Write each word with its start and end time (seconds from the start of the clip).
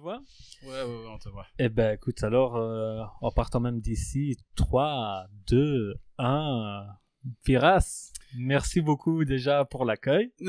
voit 0.00 0.20
Ouais, 0.64 0.70
ouais, 0.70 0.82
ouais, 0.84 1.08
on 1.14 1.18
te 1.18 1.28
voit. 1.28 1.46
Eh 1.58 1.68
ben, 1.68 1.94
écoute, 1.94 2.22
alors, 2.24 2.56
euh, 2.56 3.02
en 3.20 3.30
partant 3.30 3.60
même 3.60 3.80
d'ici, 3.80 4.36
3, 4.56 5.26
2, 5.48 5.94
1, 6.18 6.86
Firas, 7.44 8.12
merci 8.38 8.80
beaucoup 8.80 9.24
déjà 9.24 9.64
pour 9.66 9.84
l'accueil. 9.84 10.32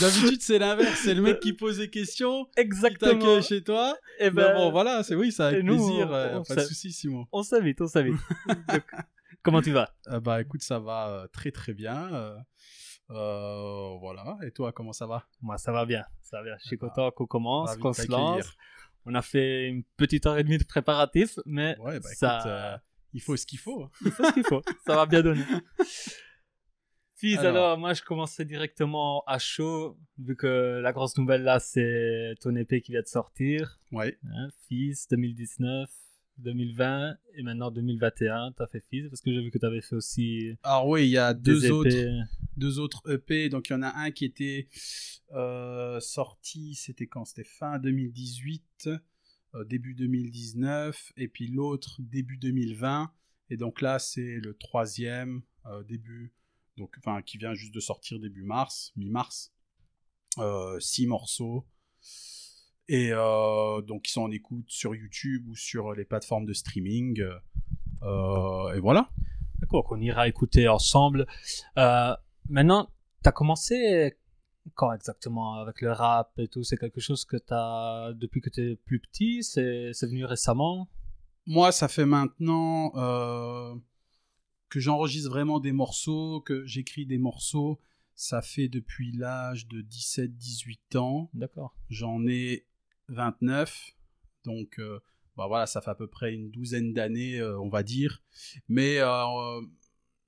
D'habitude, 0.00 0.40
c'est 0.42 0.58
l'inverse. 0.58 1.00
C'est 1.02 1.14
le 1.14 1.22
mec 1.22 1.40
qui 1.40 1.52
pose 1.54 1.78
des 1.78 1.88
questions, 1.90 2.44
qui 2.54 2.60
Exactement. 2.60 3.12
t'accueille 3.12 3.42
chez 3.42 3.62
toi. 3.62 3.96
Eh 4.18 4.24
Mais 4.30 4.42
ben, 4.42 4.54
bon, 4.54 4.70
voilà, 4.70 5.02
c'est 5.02 5.14
oui, 5.14 5.32
ça 5.32 5.48
avec 5.48 5.60
et 5.60 5.62
nous, 5.62 5.76
plaisir. 5.76 6.08
on- 6.10 6.14
euh, 6.14 6.38
on 6.38 6.42
pas 6.42 6.56
de 6.56 6.60
soucis, 6.62 6.92
Simon. 6.92 7.26
on 7.32 7.42
s'invite, 7.42 7.80
on 7.80 7.86
s'invite. 7.86 8.16
Comment 9.42 9.62
tu 9.62 9.70
vas? 9.70 9.94
Euh, 10.08 10.20
bah, 10.20 10.40
écoute, 10.42 10.62
ça 10.62 10.78
va 10.80 11.08
euh, 11.08 11.26
très 11.28 11.50
très 11.52 11.72
bien. 11.72 12.10
Euh, 13.10 13.96
voilà. 14.00 14.36
Et 14.44 14.50
toi, 14.50 14.72
comment 14.72 14.92
ça 14.92 15.06
va? 15.06 15.26
Moi, 15.40 15.58
ça 15.58 15.72
va 15.72 15.84
bien. 15.86 16.04
Ça 16.22 16.38
va 16.38 16.44
bien. 16.44 16.56
Je 16.60 16.66
suis 16.66 16.78
Ah, 16.80 16.86
content 16.86 17.10
qu'on 17.10 17.26
commence, 17.26 17.76
qu'on 17.76 17.92
se 17.92 18.10
lance. 18.10 18.52
On 19.04 19.14
a 19.14 19.22
fait 19.22 19.68
une 19.68 19.84
petite 19.96 20.26
heure 20.26 20.36
et 20.38 20.44
demie 20.44 20.58
de 20.58 20.64
préparatif, 20.64 21.38
mais 21.46 21.76
Ouais, 21.78 22.00
bah 22.00 22.08
ça, 22.12 22.38
écoute, 22.38 22.50
euh, 22.50 22.76
il 23.12 23.22
faut 23.22 23.36
ce 23.36 23.46
qu'il 23.46 23.58
faut. 23.60 23.88
il 24.04 24.10
faut 24.10 24.24
ce 24.24 24.32
qu'il 24.32 24.44
faut. 24.44 24.62
Ça 24.86 24.96
va 24.96 25.06
bien 25.06 25.22
donner. 25.22 25.44
Fils, 27.18 27.38
alors... 27.38 27.48
Alors. 27.48 27.78
moi, 27.78 27.94
je 27.94 28.02
commencerai 28.02 28.44
directement 28.44 29.22
à 29.26 29.38
chaud, 29.38 29.96
vu 30.18 30.36
que 30.36 30.80
la 30.82 30.92
grosse 30.92 31.16
nouvelle 31.16 31.42
là, 31.44 31.60
c'est 31.60 32.34
ton 32.42 32.54
épée 32.56 32.82
qui 32.82 32.92
vient 32.92 33.00
de 33.00 33.06
sortir. 33.06 33.78
Ouais. 33.92 34.18
Hein, 34.36 34.48
Fils, 34.68 35.08
2019, 35.08 35.88
2020 36.38 37.16
et 37.34 37.42
maintenant 37.42 37.70
2021. 37.70 38.52
T'as 38.52 38.66
fait 38.66 38.80
Fils, 38.80 39.08
parce 39.08 39.20
que 39.20 39.32
j'ai 39.32 39.40
vu 39.40 39.50
que 39.50 39.58
t'avais 39.58 39.80
fait 39.80 39.96
aussi 39.96 40.52
Alors 40.62 40.88
oui, 40.88 41.06
il 41.06 41.10
y 41.10 41.18
a 41.18 41.34
deux 41.34 41.70
autres, 41.70 41.90
épées. 41.90 42.20
deux 42.56 42.78
autres 42.78 43.02
EP. 43.10 43.48
Donc 43.48 43.68
il 43.68 43.72
y 43.72 43.76
en 43.76 43.82
a 43.82 43.94
un 43.96 44.10
qui 44.10 44.24
était 44.24 44.68
euh, 45.32 46.00
sorti, 46.00 46.74
c'était 46.74 47.06
quand? 47.06 47.24
C'était 47.24 47.44
fin 47.44 47.78
2018, 47.78 48.88
euh, 49.54 49.64
début 49.64 49.94
2019, 49.94 51.12
et 51.16 51.28
puis 51.28 51.48
l'autre 51.48 52.00
début 52.00 52.36
2020. 52.36 53.12
Et 53.50 53.56
donc 53.56 53.80
là, 53.80 53.98
c'est 53.98 54.38
le 54.42 54.54
troisième 54.54 55.42
euh, 55.66 55.82
début, 55.84 56.34
donc 56.76 56.94
enfin 56.98 57.22
qui 57.22 57.38
vient 57.38 57.54
juste 57.54 57.74
de 57.74 57.80
sortir 57.80 58.18
début 58.18 58.42
mars, 58.42 58.92
mi-mars. 58.96 59.52
Six 60.80 61.06
morceaux. 61.06 61.66
Et 62.88 63.10
euh, 63.12 63.80
donc 63.82 64.08
ils 64.08 64.12
sont 64.12 64.22
en 64.22 64.30
écoute 64.30 64.66
sur 64.68 64.94
YouTube 64.94 65.48
ou 65.48 65.56
sur 65.56 65.92
les 65.92 66.04
plateformes 66.04 66.44
de 66.46 66.52
streaming. 66.52 67.20
Euh, 68.02 68.72
et 68.74 68.80
voilà. 68.80 69.10
D'accord, 69.58 69.84
qu'on 69.84 70.00
ira 70.00 70.28
écouter 70.28 70.68
ensemble. 70.68 71.26
Euh, 71.78 72.14
maintenant, 72.48 72.90
t'as 73.22 73.32
commencé 73.32 74.16
quand 74.74 74.92
exactement 74.92 75.54
avec 75.54 75.80
le 75.80 75.92
rap 75.92 76.32
et 76.38 76.48
tout? 76.48 76.62
C'est 76.62 76.76
quelque 76.76 77.00
chose 77.00 77.24
que 77.24 77.36
t'as 77.36 78.12
depuis 78.12 78.40
que 78.40 78.50
t'es 78.50 78.76
plus 78.76 79.00
petit 79.00 79.42
C'est 79.42 79.90
c'est 79.92 80.06
venu 80.06 80.24
récemment? 80.24 80.88
Moi, 81.46 81.72
ça 81.72 81.88
fait 81.88 82.06
maintenant 82.06 82.92
euh, 82.96 83.74
que 84.68 84.80
j'enregistre 84.80 85.30
vraiment 85.30 85.60
des 85.60 85.72
morceaux, 85.72 86.40
que 86.40 86.66
j'écris 86.66 87.06
des 87.06 87.18
morceaux. 87.18 87.80
Ça 88.14 88.42
fait 88.42 88.68
depuis 88.68 89.12
l'âge 89.12 89.68
de 89.68 89.82
17-18 89.82 90.96
ans. 90.96 91.30
D'accord. 91.34 91.74
J'en 91.88 92.26
ai 92.26 92.66
29. 93.08 93.92
Donc, 94.44 94.78
euh, 94.78 95.00
bah 95.36 95.46
voilà, 95.46 95.66
ça 95.66 95.80
fait 95.80 95.90
à 95.90 95.94
peu 95.94 96.06
près 96.06 96.32
une 96.32 96.50
douzaine 96.50 96.92
d'années, 96.92 97.38
euh, 97.38 97.58
on 97.60 97.68
va 97.68 97.82
dire. 97.82 98.22
Mais 98.68 98.98
euh, 98.98 99.60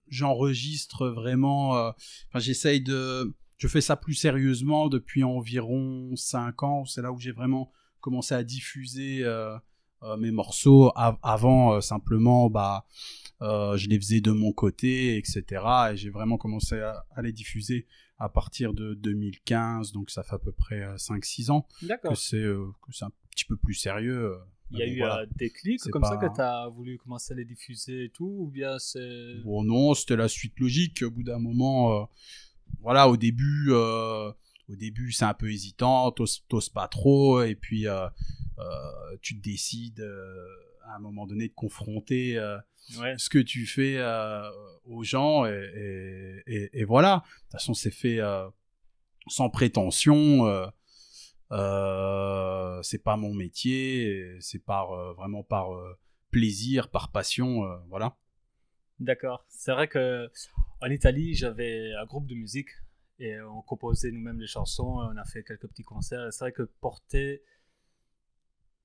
j'enregistre 0.08 1.08
vraiment. 1.08 1.70
Enfin, 1.72 2.38
j'essaye 2.38 2.80
de. 2.80 3.34
Je 3.56 3.68
fais 3.68 3.80
ça 3.80 3.96
plus 3.96 4.14
sérieusement 4.14 4.88
depuis 4.88 5.24
environ 5.24 6.14
5 6.14 6.62
ans. 6.62 6.84
C'est 6.84 7.02
là 7.02 7.12
où 7.12 7.18
j'ai 7.18 7.32
vraiment 7.32 7.72
commencé 8.00 8.34
à 8.34 8.44
diffuser 8.44 9.24
mes 10.18 10.30
morceaux. 10.30 10.92
Av- 10.94 11.18
avant, 11.22 11.80
simplement, 11.80 12.48
bah, 12.50 12.86
je 13.40 13.88
les 13.88 13.98
faisais 13.98 14.20
de 14.20 14.30
mon 14.30 14.52
côté, 14.52 15.16
etc. 15.16 15.90
Et 15.92 15.96
j'ai 15.96 16.10
vraiment 16.10 16.38
commencé 16.38 16.78
à 16.78 17.22
les 17.22 17.32
diffuser 17.32 17.88
à 18.18 18.28
partir 18.28 18.74
de 18.74 18.94
2015. 18.94 19.92
Donc, 19.92 20.10
ça 20.10 20.22
fait 20.22 20.34
à 20.34 20.38
peu 20.38 20.52
près 20.52 20.80
5-6 20.96 21.50
ans 21.50 21.66
que 21.80 21.86
D'accord. 21.86 22.16
c'est 22.16 22.36
euh, 22.36 22.66
que 22.82 22.92
c'est 22.92 23.04
un 23.04 23.12
petit 23.30 23.44
peu 23.44 23.56
plus 23.56 23.74
sérieux. 23.74 24.32
euh. 24.32 24.38
Il 24.70 24.78
y 24.78 24.82
a 24.82 24.86
eu 24.86 24.98
voilà. 24.98 25.20
euh, 25.22 25.26
des 25.36 25.48
clics 25.48 25.80
C'est 25.80 25.90
comme 25.90 26.04
ça 26.04 26.18
que 26.18 26.26
t'as 26.36 26.68
voulu 26.68 26.98
commencer 26.98 27.32
à 27.32 27.36
les 27.36 27.46
diffuser 27.46 28.04
et 28.04 28.10
tout 28.10 28.26
Ou 28.40 28.50
bien 28.50 28.78
c'est. 28.78 29.36
Bon, 29.42 29.64
non, 29.64 29.94
c'était 29.94 30.16
la 30.16 30.28
suite 30.28 30.58
logique. 30.60 31.02
Au 31.02 31.10
bout 31.10 31.22
d'un 31.22 31.38
moment, 31.38 32.02
euh, 32.02 32.04
voilà, 32.80 33.08
au 33.08 33.16
début, 33.16 33.68
euh, 33.70 34.30
au 34.68 34.76
début, 34.76 35.10
c'est 35.12 35.24
un 35.24 35.32
peu 35.32 35.50
hésitant, 35.50 36.12
t'oses 36.12 36.68
pas 36.68 36.86
trop, 36.88 37.42
et 37.42 37.54
puis 37.54 37.86
euh, 37.88 38.06
euh, 38.58 39.16
tu 39.22 39.38
te 39.38 39.42
décides 39.42 40.00
euh, 40.00 40.46
à 40.84 40.96
un 40.96 40.98
moment 40.98 41.26
donné 41.26 41.48
de 41.48 41.54
confronter 41.54 42.36
euh, 42.36 42.58
Ouais. 42.98 43.14
ce 43.18 43.28
que 43.28 43.38
tu 43.38 43.66
fais 43.66 43.96
euh, 43.98 44.48
aux 44.84 45.02
gens, 45.02 45.44
et, 45.46 46.42
et- 46.46 46.54
et- 46.54 46.80
et 46.80 46.84
voilà. 46.84 47.22
De 47.26 47.42
toute 47.42 47.52
façon, 47.52 47.74
c'est 47.74 47.90
fait 47.90 48.18
euh, 48.20 48.48
sans 49.28 49.50
prétention. 49.50 50.46
euh, 51.52 52.82
c'est 52.82 53.02
pas 53.02 53.16
mon 53.16 53.34
métier, 53.34 54.36
c'est 54.40 54.58
par 54.64 55.14
vraiment 55.14 55.42
par 55.42 55.68
plaisir, 56.30 56.88
par 56.90 57.10
passion, 57.10 57.62
voilà. 57.88 58.16
D'accord. 59.00 59.44
C'est 59.48 59.72
vrai 59.72 59.88
que 59.88 60.30
en 60.80 60.90
Italie, 60.90 61.34
j'avais 61.34 61.92
un 61.94 62.04
groupe 62.04 62.26
de 62.26 62.34
musique 62.34 62.70
et 63.18 63.40
on 63.40 63.62
composait 63.62 64.10
nous-mêmes 64.10 64.40
les 64.40 64.46
chansons. 64.46 64.98
On 65.12 65.16
a 65.16 65.24
fait 65.24 65.42
quelques 65.42 65.68
petits 65.68 65.84
concerts. 65.84 66.32
C'est 66.32 66.44
vrai 66.44 66.52
que 66.52 66.62
porter 66.80 67.42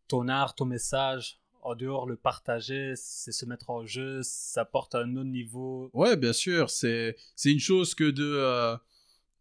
ton 0.08 0.28
art, 0.28 0.56
ton 0.56 0.66
message, 0.66 1.40
en 1.64 1.76
dehors 1.76 2.06
le 2.06 2.16
partager, 2.16 2.94
c'est 2.96 3.32
se 3.32 3.46
mettre 3.46 3.70
en 3.70 3.86
jeu. 3.86 4.22
Ça 4.24 4.66
porte 4.66 4.96
à 4.96 5.00
un 5.00 5.16
autre 5.16 5.30
niveau. 5.30 5.90
Ouais, 5.94 6.16
bien 6.18 6.34
sûr, 6.34 6.70
c'est 6.70 7.16
c'est 7.36 7.52
une 7.52 7.60
chose 7.60 7.96
que 7.96 8.10
de 8.10 8.24
euh, 8.24 8.78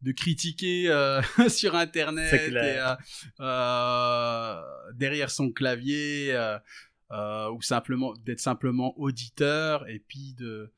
de 0.02 0.12
critiquer 0.12 0.88
euh, 0.88 1.20
sur 1.48 1.74
internet 1.74 2.52
et, 2.52 2.80
euh, 3.40 4.62
derrière 4.94 5.30
son 5.30 5.50
clavier 5.50 6.36
ou 7.10 7.62
simplement 7.62 8.14
d'être 8.24 8.40
simplement 8.40 8.98
auditeur 8.98 9.88
et 9.88 9.98
puis 9.98 10.34
de 10.34 10.72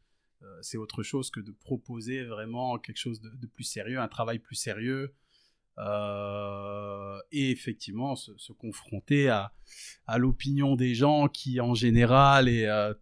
c'est 0.61 0.77
autre 0.77 1.03
chose 1.03 1.31
que 1.31 1.41
de 1.41 1.53
proposer 1.53 2.23
vraiment 2.23 2.79
quelque 2.79 2.99
chose 2.99 3.19
de, 3.23 3.31
de 3.31 3.47
plus 3.47 3.65
sérieux, 3.65 3.99
un 3.99 4.09
travail 4.09 4.39
plus 4.39 4.57
sérieux. 4.57 5.15
Euh, 5.79 7.19
et 7.33 7.51
effectivement 7.51 8.15
se, 8.15 8.31
se 8.37 8.53
confronter 8.53 9.29
à, 9.29 9.53
à 10.07 10.19
l'opinion 10.19 10.77
des 10.77 10.95
gens 10.95 11.27
qui 11.27 11.61
en 11.61 11.75
général 11.75 12.49
est 12.49 12.69
euh, 12.69 12.95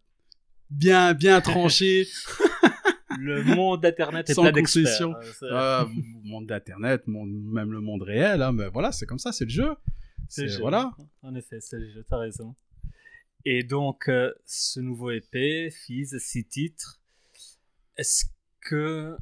bien 0.71 1.12
bien 1.12 1.41
tranchée 1.50 2.06
Le 3.19 3.44
monde 3.44 3.82
d'Internet 3.82 4.31
est 4.31 4.34
Sans 4.34 4.43
plein 4.43 4.53
d'experts. 4.53 5.03
Euh, 5.03 5.22
Euh, 5.43 5.84
monde 6.25 6.47
d'internet, 6.47 7.03
même 7.06 7.72
le 7.72 7.81
monde 7.81 8.03
réel, 8.03 8.41
hein, 8.43 8.53
mais 8.53 8.69
voilà, 8.69 8.91
c'est 8.91 9.05
comme 9.06 9.19
ça, 9.19 9.32
c'est 9.32 9.44
le 9.44 9.50
jeu. 9.50 9.75
C'est 10.28 10.47
voilà. 10.59 10.93
En 11.22 11.34
effet, 11.34 11.61
c'est 11.61 11.78
le 11.78 11.91
jeu, 11.91 12.05
t'as 12.09 12.16
raison. 12.19 12.55
Et 13.44 13.65
donc, 13.65 14.09
euh, 14.09 14.32
ce 14.47 14.81
nouveau 14.81 15.11
EP, 15.11 15.71
Fizz, 15.71 16.16
six 16.21 16.44
titres, 16.47 17.00
est-ce 17.97 18.25
que 18.61 19.16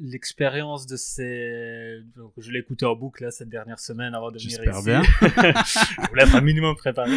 l'expérience 0.00 0.86
de 0.86 0.96
ces... 0.96 2.00
donc, 2.16 2.32
je 2.38 2.50
l'ai 2.50 2.60
écouté 2.60 2.86
en 2.86 2.96
boucle 2.96 3.22
là, 3.24 3.30
cette 3.30 3.48
dernière 3.50 3.78
semaine 3.78 4.14
avant 4.14 4.30
de 4.30 4.38
venir 4.38 4.50
J'espère 4.62 4.76
ici. 4.78 4.84
bien. 4.86 5.02
je 6.02 6.08
voulais 6.08 6.22
être 6.22 6.34
un 6.34 6.40
minimum 6.40 6.74
préparé. 6.76 7.12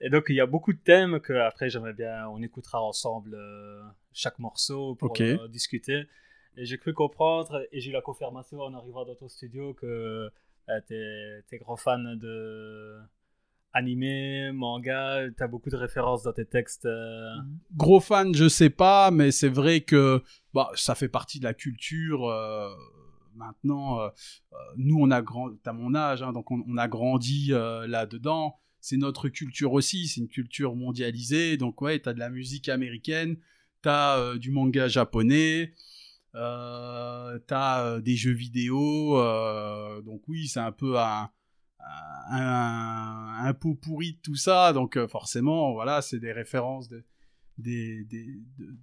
Et 0.00 0.10
donc, 0.10 0.26
il 0.28 0.36
y 0.36 0.40
a 0.40 0.46
beaucoup 0.46 0.72
de 0.72 0.78
thèmes 0.78 1.18
que 1.20 1.32
après 1.32 1.70
j'aimerais 1.70 1.94
bien, 1.94 2.28
on 2.28 2.42
écoutera 2.42 2.82
ensemble 2.82 3.34
euh, 3.34 3.82
chaque 4.12 4.38
morceau 4.38 4.94
pour 4.94 5.10
Ok. 5.12 5.20
euh, 5.22 5.48
discuter. 5.48 6.04
Et 6.56 6.64
j'ai 6.66 6.78
cru 6.78 6.92
comprendre, 6.94 7.66
et 7.72 7.80
j'ai 7.80 7.90
eu 7.90 7.92
la 7.92 8.02
confirmation 8.02 8.60
en 8.60 8.72
arrivant 8.74 9.04
dans 9.04 9.14
ton 9.16 9.28
studio 9.28 9.74
que 9.74 10.30
euh, 10.68 10.80
t'es 10.86 11.42
t'es 11.48 11.58
grand 11.58 11.76
fan 11.76 12.16
de 12.18 12.96
animé, 13.72 14.52
manga, 14.52 15.22
t'as 15.36 15.48
beaucoup 15.48 15.70
de 15.70 15.76
références 15.76 16.22
dans 16.22 16.32
tes 16.32 16.44
textes. 16.44 16.86
euh, 16.86 17.34
Gros 17.76 17.98
fan, 18.00 18.32
je 18.34 18.48
sais 18.48 18.70
pas, 18.70 19.10
mais 19.10 19.32
c'est 19.32 19.48
vrai 19.48 19.80
que 19.80 20.22
bah, 20.54 20.70
ça 20.76 20.94
fait 20.94 21.08
partie 21.08 21.40
de 21.40 21.44
la 21.44 21.52
culture. 21.52 22.28
euh, 22.28 22.72
maintenant, 23.34 24.00
euh, 24.00 24.08
euh, 24.52 24.56
nous, 24.76 24.96
on 25.00 25.10
a 25.10 25.20
grand, 25.20 25.50
t'as 25.64 25.72
mon 25.72 25.94
âge, 25.94 26.22
hein, 26.22 26.32
donc 26.32 26.50
on, 26.52 26.76
a 26.78 26.88
grandi 26.88 27.48
là-dedans. 27.48 28.56
C'est 28.80 28.96
notre 28.96 29.28
culture 29.28 29.72
aussi, 29.72 30.06
c'est 30.06 30.20
une 30.20 30.28
culture 30.28 30.76
mondialisée. 30.76 31.56
Donc 31.56 31.82
ouais, 31.82 31.98
t'as 31.98 32.12
de 32.12 32.20
la 32.20 32.30
musique 32.30 32.68
américaine, 32.68 33.36
t'as 33.82 34.18
euh, 34.18 34.38
du 34.38 34.50
manga 34.50 34.88
japonais, 34.88 35.74
t'as 36.32 37.84
euh, 37.84 38.00
des 38.00 38.16
jeux 38.16 38.32
vidéo. 38.32 39.16
donc 40.02 40.22
oui, 40.28 40.46
c'est 40.46 40.60
un 40.60 40.72
peu 40.72 40.98
un, 41.00 41.30
un, 42.30 43.54
pot 43.54 43.74
pourri 43.74 44.12
de 44.12 44.18
tout 44.22 44.36
ça. 44.36 44.72
Donc 44.72 45.04
forcément, 45.08 45.72
voilà, 45.72 46.00
c'est 46.00 46.20
des 46.20 46.32
références 46.32 46.88
de, 46.88 47.04
des, 47.58 48.04
des, 48.04 48.26
de- 48.58 48.76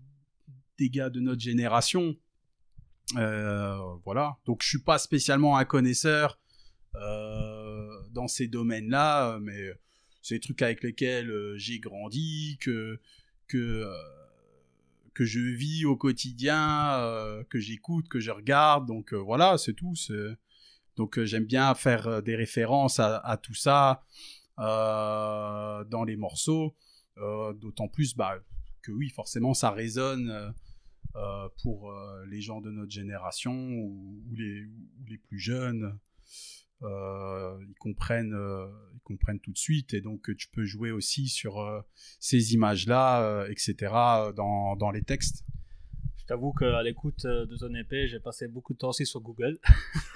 des 0.77 0.89
gars 0.89 1.09
de 1.09 1.19
notre 1.19 1.41
génération. 1.41 2.15
Euh, 3.17 3.77
voilà. 4.05 4.37
Donc 4.45 4.63
je 4.63 4.69
suis 4.69 4.81
pas 4.81 4.97
spécialement 4.97 5.57
un 5.57 5.65
connaisseur 5.65 6.39
dans 6.93 8.27
ces 8.27 8.47
domaines-là, 8.47 9.39
mais 9.39 9.71
c'est 10.21 10.35
des 10.35 10.39
trucs 10.41 10.61
avec 10.61 10.83
lesquels 10.83 11.31
j'ai 11.55 11.79
grandi, 11.79 12.57
que 12.59 12.99
que 13.47 13.85
que 15.13 15.25
je 15.25 15.39
vis 15.39 15.85
au 15.85 15.95
quotidien, 15.95 17.43
que 17.49 17.59
j'écoute, 17.59 18.09
que 18.09 18.19
je 18.19 18.31
regarde. 18.31 18.87
Donc 18.87 19.13
voilà, 19.13 19.57
c'est 19.57 19.73
tout. 19.73 19.93
Donc 20.97 21.23
j'aime 21.23 21.45
bien 21.45 21.73
faire 21.75 22.21
des 22.21 22.35
références 22.35 22.99
à, 22.99 23.39
tout 23.41 23.55
ça 23.55 24.03
dans 24.57 26.03
les 26.05 26.17
morceaux. 26.17 26.75
D'autant 27.15 27.87
plus 27.87 28.15
bah, 28.15 28.37
que 28.81 28.91
oui, 28.91 29.09
forcément, 29.09 29.53
ça 29.53 29.71
résonne 29.71 30.53
euh, 31.17 31.49
pour 31.61 31.91
euh, 31.91 32.25
les 32.27 32.39
gens 32.39 32.61
de 32.61 32.71
notre 32.71 32.91
génération 32.91 33.51
ou, 33.53 34.23
les, 34.31 35.17
plus 35.17 35.39
jeunes. 35.39 35.99
Euh, 36.83 37.57
ils 37.67 37.75
comprennent 37.75 38.35
ils 38.95 39.01
comprennent 39.01 39.39
tout 39.39 39.51
de 39.51 39.57
suite 39.57 39.93
et 39.93 40.01
donc 40.01 40.35
tu 40.35 40.47
peux 40.47 40.63
jouer 40.63 40.89
aussi 40.89 41.27
sur 41.27 41.83
ces 42.19 42.55
images 42.55 42.87
là 42.87 43.45
etc 43.49 43.93
dans, 44.35 44.91
les 44.91 45.03
textes 45.03 45.45
t'avoue 46.31 46.53
qu'à 46.53 46.81
l'écoute 46.81 47.25
de 47.25 47.57
ton 47.57 47.75
épée, 47.75 48.07
j'ai 48.07 48.21
passé 48.21 48.47
beaucoup 48.47 48.71
de 48.73 48.77
temps 48.77 48.87
aussi 48.89 49.05
sur 49.05 49.19
Google. 49.19 49.59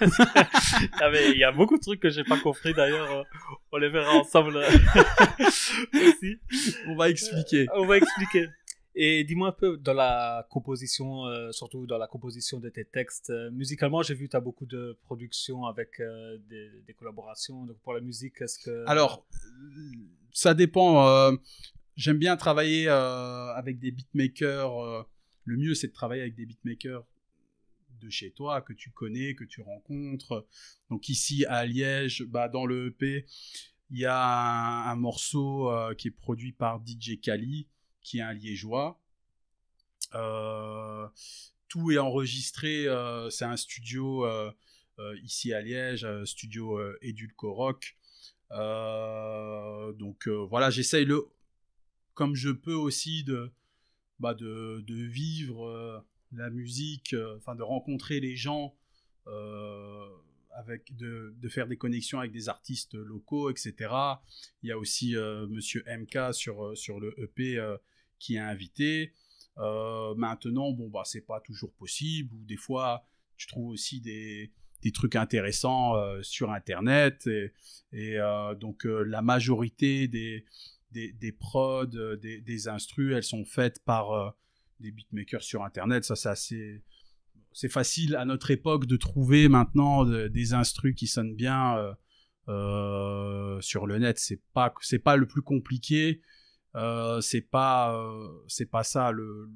Il 0.00 1.36
y 1.36 1.44
a 1.44 1.52
beaucoup 1.52 1.76
de 1.76 1.82
trucs 1.82 2.00
que 2.00 2.08
j'ai 2.08 2.24
pas 2.24 2.40
compris 2.40 2.72
d'ailleurs. 2.72 3.26
On 3.70 3.76
les 3.76 3.90
verra 3.90 4.14
ensemble 4.14 4.56
aussi. 5.92 6.38
On 6.86 6.96
va 6.96 7.10
expliquer. 7.10 7.66
On 7.74 7.84
va 7.84 7.98
expliquer. 7.98 8.46
Et 8.94 9.24
dis-moi 9.24 9.48
un 9.48 9.52
peu 9.52 9.76
dans 9.76 9.92
la 9.92 10.46
composition, 10.48 11.26
euh, 11.26 11.52
surtout 11.52 11.86
dans 11.86 11.98
la 11.98 12.06
composition 12.06 12.60
de 12.60 12.70
tes 12.70 12.86
textes. 12.86 13.28
Euh, 13.28 13.50
musicalement, 13.50 14.00
j'ai 14.02 14.14
vu 14.14 14.24
que 14.24 14.30
tu 14.30 14.36
as 14.38 14.40
beaucoup 14.40 14.64
de 14.64 14.98
productions 15.02 15.66
avec 15.66 16.00
euh, 16.00 16.38
des, 16.48 16.94
collaborations. 16.94 17.66
Donc 17.66 17.76
pour 17.80 17.92
la 17.92 18.00
musique, 18.00 18.40
est-ce 18.40 18.58
que... 18.58 18.84
Alors, 18.86 19.26
ça 20.32 20.54
dépend. 20.54 21.36
J'aime 21.94 22.16
bien 22.16 22.38
travailler 22.38 22.88
avec 22.88 23.78
des 23.78 23.90
beatmakers. 23.90 25.06
Le 25.46 25.56
mieux, 25.56 25.74
c'est 25.74 25.88
de 25.88 25.92
travailler 25.92 26.22
avec 26.22 26.34
des 26.34 26.44
beatmakers 26.44 27.06
de 28.00 28.10
chez 28.10 28.30
toi, 28.30 28.60
que 28.60 28.74
tu 28.74 28.90
connais, 28.90 29.34
que 29.34 29.44
tu 29.44 29.62
rencontres. 29.62 30.46
Donc 30.90 31.08
ici, 31.08 31.46
à 31.46 31.64
Liège, 31.64 32.24
bah, 32.24 32.48
dans 32.48 32.66
le 32.66 32.88
EP, 32.88 33.24
il 33.90 33.98
y 33.98 34.04
a 34.04 34.90
un, 34.90 34.96
morceau 34.96 35.70
qui 35.96 36.08
est 36.08 36.10
produit 36.10 36.52
par 36.52 36.82
DJ 36.84 37.18
Kali 37.20 37.68
qui 38.06 38.18
est 38.18 38.22
un 38.22 38.32
liégeois. 38.32 39.00
Euh, 40.14 41.08
tout 41.68 41.90
est 41.90 41.98
enregistré, 41.98 42.86
euh, 42.86 43.28
c'est 43.30 43.44
un 43.44 43.56
studio 43.56 44.24
euh, 44.24 44.52
ici 45.24 45.52
à 45.52 45.60
Liège, 45.60 46.06
studio 46.24 46.78
Edulcorock. 47.02 47.96
donc 48.50 50.28
voilà, 50.28 50.70
j'essaye 50.70 51.04
le, 51.04 51.26
comme 52.14 52.36
je 52.36 52.50
peux 52.50 52.74
aussi 52.74 53.24
de, 53.24 53.52
bah 54.18 54.34
de, 54.34 54.82
vivre 54.88 56.04
la 56.32 56.50
musique, 56.50 57.14
enfin 57.36 57.54
de 57.54 57.62
rencontrer 57.62 58.20
les 58.20 58.36
gens, 58.36 58.74
avec 60.52 60.96
de, 60.96 61.48
faire 61.48 61.66
des 61.66 61.76
connexions 61.76 62.18
avec 62.18 62.32
des 62.32 62.48
artistes 62.48 62.94
locaux, 62.94 63.50
etc. 63.50 63.74
Il 64.62 64.68
y 64.68 64.72
a 64.72 64.78
aussi 64.78 65.14
Monsieur 65.48 65.84
MK 65.86 66.32
sur, 66.32 66.76
sur 66.76 67.00
le 67.00 67.14
EP 67.20 67.60
qui 68.18 68.36
est 68.36 68.40
invité. 68.40 69.12
Euh, 69.58 70.14
maintenant, 70.14 70.72
bon, 70.72 70.88
bah, 70.88 71.02
c'est 71.04 71.26
pas 71.26 71.40
toujours 71.40 71.72
possible, 71.72 72.34
ou 72.34 72.44
des 72.44 72.56
fois, 72.56 73.06
tu 73.36 73.46
trouves 73.46 73.70
aussi 73.70 74.00
des, 74.00 74.52
des 74.82 74.92
trucs 74.92 75.16
intéressants 75.16 75.96
euh, 75.96 76.22
sur 76.22 76.50
Internet, 76.50 77.26
et, 77.26 78.18
euh, 78.18 78.54
donc 78.54 78.84
la 78.84 79.22
majorité 79.22 80.08
des, 80.08 80.44
des, 80.96 81.12
des 81.12 81.32
prods, 81.32 81.86
des, 81.86 82.40
des 82.40 82.68
instrus, 82.68 83.14
elles 83.14 83.22
sont 83.22 83.44
faites 83.44 83.84
par 83.84 84.34
des 84.80 84.90
beatmakers 84.90 85.42
sur 85.42 85.62
Internet, 85.62 86.04
ça 86.04 86.16
c'est 86.16 86.28
assez... 86.28 86.84
C'est 87.52 87.70
facile 87.70 88.16
à 88.16 88.26
notre 88.26 88.50
époque 88.50 88.84
de 88.84 88.98
trouver 88.98 89.48
maintenant 89.48 90.04
des 90.04 90.52
instrus 90.52 90.94
qui 90.94 91.06
sonnent 91.06 91.34
bien 91.34 91.96
sur 92.46 93.86
le 93.86 93.98
net. 93.98 94.18
C'est 94.18 94.42
pas 94.52 94.74
c'est 94.82 94.98
pas 94.98 95.16
le 95.16 95.26
plus 95.26 95.40
compliqué. 95.40 96.20
Euh, 96.76 97.20
c'est 97.22 97.40
pas 97.40 97.96
euh, 97.96 98.28
c'est 98.48 98.66
pas 98.66 98.82
ça 98.82 99.10
le, 99.10 99.50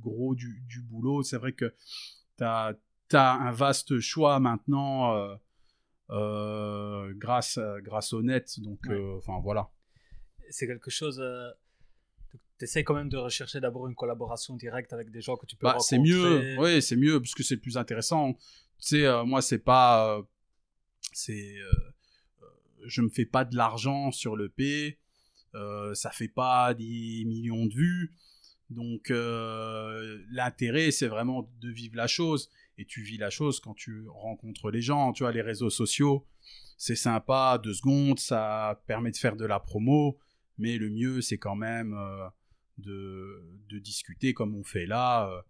gros 0.00 0.34
du, 0.34 0.62
boulot. 0.82 1.22
C'est 1.22 1.38
vrai 1.38 1.52
que 1.52 1.74
tu 2.38 2.44
as, 2.44 2.76
un 3.14 3.50
vaste 3.50 3.98
choix 3.98 4.38
maintenant 4.40 5.36
euh, 6.10 7.12
grâce 7.16 7.58
grâce 7.82 8.12
au 8.12 8.22
net. 8.22 8.60
Donc 8.60 8.86
enfin 9.16 9.40
voilà. 9.42 9.70
C'est 10.50 10.66
quelque 10.66 10.90
chose 10.90 11.22
tu 12.58 12.64
essaies 12.64 12.84
quand 12.84 12.94
même 12.94 13.10
de 13.10 13.18
rechercher 13.18 13.60
d'abord 13.60 13.86
une 13.86 13.94
collaboration 13.94 14.56
directe 14.56 14.92
avec 14.92 15.10
des 15.10 15.20
gens 15.20 15.36
que 15.36 15.44
tu 15.44 15.56
peux 15.56 15.66
bah, 15.66 15.76
C'est 15.78 15.98
mieux, 15.98 16.56
oui, 16.58 16.80
c'est 16.80 16.96
mieux 16.96 17.20
parce 17.20 17.34
que 17.34 17.42
c'est 17.42 17.58
plus 17.58 17.76
intéressant. 17.76 18.32
Tu 18.78 18.96
sais, 18.98 19.24
moi, 19.24 19.42
c'est 19.42 19.58
pas. 19.58 20.22
c'est. 21.12 21.56
je 22.84 23.02
me 23.02 23.08
fais 23.08 23.26
pas 23.26 23.44
de 23.44 23.56
l'argent 23.56 24.10
sur 24.10 24.36
le 24.36 24.48
P. 24.48 24.98
Euh, 25.56 25.94
ça 25.94 26.10
fait 26.10 26.28
pas 26.28 26.74
des 26.74 27.24
millions 27.26 27.66
de 27.66 27.74
vues. 27.74 28.14
Donc 28.68 29.10
euh, 29.10 30.22
l'intérêt, 30.30 30.90
c'est 30.90 31.06
vraiment 31.06 31.48
de 31.60 31.70
vivre 31.70 31.96
la 31.96 32.06
chose. 32.06 32.50
Et 32.78 32.84
tu 32.84 33.02
vis 33.02 33.16
la 33.16 33.30
chose 33.30 33.60
quand 33.60 33.74
tu 33.74 34.06
rencontres 34.08 34.70
les 34.70 34.82
gens. 34.82 35.12
Tu 35.12 35.22
vois, 35.22 35.32
les 35.32 35.40
réseaux 35.40 35.70
sociaux, 35.70 36.26
c'est 36.76 36.96
sympa, 36.96 37.58
deux 37.62 37.72
secondes, 37.72 38.18
ça 38.18 38.82
permet 38.86 39.10
de 39.10 39.16
faire 39.16 39.36
de 39.36 39.46
la 39.46 39.60
promo. 39.60 40.18
Mais 40.58 40.78
le 40.78 40.90
mieux, 40.90 41.20
c'est 41.20 41.38
quand 41.38 41.56
même 41.56 41.94
euh, 41.94 42.28
de, 42.78 43.78
discuter 43.78 44.32
comme 44.34 44.54
on 44.54 44.64
fait 44.64 44.86
là. 44.86 45.44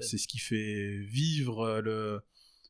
c'est 0.00 0.18
ce 0.18 0.26
qui 0.26 0.38
fait 0.38 0.98
vivre 1.00 1.80
le, 1.80 2.20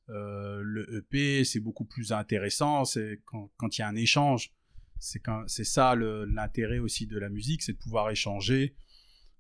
le 0.08 0.99
EP. 0.99 1.44
C'est 1.44 1.61
beaucoup 1.61 1.84
plus 1.84 2.12
intéressant. 2.12 2.84
C'est 2.84 3.20
quand 3.25 3.78
il 3.78 3.81
y 3.81 3.84
a 3.84 3.88
un 3.88 3.96
échange 3.96 4.52
c'est 5.00 5.64
ça 5.64 5.94
l'intérêt 5.96 6.78
aussi 6.78 7.06
de 7.06 7.19
la 7.19 7.28
musique, 7.28 7.62
c'est 7.62 7.72
de 7.72 7.78
pouvoir 7.78 8.11
échanger 8.11 8.75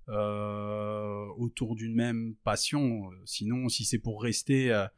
euh, 0.08 1.26
autour 1.36 1.76
d'une 1.76 1.94
même 1.94 2.34
passion. 2.42 3.10
Sinon, 3.24 3.68
si 3.68 3.84
c'est 3.84 3.98
pour 3.98 4.22
rester 4.22 4.72
euh, 4.72 4.84
euh, 4.84 4.88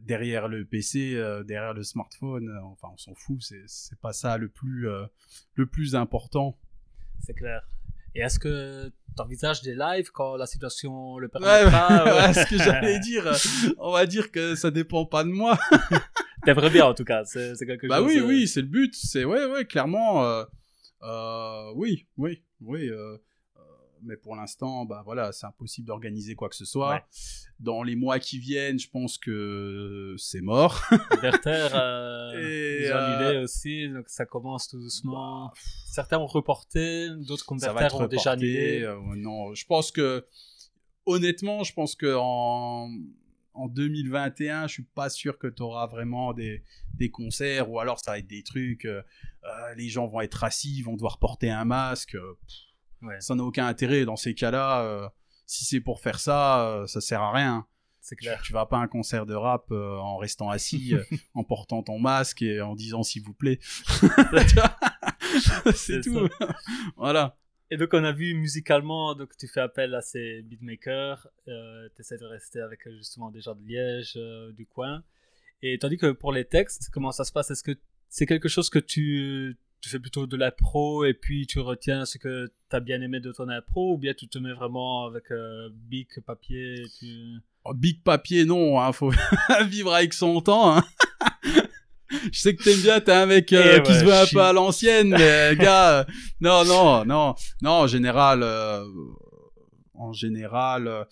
derrière 0.00 0.48
le 0.48 0.64
PC, 0.64 1.14
derrière 1.46 1.74
le 1.74 1.82
smartphone, 1.82 2.50
enfin, 2.64 2.88
on 2.92 2.96
s'en 2.96 3.14
fout. 3.14 3.42
C'est 3.66 3.98
pas 4.00 4.12
ça 4.12 4.38
le 4.38 4.48
plus 4.48 4.88
le 5.54 5.66
plus 5.66 5.94
important. 5.94 6.58
C'est 7.20 7.34
clair. 7.34 7.62
Et 8.16 8.20
est-ce 8.20 8.38
que 8.38 8.88
tu 8.88 9.22
envisages 9.22 9.60
des 9.60 9.74
lives 9.74 10.10
quand 10.10 10.36
la 10.36 10.46
situation 10.46 11.18
le 11.18 11.28
permettra 11.28 12.04
ouais, 12.04 12.32
Ce 12.32 12.48
que 12.48 12.56
j'allais 12.56 12.98
dire, 13.00 13.30
on 13.78 13.92
va 13.92 14.06
dire 14.06 14.30
que 14.30 14.54
ça 14.54 14.70
dépend 14.70 15.04
pas 15.04 15.22
de 15.22 15.28
moi. 15.28 15.58
T'aimerais 16.44 16.70
bien 16.70 16.86
en 16.86 16.94
tout 16.94 17.04
cas, 17.04 17.24
c'est 17.24 17.54
quelque 17.66 17.86
bah 17.86 17.98
chose. 17.98 18.06
Bah 18.06 18.12
oui, 18.12 18.20
oui, 18.20 18.48
c'est 18.48 18.62
le 18.62 18.68
but. 18.68 18.94
C'est 18.94 19.24
ouais, 19.24 19.44
ouais, 19.44 19.66
clairement. 19.66 20.24
Euh, 20.24 20.44
euh, 21.02 21.72
oui, 21.74 22.06
oui, 22.16 22.42
oui. 22.62 22.90
Euh, 24.06 24.08
mais 24.08 24.16
pour 24.16 24.36
l'instant, 24.36 24.84
bah 24.84 25.02
voilà, 25.04 25.32
c'est 25.32 25.46
impossible 25.46 25.86
d'organiser 25.86 26.34
quoi 26.34 26.48
que 26.48 26.56
ce 26.56 26.64
soit. 26.64 27.06
Dans 27.58 27.82
les 27.82 27.96
mois 27.96 28.18
qui 28.18 28.38
viennent, 28.38 28.78
je 28.78 28.88
pense 28.88 29.18
que 29.18 30.14
c'est 30.18 30.40
mort. 30.40 30.80
Werther 31.22 31.68
euh, 31.74 32.92
annulé 32.92 33.38
aussi, 33.42 33.88
donc 33.88 34.08
ça 34.08 34.26
commence 34.26 34.68
tout 34.68 34.78
doucement. 34.78 35.46
Bah, 35.46 35.52
Certains 35.86 36.18
ont 36.18 36.26
reporté, 36.26 37.08
d'autres 37.26 37.44
comme 37.44 37.58
Werther 37.58 37.94
ont 37.94 38.06
déjà 38.06 38.32
annulé. 38.32 38.86
non, 39.16 39.54
je 39.54 39.66
pense 39.66 39.90
que 39.90 40.26
honnêtement, 41.06 41.62
je 41.64 41.72
pense 41.72 41.94
que 41.94 42.14
en 42.16 42.90
en 43.56 43.68
2021, 43.68 44.66
je 44.68 44.74
suis 44.74 44.82
pas 44.82 45.08
sûr 45.08 45.38
que 45.38 45.46
tu 45.46 45.62
auras 45.62 45.86
vraiment 45.86 46.32
des, 46.32 46.62
des, 46.94 47.10
concerts 47.10 47.70
ou 47.70 47.80
alors 47.80 47.98
ça 47.98 48.12
va 48.12 48.18
être 48.18 48.26
des 48.26 48.42
trucs, 48.42 48.84
euh, 48.84 49.02
euh, 49.44 49.74
les 49.76 49.88
gens 49.88 50.06
vont 50.06 50.20
être 50.20 50.44
assis, 50.44 50.82
vont 50.82 50.94
devoir 50.94 51.18
porter 51.18 51.50
un 51.50 51.64
masque. 51.64 52.16
Euh, 53.08 53.20
ça 53.20 53.34
n'a 53.34 53.42
aucun 53.42 53.66
intérêt 53.66 54.04
dans 54.04 54.16
ces 54.16 54.34
cas-là. 54.34 55.10
si 55.46 55.64
c'est 55.64 55.80
pour 55.80 56.00
faire 56.00 56.20
ça, 56.20 56.84
ça 56.86 57.00
sert 57.00 57.22
à 57.22 57.32
rien. 57.32 57.66
C'est 58.00 58.16
clair. 58.16 58.40
Tu, 58.44 58.52
vas 58.52 58.66
pas 58.66 58.78
à 58.78 58.82
un 58.82 58.86
concert 58.86 59.26
de 59.26 59.34
rap 59.34 59.72
en 59.72 60.16
restant 60.16 60.48
assis, 60.48 60.94
en 61.34 61.42
portant 61.42 61.82
ton 61.82 61.98
masque 61.98 62.42
et 62.42 62.60
en 62.60 62.76
disant 62.76 63.02
s'il 63.02 63.22
vous 63.22 63.34
plaît. 63.34 63.58
c'est 65.74 66.02
tout. 66.02 66.28
voilà. 66.96 67.36
Et 67.70 67.76
donc, 67.76 67.92
on 67.94 68.04
a 68.04 68.12
vu 68.12 68.34
musicalement, 68.34 69.14
donc 69.14 69.36
tu 69.36 69.48
fais 69.48 69.60
appel 69.60 69.94
à 69.94 70.00
ces 70.00 70.42
beatmakers, 70.42 71.26
euh, 71.48 71.88
tu 71.96 72.02
essaies 72.02 72.18
de 72.18 72.24
rester 72.24 72.60
avec 72.60 72.80
justement 72.96 73.30
des 73.30 73.40
gens 73.40 73.56
de 73.56 73.66
Liège, 73.66 74.14
euh, 74.16 74.52
du 74.52 74.66
coin. 74.66 75.02
Et 75.62 75.76
tandis 75.78 75.96
que 75.96 76.12
pour 76.12 76.32
les 76.32 76.44
textes, 76.44 76.90
comment 76.92 77.10
ça 77.10 77.24
se 77.24 77.32
passe? 77.32 77.50
Est-ce 77.50 77.64
que 77.64 77.76
c'est 78.08 78.26
quelque 78.26 78.48
chose 78.48 78.70
que 78.70 78.78
tu, 78.78 79.58
tu 79.80 79.90
fais 79.90 79.98
plutôt 79.98 80.26
de 80.26 80.36
la 80.36 80.50
pro 80.50 81.04
et 81.04 81.14
puis 81.14 81.46
tu 81.46 81.60
retiens 81.60 82.04
ce 82.04 82.18
que 82.18 82.52
tu 82.70 82.76
as 82.76 82.80
bien 82.80 83.00
aimé 83.00 83.20
de 83.20 83.32
ton 83.32 83.48
impro 83.48 83.94
ou 83.94 83.98
bien 83.98 84.14
tu 84.14 84.28
te 84.28 84.38
mets 84.38 84.52
vraiment 84.52 85.06
avec 85.06 85.30
euh, 85.30 85.68
big 85.72 86.08
papier 86.26 86.82
tu... 86.98 87.40
Oh, 87.64 87.74
big 87.74 88.02
papier, 88.02 88.44
non, 88.44 88.80
hein, 88.80 88.92
faut 88.92 89.12
vivre 89.66 89.92
avec 89.92 90.14
son 90.14 90.40
temps. 90.40 90.76
Hein. 90.76 90.84
je 92.32 92.38
sais 92.38 92.54
que 92.54 92.62
t'aimes 92.62 92.80
bien, 92.80 93.00
t'es 93.00 93.12
un 93.12 93.26
mec 93.26 93.52
euh, 93.52 93.78
Eh 93.78 93.82
qui 93.82 93.92
se 93.92 94.04
veut 94.04 94.14
un 94.14 94.26
peu 94.26 94.40
à 94.40 94.52
l'ancienne, 94.52 95.08
mais 95.10 95.56
gars, 95.58 96.00
euh, 96.00 96.04
non, 96.40 96.64
non, 96.64 97.04
non, 97.04 97.34
non, 97.62 97.70
en 97.70 97.86
général, 97.86 98.42
euh, 98.42 98.84
en 99.94 100.12
général, 100.12 101.06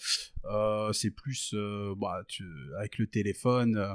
c'est 0.92 1.10
plus, 1.10 1.52
euh, 1.54 1.94
bah, 1.96 2.22
tu, 2.28 2.44
avec 2.78 2.98
le 2.98 3.06
téléphone, 3.06 3.76
euh, 3.76 3.94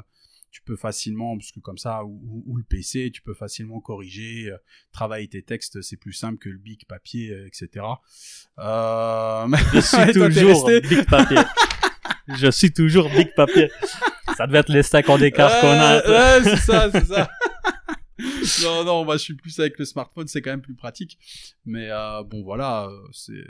tu 0.51 0.62
peux 0.62 0.75
facilement, 0.75 1.38
parce 1.38 1.51
que 1.51 1.60
comme 1.60 1.77
ça, 1.77 2.03
ou, 2.06 2.56
le 2.58 2.63
PC, 2.63 3.12
tu 3.13 3.22
peux 3.22 3.34
facilement 3.34 3.79
corriger, 3.79 4.50
euh, 4.51 4.58
travailler 4.91 5.27
tes 5.27 5.41
textes, 5.44 5.82
c'est 5.82 5.98
plus 5.98 6.13
simple 6.13 6.38
que 6.38 6.50
le 6.50 6.58
bic, 6.58 6.88
papier, 6.88 7.32
euh, 7.32 7.48
etc. 7.48 7.86
Euh, 8.60 9.48
mais- 9.48 9.58
Je 9.74 9.79
suis 9.79 9.98
Ouais, 9.98 10.12
toujours 10.13 10.68
resté- 10.70 10.88
Big 10.88 11.06
Papier. 11.06 11.38
Je 12.38 12.51
suis 12.51 12.72
toujours 12.74 13.10
Big 13.10 13.34
Papier. 13.36 13.70
Ça 14.38 14.48
devait 14.48 14.60
être 14.60 14.72
les 14.72 14.84
stacks 14.84 15.10
en 15.10 15.20
écart 15.22 15.60
qu'on 15.62 15.68
a. 15.68 15.98
Ouais, 16.08 16.44
c'est 16.44 16.58
ça, 16.58 16.89
c'est 16.91 17.06
ça. 17.06 17.29
non, 18.63 18.84
non, 18.84 19.06
moi 19.06 19.18
je 19.18 19.24
suis 19.24 19.34
plus 19.34 19.58
avec 19.60 19.77
le 19.79 19.86
smartphone, 19.86 20.27
c'est 20.27 20.41
quand 20.41 20.51
même 20.51 20.62
plus 20.62 20.75
pratique. 20.75 21.18
Mais 21.65 21.89
euh, 21.89 22.24
bon, 22.24 22.44
voilà, 22.44 22.86
euh, 22.88 23.08
c'est, 23.12 23.44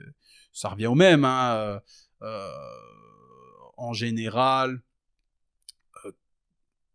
ça 0.53 0.69
revient 0.69 0.87
au 0.87 0.95
même. 0.95 1.25
Hein. 1.25 1.55
euh, 1.55 1.79
euh, 2.21 2.51
en 3.77 3.93
général, 3.93 4.71
euh, 4.71 4.77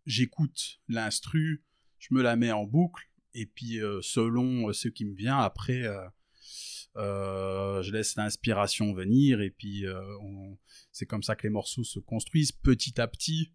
j'écoute 0.07 0.81
l'instru, 0.89 1.65
je 1.99 2.09
me 2.15 2.23
la 2.23 2.37
mets 2.37 2.53
en 2.53 2.65
boucle, 2.65 3.05
et 3.35 3.47
puis 3.47 3.81
euh, 3.81 4.01
selon 4.03 4.69
euh, 4.69 4.73
ce 4.73 4.89
qui 4.89 5.05
me 5.05 5.15
vient, 5.15 5.39
après, 5.39 5.83
euh, 6.97 7.83
je 7.83 7.91
laisse 7.91 8.17
l'inspiration 8.17 8.93
venir, 8.95 9.41
et 9.41 9.51
puis 9.51 9.85
on- 10.23 10.57
c'est 10.93 11.07
comme 11.07 11.23
ça 11.23 11.35
que 11.37 11.43
les 11.45 11.51
morceaux 11.51 11.85
se 11.85 11.99
construisent 11.99 12.53
petit 12.53 13.01
à 13.01 13.09
petit. 13.09 13.53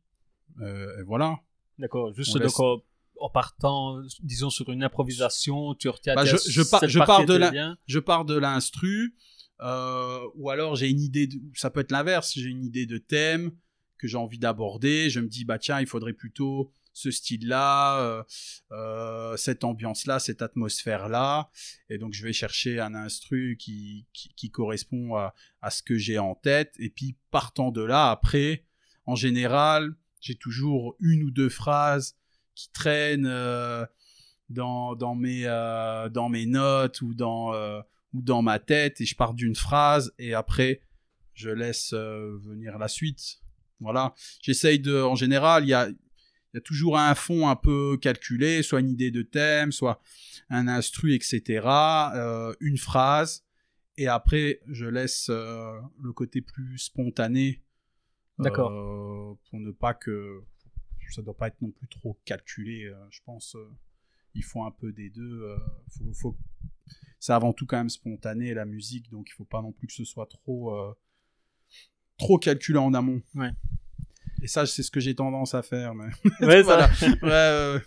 Et 0.62 1.04
voilà. 1.06 1.40
D'accord, 1.78 2.14
juste 2.14 2.34
donc 2.38 2.84
en, 3.22 3.30
partant, 3.30 4.02
disons 4.22 4.50
sur 4.50 4.70
une 4.72 4.84
improvisation, 4.84 5.74
tu 5.76 5.88
retiens 5.90 6.16
Bah, 6.16 6.26
je- 6.26 6.38
je 6.50 6.62
cette 6.82 6.90
je 6.90 7.00
pars 7.00 7.26
de 7.26 7.34
la- 7.40 7.52
je 7.86 8.00
pars 8.00 8.26
de 8.26 8.36
l'instru, 8.38 9.16
euh, 9.62 10.20
ou 10.36 10.50
alors 10.50 10.76
j'ai 10.76 10.90
une 10.90 11.00
idée, 11.02 11.28
de, 11.28 11.38
ça 11.54 11.70
peut 11.70 11.80
être 11.82 11.92
l'inverse, 11.92 12.34
j'ai 12.36 12.50
une 12.50 12.64
idée 12.66 12.86
de 12.86 12.98
thème 12.98 13.52
que 14.00 14.08
j'ai 14.08 14.18
envie 14.18 14.40
d'aborder, 14.40 15.10
je 15.10 15.20
me 15.20 15.28
dis, 15.28 15.46
bah 15.46 15.60
tiens, 15.60 15.80
il 15.80 15.86
faudrait 15.86 16.14
plutôt 16.14 16.72
ce 16.94 17.12
style-là, 17.12 18.02
euh, 18.02 18.24
euh, 18.72 19.38
cette 19.38 19.64
ambiance-là, 19.64 20.20
cette 20.20 20.42
atmosphère-là, 20.42 21.52
et 21.90 21.98
donc 21.98 22.14
je 22.14 22.24
vais 22.24 22.34
chercher 22.34 22.80
un 22.80 22.96
instru 22.96 23.58
qui, 23.60 24.08
qui, 24.14 24.50
correspond 24.50 25.16
à, 25.16 25.36
à 25.62 25.70
ce 25.70 25.84
que 25.84 25.98
j'ai 25.98 26.18
en 26.18 26.34
tête, 26.34 26.74
et 26.80 26.90
puis 26.90 27.16
partant 27.30 27.72
de 27.72 27.82
là, 27.82 28.10
après, 28.10 28.66
en 29.06 29.16
général, 29.16 29.96
j'ai 30.22 30.36
toujours 30.36 30.96
une 31.00 31.24
ou 31.24 31.32
deux 31.32 31.50
phrases 31.50 32.16
qui 32.56 32.72
traînent 32.72 33.28
euh, 33.28 33.86
dans, 34.50 34.96
dans, 34.96 35.16
mes, 35.16 35.44
dans 36.12 36.30
mes 36.30 36.46
notes 36.46 37.02
ou 37.02 37.14
dans, 37.14 37.54
ou 38.14 38.22
dans 38.22 38.42
ma 38.42 38.60
tête. 38.60 39.00
Et 39.00 39.06
je 39.06 39.16
pars 39.16 39.34
d'une 39.34 39.56
phrase 39.56 40.12
et 40.18 40.34
après 40.34 40.82
je 41.34 41.50
laisse 41.50 41.94
venir 41.94 42.78
la 42.78 42.88
suite. 42.88 43.40
Voilà. 43.80 44.14
J'essaye 44.42 44.80
de, 44.80 45.02
en 45.02 45.16
général, 45.16 45.64
il 45.66 45.70
y 45.70 45.74
a, 45.74 45.90
y 45.90 46.58
a 46.58 46.62
toujours 46.62 46.98
un 46.98 47.16
fond 47.16 47.48
un 47.48 47.56
peu 47.56 47.98
calculé, 47.98 48.62
soit 48.64 48.80
une 48.80 48.90
idée 48.90 49.12
de 49.12 49.22
thème, 49.22 49.72
soit 49.72 50.02
un 50.50 50.68
instru, 50.68 51.14
etc. 51.14 51.62
euh, 52.16 52.54
une 52.60 52.78
phrase 52.78 53.46
et 53.98 54.08
après 54.08 54.62
je 54.68 54.86
laisse 54.86 55.28
euh, 55.30 55.80
le 56.02 56.12
côté 56.14 56.42
plus 56.42 56.78
spontané. 56.78 57.62
D'accord. 58.38 58.72
euh, 58.72 59.36
pour 59.50 59.60
ne 59.60 59.72
pas 59.72 59.94
que 59.94 60.42
ça 61.12 61.22
doit 61.22 61.36
pas 61.36 61.48
être 61.48 61.62
non 61.62 61.72
plus 61.72 61.88
trop 61.88 62.20
calculé. 62.24 62.92
je 63.10 63.20
pense 63.26 63.56
il 64.36 64.44
faut 64.44 64.64
un 64.64 64.72
peu 64.72 64.92
des 64.92 65.10
deux. 65.10 65.44
faut, 65.90 66.14
faut- 66.14 66.38
C'est 67.20 67.34
avant 67.34 67.52
tout 67.52 67.66
quand 67.66 67.78
même 67.78 67.90
spontané 67.90 68.54
la 68.54 68.66
musique, 68.66 69.10
donc 69.10 69.28
il 69.30 69.34
faut 69.34 69.44
pas 69.46 69.62
non 69.62 69.72
plus 69.72 69.88
que 69.88 69.94
ce 69.94 70.06
soit 70.06 70.28
trop 70.28 70.72
trop 72.20 72.38
calculé 72.38 72.78
en 72.78 72.94
amont. 72.94 73.22
Ouais. 73.34 73.50
Et 74.42 74.48
ça, 74.48 74.66
c'est 74.66 74.84
ce 74.84 74.92
que 74.92 75.00
j'ai 75.00 75.16
tendance 75.16 75.54
à 75.56 75.62
faire. 75.64 75.94
Mais... 75.96 76.10
Ouais, 76.42 76.64
ça, 76.64 76.90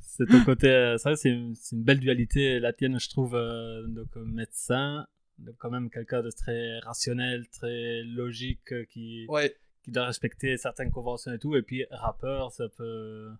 c'est 0.00 0.26
ton 0.26 0.44
côté. 0.44 0.68
euh, 0.70 0.96
Ça, 0.98 1.14
c'est 1.16 1.28
une, 1.30 1.54
belle 1.72 2.00
dualité. 2.00 2.58
La 2.58 2.72
tienne, 2.72 2.98
je 2.98 3.08
trouve, 3.08 3.34
euh, 3.34 3.86
donc 3.88 4.08
euh, 4.16 4.24
médecin, 4.24 5.06
donc 5.38 5.54
quand 5.58 5.70
même 5.70 5.90
quelqu'un 5.90 6.22
de 6.22 6.30
très 6.30 6.78
rationnel, 6.80 7.46
très 7.48 8.02
logique, 8.04 8.72
euh, 8.72 8.84
qui, 8.90 9.26
Ouais. 9.28 9.54
qui 9.84 9.90
doit 9.92 10.06
respecter 10.06 10.56
certaines 10.56 10.90
conventions 10.90 11.32
et 11.32 11.38
tout. 11.38 11.54
Et 11.56 11.62
puis 11.62 11.84
rappeur, 11.90 12.50
c'est 12.52 12.64
un 12.64 12.68
peu, 12.76 13.30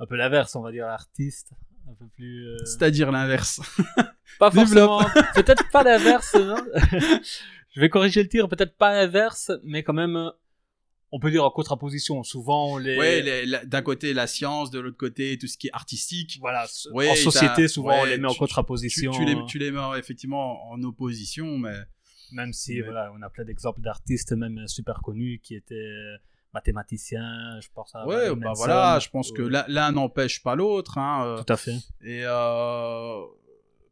un 0.00 0.06
peu 0.06 0.16
l'inverse, 0.16 0.56
on 0.56 0.62
va 0.62 0.72
dire, 0.72 0.86
artiste, 0.86 1.52
un 1.88 1.94
peu 1.94 2.06
plus. 2.16 2.48
euh, 2.48 2.56
C'est-à-dire 2.64 3.12
l'inverse. 3.12 3.60
Pas 4.40 4.50
forcément. 4.58 5.04
peut-être 5.36 5.70
pas 5.70 5.84
l'inverse. 5.84 6.36
Je 7.76 7.80
vais 7.80 7.88
corriger 7.90 8.22
le 8.22 8.28
tir. 8.28 8.48
Peut-être 8.48 8.76
pas 8.76 8.92
l'inverse, 8.94 9.52
mais 9.62 9.82
quand 9.82 9.92
même, 9.92 10.16
euh, 10.16 10.30
on 11.12 11.20
peut 11.20 11.30
dire 11.30 11.44
en 11.44 11.50
contraposition. 11.50 12.22
Souvent, 12.24 12.78
les. 12.78 12.96
Ouais, 12.96 13.44
la- 13.46 13.64
d'un 13.66 13.82
côté 13.82 14.14
la 14.14 14.26
science, 14.26 14.70
de 14.70 14.80
l'autre 14.80 14.96
côté 14.96 15.36
tout 15.38 15.46
ce 15.46 15.58
qui 15.58 15.68
est 15.68 15.72
artistique. 15.74 16.38
Voilà. 16.40 16.66
Ouais, 16.92 17.10
en 17.10 17.14
société, 17.14 17.68
souvent, 17.68 18.00
on 18.00 18.04
les 18.04 18.16
met 18.18 18.26
en 18.26 18.30
tu- 18.30 18.34
Tu, 18.36 18.38
contraposition. 18.40 19.12
tu 19.12 19.24
les, 19.26 19.36
tu 19.46 19.58
les 19.58 19.70
mets 19.70 19.98
effectivement 19.98 20.68
en 20.70 20.82
opposition, 20.82 21.58
mais 21.58 21.74
Même 22.32 22.52
si, 22.52 22.80
voilà, 22.80 23.12
on 23.16 23.22
a 23.22 23.28
plein 23.30 23.44
d'exemples 23.44 23.80
d'artistes, 23.82 24.32
même 24.32 24.66
super 24.66 25.00
connus, 25.02 25.38
qui 25.44 25.54
étaient 25.54 25.74
euh, 25.74 26.16
mathématiciens. 26.54 27.60
Je 27.60 27.68
pense 27.74 27.94
à. 27.94 28.06
ouais, 28.06 28.34
bah 28.34 28.52
voilà, 28.56 28.98
je 29.00 29.08
pense 29.10 29.30
que 29.32 29.42
l'un 29.42 29.92
n'empêche 29.92 30.42
pas 30.42 30.54
l'autre. 30.56 30.96
Hein, 30.98 31.24
euh, 31.26 31.42
Tout 31.42 31.52
à 31.52 31.56
fait. 31.56 31.76
Et 32.02 32.22
euh, 32.24 33.20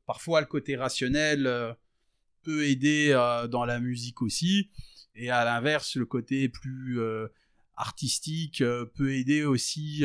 parfois, 0.06 0.40
le 0.40 0.46
côté 0.46 0.74
rationnel 0.74 1.46
euh, 1.46 1.72
peut 2.44 2.66
aider 2.66 3.10
euh, 3.12 3.48
dans 3.48 3.64
la 3.64 3.80
musique 3.80 4.22
aussi. 4.22 4.70
Et 5.16 5.30
à 5.30 5.44
l'inverse, 5.44 5.96
le 5.96 6.06
côté 6.06 6.48
plus 6.48 7.00
euh, 7.00 7.28
artistique 7.76 8.60
euh, 8.60 8.84
peut 8.84 9.14
aider 9.14 9.44
aussi 9.44 10.04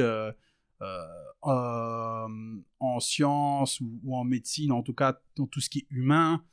en 1.42 3.00
sciences 3.00 3.80
ou, 3.82 4.00
ou 4.04 4.16
en 4.16 4.24
médecine, 4.24 4.72
en 4.72 4.82
tout 4.82 4.94
cas 4.94 5.22
dans 5.36 5.48
tout 5.48 5.62
ce 5.62 5.70
qui 5.70 5.80
est 5.80 5.88
humain, 5.90 6.44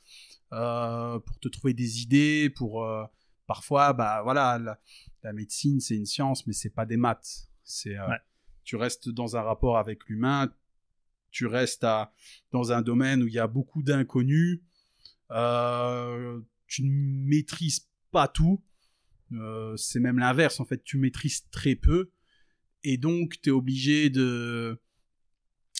pour 0.50 1.38
te 1.40 1.48
trouver 1.48 1.74
des 1.74 2.02
idées, 2.02 2.50
pour 2.50 2.86
parfois, 3.46 3.92
bah 3.92 4.22
voilà, 4.22 4.58
la, 4.58 4.78
la 5.22 5.32
médecine 5.32 5.80
c'est 5.80 5.96
une 5.96 6.06
science, 6.06 6.46
mais 6.46 6.52
c'est 6.52 6.74
pas 6.74 6.86
des 6.86 6.96
maths. 6.96 7.48
C'est 7.62 7.98
Ouais. 7.98 8.20
tu 8.64 8.76
restes 8.76 9.08
dans 9.08 9.36
un 9.36 9.42
rapport 9.42 9.78
avec 9.78 10.06
l'humain, 10.08 10.52
tu 11.30 11.46
restes 11.46 11.84
à, 11.84 12.12
dans 12.52 12.72
un 12.72 12.82
domaine 12.82 13.22
où 13.22 13.26
il 13.26 13.34
y 13.34 13.38
a 13.38 13.46
beaucoup 13.46 13.82
d'inconnus, 13.82 14.60
euh, 15.30 16.40
tu 16.66 16.82
ne 16.84 16.90
maîtrises 17.28 17.88
pas 18.10 18.28
tout, 18.28 18.62
Euh, 19.32 19.76
c'est 19.76 19.98
même 19.98 20.20
l'inverse, 20.20 20.60
en 20.60 20.64
fait, 20.64 20.84
tu 20.84 20.98
maîtrises 20.98 21.48
très 21.50 21.74
peu, 21.74 22.10
et 22.84 22.96
donc 22.96 23.40
tu 23.42 23.48
es 23.48 23.52
obligé 23.52 24.08
de 24.08 24.80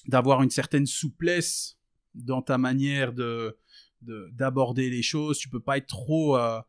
d'avoir 0.08 0.42
une 0.42 0.50
certaine 0.50 0.86
souplesse 0.86 1.78
dans 2.14 2.42
ta 2.42 2.58
manière 2.58 3.12
de 3.12 3.56
de- 4.02 4.28
d'aborder 4.32 4.90
les 4.90 5.02
choses, 5.02 5.38
tu 5.38 5.48
peux 5.48 5.60
pas 5.62 5.78
être 5.78 5.86
trop 5.86 6.36
euh, 6.36 6.60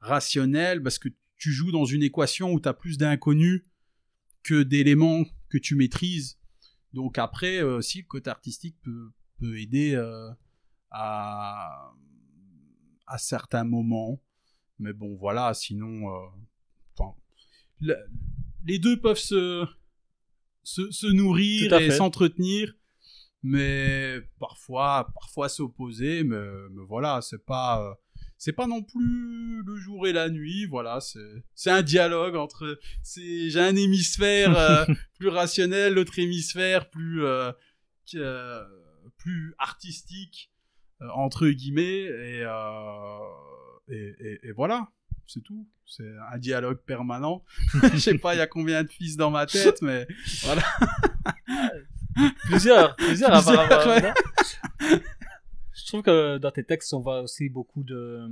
rationnel 0.00 0.82
parce 0.82 0.98
que 0.98 1.08
tu 1.36 1.52
joues 1.52 1.70
dans 1.72 1.84
une 1.86 2.02
équation 2.02 2.52
où 2.52 2.60
tu 2.60 2.68
as 2.68 2.74
plus 2.74 2.98
d'inconnus 2.98 3.62
que 4.42 4.64
d'éléments 4.64 5.24
que 5.48 5.58
tu 5.58 5.76
maîtrises. 5.76 6.36
Donc 6.92 7.16
après, 7.18 7.58
euh, 7.62 7.76
aussi, 7.78 7.98
le 8.02 8.06
côté 8.06 8.28
artistique 8.28 8.76
peut, 8.82 9.12
peut 9.38 9.56
aider 9.60 9.94
à, 10.90 11.92
à 13.06 13.18
certains 13.18 13.64
moments. 13.64 14.20
Mais 14.78 14.92
bon, 14.92 15.14
voilà, 15.16 15.54
sinon, 15.54 16.08
euh, 16.10 16.26
le- 17.80 17.96
les 18.66 18.78
deux 18.78 18.98
peuvent 19.00 19.18
se, 19.18 19.66
se, 20.62 20.90
se 20.90 21.06
nourrir 21.08 21.70
et 21.80 21.88
s'entretenir, 21.96 22.72
mais 23.42 24.20
parfois, 24.38 25.10
parfois 25.14 25.48
s'opposer. 25.48 26.24
Mais, 26.24 26.46
mais 26.72 26.82
voilà, 26.88 27.20
c'est 27.20 27.44
pas, 27.44 27.82
euh, 27.86 27.94
c'est 28.38 28.52
pas 28.54 28.66
non 28.66 28.82
plus 28.82 29.62
le 29.62 29.76
jour 29.76 30.06
et 30.06 30.12
la 30.12 30.28
nuit. 30.30 30.64
Voilà, 30.66 31.00
c'est, 31.00 31.44
c'est 31.54 31.70
un 31.70 31.82
dialogue 31.82 32.36
entre, 32.36 32.78
c'est, 33.02 33.50
j'ai 33.50 33.60
un 33.60 33.76
hémisphère 33.76 34.56
euh, 34.56 34.84
plus 35.18 35.28
rationnel, 35.28 35.94
l'autre 35.94 36.18
hémisphère 36.18 36.88
plus, 36.90 37.22
euh, 37.24 37.52
plus 39.18 39.54
artistique 39.58 40.50
entre 41.14 41.48
guillemets 41.48 42.02
et, 42.04 42.42
euh, 42.44 43.18
et, 43.88 44.14
et- 44.20 44.48
et 44.48 44.52
voilà 44.52 44.88
c'est 45.26 45.42
tout 45.42 45.66
c'est 45.86 46.10
un 46.32 46.38
dialogue 46.38 46.78
permanent 46.86 47.44
je 47.92 47.98
sais 47.98 48.18
pas 48.18 48.34
il 48.34 48.38
y 48.38 48.40
a 48.42 48.46
combien 48.46 48.82
de 48.84 48.90
fils 48.90 49.16
dans 49.16 49.30
ma 49.30 49.46
tête 49.46 49.80
mais 49.82 50.06
voilà 50.42 50.62
Plusieurs, 52.44 52.94
plusieurs, 52.94 53.34
apparemment. 53.34 54.06
ouais. 54.08 54.12
Je 55.72 55.86
trouve 55.86 56.02
que 56.02 56.38
dans 56.38 56.52
tes 56.52 56.62
textes, 56.64 56.94
on 56.94 57.00
voit 57.00 57.22
aussi 57.22 57.48
beaucoup 57.48 57.82
de, 57.82 58.28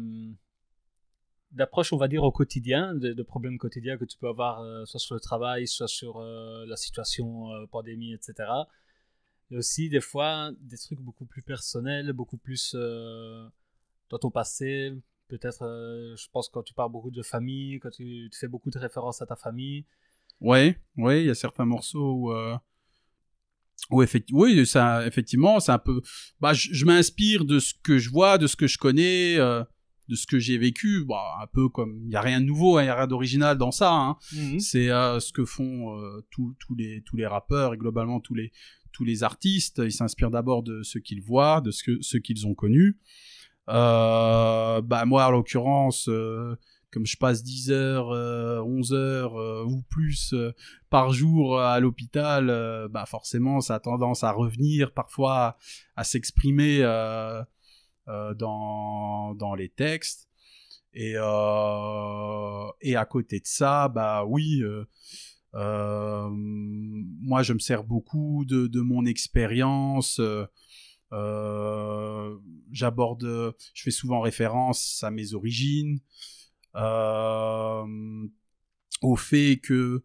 d'approche, 1.51 1.93
on 1.93 1.97
va 1.97 2.07
dire, 2.07 2.23
au 2.23 2.31
quotidien, 2.31 2.95
de, 2.95 3.23
problèmes 3.25 3.59
quotidiens 3.59 3.99
que 3.99 4.05
tu 4.05 4.17
peux 4.19 4.29
avoir, 4.29 4.61
euh, 4.61 4.85
soit 4.85 5.01
sur 5.01 5.15
le 5.15 5.21
travail, 5.21 5.67
soit 5.67 5.89
sur 5.89 6.19
euh, 6.21 6.65
la 6.67 6.77
situation 6.77 7.49
pandémie, 7.73 8.13
etc. 8.15 8.49
Et 9.53 9.57
aussi, 9.57 9.89
des 9.89 10.01
fois, 10.01 10.51
des 10.61 10.79
trucs 10.79 11.01
beaucoup 11.01 11.27
plus 11.27 11.43
personnels, 11.43 12.13
beaucoup 12.13 12.39
plus 12.39 12.75
dans 12.75 14.19
ton 14.19 14.31
passé. 14.31 14.93
Peut-être, 15.29 16.15
je 16.17 16.27
pense, 16.33 16.49
quand 16.49 16.63
tu 16.63 16.75
parles 16.75 16.91
beaucoup 16.91 17.11
de 17.11 17.23
famille, 17.23 17.79
quand 17.79 17.91
tu, 17.91 18.29
tu, 18.33 18.39
fais 18.39 18.49
beaucoup 18.49 18.71
de 18.71 18.79
références 18.79 19.23
à 19.23 19.27
ta 19.27 19.37
famille. 19.37 19.85
Ouais, 20.41 20.79
ouais, 20.97 21.23
il 21.23 21.27
y 21.27 21.31
a 21.31 21.35
certains 21.35 21.67
morceaux 21.67 22.15
où 22.15 22.33
oui, 23.91 24.07
oui, 24.33 24.67
ça, 24.67 25.07
effectivement, 25.07 25.61
c'est 25.61 25.73
un 25.73 25.79
peu. 25.79 26.01
Bah, 26.41 26.53
je, 26.55 26.85
m'inspire 26.85 27.45
de 27.45 27.59
ce 27.59 27.75
que 27.83 27.99
je 27.99 28.11
vois, 28.11 28.39
de 28.39 28.47
ce 28.47 28.57
que 28.57 28.67
je 28.67 28.79
connais, 28.79 29.37
euh, 29.39 29.63
de 30.09 30.15
ce 30.15 30.27
que 30.27 30.39
j'ai 30.39 30.57
vécu. 30.57 31.05
Bah, 31.07 31.39
un 31.43 31.47
peu 31.47 31.69
comme 31.69 32.01
il 32.05 32.11
y 32.11 32.17
a 32.17 32.21
rien 32.21 32.41
de 32.41 32.47
nouveau, 32.47 32.79
il 32.79 32.83
hein, 32.83 32.87
y 32.87 32.89
a 32.89 32.97
rien 32.97 33.07
d'original 33.07 33.59
dans 33.59 33.71
ça. 33.71 33.93
Hein. 33.93 34.17
Mhm. 34.33 34.61
C'est 34.61 34.91
euh, 34.91 35.21
ce 35.21 35.33
que 35.33 35.45
font 35.45 35.99
euh, 35.99 36.25
tous 36.31 36.55
les 36.77 37.03
tous 37.03 37.17
les 37.17 37.27
rappeurs 37.27 37.75
et 37.75 37.77
globalement 37.77 38.21
tous 38.21 38.35
les 38.35 38.53
tous 38.93 39.05
les 39.05 39.23
artistes. 39.23 39.81
Ils 39.85 39.93
s'inspirent 39.93 40.31
d'abord 40.31 40.63
de 40.63 40.83
ce 40.83 40.99
qu'ils 40.99 41.23
voient, 41.23 41.61
de 41.61 41.71
ce 41.71 41.99
ce 42.01 42.17
qu'ils 42.19 42.47
ont 42.47 42.55
connu. 42.55 42.99
bah 43.67 45.05
moi, 45.07 45.27
en 45.27 45.31
l'occurrence 45.31 46.09
comme 46.93 47.07
je 47.07 47.17
passe 47.17 47.43
10 47.43 47.71
heures, 47.71 48.09
11 48.09 48.93
euh, 48.93 48.97
heures 48.97 49.41
euh, 49.41 49.65
ou 49.65 49.83
plus 49.89 50.35
euh, 50.35 50.53
par 50.91 51.13
jour 51.13 51.59
à 51.59 51.81
l'hôpital, 51.81 52.47
bah 52.91 53.07
forcément 53.07 53.61
ça 53.61 53.77
a 53.77 53.81
tendance 53.81 54.23
à 54.25 54.31
revenir 54.31 54.93
parfois 54.93 55.57
à, 55.97 56.05
s'exprimer 56.05 56.81
dans, 58.07 59.55
les 59.57 59.71
textes. 59.71 60.29
Et, 60.93 61.13
et 61.13 62.97
à 62.97 63.05
côté 63.07 63.41
de 63.41 63.47
ça, 63.47 63.89
bah 63.89 64.25
oui, 64.27 64.63
moi 65.55 67.43
je 67.43 67.53
me 67.53 67.59
sers 67.59 67.85
beaucoup 67.85 68.45
de, 68.47 68.67
de 68.67 68.81
mon 68.81 69.05
expérience. 69.05 70.21
j'aborde, 72.71 73.55
je 73.75 73.83
fais 73.83 73.91
souvent 73.91 74.21
référence 74.21 75.03
à 75.03 75.11
mes 75.11 75.35
origines, 75.35 76.01
euh, 76.75 78.29
au 79.03 79.17
fait 79.17 79.59
que 79.59 80.05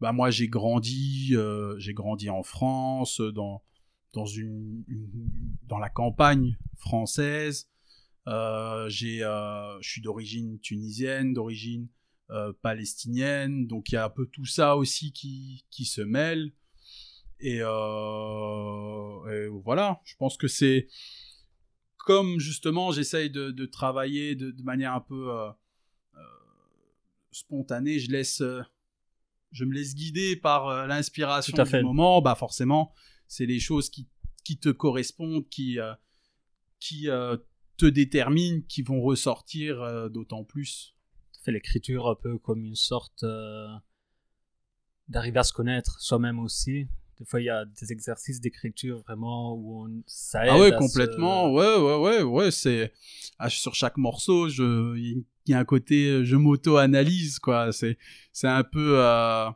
bah 0.00 0.12
moi 0.12 0.30
j'ai 0.30 0.46
grandi 0.48 1.30
euh, 1.32 1.76
j'ai 1.78 1.94
grandi 1.94 2.30
en 2.30 2.44
France 2.44 3.20
dans 3.20 3.62
dans 4.12 4.26
une, 4.26 4.84
dans 5.64 5.78
la 5.78 5.90
campagne 5.90 6.56
française 6.76 7.68
euh, 8.28 8.88
je 8.88 9.78
suis 9.80 10.00
d'origine 10.00 10.60
tunisienne 10.60 11.32
d'origine 11.34 11.88
palestinienne. 12.62 13.66
Donc 13.66 13.90
il 13.90 13.94
y 13.94 13.98
a 13.98 14.04
un 14.04 14.10
peu 14.10 14.26
tout 14.26 14.46
ça 14.46 14.76
aussi 14.76 15.12
qui 15.12 15.64
qui 15.70 15.84
se 15.84 16.00
mêle. 16.00 16.52
Et, 17.40 17.58
et 17.58 19.48
voilà. 19.62 20.00
Je 20.04 20.14
pense 20.16 20.36
que 20.36 20.48
c'est 20.48 20.88
comme 21.96 22.38
justement 22.38 22.92
j'essaye 22.92 23.30
de, 23.30 23.50
de, 23.50 23.66
travailler 23.66 24.34
de, 24.34 24.50
de, 24.50 24.62
manière 24.62 24.94
un 24.94 25.00
peu 25.00 25.30
spontané, 27.32 27.98
je 27.98 28.10
laisse, 28.10 28.40
euh, 28.40 28.62
je 29.52 29.64
me 29.64 29.74
laisse 29.74 29.94
guider 29.94 30.36
par 30.36 30.68
euh, 30.68 30.86
l'inspiration 30.86 31.62
du 31.62 31.82
moment, 31.82 32.20
bah 32.20 32.34
forcément, 32.34 32.92
c'est 33.28 33.46
les 33.46 33.60
choses 33.60 33.90
qui, 33.90 34.08
qui 34.44 34.58
te 34.58 34.68
correspondent, 34.68 35.48
qui, 35.48 35.78
euh, 35.78 35.94
qui 36.78 37.08
te 37.76 37.86
déterminent, 37.86 38.62
qui 38.68 38.82
vont 38.82 39.00
ressortir 39.00 40.10
d'autant 40.10 40.44
plus. 40.44 40.94
Tu 41.40 41.44
fais 41.44 41.52
l'écriture 41.52 42.06
un 42.06 42.14
peu 42.14 42.36
comme 42.38 42.64
une 42.64 42.76
sorte 42.76 43.24
d'arriver 45.08 45.38
à 45.38 45.42
se 45.42 45.54
connaître 45.54 46.00
soi-même 46.00 46.38
aussi. 46.38 46.86
Des 47.18 47.26
fois, 47.26 47.40
il 47.40 47.44
y 47.44 47.50
a 47.50 47.66
des 47.66 47.92
exercices 47.92 48.40
d'écriture 48.40 49.00
vraiment 49.00 49.54
où 49.54 49.84
on, 49.84 50.02
ça 50.06 50.40
Ah 50.48 50.58
ouais, 50.58 50.72
complètement. 50.74 51.52
Ouais, 51.52 51.76
ouais, 51.76 51.96
ouais, 51.96 52.22
ouais. 52.22 52.50
C'est 52.50 52.92
ah, 53.38 53.50
sur 53.50 53.74
chaque 53.74 53.98
morceau, 53.98 54.48
je, 54.48 54.96
il 54.96 55.24
y 55.46 55.52
a 55.52 55.58
un 55.58 55.64
côté, 55.64 56.08
euh, 56.08 56.24
je 56.24 56.36
m'auto-analyse, 56.36 57.38
quoi. 57.38 57.72
C'est, 57.72 57.98
c'est 58.32 58.48
un 58.48 58.64
peu, 58.64 58.98
euh, 58.98 59.50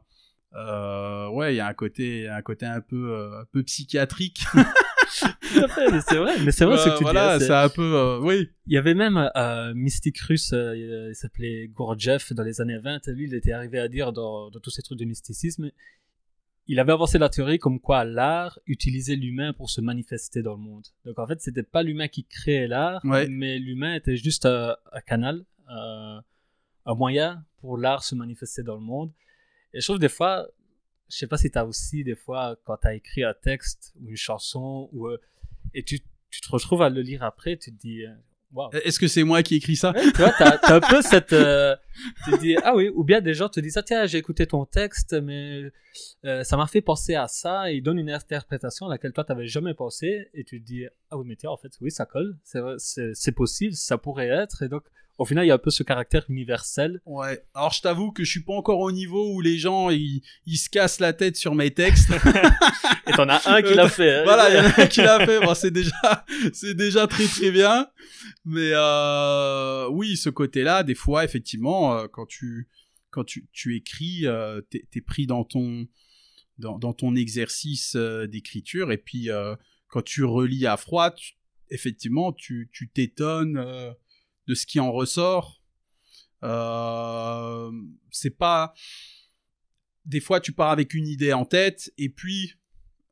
euh, 0.54 1.28
ouais, 1.28 1.54
il 1.54 1.56
y 1.56 1.60
a 1.60 1.66
un 1.66 1.74
côté, 1.74 2.28
un 2.28 2.42
côté 2.42 2.66
un 2.66 2.80
peu, 2.80 3.12
euh, 3.12 3.40
un 3.40 3.44
peu 3.50 3.62
psychiatrique. 3.62 4.44
C'est 5.42 6.16
vrai, 6.16 6.38
mais 6.44 6.52
c'est 6.52 6.64
vrai 6.64 6.78
ce 6.78 6.88
que 6.90 6.98
tu 6.98 7.04
voilà, 7.04 7.38
dis. 7.38 7.50
un 7.50 7.68
peu, 7.68 8.18
oui. 8.22 8.48
Il 8.66 8.74
y 8.74 8.78
avait 8.78 8.94
même 8.94 9.30
un 9.34 9.72
mystique 9.74 10.18
russe, 10.18 10.52
il 10.52 11.12
s'appelait 11.14 11.68
Gurdjieff 11.68 12.32
dans 12.32 12.42
les 12.42 12.60
années 12.60 12.78
20. 12.78 13.06
Lui, 13.08 13.24
il 13.24 13.34
était 13.34 13.52
arrivé 13.52 13.78
à 13.78 13.88
dire 13.88 14.12
dans, 14.12 14.50
dans 14.50 14.60
tous 14.60 14.70
ces 14.70 14.82
trucs 14.82 14.98
de 14.98 15.04
mysticisme, 15.04 15.70
il 16.66 16.80
avait 16.80 16.92
avancé 16.92 17.18
la 17.18 17.28
théorie 17.28 17.58
comme 17.58 17.78
quoi 17.78 18.04
l'art 18.04 18.58
utilisait 18.66 19.16
l'humain 19.16 19.52
pour 19.52 19.70
se 19.70 19.80
manifester 19.80 20.42
dans 20.42 20.52
le 20.52 20.62
monde. 20.62 20.86
Donc 21.04 21.18
en 21.18 21.26
fait, 21.26 21.40
c'était 21.40 21.62
pas 21.62 21.82
l'humain 21.82 22.08
qui 22.08 22.24
créait 22.24 22.66
l'art, 22.66 23.00
mais 23.04 23.58
l'humain 23.58 23.94
était 23.94 24.16
juste 24.16 24.46
un, 24.46 24.76
canal, 25.06 25.44
un 25.68 26.94
moyen 26.94 27.44
pour 27.58 27.76
l'art 27.76 28.02
se 28.02 28.14
manifester 28.14 28.62
dans 28.62 28.76
le 28.76 28.80
monde. 28.80 29.12
Et 29.72 29.80
je 29.80 29.86
trouve 29.86 29.98
des 29.98 30.08
fois, 30.08 30.46
je 31.10 31.16
sais 31.16 31.26
pas 31.26 31.36
si 31.36 31.50
tu 31.50 31.58
as 31.58 31.66
aussi 31.66 32.04
des 32.04 32.14
fois 32.14 32.56
quand 32.64 32.76
tu 32.78 32.88
as 32.88 32.94
écrit 32.94 33.24
un 33.24 33.34
texte 33.34 33.92
ou 34.00 34.10
une 34.10 34.16
chanson 34.16 34.88
ou 34.92 35.06
euh, 35.06 35.20
et 35.74 35.82
tu, 35.82 36.00
tu 36.30 36.40
te 36.40 36.50
retrouves 36.50 36.82
à 36.82 36.88
le 36.88 37.00
lire 37.00 37.22
après, 37.22 37.56
tu 37.56 37.72
te 37.72 37.80
dis 37.80 38.04
euh, 38.04 38.80
est-ce 38.84 38.98
que 38.98 39.08
c'est 39.08 39.24
moi 39.24 39.42
qui 39.42 39.56
écris 39.56 39.76
ça? 39.76 39.92
Tu 39.92 40.22
vois, 40.22 40.32
t'as, 40.38 40.76
un 40.76 40.80
peu 40.80 41.02
cette. 41.02 41.32
Euh, 41.32 41.74
tu 42.24 42.38
dis 42.38 42.56
ah 42.62 42.74
oui, 42.74 42.88
ou 42.88 43.04
bien 43.04 43.20
des 43.20 43.34
gens 43.34 43.48
te 43.48 43.60
disent 43.60 43.76
ah 43.76 43.82
tiens 43.82 44.06
j'ai 44.06 44.18
écouté 44.18 44.46
ton 44.46 44.64
texte 44.64 45.14
mais 45.14 45.72
euh, 46.24 46.44
ça 46.44 46.56
m'a 46.56 46.66
fait 46.66 46.80
penser 46.80 47.14
à 47.14 47.28
ça 47.28 47.70
et 47.70 47.76
ils 47.76 47.82
donnent 47.82 47.98
une 47.98 48.10
interprétation 48.10 48.86
à 48.86 48.90
laquelle 48.90 49.12
toi 49.12 49.24
t'avais 49.24 49.46
jamais 49.46 49.74
pensé 49.74 50.28
et 50.34 50.44
tu 50.44 50.60
te 50.60 50.66
dis 50.66 50.84
ah 51.10 51.18
oui 51.18 51.24
mais 51.26 51.36
tiens 51.36 51.50
en 51.50 51.56
fait 51.56 51.72
oui 51.80 51.90
ça 51.90 52.06
colle, 52.06 52.36
c'est, 52.44 52.60
c'est 53.14 53.32
possible, 53.32 53.74
ça 53.74 53.98
pourrait 53.98 54.28
être 54.28 54.62
et 54.62 54.68
donc 54.68 54.84
au 55.18 55.24
final, 55.24 55.44
il 55.44 55.48
y 55.48 55.50
a 55.50 55.54
un 55.54 55.58
peu 55.58 55.70
ce 55.70 55.82
caractère 55.82 56.24
universel. 56.28 57.00
Ouais. 57.06 57.44
Alors, 57.54 57.72
je 57.72 57.80
t'avoue 57.80 58.10
que 58.12 58.24
je 58.24 58.30
suis 58.30 58.42
pas 58.42 58.54
encore 58.54 58.80
au 58.80 58.92
niveau 58.92 59.32
où 59.32 59.40
les 59.40 59.58
gens, 59.58 59.90
ils, 59.90 60.22
ils 60.46 60.56
se 60.56 60.68
cassent 60.68 61.00
la 61.00 61.12
tête 61.12 61.36
sur 61.36 61.54
mes 61.54 61.70
textes. 61.70 62.10
Et 63.06 63.12
t'en 63.12 63.28
as 63.28 63.48
un 63.48 63.62
qui 63.62 63.74
l'a 63.74 63.88
fait. 63.88 64.16
Hein. 64.16 64.22
Voilà, 64.24 64.50
il 64.50 64.56
y 64.56 64.58
en 64.58 64.64
a 64.64 64.82
un 64.82 64.86
qui 64.86 65.00
l'a 65.00 65.24
fait. 65.24 65.40
Bon, 65.40 65.54
c'est 65.54 65.70
déjà, 65.70 66.24
c'est 66.52 66.74
déjà 66.74 67.06
très 67.06 67.26
très 67.26 67.50
bien. 67.50 67.86
Mais 68.44 68.70
euh, 68.72 69.88
oui, 69.90 70.16
ce 70.16 70.30
côté-là, 70.30 70.82
des 70.82 70.94
fois, 70.94 71.24
effectivement, 71.24 71.96
euh, 71.96 72.06
quand 72.10 72.26
tu 72.26 72.68
quand 73.14 73.24
tu, 73.24 73.46
tu 73.52 73.76
écris, 73.76 74.26
euh, 74.26 74.60
t'es 74.70 74.88
es 74.92 75.00
pris 75.00 75.28
dans 75.28 75.44
ton 75.44 75.86
dans, 76.58 76.78
dans 76.78 76.92
ton 76.92 77.14
exercice 77.14 77.94
euh, 77.94 78.26
d'écriture 78.26 78.90
et 78.90 78.98
puis 78.98 79.30
euh, 79.30 79.54
quand 79.86 80.02
tu 80.02 80.24
relis 80.24 80.66
à 80.66 80.76
froid, 80.76 81.14
effectivement, 81.70 82.32
tu 82.32 82.68
tu 82.72 82.88
t'étonnes 82.88 83.64
de 84.46 84.54
ce 84.54 84.66
qui 84.66 84.80
en 84.80 84.92
ressort. 84.92 85.62
Euh, 86.42 87.70
c'est 88.10 88.36
pas. 88.36 88.74
Des 90.04 90.20
fois, 90.20 90.40
tu 90.40 90.52
pars 90.52 90.70
avec 90.70 90.92
une 90.94 91.06
idée 91.06 91.32
en 91.32 91.46
tête 91.46 91.90
et 91.96 92.10
puis 92.10 92.54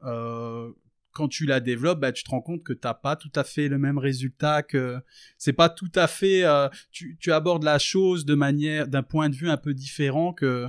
euh, 0.03 0.71
quand 1.12 1.29
tu 1.29 1.47
la 1.47 1.61
développes, 1.61 2.01
bah, 2.01 2.12
tu 2.12 2.25
te 2.25 2.31
rends 2.31 2.40
compte 2.40 2.62
que 2.62 2.73
t'as 2.73 2.95
pas 2.95 3.16
tout 3.16 3.33
à 3.35 3.45
fait 3.45 3.68
le 3.68 3.79
même 3.79 3.99
résultat, 3.99 4.62
que 4.62 4.99
c'est 5.38 5.53
pas 5.53 5.68
tout 5.68 5.92
à 5.95 6.07
fait. 6.07 6.45
Euh, 6.45 6.68
tu, 6.90 7.16
tu, 7.21 7.33
abordes 7.33 7.64
la 7.64 7.79
chose 7.79 8.25
de 8.25 8.35
manière, 8.35 8.88
d'un 8.88 9.03
point 9.03 9.29
de 9.29 9.35
vue 9.35 9.49
un 9.49 9.57
peu 9.57 9.75
différent 9.75 10.33
que, 10.33 10.68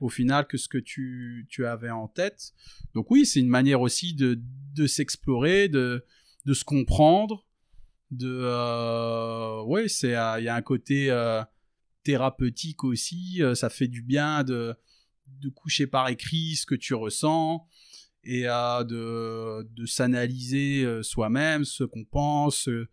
au 0.00 0.08
final, 0.08 0.46
que 0.46 0.56
ce 0.56 0.68
que 0.68 0.78
tu, 0.78 1.46
tu 1.48 1.66
avais 1.66 1.90
en 1.90 2.08
tête. 2.08 2.52
Donc 2.94 3.10
oui, 3.10 3.26
c'est 3.26 3.40
une 3.40 3.48
manière 3.48 3.80
aussi 3.80 4.14
de, 4.14 4.40
de 4.74 4.86
s'explorer, 4.86 5.68
de, 5.68 6.04
de 6.46 6.54
se 6.54 6.64
comprendre, 6.64 7.45
de 8.10 8.40
euh, 8.42 9.62
ouais 9.64 9.88
c'est 9.88 10.14
euh, 10.14 10.38
il 10.38 10.44
y 10.44 10.48
a 10.48 10.54
un 10.54 10.62
côté 10.62 11.10
euh, 11.10 11.42
thérapeutique 12.04 12.84
aussi 12.84 13.42
ça 13.54 13.68
fait 13.68 13.88
du 13.88 14.02
bien 14.02 14.44
de 14.44 14.74
de 15.40 15.48
coucher 15.48 15.86
par 15.86 16.08
écrit 16.08 16.54
ce 16.54 16.66
que 16.66 16.76
tu 16.76 16.94
ressens 16.94 17.66
et 18.22 18.42
de, 18.44 19.62
de 19.62 19.86
s'analyser 19.86 21.02
soi-même 21.02 21.64
ce 21.64 21.84
qu'on 21.84 22.04
pense 22.04 22.68
de, 22.68 22.88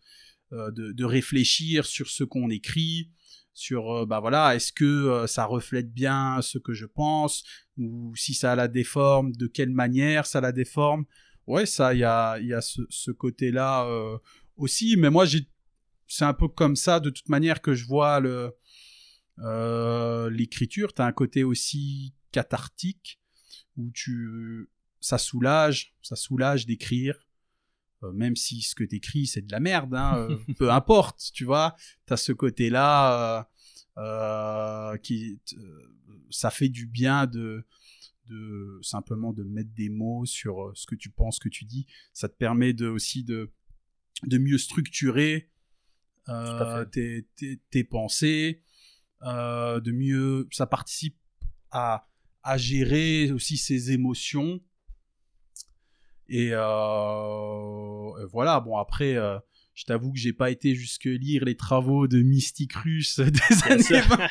de, 0.91 1.05
réfléchir 1.05 1.85
sur 1.85 2.07
ce 2.07 2.23
qu'on 2.23 2.49
écrit 2.49 3.11
sur 3.53 4.05
bah 4.07 4.19
voilà 4.19 4.55
est-ce 4.55 4.71
que 4.71 5.25
ça 5.27 5.45
reflète 5.45 5.93
bien 5.93 6.39
ce 6.41 6.57
que 6.57 6.73
je 6.73 6.85
pense 6.87 7.43
ou 7.77 8.15
si 8.15 8.33
ça 8.33 8.55
la 8.55 8.67
déforme 8.67 9.31
de 9.33 9.45
quelle 9.45 9.71
manière 9.71 10.25
ça 10.25 10.41
la 10.41 10.51
déforme. 10.51 11.05
Ouais 11.45 11.67
ça 11.67 11.93
il 11.93 11.99
y 11.99 12.03
a 12.03 12.39
y 12.39 12.53
a 12.53 12.61
ce, 12.61 12.81
ce 12.89 13.11
côté 13.11 13.51
là 13.51 13.87
aussi, 14.57 14.95
mais 14.97 15.09
moi 15.09 15.25
c'est 16.07 16.25
un 16.25 16.33
peu 16.33 16.47
comme 16.47 16.75
ça 16.75 16.99
de 16.99 17.09
toute 17.09 17.29
manière 17.29 17.61
que 17.61 17.73
je 17.73 17.85
vois 17.85 18.19
le 18.19 18.53
euh, 19.39 20.29
l'écriture. 20.29 20.93
T'as 20.93 21.05
un 21.05 21.11
côté 21.11 21.43
aussi 21.43 22.13
cathartique 22.31 23.19
où 23.77 23.89
tu 23.91 24.69
ça 24.99 25.17
soulage, 25.17 25.95
ça 26.01 26.15
soulage 26.15 26.65
d'écrire, 26.65 27.27
euh, 28.03 28.11
même 28.13 28.35
si 28.35 28.61
ce 28.61 28.75
que 28.75 28.83
t'écris 28.83 29.27
c'est 29.27 29.41
de 29.41 29.51
la 29.51 29.59
merde, 29.59 29.95
hein, 29.95 30.17
euh, 30.17 30.37
peu 30.57 30.71
importe, 30.71 31.31
tu 31.33 31.45
vois. 31.45 31.75
T'as 32.05 32.17
ce 32.17 32.31
côté-là 32.31 33.49
qui, 35.01 35.39
ça 36.29 36.49
fait 36.49 36.69
du 36.69 36.85
bien 36.85 37.25
de, 37.25 37.65
de 38.29 38.79
simplement 38.81 39.33
de 39.33 39.43
mettre 39.43 39.71
des 39.73 39.89
mots 39.89 40.25
sur 40.25 40.71
ce 40.75 40.85
que 40.85 40.95
tu 40.95 41.09
penses, 41.09 41.35
ce 41.35 41.39
que 41.39 41.49
tu 41.49 41.65
dis. 41.65 41.85
Ça 42.13 42.29
te 42.29 42.35
permet 42.35 42.73
de, 42.73 42.87
aussi 42.87 43.23
de, 43.23 43.51
de 44.25 44.37
mieux 44.37 44.57
structurer 44.57 45.49
tes, 46.91 47.27
tes, 47.35 47.59
tes, 47.69 47.83
pensées, 47.83 48.61
de 49.21 49.91
mieux, 49.91 50.47
ça 50.51 50.65
participe 50.65 51.17
à, 51.71 52.07
à 52.43 52.57
gérer 52.57 53.31
aussi 53.31 53.57
ses 53.57 53.91
émotions. 53.91 54.59
Et 56.29 56.49
euh, 56.51 58.25
voilà, 58.31 58.59
bon 58.59 58.77
après, 58.77 59.15
euh, 59.15 59.37
je 59.73 59.85
t'avoue 59.85 60.11
que 60.11 60.19
j'ai 60.19 60.33
pas 60.33 60.51
été 60.51 60.75
jusque 60.75 61.05
lire 61.05 61.45
les 61.45 61.55
travaux 61.55 62.07
de 62.07 62.21
mystique 62.21 62.73
russe 62.73 63.19
des 63.19 63.63
années 63.71 64.01
20. 64.01 64.27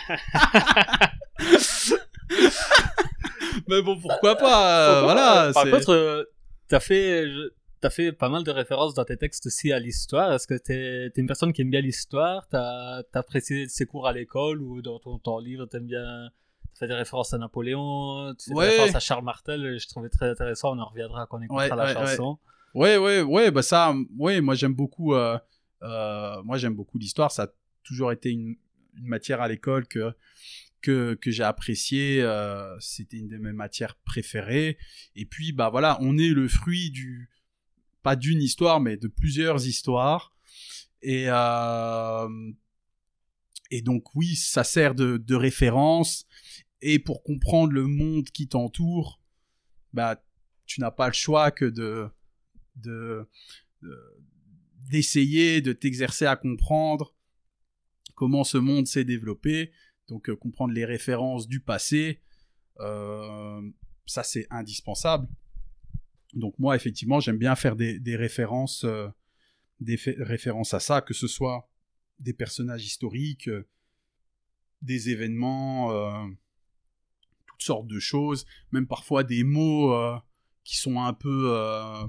Mais 3.68 3.82
bon, 3.82 4.00
pourquoi 4.00 4.36
pas, 4.36 4.98
euh, 4.98 5.02
voilà. 5.02 5.52
Par 5.52 5.68
contre, 5.68 6.28
t'as 6.68 6.80
fait, 6.80 7.24
t'as 7.82 7.90
fait 7.90 8.12
pas 8.12 8.28
mal 8.28 8.44
de 8.44 8.50
références 8.50 8.94
dans 8.94 9.04
tes 9.04 9.16
textes 9.16 9.46
aussi 9.46 9.72
à 9.72 9.78
l'histoire. 9.78 10.32
Est-ce 10.32 10.46
que 10.46 10.54
t'es 10.54 11.06
es 11.06 11.12
une 11.16 11.26
personne 11.26 11.52
qui 11.52 11.62
aime 11.62 11.70
bien 11.70 11.80
l'histoire? 11.80 12.46
T'as 12.48 13.00
as 13.00 13.04
apprécié 13.12 13.68
ses 13.68 13.84
cours 13.84 14.06
à 14.06 14.12
l'école 14.12 14.62
ou 14.62 14.80
dans 14.80 14.98
ton, 15.00 15.18
ton 15.18 15.38
livre 15.38 15.66
T'aimes 15.66 15.86
bien 15.86 16.30
tu 16.72 16.78
fais 16.78 16.86
des 16.86 16.94
références 16.94 17.34
à 17.34 17.38
Napoléon, 17.38 18.34
tu 18.38 18.48
fais 18.48 18.54
des 18.54 18.60
références 18.60 18.94
à 18.94 19.00
Charles 19.00 19.24
Martel, 19.24 19.78
je 19.78 19.88
trouvais 19.88 20.08
très 20.08 20.30
intéressant, 20.30 20.74
on 20.74 20.78
en 20.78 20.86
reviendra 20.86 21.26
quand 21.26 21.38
on 21.38 21.42
écoutera 21.42 21.76
la 21.76 21.92
chanson. 21.92 22.38
Ouais, 22.74 22.96
ouais, 22.96 23.20
ouais, 23.20 23.50
bah 23.50 23.60
ça, 23.60 23.94
ouais, 24.16 24.40
moi 24.40 24.54
j'aime 24.54 24.72
beaucoup, 24.72 25.12
euh, 25.12 25.38
euh, 25.82 26.42
moi 26.44 26.56
j'aime 26.56 26.74
beaucoup 26.74 26.96
l'histoire, 26.96 27.30
ça 27.30 27.42
a 27.42 27.48
toujours 27.82 28.10
été 28.10 28.30
une, 28.30 28.56
matière 28.94 29.42
à 29.42 29.48
l'école 29.48 29.86
que, 29.86 30.14
que, 30.80 31.14
que 31.14 31.30
j'ai 31.30 31.42
apprécié, 31.42 32.22
euh, 32.22 32.74
c'était 32.80 33.18
une 33.18 33.28
de 33.28 33.36
mes 33.36 33.52
matières 33.52 33.94
préférées, 33.96 34.78
et 35.14 35.26
puis 35.26 35.52
bah 35.52 35.68
voilà, 35.68 35.98
on 36.00 36.16
est 36.16 36.30
le 36.30 36.48
fruit 36.48 36.90
du, 36.90 37.28
pas 38.02 38.16
d'une 38.16 38.42
histoire, 38.42 38.80
mais 38.80 38.96
de 38.96 39.08
plusieurs 39.08 39.66
histoires, 39.66 40.34
et, 41.02 41.26
et 43.70 43.82
donc 43.82 44.14
oui, 44.14 44.36
ça 44.36 44.64
sert 44.64 44.94
de, 44.94 45.34
référence, 45.34 46.26
et 46.80 46.98
pour 46.98 47.22
comprendre 47.22 47.72
le 47.72 47.86
monde 47.86 48.24
qui 48.30 48.48
t'entoure, 48.48 49.20
bah, 49.92 50.22
tu 50.66 50.80
n'as 50.80 50.90
pas 50.90 51.08
le 51.08 51.12
choix 51.12 51.50
que 51.50 51.64
de, 51.64 52.08
de, 52.76 53.28
d'essayer 54.90 55.60
de 55.60 55.72
t'exercer 55.72 56.26
à 56.26 56.36
comprendre 56.36 57.14
comment 58.14 58.44
ce 58.44 58.58
monde 58.58 58.86
s'est 58.86 59.04
développé, 59.04 59.72
donc 60.08 60.28
euh, 60.28 60.36
comprendre 60.36 60.72
les 60.72 60.84
références 60.84 61.48
du 61.48 61.60
passé, 61.60 62.20
euh, 62.80 63.60
ça 64.06 64.22
c'est 64.22 64.46
indispensable. 64.50 65.28
Donc 66.34 66.58
moi 66.58 66.76
effectivement 66.76 67.20
j'aime 67.20 67.38
bien 67.38 67.54
faire 67.56 67.76
des, 67.76 68.00
euh, 68.06 69.10
références 70.18 70.74
à 70.74 70.80
ça, 70.80 71.00
que 71.00 71.14
ce 71.14 71.26
soit 71.26 71.68
des 72.18 72.32
personnages 72.32 72.84
historiques, 72.84 73.50
des 74.80 75.10
événements, 75.10 75.90
sortes 77.62 77.86
de 77.86 77.98
choses, 77.98 78.44
même 78.72 78.86
parfois 78.86 79.24
des 79.24 79.44
mots 79.44 79.94
euh, 79.94 80.16
qui 80.64 80.76
sont 80.76 81.00
un 81.00 81.12
peu, 81.12 81.52
euh, 81.52 82.04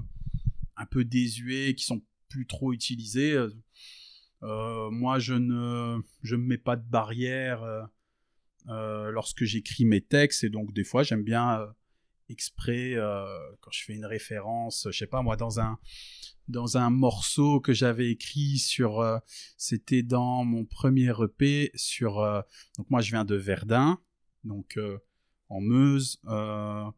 un 0.76 0.86
peu 0.86 1.04
désuets, 1.04 1.74
qui 1.74 1.84
sont 1.84 2.02
plus 2.28 2.46
trop 2.46 2.72
utilisés. 2.72 3.36
Euh, 4.42 4.90
moi, 4.90 5.18
je 5.18 5.34
ne 5.34 6.00
je 6.22 6.36
me 6.36 6.44
mets 6.44 6.58
pas 6.58 6.76
de 6.76 6.86
barrière 6.86 7.88
lorsque 8.66 9.44
j'écris 9.44 9.84
mes 9.84 10.00
textes, 10.00 10.44
et 10.44 10.50
donc 10.50 10.72
des 10.72 10.84
fois, 10.84 11.02
j'aime 11.02 11.22
bien 11.22 11.60
exprès 12.28 12.94
quand 13.60 13.70
je 13.70 13.84
fais 13.84 13.94
une 13.94 14.06
référence, 14.06 14.88
je 14.90 14.96
sais 14.96 15.06
pas 15.06 15.22
moi, 15.22 15.36
dans 15.36 15.60
un 15.60 15.78
dans 16.46 16.76
un 16.76 16.90
morceau 16.90 17.58
que 17.60 17.72
j'avais 17.72 18.10
écrit 18.10 18.58
sur, 18.58 19.02
c'était 19.56 20.02
dans 20.02 20.44
mon 20.44 20.66
premier 20.66 21.10
EP 21.22 21.70
sur, 21.74 22.16
donc 22.76 22.90
moi 22.90 23.00
je 23.00 23.10
viens 23.10 23.24
de 23.24 23.34
Verdun, 23.34 23.98
donc 24.44 24.78
en 25.48 25.60
Meuse, 25.60 26.20
euh, 26.26 26.90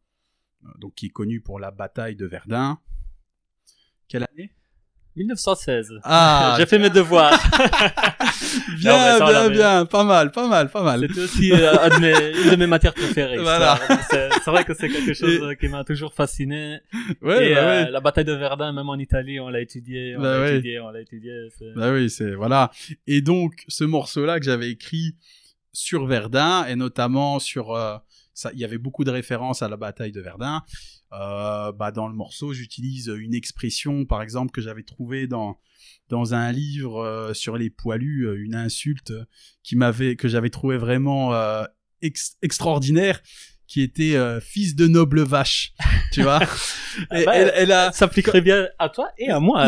donc 0.79 0.95
qui 0.95 1.07
est 1.07 1.11
connu 1.11 1.41
pour 1.41 1.59
la 1.59 1.71
bataille 1.71 2.15
de 2.15 2.25
Verdun. 2.25 2.79
Quelle 4.07 4.25
année? 4.31 4.51
1916. 5.17 5.93
Ah, 6.03 6.55
j'ai 6.59 6.65
fait 6.65 6.79
mes 6.79 6.89
devoirs. 6.89 7.31
bien, 8.79 9.19
bien, 9.19 9.49
bien, 9.49 9.85
pas 9.85 10.03
mal, 10.03 10.31
pas 10.31 10.47
mal, 10.47 10.69
pas 10.69 10.83
mal. 10.83 11.01
C'était 11.01 11.21
aussi 11.21 11.51
euh, 11.51 11.89
une 12.45 12.51
de 12.51 12.55
mes 12.55 12.67
matières 12.67 12.93
préférées. 12.93 13.37
Voilà. 13.37 13.79
C'est 14.09 14.51
vrai 14.51 14.63
que 14.63 14.73
c'est 14.73 14.89
quelque 14.89 15.13
chose 15.13 15.55
qui 15.59 15.67
m'a 15.67 15.83
toujours 15.83 16.13
fasciné. 16.13 16.79
Ouais, 17.21 17.51
Et, 17.51 17.55
bah 17.55 17.61
euh, 17.61 17.89
La 17.89 17.99
bataille 17.99 18.25
de 18.25 18.33
Verdun, 18.33 18.71
même 18.71 18.89
en 18.89 18.97
Italie, 18.97 19.39
on 19.39 19.49
l'a 19.49 19.61
étudié, 19.61 20.15
on 20.17 20.21
bah 20.21 20.39
l'a 20.39 20.51
étudié, 20.51 20.79
on 20.79 20.89
l'a 20.89 21.01
étudié. 21.01 21.33
Bah 21.75 21.91
oui, 21.91 22.09
c'est 22.09 22.35
voilà. 22.35 22.71
Et 23.07 23.21
donc, 23.21 23.65
ce 23.67 23.83
morceau-là 23.83 24.39
que 24.39 24.45
j'avais 24.45 24.69
écrit 24.69 25.15
sur 25.73 26.05
Verdun 26.05 26.65
et 26.65 26.75
notamment 26.75 27.39
sur 27.39 27.75
il 28.53 28.59
y 28.59 28.65
avait 28.65 28.77
beaucoup 28.77 29.03
de 29.03 29.11
références 29.11 29.61
à 29.61 29.67
la 29.67 29.77
bataille 29.77 30.11
de 30.11 30.21
Verdun. 30.21 30.61
Euh, 31.13 31.71
bah, 31.71 31.91
dans 31.91 32.07
le 32.07 32.13
morceau, 32.13 32.53
j'utilise 32.53 33.07
une 33.07 33.33
expression, 33.33 34.05
par 34.05 34.21
exemple, 34.21 34.51
que 34.51 34.61
j'avais 34.61 34.83
trouvée 34.83 35.27
dans 35.27 35.57
dans 36.09 36.33
un 36.33 36.51
livre 36.51 37.03
euh, 37.03 37.33
sur 37.33 37.57
les 37.57 37.69
poilus, 37.69 38.27
euh, 38.27 38.41
une 38.41 38.55
insulte 38.55 39.13
qui 39.63 39.75
m'avait 39.75 40.15
que 40.15 40.27
j'avais 40.27 40.49
trouvé 40.49 40.77
vraiment 40.77 41.33
extraordinaire 42.41 43.21
qui 43.67 43.81
était 43.81 44.15
fils 44.39 44.75
de 44.75 44.87
noble 44.87 45.23
vache, 45.23 45.73
tu 46.13 46.21
vois. 46.21 46.41
et, 47.11 47.25
bah, 47.25 47.35
elle, 47.35 47.51
elle, 47.53 47.71
a... 47.73 47.91
s'appliquerait 47.91 48.39
bien 48.39 48.67
à 48.79 48.87
toi 48.87 49.09
et 49.17 49.29
à 49.29 49.41
moi. 49.41 49.65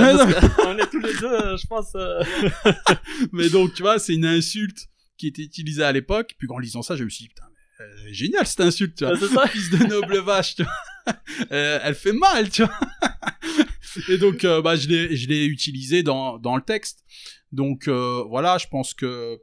on 0.66 0.78
est 0.78 0.90
tous 0.90 1.02
les 1.02 1.14
deux, 1.16 1.58
je 1.58 1.68
pense. 1.68 1.94
Mais 3.34 3.50
donc, 3.50 3.74
tu 3.74 3.82
vois, 3.82 4.00
c'est 4.00 4.14
une 4.14 4.26
insulte 4.26 4.88
qui 5.18 5.28
était 5.28 5.44
utilisée 5.44 5.84
à 5.84 5.92
l'époque. 5.92 6.34
Puis 6.40 6.48
en 6.50 6.58
lisant 6.58 6.82
ça, 6.82 6.96
je 6.96 7.04
me 7.04 7.10
suis 7.10 7.26
dit, 7.26 7.30
putain, 7.30 7.50
euh, 7.82 7.86
génial 8.12 8.48
cette 8.48 8.62
insulte, 8.62 8.98
tu 8.98 9.06
vois. 9.06 9.18
C'est 9.18 9.28
ça. 9.28 9.48
Fils 9.48 9.70
de 9.70 9.86
noble 9.86 10.18
vache, 10.20 10.56
tu 10.56 10.64
vois. 10.64 10.72
Euh, 11.52 11.80
elle 11.84 11.96
fait 11.96 12.12
mal, 12.12 12.50
tu 12.50 12.64
vois. 12.64 12.80
Et 14.10 14.18
donc, 14.18 14.44
euh, 14.44 14.62
bah, 14.62 14.76
je 14.76 14.88
l'ai, 14.90 15.16
je 15.16 15.30
l'ai 15.30 15.46
utilisé 15.46 16.04
dans, 16.04 16.38
dans 16.38 16.56
le 16.56 16.62
texte. 16.62 17.06
Donc, 17.52 17.88
voilà, 17.88 18.58
je 18.58 18.68
pense 18.68 18.94
que 18.94 19.40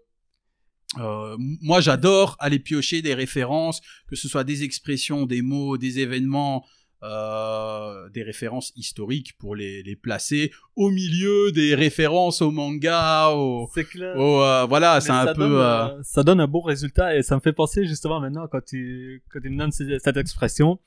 moi, 0.97 1.81
j'adore 1.81 2.37
aller 2.38 2.59
piocher 2.59 3.03
des 3.03 3.14
références, 3.14 3.81
que 4.09 4.14
ce 4.14 4.29
soit 4.29 4.45
des 4.45 4.62
expressions, 4.62 5.27
des 5.27 5.42
mots, 5.42 5.79
des 5.79 6.01
événements, 6.01 6.66
euh, 7.03 8.09
des 8.09 8.23
références 8.23 8.73
historiques 8.75 9.37
pour 9.38 9.55
les, 9.55 9.83
les, 9.83 9.97
placer 9.97 10.51
au 10.77 10.88
milieu 10.88 11.53
des 11.53 11.75
références 11.75 12.40
au 12.40 12.51
manga, 12.51 13.29
au, 13.33 13.69
c'est 13.75 13.85
clair. 13.85 14.19
Euh, 14.19 14.64
voilà, 14.64 15.03
c'est 15.03 15.11
un 15.11 15.35
peu. 15.35 15.62
Euh, 15.62 16.03
ça 16.03 16.23
donne 16.23 16.40
un 16.40 16.47
beau 16.47 16.62
résultat 16.62 17.14
et 17.14 17.23
ça 17.23 17.35
me 17.35 17.40
fait 17.40 17.53
penser 17.53 17.87
justement 17.87 18.19
maintenant 18.19 18.49
quand 18.51 18.64
tu, 18.64 19.23
quand 19.31 19.40
tu 19.40 19.51
me 19.51 19.59
donnes 19.59 19.73
cette 19.73 20.16
expression. 20.16 20.81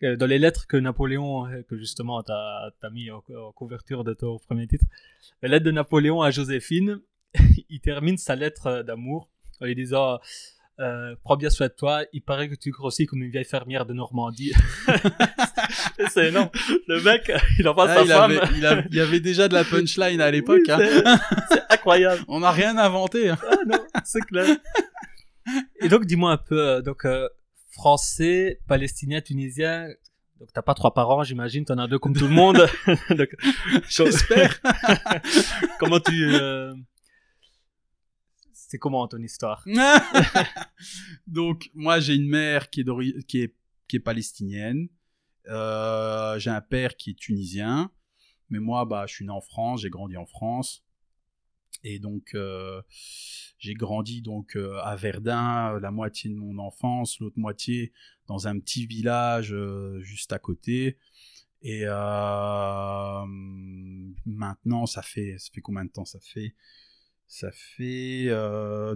Que 0.00 0.16
dans 0.16 0.26
les 0.26 0.38
lettres 0.38 0.66
que 0.66 0.76
Napoléon, 0.76 1.46
que 1.68 1.78
justement 1.78 2.22
t'as 2.22 2.70
as 2.82 2.90
mis 2.90 3.10
en, 3.10 3.22
couverture 3.52 4.04
de 4.04 4.14
ton 4.14 4.38
premier 4.38 4.66
titre, 4.66 4.84
la 5.42 5.48
lettre 5.48 5.64
de 5.64 5.70
Napoléon 5.70 6.22
à 6.22 6.30
Joséphine, 6.30 7.00
il 7.68 7.80
termine 7.80 8.16
sa 8.16 8.36
lettre 8.36 8.82
d'amour 8.82 9.28
en 9.60 9.66
lui 9.66 9.74
disant 9.74 10.18
euh, 10.80 11.14
prends 11.22 11.36
bien 11.36 11.50
soin 11.50 11.68
de 11.68 11.72
toi, 11.72 12.02
il 12.12 12.20
paraît 12.20 12.48
que 12.48 12.56
tu 12.56 12.70
grossis 12.70 13.06
comme 13.06 13.22
une 13.22 13.30
vieille 13.30 13.44
fermière 13.44 13.86
de 13.86 13.94
Normandie. 13.94 14.52
c'est 16.10 16.28
énorme. 16.28 16.50
Le 16.88 17.00
mec, 17.00 17.30
il 17.58 17.68
en 17.68 17.74
passe 17.74 17.90
ah, 17.96 18.04
sa 18.04 18.06
femme. 18.06 18.32
Avait, 18.32 18.84
il, 18.90 18.96
y 18.96 19.00
avait 19.00 19.20
déjà 19.20 19.46
de 19.46 19.54
la 19.54 19.62
punchline 19.62 20.20
à 20.20 20.30
l'époque. 20.32 20.68
hein. 20.68 20.78
C'est 21.48 21.62
incroyable. 21.70 22.22
On 22.26 22.40
n'a 22.40 22.50
rien 22.50 22.76
inventé. 22.76 23.30
Hein. 23.30 23.38
Ah 23.48 23.56
non, 23.66 23.78
c'est 24.04 24.22
clair. 24.22 24.56
Et 25.80 25.88
donc, 25.88 26.06
dis-moi 26.06 26.32
un 26.32 26.38
peu, 26.38 26.58
euh, 26.58 26.82
donc, 26.82 27.04
euh, 27.04 27.28
français, 27.74 28.60
palestinien, 28.66 29.20
tunisien, 29.20 29.88
donc 30.38 30.52
t'as 30.52 30.62
pas 30.62 30.74
trois 30.74 30.92
parents, 30.92 31.22
j'imagine, 31.22 31.64
t'en 31.64 31.78
as 31.78 31.86
deux 31.86 31.98
comme 31.98 32.14
tout 32.14 32.26
le 32.26 32.34
monde. 32.34 32.66
J'espère. 33.88 34.60
Comment 35.78 36.00
tu... 36.00 36.34
Euh, 36.34 36.74
c'est 38.52 38.78
comment 38.78 39.06
ton 39.06 39.22
histoire? 39.22 39.64
Donc 41.26 41.70
moi 41.74 42.00
j'ai 42.00 42.14
une 42.16 42.28
mère 42.28 42.70
qui 42.70 42.80
est, 42.80 43.26
qui 43.26 43.42
est, 43.42 43.54
qui 43.86 43.96
est 43.96 44.00
palestinienne. 44.00 44.88
Euh, 45.48 46.38
j'ai 46.40 46.50
un 46.50 46.60
père 46.60 46.96
qui 46.96 47.10
est 47.10 47.18
tunisien. 47.18 47.90
Mais 48.50 48.58
moi 48.58 48.84
bah 48.84 49.04
je 49.06 49.14
suis 49.14 49.24
né 49.24 49.30
en 49.30 49.40
France, 49.40 49.82
j'ai 49.82 49.90
grandi 49.90 50.16
en 50.16 50.26
France. 50.26 50.83
Et 51.84 51.98
donc 51.98 52.30
euh, 52.34 52.80
j'ai 53.58 53.74
grandi 53.74 54.22
donc 54.22 54.56
euh, 54.56 54.78
à 54.82 54.96
Verdun 54.96 55.78
la 55.78 55.90
moitié 55.90 56.30
de 56.30 56.34
mon 56.34 56.58
enfance, 56.58 57.20
l'autre 57.20 57.38
moitié 57.38 57.92
dans 58.26 58.48
un 58.48 58.58
petit 58.58 58.86
village 58.86 59.54
juste 60.00 60.32
à 60.32 60.38
côté. 60.38 60.98
Et 61.60 61.84
maintenant 64.26 64.86
ça 64.86 65.02
fait 65.02 65.36
ça 65.38 65.50
fait 65.52 65.60
combien 65.60 65.84
de 65.84 65.90
temps 65.90 66.06
ça 66.06 66.20
fait? 66.20 66.54
Ça 67.26 67.50
fait 67.52 68.28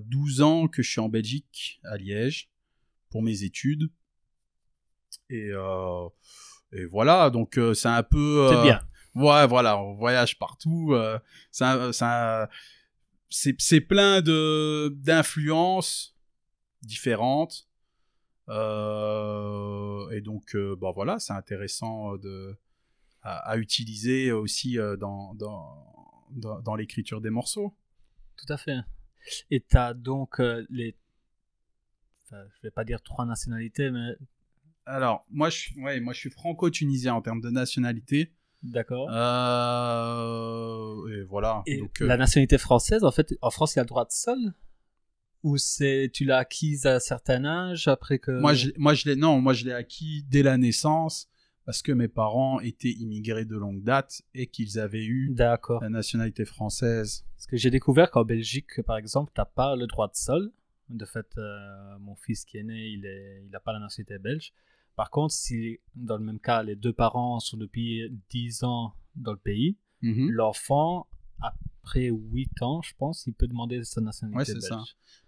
12 0.07 0.40
ans 0.42 0.68
que 0.68 0.83
je 0.83 0.90
suis 0.90 1.01
en 1.01 1.09
Belgique, 1.09 1.81
à 1.85 1.96
Liège, 1.96 2.51
pour 3.11 3.22
mes 3.22 3.42
études. 3.42 3.90
Et, 5.31 5.51
et 6.72 6.85
voilà, 6.85 7.31
donc 7.31 7.59
c'est 7.74 7.88
un 7.88 8.03
peu... 8.03 8.48
C'est 8.51 8.62
bien. 8.62 8.81
Ouais, 9.14 9.46
voilà, 9.46 9.79
on 9.81 9.94
voyage 9.94 10.38
partout. 10.38 10.94
ça, 11.51 11.92
ça, 11.92 12.51
c'est 13.28 13.80
plein 13.80 14.20
de 14.22 14.88
d'influences 14.96 16.16
différentes. 16.82 17.68
et 18.48 20.20
donc, 20.22 20.56
bah 20.80 20.92
voilà, 20.94 21.18
c'est 21.18 21.32
intéressant 21.32 22.16
de, 22.16 22.56
à, 23.22 23.56
utiliser 23.58 24.32
aussi 24.32 24.76
dans, 24.98 25.34
dans, 25.34 26.26
dans, 26.30 26.60
dans 26.60 26.74
l'écriture 26.74 27.20
des 27.20 27.30
morceaux. 27.30 27.74
Tout 28.36 28.52
à 28.52 28.56
fait. 28.56 28.78
Et 29.50 29.60
tu 29.60 29.76
as 29.76 29.94
donc 29.94 30.38
les. 30.70 30.96
Enfin, 32.24 32.42
je 32.56 32.62
vais 32.62 32.70
pas 32.70 32.84
dire 32.84 33.02
trois 33.02 33.26
nationalités, 33.26 33.90
mais. 33.90 34.16
Alors, 34.86 35.26
moi, 35.28 35.50
je 35.50 35.58
suis, 35.58 35.80
ouais, 35.80 36.00
moi, 36.00 36.14
je 36.14 36.20
suis 36.20 36.30
franco-tunisien 36.30 37.14
en 37.14 37.20
termes 37.20 37.42
de 37.42 37.50
nationalité. 37.50 38.32
D'accord. 38.62 39.08
Euh, 39.10 41.08
et 41.12 41.22
voilà. 41.22 41.62
Et 41.66 41.78
Donc, 41.78 42.00
la 42.00 42.16
nationalité 42.16 42.58
française, 42.58 43.04
en 43.04 43.12
fait, 43.12 43.34
en 43.40 43.50
France, 43.50 43.74
il 43.74 43.78
y 43.78 43.80
a 43.80 43.84
le 43.84 43.88
droit 43.88 44.04
de 44.04 44.12
sol? 44.12 44.38
Ou 45.44 45.56
c'est 45.56 46.10
tu 46.12 46.24
l'as 46.24 46.38
acquise 46.38 46.84
à 46.86 46.96
un 46.96 46.98
certain 46.98 47.44
âge 47.44 47.86
après 47.86 48.18
que. 48.18 48.32
moi, 48.32 48.54
je, 48.54 48.70
moi, 48.76 48.94
je 48.94 49.08
l'ai, 49.08 49.14
non, 49.14 49.40
moi, 49.40 49.52
je 49.52 49.64
l'ai 49.64 49.72
acquis 49.72 50.24
dès 50.28 50.42
la 50.42 50.56
naissance 50.56 51.28
parce 51.68 51.82
que 51.82 51.92
mes 51.92 52.08
parents 52.08 52.60
étaient 52.60 52.90
immigrés 52.90 53.44
de 53.44 53.54
longue 53.54 53.82
date 53.84 54.22
et 54.34 54.46
qu'ils 54.46 54.78
avaient 54.78 55.04
eu 55.04 55.34
la 55.36 55.58
nationalité 55.90 56.46
française. 56.46 57.26
Parce 57.36 57.46
que 57.46 57.58
j'ai 57.58 57.68
découvert 57.70 58.10
qu'en 58.10 58.24
Belgique, 58.24 58.80
par 58.86 58.96
exemple, 58.96 59.32
t'as 59.34 59.44
pas 59.44 59.76
le 59.76 59.86
droit 59.86 60.08
de 60.08 60.16
sol. 60.16 60.50
De 60.88 61.04
fait, 61.04 61.26
euh, 61.36 61.98
mon 62.00 62.16
fils 62.16 62.46
qui 62.46 62.56
est 62.56 62.62
né, 62.62 62.88
il 62.88 63.04
est, 63.04 63.42
il 63.44 63.50
pas 63.62 63.74
la 63.74 63.80
nationalité 63.80 64.18
belge. 64.18 64.54
Par 64.98 65.11
contre, 65.11 65.32
si 65.32 65.78
dans 65.94 66.16
le 66.16 66.24
même 66.24 66.40
cas, 66.40 66.64
les 66.64 66.74
deux 66.74 66.92
parents 66.92 67.38
sont 67.38 67.56
depuis 67.56 68.11
10 68.30 68.64
ans 68.64 68.94
dans 69.14 69.30
le 69.30 69.38
pays, 69.38 69.76
Mhm. 70.02 70.28
l'enfant, 70.28 71.06
après 71.40 72.08
8 72.08 72.61
ans, 72.62 72.82
je 72.82 72.94
pense, 72.98 73.24
il 73.28 73.32
peut 73.32 73.46
demander 73.46 73.84
sa 73.84 74.00
nationalité 74.00 74.54
Ouais, 74.54 74.61
c'est 74.61 74.66
ça. 74.66 74.82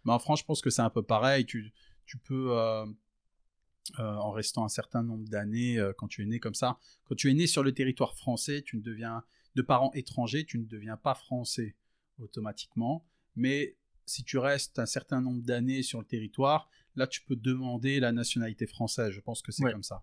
Mais 0.04 0.12
en 0.12 0.18
France, 0.18 0.40
je 0.40 0.44
pense 0.44 0.60
que 0.60 0.70
c'est 0.70 0.82
un 0.82 0.90
peu 0.90 1.04
pareil. 1.04 1.46
Tu, 1.46 1.72
tu 2.04 2.18
peux, 2.18 2.58
euh, 2.58 2.84
euh, 4.00 4.14
en 4.16 4.32
restant 4.32 4.64
un 4.64 4.68
certain 4.68 5.04
nombre 5.04 5.28
d'années, 5.28 5.78
euh, 5.78 5.92
quand 5.96 6.08
tu 6.08 6.22
es 6.22 6.26
né 6.26 6.40
comme 6.40 6.54
ça, 6.54 6.76
quand 7.04 7.14
tu 7.14 7.30
es 7.30 7.34
né 7.34 7.46
sur 7.46 7.62
le 7.62 7.72
territoire 7.72 8.16
français, 8.16 8.62
tu 8.62 8.76
ne 8.76 8.82
deviens, 8.82 9.22
de 9.54 9.62
parents 9.62 9.92
étrangers, 9.94 10.44
tu 10.44 10.58
ne 10.58 10.64
deviens 10.64 10.96
pas 10.96 11.14
français 11.14 11.76
automatiquement. 12.18 13.06
Mais 13.36 13.76
si 14.04 14.24
tu 14.24 14.36
restes 14.36 14.80
un 14.80 14.86
certain 14.86 15.20
nombre 15.20 15.42
d'années 15.42 15.84
sur 15.84 16.00
le 16.00 16.06
territoire, 16.06 16.68
là, 17.00 17.06
tu 17.08 17.20
peux 17.26 17.36
demander 17.36 17.98
la 18.06 18.12
nationalité 18.12 18.66
française. 18.66 19.10
Je 19.10 19.20
pense 19.20 19.40
que 19.42 19.50
c'est 19.52 19.64
Ouais. 19.64 19.72
comme 19.72 19.82
ça. 19.92 19.98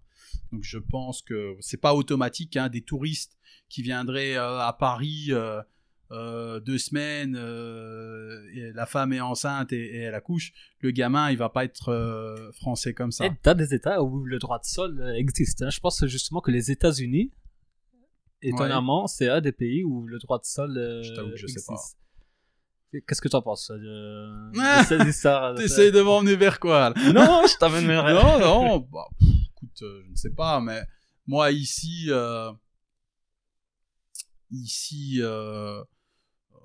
Donc, 0.52 0.64
je 0.64 0.80
pense 0.80 1.22
que 1.22 1.56
c'est 1.62 1.82
pas 1.88 1.94
automatique. 1.94 2.58
hein. 2.58 2.68
Des 2.78 2.82
touristes 2.82 3.38
qui 3.70 3.82
viendraient 3.82 4.36
euh, 4.36 4.60
à 4.60 4.74
Paris. 4.74 5.28
euh, 5.30 5.62
euh, 6.12 6.62
deux 6.62 6.78
semaines, 6.78 7.36
et 7.36 8.72
la 8.82 8.86
femme 8.86 9.12
est 9.12 9.20
enceinte 9.20 9.74
et, 9.74 9.86
et 9.96 10.00
elle 10.08 10.16
accouche, 10.16 10.54
le 10.80 10.92
gamin, 10.92 11.32
il 11.32 11.38
va 11.38 11.50
pas 11.50 11.66
être 11.66 11.92
français 12.62 12.94
comme 12.94 13.12
ça. 13.12 13.26
Et 13.26 13.32
t'as 13.44 13.54
des 13.54 13.74
États 13.74 14.02
où 14.02 14.24
le 14.24 14.40
droit 14.40 14.58
de 14.58 14.64
sol 14.64 14.92
existe. 15.18 15.62
hein. 15.64 15.70
Je 15.70 15.82
pense 15.82 16.06
justement 16.06 16.40
que 16.40 16.50
les 16.50 16.72
États-Unis, 16.72 17.34
étonnamment, 18.42 19.08
c'est 19.08 19.28
un 19.28 19.42
des 19.42 19.52
pays 19.52 19.84
où 19.84 20.06
le 20.08 20.18
droit 20.20 20.40
de 20.40 20.46
sol 20.46 20.78
euh, 20.78 21.04
Je 21.04 21.46
sais 21.48 21.52
existe. 21.52 21.68
pas. 21.68 21.76
Qu'est-ce 22.92 23.22
que 23.22 23.28
t'en 23.28 23.42
penses 23.42 23.70
euh, 23.72 24.52
Ah, 24.60 24.84
histoires 25.08 25.56
T'essayes 25.56 25.92
de 25.92 26.02
m'emmener 26.02 26.36
vers 26.36 26.60
quoi 26.60 26.94
Non, 27.14 27.44
je 27.48 27.58
t'amène 27.58 27.86
rêves. 27.90 28.16
Non, 28.16 28.40
non, 28.40 28.80
bah, 28.80 29.08
pff, 29.20 29.30
écoute, 29.52 29.82
euh, 29.82 30.02
je 30.06 30.12
ne 30.12 30.16
sais 30.16 30.30
pas, 30.32 30.60
mais 30.62 30.82
moi 31.26 31.52
ici, 31.52 32.06
euh, 32.10 32.52
ici, 34.52 35.18
euh, 35.22 35.84
euh, 36.54 36.56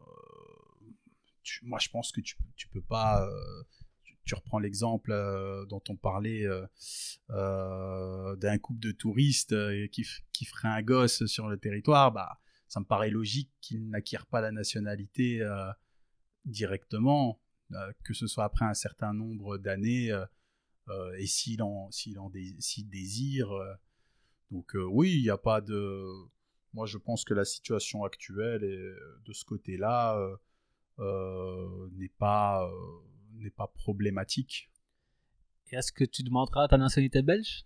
tu- 1.43 1.65
moi 1.65 1.79
je 1.81 1.89
pense 1.89 2.13
que 2.13 2.21
tu, 2.21 2.37
tu 2.57 2.69
peux 2.69 2.83
pas. 2.83 3.27
euh, 3.27 3.63
tu, 4.05 4.17
tu 4.25 4.35
reprends 4.35 4.59
l'exemple 4.61 5.11
euh, 5.13 5.67
dont 5.67 5.83
on 5.89 5.97
parlait 5.97 6.45
euh, 6.45 6.65
euh, 7.31 8.37
d'un 8.37 8.59
couple 8.59 8.81
de 8.81 8.93
touristes 8.93 9.53
euh, 9.53 9.87
qui, 9.89 10.07
qui 10.33 10.45
ferait 10.45 10.69
un 10.69 10.83
gosse 10.83 11.27
sur 11.27 11.49
le 11.49 11.59
territoire, 11.59 12.13
bah, 12.13 12.39
ça 12.69 12.79
me 12.81 12.85
paraît 12.85 13.11
logique 13.11 13.51
qu'ils 13.61 13.89
n'acquièrent 13.91 14.27
pas 14.27 14.41
la 14.41 14.53
nationalité 14.53 15.41
euh, 15.43 15.71
directement, 16.45 17.41
euh, 17.73 17.93
que 18.05 18.15
ce 18.15 18.27
soit 18.27 18.45
après 18.45 18.65
un 18.65 18.75
certain 18.75 19.13
nombre 19.13 19.59
d'années. 19.59 20.11
euh, 20.13 20.25
euh, 20.89 21.15
et 21.19 21.27
s'il 21.27 21.63
en, 21.63 21.91
s'il 21.93 22.19
en 22.19 22.29
dé- 22.29 22.57
désire. 22.91 23.51
donc 24.51 24.73
oui, 24.75 25.15
il 25.17 25.23
n'y 25.23 25.31
a 25.31 25.39
pas 25.39 25.61
de... 25.61 26.05
Moi, 26.75 26.87
je 26.87 26.99
pense 26.99 27.25
que 27.25 27.35
la 27.35 27.45
situation 27.45 28.03
actuelle 28.03 28.65
est, 28.65 29.27
de 29.27 29.33
ce 29.33 29.45
côté-là 29.45 30.19
n'est 30.99 32.09
pas, 32.19 32.69
n'est 33.35 33.51
pas 33.51 33.69
problématique. 33.69 34.71
Et 35.71 35.77
Est-ce 35.77 35.93
que 35.93 36.05
tu 36.05 36.23
demanderas 36.23 36.69
ta 36.69 36.77
nationalité 36.79 37.23
belge? 37.23 37.65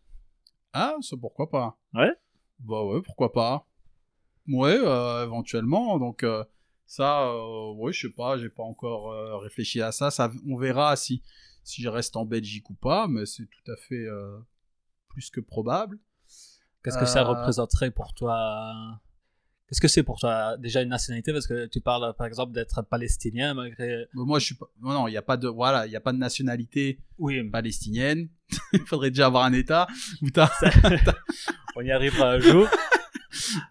Ah, 0.73 0.97
ça 1.01 1.17
pourquoi 1.17 1.49
pas? 1.51 1.79
Ouais. 1.95 2.13
Bah 2.59 2.85
ouais, 2.85 3.01
pourquoi 3.03 3.33
pas? 3.33 3.67
Ouais, 4.49 4.77
euh, 4.79 5.25
éventuellement. 5.25 5.99
Donc 5.99 6.23
euh, 6.23 6.45
ça, 6.87 7.29
euh, 7.29 7.73
ouais, 7.75 7.93
je 7.93 8.07
sais 8.07 8.13
pas, 8.13 8.39
j'ai 8.39 8.49
pas 8.49 8.63
encore 8.63 9.11
euh, 9.11 9.39
réfléchi 9.39 9.83
à 9.83 9.91
ça. 9.91 10.11
ça. 10.11 10.31
On 10.49 10.57
verra 10.57 10.95
si, 10.95 11.23
si 11.65 11.83
je 11.83 11.89
reste 11.89 12.17
en 12.17 12.25
Belgique 12.25 12.71
ou 12.71 12.75
pas, 12.75 13.09
mais 13.09 13.27
c'est 13.27 13.47
tout 13.47 13.73
à 13.73 13.77
fait 13.77 14.07
euh, 14.07 14.39
plus 15.09 15.31
que 15.31 15.41
probable. 15.41 15.99
Qu'est-ce 16.85 16.99
que 16.99 17.07
ça 17.07 17.25
représenterait 17.25 17.91
pour 17.91 18.15
toi? 18.15 19.01
Qu'est-ce 19.67 19.81
que 19.81 19.89
c'est 19.89 20.05
pour 20.05 20.21
toi 20.21 20.57
déjà 20.57 20.83
une 20.83 20.89
nationalité? 20.89 21.33
Parce 21.33 21.49
que 21.49 21.67
tu 21.67 21.81
parles 21.81 22.15
par 22.15 22.29
exemple 22.29 22.53
d'être 22.53 22.83
palestinien 22.83 23.55
malgré. 23.55 24.07
Mais 24.15 24.23
moi, 24.25 24.39
je 24.39 24.45
suis 24.45 24.55
pas. 24.55 24.67
Non, 24.81 24.93
non, 24.93 25.09
il 25.09 25.11
n'y 25.11 25.17
a 25.17 25.23
pas 25.23 25.37
de. 25.37 25.49
Voilà, 25.49 25.87
il 25.87 25.93
y 25.93 25.97
a 25.97 26.01
pas 26.01 26.13
de 26.13 26.19
nationalité 26.19 27.01
Oui, 27.19 27.43
palestinienne. 27.51 28.29
il 28.73 28.87
faudrait 28.87 29.11
déjà 29.11 29.27
avoir 29.27 29.43
un 29.43 29.53
État 29.53 29.89
où 30.23 30.31
t'as. 30.31 30.49
on 31.75 31.81
y 31.81 31.91
arrivera 31.91 32.35
un 32.35 32.39
jour. 32.39 32.69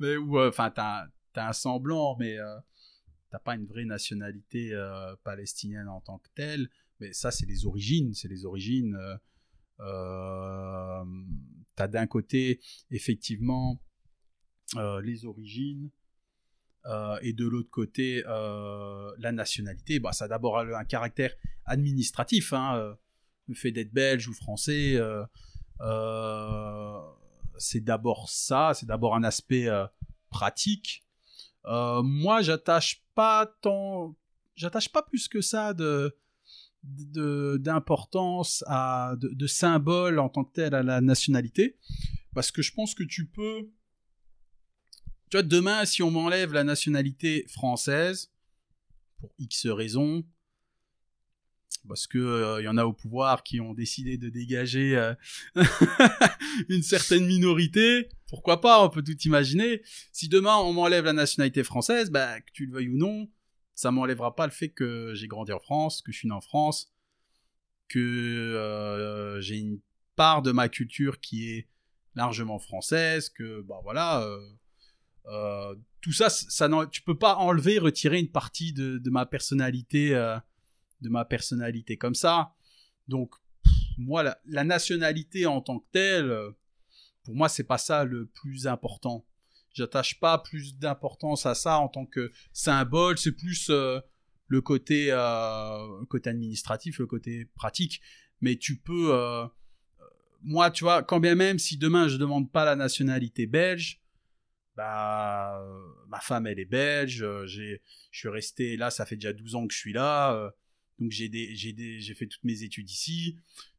mais 0.01 0.17
où, 0.17 0.37
enfin, 0.37 0.69
t'as, 0.69 1.05
t'as 1.31 1.47
un 1.47 1.53
semblant, 1.53 2.17
mais 2.19 2.37
t'as 3.35 3.39
pas 3.39 3.55
une 3.55 3.65
vraie 3.65 3.83
nationalité 3.83 4.69
euh, 4.71 5.13
palestinienne 5.25 5.89
en 5.89 5.99
tant 5.99 6.19
que 6.19 6.29
telle. 6.35 6.69
Mais 7.01 7.11
ça, 7.11 7.31
c'est 7.31 7.45
les 7.45 7.65
origines. 7.65 8.13
C'est 8.13 8.29
les 8.29 8.45
origines. 8.45 8.95
Euh, 8.95 9.17
euh, 9.81 11.03
t'as 11.75 11.89
d'un 11.89 12.07
côté, 12.07 12.61
effectivement, 12.91 13.81
euh, 14.77 15.01
les 15.01 15.25
origines. 15.25 15.91
et 17.21 17.33
de 17.33 17.45
l'autre 17.45 17.71
côté, 17.71 18.23
la 18.25 19.31
nationalité, 19.33 19.99
bah, 19.99 20.13
ça 20.13 20.25
a 20.25 20.27
d'abord 20.29 20.59
un 20.59 20.85
caractère 20.85 21.33
administratif. 21.65 22.53
Hein, 22.53 22.95
le 23.47 23.55
fait 23.55 23.71
d'être 23.71 23.91
belge 23.91 24.29
ou 24.29 24.33
français, 24.33 24.97
c'est 27.57 27.83
d'abord 27.83 28.29
ça, 28.29 28.73
c'est 28.75 28.85
d'abord 28.85 29.15
un 29.15 29.23
aspect 29.23 29.67
pratique. 30.29 31.03
Moi, 31.65 32.43
j'attache 32.43 33.04
pas 33.15 33.47
tant, 33.61 34.15
j'attache 34.55 34.89
pas 34.89 35.01
plus 35.01 35.27
que 35.27 35.41
ça 35.41 35.73
de 35.73 36.15
d'importance 37.57 38.63
à 38.67 39.15
de, 39.17 39.29
de 39.29 39.47
symbole 39.47 40.19
en 40.19 40.29
tant 40.29 40.43
que 40.43 40.53
tel 40.53 40.75
à 40.75 40.83
la 40.83 41.01
nationalité, 41.01 41.79
parce 42.35 42.51
que 42.51 42.61
je 42.61 42.71
pense 42.71 42.93
que 42.93 43.03
tu 43.03 43.25
peux, 43.25 43.71
tu 45.31 45.37
vois, 45.37 45.41
demain, 45.41 45.83
si 45.85 46.03
on 46.03 46.11
m'enlève 46.11 46.53
la 46.53 46.63
nationalité 46.63 47.47
française 47.49 48.31
pour 49.17 49.33
X 49.39 49.65
raisons, 49.65 50.23
parce 51.87 52.07
que 52.07 52.17
euh, 52.17 52.61
y 52.61 52.67
en 52.67 52.77
a 52.77 52.85
au 52.85 52.93
pouvoir 52.93 53.43
qui 53.43 53.59
ont 53.59 53.73
décidé 53.73 54.17
de 54.17 54.29
dégager 54.29 54.95
euh, 54.97 55.13
une 56.69 56.83
certaine 56.83 57.25
minorité. 57.25 58.09
Pourquoi 58.27 58.61
pas 58.61 58.83
On 58.83 58.89
peut 58.89 59.03
tout 59.03 59.17
imaginer. 59.25 59.81
Si 60.11 60.27
demain 60.27 60.55
on 60.57 60.73
m'enlève 60.73 61.05
la 61.05 61.13
nationalité 61.13 61.63
française, 61.63 62.11
bah, 62.11 62.39
que 62.41 62.51
tu 62.53 62.65
le 62.65 62.73
veuilles 62.73 62.89
ou 62.89 62.97
non, 62.97 63.29
ça 63.75 63.91
m'enlèvera 63.91 64.35
pas 64.35 64.45
le 64.45 64.51
fait 64.51 64.69
que 64.69 65.13
j'ai 65.13 65.27
grandi 65.27 65.51
en 65.51 65.59
France, 65.59 66.01
que 66.01 66.11
je 66.11 66.17
suis 66.19 66.27
né 66.27 66.33
en 66.33 66.41
France, 66.41 66.93
que 67.87 67.99
euh, 67.99 69.39
j'ai 69.41 69.57
une 69.57 69.79
part 70.15 70.41
de 70.41 70.51
ma 70.51 70.69
culture 70.69 71.19
qui 71.19 71.49
est 71.51 71.67
largement 72.15 72.59
française, 72.59 73.29
que 73.29 73.61
bah 73.61 73.79
voilà. 73.83 74.25
tout 76.01 76.13
ça, 76.13 76.29
ça 76.29 76.67
n'en- 76.67 76.85
tu 76.85 77.01
peux 77.01 77.17
pas 77.17 77.35
enlever, 77.35 77.77
retirer 77.79 78.19
une 78.19 78.31
partie 78.31 78.71
de, 78.73 78.97
de 78.97 79.09
ma 79.09 79.25
personnalité, 79.25 80.15
de 81.01 81.09
ma 81.09 81.25
personnalité 81.25 81.97
comme 81.97 82.15
ça. 82.15 82.53
Donc, 83.07 83.35
moi, 83.97 84.35
la, 84.45 84.63
nationalité 84.63 85.45
en 85.45 85.61
tant 85.61 85.79
que 85.79 85.85
telle, 85.91 86.33
pour 87.23 87.35
moi, 87.35 87.49
c'est 87.49 87.63
pas 87.63 87.77
ça 87.77 88.03
le 88.03 88.27
plus 88.27 88.67
important. 88.67 89.25
J'attache 89.73 90.19
pas 90.19 90.37
plus 90.37 90.77
d'importance 90.77 91.45
à 91.45 91.55
ça 91.55 91.79
en 91.79 91.89
tant 91.89 92.05
que 92.05 92.31
symbole. 92.53 93.17
C'est 93.17 93.33
plus, 93.33 93.69
euh, 93.69 93.99
le 94.47 94.61
côté, 94.61 95.07
euh, 95.11 96.05
côté 96.05 96.29
administratif, 96.29 96.99
le 96.99 97.07
côté 97.07 97.45
pratique. 97.55 98.01
Mais 98.41 98.55
tu 98.57 98.77
peux, 98.77 99.13
euh, 99.13 99.45
moi, 100.41 100.71
tu 100.71 100.83
vois, 100.83 101.03
quand 101.03 101.19
bien 101.19 101.35
même 101.35 101.59
si 101.59 101.77
demain 101.77 102.07
je 102.07 102.17
demande 102.17 102.51
pas 102.51 102.63
la 102.63 102.75
nationalité 102.75 103.47
belge, 103.47 104.01
bah, 104.75 105.61
ma 106.09 106.19
femme 106.19 106.47
elle 106.47 106.59
est 106.59 106.65
belge, 106.65 107.25
je 107.45 107.77
suis 108.11 108.29
resté 108.29 108.75
là, 108.75 108.91
ça 108.91 109.05
fait 109.05 109.15
déjà 109.15 109.31
12 109.31 109.55
ans 109.55 109.67
que 109.67 109.73
je 109.73 109.79
suis 109.79 109.93
là, 109.93 110.53
donc 110.99 111.11
j'ai 111.11 111.29
des, 111.29 111.55
j'ai 111.55 111.73
des, 111.73 111.99
j'ai 111.99 112.13
fait 112.13 112.27
toutes 112.27 112.43
mes 112.43 112.63
études 112.63 112.89
ici, 112.89 113.37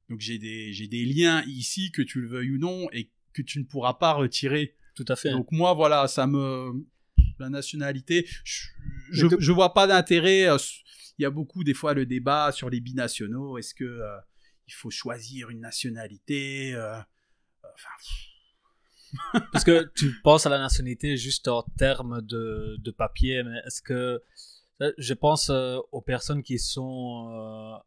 donc 0.09 0.20
j'ai 0.20 0.38
des, 0.38 0.72
j'ai 0.72 0.87
des 0.87 1.05
liens 1.05 1.42
ici 1.46 1.90
que 1.90 2.02
tu 2.02 2.20
le 2.20 2.29
veuilles 2.29 2.52
ou 2.52 2.59
non 2.59 2.88
et 2.92 3.11
que 3.33 3.42
tu 3.42 3.59
ne 3.59 3.64
pourras 3.64 3.94
pas 3.94 4.12
retirer. 4.12 4.74
Tout 4.94 5.05
à 5.09 5.16
fait. 5.16 5.31
Donc 5.31 5.52
moi, 5.52 5.74
voilà, 5.74 6.09
ça 6.09 6.26
me, 6.26 6.72
la 7.38 7.48
nationalité, 7.48 8.26
je, 8.44 8.68
je, 9.38 9.52
vois 9.52 9.74
pas 9.74 9.87
d'intérêt. 9.87 10.48
Euh, 10.48 10.57
il 11.18 11.22
y 11.22 11.26
a 11.26 11.31
beaucoup 11.31 11.64
des 11.64 11.74
fois 11.74 11.94
le 11.94 12.07
débat 12.07 12.52
sur 12.52 12.70
les 12.70 12.81
binationaux. 12.81 13.59
Est-ce 13.59 13.74
que 13.74 13.85
euh, 13.85 14.16
il 14.66 14.74
faut 14.74 14.90
choisir 14.90 15.50
une 15.50 15.61
nationalité 15.61 16.74
euh, 16.74 16.98
Parce 19.52 19.64
que 19.64 19.90
tu 19.94 20.12
penses 20.22 20.46
à 20.46 20.50
la 20.50 20.59
nationalité 20.59 21.16
juste 21.16 21.48
en 21.48 21.62
termes 21.62 22.22
de, 22.22 22.76
de 22.79 22.90
papier, 22.90 23.42
mais 23.42 23.59
est-ce 23.66 23.83
que 23.83 24.22
je 24.81 25.15
pense 25.15 25.51
aux 25.51 26.01
personnes 26.01 26.43
qui 26.43 26.59
sont, 26.59 27.81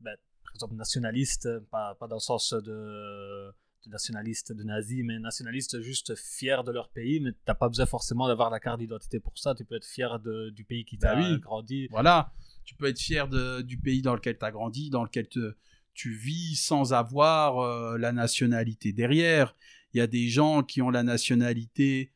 ben, 0.00 0.16
par 0.44 0.54
exemple, 0.54 0.74
nationalistes, 0.74 1.48
pas, 1.70 1.94
pas 1.94 2.06
dans 2.06 2.16
le 2.16 2.20
sens 2.20 2.52
de 2.52 3.52
nationalistes 3.88 4.52
de 4.52 4.62
nazis, 4.62 5.02
mais 5.04 5.18
nationalistes 5.18 5.80
juste 5.80 6.14
fiers 6.14 6.62
de 6.64 6.72
leur 6.72 6.88
pays, 6.88 7.20
mais 7.20 7.30
t'as 7.44 7.54
pas 7.54 7.68
besoin 7.68 7.86
forcément 7.86 8.28
d'avoir 8.28 8.50
la 8.50 8.60
carte 8.60 8.80
d'identité 8.80 9.20
pour 9.20 9.36
ça. 9.38 9.54
Tu 9.54 9.64
peux 9.64 9.76
être 9.76 9.86
fier 9.86 10.18
de, 10.20 10.50
du 10.50 10.64
pays 10.64 10.84
qui 10.84 10.96
bah 10.96 11.14
t'a 11.14 11.36
grandi. 11.38 11.88
Voilà, 11.90 12.32
tu 12.64 12.74
peux 12.74 12.86
être 12.86 12.98
fier 12.98 13.28
de, 13.28 13.62
du 13.62 13.78
pays 13.78 14.02
dans 14.02 14.14
lequel 14.14 14.38
tu 14.38 14.44
as 14.44 14.50
grandi, 14.50 14.90
dans 14.90 15.04
lequel 15.04 15.28
te, 15.28 15.54
tu 15.94 16.14
vis 16.14 16.56
sans 16.56 16.92
avoir 16.92 17.58
euh, 17.58 17.98
la 17.98 18.12
nationalité 18.12 18.92
derrière. 18.92 19.56
Il 19.94 19.98
y 19.98 20.00
a 20.00 20.06
des 20.06 20.28
gens 20.28 20.62
qui 20.62 20.82
ont 20.82 20.90
la 20.90 21.02
nationalité 21.02 22.12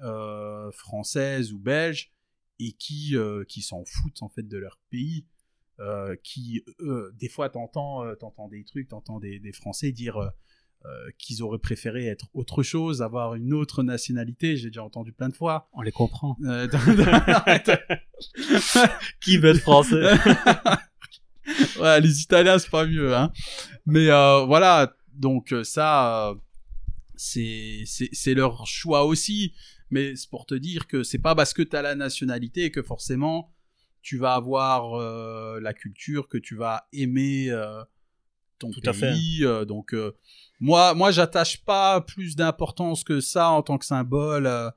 euh, 0.00 0.70
française 0.72 1.52
ou 1.52 1.58
belge 1.58 2.12
et 2.58 2.72
qui, 2.72 3.16
euh, 3.16 3.44
qui 3.44 3.62
s'en 3.62 3.84
foutent 3.84 4.22
en 4.22 4.28
fait 4.28 4.46
de 4.46 4.58
leur 4.58 4.78
pays. 4.90 5.26
qui, 6.22 6.64
des 7.18 7.28
fois, 7.28 7.50
t'entends, 7.50 8.14
t'entends 8.16 8.48
des 8.48 8.64
trucs, 8.64 8.88
t'entends 8.88 9.20
des, 9.20 9.38
des 9.38 9.52
Français 9.52 9.92
dire 9.92 10.32
euh, 10.86 11.10
qu'ils 11.18 11.42
auraient 11.42 11.58
préféré 11.58 12.06
être 12.06 12.26
autre 12.32 12.62
chose, 12.62 13.02
avoir 13.02 13.34
une 13.34 13.52
autre 13.54 13.82
nationalité. 13.82 14.56
J'ai 14.56 14.68
déjà 14.68 14.84
entendu 14.84 15.10
plein 15.10 15.28
de 15.28 15.34
fois. 15.34 15.68
On 15.72 15.80
les 15.80 15.90
comprend. 15.90 16.36
Euh, 16.44 16.68
Qui 19.20 19.38
veut 19.38 19.50
être 19.50 19.60
français? 19.60 19.96
Ouais, 21.80 22.00
Les 22.00 22.22
Italiens, 22.22 22.58
c'est 22.58 22.70
pas 22.70 22.86
mieux. 22.86 23.16
Hein. 23.16 23.32
Mais 23.86 24.10
euh, 24.10 24.44
voilà, 24.44 24.96
donc 25.14 25.54
ça, 25.62 26.34
c'est 27.14 27.84
c'est 27.86 28.34
leur 28.34 28.66
choix 28.66 29.04
aussi. 29.04 29.54
Mais 29.90 30.16
c'est 30.16 30.28
pour 30.28 30.46
te 30.46 30.54
dire 30.54 30.86
que 30.86 31.02
c'est 31.02 31.18
pas 31.18 31.34
parce 31.34 31.52
que 31.52 31.62
tu 31.62 31.76
as 31.76 31.82
la 31.82 31.94
nationalité 31.94 32.70
que 32.70 32.82
forcément 32.82 33.52
tu 34.02 34.18
vas 34.18 34.34
avoir 34.34 35.00
la 35.60 35.74
culture, 35.74 36.28
que 36.28 36.38
tu 36.38 36.54
vas 36.54 36.86
aimer 36.92 37.50
ton 38.58 38.70
Tout 38.70 38.80
pays. 38.80 39.44
À 39.44 39.60
fait. 39.60 39.66
donc 39.66 39.94
moi, 40.60 40.94
moi, 40.94 41.10
j'attache 41.10 41.62
pas 41.64 42.00
plus 42.00 42.34
d'importance 42.34 43.04
que 43.04 43.20
ça 43.20 43.50
en 43.50 43.62
tant 43.62 43.78
que 43.78 43.84
symbole 43.84 44.46
euh, 44.46 44.70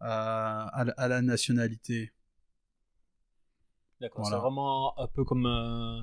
à, 0.00 1.08
la 1.08 1.22
nationalité. 1.22 2.12
D'accord. 4.00 4.26
C'est 4.26 4.36
vraiment 4.36 4.98
un 4.98 5.06
peu 5.06 5.24
comme, 5.24 5.46
euh, 5.46 6.02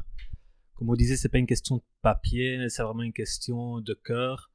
comme 0.76 0.89
on 0.89 0.95
disait, 0.95 1.15
c'est 1.15 1.30
pas 1.30 1.38
une 1.38 1.48
question 1.48 1.78
de 1.78 1.84
papier, 2.02 2.69
c'est 2.69 2.82
vraiment 2.82 3.04
une 3.04 3.13
question 3.13 3.82
de 3.82 3.93
cœur. 3.93 4.52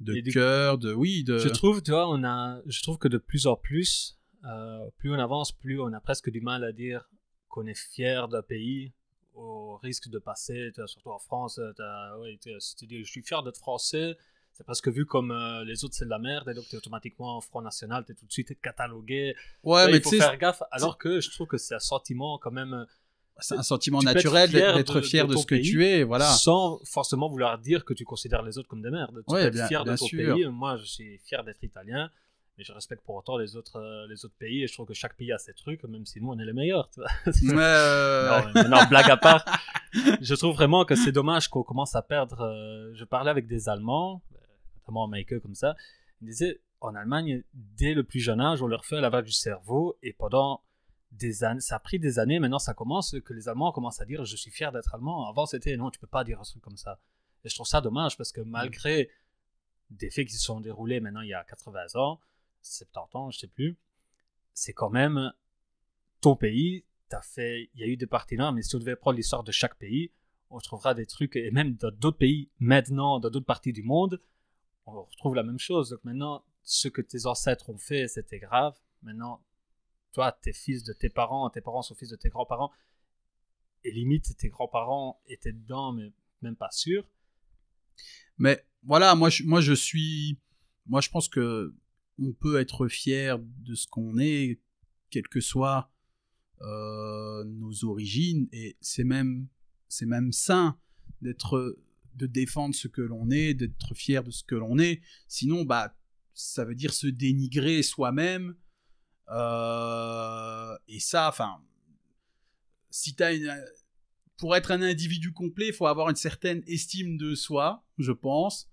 De 0.00 0.20
cœur, 0.32 0.78
de 0.78 0.92
oui, 0.92 1.24
de. 1.24 1.38
Je 1.38 1.48
trouve, 1.48 1.82
tu 1.82 1.92
vois, 1.92 2.08
on 2.08 2.24
a, 2.24 2.60
je 2.66 2.82
trouve 2.82 2.98
que 2.98 3.08
de 3.08 3.18
plus 3.18 3.46
en 3.46 3.56
plus, 3.56 4.18
euh, 4.44 4.90
plus 4.98 5.10
on 5.10 5.18
avance, 5.18 5.52
plus 5.52 5.80
on 5.80 5.92
a 5.92 6.00
presque 6.00 6.30
du 6.30 6.40
mal 6.40 6.64
à 6.64 6.72
dire 6.72 7.08
qu'on 7.48 7.66
est 7.66 7.78
fier 7.78 8.28
d'un 8.28 8.42
pays 8.42 8.92
au 9.34 9.76
risque 9.76 10.08
de 10.08 10.18
passer, 10.18 10.72
surtout 10.86 11.10
en 11.10 11.18
France, 11.18 11.58
ouais, 11.58 12.38
si 12.58 12.76
tu 12.76 12.86
dis 12.86 13.04
je 13.04 13.10
suis 13.10 13.22
fier 13.22 13.42
d'être 13.42 13.58
français, 13.58 14.16
c'est 14.52 14.64
presque 14.64 14.88
vu 14.88 15.04
comme 15.04 15.32
euh, 15.32 15.64
les 15.64 15.84
autres 15.84 15.94
c'est 15.94 16.04
de 16.04 16.10
la 16.10 16.20
merde 16.20 16.48
et 16.48 16.54
donc 16.54 16.64
tu 16.68 16.76
es 16.76 16.78
automatiquement 16.78 17.36
en 17.36 17.40
Front 17.40 17.60
National, 17.60 18.04
tu 18.04 18.12
es 18.12 18.14
tout 18.14 18.26
de 18.26 18.32
suite 18.32 18.60
catalogué. 18.60 19.34
Ouais, 19.64 19.86
mais 19.86 19.96
il 19.96 20.02
faut 20.02 20.10
faire 20.10 20.38
gaffe 20.38 20.62
alors 20.70 20.96
que 20.96 21.20
je 21.20 21.30
trouve 21.30 21.48
que 21.48 21.58
c'est 21.58 21.74
un 21.74 21.80
sentiment 21.80 22.38
quand 22.38 22.52
même. 22.52 22.86
Euh, 23.36 23.40
c'est 23.40 23.56
un 23.56 23.62
sentiment 23.62 24.00
naturel 24.00 24.50
d'être 24.50 25.00
fier 25.00 25.26
de, 25.26 25.36
ce 25.36 25.46
que 25.46 25.54
tu 25.56 25.84
es, 25.84 26.04
voilà. 26.04 26.26
Sans 26.26 26.80
forcément 26.84 27.28
vouloir 27.28 27.58
dire 27.58 27.84
que 27.84 27.94
tu 27.94 28.04
considères 28.04 28.42
les 28.42 28.58
autres 28.58 28.68
comme 28.68 28.82
des 28.82 28.90
merdes. 28.90 29.22
Tu 29.28 29.34
peux 29.34 29.40
être 29.40 29.66
fier 29.66 29.84
de 29.84 29.96
ton 29.96 30.08
pays. 30.08 30.46
Moi, 30.46 30.76
je 30.76 30.84
suis 30.84 31.18
fier 31.18 31.42
d'être 31.44 31.62
italien 31.62 32.10
mais 32.56 32.64
je 32.64 32.72
respecte 32.72 33.04
pour 33.04 33.16
autant 33.16 33.36
les 33.36 33.56
autres, 33.56 33.76
euh, 33.76 34.06
les 34.08 34.24
autres 34.24 34.36
pays 34.38 34.62
et 34.62 34.66
je 34.66 34.72
trouve 34.72 34.86
que 34.86 34.94
chaque 34.94 35.16
pays 35.16 35.32
a 35.32 35.38
ses 35.38 35.54
trucs, 35.54 35.82
même 35.84 36.06
si 36.06 36.20
nous 36.20 36.30
on 36.30 36.38
est 36.38 36.44
les 36.44 36.52
meilleurs. 36.52 36.88
Tu 36.90 37.00
vois 37.52 38.52
non, 38.68 38.84
blague 38.88 39.10
à 39.10 39.16
part, 39.16 39.44
je 40.20 40.34
trouve 40.34 40.54
vraiment 40.54 40.84
que 40.84 40.94
c'est 40.94 41.12
dommage 41.12 41.48
qu'on 41.48 41.62
commence 41.62 41.94
à 41.94 42.02
perdre. 42.02 42.42
Euh, 42.42 42.92
je 42.94 43.04
parlais 43.04 43.30
avec 43.30 43.46
des 43.46 43.68
Allemands, 43.68 44.22
euh, 44.34 44.38
notamment 44.76 45.08
Michael 45.08 45.40
comme 45.40 45.54
ça, 45.54 45.74
ils 46.22 46.28
disaient 46.28 46.60
en 46.80 46.94
Allemagne, 46.94 47.42
dès 47.54 47.94
le 47.94 48.04
plus 48.04 48.20
jeune 48.20 48.40
âge, 48.40 48.62
on 48.62 48.66
leur 48.66 48.84
fait 48.84 49.00
lavage 49.00 49.24
du 49.24 49.32
cerveau 49.32 49.96
et 50.02 50.12
pendant 50.12 50.60
des 51.14 51.44
années, 51.44 51.60
ça 51.60 51.76
a 51.76 51.78
pris 51.78 51.98
des 51.98 52.18
années, 52.18 52.38
maintenant 52.38 52.58
ça 52.58 52.74
commence, 52.74 53.16
que 53.24 53.32
les 53.32 53.48
Allemands 53.48 53.72
commencent 53.72 54.00
à 54.00 54.04
dire 54.04 54.24
je 54.24 54.36
suis 54.36 54.50
fier 54.50 54.72
d'être 54.72 54.94
allemand. 54.94 55.28
Avant 55.28 55.46
c'était 55.46 55.76
non, 55.76 55.90
tu 55.90 55.98
peux 55.98 56.06
pas 56.06 56.24
dire 56.24 56.40
un 56.40 56.44
truc 56.44 56.62
comme 56.62 56.76
ça. 56.76 56.98
Et 57.44 57.48
je 57.48 57.54
trouve 57.54 57.66
ça 57.66 57.80
dommage 57.80 58.16
parce 58.16 58.32
que 58.32 58.40
malgré 58.40 59.10
des 59.90 60.10
faits 60.10 60.26
qui 60.26 60.34
se 60.34 60.42
sont 60.42 60.60
déroulés 60.60 61.00
maintenant 61.00 61.20
il 61.20 61.28
y 61.28 61.34
a 61.34 61.44
80 61.44 61.94
ans, 61.94 62.20
70 62.62 63.16
ans, 63.16 63.30
je 63.30 63.38
sais 63.38 63.48
plus, 63.48 63.76
c'est 64.54 64.72
quand 64.72 64.90
même 64.90 65.32
ton 66.20 66.36
pays. 66.36 66.84
As 67.12 67.22
fait, 67.22 67.70
il 67.74 67.80
y 67.80 67.84
a 67.84 67.86
eu 67.86 67.96
des 67.96 68.08
partenaires, 68.08 68.52
mais 68.52 68.62
si 68.62 68.74
on 68.74 68.80
devait 68.80 68.96
prendre 68.96 69.16
l'histoire 69.16 69.44
de 69.44 69.52
chaque 69.52 69.76
pays, 69.76 70.10
on 70.50 70.58
trouvera 70.58 70.94
des 70.94 71.06
trucs, 71.06 71.36
et 71.36 71.52
même 71.52 71.74
dans 71.74 71.92
d'autres 71.92 72.18
pays, 72.18 72.50
maintenant, 72.58 73.20
dans 73.20 73.30
d'autres 73.30 73.46
parties 73.46 73.72
du 73.72 73.84
monde, 73.84 74.20
on 74.86 75.02
retrouve 75.02 75.36
la 75.36 75.44
même 75.44 75.60
chose. 75.60 75.90
Donc 75.90 76.02
maintenant, 76.02 76.44
ce 76.64 76.88
que 76.88 77.02
tes 77.02 77.26
ancêtres 77.26 77.70
ont 77.70 77.78
fait, 77.78 78.08
c'était 78.08 78.40
grave. 78.40 78.76
Maintenant, 79.02 79.40
toi, 80.14 80.32
t'es 80.40 80.52
fils 80.52 80.84
de 80.84 80.92
tes 80.92 81.10
parents, 81.10 81.50
tes 81.50 81.60
parents 81.60 81.82
sont 81.82 81.94
fils 81.94 82.08
de 82.08 82.16
tes 82.16 82.30
grands-parents, 82.30 82.70
et 83.84 83.90
limite, 83.90 84.34
tes 84.38 84.48
grands-parents 84.48 85.20
étaient 85.26 85.52
dedans, 85.52 85.92
mais 85.92 86.12
même 86.40 86.56
pas 86.56 86.70
sûr. 86.70 87.06
Mais 88.38 88.64
voilà, 88.82 89.14
moi 89.14 89.28
je, 89.28 89.42
moi 89.44 89.60
je 89.60 89.74
suis. 89.74 90.38
Moi 90.86 91.00
je 91.00 91.10
pense 91.10 91.28
que 91.28 91.74
on 92.18 92.32
peut 92.32 92.60
être 92.60 92.88
fier 92.88 93.38
de 93.38 93.74
ce 93.74 93.86
qu'on 93.86 94.18
est, 94.18 94.60
quelles 95.10 95.28
que 95.28 95.40
soient 95.40 95.90
euh, 96.62 97.44
nos 97.44 97.84
origines, 97.84 98.48
et 98.52 98.76
c'est 98.80 99.04
même, 99.04 99.48
c'est 99.88 100.06
même 100.06 100.32
sain 100.32 100.78
d'être, 101.20 101.76
de 102.14 102.26
défendre 102.26 102.74
ce 102.74 102.88
que 102.88 103.02
l'on 103.02 103.30
est, 103.30 103.54
d'être 103.54 103.94
fier 103.94 104.22
de 104.22 104.30
ce 104.30 104.44
que 104.44 104.54
l'on 104.54 104.78
est. 104.78 105.02
Sinon, 105.26 105.64
bah, 105.64 105.96
ça 106.34 106.64
veut 106.64 106.74
dire 106.74 106.92
se 106.92 107.06
dénigrer 107.06 107.82
soi-même. 107.82 108.56
Euh, 109.30 110.76
et 110.88 111.00
ça, 111.00 111.28
enfin, 111.28 111.62
si 112.90 113.14
t'as 113.14 113.34
une, 113.34 113.52
pour 114.36 114.56
être 114.56 114.70
un 114.70 114.82
individu 114.82 115.32
complet, 115.32 115.68
il 115.68 115.72
faut 115.72 115.86
avoir 115.86 116.10
une 116.10 116.16
certaine 116.16 116.62
estime 116.66 117.16
de 117.16 117.34
soi, 117.34 117.84
je 117.98 118.12
pense. 118.12 118.68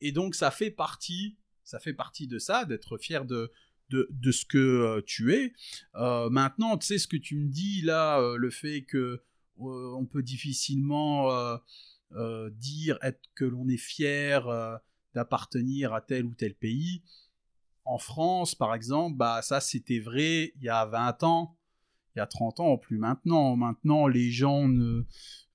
Et 0.00 0.12
donc, 0.12 0.34
ça 0.34 0.50
fait 0.50 0.70
partie 0.70 1.36
ça 1.64 1.80
fait 1.80 1.94
partie 1.94 2.28
de 2.28 2.38
ça, 2.38 2.64
d'être 2.64 2.96
fier 2.96 3.24
de, 3.24 3.52
de, 3.90 4.30
ce 4.30 4.44
que 4.44 4.56
euh, 4.56 5.02
tu 5.04 5.34
es. 5.34 5.52
Euh, 5.96 6.30
maintenant, 6.30 6.78
tu 6.78 6.86
sais 6.86 6.98
ce 6.98 7.08
que 7.08 7.16
tu 7.16 7.36
me 7.36 7.48
dis 7.48 7.82
là, 7.82 8.20
le 8.36 8.50
fait 8.50 8.82
que 8.82 9.20
on 9.58 10.06
peut 10.06 10.22
difficilement 10.22 11.58
dire 12.52 12.98
être 13.02 13.20
que 13.34 13.44
l'on 13.44 13.68
est 13.68 13.78
fier 13.78 14.46
d'appartenir 15.14 15.92
à 15.92 16.00
tel 16.00 16.26
ou 16.26 16.34
tel 16.34 16.54
pays. 16.54 17.02
En 17.86 17.98
France, 17.98 18.54
par 18.54 18.74
exemple, 18.74 19.16
bah 19.16 19.40
ça 19.42 19.60
c'était 19.60 20.00
vrai 20.00 20.52
il 20.56 20.62
y 20.62 20.68
a 20.68 20.84
20 20.84 21.22
ans, 21.22 21.56
il 22.14 22.18
y 22.18 22.22
a 22.22 22.26
30 22.26 22.60
ans, 22.60 22.76
plus 22.76 22.98
maintenant. 22.98 23.56
Maintenant, 23.56 24.08
les 24.08 24.30
gens 24.30 24.68
ne 24.68 25.04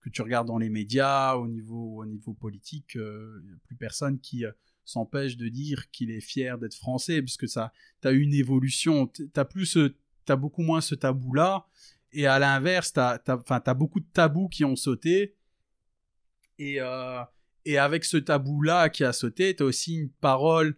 que 0.02 0.10
tu 0.10 0.24
regardes 0.24 0.48
dans 0.48 0.58
les 0.58 0.70
médias, 0.70 1.36
au 1.36 1.48
niveau, 1.48 2.02
au 2.02 2.06
niveau 2.06 2.34
politique, 2.34 2.96
il 2.96 3.42
n'y 3.44 3.54
a 3.54 3.58
plus 3.68 3.76
personne 3.76 4.20
qui, 4.20 4.46
s'empêche 4.86 5.38
de 5.38 5.48
dire 5.48 5.90
qu'il 5.92 6.12
est 6.12 6.22
fier 6.22 6.58
d'être 6.58 6.76
français, 6.76 7.22
parce 7.22 7.38
que 7.38 7.48
ça, 7.48 7.72
t'as 8.02 8.12
une 8.12 8.34
évolution, 8.34 9.12
t'as 9.34 9.46
plus 9.46 9.78
t'as 10.26 10.36
beaucoup 10.36 10.62
moins 10.62 10.82
ce 10.82 10.96
tabou-là, 10.96 11.68
et 12.12 12.28
à 12.28 12.40
l'inverse, 12.40 12.94
t'as, 12.94 13.18
t'as, 13.18 13.40
as 13.48 13.74
beaucoup 13.74 14.00
de 14.00 14.08
tabous 14.12 14.50
qui 14.50 14.66
ont 14.66 14.76
sauté, 14.76 15.36
et, 16.60 16.80
euh, 16.80 17.24
et 17.66 17.78
avec 17.78 18.06
ce 18.06 18.18
tabou-là 18.18 18.90
qui 18.90 19.04
a 19.04 19.14
sauté, 19.14 19.56
t'as 19.56 19.66
aussi 19.66 19.96
une 19.96 20.10
parole 20.10 20.78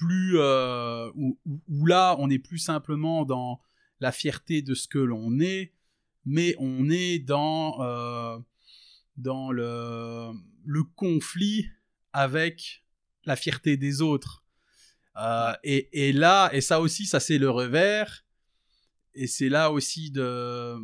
plus, 0.00 0.38
euh, 0.38 1.10
où, 1.14 1.86
là, 1.86 2.16
on 2.18 2.30
est 2.30 2.38
plus 2.38 2.58
simplement 2.58 3.26
dans 3.26 3.60
la 4.00 4.12
fierté 4.12 4.62
de 4.62 4.72
ce 4.72 4.88
que 4.88 4.98
l'on 4.98 5.40
est, 5.40 5.74
mais 6.24 6.54
on 6.58 6.88
est 6.88 7.18
dans, 7.18 7.82
euh, 7.82 8.38
dans 9.18 9.52
le, 9.52 10.30
le 10.64 10.84
conflit 10.84 11.66
avec 12.14 12.82
la 13.26 13.36
fierté 13.36 13.76
des 13.76 14.00
autres. 14.00 14.42
Euh, 15.16 15.52
et, 15.64 16.08
et, 16.08 16.12
là, 16.14 16.48
et 16.54 16.62
ça 16.62 16.80
aussi, 16.80 17.04
ça 17.04 17.20
c'est 17.20 17.38
le 17.38 17.50
revers. 17.50 18.24
Et 19.14 19.26
c'est 19.26 19.50
là 19.50 19.70
aussi 19.70 20.10
de, 20.10 20.76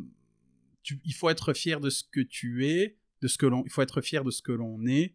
il 1.05 1.15
faut 1.15 1.31
être 1.31 1.55
fier 1.55 1.81
de 1.81 1.89
ce 1.89 2.05
que 2.05 2.21
tu 2.21 2.67
es, 2.67 2.99
de 3.23 3.29
ce 3.29 3.39
que 3.39 3.47
l'on, 3.47 3.65
il 3.65 3.71
faut 3.71 3.81
être 3.81 4.03
fier 4.03 4.25
de 4.25 4.31
ce 4.31 4.43
que 4.43 4.53
l'on 4.53 4.85
est. 4.87 5.15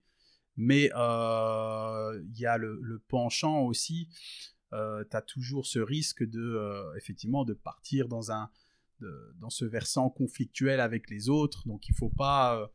Mais 0.57 0.91
euh, 0.95 2.21
il 2.29 2.39
y 2.39 2.45
a 2.45 2.57
le, 2.57 3.03
penchant 3.07 3.61
aussi. 3.61 4.09
Euh, 4.73 5.03
tu 5.09 5.17
as 5.17 5.21
toujours 5.21 5.65
ce 5.65 5.79
risque 5.79 6.23
de, 6.23 6.39
euh, 6.39 6.95
effectivement, 6.95 7.43
de 7.45 7.53
partir 7.53 8.07
dans 8.07 8.31
un, 8.31 8.49
dans 9.35 9.49
ce 9.49 9.65
versant 9.65 10.09
conflictuel 10.09 10.79
avec 10.79 11.09
les 11.09 11.29
autres. 11.29 11.67
Donc 11.67 11.87
il 11.89 11.95
faut 11.95 12.09
pas, 12.09 12.71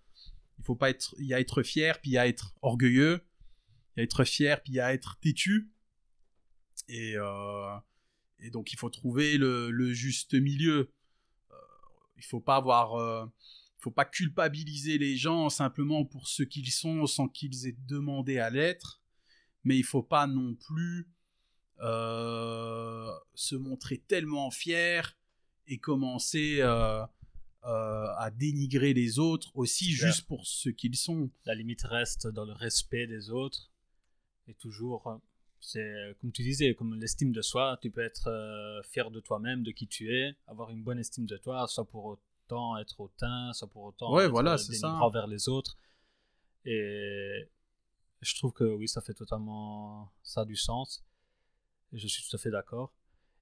il 0.58 0.64
faut 0.64 0.74
pas 0.74 0.90
être, 0.90 1.14
y 1.18 1.34
a 1.34 1.40
être 1.40 1.62
fier, 1.62 2.00
puis 2.00 2.12
il 2.12 2.14
y 2.14 2.18
a 2.18 2.26
être 2.26 2.54
orgueilleux, 2.62 3.20
il 3.94 3.98
y 3.98 4.00
a 4.00 4.04
être 4.04 4.24
fier, 4.24 4.62
puis 4.62 4.72
il 4.72 4.76
y 4.76 4.80
a 4.80 4.92
être 4.92 5.18
têtu. 5.20 5.70
Et, 6.88 7.14
et 8.40 8.50
donc 8.50 8.72
il 8.72 8.78
faut 8.78 8.90
trouver 8.90 9.38
le, 9.38 9.70
le 9.70 9.92
juste 9.92 10.34
milieu. 10.34 10.92
il 12.16 12.24
faut 12.24 12.40
pas 12.40 12.56
avoir 12.56 13.30
faut 13.86 13.92
pas 13.92 14.04
culpabiliser 14.04 14.98
les 14.98 15.16
gens 15.16 15.48
simplement 15.48 16.04
pour 16.04 16.26
ce 16.26 16.42
qu'ils 16.42 16.72
sont 16.72 17.06
sans 17.06 17.28
qu'ils 17.28 17.68
aient 17.68 17.76
demandé 17.86 18.40
à 18.40 18.50
l'être, 18.50 19.00
mais 19.62 19.78
il 19.78 19.84
faut 19.84 20.02
pas 20.02 20.26
non 20.26 20.56
plus 20.56 21.08
euh, 21.82 23.08
se 23.34 23.54
montrer 23.54 23.98
tellement 23.98 24.50
fier 24.50 25.16
et 25.68 25.78
commencer 25.78 26.56
euh, 26.62 27.00
euh, 27.62 28.06
à 28.16 28.32
dénigrer 28.34 28.92
les 28.92 29.20
autres 29.20 29.52
aussi 29.54 29.92
juste 29.92 30.26
pour 30.26 30.48
ce 30.48 30.68
qu'ils 30.68 30.96
sont. 30.96 31.30
La 31.44 31.54
limite 31.54 31.82
reste 31.82 32.26
dans 32.26 32.44
le 32.44 32.54
respect 32.54 33.06
des 33.06 33.30
autres 33.30 33.70
et 34.48 34.54
toujours, 34.54 35.20
c'est 35.60 36.16
comme 36.20 36.32
tu 36.32 36.42
disais, 36.42 36.74
comme 36.74 36.96
l'estime 36.96 37.30
de 37.30 37.40
soi, 37.40 37.78
tu 37.80 37.92
peux 37.92 38.02
être 38.02 38.82
fier 38.90 39.12
de 39.12 39.20
toi-même, 39.20 39.62
de 39.62 39.70
qui 39.70 39.86
tu 39.86 40.12
es, 40.12 40.34
avoir 40.48 40.70
une 40.70 40.82
bonne 40.82 40.98
estime 40.98 41.26
de 41.26 41.36
toi, 41.36 41.68
soit 41.68 41.88
pour 41.88 42.18
être 42.78 43.00
hautain, 43.00 43.52
sans 43.52 43.68
pour 43.68 43.84
autant 43.84 44.12
ouais, 44.14 44.24
être 44.24 44.30
voilà, 44.30 44.58
c'est 44.58 44.74
ça. 44.74 44.92
envers 44.94 45.26
les 45.26 45.48
autres. 45.48 45.76
Et 46.64 47.48
je 48.20 48.34
trouve 48.36 48.52
que 48.52 48.64
oui, 48.64 48.88
ça 48.88 49.00
fait 49.00 49.14
totalement 49.14 50.10
ça 50.22 50.44
du 50.44 50.56
sens. 50.56 51.04
Et 51.92 51.98
je 51.98 52.06
suis 52.08 52.28
tout 52.28 52.36
à 52.36 52.38
fait 52.38 52.50
d'accord. 52.50 52.92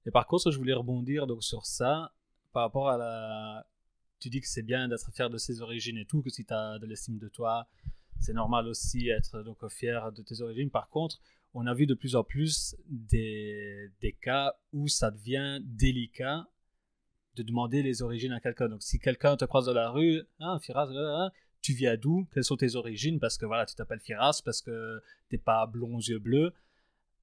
Et 0.05 0.11
par 0.11 0.27
contre, 0.27 0.51
je 0.51 0.57
voulais 0.57 0.73
rebondir 0.73 1.27
donc 1.27 1.43
sur 1.43 1.65
ça 1.65 2.13
par 2.51 2.63
rapport 2.63 2.89
à 2.89 2.97
la. 2.97 3.67
Tu 4.19 4.29
dis 4.29 4.39
que 4.39 4.47
c'est 4.47 4.63
bien 4.63 4.87
d'être 4.87 5.11
fier 5.11 5.29
de 5.29 5.37
ses 5.37 5.61
origines 5.61 5.97
et 5.97 6.05
tout, 6.05 6.21
que 6.21 6.29
si 6.29 6.45
tu 6.45 6.53
as 6.53 6.79
de 6.79 6.85
l'estime 6.85 7.17
de 7.17 7.27
toi, 7.27 7.67
c'est 8.19 8.33
normal 8.33 8.67
aussi 8.67 9.09
être 9.09 9.41
donc 9.43 9.67
fier 9.67 10.11
de 10.11 10.21
tes 10.21 10.41
origines. 10.41 10.69
Par 10.69 10.89
contre, 10.89 11.19
on 11.53 11.67
a 11.67 11.73
vu 11.73 11.85
de 11.85 11.93
plus 11.93 12.15
en 12.15 12.23
plus 12.23 12.75
des, 12.87 13.91
des 14.01 14.13
cas 14.13 14.53
où 14.73 14.87
ça 14.87 15.11
devient 15.11 15.59
délicat 15.63 16.47
de 17.35 17.43
demander 17.43 17.83
les 17.83 18.01
origines 18.01 18.31
à 18.31 18.39
quelqu'un. 18.39 18.69
Donc, 18.69 18.81
si 18.83 18.99
quelqu'un 18.99 19.35
te 19.37 19.45
croise 19.45 19.65
dans 19.65 19.73
la 19.73 19.89
rue, 19.89 20.21
hein, 20.39 20.59
Firas, 20.59 20.87
hein, 20.91 21.31
tu 21.61 21.73
viens 21.73 21.97
d'où? 21.97 22.27
Quelles 22.33 22.43
sont 22.43 22.57
tes 22.57 22.75
origines? 22.75 23.19
Parce 23.19 23.37
que 23.37 23.45
voilà, 23.45 23.65
tu 23.65 23.75
t'appelles 23.75 23.99
Firas, 23.99 24.41
parce 24.43 24.61
que 24.61 25.01
t'es 25.29 25.37
pas 25.37 25.65
blond 25.65 25.95
aux 25.95 26.01
yeux 26.01 26.19
bleus. 26.19 26.53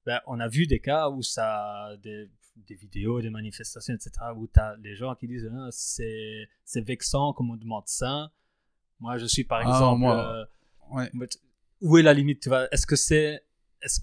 Ben, 0.04 0.20
on 0.26 0.40
a 0.40 0.48
vu 0.48 0.66
des 0.66 0.80
cas 0.80 1.08
où 1.08 1.22
ça, 1.22 1.96
des, 2.02 2.28
des 2.56 2.74
vidéos, 2.74 3.20
des 3.20 3.30
manifestations, 3.30 3.94
etc., 3.94 4.10
où 4.36 4.48
tu 4.52 4.58
as 4.58 4.76
les 4.82 4.96
gens 4.96 5.14
qui 5.14 5.28
disent 5.28 5.48
hein, 5.52 5.68
c'est, 5.70 6.48
c'est 6.64 6.80
vexant 6.80 7.32
qu'on 7.32 7.44
me 7.44 7.56
demande 7.56 7.84
ça. 7.86 8.32
Moi, 9.00 9.18
je 9.18 9.26
suis 9.26 9.44
par 9.44 9.60
ah, 9.64 9.70
exemple. 9.70 10.00
moi, 10.00 10.46
euh, 10.96 11.26
Où 11.80 11.98
est 11.98 12.02
la 12.02 12.14
limite 12.14 12.40
tu 12.40 12.48
vois? 12.48 12.68
Est-ce 12.72 12.86
que 12.86 12.96
c'est. 12.96 13.44
Est-ce 13.80 14.00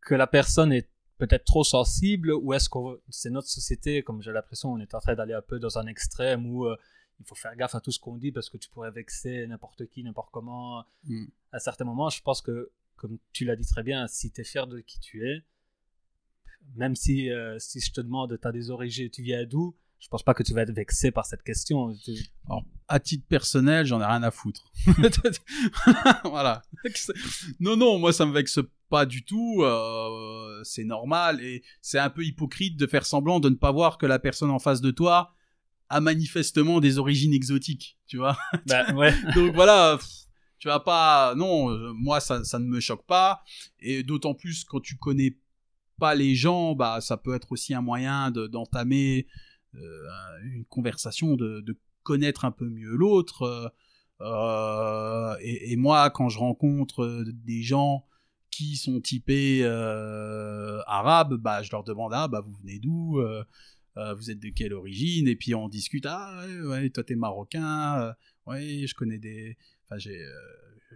que 0.00 0.14
la 0.14 0.26
personne 0.26 0.72
est 0.72 0.88
peut-être 1.18 1.44
trop 1.44 1.64
sensible 1.64 2.32
ou 2.32 2.52
est-ce 2.52 2.68
que 2.68 2.78
c'est 3.08 3.30
notre 3.30 3.48
société, 3.48 4.02
comme 4.02 4.22
j'ai 4.22 4.32
l'impression, 4.32 4.72
on 4.72 4.78
est 4.78 4.94
en 4.94 5.00
train 5.00 5.14
d'aller 5.14 5.34
un 5.34 5.42
peu 5.42 5.58
dans 5.58 5.78
un 5.78 5.86
extrême 5.86 6.46
où 6.46 6.66
euh, 6.66 6.76
il 7.20 7.26
faut 7.26 7.34
faire 7.34 7.56
gaffe 7.56 7.74
à 7.74 7.80
tout 7.80 7.92
ce 7.92 7.98
qu'on 7.98 8.16
dit 8.16 8.32
parce 8.32 8.50
que 8.50 8.58
tu 8.58 8.68
pourrais 8.68 8.90
vexer 8.90 9.46
n'importe 9.46 9.86
qui, 9.86 10.02
n'importe 10.02 10.30
comment. 10.30 10.84
Mm. 11.04 11.26
À 11.52 11.58
certains 11.58 11.84
moments, 11.84 12.10
je 12.10 12.20
pense 12.20 12.42
que, 12.42 12.70
comme 12.96 13.18
tu 13.32 13.44
l'as 13.44 13.56
dit 13.56 13.66
très 13.66 13.82
bien, 13.82 14.06
si 14.06 14.30
tu 14.30 14.40
es 14.40 14.44
fier 14.44 14.66
de 14.66 14.80
qui 14.80 15.00
tu 15.00 15.26
es, 15.26 15.42
même 16.74 16.96
si, 16.96 17.30
euh, 17.30 17.58
si 17.58 17.80
je 17.80 17.92
te 17.92 18.00
demande, 18.00 18.38
tu 18.40 18.48
as 18.48 18.52
des 18.52 18.70
origines, 18.70 19.08
tu 19.08 19.22
viens 19.22 19.44
d'où, 19.44 19.74
je 19.98 20.08
pense 20.08 20.22
pas 20.22 20.34
que 20.34 20.42
tu 20.42 20.52
vas 20.52 20.62
être 20.62 20.72
vexé 20.72 21.10
par 21.10 21.24
cette 21.24 21.42
question. 21.42 21.94
Alors, 22.46 22.64
à 22.88 23.00
titre 23.00 23.26
personnel, 23.26 23.86
j'en 23.86 24.00
ai 24.00 24.04
rien 24.04 24.22
à 24.22 24.30
foutre. 24.30 24.70
voilà. 26.24 26.62
Non, 27.60 27.76
non, 27.76 27.98
moi 27.98 28.12
ça 28.12 28.26
me 28.26 28.32
vexe 28.32 28.60
pas 28.88 29.06
du 29.06 29.24
tout. 29.24 29.62
Euh, 29.62 30.60
c'est 30.64 30.84
normal 30.84 31.42
et 31.42 31.62
c'est 31.80 31.98
un 31.98 32.10
peu 32.10 32.24
hypocrite 32.24 32.76
de 32.76 32.86
faire 32.86 33.06
semblant 33.06 33.40
de 33.40 33.48
ne 33.48 33.54
pas 33.54 33.72
voir 33.72 33.98
que 33.98 34.06
la 34.06 34.18
personne 34.18 34.50
en 34.50 34.58
face 34.58 34.80
de 34.80 34.90
toi 34.90 35.34
a 35.88 36.00
manifestement 36.00 36.80
des 36.80 36.98
origines 36.98 37.32
exotiques, 37.32 37.98
tu 38.06 38.16
vois. 38.16 38.36
Bah, 38.66 38.92
ouais. 38.94 39.14
Donc 39.34 39.54
voilà. 39.54 39.98
Tu 40.58 40.68
vas 40.68 40.80
pas, 40.80 41.34
non, 41.36 41.70
euh, 41.70 41.92
moi 41.92 42.18
ça, 42.18 42.42
ça 42.42 42.58
ne 42.58 42.64
me 42.64 42.80
choque 42.80 43.04
pas, 43.06 43.42
et 43.78 44.02
d'autant 44.02 44.32
plus 44.32 44.64
quand 44.64 44.80
tu 44.80 44.96
connais 44.96 45.36
pas 45.98 46.14
les 46.14 46.34
gens, 46.34 46.74
bah 46.74 47.02
ça 47.02 47.18
peut 47.18 47.34
être 47.34 47.52
aussi 47.52 47.74
un 47.74 47.82
moyen 47.82 48.30
d'entamer 48.30 49.26
euh, 49.74 50.08
une 50.44 50.64
conversation, 50.64 51.36
de, 51.36 51.78
connaître 52.02 52.44
un 52.44 52.52
peu 52.52 52.68
mieux 52.70 52.94
l'autre. 52.94 53.74
Et, 55.42 55.76
moi, 55.76 56.08
quand 56.10 56.28
je 56.28 56.38
rencontre 56.38 57.24
des 57.26 57.62
gens 57.62 58.06
qui 58.56 58.76
sont 58.76 59.00
typés 59.00 59.60
euh, 59.62 60.80
arabes, 60.86 61.34
bah, 61.34 61.62
je 61.62 61.70
leur 61.70 61.84
demande 61.84 62.12
ah 62.14 62.28
bah 62.28 62.40
vous 62.40 62.54
venez 62.54 62.78
d'où, 62.78 63.20
vous 63.96 64.30
êtes 64.30 64.40
de 64.40 64.48
quelle 64.50 64.74
origine, 64.74 65.28
et 65.28 65.36
puis 65.36 65.54
on 65.54 65.68
discute 65.68 66.06
ah 66.06 66.44
ouais, 66.64 66.90
toi 66.90 67.04
t'es 67.04 67.16
marocain, 67.16 68.14
ouais 68.46 68.86
je 68.86 68.94
connais 68.94 69.18
des, 69.18 69.56
enfin 69.84 69.98
j'ai 69.98 70.22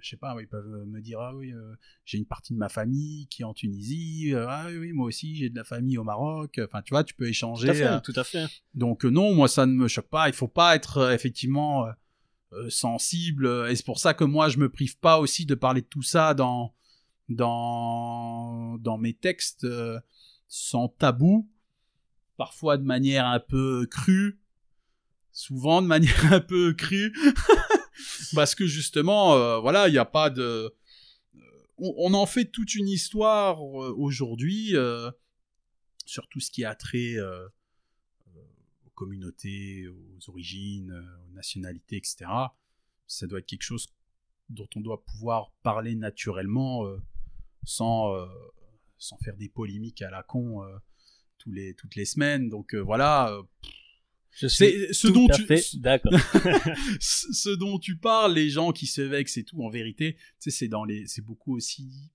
je 0.02 0.08
sais 0.08 0.16
pas, 0.16 0.36
ils 0.40 0.48
peuvent 0.48 0.86
me 0.86 1.00
dire 1.00 1.20
ah 1.20 1.34
oui, 1.34 1.52
euh, 1.52 1.74
j'ai 2.04 2.18
une 2.18 2.26
partie 2.26 2.52
de 2.52 2.58
ma 2.58 2.68
famille 2.68 3.26
qui 3.28 3.42
est 3.42 3.44
en 3.44 3.54
Tunisie, 3.54 4.30
euh, 4.34 4.46
ah 4.48 4.66
oui, 4.68 4.92
moi 4.92 5.06
aussi 5.06 5.36
j'ai 5.36 5.50
de 5.50 5.56
la 5.56 5.64
famille 5.64 5.98
au 5.98 6.04
Maroc. 6.04 6.60
Enfin, 6.64 6.82
tu 6.82 6.94
vois, 6.94 7.04
tu 7.04 7.14
peux 7.14 7.28
échanger. 7.28 7.66
Tout 7.66 7.72
à 7.72 7.74
fait. 7.74 7.86
Euh. 7.86 8.00
tout 8.00 8.12
à 8.16 8.24
fait. 8.24 8.46
Donc 8.74 9.04
non, 9.04 9.34
moi 9.34 9.48
ça 9.48 9.66
ne 9.66 9.72
me 9.72 9.88
choque 9.88 10.08
pas. 10.08 10.28
Il 10.28 10.34
faut 10.34 10.48
pas 10.48 10.74
être 10.74 11.12
effectivement 11.12 11.86
sensible. 12.68 13.66
Et 13.68 13.76
c'est 13.76 13.84
pour 13.84 13.98
ça 13.98 14.14
que 14.14 14.24
moi 14.24 14.48
je 14.48 14.58
me 14.58 14.68
prive 14.68 14.98
pas 14.98 15.18
aussi 15.18 15.46
de 15.46 15.54
parler 15.54 15.82
de 15.82 15.86
tout 15.86 16.02
ça 16.02 16.34
dans 16.34 16.74
dans 17.30 18.76
dans 18.78 18.98
mes 18.98 19.14
textes 19.14 19.66
sans 20.48 20.88
tabou, 20.88 21.48
parfois 22.36 22.76
de 22.76 22.84
manière 22.84 23.26
un 23.26 23.40
peu 23.40 23.86
crue, 23.86 24.40
souvent 25.32 25.80
de 25.80 25.86
manière 25.86 26.32
un 26.32 26.40
peu 26.40 26.74
crue. 26.74 27.14
parce 28.34 28.54
que 28.54 28.66
justement, 28.66 29.34
euh, 29.34 29.58
voilà, 29.58 29.88
il 29.88 29.92
n'y 29.92 29.98
a 29.98 30.04
pas 30.04 30.30
de. 30.30 30.74
Euh, 31.36 31.40
on, 31.78 32.14
en 32.14 32.26
fait 32.26 32.46
toute 32.46 32.74
une 32.74 32.88
histoire 32.88 33.58
euh, 33.60 33.94
aujourd'hui 33.96 34.74
sur 36.04 36.26
tout 36.28 36.40
ce 36.40 36.50
qui 36.50 36.64
a 36.64 36.74
trait 36.74 37.16
aux 38.84 38.90
communautés, 38.94 39.86
aux 39.88 40.30
origines, 40.30 40.92
aux 41.28 41.32
nationalités, 41.32 41.96
etc. 41.96 42.26
Ça 43.06 43.26
doit 43.26 43.38
être 43.38 43.46
quelque 43.46 43.62
chose 43.62 43.86
dont 44.48 44.68
on 44.74 44.80
doit 44.80 45.04
pouvoir 45.04 45.52
parler 45.62 45.94
naturellement 45.94 46.84
sans, 47.64 48.14
sans 48.98 49.16
faire 49.18 49.36
des 49.36 49.48
polémiques 49.48 50.02
à 50.02 50.10
la 50.10 50.22
con 50.22 50.62
tous 51.38 51.52
les, 51.52 51.74
toutes 51.74 51.94
les 51.96 52.04
semaines. 52.04 52.48
Donc 52.48 52.74
voilà, 52.74 53.40
je 54.32 54.48
ce 54.48 55.08
dont 55.08 55.26
tu 55.28 55.78
d'accord. 55.78 56.12
ce 57.00 57.50
dont 57.50 57.78
tu 57.78 57.96
parles, 57.96 58.34
les 58.34 58.48
gens 58.48 58.72
qui 58.72 58.86
se 58.86 59.00
vexent 59.00 59.36
et 59.36 59.44
tout, 59.44 59.62
en 59.62 59.68
vérité, 59.68 60.14
tu 60.14 60.20
sais, 60.38 60.50
c'est 60.50 60.68
dans 60.68 60.84
les, 60.84 61.06
c'est 61.06 61.22
beaucoup 61.22 61.56
aussi. 61.56 62.10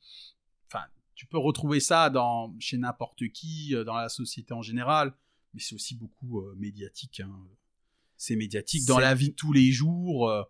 Enfin, 0.67 0.85
tu 1.13 1.25
peux 1.25 1.37
retrouver 1.37 1.79
ça 1.79 2.09
dans 2.09 2.55
chez 2.59 2.77
n'importe 2.77 3.27
qui, 3.29 3.75
euh, 3.75 3.83
dans 3.83 3.95
la 3.95 4.09
société 4.09 4.53
en 4.53 4.61
général, 4.61 5.13
mais 5.53 5.59
c'est 5.59 5.75
aussi 5.75 5.95
beaucoup 5.95 6.41
euh, 6.41 6.55
médiatique. 6.57 7.19
Hein. 7.19 7.31
C'est 8.17 8.35
médiatique 8.35 8.85
dans 8.85 8.99
la 8.99 9.13
vie 9.13 9.29
de 9.29 9.35
tous 9.35 9.53
les 9.53 9.71
jours. 9.71 10.29
Euh, 10.29 10.43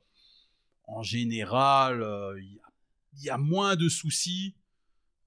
en 0.87 1.01
général, 1.01 2.05
il 2.37 3.23
y, 3.23 3.29
a 3.31 3.39
moins 3.39 3.75
de 3.75 3.89
soucis. 3.89 4.55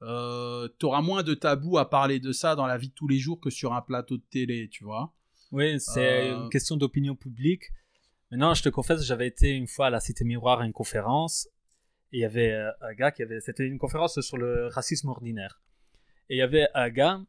Euh, 0.03 0.69
T'auras 0.79 1.03
moins 1.03 1.23
de 1.23 1.35
tabous 1.35 1.79
à 1.79 1.91
parler 1.91 2.21
de 2.21 2.33
ça 2.33 2.55
dans 2.55 2.67
la 2.67 2.79
vie 2.79 2.89
de 2.89 2.95
tous 2.95 3.09
les 3.09 3.19
jours 3.19 3.41
que 3.41 3.51
sur 3.51 3.73
un 3.73 3.83
plateau 3.83 4.17
de 4.17 4.23
télé, 4.31 4.69
tu 4.69 4.85
vois. 4.85 5.13
Oui, 5.51 5.81
c'est 5.81 6.29
une 6.29 6.43
euh. 6.43 6.49
question 6.49 6.77
d'opinion 6.77 7.17
publique. 7.17 7.65
Maintenant, 8.31 8.55
je 8.55 8.63
te 8.63 8.69
confesse, 8.69 9.05
j'avais 9.05 9.27
été 9.27 9.51
une 9.51 9.67
fois 9.67 9.87
à 9.87 9.91
la 9.91 10.01
Cité 10.01 10.25
Miroir 10.25 10.61
à 10.61 10.67
une 10.67 10.73
conférence 10.73 11.49
et 12.13 12.19
il 12.19 12.21
y 12.21 12.25
avait 12.25 12.53
euh, 12.53 12.71
un 12.81 12.95
gars 12.95 13.11
qui 13.11 13.23
avait. 13.23 13.41
C'était 13.41 13.67
une 13.67 13.79
conférence 13.79 14.21
sur 14.21 14.37
le 14.37 14.69
racisme 14.69 15.09
ordinaire. 15.09 15.61
Et 16.29 16.37
il 16.37 16.39
y 16.39 16.43
avait 16.43 16.69
un 16.75 16.91
gars 16.91 17.21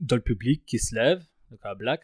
dans 0.00 0.16
le 0.16 0.22
public 0.22 0.64
qui 0.66 0.78
se 0.78 0.94
lève, 0.94 1.22
donc 1.50 1.60
un 1.64 1.74
black, 1.74 2.00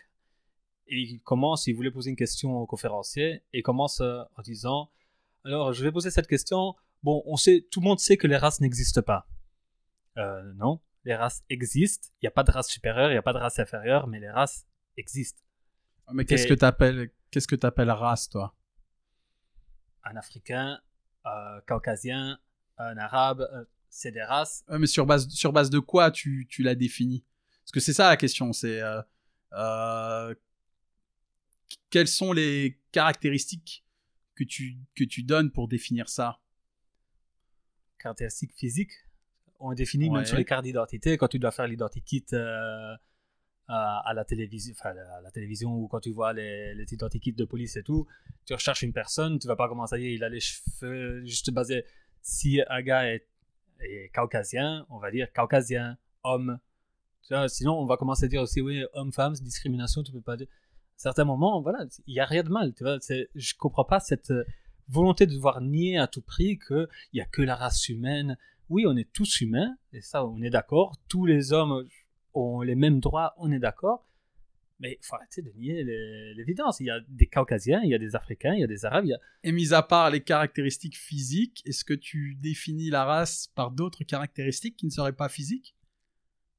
Et 0.86 0.96
il 0.96 1.20
commence, 1.20 1.66
il 1.66 1.74
voulait 1.74 1.90
poser 1.90 2.10
une 2.10 2.16
question 2.16 2.56
au 2.58 2.66
conférencier, 2.66 3.42
et 3.52 3.58
il 3.58 3.62
commence 3.62 4.00
euh, 4.00 4.22
en 4.36 4.42
disant 4.42 4.90
Alors, 5.44 5.72
je 5.72 5.82
vais 5.82 5.92
poser 5.92 6.10
cette 6.10 6.26
question. 6.26 6.74
Bon, 7.02 7.22
on 7.26 7.36
sait, 7.36 7.66
tout 7.70 7.80
le 7.80 7.84
monde 7.84 8.00
sait 8.00 8.16
que 8.16 8.26
les 8.26 8.36
races 8.36 8.60
n'existent 8.60 9.02
pas. 9.02 9.26
Euh, 10.18 10.52
non, 10.54 10.80
les 11.04 11.14
races 11.14 11.44
existent. 11.48 12.08
Il 12.20 12.24
n'y 12.24 12.28
a 12.28 12.32
pas 12.32 12.42
de 12.42 12.50
race 12.50 12.68
supérieure, 12.68 13.10
il 13.10 13.14
n'y 13.14 13.18
a 13.18 13.22
pas 13.22 13.32
de 13.32 13.38
race 13.38 13.58
inférieure, 13.58 14.06
mais 14.06 14.20
les 14.20 14.30
races 14.30 14.66
existent. 14.96 15.42
Mais 16.12 16.24
qu'est-ce 16.24 16.46
que 16.46 16.54
tu 16.54 16.64
appelles, 16.64 17.10
qu'est-ce 17.30 17.48
que 17.48 17.66
appelles 17.66 17.90
race, 17.90 18.28
toi? 18.28 18.54
Un 20.04 20.16
Africain, 20.16 20.80
un 21.24 21.60
Caucasien, 21.66 22.38
un 22.78 22.96
Arabe, 22.96 23.40
euh, 23.52 23.64
c'est 23.88 24.12
des 24.12 24.22
races. 24.22 24.64
mais 24.68 24.86
sur 24.86 25.06
base, 25.06 25.28
sur 25.28 25.52
base 25.52 25.70
de 25.70 25.78
quoi 25.78 26.10
tu, 26.10 26.46
tu 26.48 26.62
l'as 26.62 26.74
défini 26.74 27.24
Parce 27.64 27.72
que 27.72 27.80
c'est 27.80 27.92
ça 27.92 28.08
la 28.08 28.16
question, 28.16 28.52
c'est 28.52 28.80
euh, 28.80 29.02
euh, 29.52 30.34
quelles 31.90 32.08
sont 32.08 32.32
les 32.32 32.80
caractéristiques 32.92 33.84
que 34.34 34.44
tu, 34.44 34.78
que 34.94 35.04
tu 35.04 35.22
donnes 35.22 35.50
pour 35.50 35.66
définir 35.66 36.08
ça? 36.08 36.40
Caractéristiques 37.98 38.54
physiques? 38.54 39.05
On 39.58 39.72
définit 39.72 40.10
même 40.10 40.24
sur 40.24 40.36
les 40.36 40.44
cartes 40.44 40.64
d'identité, 40.64 41.16
quand 41.16 41.28
tu 41.28 41.38
dois 41.38 41.50
faire 41.50 41.66
l'identikit 41.66 42.24
à, 43.68 44.12
la 44.14 44.24
télévision, 44.24 44.74
enfin, 44.78 44.90
à 44.90 45.20
la 45.20 45.30
télévision 45.30 45.74
ou 45.74 45.88
quand 45.88 46.00
tu 46.00 46.12
vois 46.12 46.32
les, 46.32 46.74
les 46.74 46.94
identikits 46.94 47.32
de 47.32 47.44
police 47.44 47.76
et 47.76 47.82
tout, 47.82 48.06
tu 48.44 48.54
recherches 48.54 48.82
une 48.82 48.92
personne, 48.92 49.38
tu 49.38 49.48
vas 49.48 49.56
pas 49.56 49.68
commencer 49.68 49.96
à 49.96 49.98
dire 49.98 50.10
il 50.10 50.22
a 50.22 50.28
les 50.28 50.40
cheveux, 50.40 51.24
juste 51.24 51.50
basé 51.50 51.84
si 52.26 52.60
un 52.68 52.82
gars 52.82 53.12
est, 53.12 53.26
caucasien, 54.14 54.86
on 54.88 54.98
va 54.98 55.10
dire 55.10 55.32
caucasien, 55.32 55.96
homme. 56.24 56.58
sinon, 57.48 57.78
on 57.78 57.86
va 57.86 57.96
commencer 57.96 58.24
à 58.24 58.28
dire 58.28 58.42
aussi 58.42 58.60
oui, 58.60 58.84
homme, 58.94 59.12
femme, 59.12 59.34
discrimination, 59.34 60.02
tu 60.02 60.12
peux 60.12 60.20
pas 60.20 60.36
dire. 60.36 60.48
À 60.48 60.98
certains 60.98 61.24
moments, 61.24 61.60
voilà, 61.60 61.84
il 62.06 62.14
y 62.14 62.20
a 62.20 62.24
rien 62.24 62.42
de 62.42 62.48
mal, 62.48 62.72
tu 62.74 62.84
vois. 62.84 62.98
Je 63.34 63.54
comprends 63.58 63.84
pas 63.84 64.00
cette 64.00 64.30
euh, 64.30 64.44
volonté 64.88 65.26
de 65.26 65.34
devoir 65.34 65.60
nier 65.60 65.98
à 65.98 66.06
tout 66.06 66.22
prix 66.22 66.58
qu'il 66.58 66.88
y 67.12 67.20
a 67.20 67.26
que 67.26 67.42
la 67.42 67.54
race 67.54 67.88
humaine. 67.88 68.38
Oui, 68.68 68.84
on 68.86 68.96
est 68.96 69.12
tous 69.12 69.40
humains, 69.40 69.76
et 69.92 70.00
ça, 70.00 70.24
on 70.24 70.42
est 70.42 70.50
d'accord. 70.50 70.96
Tous 71.08 71.26
les 71.26 71.52
hommes, 71.52 71.86
ont 72.36 72.60
les 72.62 72.74
mêmes 72.74 73.00
droits, 73.00 73.34
on 73.38 73.50
est 73.50 73.58
d'accord. 73.58 74.06
Mais 74.78 74.98
il 75.00 75.06
faut 75.06 75.16
arrêter 75.16 75.40
de 75.40 75.50
nier 75.52 75.84
l'évidence. 76.34 76.80
Il 76.80 76.86
y 76.86 76.90
a 76.90 77.00
des 77.08 77.26
Caucasiens, 77.26 77.80
il 77.82 77.88
y 77.88 77.94
a 77.94 77.98
des 77.98 78.14
Africains, 78.14 78.52
il 78.52 78.60
y 78.60 78.64
a 78.64 78.66
des 78.66 78.84
Arabes. 78.84 79.06
Et 79.42 79.50
mis 79.50 79.72
à 79.72 79.82
part 79.82 80.10
les 80.10 80.22
caractéristiques 80.22 80.98
physiques, 80.98 81.62
est-ce 81.64 81.82
que 81.82 81.94
tu 81.94 82.34
définis 82.34 82.90
la 82.90 83.04
race 83.04 83.50
par 83.54 83.70
d'autres 83.70 84.04
caractéristiques 84.04 84.76
qui 84.76 84.84
ne 84.84 84.90
seraient 84.90 85.14
pas 85.14 85.30
physiques? 85.30 85.74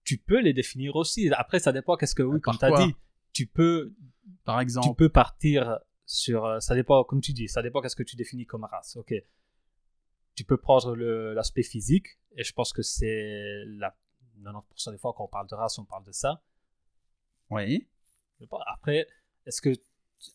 Tu 0.04 0.18
peux 0.18 0.40
les 0.42 0.54
définir 0.54 0.96
aussi. 0.96 1.30
Après, 1.32 1.60
ça 1.60 1.72
dépend 1.72 1.96
qu'est-ce 1.96 2.16
que, 2.16 2.24
oui, 2.24 2.42
comme 2.42 2.58
tu 2.58 2.66
as 2.66 2.88
dit, 2.88 2.96
tu 3.34 3.46
peux, 3.46 3.94
par 4.46 4.60
exemple, 4.62 4.88
tu 4.88 4.96
peux 4.96 5.10
partir 5.10 5.78
sur, 6.08 6.46
euh, 6.46 6.60
ça 6.60 6.74
dépend, 6.74 7.04
comme 7.04 7.22
tu 7.22 7.34
dis, 7.34 7.48
ça 7.48 7.62
dépend 7.62 7.82
qu'est-ce 7.82 7.96
que 7.96 8.04
tu 8.04 8.16
définis 8.16 8.48
comme 8.48 8.64
race. 8.64 8.96
Ok. 8.96 9.14
Tu 10.38 10.46
peux 10.46 10.58
prendre 10.58 10.96
l'aspect 10.96 11.64
physique, 11.64 12.20
et 12.38 12.44
je 12.44 12.54
pense 12.54 12.72
que 12.72 12.84
c'est 12.84 13.64
la 13.66 13.94
90% 14.44 14.92
des 14.92 14.98
fois, 14.98 15.14
quand 15.18 15.26
on 15.26 15.28
parle 15.28 15.48
de 15.48 15.56
race, 15.56 15.78
on 15.80 15.86
parle 15.86 16.06
de 16.06 16.12
ça. 16.12 16.44
Oui. 17.50 17.88
Après, 18.68 19.08
est-ce 19.46 19.62
que. 19.62 19.74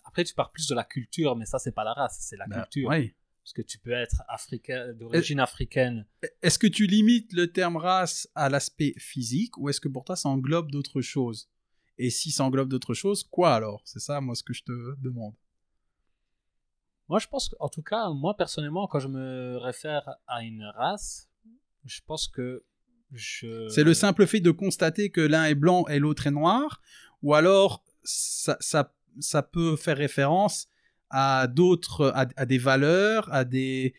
Après, 0.05 0.25
tu 0.25 0.35
parles 0.35 0.51
plus 0.53 0.69
de 0.69 0.75
la 0.75 0.85
culture, 0.85 1.37
mais 1.37 1.45
ça, 1.45 1.59
c'est 1.59 1.73
pas 1.73 1.85
la 1.85 1.93
race, 1.93 2.19
c'est 2.21 2.37
la 2.37 2.47
ben, 2.47 2.63
culture. 2.63 2.89
Oui. 2.91 3.15
Parce 3.43 3.53
que 3.53 3.63
tu 3.63 3.79
peux 3.79 3.93
être 3.93 4.23
africain, 4.29 4.93
d'origine 4.93 5.41
africaine. 5.41 6.07
Est-ce 6.43 6.59
que 6.59 6.69
tu 6.69 6.87
limites 6.87 7.33
le 7.33 7.51
terme 7.51 7.77
race 7.77 8.29
à 8.35 8.49
l'aspect 8.49 8.95
physique 8.99 9.57
ou 9.59 9.69
est-ce 9.69 9.81
que 9.81 9.89
pour 9.89 10.05
toi 10.05 10.15
ça 10.15 10.29
englobe 10.29 10.71
d'autres 10.71 11.01
choses? 11.01 11.51
Et 11.99 12.11
si 12.11 12.31
ça 12.31 12.45
englobe 12.45 12.69
d'autres 12.69 12.95
choses, 12.95 13.25
quoi 13.25 13.55
alors? 13.55 13.83
C'est 13.85 13.99
ça, 13.99 14.21
moi, 14.21 14.35
ce 14.35 14.45
que 14.45 14.53
je 14.53 14.63
te 14.63 15.01
demande. 15.01 15.35
Moi, 17.13 17.19
je 17.19 17.27
pense 17.29 17.51
qu'en 17.51 17.69
tout 17.69 17.83
cas, 17.83 18.09
moi 18.09 18.35
personnellement, 18.39 18.87
quand 18.87 18.99
je 18.99 19.09
me 19.09 19.59
réfère 19.59 20.15
à 20.27 20.43
une 20.43 20.65
race, 20.65 21.29
je 21.85 22.01
pense 22.07 22.27
que 22.27 22.65
c'est 23.69 23.85
le 23.85 23.93
simple 23.93 24.27
fait 24.27 24.41
de 24.41 24.51
constater 24.51 25.11
que 25.11 25.21
l'un 25.21 25.45
est 25.45 25.55
blanc 25.55 25.85
et 25.89 25.99
l'autre 25.99 26.27
est 26.27 26.31
noir, 26.31 26.81
ou 27.23 27.35
alors 27.35 27.85
ça, 28.03 29.43
peut 29.53 29.77
faire 29.77 29.99
référence 29.99 30.69
à 31.11 31.49
d'autres, 31.49 32.15
à, 32.15 32.47
des 32.47 32.57
valeurs, 32.57 33.31
à 33.31 33.45
des 33.45 33.93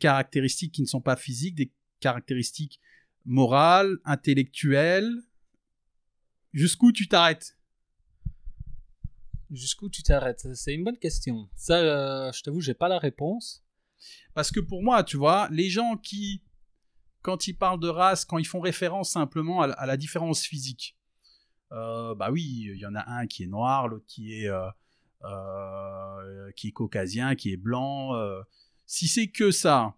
caractéristiques 0.00 0.74
qui 0.74 0.82
ne 0.82 0.88
sont 0.88 1.00
pas 1.00 1.14
physiques, 1.14 1.54
des 1.54 1.70
caractéristiques 2.00 2.80
morales, 3.24 3.96
intellectuelles. 4.04 5.22
Jusqu'où 6.52 6.90
tu 6.90 7.06
t'arrêtes? 7.06 7.56
Jusqu'où 9.50 9.88
tu 9.88 10.02
t'arrêtes? 10.02 10.46
C'est 10.54 10.74
une 10.74 10.84
bonne 10.84 10.98
question. 10.98 11.48
Ça, 11.54 11.78
euh, 11.78 12.32
je 12.32 12.42
t'avoue, 12.42 12.60
j'ai 12.60 12.74
pas 12.74 12.88
la 12.88 12.98
réponse. 12.98 13.64
Parce 14.34 14.50
que 14.50 14.60
pour 14.60 14.82
moi, 14.82 15.04
tu 15.04 15.16
vois, 15.16 15.48
les 15.50 15.68
gens 15.68 15.96
qui 15.96 16.42
quand 17.22 17.48
ils 17.48 17.54
parlent 17.54 17.80
de 17.80 17.88
race, 17.88 18.24
quand 18.24 18.38
ils 18.38 18.46
font 18.46 18.60
référence 18.60 19.10
simplement 19.10 19.62
à, 19.62 19.86
la 19.86 19.96
différence 19.96 20.42
physique. 20.42 20.96
Euh, 21.72 22.14
bah 22.14 22.30
oui, 22.30 22.70
il 22.72 22.78
y 22.78 22.86
en 22.86 22.94
a 22.94 23.04
un 23.10 23.26
qui 23.26 23.42
est 23.42 23.48
noir, 23.48 23.88
l'autre 23.88 24.06
qui 24.06 24.32
est 24.32 24.48
euh, 24.48 26.52
qui 26.54 26.68
est 26.68 26.72
caucasien, 26.72 27.34
qui 27.34 27.52
est 27.52 27.56
blanc. 27.56 28.12
si 28.86 29.08
c'est 29.08 29.26
que 29.26 29.50
ça, 29.50 29.96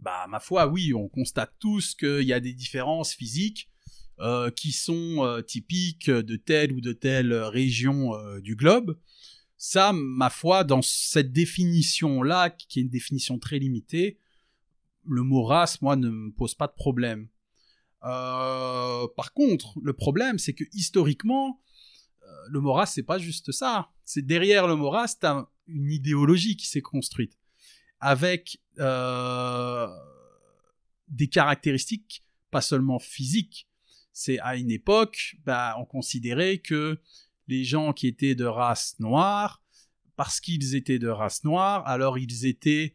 bah 0.00 0.26
ma 0.28 0.40
foi, 0.40 0.68
oui, 0.68 0.94
on 0.94 1.08
constate 1.08 1.52
tous 1.58 1.94
qu'il 1.94 2.22
y 2.22 2.32
a 2.32 2.40
des 2.40 2.54
différences 2.54 3.12
physiques 3.12 3.68
qui 4.56 4.72
sont 4.72 5.42
typiques 5.46 6.10
de 6.10 6.36
telle 6.36 6.72
ou 6.72 6.80
de 6.80 6.92
telle 6.92 7.32
région 7.34 8.12
du 8.40 8.56
globe. 8.56 8.98
Ça, 9.58 9.92
ma 9.92 10.30
foi, 10.30 10.64
dans 10.64 10.82
cette 10.82 11.32
définition-là, 11.32 12.50
qui 12.50 12.78
est 12.78 12.82
une 12.82 12.88
définition 12.88 13.38
très 13.38 13.58
limitée, 13.58 14.18
le 15.08 15.22
mot 15.22 15.44
race, 15.44 15.80
moi, 15.82 15.96
ne 15.96 16.08
me 16.08 16.30
pose 16.32 16.54
pas 16.54 16.66
de 16.66 16.74
problème. 16.74 17.28
Euh, 18.04 19.06
par 19.16 19.32
contre, 19.32 19.78
le 19.82 19.92
problème, 19.92 20.38
c'est 20.38 20.52
que 20.52 20.64
historiquement, 20.72 21.60
euh, 22.22 22.26
le 22.50 22.60
mot 22.60 22.72
race, 22.72 22.94
c'est 22.94 23.02
pas 23.02 23.18
juste 23.18 23.52
ça. 23.52 23.90
C'est 24.04 24.24
derrière 24.24 24.66
le 24.66 24.76
mot 24.76 24.90
race, 24.90 25.16
as 25.22 25.48
une 25.66 25.90
idéologie 25.90 26.56
qui 26.56 26.66
s'est 26.66 26.82
construite 26.82 27.38
avec 27.98 28.60
euh, 28.78 29.88
des 31.08 31.28
caractéristiques 31.28 32.22
pas 32.50 32.60
seulement 32.60 32.98
physiques. 32.98 33.68
C'est 34.18 34.38
à 34.38 34.56
une 34.56 34.70
époque, 34.70 35.36
bah, 35.44 35.76
on 35.78 35.84
considérait 35.84 36.56
que 36.56 36.98
les 37.48 37.64
gens 37.64 37.92
qui 37.92 38.06
étaient 38.06 38.34
de 38.34 38.46
race 38.46 38.96
noire, 38.98 39.62
parce 40.16 40.40
qu'ils 40.40 40.74
étaient 40.74 40.98
de 40.98 41.08
race 41.08 41.44
noire, 41.44 41.86
alors 41.86 42.16
ils 42.16 42.46
étaient 42.46 42.94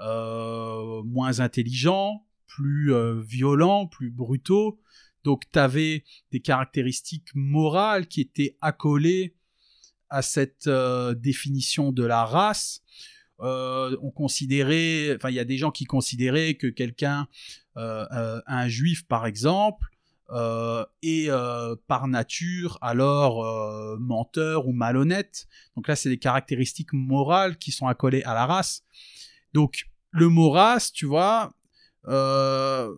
euh, 0.00 1.02
moins 1.02 1.40
intelligents, 1.40 2.26
plus 2.46 2.94
euh, 2.94 3.20
violents, 3.20 3.86
plus 3.86 4.10
brutaux. 4.10 4.80
Donc 5.24 5.42
tu 5.52 5.58
avais 5.58 6.04
des 6.30 6.40
caractéristiques 6.40 7.28
morales 7.34 8.06
qui 8.06 8.22
étaient 8.22 8.56
accolées 8.62 9.36
à 10.08 10.22
cette 10.22 10.68
euh, 10.68 11.12
définition 11.12 11.92
de 11.92 12.02
la 12.02 12.24
race. 12.24 12.80
on 13.40 14.10
considérait, 14.14 15.16
enfin 15.16 15.28
il 15.28 15.34
y 15.34 15.38
a 15.38 15.44
des 15.44 15.58
gens 15.58 15.70
qui 15.70 15.84
considéraient 15.84 16.54
que 16.54 16.68
quelqu'un, 16.68 17.28
un 17.76 18.68
juif 18.68 19.06
par 19.06 19.26
exemple, 19.26 19.91
est 20.32 21.30
par 21.86 22.08
nature 22.08 22.78
alors 22.80 23.44
menteur 23.98 24.66
ou 24.66 24.72
malhonnête. 24.72 25.46
Donc 25.76 25.88
là, 25.88 25.96
c'est 25.96 26.08
des 26.08 26.18
caractéristiques 26.18 26.92
morales 26.92 27.58
qui 27.58 27.72
sont 27.72 27.86
accolées 27.86 28.22
à 28.24 28.34
la 28.34 28.46
race. 28.46 28.84
Donc 29.52 29.86
le 30.12 30.28
mot 30.28 30.50
race, 30.50 30.92
tu 30.92 31.06
vois, 31.06 31.54
euh, 32.06 32.94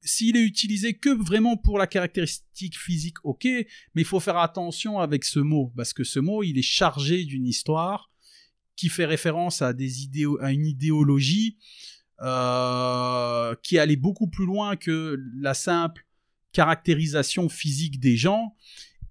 s'il 0.00 0.36
est 0.36 0.42
utilisé 0.42 0.94
que 0.94 1.10
vraiment 1.10 1.56
pour 1.56 1.78
la 1.78 1.86
caractéristique 1.86 2.78
physique, 2.78 3.16
ok, 3.24 3.44
mais 3.44 4.02
il 4.02 4.04
faut 4.04 4.20
faire 4.20 4.38
attention 4.38 5.00
avec 5.00 5.24
ce 5.24 5.40
mot, 5.40 5.72
parce 5.76 5.92
que 5.92 6.04
ce 6.04 6.20
mot, 6.20 6.42
il 6.42 6.58
est 6.58 6.62
chargé 6.62 7.24
d'une 7.24 7.46
histoire 7.46 8.10
qui 8.76 8.88
fait 8.88 9.06
référence 9.06 9.62
à, 9.62 9.72
des 9.72 10.02
idéo 10.02 10.38
à 10.40 10.52
une 10.52 10.66
idéologie 10.66 11.58
euh, 12.22 13.54
qui 13.62 13.78
allait 13.78 13.96
beaucoup 13.96 14.28
plus 14.28 14.46
loin 14.46 14.76
que 14.76 15.18
la 15.34 15.54
simple 15.54 16.05
caractérisation 16.56 17.48
physique 17.48 18.00
des 18.00 18.16
gens 18.16 18.56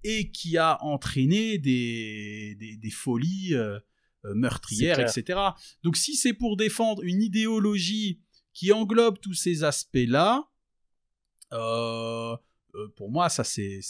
et 0.02 0.30
qui 0.30 0.58
a 0.58 0.82
entraîné 0.82 1.58
des, 1.58 2.56
des, 2.80 2.90
folies. 2.90 3.54
Euh, 3.54 3.78
euh, 4.26 4.34
meurtrière, 4.34 4.98
etc. 4.98 5.38
Donc 5.84 5.96
si 5.96 6.16
c'est 6.16 6.32
pour 6.32 6.56
défendre 6.56 7.02
une 7.04 7.22
idéologie 7.22 8.20
qui 8.54 8.72
englobe 8.72 9.20
tous 9.20 9.34
ces 9.34 9.62
aspects-là, 9.62 10.48
euh, 11.52 12.36
pour 12.96 13.10
moi, 13.10 13.28
ça 13.28 13.44
c'est 13.44 13.80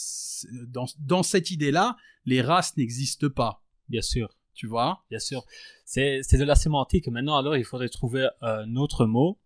dans, 0.67 1.23
cette 1.23 1.49
idée-là, 1.49 1.95
les 2.25 2.41
races 2.41 2.77
n'existent 2.77 3.29
pas. 3.29 3.63
Bien 3.89 4.01
sûr. 4.01 4.37
Tu 4.53 4.67
vois? 4.67 5.05
Bien 5.09 5.19
sûr. 5.19 5.45
C'est 5.85 6.21
de 6.21 6.43
la 6.43 6.55
sémantique. 6.55 7.07
Maintenant, 7.07 7.37
alors, 7.37 7.57
il 7.57 7.63
faudrait 7.63 7.89
trouver 7.89 8.27
un 8.41 8.75
autre 8.75 9.05
mot 9.05 9.39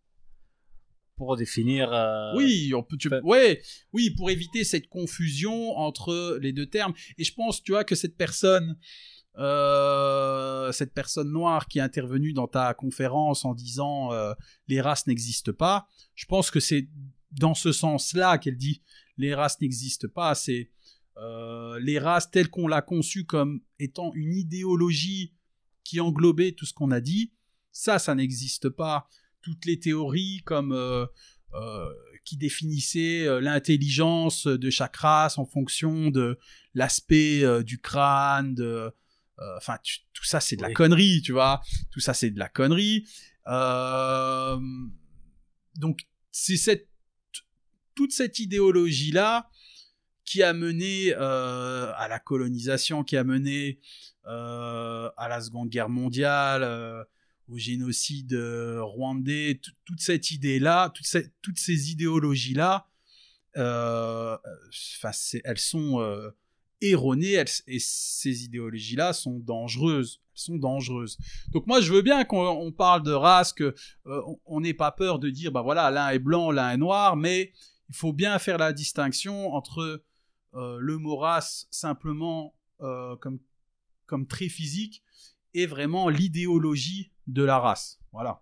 pour 1.16 1.38
définir. 1.38 1.92
euh, 1.94 2.34
Oui, 2.36 2.74
on 2.76 2.84
peut, 2.84 2.98
tu- 2.98 3.10
Fait- 3.10 3.22
ouais, 3.22 3.62
oui, 3.94 4.10
pour 4.12 4.30
éviter 4.30 4.64
cette 4.64 4.88
confusion 4.88 5.78
entre 5.78 6.38
les 6.42 6.52
deux 6.54 6.66
termes. 6.66 6.94
Et 7.18 7.24
je 7.24 7.34
pense, 7.34 7.62
tu 7.62 7.72
vois, 7.74 7.84
que 7.84 7.96
cette 7.96 8.18
personne, 8.18 8.78
euh, 9.38 10.72
cette 10.72 10.94
personne 10.94 11.32
noire 11.32 11.68
qui 11.68 11.80
est 11.80 11.82
intervenue 11.82 12.34
dans 12.34 12.48
ta 12.48 12.74
conférence 12.74 13.46
en 13.46 13.54
disant 13.54 14.12
euh, 14.14 14.34
les 14.68 14.82
races 14.82 15.08
n'existent 15.08 15.54
pas, 15.54 15.88
je 16.16 16.26
pense 16.26 16.52
que 16.52 16.60
c'est 16.60 16.88
dans 17.32 17.54
ce 17.54 17.72
sens-là 17.72 18.38
qu'elle 18.38 18.58
dit 18.58 18.82
les 19.18 19.34
races 19.34 19.60
n'existent 19.62 20.08
pas. 20.14 20.36
C'est 20.36 20.70
les 21.84 22.00
races 22.00 22.32
telles 22.32 22.50
qu'on 22.50 22.68
l'a 22.68 22.82
conçue 22.82 23.26
comme 23.26 23.62
étant 23.78 24.12
une 24.16 24.34
idéologie 24.34 25.36
qui 25.84 26.00
englobait 26.00 26.54
tout 26.54 26.66
ce 26.66 26.74
qu'on 26.74 26.90
a 26.90 27.00
dit. 27.00 27.32
Ça, 27.72 28.00
ça 28.00 28.16
n'existe 28.16 28.70
pas. 28.70 29.08
Toutes 29.42 29.66
les 29.66 29.80
théories 29.80 30.42
comme 30.46 30.72
euh, 30.72 31.06
euh, 31.54 31.90
qui 32.24 32.38
définissait 32.38 33.26
euh, 33.28 33.40
l'intelligence 33.42 34.48
de 34.48 34.70
chaque 34.70 34.96
race 34.98 35.38
en 35.38 35.46
fonction 35.46 36.10
de 36.12 36.38
l'aspect 36.74 37.44
du 37.64 37.80
crâne, 37.80 38.54
de, 38.56 38.92
enfin 39.58 39.78
tu- 39.84 40.00
tout 40.14 40.24
ça 40.24 40.40
c'est 40.40 40.56
de 40.56 40.62
la 40.62 40.68
Oui. 40.70 40.74
connerie, 40.74 41.22
tu 41.24 41.32
vois, 41.32 41.62
tout 41.92 42.00
ça 42.00 42.14
c'est 42.14 42.30
de 42.30 42.40
la 42.40 42.48
connerie. 42.50 43.06
Donc 45.76 46.02
c'est 46.32 46.58
cette 46.58 46.88
toute 47.96 48.12
cette 48.14 48.40
idéologie 48.40 49.12
là 49.12 49.50
qui 50.24 50.44
a 50.44 50.54
mené 50.54 51.14
euh, 51.18 51.92
à 51.98 52.08
la 52.08 52.20
colonisation, 52.20 53.04
qui 53.04 53.18
a 53.18 53.24
mené 53.24 53.80
euh, 54.28 55.10
à 55.18 55.28
la 55.28 55.42
Seconde 55.42 55.70
Guerre 55.70 55.90
mondiale. 55.90 56.64
euh, 56.64 57.04
au 57.52 57.58
génocide 57.58 58.34
euh, 58.34 58.82
rwandais, 58.82 59.60
tout- 59.62 59.72
toute 59.86 60.00
cette 60.02 60.32
idée-là, 60.32 60.92
toutes 61.42 61.60
ces 61.60 61.92
idéologies-là, 61.92 62.88
euh, 63.58 64.38
elles 65.44 65.58
sont 65.58 66.00
euh, 66.00 66.30
erronées 66.82 67.34
elles- 67.34 67.48
et 67.68 67.80
ces 67.80 68.46
idéologies-là 68.46 69.14
sont 69.14 69.40
dangereuses. 69.40 70.22
Sont 70.34 70.58
dangereuses. 70.58 71.18
Donc 71.52 71.68
moi, 71.68 71.82
je 71.82 71.92
veux 71.92 72.02
bien 72.02 72.24
qu'on 72.24 72.48
on 72.48 72.72
parle 72.72 73.04
de 73.04 73.12
race, 73.12 73.52
que 73.54 73.76
euh, 74.08 74.22
on- 74.46 74.62
n'ait 74.62 74.74
pas 74.74 74.92
peur 74.92 75.20
de 75.20 75.30
dire, 75.30 75.52
bah 75.52 75.62
voilà, 75.62 75.92
l'un 75.92 76.10
est 76.10 76.20
blanc, 76.20 76.52
l'un 76.52 76.72
est 76.72 76.78
noir, 76.78 77.18
mais 77.18 77.52
il 77.90 77.96
faut 77.96 78.14
bien 78.14 78.40
faire 78.40 78.58
la 78.58 78.72
distinction 78.74 79.54
entre 79.54 80.04
euh, 80.54 80.78
le 80.80 80.98
mot 80.98 81.18
race 81.18 81.68
simplement 81.70 82.56
comme 82.80 83.40
comme 84.08 84.26
trait 84.26 84.50
physique 84.50 85.04
et 85.54 85.66
vraiment 85.66 86.10
l'idéologie 86.10 87.12
de 87.28 87.44
la 87.44 87.60
race. 87.60 88.00
Voilà. 88.12 88.42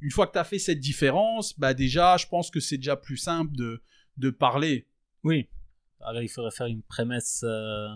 Une 0.00 0.10
fois 0.10 0.26
que 0.26 0.32
tu 0.32 0.38
as 0.38 0.44
fait 0.44 0.58
cette 0.58 0.80
différence, 0.80 1.58
bah 1.58 1.72
déjà, 1.74 2.16
je 2.16 2.26
pense 2.26 2.50
que 2.50 2.60
c'est 2.60 2.76
déjà 2.76 2.96
plus 2.96 3.16
simple 3.16 3.54
de, 3.56 3.82
de 4.16 4.30
parler. 4.30 4.86
Oui. 5.22 5.48
Alors 6.00 6.22
il 6.22 6.28
faudrait 6.28 6.50
faire 6.50 6.66
une 6.66 6.82
prémisse 6.82 7.42
euh, 7.44 7.88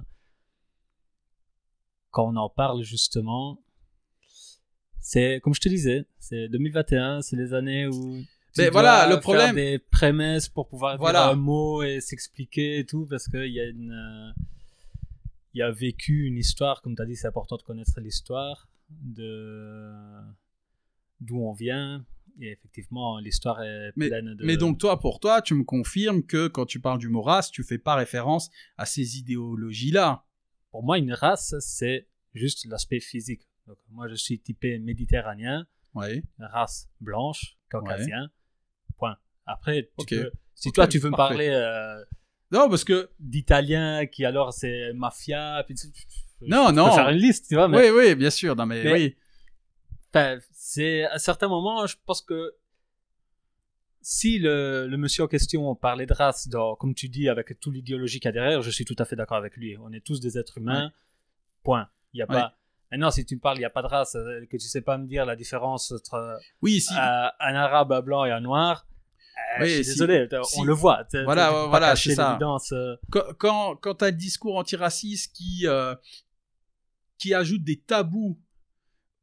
quand 2.11 2.27
on 2.33 2.37
en 2.37 2.49
parle 2.49 2.83
justement. 2.83 3.61
C'est 5.01 5.41
comme 5.43 5.55
je 5.55 5.61
te 5.61 5.69
disais, 5.69 6.07
c'est 6.19 6.49
2021, 6.49 7.23
c'est 7.23 7.37
les 7.37 7.53
années 7.55 7.87
où 7.87 8.19
tu 8.55 8.61
Mais 8.63 8.65
dois 8.65 8.71
voilà, 8.73 9.07
le 9.07 9.13
faire 9.15 9.21
problème- 9.21 9.55
des 9.57 9.79
prémices 9.79 10.49
pour 10.49 10.69
pouvoir 10.69 10.97
Voilà. 10.99 11.25
dire 11.25 11.33
un 11.33 11.37
mot 11.37 11.83
et 11.83 12.01
s'expliquer 12.01 12.79
et 12.79 12.87
tout 12.87 13.07
parce 13.09 13.27
qu'il 13.29 13.47
y 13.53 13.61
a 13.61 13.65
une 13.67 13.93
euh, 13.93 14.33
il 15.55 15.63
a 15.63 15.71
vécu 15.71 16.25
une 16.27 16.37
histoire 16.37 16.83
comme 16.83 16.95
tu 16.97 17.03
as 17.03 17.07
dit, 17.07 17.17
c'est 17.17 17.27
important 17.29 17.57
de 17.57 17.63
connaître 17.63 17.99
l'histoire 18.01 18.69
de 18.91 19.93
d'où 21.21 21.39
on 21.41 21.53
vient 21.53 22.05
et 22.41 22.53
effectivement 22.53 23.19
l'histoire 23.19 23.63
est 23.63 23.93
pleine 23.93 24.35
de 24.35 24.45
Mais 24.45 24.57
donc 24.57 24.79
toi, 24.79 25.01
pour 25.01 25.19
toi, 25.21 25.43
tu 25.43 25.55
me 25.55 25.65
confirmes 25.65 26.23
que 26.23 26.47
quand 26.47 26.67
tu 26.67 26.81
parles 26.81 26.99
du 27.01 27.09
mot 27.09 27.23
race, 27.23 27.51
tu 27.51 27.65
fais 27.65 27.79
pas 27.79 27.97
référence 27.97 28.51
à 28.77 28.87
ces 28.87 29.19
idéologies-là. 29.19 30.25
Pour 30.71 30.85
moi, 30.85 30.99
une 30.99 31.13
race, 31.13 31.55
c'est 31.61 32.07
juste 32.35 32.65
l'aspect 32.67 33.01
physique. 33.01 33.49
Donc, 33.67 33.79
moi, 33.91 34.07
je 34.09 34.15
suis 34.15 34.39
typé 34.39 34.79
méditerranéen, 34.79 35.67
Oui. 35.95 36.23
race 36.39 36.89
blanche, 37.01 37.57
caucasien. 37.71 38.31
Point. 38.99 39.17
Après, 39.45 39.85
tu 39.85 40.03
Ok. 40.03 40.09
peux- 40.11 40.33
si 40.55 40.71
toi, 40.73 40.87
tu 40.87 40.99
veux 40.99 41.11
me 41.11 41.17
parler 41.17 41.49
euh, 41.49 42.05
Non, 42.51 42.69
parce 42.69 42.85
que 42.85 43.11
d'italien, 43.21 44.07
qui 44.07 44.25
alors 44.25 44.53
c'est 44.53 44.93
mafia, 44.95 45.63
puis 45.67 45.75
tu- 45.75 45.87
non, 46.43 46.69
je 46.69 46.75
non. 46.75 46.89
peux 46.89 46.95
faire 46.95 47.09
une 47.11 47.19
liste, 47.19 47.49
tu 47.49 47.55
vois. 47.57 47.69
Mais, 47.69 47.91
Oui, 47.91 47.97
oui, 48.09 48.15
bien 48.15 48.31
sûr. 48.31 48.55
Non, 48.57 48.65
mais, 48.67 48.83
Mais- 48.85 48.93
oui. 48.93 49.17
enfin, 50.11 50.39
c'est 50.53 51.05
à 51.05 51.19
certains 51.19 51.49
moments, 51.49 51.87
je 51.87 51.97
pense 52.07 52.23
que 52.23 52.55
si 54.01 54.39
le, 54.39 54.87
le 54.87 54.97
monsieur 54.97 55.25
en 55.25 55.27
question 55.27 55.75
parlait 55.75 56.07
de 56.07 56.15
race, 56.15 56.49
dans- 56.49 56.77
comme 56.77 56.95
tu 56.95 57.09
dis, 57.09 57.29
avec 57.29 57.59
toute 57.61 57.75
l'idéologie 57.75 58.21
qu'il 58.21 58.29
y 58.29 58.31
a 58.31 58.33
derrière, 58.33 58.63
je 58.63 58.71
suis 58.71 58.85
tout 58.85 58.97
à 58.99 59.05
fait 59.05 59.17
d'accord 59.17 59.37
avec 59.37 59.57
lui. 59.57 59.77
On 59.79 59.93
est 59.93 60.01
tous 60.05 60.21
des 60.21 60.39
êtres 60.39 60.59
humains. 60.59 60.93
Point. 61.63 61.89
Il 62.15 62.19
y 62.21 62.23
a 62.23 62.27
Ouais. 62.27 62.35
pas. 62.35 62.55
Maintenant, 62.91 63.11
si 63.11 63.27
tu 63.27 63.35
me 63.35 63.41
parles, 63.41 63.57
il 63.59 63.61
n'y 63.61 63.67
a 63.67 63.71
pas 63.71 63.83
de 63.83 63.87
race, 63.89 64.15
euh, 64.15 64.47
que 64.47 64.57
tu 64.57 64.67
sais 64.67 64.81
pas 64.81 64.97
me 64.97 65.07
dire 65.07 65.27
la 65.27 65.37
différence 65.37 65.93
entre 65.93 66.15
euh, 66.15 66.37
Oui, 66.63 66.81
si. 66.81 66.95
un 66.95 67.31
arabe, 67.55 67.93
un 67.93 68.01
blanc 68.01 68.25
et 68.25 68.31
un 68.31 68.41
noir. 68.41 68.87
Euh, 69.59 69.63
Oui, 69.63 69.69
je 69.71 69.75
suis 69.77 69.85
si- 69.85 69.91
désolé, 69.91 70.27
on 70.57 70.65
le 70.65 70.73
voit. 70.75 71.05
Voilà, 71.25 71.51
voilà, 71.69 71.97
c'est 71.97 72.15
ça. 72.17 72.33
euh. 72.73 72.97
quand, 73.11 73.23
quand, 73.39 73.77
quand 73.77 73.95
tu 73.97 74.05
as 74.05 74.11
le 74.11 74.17
discours 74.17 74.57
antiraciste 74.57 75.35
qui, 75.35 75.67
euh, 75.67 75.95
qui 77.19 77.35
ajoute 77.35 77.63
des 77.65 77.77
tabous 77.79 78.39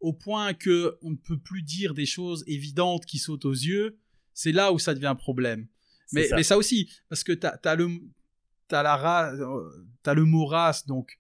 au 0.02 0.14
point 0.14 0.54
que 0.54 0.98
on 1.02 1.12
ne 1.12 1.16
peut 1.16 1.38
plus 1.40 1.62
dire 1.64 1.94
des 1.94 2.06
choses 2.06 2.44
évidentes 2.48 3.06
qui 3.06 3.18
sautent 3.18 3.46
aux 3.46 3.52
yeux, 3.54 3.98
c'est 4.34 4.52
là 4.52 4.72
où 4.74 4.80
ça 4.80 4.94
devient 4.94 5.06
un 5.08 5.16
problème. 5.16 5.68
Mais 6.12 6.28
ça. 6.28 6.36
mais 6.36 6.44
ça 6.44 6.58
aussi, 6.58 6.90
parce 7.10 7.24
que 7.24 7.32
tu 7.32 7.48
as, 7.48 7.76
le, 7.76 7.90
la 8.72 8.96
ra- 8.98 9.32
euh, 9.34 10.14
le 10.14 10.26
mot 10.26 10.46
race, 10.46 10.86
donc 10.86 11.20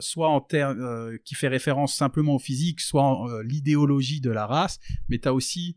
soit 0.00 0.28
en 0.28 0.40
termes 0.40 0.80
euh, 0.80 1.18
qui 1.24 1.34
fait 1.34 1.48
référence 1.48 1.94
simplement 1.94 2.34
au 2.34 2.38
physique, 2.38 2.80
soit 2.80 3.26
l'idéologie 3.44 4.20
de 4.20 4.30
la 4.30 4.46
race, 4.46 4.78
mais 5.08 5.18
tu 5.18 5.28
as 5.28 5.34
aussi 5.34 5.76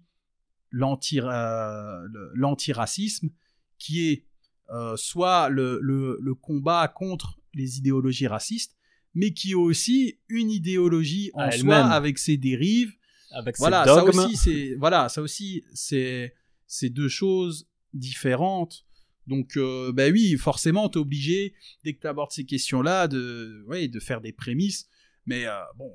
l'antiracisme 0.74 3.30
qui 3.78 4.10
est 4.10 4.26
euh, 4.72 4.98
soit 4.98 5.50
le, 5.50 5.80
le, 5.82 6.18
le 6.20 6.36
combat 6.36 6.88
contre 6.88 7.40
les 7.54 7.78
idéologies 7.78 8.28
racistes, 8.28 8.76
mais 9.14 9.34
qui 9.34 9.52
est 9.52 9.56
aussi 9.56 10.18
une 10.30 10.50
idéologie 10.50 11.30
en 11.36 11.52
soi 11.52 11.78
avec 11.78 12.18
ses 12.18 12.38
dérives. 12.38 12.94
Avec 13.32 13.58
voilà, 13.58 13.86
ça 13.86 14.04
aussi, 14.04 14.36
c'est 14.36 14.76
voilà, 14.76 15.10
ça 15.10 15.22
aussi, 15.22 15.64
c'est 15.74 16.34
c'est 16.68 16.90
deux 16.90 17.10
choses 17.10 17.68
différentes. 17.94 18.86
Donc, 19.28 19.58
euh, 19.58 19.92
bah 19.94 20.10
oui, 20.10 20.36
forcément, 20.38 20.90
t'es 20.90 20.98
obligé 20.98 21.54
dès 21.84 21.94
que 21.94 22.02
tu 22.02 22.08
abordes 22.08 22.32
ces 22.32 22.46
questions-là 22.46 23.08
de, 23.08 23.64
ouais, 23.68 23.88
de 23.88 24.00
faire 24.00 24.20
des 24.20 24.34
prémices, 24.34 24.90
mais 25.26 25.46
euh, 25.46 25.52
bon, 25.78 25.94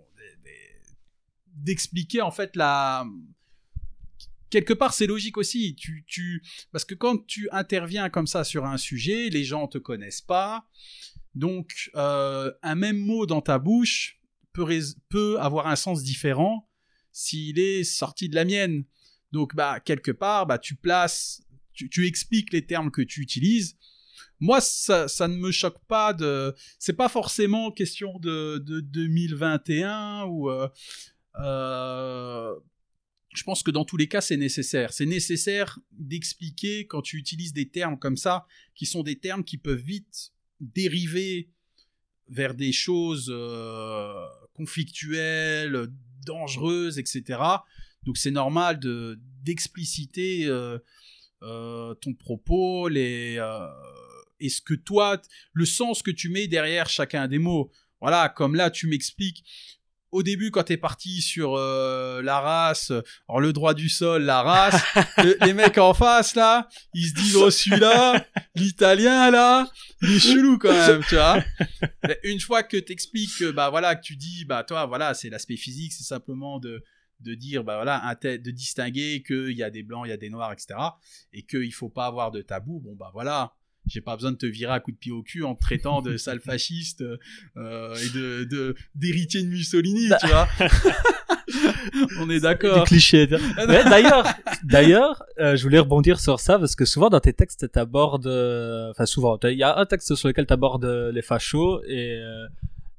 d'expliquer 1.55 2.23
en 2.23 2.31
fait 2.31 2.57
la 2.57 3.05
quelque 4.51 4.73
part 4.73 4.95
c'est 4.95 5.07
logique 5.07 5.37
aussi 5.37 5.75
tu 5.75 6.05
tu 6.07 6.43
parce 6.73 6.85
que 6.85 6.95
quand 6.95 7.27
tu 7.27 7.49
interviens 7.53 8.09
comme 8.09 8.27
ça 8.27 8.45
sur 8.45 8.65
un 8.65 8.79
sujet 8.79 9.29
les 9.31 9.45
gens 9.45 9.69
te 9.69 9.79
connaissent 9.79 10.23
pas 10.23 10.67
donc 11.35 11.91
euh, 11.95 12.53
un 12.63 12.75
même 12.75 12.99
mot 12.99 13.27
dans 13.27 13.41
ta 13.41 13.59
bouche 13.59 14.21
peut 14.53 14.81
peut 15.09 15.39
avoir 15.41 15.67
un 15.69 15.77
sens 15.77 16.03
différent 16.03 16.69
s'il 17.13 17.59
est 17.59 17.85
sorti 17.85 18.29
de 18.29 18.35
la 18.35 18.45
mienne. 18.45 18.85
Donc, 19.33 19.55
bah, 19.55 19.81
quelque 19.81 20.13
part, 20.13 20.47
bah, 20.47 20.59
tu 20.59 20.77
places, 20.77 21.43
tu, 21.73 21.91
tu 21.91 22.07
expliques 22.07 22.53
les 22.53 22.65
termes 22.65 22.91
que 22.91 23.03
tu 23.03 23.21
utilises. 23.21 23.77
Moi, 24.41 24.61
ça, 24.61 25.09
ça 25.09 25.27
ne 25.27 25.37
me 25.37 25.51
choque 25.51 25.85
pas 25.87 26.13
de. 26.13 26.55
C'est 26.79 26.93
pas 26.93 27.09
forcément 27.09 27.73
question 27.73 28.19
de, 28.21 28.59
de 28.59 28.81
2021 28.81 30.25
ou. 30.27 30.49
euh, 30.51 30.69
euh, 31.41 32.55
je 33.35 33.43
pense 33.45 33.63
que 33.63 33.71
dans 33.71 33.85
tous 33.85 33.97
les 33.97 34.09
cas, 34.09 34.21
c'est 34.21 34.37
nécessaire. 34.37 34.93
C'est 34.93 35.07
nécessaire 35.07 35.79
d'expliquer 35.93 36.87
quand 36.87 37.03
tu 37.03 37.19
utilises 37.19 37.53
des 37.53 37.69
termes 37.69 37.99
comme 37.99 38.17
ça, 38.17 38.47
qui 38.75 38.87
sont 38.87 39.03
des 39.03 39.17
termes 39.17 39.45
qui 39.45 39.59
peuvent 39.59 39.79
vite 39.79 40.33
dériver 40.61 41.51
vers 42.29 42.55
des 42.55 42.73
choses 42.73 43.31
euh, 43.33 44.27
conflictuelles, 44.55 45.89
dangereuses, 46.27 46.99
etc. 46.99 47.41
Donc 48.05 48.17
c'est 48.17 48.31
normal 48.31 48.79
de 48.81 49.19
d'expliciter 49.43 50.47
euh, 50.47 50.79
euh, 51.43 51.95
ton 51.95 52.15
propos, 52.15 52.89
les 52.89 53.41
et 54.41 54.49
ce 54.49 54.61
que 54.61 54.75
toi, 54.75 55.21
le 55.53 55.65
sens 55.65 56.03
que 56.03 56.13
tu 56.13 56.29
mets 56.29 56.47
derrière 56.47 56.89
chacun 56.89 57.27
des 57.27 57.39
mots. 57.39 57.71
Voilà, 58.01 58.29
comme 58.29 58.55
là 58.55 58.71
tu 58.71 58.87
m'expliques. 58.87 59.45
Au 60.11 60.23
début, 60.23 60.51
quand 60.51 60.63
t'es 60.63 60.77
parti 60.79 61.21
sur 61.21 61.55
euh, 61.57 62.23
la 62.23 62.41
race, 62.41 62.93
alors 63.29 63.41
le 63.41 63.53
droit 63.53 63.75
du 63.75 63.89
sol, 63.91 64.23
la 64.23 64.43
race, 64.43 64.81
le- 65.19 65.37
les 65.45 65.53
mecs 65.53 65.77
en 65.79 65.93
face 65.93 66.35
là, 66.35 66.67
ils 66.95 67.09
se 67.09 67.15
disent 67.15 67.37
oh 67.37 67.51
celui-là, 67.51 68.25
l'italien 68.55 69.31
là, 69.31 69.71
il 70.03 70.13
est 70.13 70.19
chelou 70.19 70.57
quand 70.59 70.73
même, 70.73 71.03
tu 71.09 71.15
vois. 71.17 71.43
Mais 72.05 72.19
une 72.25 72.41
fois 72.41 72.63
que 72.63 72.77
t'expliques 72.79 73.37
que 73.39 73.51
bah 73.51 73.69
voilà 73.71 73.95
que 73.97 74.03
tu 74.03 74.17
dis 74.17 74.45
bah 74.47 74.65
toi 74.65 74.87
voilà 74.87 75.13
c'est 75.15 75.29
l'aspect 75.31 75.57
physique, 75.57 75.93
c'est 75.93 76.05
simplement 76.05 76.59
de 76.59 76.83
de 77.21 77.35
dire, 77.35 77.65
bah 77.65 77.75
voilà, 77.75 78.15
de 78.23 78.51
distinguer 78.53 79.25
qu'il 79.27 79.51
y 79.57 79.65
a 79.65 79.71
des 79.71 79.83
blancs, 79.83 80.05
il 80.07 80.11
y 80.11 80.13
a 80.13 80.17
des 80.17 80.31
noirs, 80.31 80.53
etc. 80.53 80.79
Et 81.33 81.43
qu'il 81.43 81.75
faut 81.75 81.89
pas 81.89 82.07
avoir 82.07 82.31
de 82.31 82.43
tabou. 82.43 82.79
Bon, 82.79 82.95
bah 82.95 83.11
voilà, 83.13 83.55
j'ai 83.89 84.01
pas 84.01 84.15
besoin 84.15 84.33
de 84.33 84.37
te 84.37 84.47
virer 84.47 84.73
à 84.73 84.81
coup 84.81 84.93
de 84.93 84.97
pied 84.97 85.13
au 85.13 85.23
cul 85.23 85.45
en 85.45 85.55
te 85.55 85.61
traitant 85.61 86.03
de 86.03 86.17
sale 86.19 86.41
fasciste 86.41 87.03
euh, 87.57 87.95
et 87.97 88.09
de 88.11 88.75
d'héritier 88.95 89.43
de, 89.43 89.49
Mussolini, 89.49 90.11
tu 90.21 90.27
vois. 90.27 90.49
On 92.21 92.29
est 92.29 92.41
d'accord. 92.41 92.85
cliché. 92.85 93.27
d'ailleurs, 93.57 94.27
d'ailleurs, 94.63 95.25
euh, 95.39 95.57
je 95.57 95.63
voulais 95.63 95.79
rebondir 95.79 96.21
sur 96.21 96.39
ça 96.39 96.59
parce 96.59 96.77
que 96.77 96.85
souvent 96.85 97.09
dans 97.09 97.21
tes 97.21 97.33
textes, 97.33 97.73
t'abordes, 97.73 98.27
euh, 98.27 98.91
enfin 98.91 99.07
souvent, 99.07 99.39
il 99.45 99.59
y 99.59 99.63
a 99.63 99.79
un 99.79 99.87
texte 99.87 100.15
sur 100.15 100.29
lequel 100.29 100.47
t'abordes 100.47 100.85
les 100.85 101.23
fachos 101.23 101.83
et 101.85 102.21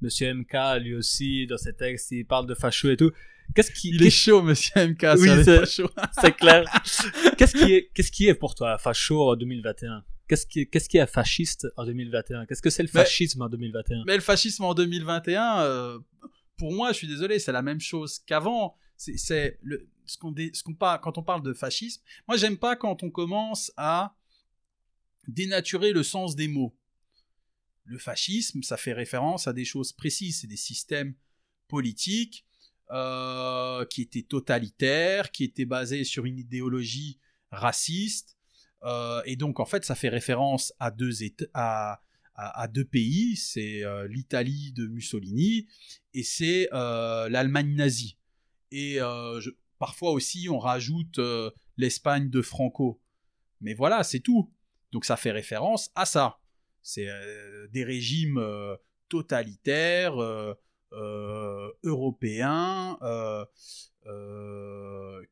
Monsieur 0.02 0.34
MK 0.34 0.82
lui 0.82 0.96
aussi 0.96 1.46
dans 1.46 1.58
ses 1.58 1.74
textes, 1.74 2.12
il 2.12 2.26
parle 2.26 2.48
de 2.48 2.56
fachos 2.56 2.90
et 2.90 2.98
tout. 2.98 3.12
Qu'est-ce 3.56 3.72
qui 3.72 3.90
Il 3.90 4.04
est 4.06 4.12
chaud, 4.12 4.42
Monsieur 4.42 4.88
MK. 4.88 5.06
Oui, 5.18 5.30
c'est 6.22 6.32
clair. 6.36 6.66
qu'est-ce 7.38 7.58
qui 7.58 7.74
est, 7.74 7.90
qu'est-ce 7.94 8.12
qui 8.12 8.28
est 8.28 8.36
pour 8.36 8.56
toi 8.56 8.78
facho 8.78 9.30
en 9.30 9.36
2021 9.36 10.04
Qu'est-ce 10.30 10.46
qui, 10.46 10.70
qu'est-ce 10.70 10.88
qui 10.88 10.98
est 10.98 11.08
fasciste 11.08 11.68
en 11.76 11.86
2021 11.86 12.46
Qu'est-ce 12.46 12.62
que 12.62 12.70
c'est 12.70 12.84
le 12.84 12.90
fascisme 12.90 13.42
en 13.42 13.50
2021 13.50 14.04
Mais 14.06 14.16
le 14.16 14.22
fascisme 14.22 14.64
en 14.64 14.76
2021, 14.76 15.62
euh, 15.62 16.00
pour 16.56 16.72
moi, 16.72 16.92
je 16.92 16.98
suis 16.98 17.08
désolé, 17.08 17.40
c'est 17.40 17.52
la 17.52 17.64
même 17.64 17.80
chose 17.80 18.20
qu'avant. 18.20 18.78
C'est, 18.96 19.58
le, 19.64 19.90
ce 20.06 20.18
qu'on, 20.20 20.36
ce 20.36 20.62
qu'on 20.62 20.76
parle, 20.76 21.02
quand 21.02 21.18
on 21.18 21.24
parle 21.24 21.42
de 21.42 21.54
fascisme. 21.54 22.04
Moi, 22.28 22.38
j'aime 22.38 22.58
pas 22.58 22.76
quand 22.76 23.02
on 23.02 23.10
commence 23.10 23.72
à 23.76 24.16
dénaturer 25.28 25.94
le 25.94 26.04
sens 26.04 26.36
des 26.36 26.48
mots. 26.48 26.78
Le 27.86 27.98
fascisme, 27.98 28.62
ça 28.62 28.78
fait 28.78 28.94
référence 28.94 29.48
à 29.48 29.54
des 29.54 29.66
choses 29.66 29.94
précises, 29.94 30.42
c'est 30.42 30.48
des 30.48 30.58
systèmes 30.58 31.16
politiques 31.68 32.46
euh, 32.92 33.84
qui 33.86 34.04
étaient 34.04 34.22
totalitaires, 34.22 35.32
qui 35.32 35.44
étaient 35.44 35.66
basés 35.66 36.04
sur 36.04 36.26
une 36.26 36.38
idéologie 36.38 37.20
raciste, 37.52 38.38
euh, 38.84 39.22
et 39.26 39.36
donc, 39.36 39.60
en 39.60 39.66
fait, 39.66 39.84
ça 39.86 39.96
fait 39.96 40.10
référence 40.10 40.74
à 40.80 40.92
deux, 40.92 41.12
à, 41.54 42.02
à, 42.36 42.68
deux 42.68 42.86
pays. 42.86 43.36
C'est 43.36 43.84
euh, 43.84 44.08
l'Italie 44.08 44.72
de 44.74 44.88
Mussolini 44.88 45.68
et 46.14 46.24
c'est 46.24 46.70
euh, 46.74 47.30
l'Allemagne 47.30 47.76
nazie. 47.76 48.18
Et 48.72 49.00
parfois 49.80 50.12
aussi, 50.12 50.48
on 50.50 50.60
rajoute 50.60 51.20
l'Espagne 51.76 52.30
de 52.30 52.42
Franco. 52.44 53.02
Mais 53.62 53.74
voilà, 53.74 54.04
c'est 54.04 54.20
tout. 54.20 54.54
Donc, 54.92 55.06
ça 55.06 55.18
fait 55.18 55.32
référence 55.32 55.90
à 55.96 56.06
ça. 56.06 56.40
C'est 56.84 57.08
des 57.72 57.84
régimes 57.84 58.40
totalitaires, 59.10 60.14
européens, 61.84 63.00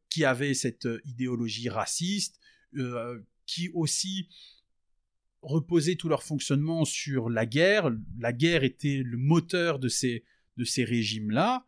qui 0.09 0.25
avaient 0.25 0.55
cette 0.55 0.87
idéologie 1.05 1.69
raciste, 1.69 2.39
qui 3.47 3.69
aussi 3.73 4.29
reposaient 5.41 5.95
tout 5.95 6.09
leur 6.09 6.21
fonctionnement 6.21 6.85
sur 6.85 7.29
la 7.29 7.45
guerre. 7.45 7.89
La 8.19 8.33
guerre 8.33 8.63
était 8.63 9.01
le 9.03 9.17
moteur 9.17 9.79
de 9.79 9.87
ces, 9.87 10.23
de 10.57 10.63
ces 10.63 10.83
régimes-là. 10.83 11.65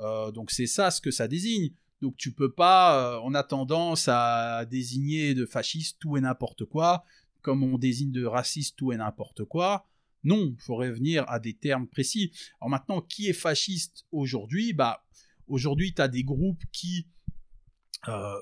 Euh, 0.00 0.30
donc 0.30 0.50
c'est 0.50 0.66
ça 0.66 0.90
ce 0.90 1.00
que 1.00 1.10
ça 1.10 1.28
désigne. 1.28 1.72
Donc 2.02 2.16
tu 2.16 2.32
peux 2.32 2.52
pas, 2.52 3.16
euh, 3.16 3.20
on 3.24 3.34
a 3.34 3.42
tendance 3.42 4.08
à 4.08 4.64
désigner 4.66 5.34
de 5.34 5.46
fasciste 5.46 5.98
tout 5.98 6.16
et 6.16 6.20
n'importe 6.20 6.64
quoi, 6.64 7.04
comme 7.42 7.62
on 7.62 7.78
désigne 7.78 8.12
de 8.12 8.24
raciste 8.24 8.76
tout 8.76 8.92
et 8.92 8.96
n'importe 8.96 9.44
quoi. 9.44 9.86
Non, 10.24 10.54
il 10.56 10.60
faut 10.60 10.76
revenir 10.76 11.24
à 11.28 11.38
des 11.38 11.54
termes 11.54 11.86
précis. 11.86 12.32
Alors 12.60 12.70
maintenant, 12.70 13.00
qui 13.00 13.28
est 13.28 13.32
fasciste 13.32 14.04
aujourd'hui? 14.12 14.72
Bah, 14.72 15.04
aujourd'hui, 15.46 15.94
tu 15.94 16.02
as 16.02 16.08
des 16.08 16.24
groupes 16.24 16.64
qui 16.72 17.06
euh, 18.08 18.36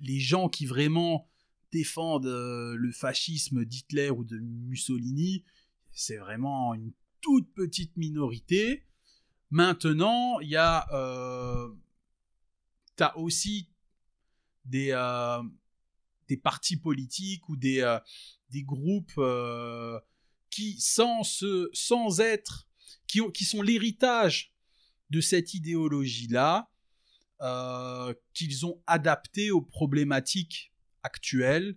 les 0.00 0.20
gens 0.20 0.48
qui 0.48 0.66
vraiment 0.66 1.28
défendent 1.72 2.26
euh, 2.26 2.74
le 2.76 2.92
fascisme 2.92 3.64
d'Hitler 3.64 4.10
ou 4.10 4.24
de 4.24 4.38
Mussolini, 4.38 5.44
c'est 5.90 6.18
vraiment 6.18 6.74
une 6.74 6.92
toute 7.20 7.52
petite 7.54 7.96
minorité. 7.96 8.84
Maintenant, 9.50 10.38
il 10.40 10.50
y 10.50 10.56
a, 10.56 10.86
euh, 10.92 11.68
aussi 13.16 13.68
des, 14.64 14.90
euh, 14.92 15.42
des 16.28 16.36
partis 16.36 16.76
politiques 16.76 17.48
ou 17.48 17.56
des, 17.56 17.98
groupes 18.54 19.20
qui, 20.50 20.80
sans, 20.80 21.22
ce, 21.24 21.68
sans 21.72 22.20
être, 22.20 22.68
qui 23.06 23.44
sont 23.44 23.62
l'héritage 23.62 24.54
de 25.10 25.20
cette 25.20 25.54
idéologie-là, 25.54 26.71
euh, 27.42 28.14
qu'ils 28.34 28.66
ont 28.66 28.80
adapté 28.86 29.50
aux 29.50 29.62
problématiques 29.62 30.72
actuelles 31.02 31.76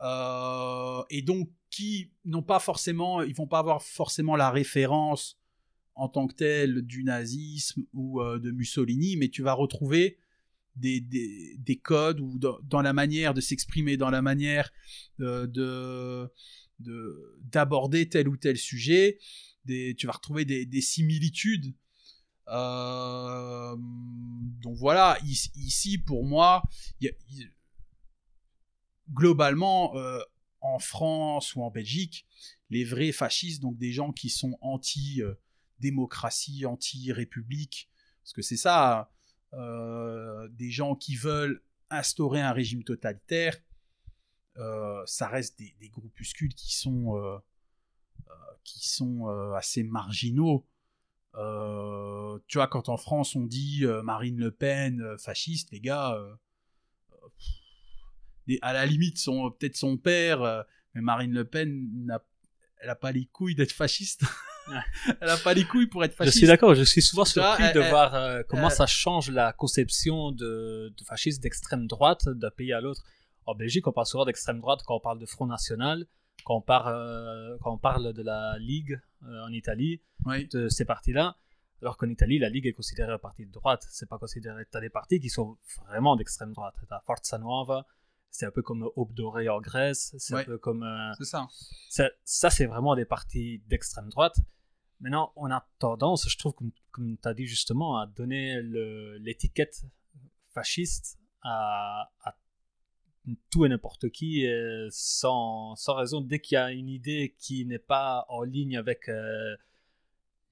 euh, 0.00 1.04
et 1.08 1.22
donc 1.22 1.50
qui 1.70 2.10
n'ont 2.24 2.42
pas 2.42 2.58
forcément, 2.58 3.22
ils 3.22 3.34
vont 3.34 3.46
pas 3.46 3.60
avoir 3.60 3.84
forcément 3.84 4.34
la 4.34 4.50
référence 4.50 5.38
en 5.94 6.08
tant 6.08 6.26
que 6.26 6.34
telle 6.34 6.82
du 6.82 7.04
nazisme 7.04 7.84
ou 7.92 8.20
euh, 8.20 8.40
de 8.40 8.50
Mussolini, 8.50 9.16
mais 9.16 9.28
tu 9.28 9.42
vas 9.42 9.52
retrouver 9.52 10.18
des, 10.74 11.00
des, 11.00 11.54
des 11.58 11.76
codes 11.76 12.18
ou 12.18 12.40
dans, 12.40 12.82
la 12.82 12.92
manière 12.92 13.34
de 13.34 13.40
s'exprimer, 13.40 13.96
dans 13.96 14.10
la 14.10 14.20
manière 14.20 14.72
de 15.20 16.28
d'aborder 16.80 18.08
tel 18.08 18.26
ou 18.26 18.36
tel 18.36 18.56
sujet, 18.56 19.20
des, 19.64 19.94
tu 19.94 20.06
vas 20.06 20.14
retrouver 20.14 20.44
des 20.44 20.80
similitudes 20.80 21.72
euh, 22.48 23.76
donc 23.76 24.76
voilà, 24.76 25.18
ici, 25.24 25.98
pour 25.98 26.24
moi, 26.24 26.62
globalement, 29.12 29.96
euh, 29.96 30.20
en 30.60 30.78
France 30.78 31.54
ou 31.54 31.62
en 31.62 31.70
Belgique, 31.70 32.26
les 32.70 32.84
vrais 32.84 33.12
fascistes, 33.12 33.62
donc 33.62 33.78
des 33.78 33.92
gens 33.92 34.12
qui 34.12 34.30
sont 34.30 34.58
anti-démocratie, 34.60 36.66
anti-république, 36.66 37.88
parce 38.22 38.32
que 38.32 38.42
c'est 38.42 38.56
ça, 38.56 39.10
euh, 39.54 40.48
des 40.48 40.70
gens 40.70 40.94
qui 40.94 41.16
veulent 41.16 41.62
instaurer 41.90 42.40
un 42.40 42.52
régime 42.52 42.84
totalitaire, 42.84 43.56
ça 45.06 45.28
reste 45.28 45.58
des, 45.58 45.74
des, 45.80 45.88
groupuscules 45.88 46.54
qui 46.54 46.76
sont, 46.76 47.40
qui 48.64 48.86
sont 48.86 49.26
assez 49.56 49.82
marginaux. 49.82 50.66
Euh, 51.36 52.38
tu 52.46 52.58
vois, 52.58 52.66
quand 52.66 52.88
en 52.88 52.96
France 52.96 53.34
on 53.36 53.46
dit 53.46 53.80
euh, 53.82 54.02
Marine 54.02 54.38
Le 54.38 54.50
Pen 54.50 55.00
euh, 55.00 55.16
fasciste, 55.16 55.70
les 55.70 55.80
gars, 55.80 56.18
à 58.60 58.72
la 58.72 58.86
limite, 58.86 59.18
son, 59.18 59.50
peut-être 59.50 59.76
son 59.76 59.96
père, 59.96 60.64
mais 60.94 61.00
Marine 61.00 61.32
Le 61.32 61.44
Pen 61.44 61.88
n'a 62.04 62.22
elle 62.84 62.90
a 62.90 62.96
pas 62.96 63.12
les 63.12 63.26
couilles 63.26 63.54
d'être 63.54 63.70
fasciste. 63.70 64.24
elle 65.20 65.28
a 65.28 65.36
pas 65.36 65.54
les 65.54 65.64
couilles 65.64 65.86
pour 65.86 66.02
être 66.02 66.14
fasciste. 66.14 66.34
Je 66.34 66.38
suis 66.38 66.46
d'accord, 66.48 66.74
je 66.74 66.82
suis 66.82 67.00
souvent 67.00 67.24
surpris 67.24 67.72
de 67.72 67.80
voir 67.80 68.44
comment 68.48 68.70
ça 68.70 68.86
change 68.86 69.30
la 69.30 69.52
conception 69.52 70.32
de, 70.32 70.92
de 70.96 71.04
fascisme 71.04 71.40
d'extrême 71.40 71.86
droite 71.86 72.28
d'un 72.28 72.50
pays 72.50 72.72
à 72.72 72.80
l'autre. 72.80 73.02
En 73.46 73.54
Belgique, 73.54 73.86
on 73.86 73.92
parle 73.92 74.06
souvent 74.06 74.24
d'extrême 74.24 74.60
droite 74.60 74.80
quand 74.84 74.96
on 74.96 75.00
parle 75.00 75.20
de 75.20 75.26
Front 75.26 75.46
National 75.46 76.06
quand 76.44 76.56
on, 76.56 76.60
parle, 76.60 76.94
euh, 76.94 77.58
quand 77.60 77.72
on 77.72 77.78
parle 77.78 78.12
de 78.12 78.22
la 78.22 78.58
Ligue 78.58 79.00
euh, 79.24 79.44
en 79.44 79.52
Italie, 79.52 80.00
de 80.26 80.68
ces 80.68 80.84
partis-là, 80.84 81.36
alors 81.80 81.96
qu'en 81.96 82.08
Italie, 82.08 82.38
la 82.38 82.48
Ligue 82.48 82.66
est 82.66 82.72
considérée 82.72 83.12
un 83.12 83.18
parti 83.18 83.44
de 83.44 83.50
droite. 83.50 83.84
C'est 83.90 84.08
pas 84.08 84.18
considéré. 84.18 84.64
T'as 84.70 84.80
des 84.80 84.90
partis 84.90 85.18
qui 85.18 85.28
sont 85.28 85.58
vraiment 85.88 86.14
d'extrême 86.14 86.52
droite. 86.52 86.74
T'as 86.88 87.00
Forza 87.00 87.38
Nuova, 87.38 87.86
c'est 88.30 88.46
un 88.46 88.50
peu 88.50 88.62
comme 88.62 88.88
Aube 88.94 89.12
Dorée 89.12 89.48
en 89.48 89.60
Grèce, 89.60 90.14
c'est 90.18 90.34
un 90.34 90.44
peu 90.44 90.58
comme. 90.58 90.84
Euh, 90.84 91.12
c'est 91.18 91.24
ça. 91.24 91.48
Ça, 92.24 92.50
c'est 92.50 92.66
vraiment 92.66 92.94
des 92.94 93.04
partis 93.04 93.62
d'extrême 93.66 94.08
droite. 94.08 94.36
Maintenant, 95.00 95.32
on 95.34 95.50
a 95.50 95.66
tendance, 95.80 96.28
je 96.28 96.38
trouve, 96.38 96.54
comme, 96.54 96.70
comme 96.92 97.18
tu 97.18 97.28
as 97.28 97.34
dit 97.34 97.46
justement, 97.46 97.98
à 97.98 98.06
donner 98.06 98.62
l'étiquette 99.18 99.84
fasciste 100.54 101.18
à, 101.42 102.12
à 102.22 102.36
tout 103.50 103.64
et 103.64 103.68
n'importe 103.68 104.10
qui 104.10 104.46
euh, 104.46 104.88
sans, 104.90 105.76
sans, 105.76 105.94
raison. 105.94 106.20
Dès 106.20 106.40
qu'il 106.40 106.56
y 106.56 106.58
a 106.58 106.72
une 106.72 106.88
idée 106.88 107.34
qui 107.38 107.64
n'est 107.66 107.78
pas 107.78 108.26
en 108.28 108.42
ligne 108.42 108.76
avec 108.76 109.08
euh, 109.08 109.56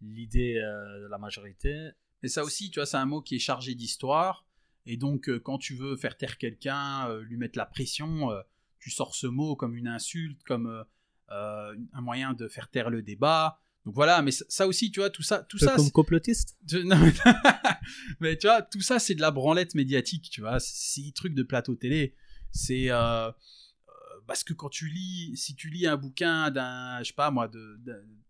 l'idée 0.00 0.56
euh, 0.56 1.02
de 1.02 1.06
la 1.08 1.18
majorité. 1.18 1.90
Mais 2.22 2.28
ça 2.28 2.44
aussi, 2.44 2.70
tu 2.70 2.78
vois, 2.78 2.86
c'est 2.86 2.96
un 2.96 3.06
mot 3.06 3.22
qui 3.22 3.36
est 3.36 3.40
chargé 3.40 3.74
d'histoire. 3.74 4.46
Et 4.86 4.96
donc, 4.96 5.30
quand 5.40 5.58
tu 5.58 5.74
veux 5.74 5.96
faire 5.96 6.16
taire 6.16 6.38
quelqu'un, 6.38 7.14
lui 7.20 7.36
mettre 7.36 7.58
la 7.58 7.66
pression, 7.66 8.30
tu 8.78 8.90
sors 8.90 9.14
ce 9.14 9.26
mot 9.26 9.54
comme 9.54 9.76
une 9.76 9.86
insulte, 9.86 10.42
comme 10.42 10.84
un 11.28 12.00
moyen 12.00 12.32
de 12.32 12.48
faire 12.48 12.68
taire 12.68 12.90
le 12.90 13.02
débat. 13.02 13.60
Donc 13.84 13.94
voilà, 13.94 14.20
mais 14.20 14.30
ça 14.30 14.66
aussi, 14.66 14.90
tu 14.90 15.00
vois, 15.00 15.10
tout 15.10 15.22
ça, 15.22 15.44
tout 15.48 15.58
ça. 15.58 15.74
Comme 15.76 15.90
complotiste. 15.90 16.58
mais... 18.20 18.36
tu 18.36 18.46
vois, 18.46 18.62
tout 18.62 18.80
ça, 18.80 18.98
c'est 18.98 19.14
de 19.14 19.20
la 19.20 19.30
branlette 19.30 19.74
médiatique, 19.74 20.28
tu 20.30 20.40
vois. 20.40 20.60
C'est 20.60 21.02
des 21.02 21.12
trucs 21.12 21.34
de 21.34 21.42
plateau 21.42 21.74
télé. 21.74 22.14
C'est 22.52 22.90
euh, 22.90 23.28
euh, 23.28 23.32
parce 24.26 24.44
que 24.44 24.52
quand 24.52 24.68
tu 24.68 24.88
lis, 24.88 25.36
si 25.36 25.54
tu 25.54 25.70
lis 25.70 25.86
un 25.86 25.96
bouquin 25.96 26.50
d'un, 26.50 26.98
je 27.00 27.08
sais 27.08 27.14
pas 27.14 27.30
moi, 27.30 27.48
de, 27.48 27.80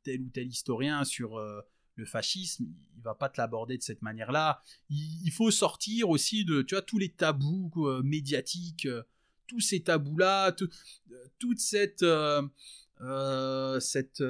tel 0.03 0.21
ou 0.23 0.31
tel 0.31 0.49
historien 0.49 1.05
sur 1.05 1.39
euh, 1.39 1.61
le 1.97 2.07
fascisme, 2.07 2.67
il 2.97 3.03
va 3.03 3.15
pas 3.15 3.29
te 3.29 3.41
l'aborder 3.41 3.77
de 3.79 3.83
cette 3.83 4.03
manière-là. 4.03 4.63
Il, 4.89 5.31
faut 5.31 5.51
sortir 5.51 6.09
aussi 6.11 6.45
de, 6.45 6.63
tu 6.63 6.75
vois, 6.75 6.83
tous 6.83 6.99
les 6.99 7.11
tabous 7.11 7.73
médiatiques, 8.03 8.89
tous 9.47 9.61
ces 9.61 9.83
tabous-là, 9.83 10.53
toute 10.53 11.59
cette, 11.59 12.05
cette, 13.81 14.23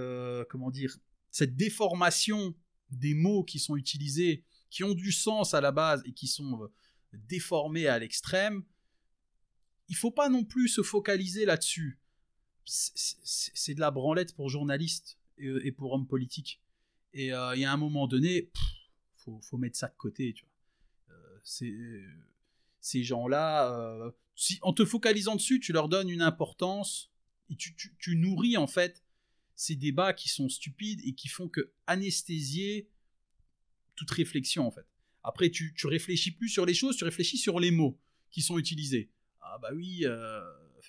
comment 0.49 0.71
dire, 0.71 0.97
cette 1.31 1.57
déformation 1.57 2.55
des 2.91 3.15
mots 3.15 3.45
qui 3.45 3.61
sont 3.61 3.77
utilisés, 3.77 4.45
qui 4.69 4.83
ont 4.83 4.95
du 4.95 5.13
sens 5.13 5.55
à 5.55 5.61
la 5.61 5.71
base 5.71 6.03
et 6.07 6.13
qui 6.13 6.27
sont 6.27 6.69
déformés 7.13 7.87
à 7.87 8.01
l'extrême, 8.01 8.65
il 9.91 9.97
faut 9.97 10.13
pas 10.13 10.29
non 10.29 10.45
plus 10.45 10.69
se 10.69 10.83
focaliser 10.83 11.45
là-dessus. 11.45 11.99
C'est 12.65 13.75
de 13.75 13.81
la 13.81 13.91
branlette 13.91 14.35
pour 14.35 14.49
journalistes 14.49 15.19
et, 15.37 15.73
pour 15.73 15.93
hommes 15.93 16.07
politiques. 16.07 16.63
Et 17.13 17.35
euh, 17.35 17.57
il 17.57 17.63
y 17.63 17.65
a 17.65 17.73
un 17.73 17.77
moment 17.77 18.07
donné, 18.07 18.51
il 18.55 19.41
faut, 19.43 19.59
mettre 19.59 19.77
ça 19.77 19.89
de 19.89 19.97
côté. 19.97 20.37
Euh, 21.11 22.07
ces 22.81 23.03
gens-là, 23.03 23.75
euh, 23.75 24.13
en 24.63 24.73
te 24.73 24.85
focalisant 24.85 25.35
dessus, 25.35 25.59
tu 25.59 25.73
leur 25.73 25.89
donnes 25.89 26.09
une 26.09 26.23
importance 26.23 27.11
et 27.51 27.57
tu, 27.57 27.75
tu, 27.75 28.17
nourris 28.17 28.57
en 28.57 28.69
fait 28.69 29.03
ces 29.57 29.75
débats 29.75 30.15
qui 30.15 30.29
sont 30.29 30.49
stupides 30.49 31.01
et 31.05 31.15
qui 31.15 31.27
font 31.27 31.49
que 31.49 31.73
anesthésier 31.89 32.89
toute 33.97 34.13
réflexion 34.13 34.69
en 34.69 34.71
fait. 34.71 34.87
Après, 35.25 35.51
tu, 35.51 35.75
tu 35.75 35.89
réfléchis 35.89 36.31
plus 36.31 36.49
sur 36.49 36.65
les 36.65 36.75
choses, 36.75 36.97
tu 36.97 37.03
réfléchis 37.03 37.39
sur 37.39 37.59
les 37.59 37.73
mots 37.73 37.99
qui 38.31 38.41
sont 38.41 38.57
utilisés 38.57 39.11
ah 39.53 39.59
bah 39.59 39.71
oui, 39.75 40.03
euh, 40.05 40.41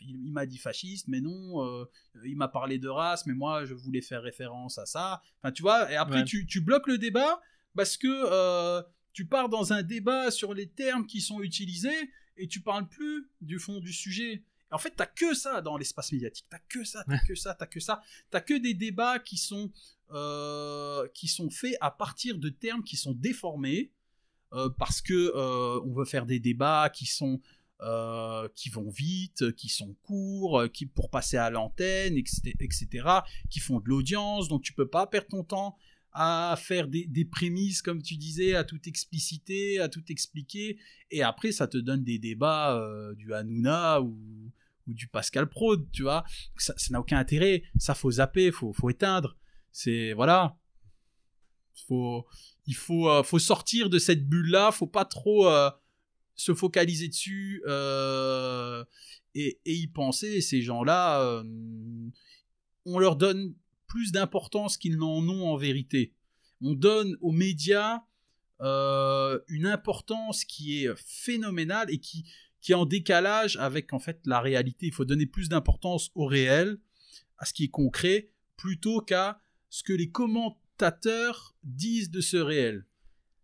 il, 0.01 0.31
m'a 0.31 0.45
dit 0.45 0.57
fasciste, 0.57 1.07
mais 1.07 1.19
non, 1.19 1.65
euh, 1.65 1.85
il 2.23 2.35
m'a 2.35 2.47
parlé 2.47 2.77
de 2.77 2.87
race, 2.87 3.25
mais 3.25 3.33
moi 3.33 3.65
je 3.65 3.73
voulais 3.73 4.01
faire 4.01 4.21
référence 4.21 4.77
à 4.77 4.85
ça. 4.85 5.21
Enfin, 5.41 5.51
tu 5.51 5.61
vois, 5.61 5.91
et 5.91 5.95
après 5.95 6.23
tu, 6.23 6.45
tu, 6.45 6.61
bloques 6.61 6.87
le 6.87 6.97
débat 6.97 7.41
parce 7.75 7.97
que 7.97 8.07
euh, 8.07 8.83
tu 9.13 9.25
pars 9.25 9.49
dans 9.49 9.73
un 9.73 9.83
débat 9.83 10.31
sur 10.31 10.53
les 10.53 10.67
termes 10.67 11.07
qui 11.07 11.21
sont 11.21 11.41
utilisés 11.41 12.11
et 12.37 12.47
tu 12.47 12.61
parles 12.61 12.87
plus 12.87 13.29
du 13.41 13.59
fond 13.59 13.79
du 13.79 13.93
sujet. 13.93 14.43
En 14.69 14.77
fait, 14.77 14.93
t'as 14.95 15.07
que 15.07 15.33
ça 15.33 15.61
dans 15.61 15.75
l'espace 15.75 16.11
médiatique. 16.11 16.45
T'as 16.49 16.59
que 16.69 16.83
ça, 16.83 17.03
t'as 17.05 17.19
que 17.19 17.35
ça, 17.35 17.55
t'as 17.55 17.65
que 17.65 17.79
ça. 17.79 18.01
T'as 18.29 18.41
que 18.41 18.53
des 18.53 18.73
débats 18.73 19.19
qui 19.19 19.37
sont 19.37 19.71
qui 21.13 21.27
sont 21.27 21.49
faits 21.49 21.77
à 21.81 21.89
partir 21.89 22.37
de 22.37 22.49
termes 22.49 22.83
qui 22.83 22.95
sont 22.95 23.13
déformés 23.13 23.91
parce 24.77 25.01
que 25.01 25.33
on 25.83 25.93
veut 25.93 26.05
faire 26.05 26.25
des 26.25 26.39
débats 26.39 26.89
qui 26.89 27.05
sont 27.05 27.41
euh, 27.83 28.47
qui 28.55 28.69
vont 28.69 28.91
vite, 28.91 29.55
qui 29.55 29.67
sont 29.67 29.95
courts, 30.03 30.59
euh, 30.59 30.67
qui 30.67 30.85
pour 30.85 31.09
passer 31.09 31.37
à 31.37 31.49
l'antenne, 31.49 32.15
etc., 32.15 32.87
qui 33.49 33.59
font 33.59 33.79
de 33.79 33.89
l'audience, 33.89 34.49
donc 34.49 34.61
tu 34.61 34.71
peux 34.73 34.87
pas 34.87 35.07
perdre 35.07 35.29
ton 35.29 35.43
temps 35.43 35.75
à 36.13 36.55
faire 36.59 36.87
des, 36.87 37.25
prémices, 37.25 37.81
comme 37.81 38.03
tu 38.03 38.17
disais, 38.17 38.53
à 38.53 38.63
tout 38.63 38.87
expliciter, 38.87 39.79
à 39.79 39.89
tout 39.89 40.03
expliquer, 40.09 40.77
et 41.09 41.23
après 41.23 41.51
ça 41.51 41.67
te 41.67 41.77
donne 41.79 42.03
des 42.03 42.19
débats 42.19 42.77
euh, 42.77 43.15
du 43.15 43.33
Hanouna 43.33 43.99
ou, 44.01 44.51
du 44.85 45.07
Pascal 45.07 45.49
Pro, 45.49 45.75
tu 45.75 46.03
vois, 46.03 46.23
ça 46.57 46.75
n'a 46.91 46.99
aucun 46.99 47.17
intérêt, 47.17 47.63
ça 47.79 47.95
faut 47.95 48.11
zapper, 48.11 48.51
faut, 48.51 48.73
faut 48.73 48.91
éteindre, 48.91 49.37
c'est, 49.71 50.13
voilà, 50.13 50.55
faut, 51.87 52.27
il 52.67 52.75
faut, 52.75 53.23
faut 53.23 53.39
sortir 53.39 53.89
de 53.89 53.97
cette 53.97 54.29
bulle-là, 54.29 54.71
faut 54.71 54.85
pas 54.85 55.05
trop 55.05 55.47
se 56.35 56.53
focaliser 56.53 57.07
dessus 57.07 57.61
euh, 57.67 58.83
et, 59.35 59.59
y 59.65 59.87
penser. 59.87 60.41
Ces 60.41 60.61
gens-là, 60.61 61.21
euh, 61.21 61.43
on 62.85 62.99
leur 62.99 63.15
donne 63.15 63.53
plus 63.87 64.11
d'importance 64.11 64.77
qu'ils 64.77 64.97
n'en 64.97 65.27
ont 65.27 65.49
en 65.49 65.57
vérité. 65.57 66.13
On 66.61 66.73
donne 66.73 67.17
aux 67.21 67.31
médias 67.31 68.03
euh, 68.61 69.39
une 69.47 69.65
importance 69.65 70.45
qui 70.45 70.83
est 70.83 70.95
phénoménale 70.95 71.91
et 71.91 71.97
qui, 71.97 72.25
qui 72.61 72.71
est 72.71 72.75
en 72.75 72.85
décalage 72.85 73.57
avec 73.57 73.93
en 73.93 73.99
fait 73.99 74.19
la 74.25 74.39
réalité. 74.39 74.87
Il 74.87 74.93
faut 74.93 75.05
donner 75.05 75.25
plus 75.25 75.49
d'importance 75.49 76.11
au 76.15 76.25
réel, 76.25 76.79
à 77.37 77.45
ce 77.45 77.53
qui 77.53 77.65
est 77.65 77.69
concret, 77.69 78.29
plutôt 78.55 79.01
qu'à 79.01 79.39
ce 79.69 79.83
que 79.83 79.93
les 79.93 80.11
commentateurs 80.11 81.55
disent 81.63 82.11
de 82.11 82.21
ce 82.21 82.37
réel. 82.37 82.85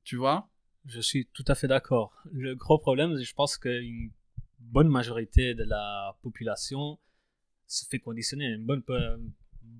Tu 0.03 0.15
vois? 0.15 0.49
Je 0.87 1.01
suis 1.01 1.27
tout 1.33 1.45
à 1.47 1.55
fait 1.55 1.67
d'accord. 1.67 2.13
Le 2.31 2.55
gros 2.55 2.77
problème, 2.77 3.21
je 3.21 3.33
pense 3.33 3.57
qu'une 3.57 4.11
bonne 4.59 4.89
majorité 4.89 5.53
de 5.53 5.63
la 5.63 6.17
population 6.21 6.99
se 7.67 7.85
fait 7.85 7.99
conditionner. 7.99 8.45
Une 8.45 8.65
bonne, 8.65 8.83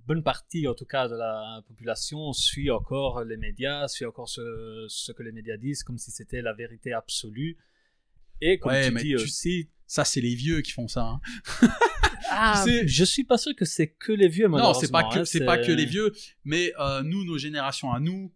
bonne 0.06 0.24
partie, 0.24 0.68
en 0.68 0.74
tout 0.74 0.86
cas, 0.86 1.08
de 1.08 1.16
la 1.16 1.62
population 1.68 2.34
suit 2.34 2.70
encore 2.72 3.24
les 3.24 3.38
médias, 3.38 3.88
suit 3.88 4.06
encore 4.06 4.30
ce, 4.30 4.86
ce 4.90 5.12
que 5.12 5.24
les 5.24 5.32
médias 5.32 5.58
disent 5.58 5.84
comme 5.84 5.98
si 5.98 6.12
c'était 6.12 6.42
la 6.42 6.54
vérité 6.54 6.94
absolue. 6.94 7.58
Et 8.42 8.60
comme 8.60 8.74
tu 8.74 8.94
dis 9.04 9.16
aussi... 9.16 9.70
Ça, 9.90 10.04
c'est 10.04 10.20
les 10.20 10.36
vieux 10.36 10.60
qui 10.60 10.72
font 10.72 10.90
ça. 10.90 11.04
Hein. 11.04 11.22
ah, 12.30 12.66
je 12.86 13.04
suis 13.06 13.24
pas 13.24 13.38
sûr 13.38 13.56
que 13.56 13.64
c'est 13.64 13.88
que 13.88 14.12
les 14.12 14.28
vieux, 14.28 14.50
Non, 14.50 14.74
c'est 14.74 14.92
pas 14.92 15.06
que, 15.06 15.20
hein, 15.20 15.26
c'est 15.26 15.46
pas 15.46 15.58
que 15.58 15.72
les 15.72 15.86
vieux, 15.86 16.12
mais 16.44 16.74
euh, 16.78 17.04
nous, 17.04 17.24
nos 17.24 17.38
générations 17.38 17.94
à 17.94 18.02
nous, 18.02 18.34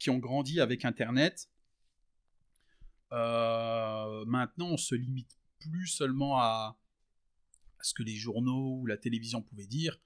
qui 0.00 0.10
ont 0.10 0.18
grandi 0.18 0.60
avec 0.60 0.84
Internet, 0.84 1.48
euh, 3.12 4.24
maintenant, 4.26 4.70
on 4.70 4.76
se 4.76 4.94
limite 4.94 5.36
plus 5.60 5.86
seulement 5.86 6.38
à, 6.38 6.78
ce 7.80 7.94
que 7.94 8.02
les 8.02 8.16
journaux 8.16 8.78
ou 8.80 8.86
la 8.86 8.96
télévision 8.96 9.42
pouvaient 9.42 9.66
dire. 9.66 9.98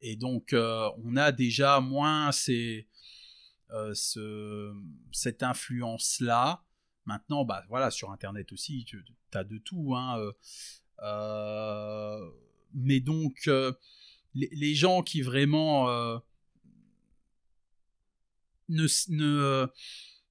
Et 0.00 0.16
donc, 0.16 0.52
euh, 0.52 0.90
on 1.04 1.16
a 1.16 1.32
déjà 1.32 1.80
moins 1.80 2.30
euh, 2.48 3.94
ce, 3.94 4.74
cette 5.12 5.42
influence-là. 5.42 6.64
Maintenant, 7.06 7.44
bah, 7.44 7.64
voilà, 7.68 7.90
sur 7.90 8.10
Internet 8.10 8.52
aussi, 8.52 8.84
tu 8.84 9.04
as 9.32 9.44
de 9.44 9.58
tout. 9.58 9.94
Hein, 9.94 10.18
mais 12.72 13.00
donc, 13.00 13.48
les, 14.34 14.74
gens 14.74 15.02
qui 15.02 15.22
vraiment 15.22 16.20
ne 18.68 18.86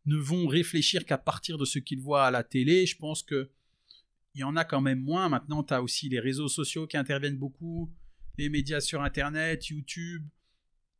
ne 0.05 0.17
vont 0.17 0.47
réfléchir 0.47 1.05
qu'à 1.05 1.17
partir 1.17 1.57
de 1.57 1.65
ce 1.65 1.79
qu'ils 1.79 2.01
voient 2.01 2.25
à 2.25 2.31
la 2.31 2.43
télé. 2.43 2.85
Je 2.85 2.97
pense 2.97 3.23
que 3.23 3.49
il 4.35 4.41
y 4.41 4.43
en 4.43 4.55
a 4.55 4.65
quand 4.65 4.81
même 4.81 4.99
moins. 4.99 5.29
Maintenant, 5.29 5.63
tu 5.63 5.73
as 5.73 5.81
aussi 5.81 6.09
les 6.09 6.19
réseaux 6.19 6.47
sociaux 6.47 6.87
qui 6.87 6.97
interviennent 6.97 7.37
beaucoup, 7.37 7.91
les 8.37 8.49
médias 8.49 8.81
sur 8.81 9.01
Internet, 9.03 9.67
YouTube. 9.67 10.27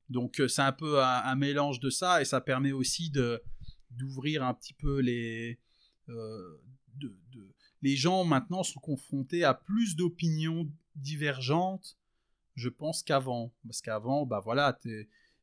Donc, 0.10 0.40
euh, 0.40 0.48
c'est 0.48 0.62
un 0.62 0.72
peu 0.72 1.02
un, 1.04 1.36
mélange 1.36 1.80
de 1.80 1.90
ça 1.90 2.22
et 2.22 2.26
ça 2.26 2.42
permet 2.42 2.72
aussi 2.72 3.10
de 3.10 3.42
d'ouvrir 3.90 4.44
un 4.44 4.54
petit 4.54 4.74
peu 4.74 5.00
les. 5.00 5.60
Euh, 6.10 6.62
de, 6.96 7.16
les 7.82 7.96
gens 7.96 8.24
maintenant 8.24 8.64
sont 8.64 8.80
confrontés 8.80 9.44
à 9.44 9.54
plus 9.54 9.96
d'opinions 9.96 10.72
divergentes, 10.96 11.98
je 12.56 12.70
pense, 12.70 13.04
qu'avant. 13.04 13.54
Parce 13.66 13.82
qu'avant, 13.82 14.26
bah 14.26 14.40
voilà, 14.40 14.78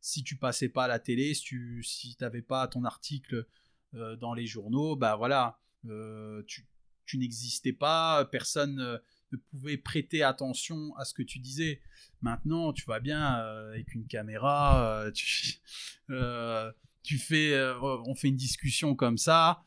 si 0.01 0.23
tu 0.23 0.37
passais 0.37 0.69
pas 0.69 0.85
à 0.85 0.89
la 0.89 0.99
télé, 0.99 1.35
si 1.35 1.43
tu 1.43 1.83
si 1.83 2.17
n'avais 2.21 2.43
pas 2.43 2.67
ton 2.69 2.85
article 2.85 3.47
euh, 3.95 4.17
dans 4.17 4.35
les 4.35 4.47
journaux, 4.47 4.97
bah 4.97 5.17
voilà, 5.17 5.59
euh, 5.87 6.43
tu, 6.47 6.67
tu 7.07 7.19
n'existais 7.19 7.73
pas, 7.73 8.25
personne 8.25 8.79
euh, 8.81 8.99
ne 9.33 9.37
pouvait 9.37 9.77
prêter 9.77 10.23
attention 10.23 10.95
à 10.97 11.05
ce 11.05 11.13
que 11.15 11.23
tu 11.23 11.39
disais. 11.39 11.81
Maintenant, 12.23 12.73
tu 12.73 12.85
vas 12.87 13.01
bien 13.01 13.23
avec 13.23 13.95
une 13.95 14.07
caméra, 14.07 15.07
tu, 15.15 15.61
tu 17.03 17.19
fais, 17.19 17.73
on 17.81 18.15
fait 18.15 18.29
une 18.29 18.37
discussion 18.37 18.95
comme 18.95 19.17
ça, 19.17 19.65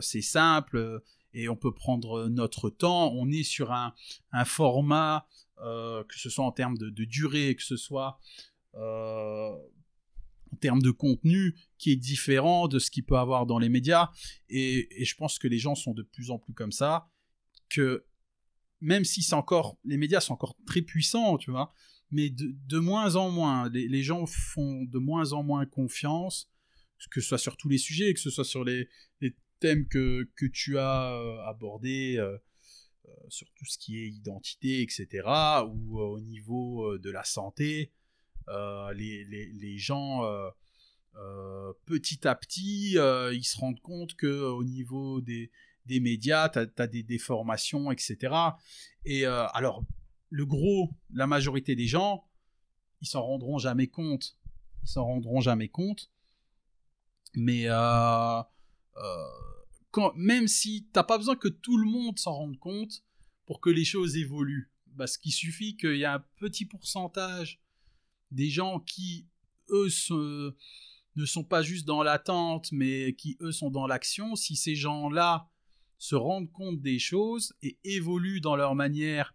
c'est 0.00 0.22
simple 0.22 1.02
et 1.34 1.48
on 1.48 1.56
peut 1.56 1.74
prendre 1.74 2.28
notre 2.28 2.70
temps. 2.70 3.12
On 3.12 3.30
est 3.30 3.42
sur 3.44 3.72
un, 3.72 3.94
un 4.32 4.44
format 4.44 5.28
que 5.58 6.18
ce 6.18 6.30
soit 6.30 6.44
en 6.44 6.52
termes 6.52 6.76
de, 6.76 7.04
durée, 7.04 7.54
que 7.54 7.62
ce 7.62 7.76
soit 7.76 8.18
euh, 8.76 9.56
en 10.52 10.56
termes 10.56 10.82
de 10.82 10.90
contenu, 10.92 11.56
qui 11.78 11.90
est 11.90 11.96
différent 11.96 12.68
de 12.68 12.78
ce 12.78 12.90
qu'il 12.90 13.04
peut 13.04 13.16
avoir 13.16 13.44
dans 13.44 13.58
les 13.58 13.68
médias. 13.68 14.10
Et, 14.48 14.88
je 15.04 15.14
pense 15.16 15.38
que 15.38 15.48
les 15.48 15.58
gens 15.58 15.74
sont 15.74 15.94
de 15.94 16.02
plus 16.02 16.30
en 16.30 16.38
plus 16.38 16.54
comme 16.54 16.72
ça, 16.72 17.08
que 17.68 18.04
même 18.80 19.04
si 19.04 19.22
c'est 19.22 19.34
encore, 19.34 19.78
les 19.84 19.96
médias 19.96 20.20
sont 20.20 20.34
encore 20.34 20.56
très 20.66 20.82
puissants, 20.82 21.38
tu 21.38 21.50
vois, 21.50 21.72
mais 22.10 22.30
de, 22.30 22.78
moins 22.78 23.16
en 23.16 23.30
moins, 23.30 23.68
les, 23.70 24.02
gens 24.02 24.26
font 24.26 24.84
de 24.84 24.98
moins 24.98 25.32
en 25.32 25.42
moins 25.42 25.66
confiance, 25.66 26.48
que 27.10 27.20
ce 27.20 27.28
soit 27.28 27.38
sur 27.38 27.56
tous 27.56 27.68
les 27.68 27.78
sujets, 27.78 28.14
que 28.14 28.20
ce 28.20 28.30
soit 28.30 28.44
sur 28.44 28.64
les, 28.64 28.88
thèmes 29.60 29.88
que, 29.88 30.30
que, 30.36 30.46
tu 30.46 30.78
as 30.78 31.12
euh, 31.12 31.38
abordés. 31.46 32.16
Euh, 32.18 32.36
sur 33.28 33.46
tout 33.54 33.64
ce 33.64 33.78
qui 33.78 33.98
est 33.98 34.08
identité, 34.08 34.82
etc., 34.82 35.08
ou 35.66 36.00
euh, 36.00 36.04
au 36.04 36.20
niveau 36.20 36.92
euh, 36.92 36.98
de 36.98 37.10
la 37.10 37.24
santé, 37.24 37.92
les, 38.48 39.24
les, 39.24 39.46
les, 39.46 39.78
gens, 39.78 40.20
petit 41.86 42.28
à 42.28 42.34
petit, 42.34 42.96
ils 42.96 43.44
se 43.44 43.58
rendent 43.58 43.80
compte 43.80 44.14
qu'au 44.16 44.62
niveau 44.64 45.22
des, 45.22 45.50
des 45.86 45.98
médias, 45.98 46.50
tu 46.50 46.58
as, 46.58 46.86
des 46.86 47.02
déformations, 47.02 47.90
etc. 47.90 48.34
Et 49.06 49.24
alors, 49.24 49.82
le 50.28 50.44
gros, 50.44 50.90
la 51.10 51.26
majorité 51.26 51.74
des 51.74 51.86
gens, 51.86 52.26
ils 53.00 53.08
s'en 53.08 53.22
rendront 53.22 53.56
jamais 53.56 53.86
compte 53.86 54.36
ils 54.84 54.88
s'en 54.88 55.04
rendront 55.04 55.40
jamais 55.40 55.68
compte. 55.68 56.10
Mais 57.34 57.64
euh, 57.68 58.42
même 60.16 60.48
si 60.48 60.88
t'as 60.92 61.02
pas 61.02 61.18
besoin 61.18 61.36
que 61.36 61.48
tout 61.48 61.76
le 61.76 61.86
monde 61.86 62.18
s'en 62.18 62.34
rende 62.34 62.58
compte 62.58 63.02
pour 63.46 63.60
que 63.60 63.70
les 63.70 63.84
choses 63.84 64.16
évoluent, 64.16 64.70
parce 64.96 65.18
qu'il 65.18 65.32
suffit 65.32 65.76
qu'il 65.76 65.96
y 65.96 66.02
ait 66.02 66.06
un 66.06 66.24
petit 66.36 66.64
pourcentage 66.64 67.60
des 68.30 68.48
gens 68.48 68.80
qui, 68.80 69.26
eux, 69.70 69.88
ne 71.16 71.24
sont 71.24 71.44
pas 71.44 71.62
juste 71.62 71.86
dans 71.86 72.02
l'attente, 72.02 72.72
mais 72.72 73.14
qui, 73.14 73.36
eux, 73.40 73.52
sont 73.52 73.70
dans 73.70 73.86
l'action, 73.86 74.34
si 74.36 74.56
ces 74.56 74.74
gens-là 74.74 75.48
se 75.98 76.14
rendent 76.14 76.50
compte 76.50 76.80
des 76.80 76.98
choses 76.98 77.54
et 77.62 77.78
évoluent 77.84 78.40
dans 78.40 78.56
leur 78.56 78.74
manière 78.74 79.34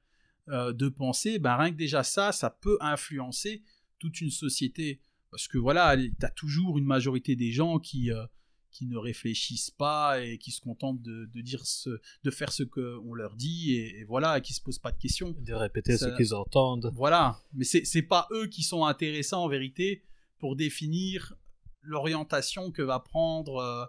euh, 0.50 0.74
de 0.74 0.90
penser, 0.90 1.40
ben 1.40 1.56
rien 1.56 1.72
que 1.72 1.78
déjà 1.78 2.04
ça, 2.04 2.32
ça 2.32 2.50
peut 2.50 2.78
influencer 2.82 3.64
toute 3.98 4.22
une 4.22 4.30
société. 4.30 5.00
Parce 5.32 5.48
que 5.48 5.58
voilà, 5.58 5.96
tu 5.96 6.12
as 6.22 6.32
toujours 6.32 6.78
une 6.78 6.86
majorité 6.86 7.36
des 7.36 7.52
gens 7.52 7.80
qui, 7.80 8.12
euh, 8.12 8.26
qui 8.72 8.86
ne 8.86 8.98
réfléchissent 8.98 9.72
pas 9.72 10.22
et 10.22 10.38
qui 10.38 10.52
se 10.52 10.62
contentent 10.62 11.02
de, 11.02 11.42
dire 11.42 11.66
ce, 11.66 11.90
de 12.24 12.32
faire 12.32 12.52
ce 12.52 12.64
qu'on 12.64 13.14
leur 13.14 13.36
dit 13.36 13.76
et, 13.76 14.04
voilà, 14.04 14.38
et 14.38 14.42
qui 14.42 14.54
se 14.54 14.62
posent 14.62 14.80
pas 14.80 14.92
de 14.92 14.98
questions. 14.98 15.36
De 15.40 15.54
répéter 15.54 15.98
ce 15.98 16.16
qu'ils 16.16 16.34
entendent. 16.34 16.92
Voilà, 16.96 17.40
mais 17.54 17.66
c'est, 17.66 17.86
c'est 17.86 18.04
pas 18.04 18.28
eux 18.32 18.48
qui 18.48 18.64
sont 18.64 18.86
intéressants 18.86 19.44
en 19.44 19.48
vérité 19.48 20.04
pour 20.38 20.56
définir 20.56 21.36
l'orientation 21.82 22.72
que 22.72 22.82
va 22.82 23.00
prendre 23.00 23.58
euh, 23.58 23.86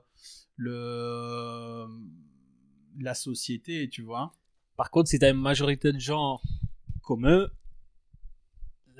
le 0.56 1.86
la 2.98 3.14
société, 3.14 3.88
tu 3.88 4.02
vois. 4.02 4.32
Par 4.76 4.90
contre, 4.90 5.08
si 5.08 5.18
tu 5.18 5.24
as 5.24 5.30
une 5.30 5.40
majorité 5.40 5.92
de 5.92 5.98
gens 5.98 6.40
comme 7.02 7.26
eux, 7.28 7.50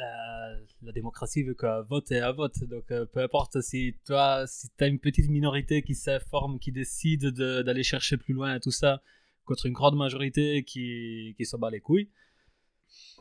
la, 0.01 0.57
la 0.83 0.93
démocratie 0.93 1.43
veut 1.43 1.55
qu'un 1.55 1.83
vote 1.83 2.11
est 2.11 2.21
un 2.21 2.33
vote. 2.33 2.59
Donc, 2.65 2.91
euh, 2.91 3.05
peu 3.07 3.21
importe 3.21 3.61
si 3.61 3.97
toi, 4.07 4.47
si 4.47 4.69
tu 4.77 4.85
as 4.85 4.87
une 4.87 4.99
petite 4.99 5.29
minorité 5.29 5.83
qui 5.83 5.95
s'informe, 5.95 6.59
qui 6.59 6.73
décide 6.73 7.27
d'aller 7.29 7.83
chercher 7.83 8.17
plus 8.17 8.35
loin 8.35 8.57
et 8.57 8.61
tout 8.61 8.71
ça, 8.71 9.03
contre 9.45 9.67
une 9.67 9.73
grande 9.73 9.97
majorité 9.97 10.65
qui, 10.65 11.35
qui 11.37 11.45
s'en 11.45 11.59
bat 11.59 11.71
les 11.71 11.81
couilles. 11.81 12.11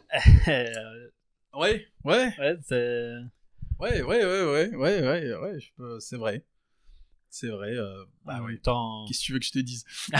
ouais, 0.47 0.71
ouais. 1.53 1.87
Ouais, 2.03 2.57
c'est. 2.65 3.13
Ouais, 3.79 4.01
ouais, 4.01 4.25
ouais, 4.25 4.25
ouais, 4.25 4.75
ouais, 4.75 5.01
ouais, 5.01 5.35
ouais, 5.35 5.59
c'est 5.99 6.17
vrai. 6.17 6.43
C'est 7.29 7.49
vrai. 7.49 7.75
Euh, 7.75 8.05
bah, 8.25 8.41
oui. 8.43 8.59
Temps... 8.59 9.05
Qu'est-ce 9.07 9.19
que 9.19 9.25
tu 9.25 9.33
veux 9.33 9.39
que 9.39 9.45
je 9.45 9.51
te 9.51 9.59
dise? 9.59 9.85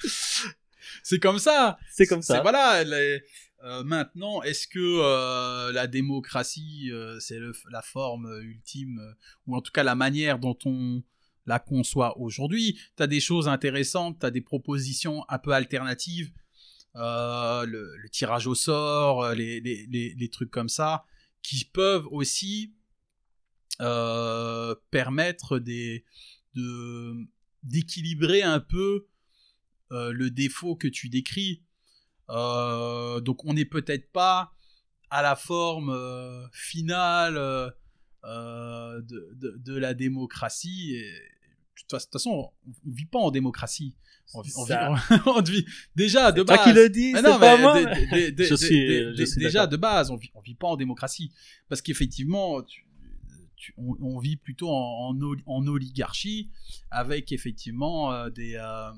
C'est 1.02 1.18
comme 1.18 1.38
ça. 1.38 1.78
C'est 1.90 2.06
comme 2.06 2.22
ça. 2.22 2.40
Voilà. 2.40 2.84
Euh, 3.62 3.84
maintenant, 3.84 4.42
est-ce 4.42 4.66
que 4.66 4.78
euh, 4.78 5.72
la 5.72 5.86
démocratie, 5.86 6.90
c'est 7.18 7.38
la 7.70 7.82
forme 7.82 8.40
ultime, 8.42 9.14
ou 9.46 9.56
en 9.56 9.60
tout 9.60 9.72
cas 9.72 9.82
la 9.82 9.94
manière 9.94 10.38
dont 10.38 10.56
on 10.64 11.02
la 11.46 11.58
conçoit 11.58 12.18
aujourd'hui? 12.18 12.78
Tu 12.96 13.02
as 13.02 13.06
des 13.06 13.20
choses 13.20 13.48
intéressantes, 13.48 14.20
tu 14.20 14.26
as 14.26 14.30
des 14.30 14.40
propositions 14.40 15.24
un 15.28 15.38
peu 15.38 15.52
alternatives, 15.52 16.32
le, 16.94 18.08
tirage 18.10 18.46
au 18.46 18.54
sort, 18.54 19.32
les, 19.34 20.30
trucs 20.32 20.50
comme 20.50 20.68
ça, 20.68 21.04
qui 21.42 21.64
peuvent 21.64 22.06
aussi 22.10 22.74
euh, 23.80 24.74
permettre 24.90 25.58
d'équilibrer 27.64 28.42
un 28.42 28.60
peu 28.60 29.06
euh, 29.92 30.12
le 30.12 30.30
défaut 30.30 30.76
que 30.76 30.88
tu 30.88 31.08
décris? 31.08 31.62
Euh, 32.30 33.20
donc 33.20 33.44
on 33.44 33.54
n'est 33.54 33.64
peut-être 33.64 34.10
pas 34.12 34.52
à 35.10 35.22
la 35.22 35.36
forme 35.36 35.96
finale 36.52 37.34
de, 38.24 39.34
de, 39.34 39.56
de, 39.58 39.76
la 39.76 39.94
démocratie. 39.94 40.94
Et, 40.94 41.10
de 41.90 41.96
toute 41.96 42.12
façon, 42.12 42.52
on 42.66 42.90
ne 42.90 42.94
vit 42.94 43.06
pas 43.06 43.18
en 43.18 43.30
démocratie. 43.30 43.96
On 44.32 44.42
vit, 44.42 44.52
on 45.26 45.42
vit, 45.42 45.66
déjà 45.96 46.30
de 46.30 46.42
base. 46.42 46.56
Toi 46.56 46.64
qui 46.64 46.72
le 46.72 46.88
dis, 46.88 47.12
c'est 47.12 47.22
pas 47.22 47.56
moi. 47.58 47.82
déjà 49.36 49.66
de 49.66 49.76
base, 49.76 50.10
on 50.10 50.16
vit, 50.16 50.30
on 50.34 50.40
vit 50.40 50.54
pas 50.54 50.68
en 50.68 50.76
démocratie 50.76 51.32
parce 51.68 51.82
qu'effectivement, 51.82 52.62
on, 53.76 54.18
vit 54.18 54.36
plutôt 54.36 54.70
en, 54.70 55.16
en, 55.46 55.66
oligarchie, 55.66 56.50
avec 56.90 57.32
effectivement 57.32 58.12
euh, 58.12 58.30
des... 58.30 58.54
Euh, 58.54 58.60
euh, 58.62 58.92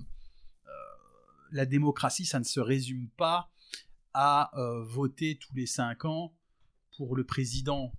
la 1.52 1.66
démocratie, 1.66 2.24
ça 2.24 2.38
ne 2.38 2.44
se 2.44 2.60
résume 2.60 3.08
pas 3.16 3.50
à 4.14 4.50
voter 4.84 5.38
tous 5.38 5.54
les 5.54 5.66
cinq 5.66 6.04
ans 6.04 6.34
pour 6.96 7.16
le 7.16 7.24
président. 7.24 7.92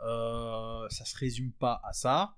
ça 0.00 1.04
se 1.04 1.16
résume 1.16 1.52
pas 1.52 1.80
à 1.84 1.92
ça. 1.92 2.36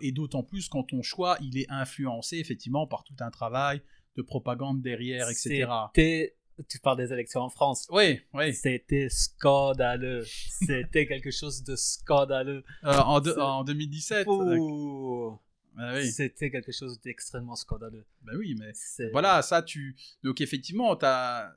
et 0.00 0.12
d'autant 0.12 0.42
plus 0.42 0.68
quand 0.68 0.84
ton 0.84 1.02
choix, 1.02 1.36
il 1.40 1.58
est 1.58 1.70
influencé 1.70 2.38
effectivement 2.38 2.86
par 2.86 3.04
tout 3.04 3.14
un 3.20 3.30
travail 3.30 3.82
de 4.16 4.22
propagande 4.22 4.82
derrière, 4.82 5.28
etc. 5.28 5.68
Tu 6.68 6.78
parles 6.78 6.96
des 6.96 7.12
élections 7.12 7.42
en 7.42 7.50
France. 7.50 7.86
Oui, 7.90 8.18
oui. 8.32 8.54
C'était 8.54 9.08
scandaleux. 9.10 10.24
C'était 10.66 11.06
quelque 11.06 11.30
chose 11.30 11.62
de 11.62 11.76
scandaleux. 11.76 12.64
Euh, 12.84 12.98
en, 12.98 13.20
en, 13.38 13.62
2017 13.62 14.26
ah 15.76 16.02
C'était 16.02 16.50
quelque 16.50 16.72
chose 16.72 17.00
d'extrêmement 17.00 17.56
scandaleux. 17.56 18.04
Ben 18.22 18.36
oui, 18.36 18.56
mais 18.58 18.72
voilà, 19.12 19.42
ça, 19.42 19.62
tu. 19.62 19.96
Donc, 20.22 20.40
effectivement, 20.40 20.96
tu 20.96 21.06
as, 21.06 21.54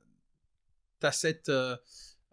as, 1.02 1.12
cette. 1.12 1.50
Euh, 1.50 1.76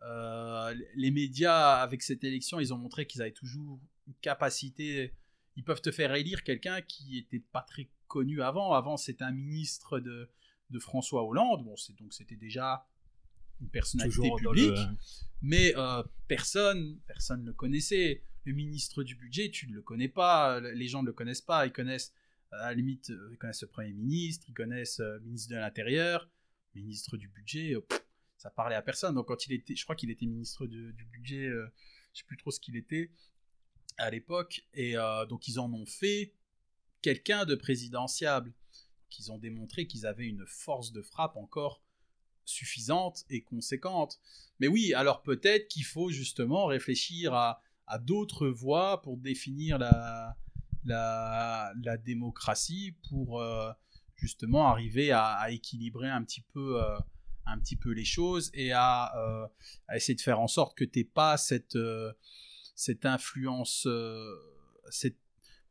euh, 0.03 0.75
les 0.95 1.11
médias, 1.11 1.77
avec 1.77 2.03
cette 2.03 2.23
élection, 2.23 2.61
ils 2.61 2.75
ont 2.75 2.79
montré 2.79 3.07
qu'ils 3.07 3.23
avaient 3.23 3.33
toujours 3.33 3.81
une 4.07 4.15
capacité. 4.21 5.15
Ils 5.57 5.65
peuvent 5.65 5.81
te 5.81 5.91
faire 5.91 6.15
élire 6.15 6.43
quelqu'un 6.45 6.83
qui 6.83 7.13
n'était 7.13 7.45
pas 7.53 7.63
très 7.63 7.89
connu 8.09 8.43
avant. 8.43 8.73
Avant, 8.73 8.97
c'était 8.97 9.25
un 9.25 9.33
ministre 9.33 10.01
de 10.01 10.29
de 10.71 10.79
François 10.79 11.25
Hollande. 11.25 11.65
Bon, 11.65 11.77
c'est 11.77 11.97
donc 11.97 12.13
c'était 12.13 12.37
déjà 12.37 12.87
une 13.61 13.69
personnalité 13.69 14.31
publique, 14.37 14.79
mais 15.43 15.75
euh, 15.77 16.03
personne, 16.29 16.99
personne 17.07 17.43
ne 17.43 17.47
le 17.47 17.53
connaissait. 17.53 18.23
Le 18.47 18.53
ministre 18.53 19.03
du 19.03 19.17
budget, 19.17 19.51
tu 19.51 19.69
ne 19.69 19.75
le 19.75 19.83
connais 19.83 20.09
pas, 20.09 20.61
les 20.61 20.87
gens 20.87 21.03
ne 21.03 21.09
le 21.09 21.13
connaissent 21.13 21.43
pas, 21.43 21.67
ils 21.67 21.73
connaissent 21.73 22.13
à 22.53 22.69
la 22.69 22.75
limite, 22.75 23.11
euh, 23.11 23.29
ils 23.33 23.39
connaissent 23.39 23.63
le 23.63 23.69
premier 23.69 23.93
ministre, 23.93 24.47
ils 24.49 24.55
connaissent 24.55 25.01
le 25.01 25.07
euh, 25.07 25.21
ministre 25.21 25.51
de 25.51 25.57
l'Intérieur, 25.57 26.31
ministre 26.77 27.17
du 27.17 27.27
budget, 27.27 27.75
ça 28.37 28.51
parlait 28.51 28.77
à 28.77 28.83
personne. 28.83 29.17
Donc 29.17 29.27
quand 29.27 29.47
il 29.47 29.53
était, 29.53 29.75
je 29.75 29.83
crois 29.83 29.97
qu'il 29.97 30.11
était 30.11 30.27
ministre 30.27 30.67
du 30.67 31.05
budget, 31.13 31.49
je 31.49 31.67
je 32.13 32.21
sais 32.21 32.27
plus 32.27 32.37
trop 32.37 32.53
ce 32.53 32.61
qu'il 32.61 32.77
était 32.77 33.11
à 33.99 34.11
l'époque, 34.11 34.65
et 34.75 34.95
donc 35.29 35.49
ils 35.49 35.59
en 35.59 35.73
ont 35.73 35.87
fait 35.87 36.33
quelqu'un 37.03 37.45
de 37.45 37.55
présidentiable 37.55 38.53
qu'ils 39.11 39.33
ont 39.33 39.39
démontré 39.39 39.87
qu'ils 39.87 40.07
avaient 40.07 40.27
une 40.27 40.47
force 40.47 40.93
de 40.93 41.03
frappe 41.03 41.37
encore 41.37 41.83
suffisante 42.45 43.25
et 43.29 43.43
conséquente. 43.43 44.21
Mais 44.61 44.69
oui, 44.69 44.95
alors 44.95 45.23
peut-être 45.23 45.69
qu'il 45.69 45.85
faut 45.85 46.11
justement 46.11 46.67
réfléchir 46.67 47.35
à, 47.35 47.61
d'autres 47.99 48.49
voies 48.49 49.01
pour 49.03 49.17
définir 49.17 49.79
la, 49.79 50.37
la, 50.87 51.97
démocratie, 52.05 52.97
pour 53.09 53.41
euh, 53.41 53.71
justement 54.17 54.69
arriver 54.69 55.13
à, 55.13 55.51
équilibrer 55.51 56.09
un 56.09 56.23
petit 56.23 56.43
peu... 56.53 56.83
Euh, 56.83 56.99
un 57.49 57.61
petit 57.61 57.77
peu 57.77 57.93
les 57.93 58.05
choses 58.05 58.51
et 58.55 58.73
à, 58.73 59.13
euh, 59.17 59.47
essayer 59.95 60.17
de 60.17 60.21
faire 60.21 60.41
en 60.41 60.49
sorte 60.49 60.77
que 60.77 60.85
tu 60.85 60.99
n'aies 60.99 61.05
pas 61.05 61.37
cette, 61.37 61.79
cette 62.75 63.07
influence, 63.07 63.87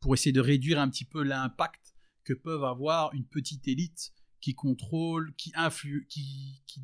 pour 0.00 0.14
essayer 0.14 0.32
de 0.32 0.40
réduire 0.40 0.80
un 0.80 0.88
petit 0.88 1.04
peu 1.04 1.22
l'impact 1.22 1.94
que 2.24 2.32
peuvent 2.32 2.64
avoir 2.64 3.12
une 3.12 3.26
petite 3.26 3.68
élite 3.68 4.14
qui 4.40 4.54
contrôle, 4.54 5.34
qui 5.34 5.52
influe, 5.54 6.06
qui, 6.08 6.62
qui 6.66 6.82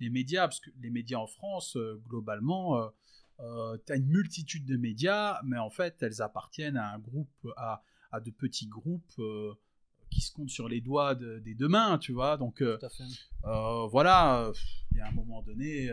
les 0.00 0.10
médias, 0.10 0.48
parce 0.48 0.58
que 0.58 0.70
les 0.80 0.90
médias 0.90 1.18
en 1.18 1.28
France, 1.28 1.78
globalement, 2.08 2.90
euh, 3.40 3.74
euh, 3.74 3.78
tu 3.86 3.92
as 3.92 3.96
une 3.96 4.06
multitude 4.06 4.64
de 4.66 4.76
médias, 4.76 5.40
mais 5.44 5.58
en 5.58 5.70
fait, 5.70 6.02
elles 6.02 6.22
appartiennent 6.22 6.76
à 6.76 6.92
un 6.92 6.98
groupe, 6.98 7.48
à, 7.56 7.82
à 8.10 8.20
de 8.20 8.30
petits 8.30 8.66
groupes 8.66 9.20
qui 10.10 10.20
se 10.20 10.32
comptent 10.32 10.50
sur 10.50 10.68
les 10.68 10.80
doigts 10.80 11.14
des 11.14 11.54
deux 11.54 11.68
mains, 11.68 11.98
tu 11.98 12.12
vois. 12.12 12.36
Donc, 12.36 12.62
voilà, 13.42 14.52
il 14.92 14.98
y 14.98 15.00
a 15.00 15.08
un 15.08 15.12
moment 15.12 15.42
donné, 15.42 15.90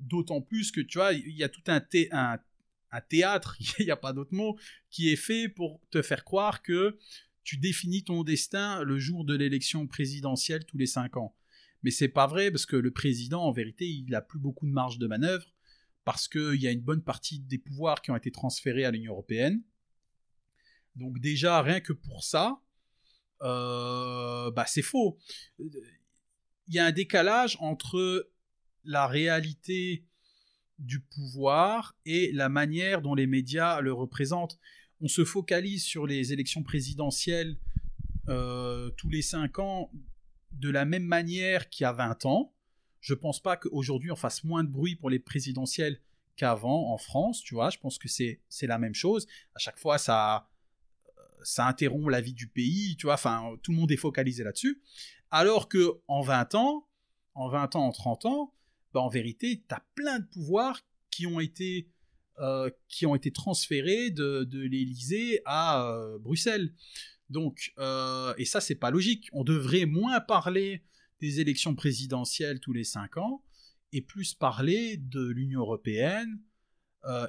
d'autant 0.00 0.40
plus 0.40 0.70
que, 0.70 0.80
tu 0.80 0.98
vois, 0.98 1.12
il 1.12 1.36
y 1.36 1.44
a 1.44 1.48
tout 1.48 1.62
un, 1.68 1.80
un 2.12 2.38
un 2.92 3.00
théâtre, 3.00 3.56
il 3.78 3.86
n'y 3.86 3.90
a 3.90 3.96
pas 3.96 4.12
d'autre 4.12 4.34
mot, 4.34 4.56
qui 4.90 5.08
est 5.10 5.16
fait 5.16 5.48
pour 5.48 5.80
te 5.90 6.02
faire 6.02 6.24
croire 6.24 6.62
que 6.62 6.98
tu 7.42 7.56
définis 7.56 8.04
ton 8.04 8.22
destin 8.22 8.84
le 8.84 8.98
jour 8.98 9.24
de 9.24 9.34
l'élection 9.34 9.86
présidentielle 9.88 10.64
tous 10.64 10.78
les 10.78 10.86
cinq 10.86 11.16
ans. 11.16 11.34
Mais 11.82 11.90
c'est 11.90 12.08
pas 12.08 12.28
vrai 12.28 12.52
parce 12.52 12.66
que 12.66 12.76
le 12.76 12.92
président, 12.92 13.42
en 13.42 13.50
vérité, 13.50 13.88
il 13.88 14.04
n'a 14.10 14.20
plus 14.20 14.38
beaucoup 14.38 14.66
de 14.66 14.70
marge 14.70 14.98
de 14.98 15.08
manœuvre 15.08 15.46
parce 16.04 16.28
qu'il 16.28 16.60
y 16.60 16.66
a 16.66 16.70
une 16.70 16.80
bonne 16.80 17.02
partie 17.02 17.38
des 17.40 17.58
pouvoirs 17.58 18.02
qui 18.02 18.10
ont 18.10 18.16
été 18.16 18.30
transférés 18.30 18.84
à 18.84 18.90
l'Union 18.90 19.12
européenne. 19.12 19.62
Donc 20.96 21.18
déjà, 21.20 21.62
rien 21.62 21.80
que 21.80 21.92
pour 21.92 22.24
ça, 22.24 22.60
euh, 23.42 24.50
bah 24.50 24.64
c'est 24.66 24.82
faux. 24.82 25.18
Il 25.58 26.74
y 26.74 26.78
a 26.78 26.86
un 26.86 26.92
décalage 26.92 27.56
entre 27.60 28.30
la 28.84 29.06
réalité 29.06 30.04
du 30.78 31.00
pouvoir 31.00 31.96
et 32.04 32.32
la 32.32 32.48
manière 32.48 33.02
dont 33.02 33.14
les 33.14 33.26
médias 33.26 33.80
le 33.80 33.92
représentent. 33.92 34.58
On 35.00 35.08
se 35.08 35.24
focalise 35.24 35.84
sur 35.84 36.06
les 36.06 36.32
élections 36.32 36.62
présidentielles 36.62 37.58
euh, 38.28 38.90
tous 38.90 39.08
les 39.08 39.22
cinq 39.22 39.58
ans 39.58 39.90
de 40.52 40.70
la 40.70 40.84
même 40.84 41.04
manière 41.04 41.68
qu'il 41.68 41.84
y 41.84 41.86
a 41.86 41.92
20 41.92 42.26
ans. 42.26 42.54
Je 43.02 43.12
pense 43.12 43.40
pas 43.40 43.58
qu'aujourd'hui 43.58 44.10
on 44.10 44.16
fasse 44.16 44.44
moins 44.44 44.64
de 44.64 44.70
bruit 44.70 44.96
pour 44.96 45.10
les 45.10 45.18
présidentielles 45.18 46.00
qu'avant 46.36 46.90
en 46.94 46.96
France, 46.96 47.42
tu 47.42 47.54
vois. 47.54 47.68
Je 47.68 47.78
pense 47.78 47.98
que 47.98 48.08
c'est 48.08 48.40
la 48.62 48.78
même 48.78 48.94
chose. 48.94 49.26
À 49.54 49.58
chaque 49.58 49.78
fois, 49.78 49.98
ça, 49.98 50.48
ça 51.42 51.66
interrompt 51.66 52.10
la 52.10 52.20
vie 52.20 52.32
du 52.32 52.48
pays, 52.48 52.96
tu 52.96 53.06
vois. 53.06 53.14
Enfin, 53.14 53.54
tout 53.62 53.72
le 53.72 53.76
monde 53.76 53.92
est 53.92 53.96
focalisé 53.96 54.44
là-dessus. 54.44 54.80
Alors 55.30 55.68
que 55.68 56.00
en 56.08 56.22
20 56.22 56.54
ans, 56.54 56.88
en 57.34 57.48
20 57.48 57.76
ans, 57.76 57.86
en 57.86 57.92
30 57.92 58.26
ans, 58.26 58.54
bah, 58.92 59.00
en 59.00 59.08
vérité, 59.08 59.62
tu 59.68 59.74
as 59.74 59.84
plein 59.94 60.20
de 60.20 60.26
pouvoirs 60.26 60.80
qui 61.10 61.26
ont 61.26 61.40
été, 61.40 61.88
euh, 62.38 62.70
qui 62.88 63.06
ont 63.06 63.14
été 63.14 63.30
transférés 63.30 64.10
de, 64.10 64.44
de 64.44 64.60
l'Élysée 64.60 65.40
à 65.44 65.86
euh, 65.86 66.18
Bruxelles. 66.18 66.74
Donc, 67.30 67.72
euh, 67.78 68.34
et 68.36 68.44
ça, 68.44 68.60
c'est 68.60 68.74
pas 68.74 68.90
logique. 68.90 69.28
On 69.32 69.44
devrait 69.44 69.86
moins 69.86 70.20
parler 70.20 70.82
des 71.22 71.40
élections 71.40 71.74
présidentielles 71.74 72.60
tous 72.60 72.72
les 72.72 72.84
5 72.84 73.16
ans 73.16 73.42
et 73.92 74.02
plus 74.02 74.34
parler 74.34 74.96
de 74.98 75.24
l'Union 75.24 75.60
européenne. 75.60 76.40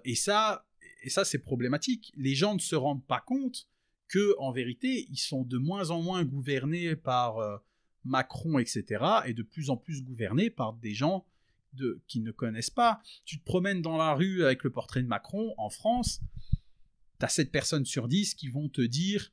et 0.04 0.16
ça, 0.16 0.66
et 1.04 1.10
ça 1.10 1.24
c'est 1.24 1.40
problématique. 1.40 2.12
Les 2.18 2.36
gens 2.36 2.56
ne 2.56 2.60
se 2.60 2.76
rendent 2.76 3.06
pas 3.06 3.22
compte 3.22 3.70
que, 4.08 4.36
en 4.40 4.52
vérité, 4.52 5.08
ils 5.10 5.18
sont 5.18 5.44
de 5.44 5.58
moins 5.58 5.92
en 5.92 6.02
moins 6.02 6.24
gouvernés 6.24 6.96
par 6.96 7.62
Macron, 8.04 8.60
etc., 8.60 9.04
et 9.26 9.34
de 9.34 9.44
plus 9.44 9.70
en 9.70 9.78
plus 9.78 10.04
gouvernés 10.04 10.50
par 10.50 10.74
des 10.74 10.94
gens 10.94 11.26
de, 11.74 12.02
qui 12.08 12.20
ne 12.20 12.32
connaissent 12.32 12.70
pas. 12.70 13.02
Tu 13.26 13.40
te 13.40 13.46
promènes 13.46 13.82
dans 13.82 13.98
la 13.98 14.14
rue 14.14 14.44
avec 14.44 14.64
le 14.64 14.72
portrait 14.72 15.04
de 15.04 15.08
Macron 15.08 15.54
en 15.58 15.70
France, 15.70 16.22
tu 17.20 17.26
as 17.26 17.30
7 17.30 17.52
personnes 17.52 17.86
sur 17.86 18.08
10 18.08 18.34
qui 18.34 18.50
vont 18.50 18.70
te 18.70 18.82
dire 18.82 19.32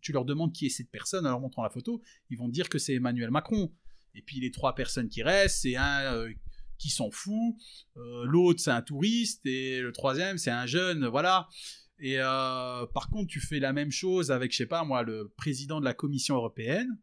tu 0.00 0.12
leur 0.12 0.24
demandes 0.24 0.52
qui 0.52 0.66
est 0.66 0.70
cette 0.70 0.90
personne 0.90 1.26
en 1.26 1.30
leur 1.30 1.40
montrant 1.40 1.62
la 1.62 1.70
photo, 1.70 2.02
ils 2.30 2.38
vont 2.38 2.48
dire 2.48 2.68
que 2.68 2.78
c'est 2.78 2.94
Emmanuel 2.94 3.30
Macron. 3.30 3.72
Et 4.14 4.22
puis 4.22 4.40
les 4.40 4.50
trois 4.50 4.74
personnes 4.74 5.08
qui 5.08 5.22
restent, 5.22 5.62
c'est 5.62 5.76
un 5.76 6.14
euh, 6.14 6.32
qui 6.78 6.90
s'en 6.90 7.10
fout, 7.10 7.56
euh, 7.96 8.24
l'autre 8.24 8.60
c'est 8.60 8.70
un 8.70 8.82
touriste, 8.82 9.44
et 9.46 9.80
le 9.80 9.92
troisième 9.92 10.38
c'est 10.38 10.50
un 10.50 10.66
jeune, 10.66 11.06
voilà. 11.06 11.48
Et 11.98 12.18
euh, 12.18 12.86
par 12.86 13.10
contre, 13.10 13.28
tu 13.28 13.40
fais 13.40 13.60
la 13.60 13.72
même 13.72 13.90
chose 13.90 14.30
avec, 14.30 14.52
je 14.52 14.58
sais 14.58 14.66
pas 14.66 14.84
moi, 14.84 15.02
le 15.02 15.32
président 15.36 15.80
de 15.80 15.84
la 15.84 15.94
Commission 15.94 16.36
européenne. 16.36 16.98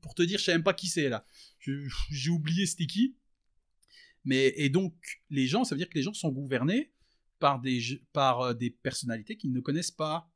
Pour 0.00 0.14
te 0.14 0.22
dire, 0.22 0.38
je 0.38 0.44
sais 0.44 0.52
même 0.52 0.64
pas 0.64 0.74
qui 0.74 0.88
c'est 0.88 1.08
là. 1.08 1.24
J'ai 2.10 2.30
oublié 2.30 2.66
c'était 2.66 2.86
qui. 2.86 3.16
Mais, 4.24 4.52
et 4.56 4.68
donc, 4.68 4.94
les 5.30 5.46
gens, 5.46 5.62
ça 5.62 5.74
veut 5.74 5.78
dire 5.78 5.88
que 5.88 5.94
les 5.94 6.02
gens 6.02 6.14
sont 6.14 6.30
gouvernés 6.30 6.92
par 7.38 7.60
des, 7.60 7.80
par 8.12 8.54
des 8.54 8.70
personnalités 8.70 9.36
qu'ils 9.36 9.52
ne 9.52 9.60
connaissent 9.60 9.92
pas. 9.92 10.28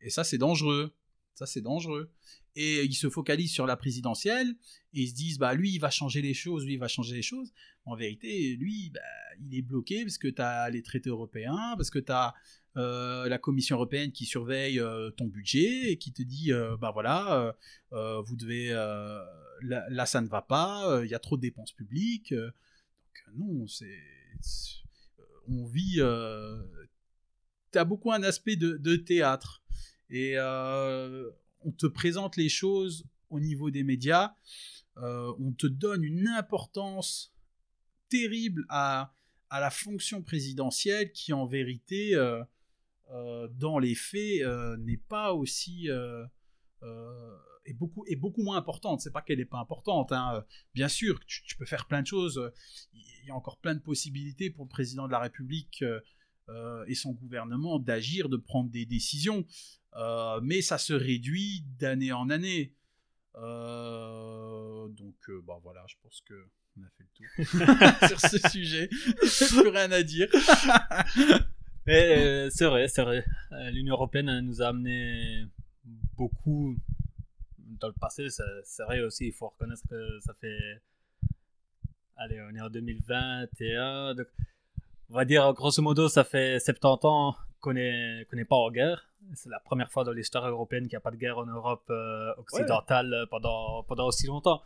Et 0.00 0.10
ça, 0.10 0.24
c'est 0.24 0.38
dangereux. 0.38 0.94
Ça, 1.34 1.46
c'est 1.46 1.60
dangereux. 1.60 2.10
Et 2.56 2.84
ils 2.84 2.94
se 2.94 3.08
focalisent 3.08 3.52
sur 3.52 3.66
la 3.66 3.76
présidentielle 3.76 4.48
et 4.92 5.02
ils 5.02 5.08
se 5.08 5.14
disent, 5.14 5.38
bah, 5.38 5.54
lui, 5.54 5.74
il 5.74 5.78
va 5.78 5.90
changer 5.90 6.22
les 6.22 6.34
choses, 6.34 6.64
lui, 6.64 6.74
il 6.74 6.78
va 6.78 6.88
changer 6.88 7.14
les 7.14 7.22
choses. 7.22 7.52
En 7.84 7.94
vérité, 7.94 8.56
lui, 8.56 8.90
bah, 8.90 9.00
il 9.40 9.56
est 9.56 9.62
bloqué 9.62 10.02
parce 10.02 10.18
que 10.18 10.28
tu 10.28 10.42
as 10.42 10.68
les 10.70 10.82
traités 10.82 11.10
européens, 11.10 11.74
parce 11.76 11.90
que 11.90 12.00
tu 12.00 12.10
as 12.10 12.34
euh, 12.76 13.28
la 13.28 13.38
Commission 13.38 13.76
européenne 13.76 14.10
qui 14.10 14.24
surveille 14.24 14.80
euh, 14.80 15.10
ton 15.10 15.26
budget 15.26 15.92
et 15.92 15.98
qui 15.98 16.12
te 16.12 16.22
dit, 16.22 16.50
bah 16.80 16.90
voilà, 16.92 17.56
vous 17.92 18.36
devez, 18.36 18.70
là, 18.70 20.06
ça 20.06 20.20
ne 20.20 20.28
va 20.28 20.42
pas, 20.42 21.00
il 21.04 21.10
y 21.10 21.14
a 21.14 21.20
trop 21.20 21.36
de 21.36 21.42
dépenses 21.42 21.72
publiques 21.72 22.34
non, 23.36 23.66
c'est. 23.66 23.86
Euh, 23.86 25.22
on 25.48 25.66
vit. 25.66 26.00
Euh, 27.68 27.72
tu 27.72 27.78
as 27.78 27.84
beaucoup 27.84 28.12
un 28.12 28.22
aspect 28.22 28.56
de, 28.56 28.96
théâtre. 28.96 29.62
Et 30.10 30.34
euh, 30.36 31.30
on 31.60 31.72
te 31.72 31.86
présente 31.86 32.36
les 32.36 32.48
choses 32.48 33.04
au 33.30 33.40
niveau 33.40 33.70
des 33.70 33.82
médias. 33.82 34.34
on 34.96 35.52
te 35.52 35.66
donne 35.66 36.02
une 36.02 36.28
importance 36.28 37.34
terrible 38.08 38.64
à, 38.68 39.12
à 39.50 39.60
la 39.60 39.70
fonction 39.70 40.22
présidentielle 40.22 41.12
qui, 41.12 41.32
en 41.32 41.46
vérité, 41.46 42.14
dans 43.50 43.78
les 43.78 43.94
faits, 43.94 44.42
n'est 44.78 45.02
pas 45.08 45.34
aussi 45.34 45.88
est 47.66 47.74
beaucoup, 47.74 48.04
est 48.06 48.16
beaucoup 48.16 48.42
moins 48.42 48.56
importante. 48.56 49.02
C'est 49.02 49.12
pas 49.12 49.20
qu'elle 49.20 49.38
n'est 49.38 49.44
pas 49.44 49.58
importante. 49.58 50.10
Hein. 50.12 50.44
Bien 50.74 50.88
sûr, 50.88 51.20
tu, 51.26 51.54
peux 51.56 51.66
faire 51.66 51.86
plein 51.86 52.00
de 52.00 52.06
choses. 52.06 52.50
Il 52.94 53.26
y 53.26 53.30
a 53.30 53.34
encore 53.34 53.58
plein 53.58 53.74
de 53.74 53.80
possibilités 53.80 54.48
pour 54.48 54.64
le 54.64 54.70
président 54.70 55.06
de 55.06 55.12
la 55.12 55.18
République 55.18 55.84
euh, 56.48 56.58
euh, 56.58 56.84
et 56.86 56.94
son 56.94 57.12
gouvernement 57.12 57.78
d'agir, 57.78 58.28
de 58.28 58.36
prendre 58.36 58.70
des 58.70 58.86
décisions. 58.86 59.44
Euh, 59.96 60.40
mais 60.42 60.62
ça 60.62 60.78
se 60.78 60.92
réduit 60.92 61.64
d'année 61.78 62.12
en 62.12 62.30
année. 62.30 62.74
donc, 63.34 65.30
bah 65.44 65.58
voilà, 65.62 65.84
je 65.88 65.94
pense 66.02 66.20
que 66.22 66.34
on 66.76 66.82
a 66.82 66.90
fait 66.90 67.04
le 67.04 67.10
tour 67.14 68.08
sur 68.08 68.20
ce 68.20 68.48
sujet. 68.48 68.88
plus 68.88 69.68
rien 69.68 69.90
à 69.90 70.02
dire. 70.02 70.28
c'est 71.86 72.66
vrai, 72.66 72.88
c'est 72.88 73.02
vrai. 73.02 73.24
L'Union 73.72 73.94
européenne 73.94 74.40
nous 74.40 74.62
a 74.62 74.68
amené 74.68 75.44
beaucoup 76.16 76.76
dans 77.80 77.88
le 77.88 77.94
passé, 77.94 78.28
c'est 78.30 78.82
vrai 78.82 79.00
aussi, 79.00 79.26
il 79.26 79.32
faut 79.32 79.48
reconnaître 79.48 79.82
que 79.88 80.20
ça 80.20 80.34
fait. 80.34 80.82
Allez, 82.16 82.40
on 82.40 82.54
est 82.54 82.60
en 82.60 82.68
2021. 82.68 84.14
Donc, 84.16 84.26
on 85.10 85.14
va 85.14 85.24
dire, 85.24 85.52
grosso 85.54 85.82
modo, 85.82 86.08
ça 86.08 86.24
fait 86.24 86.58
70 86.60 87.06
ans 87.06 87.36
qu'on 87.60 87.72
n'est 87.72 88.24
pas 88.48 88.56
en 88.56 88.70
guerre. 88.70 89.08
C'est 89.34 89.50
la 89.50 89.60
première 89.60 89.90
fois 89.90 90.04
dans 90.04 90.12
l'histoire 90.12 90.48
européenne 90.48 90.84
qu'il 90.84 90.92
n'y 90.92 90.96
a 90.96 91.00
pas 91.00 91.10
de 91.10 91.16
guerre 91.16 91.38
en 91.38 91.46
Europe 91.46 91.84
euh, 91.90 92.32
occidentale 92.38 93.26
pendant, 93.30 93.82
pendant 93.82 94.06
aussi 94.06 94.26
longtemps. 94.26 94.62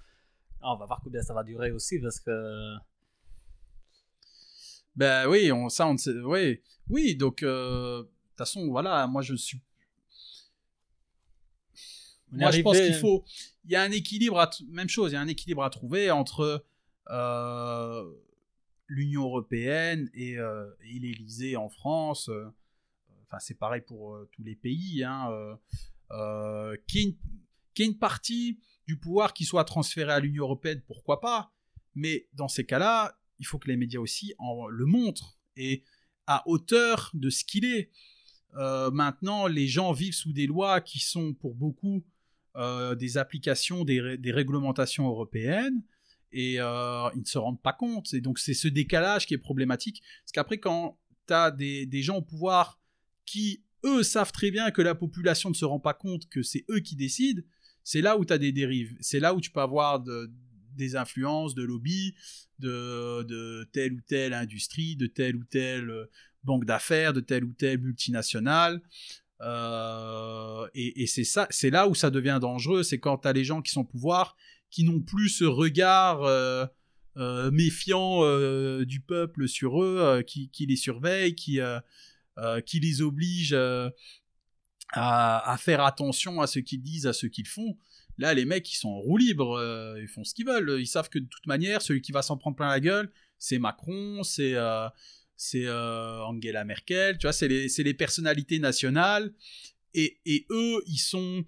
Ah, 0.61 0.75
on 0.75 0.77
va 0.77 0.87
voir 0.87 1.01
combien 1.03 1.23
ça 1.23 1.35
va 1.35 1.43
durer 1.43 1.73
aussi 1.73 1.99
parce 2.01 2.21
que. 2.21 2.75
Ben 4.95 5.27
oui, 5.27 5.51
on, 5.51 5.69
ça, 5.69 5.87
on 5.87 5.97
sait. 5.97 6.13
Oui, 6.13 6.61
oui 6.91 7.17
donc, 7.17 7.43
euh, 7.43 8.03
de 8.03 8.03
toute 8.03 8.39
façon, 8.39 8.69
voilà, 8.69 9.07
moi 9.07 9.23
je 9.23 9.35
suis 9.35 9.61
moi, 12.33 12.51
je 12.51 12.63
pense 12.63 12.79
qu'il 12.79 12.95
faut. 12.95 13.25
Il 13.65 13.73
y 13.73 13.77
a 13.77 13.83
un 13.83 13.91
équilibre, 13.91 14.41
à 14.41 14.51
même 14.71 14.89
chose, 14.89 15.13
il 15.13 15.15
y 15.15 15.19
a 15.19 15.21
un 15.21 15.29
équilibre 15.29 15.63
à 15.63 15.71
trouver 15.71 16.11
entre 16.11 16.65
euh, 17.11 18.13
l'Union 18.93 19.25
européenne 19.25 20.11
et, 20.15 20.39
euh, 20.39 20.69
l'Élysée 20.83 21.57
en 21.57 21.69
France. 21.69 22.29
Euh, 22.29 22.47
enfin, 23.25 23.39
c'est 23.41 23.59
pareil 23.59 23.81
pour 23.81 24.19
tous 24.33 24.43
les 24.43 24.55
pays. 24.57 25.05
Hein, 25.05 25.31
une 27.79 27.99
partie 27.99 28.61
du 28.87 28.99
pouvoir 28.99 29.33
qui 29.33 29.45
soit 29.45 29.65
transféré 29.65 30.13
à 30.13 30.21
l'Union 30.21 30.45
européenne, 30.45 30.83
pourquoi 30.87 31.21
pas. 31.21 31.53
Mais 31.95 32.29
dans 32.35 32.49
ces 32.49 32.65
cas-là, 32.65 33.19
il 33.39 33.47
faut 33.47 33.59
que 33.59 33.69
les 33.69 33.77
médias 33.77 34.01
aussi 34.01 34.35
le 34.71 34.87
montrent 34.87 35.39
et 35.57 35.85
à 36.27 36.47
hauteur 36.47 37.11
de 37.15 37.31
ce 37.31 37.45
qu'il 37.45 37.65
est. 37.65 37.91
maintenant, 38.55 39.47
les 39.47 39.67
gens 39.67 39.93
vivent 39.93 40.15
sous 40.15 40.33
des 40.33 40.47
lois 40.47 40.81
qui 40.81 41.01
sont 41.01 41.35
pour 41.35 41.55
beaucoup 41.55 42.05
euh, 42.55 42.95
des 42.95 43.17
applications 43.17 43.83
des, 43.83 44.21
réglementations 44.31 45.09
européennes 45.09 45.83
et 46.33 46.61
euh, 46.61 47.09
ils 47.15 47.21
ne 47.21 47.27
se 47.27 47.39
rendent 47.39 47.61
pas 47.61 47.73
compte. 47.73 48.13
Et 48.15 48.21
donc 48.21 48.39
c'est 48.39 48.55
ce 48.55 48.69
décalage 48.69 49.27
qui 49.27 49.35
est 49.35 49.39
problématique. 49.39 50.03
Parce 50.25 50.33
qu'après, 50.33 50.59
quand 50.59 50.99
tu 51.27 51.35
as 51.35 51.51
des, 51.51 52.03
gens 52.03 52.17
au 52.17 52.23
pouvoir 52.23 52.81
qui, 53.25 53.63
eux, 53.85 54.03
savent 54.03 54.33
très 54.33 54.51
bien 54.51 54.71
que 54.71 54.83
la 54.83 54.95
population 54.95 55.51
ne 55.51 55.55
se 55.55 55.65
rend 55.65 55.81
pas 55.81 55.95
compte 55.95 56.29
que 56.29 56.43
c'est 56.43 56.65
eux 56.71 56.81
qui 56.81 56.97
décident, 56.97 57.43
c'est 57.85 58.01
là 58.01 58.17
où 58.17 58.25
tu 58.25 58.33
as 58.33 58.39
des 58.39 58.53
dérives. 58.53 58.97
C'est 59.01 59.21
là 59.21 59.35
où 59.35 59.41
tu 59.41 59.51
peux 59.51 59.61
avoir 59.61 60.03
des 60.77 60.97
influences, 60.97 61.55
de 61.55 61.63
lobby, 61.63 62.15
de, 62.59 63.69
telle 63.73 63.95
ou 63.95 64.01
telle 64.01 64.33
industrie, 64.33 64.97
de 64.97 65.07
telle 65.07 65.37
ou 65.37 65.45
telle 65.45 65.91
euh, 65.91 66.11
banque 66.45 66.65
d'affaires, 66.65 67.13
de 67.13 67.21
telle 67.21 67.45
ou 67.45 67.53
telle 67.53 67.79
multinationale. 67.79 68.81
Euh, 69.43 70.69
et, 70.75 71.07
c'est 71.07 71.25
c'est 71.51 71.71
là 71.71 71.89
où 71.89 71.95
ça 71.95 72.11
devient 72.11 72.39
dangereux, 72.41 72.85
c'est 72.85 73.01
quand 73.01 73.19
tu 73.19 73.29
as 73.29 73.33
les 73.33 73.45
gens 73.45 73.61
qui 73.61 73.73
sont 73.73 73.81
au 73.81 73.85
pouvoir, 73.85 74.37
qui 74.73 74.83
n'ont 74.83 75.01
plus 75.01 75.29
ce 75.29 75.45
regard 75.45 76.25
euh, 76.25 76.67
euh, 77.17 77.53
méfiant 77.53 78.23
du 78.85 79.01
peuple 79.01 79.47
sur 79.47 79.81
eux, 79.83 80.25
qui, 80.27 80.51
les 80.67 80.77
surveille, 80.77 81.37
qui, 81.37 81.61
qui 82.67 82.81
les 82.81 83.03
oblige 83.03 83.57
à, 84.93 85.57
faire 85.61 85.85
attention 85.85 86.41
à 86.41 86.49
ce 86.49 86.59
qu'ils 86.59 86.83
disent, 86.83 87.07
à 87.07 87.13
ce 87.13 87.27
qu'ils 87.27 87.47
font. 87.47 87.77
Là, 88.19 88.35
les 88.35 88.45
mecs, 88.45 88.71
ils 88.73 88.77
sont 88.77 88.91
en 88.91 88.99
roue 88.99 89.19
libre, 89.19 89.97
ils 90.01 90.09
font 90.09 90.25
ce 90.25 90.35
qu'ils 90.35 90.47
veulent. 90.47 90.81
Ils 90.81 90.87
savent 90.87 91.09
que 91.09 91.21
de 91.21 91.27
toute 91.27 91.47
manière, 91.47 91.83
celui 91.83 92.03
qui 92.03 92.13
va 92.13 92.23
s'en 92.23 92.37
prendre 92.37 92.57
plein 92.57 92.69
la 92.69 92.81
gueule, 92.81 93.13
c'est 93.39 93.59
Macron, 93.59 94.25
c'est 94.25 94.57
c'est 95.43 95.67
euh, 95.67 96.23
Angela 96.23 96.65
Merkel, 96.65 97.19
tu 97.19 97.27
vois, 97.27 97.33
c'est 97.33 97.49
les, 97.49 97.95
personnalités 97.95 98.61
nationales. 98.61 99.35
Et, 99.93 100.47
eux, 100.51 100.83
ils 100.87 100.99
sont. 100.99 101.45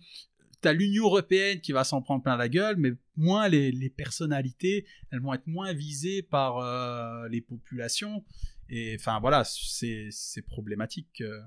T'as 0.65 0.73
l'Union 0.73 1.05
européenne 1.05 1.61
qui 1.61 1.73
va 1.73 1.85
s'en 1.85 2.01
prendre 2.01 2.23
plein 2.23 2.37
la 2.39 2.49
gueule, 2.49 2.77
mais 2.79 2.93
moins 3.17 3.49
les, 3.49 3.71
les 3.71 3.91
personnalités, 3.91 4.87
elles 5.13 5.21
vont 5.21 5.35
être 5.35 5.47
moins 5.47 5.75
visées 5.75 6.23
par 6.23 6.57
euh, 6.59 7.29
les 7.29 7.43
populations. 7.43 8.25
Et 8.71 8.97
enfin 8.99 9.21
voilà, 9.21 9.45
c'est 9.45 10.09
problématique. 10.47 11.21
euh, 11.21 11.39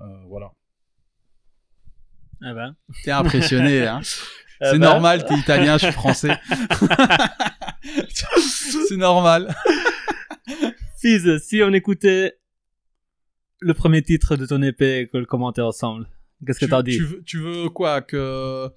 euh, 0.00 0.24
voilà. 0.28 0.50
Ah 2.42 2.54
ben. 2.54 2.76
T'es 3.04 3.12
impressionné, 3.12 3.86
hein 3.86 4.00
Ah 4.60 4.72
C'est 4.72 4.78
ben. 4.80 4.90
normal, 4.90 5.24
t'es 5.26 5.36
italien, 5.38 5.78
je 5.78 5.84
suis 5.86 5.92
français. 5.92 6.36
c'est 8.88 8.96
normal. 8.96 9.54
Fizz, 11.00 11.38
si 11.38 11.62
on 11.62 11.72
écoutait 11.72 12.36
le 13.60 13.74
premier 13.74 14.02
titre 14.02 14.34
de 14.36 14.44
ton 14.44 14.60
épée 14.60 14.98
et 14.98 15.06
qu'on 15.08 15.20
le 15.20 15.26
commentait 15.26 15.62
ensemble, 15.62 16.08
qu'est-ce 16.44 16.60
que 16.60 16.64
tu, 16.66 16.70
t'en 16.70 16.82
dis? 16.82 16.96
tu 16.96 17.04
veux, 17.04 17.22
tu 17.24 17.38
veux 17.40 17.68
quoi? 17.70 18.00
Que 18.02 18.68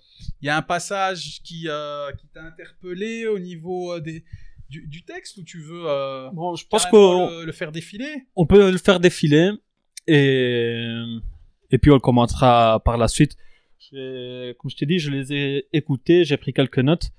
il 0.41 0.45
y 0.45 0.49
a 0.49 0.57
un 0.57 0.61
passage 0.61 1.41
qui 1.43 1.65
euh, 1.67 2.11
qui 2.13 2.27
t'a 2.27 2.43
interpellé 2.43 3.27
au 3.27 3.39
niveau 3.39 3.93
euh, 3.93 3.99
des 3.99 4.23
du, 4.69 4.85
du 4.87 5.03
texte 5.03 5.37
ou 5.37 5.43
tu 5.43 5.59
veux 5.61 5.83
euh, 5.87 6.29
Bon, 6.31 6.55
je 6.55 6.67
pense 6.67 6.85
qu'on 6.87 7.29
le, 7.39 7.45
le 7.45 7.51
faire 7.53 7.71
défiler? 7.71 8.25
on 8.35 8.45
peut 8.45 8.69
le 8.71 8.77
faire 8.77 8.99
défiler 8.99 9.51
et, 10.07 10.83
et 11.71 11.77
puis 11.77 11.91
on 11.91 11.95
le 11.95 11.99
commentera 12.01 12.81
par 12.83 12.97
la 12.97 13.07
suite. 13.07 13.35
J'ai- 13.79 14.55
Comme 14.59 14.69
je 14.71 14.75
t'ai 14.75 14.85
dit, 14.85 14.99
je 14.99 15.09
les 15.11 15.33
ai 15.33 15.67
écoutés, 15.73 16.23
j'ai 16.25 16.37
pris 16.37 16.51
quelques 16.53 16.79
notes. 16.79 17.11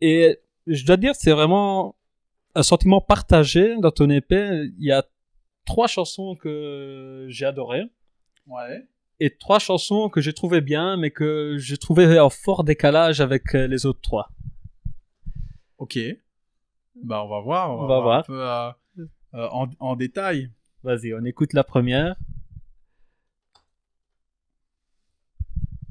Et 0.00 0.38
je 0.66 0.84
dois 0.84 0.96
dire, 0.96 1.14
c'est 1.14 1.30
vraiment 1.32 1.96
un 2.54 2.62
sentiment 2.62 3.00
partagé 3.00 3.76
dans 3.80 3.90
ton 3.90 4.10
épée. 4.10 4.70
Il 4.78 4.84
y 4.84 4.90
a 4.92 5.04
trois 5.64 5.86
chansons 5.86 6.34
que 6.34 7.26
j'ai 7.28 7.46
adorées 7.46 7.84
Ouais. 8.48 8.84
Et 9.24 9.36
trois 9.36 9.60
chansons 9.60 10.08
que 10.08 10.20
j'ai 10.20 10.32
trouvées 10.32 10.60
bien, 10.60 10.96
mais 10.96 11.10
que 11.12 11.56
j'ai 11.58 11.76
trouvé 11.78 12.18
en 12.18 12.28
fort 12.30 12.64
décalage 12.64 13.20
avec 13.20 13.54
euh, 13.54 13.68
les 13.68 13.86
autres 13.86 14.00
trois. 14.00 14.30
Ok. 15.78 15.96
Bah 17.04 17.22
on 17.24 17.28
va 17.28 17.40
voir. 17.40 17.70
On 17.70 17.86
va 17.86 18.00
voir. 18.00 18.18
un 18.18 18.22
peu 18.22 18.44
euh, 18.44 18.70
euh, 19.34 19.48
en, 19.52 19.68
en 19.78 19.96
détail. 19.96 20.50
Vas-y, 20.82 21.14
on 21.14 21.24
écoute 21.24 21.52
la 21.52 21.62
première. 21.62 22.16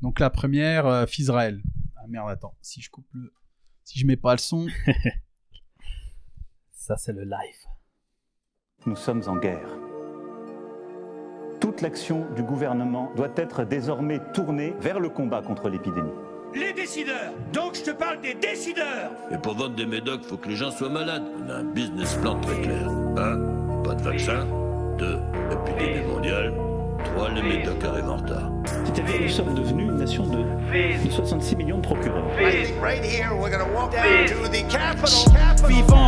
Donc 0.02 0.20
la 0.20 0.30
première, 0.30 0.86
euh, 0.88 1.06
Fizrael. 1.06 1.62
Ah 1.96 2.08
merde, 2.08 2.30
attends. 2.30 2.58
Si 2.62 2.82
je 2.82 2.90
coupe 2.90 3.08
le, 3.14 3.34
si 3.86 4.00
je 4.00 4.06
mets 4.06 4.18
pas 4.18 4.34
le 4.34 4.40
son. 4.40 4.68
Ça, 6.74 6.98
c'est 6.98 7.14
le 7.14 7.24
live. 7.24 7.66
Nous 8.86 8.96
sommes 8.96 9.24
en 9.28 9.38
guerre. 9.38 9.91
Toute 11.72 11.84
l'action 11.84 12.26
du 12.36 12.44
gouvernement 12.44 13.14
doit 13.16 13.30
être 13.38 13.64
désormais 13.64 14.20
tournée 14.34 14.74
vers 14.82 15.00
le 15.00 15.08
combat 15.08 15.42
contre 15.42 15.70
l'épidémie. 15.70 16.12
Les 16.54 16.74
décideurs 16.74 17.32
Donc 17.54 17.76
je 17.76 17.84
te 17.84 17.92
parle 17.92 18.20
des 18.20 18.34
décideurs 18.34 19.10
Et 19.32 19.38
pour 19.38 19.54
vendre 19.54 19.76
des 19.76 19.86
médocs, 19.86 20.22
faut 20.26 20.36
que 20.36 20.50
les 20.50 20.58
gens 20.58 20.70
soient 20.70 20.90
malades. 20.90 21.24
On 21.40 21.50
a 21.50 21.54
un 21.54 21.64
business 21.64 22.16
plan 22.16 22.38
très 22.42 22.60
clair. 22.60 22.90
1. 22.90 23.84
Pas 23.86 23.96
de 23.96 24.02
vaccin. 24.02 24.46
2. 24.98 25.18
Épidémie 25.54 26.06
mondiale. 26.14 26.54
3. 27.16 27.30
Les 27.30 27.42
médocs 27.42 27.84
arrivent 27.86 28.10
en 28.10 28.18
retard. 28.18 28.52
C'est-à-dire 28.66 29.18
que 29.18 29.24
nous 29.24 29.30
sommes 29.30 29.56
devenus 29.56 29.86
une 29.92 29.98
nation 29.98 30.26
de, 30.26 30.40
de 31.06 31.10
66 31.10 31.56
millions 31.56 31.78
de 31.78 31.84
procureurs. 31.84 32.26
Right 32.52 33.02
here, 33.02 33.34
we're 33.34 33.50
gonna 33.50 33.72
walk 33.72 33.94
down 33.94 34.28
to 34.28 34.50
the 34.50 34.64
Capitol. 34.70 35.24
Capitol. 35.32 35.70
vivant. 35.70 36.08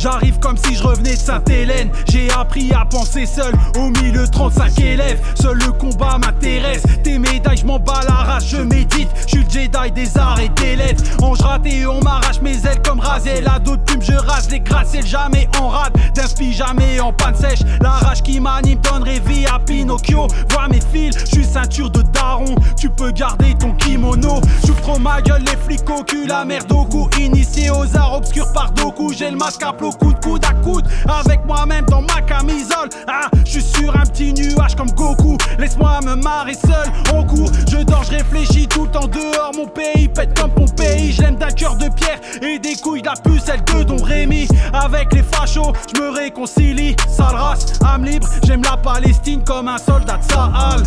J'arrive 0.00 0.38
comme 0.38 0.56
si 0.56 0.74
je 0.74 0.82
revenais 0.82 1.12
de 1.12 1.18
Sainte-Hélène. 1.18 1.90
J'ai 2.10 2.30
appris 2.30 2.72
à 2.72 2.86
penser 2.86 3.26
seul 3.26 3.52
au 3.76 3.90
milieu 3.90 4.26
35 4.26 4.80
élèves. 4.80 5.20
Seul 5.34 5.58
le 5.58 5.72
combat 5.72 6.16
m'intéresse. 6.18 6.82
Tes 7.04 7.18
médailles, 7.18 7.58
je 7.58 7.66
m'en 7.66 7.78
bats 7.78 8.00
la 8.08 8.14
race, 8.14 8.48
je 8.48 8.56
médite. 8.56 9.10
Je 9.26 9.28
suis 9.28 9.44
le 9.44 9.50
Jedi 9.50 9.90
des 9.94 10.16
arts 10.16 10.40
et 10.40 10.48
des 10.48 10.76
lettres. 10.76 11.04
Ange 11.22 11.40
raté, 11.42 11.86
on 11.86 12.00
m'arrache 12.02 12.40
mes 12.40 12.56
ailes 12.66 12.80
comme 12.82 12.98
Raziel. 12.98 13.46
À 13.46 13.58
d'autres 13.58 13.84
plumes, 13.84 14.00
je 14.00 14.14
rase 14.14 14.50
les 14.50 14.60
gratte-ciel 14.60 15.06
jamais 15.06 15.46
en 15.60 15.68
rade. 15.68 15.92
D'inspi 16.14 16.52
jamais 16.52 16.98
en 16.98 17.12
panne 17.12 17.34
sèche. 17.34 17.60
La 17.82 17.90
rage 17.90 18.22
qui 18.22 18.40
m'anime 18.40 18.80
donnerait 18.80 19.20
vie 19.20 19.44
à 19.46 19.58
Pinocchio. 19.58 20.28
Vois 20.50 20.68
mes 20.68 20.80
fils, 20.80 21.14
je 21.18 21.26
suis 21.26 21.44
ceinture 21.44 21.90
de 21.90 22.00
daron. 22.00 22.54
Tu 22.78 22.88
peux 22.88 23.10
garder 23.10 23.54
ton 23.58 23.72
kimono. 23.72 24.40
J'ouvre 24.66 24.80
trop 24.80 24.98
ma 24.98 25.20
gueule, 25.20 25.29
les 25.38 25.56
flics 25.56 25.88
au 25.90 26.02
cul, 26.02 26.26
la 26.26 26.44
merde 26.44 26.70
au 26.72 26.84
cou. 26.84 27.08
Initié 27.18 27.70
aux 27.70 27.96
arts 27.96 28.14
obscurs 28.14 28.52
par 28.52 28.70
Doku. 28.72 29.12
J'ai 29.12 29.30
le 29.30 29.36
masque 29.36 29.62
à 29.62 29.72
plot, 29.72 29.92
coude, 29.92 30.20
coude 30.22 30.44
à 30.44 30.52
coude. 30.54 30.84
Avec 31.08 31.44
moi-même 31.46 31.84
dans 31.86 32.02
ma 32.02 32.20
camisole. 32.22 32.88
Ah, 33.06 33.28
je 33.44 33.50
suis 33.50 33.62
sur 33.62 33.96
un 33.96 34.04
petit 34.06 34.32
nuage 34.32 34.74
comme 34.76 34.90
Goku. 34.90 35.36
Laisse-moi 35.58 36.00
me 36.04 36.14
marrer 36.16 36.54
seul 36.54 37.14
en 37.14 37.24
cours. 37.24 37.50
Je 37.70 37.82
dors, 37.84 38.04
je 38.04 38.10
réfléchis 38.10 38.66
tout 38.68 38.86
temps 38.86 39.06
dehors. 39.06 39.52
Mon 39.56 39.66
pays 39.66 40.08
pète 40.08 40.38
comme 40.38 40.52
mon 40.56 40.66
pays. 40.66 41.12
Je 41.12 41.22
l'aime 41.22 41.36
d'un 41.36 41.50
cœur 41.50 41.76
de 41.76 41.88
pierre 41.88 42.20
et 42.42 42.58
des 42.58 42.76
couilles 42.76 43.02
de 43.02 43.06
la 43.06 43.14
pucelle 43.14 43.62
de 43.64 43.82
Don 43.82 44.02
Rémi. 44.02 44.48
Avec 44.72 45.12
les 45.12 45.22
fachos, 45.22 45.72
je 45.94 46.00
me 46.00 46.10
réconcilie. 46.10 46.96
Sale 47.08 47.36
race, 47.36 47.78
âme 47.84 48.04
libre. 48.04 48.28
J'aime 48.44 48.62
la 48.62 48.76
Palestine 48.76 49.42
comme 49.44 49.68
un 49.68 49.78
soldat 49.78 50.18
de 50.18 50.24
Sahel. 50.24 50.82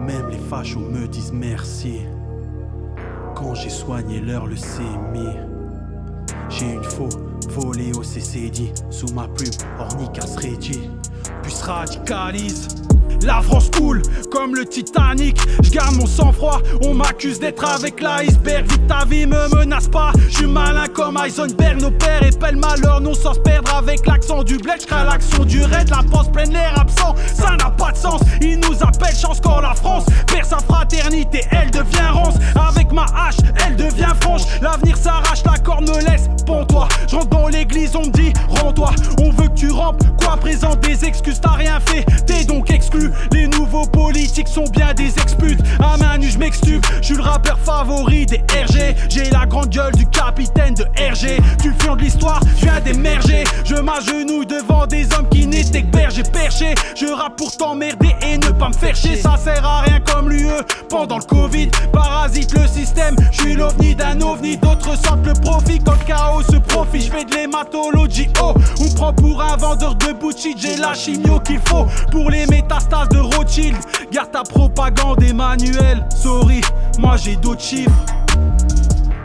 Même 0.00 0.28
les 0.30 0.38
fachos 0.38 0.80
me 0.80 1.06
disent 1.06 1.32
merci. 1.32 2.00
J'ai 3.52 3.68
soigné 3.68 4.20
leur 4.20 4.46
leucémie. 4.46 5.36
J'ai 6.48 6.72
une 6.72 6.84
faux 6.84 7.08
volée 7.50 7.92
au 7.96 8.02
CCD 8.02 8.72
Sous 8.90 9.12
ma 9.12 9.28
plume, 9.28 9.52
ornica 9.78 10.26
serait 10.26 10.56
dit 10.56 10.88
Puis 11.42 11.52
se 11.52 11.64
radicalise 11.64 12.68
la 13.22 13.40
France 13.42 13.70
coule 13.70 14.02
comme 14.30 14.54
le 14.54 14.64
Titanic. 14.64 15.38
Je 15.62 15.70
garde 15.70 15.96
mon 15.96 16.06
sang-froid. 16.06 16.60
On 16.82 16.94
m'accuse 16.94 17.38
d'être 17.38 17.64
avec 17.64 18.00
l'iceberg. 18.00 18.66
Vite 18.70 18.86
ta 18.86 19.04
vie 19.04 19.26
me 19.26 19.54
menace 19.54 19.88
pas. 19.88 20.12
Je 20.28 20.36
suis 20.36 20.46
malin 20.46 20.86
comme 20.88 21.16
Heisenberg. 21.16 21.80
Nos 21.80 21.90
pères 21.90 22.22
épellent 22.22 22.56
malheur, 22.56 23.00
non 23.00 23.14
sans 23.14 23.34
se 23.34 23.40
perdre 23.40 23.74
avec 23.74 24.06
l'accent 24.06 24.42
du 24.42 24.58
bled. 24.58 24.80
Je 24.80 24.94
l'action 24.94 25.44
du 25.44 25.62
raid. 25.62 25.88
La 25.90 26.02
pense 26.10 26.30
pleine 26.30 26.52
l'air 26.52 26.78
absent. 26.78 27.14
Ça 27.34 27.56
n'a 27.56 27.70
pas 27.70 27.92
de 27.92 27.96
sens. 27.96 28.20
Ils 28.40 28.58
nous 28.58 28.82
appellent 28.82 29.16
chance 29.16 29.40
quand 29.40 29.60
la 29.60 29.74
France 29.74 30.04
perd 30.26 30.46
sa 30.46 30.58
fraternité. 30.58 31.42
Elle 31.50 31.70
devient 31.70 32.10
ronce. 32.12 32.36
Avec 32.68 32.92
ma 32.92 33.04
hache, 33.04 33.36
elle 33.66 33.76
devient 33.76 34.12
franche. 34.20 34.42
L'avenir 34.60 34.96
s'arrache, 34.96 35.44
la 35.44 35.58
corde 35.58 35.88
me 35.88 36.10
laisse. 36.10 36.28
Pends-toi. 36.46 36.88
Je 37.08 37.16
rentre 37.16 37.28
dans 37.28 37.48
l'église, 37.48 37.94
on 37.96 38.06
me 38.06 38.10
dit 38.10 38.32
rends-toi. 38.48 38.90
On 39.20 39.30
veut 39.30 39.48
que 39.48 39.54
tu 39.54 39.70
rampes. 39.70 40.02
Quoi 40.18 40.36
présente 40.36 40.80
des 40.80 41.04
excuses, 41.04 41.40
t'as 41.40 41.52
rien 41.52 41.80
fait. 41.80 42.04
T'es 42.26 42.44
donc 42.44 42.70
exclu. 42.70 43.03
Les 43.32 43.46
nouveaux 43.48 43.86
politiques 43.86 44.48
sont 44.48 44.64
bien 44.72 44.94
des 44.94 45.18
exputes. 45.18 45.60
À 45.80 45.96
main 45.96 46.18
nue, 46.18 46.30
je 46.30 46.38
m'extube. 46.38 46.84
Je 47.00 47.06
suis 47.06 47.14
le 47.14 47.22
rappeur 47.22 47.58
favori 47.58 48.26
des 48.26 48.38
RG. 48.38 48.94
J'ai 49.08 49.30
la 49.30 49.46
grande 49.46 49.70
gueule 49.70 49.94
du 49.94 50.06
capitaine 50.06 50.74
de 50.74 50.84
RG. 50.84 51.40
Du 51.62 51.72
fion 51.78 51.96
de 51.96 52.02
l'histoire, 52.02 52.40
je 52.58 52.64
viens 52.64 52.80
d'émerger. 52.80 53.44
Je 53.64 53.76
m'agenouille 53.76 54.46
devant 54.46 54.86
des 54.86 55.06
hommes 55.14 55.28
qui 55.30 55.46
n'étaient 55.46 55.82
que 55.82 55.96
bergers 55.96 56.22
perchés. 56.22 56.74
Je 56.96 57.06
rappe 57.06 57.36
pour 57.36 57.56
t'emmerder 57.56 58.14
et 58.22 58.38
ne 58.38 58.50
pas 58.50 58.68
me 58.68 58.74
faire 58.74 58.94
chier. 58.94 59.16
Ça 59.16 59.36
sert 59.36 59.64
à 59.64 59.82
rien 59.82 60.00
comme 60.00 60.30
l'UE 60.30 60.48
pendant 60.88 61.18
le 61.18 61.24
Covid. 61.24 61.70
Parasite 61.92 62.52
le 62.52 62.66
système. 62.66 63.16
Je 63.32 63.42
suis 63.42 63.54
l'ovni 63.54 63.94
d'un 63.94 64.20
ovni. 64.20 64.56
D'autres 64.56 64.96
sentent 64.96 65.26
le 65.26 65.34
profit 65.34 65.78
quand 65.78 65.92
le 65.98 66.04
chaos 66.06 66.42
se 66.42 66.56
profite. 66.56 67.02
Je 67.02 67.10
fais 67.10 67.24
de 67.24 67.34
l'hématologie. 67.34 68.28
Oh, 68.42 68.54
on 68.80 68.88
prend 68.94 69.12
pour 69.12 69.42
un 69.42 69.56
vendeur 69.56 69.94
de 69.94 70.12
bullshit. 70.12 70.58
J'ai 70.58 70.76
la 70.76 70.94
chimio 70.94 71.40
qu'il 71.40 71.60
faut 71.66 71.86
pour 72.10 72.30
les 72.30 72.46
métastases 72.84 73.08
de 73.08 73.18
Rothschild. 73.18 73.76
Garde 74.10 74.30
ta 74.30 74.42
propagande, 74.42 75.22
Emmanuel. 75.22 76.06
Sorry, 76.10 76.60
moi 76.98 77.16
j'ai 77.16 77.36
d'autres 77.36 77.60
chiffres. 77.60 78.04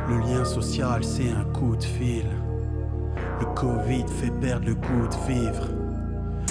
Le 0.08 0.18
lien 0.20 0.46
social, 0.46 1.04
c'est 1.04 1.32
un 1.32 1.46
coup 1.54 1.76
de 1.76 1.84
fil. 1.84 2.26
Le 3.40 3.46
Covid 3.56 4.06
fait 4.20 4.32
perdre 4.32 4.66
le 4.68 4.76
goût 4.76 5.08
de 5.08 5.34
vivre. 5.34 5.79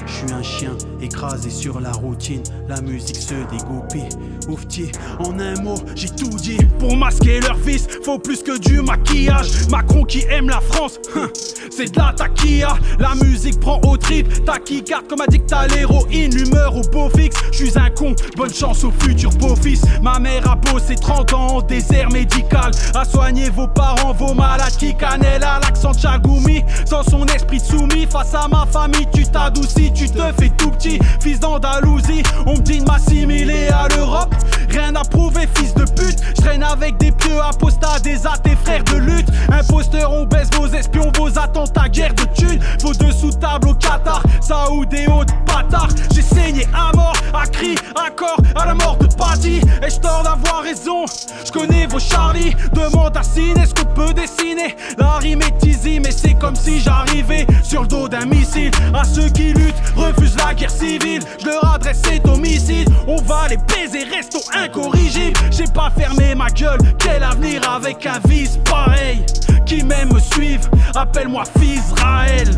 Je 0.07 0.12
suis 0.12 0.33
un 0.33 0.43
chien 0.43 0.73
écrasé 1.01 1.51
sur 1.51 1.81
la 1.81 1.93
routine, 1.93 2.43
la 2.69 2.81
musique 2.81 3.16
se 3.16 3.35
dégoupille. 3.51 4.09
Oufti, 4.49 4.91
en 5.19 5.39
un 5.39 5.55
mot, 5.62 5.77
j'ai 5.95 6.09
tout 6.09 6.29
dit. 6.29 6.59
Pour 6.79 6.97
masquer 6.97 7.41
leur 7.41 7.57
vice, 7.57 7.87
faut 8.05 8.19
plus 8.19 8.43
que 8.43 8.59
du 8.59 8.81
maquillage. 8.81 9.69
Macron 9.70 10.05
qui 10.05 10.25
aime 10.31 10.49
la 10.49 10.61
France, 10.61 10.99
hein, 11.16 11.29
c'est 11.70 11.93
de 11.93 11.99
la 11.99 12.12
taquilla. 12.16 12.77
La 12.99 13.15
musique 13.15 13.61
prend 13.61 13.81
au 13.87 13.97
trip, 13.97 14.45
taquicarte 14.45 15.09
comme 15.09 15.20
addict 15.20 15.53
à 15.53 15.66
l'héroïne, 15.66 16.35
l'humeur 16.35 16.77
au 16.77 16.83
beau 16.91 17.09
fixe. 17.11 17.37
Je 17.53 17.65
suis 17.65 17.79
un 17.79 17.91
con, 17.91 18.15
bonne 18.37 18.53
chance 18.53 18.85
au 18.85 18.91
futur 18.91 19.31
beau-fils. 19.31 19.83
Ma 20.03 20.19
mère 20.19 20.51
a 20.51 20.57
bossé 20.57 20.95
30 20.95 21.33
ans 21.35 21.47
en 21.57 21.62
désert 21.62 22.11
médical. 22.11 22.73
À 22.95 23.05
soigner 23.05 23.51
vos 23.51 23.69
parents, 23.69 24.12
vos 24.12 24.35
malades 24.35 24.77
qui 24.79 24.97
cannellent 24.97 25.45
à 25.45 25.61
l'accent 25.61 25.93
de 25.93 25.99
Chagoumi. 25.99 26.62
Sans 26.87 27.03
son 27.03 27.27
esprit 27.27 27.61
soumis, 27.61 28.07
face 28.07 28.35
à 28.35 28.49
ma 28.49 28.66
famille, 28.66 29.07
tu 29.12 29.25
t'adoucis, 29.25 29.88
tu 29.93 30.09
te 30.09 30.23
fais 30.39 30.51
tout 30.51 30.70
petit. 30.70 30.98
Fils 31.20 31.40
d'Andalousie, 31.40 32.23
on 32.47 32.55
me 32.55 32.60
dit 32.60 32.81
de 32.81 32.85
m'assimiler 32.85 33.69
à 33.69 33.89
l'Europe. 33.97 34.35
Rien 34.70 34.94
à 34.94 35.02
prouver, 35.02 35.48
fils 35.55 35.74
de 35.74 35.85
pute. 35.85 36.19
Je 36.36 36.43
traîne 36.43 36.62
avec 36.62 36.97
des 36.98 37.12
pieux, 37.12 37.40
apostats, 37.40 37.98
des 38.02 38.27
athées, 38.27 38.56
frères 38.65 38.85
de 38.85 38.97
lutte. 38.97 39.28
Imposteurs, 39.51 40.12
on 40.12 40.27
baisse 40.27 40.51
vos 40.56 40.66
espions, 40.69 41.10
vos 41.16 41.39
attentats, 41.39 41.89
guerre 41.89 42.15
de 42.15 42.24
thunes. 42.35 42.60
Vos 42.82 42.93
dessous 42.93 43.32
table 43.32 43.69
au 43.69 43.74
Qatar, 43.74 44.23
Saoud 44.40 44.93
et 44.93 45.06
autres 45.09 45.35
bâtards. 45.47 45.89
J'ai 46.15 46.23
saigné 46.23 46.66
à 46.74 46.94
mort, 46.94 47.16
à 47.35 47.47
cri, 47.47 47.74
à 47.94 48.10
corps, 48.10 48.40
à 48.55 48.66
la 48.66 48.74
mort 48.74 48.97
de 48.98 49.06
Paddy. 49.06 49.60
Et 49.86 49.90
je 49.90 49.98
tort 49.98 50.23
d'avoir 50.23 50.62
raison, 50.62 51.05
je 51.44 51.51
connais 51.52 51.86
vos 51.86 51.98
Charlie. 51.98 52.55
Demande 52.73 53.16
à 53.16 53.23
Cine, 53.23 53.59
est-ce 53.59 53.74
qu'on 53.74 53.93
peut 53.94 54.12
dessiner? 54.12 54.77
La 54.98 55.19
rime 55.19 55.40
est 55.43 55.66
easy, 55.66 56.01
mais 56.01 56.10
c'est 56.10 56.35
comme 56.35 56.56
si 56.56 56.81
j'arrivais 56.81 57.47
sur 57.62 57.82
le 57.82 57.89
dos 57.89 58.09
d'un 58.09 58.27
missile. 58.27 58.70
À 58.94 59.05
ceux 59.05 59.28
qui 59.28 59.52
luttent, 59.52 59.77
refusent 59.96 60.36
la 60.36 60.55
guerre 60.55 60.70
civile. 60.70 61.22
Je 61.40 61.46
leur 61.46 61.74
adresse 61.74 62.02
cet 62.05 62.26
homicide. 62.26 62.88
On 63.06 63.20
va 63.22 63.48
les 63.48 63.56
baiser, 63.56 64.05
restons 64.05 64.42
incorrigibles. 64.52 65.38
J'ai 65.50 65.66
pas 65.72 65.90
fermé 65.90 66.34
ma 66.34 66.48
gueule, 66.48 66.80
quel 66.98 67.22
avenir 67.22 67.68
avec 67.70 68.05
un 68.06 68.18
vice 68.28 68.59
pareil 68.64 69.24
Qui 69.66 69.82
m'aime 69.82 70.12
me 70.12 70.20
suivre, 70.20 70.68
appelle-moi 70.94 71.44
Israël. 71.62 72.48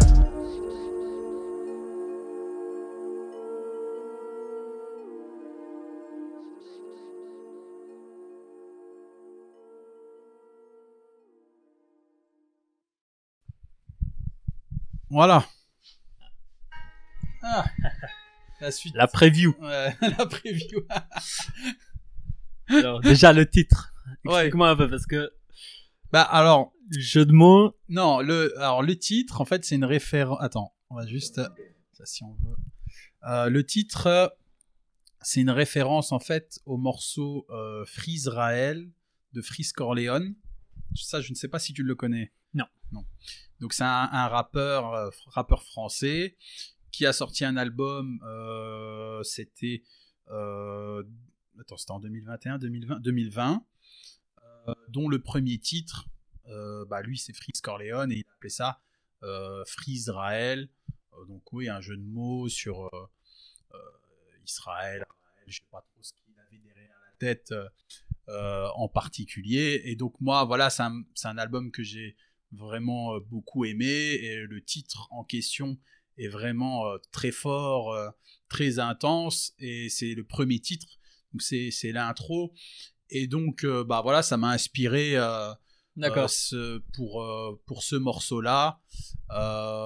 Voilà. 15.11 15.45
Ah. 17.53 17.65
La 18.61 18.71
suite. 18.71 18.95
La 18.95 19.07
preview. 19.07 19.55
Ouais, 19.61 19.97
la 20.03 20.27
preview. 20.27 20.85
Alors, 22.69 23.01
déjà 23.01 23.33
le 23.33 23.49
titre. 23.49 23.95
Ouais. 24.25 24.33
Explique-moi 24.35 24.69
un 24.69 24.77
peu 24.77 24.89
parce 24.89 25.07
que 25.07 25.33
bah 26.13 26.23
alors, 26.23 26.75
jeu 26.91 27.25
de 27.25 27.33
mots. 27.33 27.75
non, 27.89 28.21
le 28.21 28.55
alors 28.59 28.83
le 28.83 28.99
titre 28.99 29.41
en 29.41 29.47
fait 29.47 29.65
c'est 29.65 29.77
une 29.77 29.85
référence. 29.87 30.39
Attends, 30.43 30.75
on 30.91 30.97
va 30.97 31.07
juste 31.07 31.41
ça 31.93 32.05
si 32.05 32.23
on 32.23 32.35
veut. 32.35 32.57
Euh, 33.31 33.49
le 33.49 33.65
titre 33.65 34.37
c'est 35.23 35.41
une 35.41 35.51
référence 35.51 36.13
en 36.13 36.19
fait 36.19 36.61
au 36.67 36.77
morceau 36.77 37.47
euh, 37.49 37.85
Free 37.87 38.13
Israel 38.13 38.91
de 39.33 39.41
Freeze 39.41 39.73
Corleone. 39.73 40.35
Ça, 40.97 41.21
je 41.21 41.31
ne 41.31 41.35
sais 41.37 41.49
pas 41.49 41.59
si 41.61 41.73
tu 41.73 41.83
le 41.83 41.95
connais. 41.95 42.33
Non. 42.53 42.67
Non. 42.93 43.05
Donc 43.61 43.73
c'est 43.73 43.85
un, 43.85 44.09
un 44.13 44.29
rappeur, 44.29 44.93
euh, 44.93 45.11
rappeur 45.27 45.63
français 45.63 46.37
qui 46.91 47.07
a 47.07 47.13
sorti 47.13 47.45
un 47.45 47.57
album. 47.57 48.21
euh, 48.25 49.23
c'était, 49.23 49.83
euh, 50.29 51.03
attends, 51.61 51.77
c'était 51.77 51.93
en 51.93 52.01
2021, 52.01 52.59
2020, 52.59 53.01
2020, 53.01 53.65
euh, 54.69 54.75
dont 54.89 55.09
le 55.09 55.21
premier 55.21 55.59
titre, 55.59 56.09
euh, 56.49 56.85
bah 56.87 57.03
lui 57.03 57.19
c'est 57.19 57.33
Freeze 57.35 57.61
Corleone 57.61 58.13
et 58.13 58.17
il 58.17 58.25
appelait 58.35 58.49
ça 58.49 58.81
Free 59.67 59.93
Israël. 59.93 60.69
Donc 61.29 61.53
oui, 61.53 61.69
un 61.69 61.83
jeu 61.83 61.97
de 61.97 62.03
mots 62.03 62.49
sur 62.49 62.91
Israël. 64.47 65.05
Je 65.47 65.59
sais 65.59 65.65
pas 65.71 65.83
trop 65.83 66.03
ce 66.03 66.15
qu'il 66.15 66.39
avait 66.39 66.59
derrière 66.59 66.97
la 67.05 67.13
tête 67.19 67.53
en 68.27 68.89
particulier. 68.89 69.83
Et 69.85 69.95
donc 69.95 70.19
moi, 70.21 70.45
voilà, 70.45 70.71
c'est 70.71 70.85
un, 70.85 71.03
un 71.25 71.37
album 71.37 71.71
que 71.71 71.83
j'ai 71.83 72.17
vraiment 72.53 73.21
beaucoup 73.21 73.67
aimé 73.67 73.87
et 73.87 74.37
le 74.47 74.65
titre 74.65 75.07
en 75.11 75.23
question 75.23 75.79
est 76.25 76.29
vraiment 76.29 76.87
euh, 76.87 76.99
très 77.13 77.33
fort, 77.33 77.93
euh, 77.93 78.09
très 78.49 78.79
intense 78.79 79.53
et 79.59 79.89
c'est 79.89 80.15
le 80.15 80.25
premier 80.25 80.59
titre. 80.61 80.87
Donc 81.33 81.43
c'est 81.43 81.93
l'intro 81.93 82.53
et 83.09 83.27
donc 83.27 83.65
euh, 83.65 83.85
bah 83.85 84.01
voilà, 84.03 84.23
ça 84.23 84.37
m'a 84.37 84.51
inspiré. 84.51 85.17
euh, 85.17 85.53
ce- 86.29 86.79
pour, 86.95 87.23
euh, 87.23 87.61
pour 87.67 87.83
ce 87.83 87.97
morceau-là. 87.97 88.81
Euh, 89.33 89.80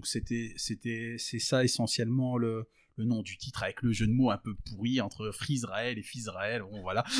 donc 0.00 0.06
c'était 0.06 0.54
c'était 0.56 1.16
c'est 1.18 1.38
ça 1.38 1.62
essentiellement 1.62 2.38
le, 2.38 2.66
le 2.96 3.04
nom 3.04 3.20
du 3.20 3.36
titre 3.36 3.62
avec 3.62 3.82
le 3.82 3.92
jeu 3.92 4.06
de 4.06 4.12
mots 4.12 4.30
un 4.30 4.38
peu 4.38 4.54
pourri 4.64 4.98
entre 5.02 5.30
Free 5.30 5.52
Israël 5.52 5.98
et 5.98 6.02
Fizraël. 6.02 6.62
Bon 6.62 6.80
voilà. 6.80 7.04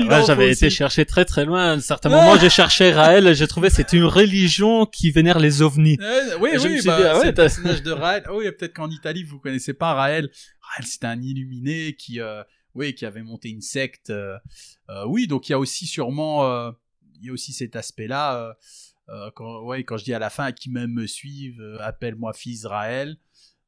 Ouais, 0.00 0.22
j'avais 0.26 0.50
été 0.52 0.70
chercher 0.70 1.04
très 1.04 1.26
très 1.26 1.44
loin. 1.44 1.70
À 1.70 1.72
un 1.72 1.80
certain 1.80 2.08
moment, 2.08 2.38
j'ai 2.38 2.48
cherché 2.48 2.92
Raël 2.92 3.34
j'ai 3.34 3.46
trouvé 3.46 3.68
que 3.68 3.74
c'était 3.74 3.98
une 3.98 4.04
religion 4.04 4.86
qui 4.86 5.10
vénère 5.10 5.38
les 5.38 5.60
ovnis. 5.60 5.98
Euh, 6.00 6.38
oui, 6.40 6.50
Et 6.54 6.58
oui, 6.58 6.78
suis 6.78 6.86
bah, 6.88 6.96
dit, 6.98 7.04
ah 7.06 7.14
ouais, 7.16 7.20
c'est 7.20 7.26
le 7.26 7.34
t'as- 7.34 7.42
personnage 7.42 7.82
de 7.82 7.90
Raël. 7.90 8.22
Ah 8.26 8.34
oui, 8.34 8.44
peut-être 8.52 8.72
qu'en 8.74 8.88
Italie, 8.90 9.24
vous 9.24 9.38
connaissez 9.38 9.74
pas 9.74 9.92
Raël. 9.92 10.30
Raël, 10.62 10.86
c'était 10.86 11.06
un 11.08 11.20
illuminé 11.20 11.94
qui, 11.94 12.20
euh, 12.20 12.42
oui, 12.74 12.94
qui 12.94 13.04
avait 13.04 13.22
monté 13.22 13.50
une 13.50 13.60
secte. 13.60 14.08
euh, 14.10 14.38
oui, 15.06 15.26
donc 15.26 15.48
il 15.48 15.52
y 15.52 15.54
a 15.54 15.58
aussi 15.58 15.84
sûrement, 15.86 16.70
il 17.20 17.26
y 17.26 17.30
a 17.30 17.32
aussi 17.32 17.52
cet 17.52 17.76
aspect-là. 17.76 18.56
Euh, 19.10 19.30
quand, 19.34 19.62
ouais, 19.62 19.84
quand 19.84 19.96
je 19.96 20.04
dis 20.04 20.14
à 20.14 20.18
la 20.18 20.30
fin, 20.30 20.52
qui 20.52 20.70
même 20.70 20.92
me 20.92 21.06
suivent, 21.06 21.60
euh, 21.60 21.78
appelle-moi 21.80 22.32
fils 22.32 22.66
Raël. 22.66 23.16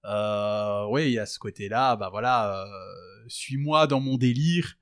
Euh, 0.04 0.86
oui, 0.90 1.06
il 1.06 1.12
y 1.12 1.18
a 1.18 1.26
ce 1.26 1.38
côté-là. 1.38 1.96
Bah 1.96 2.08
voilà, 2.10 2.64
suis-moi 3.28 3.86
dans 3.86 4.00
mon 4.00 4.16
délire. 4.16 4.76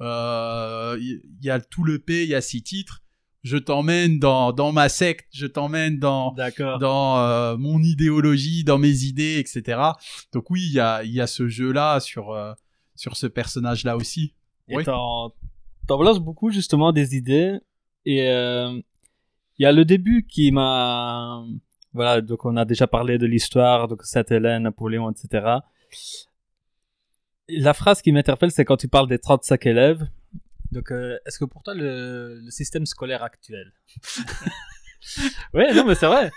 Il 0.00 1.22
y, 1.40 1.46
y 1.46 1.50
a 1.50 1.60
tout 1.60 1.84
le 1.84 1.98
P, 1.98 2.24
il 2.24 2.28
y 2.30 2.34
a 2.34 2.40
six 2.40 2.62
titres. 2.62 3.00
Je 3.42 3.58
t'emmène 3.58 4.18
dans, 4.18 4.52
dans 4.52 4.72
ma 4.72 4.88
secte, 4.88 5.28
je 5.32 5.46
t'emmène 5.46 5.98
dans, 5.98 6.34
dans 6.80 7.56
mon 7.58 7.80
idéologie, 7.82 8.64
dans 8.64 8.78
mes 8.78 9.02
idées, 9.02 9.38
etc. 9.38 9.80
Donc 10.32 10.50
oui, 10.50 10.62
il 10.66 10.72
y 10.72 10.80
a, 10.80 11.04
y 11.04 11.20
a 11.20 11.26
ce 11.26 11.46
jeu-là 11.46 12.00
sur, 12.00 12.34
sur 12.94 13.16
ce 13.16 13.26
personnage-là 13.26 13.96
aussi. 13.96 14.34
Et 14.68 14.76
Oui. 14.76 14.84
t'en, 14.84 15.34
t'en 15.86 16.18
beaucoup 16.20 16.50
justement 16.50 16.92
des 16.92 17.16
idées. 17.16 17.58
Et 18.06 18.28
euh, 18.28 18.80
il 19.58 19.62
y 19.62 19.66
a 19.66 19.72
le 19.72 19.84
début 19.84 20.26
qui 20.26 20.50
m'a... 20.52 21.44
Voilà, 21.92 22.20
donc 22.20 22.44
on 22.44 22.56
a 22.56 22.64
déjà 22.64 22.86
parlé 22.86 23.18
de 23.18 23.26
l'histoire, 23.26 23.86
donc 23.86 24.02
Sainte-Hélène, 24.02 24.64
Napoléon, 24.64 25.10
etc. 25.10 25.58
Et 27.48 27.60
La 27.60 27.72
phrase 27.72 28.02
qui 28.02 28.10
m'interpelle, 28.10 28.50
c'est 28.50 28.64
quand 28.64 28.76
tu 28.76 28.88
parles 28.88 29.08
des 29.08 29.18
35 29.18 29.66
élèves. 29.66 30.08
Donc, 30.72 30.90
euh, 30.90 31.18
est-ce 31.24 31.38
que 31.38 31.44
pour 31.44 31.62
toi, 31.62 31.74
le, 31.74 32.40
le 32.40 32.50
système 32.50 32.84
scolaire 32.84 33.22
actuel... 33.22 33.72
ouais, 35.54 35.72
non, 35.72 35.84
mais 35.84 35.94
c'est 35.94 36.06
vrai. 36.06 36.32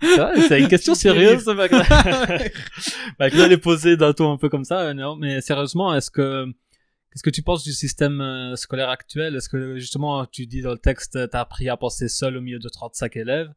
C'est 0.00 0.16
vrai, 0.16 0.40
c'est 0.42 0.60
une 0.60 0.68
question 0.68 0.94
sérieuse, 0.94 1.44
ce 1.44 1.50
mec 1.50 1.72
bah, 3.18 3.28
je 3.28 3.42
l'ai 3.48 3.56
posé 3.56 3.96
d'un 3.96 4.12
ton 4.12 4.32
un 4.32 4.36
peu 4.36 4.48
comme 4.48 4.64
ça, 4.64 4.80
euh, 4.80 4.94
non, 4.94 5.16
mais 5.16 5.40
sérieusement, 5.40 5.94
est-ce 5.94 6.10
que, 6.10 6.46
qu'est-ce 7.18 7.22
que 7.24 7.30
tu 7.34 7.42
penses 7.42 7.64
du 7.64 7.72
système 7.72 8.20
euh, 8.20 8.54
scolaire 8.54 8.90
actuel? 8.90 9.34
Est-ce 9.34 9.48
que, 9.48 9.76
justement, 9.78 10.24
tu 10.26 10.46
dis 10.46 10.62
dans 10.62 10.70
le 10.70 10.78
texte, 10.78 11.28
t'as 11.30 11.40
appris 11.40 11.68
à 11.68 11.76
penser 11.76 12.08
seul 12.08 12.36
au 12.36 12.40
milieu 12.40 12.60
de 12.60 12.68
35 12.68 13.16
élèves? 13.16 13.52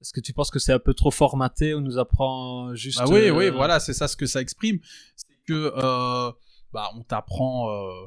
Est-ce 0.00 0.12
que 0.12 0.20
tu 0.20 0.32
penses 0.32 0.50
que 0.50 0.58
c'est 0.60 0.72
un 0.72 0.78
peu 0.78 0.94
trop 0.94 1.10
formaté, 1.10 1.74
on 1.74 1.80
nous 1.80 1.98
apprend 1.98 2.72
juste... 2.74 2.98
Ah 3.00 3.08
oui, 3.08 3.28
euh, 3.28 3.30
oui, 3.30 3.50
voilà, 3.50 3.80
c'est 3.80 3.94
ça 3.94 4.06
ce 4.06 4.16
que 4.16 4.26
ça 4.26 4.40
exprime. 4.40 4.78
C'est 5.16 5.26
que, 5.46 5.72
euh, 5.76 6.32
bah, 6.72 6.88
on 6.94 7.02
t'apprend. 7.02 7.68
Euh, 7.70 8.06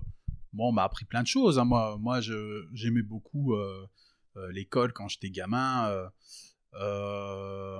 moi, 0.53 0.69
on 0.69 0.71
m'a 0.71 0.83
appris 0.83 1.03
plein 1.05 1.21
de 1.21 1.27
choses. 1.27 1.59
hein. 1.59 1.65
Moi, 1.65 1.97
moi, 1.99 2.21
j'aimais 2.21 3.01
beaucoup 3.01 3.55
euh, 3.55 3.85
euh, 4.37 4.51
l'école 4.53 4.93
quand 4.93 5.09
j'étais 5.09 5.29
gamin. 5.31 5.89
euh, 5.89 6.07
euh, 6.79 7.79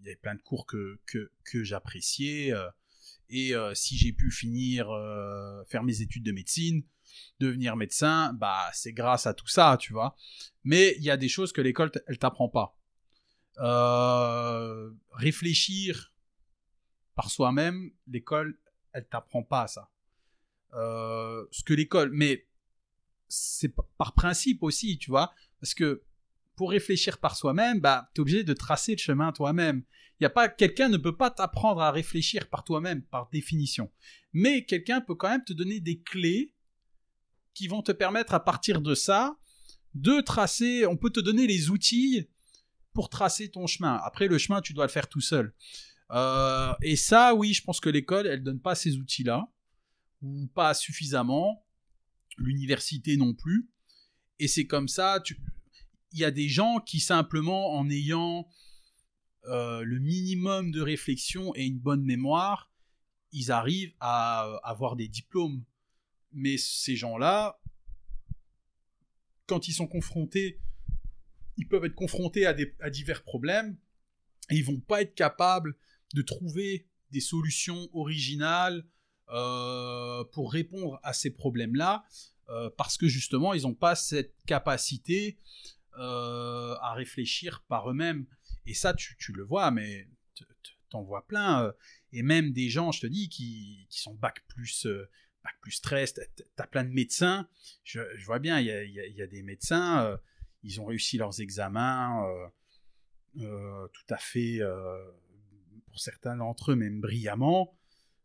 Il 0.00 0.04
y 0.04 0.08
avait 0.08 0.16
plein 0.16 0.34
de 0.36 0.42
cours 0.42 0.64
que 0.66 0.98
que, 1.06 1.30
que 1.44 1.64
j'appréciais. 1.64 2.52
Et 3.28 3.54
euh, 3.54 3.74
si 3.74 3.96
j'ai 3.96 4.12
pu 4.12 4.30
finir, 4.30 4.90
euh, 4.90 5.64
faire 5.64 5.82
mes 5.82 6.00
études 6.00 6.24
de 6.24 6.32
médecine, 6.32 6.82
devenir 7.40 7.76
médecin, 7.76 8.32
bah, 8.34 8.70
c'est 8.72 8.92
grâce 8.92 9.26
à 9.26 9.34
tout 9.34 9.48
ça, 9.48 9.76
tu 9.80 9.92
vois. 9.92 10.16
Mais 10.64 10.94
il 10.98 11.04
y 11.04 11.10
a 11.10 11.16
des 11.16 11.28
choses 11.28 11.52
que 11.52 11.60
l'école, 11.60 11.90
elle 12.06 12.18
t'apprend 12.18 12.48
pas. 12.48 12.78
Euh, 13.58 14.90
réfléchir 15.12 16.12
par 17.14 17.30
soi-même, 17.30 17.90
l'école, 18.06 18.58
elle 18.92 19.06
t'apprend 19.06 19.42
pas 19.42 19.66
ça. 19.66 19.90
Ce 20.72 21.62
que 21.64 21.72
l'école, 21.72 22.10
mais 22.12 22.46
c'est 23.28 23.74
par 23.96 24.14
principe 24.14 24.62
aussi, 24.62 24.98
tu 24.98 25.10
vois, 25.10 25.32
parce 25.60 25.72
que 25.72 26.02
pour 26.54 26.70
réfléchir 26.70 27.18
par 27.18 27.36
soi-même, 27.36 27.80
bah, 27.80 28.10
tu 28.14 28.20
es 28.20 28.22
obligé 28.22 28.44
de 28.44 28.52
tracer 28.52 28.92
le 28.92 28.98
chemin 28.98 29.32
toi-même. 29.32 29.82
Il 30.18 30.24
y 30.24 30.26
a 30.26 30.30
pas 30.30 30.48
quelqu'un 30.48 30.88
ne 30.88 30.96
peut 30.96 31.16
pas 31.16 31.30
t'apprendre 31.30 31.82
à 31.82 31.90
réfléchir 31.90 32.48
par 32.48 32.64
toi-même 32.64 33.02
par 33.02 33.28
définition. 33.30 33.90
Mais 34.32 34.64
quelqu'un 34.64 35.00
peut 35.00 35.14
quand 35.14 35.28
même 35.28 35.44
te 35.44 35.52
donner 35.52 35.80
des 35.80 36.00
clés 36.00 36.54
qui 37.54 37.68
vont 37.68 37.82
te 37.82 37.92
permettre 37.92 38.34
à 38.34 38.44
partir 38.44 38.80
de 38.80 38.94
ça 38.94 39.38
de 39.96 40.20
tracer, 40.20 40.86
on 40.86 40.96
peut 40.96 41.10
te 41.10 41.20
donner 41.20 41.46
les 41.46 41.70
outils 41.70 42.28
pour 42.92 43.08
tracer 43.08 43.50
ton 43.50 43.66
chemin. 43.66 43.98
Après, 44.04 44.28
le 44.28 44.38
chemin, 44.38 44.60
tu 44.60 44.74
dois 44.74 44.84
le 44.84 44.90
faire 44.90 45.08
tout 45.08 45.20
seul. 45.20 45.54
Euh, 46.12 46.74
et 46.82 46.96
ça, 46.96 47.34
oui, 47.34 47.54
je 47.54 47.62
pense 47.62 47.80
que 47.80 47.88
l'école, 47.88 48.26
elle 48.26 48.42
donne 48.42 48.60
pas 48.60 48.74
ces 48.74 48.96
outils-là, 48.96 49.50
ou 50.22 50.46
pas 50.48 50.74
suffisamment. 50.74 51.66
L'université 52.36 53.16
non 53.16 53.34
plus. 53.34 53.70
Et 54.38 54.48
c'est 54.48 54.66
comme 54.66 54.88
ça, 54.88 55.22
il 56.12 56.18
y 56.18 56.24
a 56.24 56.30
des 56.30 56.48
gens 56.48 56.80
qui 56.80 57.00
simplement, 57.00 57.74
en 57.74 57.88
ayant 57.88 58.46
euh, 59.48 59.82
le 59.82 59.98
minimum 59.98 60.72
de 60.72 60.80
réflexion 60.80 61.54
et 61.54 61.64
une 61.64 61.78
bonne 61.78 62.02
mémoire, 62.02 62.72
ils 63.32 63.52
arrivent 63.52 63.94
à 64.00 64.58
avoir 64.64 64.96
des 64.96 65.08
diplômes. 65.08 65.64
Mais 66.32 66.56
ces 66.58 66.96
gens-là, 66.96 67.60
quand 69.46 69.68
ils 69.68 69.72
sont 69.72 69.86
confrontés, 69.86 70.60
ils 71.56 71.68
peuvent 71.68 71.84
être 71.84 71.94
confrontés 71.94 72.44
à, 72.46 72.90
divers 72.90 73.22
problèmes 73.22 73.78
et 74.50 74.56
ils 74.56 74.64
vont 74.64 74.80
pas 74.80 75.02
être 75.02 75.14
capables 75.14 75.76
de 76.14 76.22
trouver 76.22 76.88
des 77.10 77.20
solutions 77.20 77.88
originales 77.92 78.84
euh, 79.30 80.24
pour 80.32 80.52
répondre 80.52 81.00
à 81.02 81.12
ces 81.12 81.30
problèmes-là 81.30 82.04
euh, 82.48 82.70
parce 82.76 82.96
que 82.96 83.08
justement 83.08 83.54
ils 83.54 83.62
n'ont 83.62 83.74
pas 83.74 83.96
cette 83.96 84.34
capacité 84.46 85.38
à 85.98 86.92
réfléchir 86.94 87.64
par 87.68 87.90
eux-mêmes. 87.90 88.26
Et 88.66 88.74
ça, 88.74 88.94
tu, 88.94 89.16
tu 89.16 89.32
le 89.32 89.42
vois, 89.44 89.70
mais 89.70 90.08
t'en 90.90 91.02
vois 91.02 91.26
plein. 91.26 91.64
euh, 91.64 91.72
et 92.12 92.22
même 92.22 92.52
des 92.52 92.68
gens, 92.68 92.92
je 92.92 93.00
te 93.00 93.06
dis, 93.06 93.28
qui, 93.28 93.86
qui 93.90 94.00
sont 94.00 94.14
bac 94.14 94.44
plus, 94.48 94.86
euh, 94.86 95.08
bac 95.42 95.54
plus 95.60 95.72
stress. 95.72 96.14
T'as- 96.14 96.22
T'as 96.56 96.66
plein 96.66 96.84
de 96.84 96.90
médecins. 96.92 97.48
Je, 97.84 98.00
vois 98.24 98.38
bien, 98.38 98.60
il 98.60 98.66
y 98.66 98.70
a, 98.70 98.84
y 98.84 99.12
y 99.14 99.22
a 99.22 99.26
des 99.26 99.42
médecins, 99.42 100.04
euh, 100.06 100.16
ils 100.62 100.80
ont 100.80 100.84
réussi 100.86 101.18
leurs 101.18 101.40
examens 101.40 102.24
tout 103.34 104.06
à 104.14 104.16
fait, 104.16 104.60
pour 105.86 105.98
certains 106.00 106.36
d'entre 106.36 106.72
eux, 106.72 106.76
même 106.76 107.00
brillamment. 107.00 107.76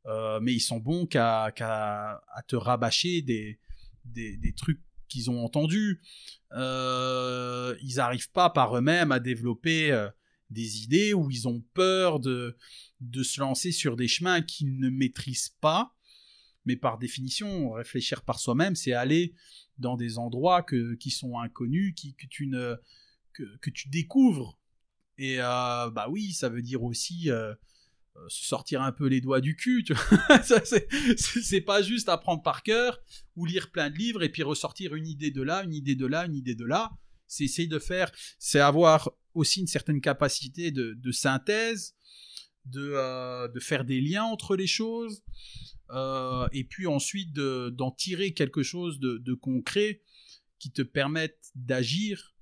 Mais 0.05 0.53
ils 0.53 0.61
sont 0.61 0.79
bons 0.79 1.05
qu'à 1.05 1.45
à 1.45 2.43
te 2.47 2.55
rabâcher 2.55 3.21
des, 3.21 3.59
des, 4.05 4.37
des 4.37 4.53
trucs 4.53 4.81
qu'ils 5.09 5.29
ont 5.29 5.43
entendus. 5.43 6.01
Ils 6.53 7.93
n'arrivent 7.97 8.31
pas 8.31 8.49
par 8.49 8.77
eux-mêmes 8.77 9.11
à 9.11 9.19
développer 9.19 9.91
des 10.51 10.83
idées 10.83 11.13
ou 11.13 11.31
ils 11.31 11.47
ont 11.47 11.63
peur 11.73 12.19
de, 12.19 12.57
de 12.99 13.23
se 13.23 13.39
lancer 13.39 13.71
sur 13.71 13.95
des 13.95 14.07
chemins 14.07 14.41
qu'ils 14.41 14.77
ne 14.77 14.89
maîtrisent 14.89 15.55
pas. 15.61 15.95
Mais 16.65 16.75
par 16.75 16.99
définition, 16.99 17.71
réfléchir 17.71 18.21
par 18.21 18.39
soi-même, 18.39 18.75
c'est 18.75 18.93
aller 18.93 19.33
dans 19.79 19.97
des 19.97 20.19
endroits 20.19 20.61
que, 20.61 20.93
qui 20.95 21.09
sont 21.09 21.39
inconnus, 21.39 21.93
qui, 21.95 22.13
que, 22.15 22.27
tu 22.27 22.47
ne, 22.47 22.75
que, 23.33 23.57
que 23.57 23.69
tu 23.71 23.89
découvres. 23.89 24.59
Et 25.17 25.37
euh, 25.39 25.89
bah 25.89 26.07
oui, 26.09 26.33
ça 26.33 26.49
veut 26.49 26.61
dire 26.61 26.83
aussi 26.83 27.31
euh, 27.31 27.53
euh, 28.17 28.29
se 28.29 28.45
sortir 28.45 28.81
un 28.81 28.91
peu 28.91 29.07
les 29.07 29.21
doigts 29.21 29.41
du 29.41 29.55
cul. 29.55 29.85
c'est 30.43 30.87
c'est 31.17 31.61
pas 31.61 31.81
juste 31.81 32.09
apprendre 32.09 32.43
par 32.43 32.61
cœur 32.63 32.99
ou 33.35 33.45
lire 33.45 33.71
plein 33.71 33.89
de 33.89 33.97
livres 33.97 34.23
et 34.23 34.29
puis 34.29 34.43
ressortir 34.43 34.95
une 34.95 35.07
idée 35.07 35.31
de 35.31 35.41
là, 35.41 35.63
une 35.63 35.73
idée 35.73 35.95
de 35.95 36.05
là, 36.05 36.25
une 36.25 36.35
idée 36.35 36.55
de 36.55 36.65
là. 36.65 36.91
C'est 37.27 37.45
essayer 37.45 37.67
de 37.67 37.79
faire, 37.79 38.11
c'est 38.39 38.59
avoir 38.59 39.11
aussi 39.33 39.61
une 39.61 39.67
certaine 39.67 40.01
capacité 40.01 40.71
de, 40.71 41.11
synthèse, 41.11 41.95
de, 42.65 42.93
euh, 42.95 43.47
de 43.47 43.59
faire 43.59 43.85
des 43.85 44.01
liens 44.01 44.23
entre 44.23 44.55
les 44.55 44.67
choses, 44.67 45.23
euh, 45.91 46.47
et 46.51 46.63
puis 46.63 46.87
ensuite 46.87 47.33
de- 47.33 47.69
d'en 47.69 47.91
tirer 47.91 48.33
quelque 48.33 48.63
chose 48.63 48.99
de, 48.99 49.33
concret 49.33 50.01
qui 50.59 50.71
te 50.71 50.81
permette 50.81 51.51
d'agir. 51.55 52.35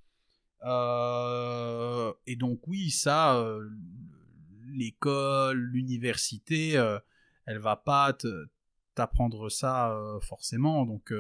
Euh, 0.66 2.12
et 2.28 2.36
donc 2.36 2.68
oui, 2.68 2.92
ça, 2.92 3.42
l'école, 4.68 5.58
l'université, 5.58 6.72
elle 7.46 7.60
va 7.60 7.78
pas 7.78 8.16
t'apprendre 8.94 9.50
ça 9.50 9.98
forcément. 10.22 10.86
Donc 10.86 11.14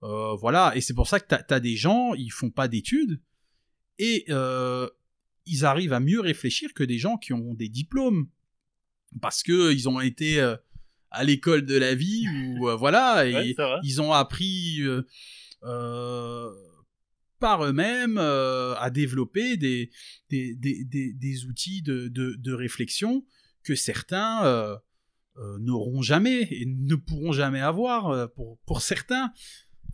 voilà, 0.00 0.72
et 0.74 0.80
c'est 0.80 0.94
pour 0.94 1.08
ça 1.08 1.20
que 1.20 1.28
tu 1.28 1.54
as, 1.54 1.60
des 1.60 1.76
gens, 1.76 2.14
ils 2.14 2.30
font 2.30 2.50
pas 2.50 2.66
d'études 2.66 3.20
et 3.98 4.24
euh, 4.28 4.88
ils 5.46 5.64
arrivent 5.64 5.92
à 5.92 6.00
mieux 6.00 6.20
réfléchir 6.20 6.74
que 6.74 6.84
des 6.84 6.98
gens 6.98 7.16
qui 7.16 7.32
ont 7.32 7.54
des 7.54 7.68
diplômes 7.68 8.28
parce 9.20 9.42
que 9.42 9.72
ils 9.72 9.88
ont 9.88 10.00
été 10.00 10.40
euh, 10.40 10.56
à 11.10 11.24
l'école 11.24 11.64
de 11.64 11.76
la 11.76 11.94
vie 11.94 12.26
ou 12.28 12.68
euh, 12.68 12.76
voilà 12.76 13.26
et 13.26 13.34
Ouais, 13.34 13.54
ils 13.82 14.00
ont 14.00 14.12
appris 14.12 14.80
par 17.38 17.64
eux-mêmes 17.64 18.18
à 18.18 18.90
développer 18.90 19.56
des, 19.56 19.90
des, 20.30 20.54
des, 20.54 20.84
des, 20.84 21.12
des 21.12 21.44
outils 21.46 21.82
de, 21.82 22.08
de, 22.08 22.34
de 22.38 22.52
réflexion 22.52 23.24
que 23.62 23.74
certains 23.74 24.78
n'auront 25.58 26.02
jamais 26.02 26.48
et 26.50 26.64
ne 26.66 26.94
pourront 26.94 27.32
jamais 27.32 27.60
avoir 27.60 28.30
pour, 28.32 28.58
pour 28.66 28.80
certains. 28.80 29.32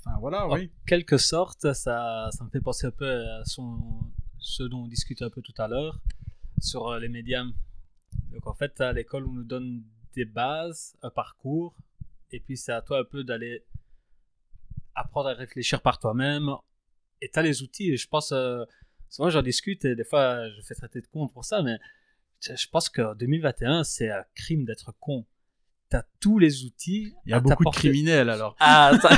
Enfin 0.04 0.18
voilà, 0.18 0.48
En 0.48 0.54
oui. 0.54 0.70
quelque 0.86 1.16
sorte, 1.16 1.72
ça, 1.74 2.28
ça 2.32 2.44
me 2.44 2.50
fait 2.50 2.60
penser 2.60 2.88
un 2.88 2.90
peu 2.90 3.08
à 3.08 3.44
son, 3.44 3.78
ce 4.38 4.64
dont 4.64 4.82
on 4.82 4.88
discutait 4.88 5.24
un 5.24 5.30
peu 5.30 5.42
tout 5.42 5.54
à 5.58 5.68
l'heure 5.68 6.00
sur 6.60 6.88
euh, 6.88 6.98
les 6.98 7.08
médiums. 7.08 7.52
Donc 8.32 8.46
en 8.46 8.54
fait, 8.54 8.80
à 8.80 8.92
l'école, 8.92 9.26
on 9.26 9.32
nous 9.32 9.44
donne 9.44 9.84
des 10.14 10.24
bases, 10.24 10.96
un 11.02 11.10
parcours, 11.10 11.76
et 12.32 12.40
puis 12.40 12.56
c'est 12.56 12.72
à 12.72 12.82
toi 12.82 12.98
un 13.00 13.04
peu 13.04 13.22
d'aller 13.22 13.64
apprendre 14.94 15.28
à 15.28 15.34
réfléchir 15.34 15.80
par 15.80 15.98
toi-même. 15.98 16.50
Et 17.20 17.30
tu 17.30 17.38
as 17.38 17.42
les 17.42 17.62
outils, 17.62 17.92
et 17.92 17.96
je 17.96 18.08
pense, 18.08 18.32
euh, 18.32 18.64
souvent 19.08 19.30
j'en 19.30 19.42
discute, 19.42 19.84
et 19.84 19.94
des 19.94 20.04
fois 20.04 20.48
je 20.50 20.60
fais 20.62 20.74
traiter 20.74 21.00
de 21.00 21.06
con 21.06 21.28
pour 21.28 21.44
ça, 21.44 21.62
mais 21.62 21.78
je 22.40 22.66
pense 22.68 22.88
qu'en 22.88 23.14
2021, 23.14 23.84
c'est 23.84 24.10
un 24.10 24.24
crime 24.34 24.64
d'être 24.64 24.92
con. 24.98 25.24
Tu 25.92 25.96
as 25.96 26.06
tous 26.20 26.38
les 26.38 26.64
outils. 26.64 27.12
Il 27.26 27.30
y 27.30 27.32
a 27.34 27.36
beaucoup 27.40 27.64
de 27.64 27.68
criminels 27.90 28.30
alors. 28.30 28.56
Ah, 28.60 28.92
ça- 29.02 29.10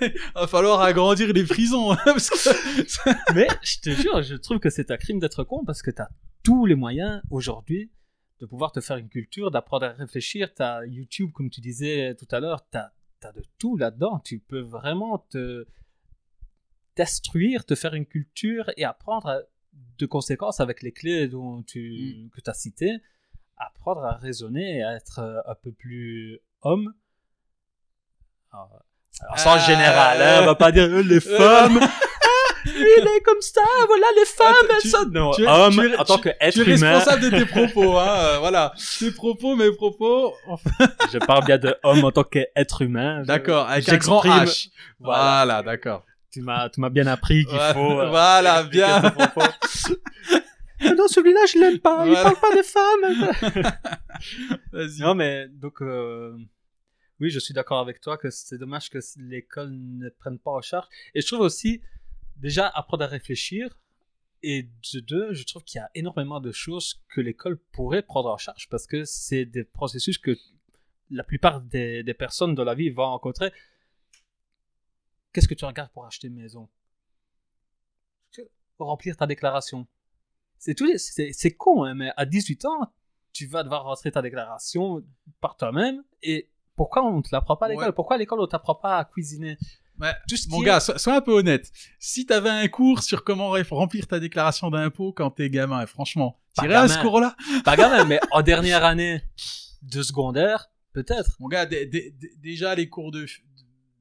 Il 0.02 0.12
va 0.34 0.46
falloir 0.46 0.80
agrandir 0.82 1.32
les 1.32 1.44
prisons. 1.44 1.92
hein, 1.92 1.98
parce 2.04 2.30
que- 2.30 3.34
Mais 3.34 3.48
je 3.62 3.80
te 3.80 3.90
jure, 3.90 4.22
je 4.22 4.36
trouve 4.36 4.58
que 4.60 4.70
c'est 4.70 4.90
un 4.90 4.96
crime 4.96 5.18
d'être 5.18 5.42
con 5.44 5.64
parce 5.64 5.82
que 5.82 5.90
tu 5.90 6.00
as 6.00 6.08
tous 6.44 6.64
les 6.66 6.74
moyens 6.76 7.20
aujourd'hui 7.30 7.90
de 8.40 8.46
pouvoir 8.46 8.70
te 8.72 8.80
faire 8.80 8.98
une 8.98 9.08
culture, 9.08 9.50
d'apprendre 9.50 9.86
à 9.86 9.90
réfléchir. 9.92 10.54
Tu 10.54 10.62
as 10.62 10.86
YouTube, 10.86 11.30
comme 11.32 11.50
tu 11.50 11.60
disais 11.60 12.14
tout 12.14 12.28
à 12.30 12.38
l'heure, 12.40 12.64
tu 12.70 12.78
as, 12.78 12.92
de 13.32 13.42
tout 13.58 13.76
là-dedans. 13.76 14.20
Tu 14.24 14.38
peux 14.38 14.60
vraiment 14.60 15.18
te 15.30 15.66
t'instruire, 16.94 17.64
te 17.64 17.74
faire 17.74 17.94
une 17.94 18.06
culture 18.06 18.70
et 18.76 18.84
apprendre 18.84 19.42
de 19.98 20.06
conséquence 20.06 20.60
avec 20.60 20.82
les 20.82 20.92
clés 20.92 21.26
dont 21.26 21.62
tu, 21.62 22.28
que 22.32 22.40
tu 22.40 22.50
as 22.50 22.54
citées, 22.54 22.98
apprendre 23.56 24.04
à 24.04 24.16
raisonner 24.16 24.78
et 24.78 24.82
à 24.82 24.94
être 24.94 25.18
euh, 25.20 25.40
un 25.46 25.54
peu 25.54 25.72
plus 25.72 26.40
homme. 26.62 26.92
Alors, 28.52 28.70
alors, 29.20 29.38
sans 29.38 29.54
Ah, 29.54 29.58
général, 29.58 30.22
hein, 30.22 30.38
on 30.42 30.46
va 30.46 30.54
pas 30.54 30.72
dire 30.72 30.84
euh, 30.84 31.02
les 31.02 31.20
femmes. 31.20 31.80
Ah, 32.26 32.70
il 32.70 33.06
est 33.06 33.20
comme 33.20 33.40
ça, 33.42 33.60
voilà 33.86 34.06
les 34.16 34.24
femmes, 34.24 34.54
Ah, 34.70 34.74
elles 34.82 34.90
sont. 34.90 35.04
Non, 35.10 35.32
tu 35.32 35.42
es- 35.44 35.46
homme, 35.46 35.74
tu 35.74 35.86
es- 35.92 35.96
en 35.98 36.04
tant 36.04 36.16
qu'être 36.18 36.54
Tu 36.54 36.62
es 36.62 36.76
humain. 36.78 36.94
responsable 36.94 37.30
de 37.30 37.36
tes 37.36 37.44
propos, 37.44 37.98
hein. 37.98 38.06
euh, 38.16 38.38
voilà. 38.38 38.72
Tes 38.98 39.10
propos, 39.10 39.54
mes 39.54 39.70
propos. 39.72 40.34
Je 41.12 41.18
parle 41.18 41.44
bien 41.44 41.58
de 41.58 41.76
homme 41.82 42.04
en 42.04 42.10
tant 42.10 42.24
qu'être 42.24 42.80
humain. 42.80 43.22
D'accord, 43.24 43.68
avec 43.68 43.86
un 43.90 43.98
grand 43.98 44.22
j'exprime- 44.22 44.44
H. 44.46 44.68
Voilà. 44.98 45.22
Voilà, 45.44 45.62
d'accord. 45.62 46.04
Tu 46.32 46.40
m'as, 46.40 46.70
tu 46.70 46.80
m'as 46.80 46.88
bien 46.88 47.06
appris 47.06 47.44
qu'il 47.44 47.58
Ouais, 47.58 47.72
faut. 47.74 48.00
euh, 48.00 48.08
voilà, 48.08 48.62
bien. 48.62 49.02
non, 50.96 51.08
celui-là, 51.08 51.40
je 51.52 51.58
l'aime 51.58 51.78
pas. 51.78 52.06
Il 52.06 52.12
Voilà. 52.12 52.30
parle 52.32 52.40
pas 52.40 52.54
des 52.54 52.62
femmes. 52.62 53.74
Vas-y. 54.72 55.00
non, 55.00 55.14
mais 55.14 55.48
donc, 55.48 55.80
euh, 55.82 56.36
oui, 57.20 57.30
je 57.30 57.38
suis 57.38 57.54
d'accord 57.54 57.78
avec 57.80 58.00
toi 58.00 58.16
que 58.18 58.30
c'est 58.30 58.58
dommage 58.58 58.90
que 58.90 58.98
l'école 59.18 59.70
ne 59.72 60.08
prenne 60.10 60.38
pas 60.38 60.50
en 60.52 60.60
charge. 60.60 60.86
Et 61.14 61.20
je 61.20 61.26
trouve 61.26 61.40
aussi, 61.40 61.80
déjà, 62.36 62.68
apprendre 62.68 63.04
à 63.04 63.06
réfléchir. 63.08 63.76
Et 64.46 64.64
de 64.92 65.00
deux, 65.00 65.32
je 65.32 65.42
trouve 65.44 65.64
qu'il 65.64 65.78
y 65.78 65.82
a 65.82 65.90
énormément 65.94 66.38
de 66.38 66.52
choses 66.52 67.02
que 67.08 67.22
l'école 67.22 67.58
pourrait 67.72 68.02
prendre 68.02 68.28
en 68.28 68.36
charge 68.36 68.68
parce 68.68 68.86
que 68.86 69.04
c'est 69.04 69.46
des 69.46 69.64
processus 69.64 70.18
que 70.18 70.36
la 71.10 71.24
plupart 71.24 71.62
des, 71.62 72.02
des 72.02 72.12
personnes 72.14 72.54
dans 72.54 72.64
la 72.64 72.74
vie 72.74 72.90
vont 72.90 73.06
rencontrer. 73.06 73.52
Qu'est-ce 75.32 75.48
que 75.48 75.54
tu 75.54 75.64
regardes 75.64 75.90
pour 75.92 76.04
acheter 76.04 76.26
une 76.28 76.34
maison? 76.34 76.68
Remplir 78.78 79.16
ta 79.16 79.26
déclaration? 79.26 79.86
C'est 80.64 80.74
tout, 80.74 80.88
c'est 80.96 81.30
c'est 81.34 81.50
con, 81.50 81.84
hein, 81.84 81.94
mais 81.94 82.10
à 82.16 82.24
18 82.24 82.64
ans, 82.64 82.90
tu 83.34 83.44
vas 83.46 83.62
devoir 83.62 83.84
rentrer 83.84 84.10
ta 84.10 84.22
déclaration 84.22 85.04
par 85.42 85.58
toi-même. 85.58 86.02
Et 86.22 86.48
pourquoi 86.74 87.04
on 87.04 87.18
ne 87.18 87.22
te 87.22 87.28
l'apprend 87.32 87.54
pas 87.58 87.66
à 87.66 87.68
l'école? 87.68 87.84
Ouais. 87.88 87.92
Pourquoi 87.92 88.16
à 88.16 88.18
l'école 88.18 88.40
on 88.40 88.46
t'apprend 88.46 88.74
pas 88.74 88.96
à 88.96 89.04
cuisiner? 89.04 89.58
Ouais, 90.00 90.12
Mon 90.48 90.62
gars, 90.62 90.80
sois, 90.80 90.96
sois 90.98 91.16
un 91.16 91.20
peu 91.20 91.32
honnête. 91.32 91.70
Si 91.98 92.24
t'avais 92.24 92.48
un 92.48 92.66
cours 92.68 93.02
sur 93.02 93.24
comment 93.24 93.50
remplir 93.72 94.06
ta 94.06 94.18
déclaration 94.18 94.70
d'impôt 94.70 95.12
quand 95.12 95.32
t'es 95.32 95.50
gamin, 95.50 95.82
et 95.82 95.86
franchement, 95.86 96.40
t'irais 96.58 96.76
à 96.76 96.88
ce 96.88 96.98
cours-là? 97.02 97.36
Pas 97.62 97.76
gamin, 97.76 98.06
mais 98.06 98.18
en 98.30 98.40
dernière 98.42 98.84
année 98.84 99.22
de 99.82 100.02
secondaire, 100.02 100.70
peut-être. 100.94 101.36
Mon 101.40 101.48
gars, 101.48 101.66
dé- 101.66 101.84
dé- 101.84 102.10
dé- 102.18 102.32
déjà 102.38 102.74
les 102.74 102.88
cours 102.88 103.10
de... 103.10 103.26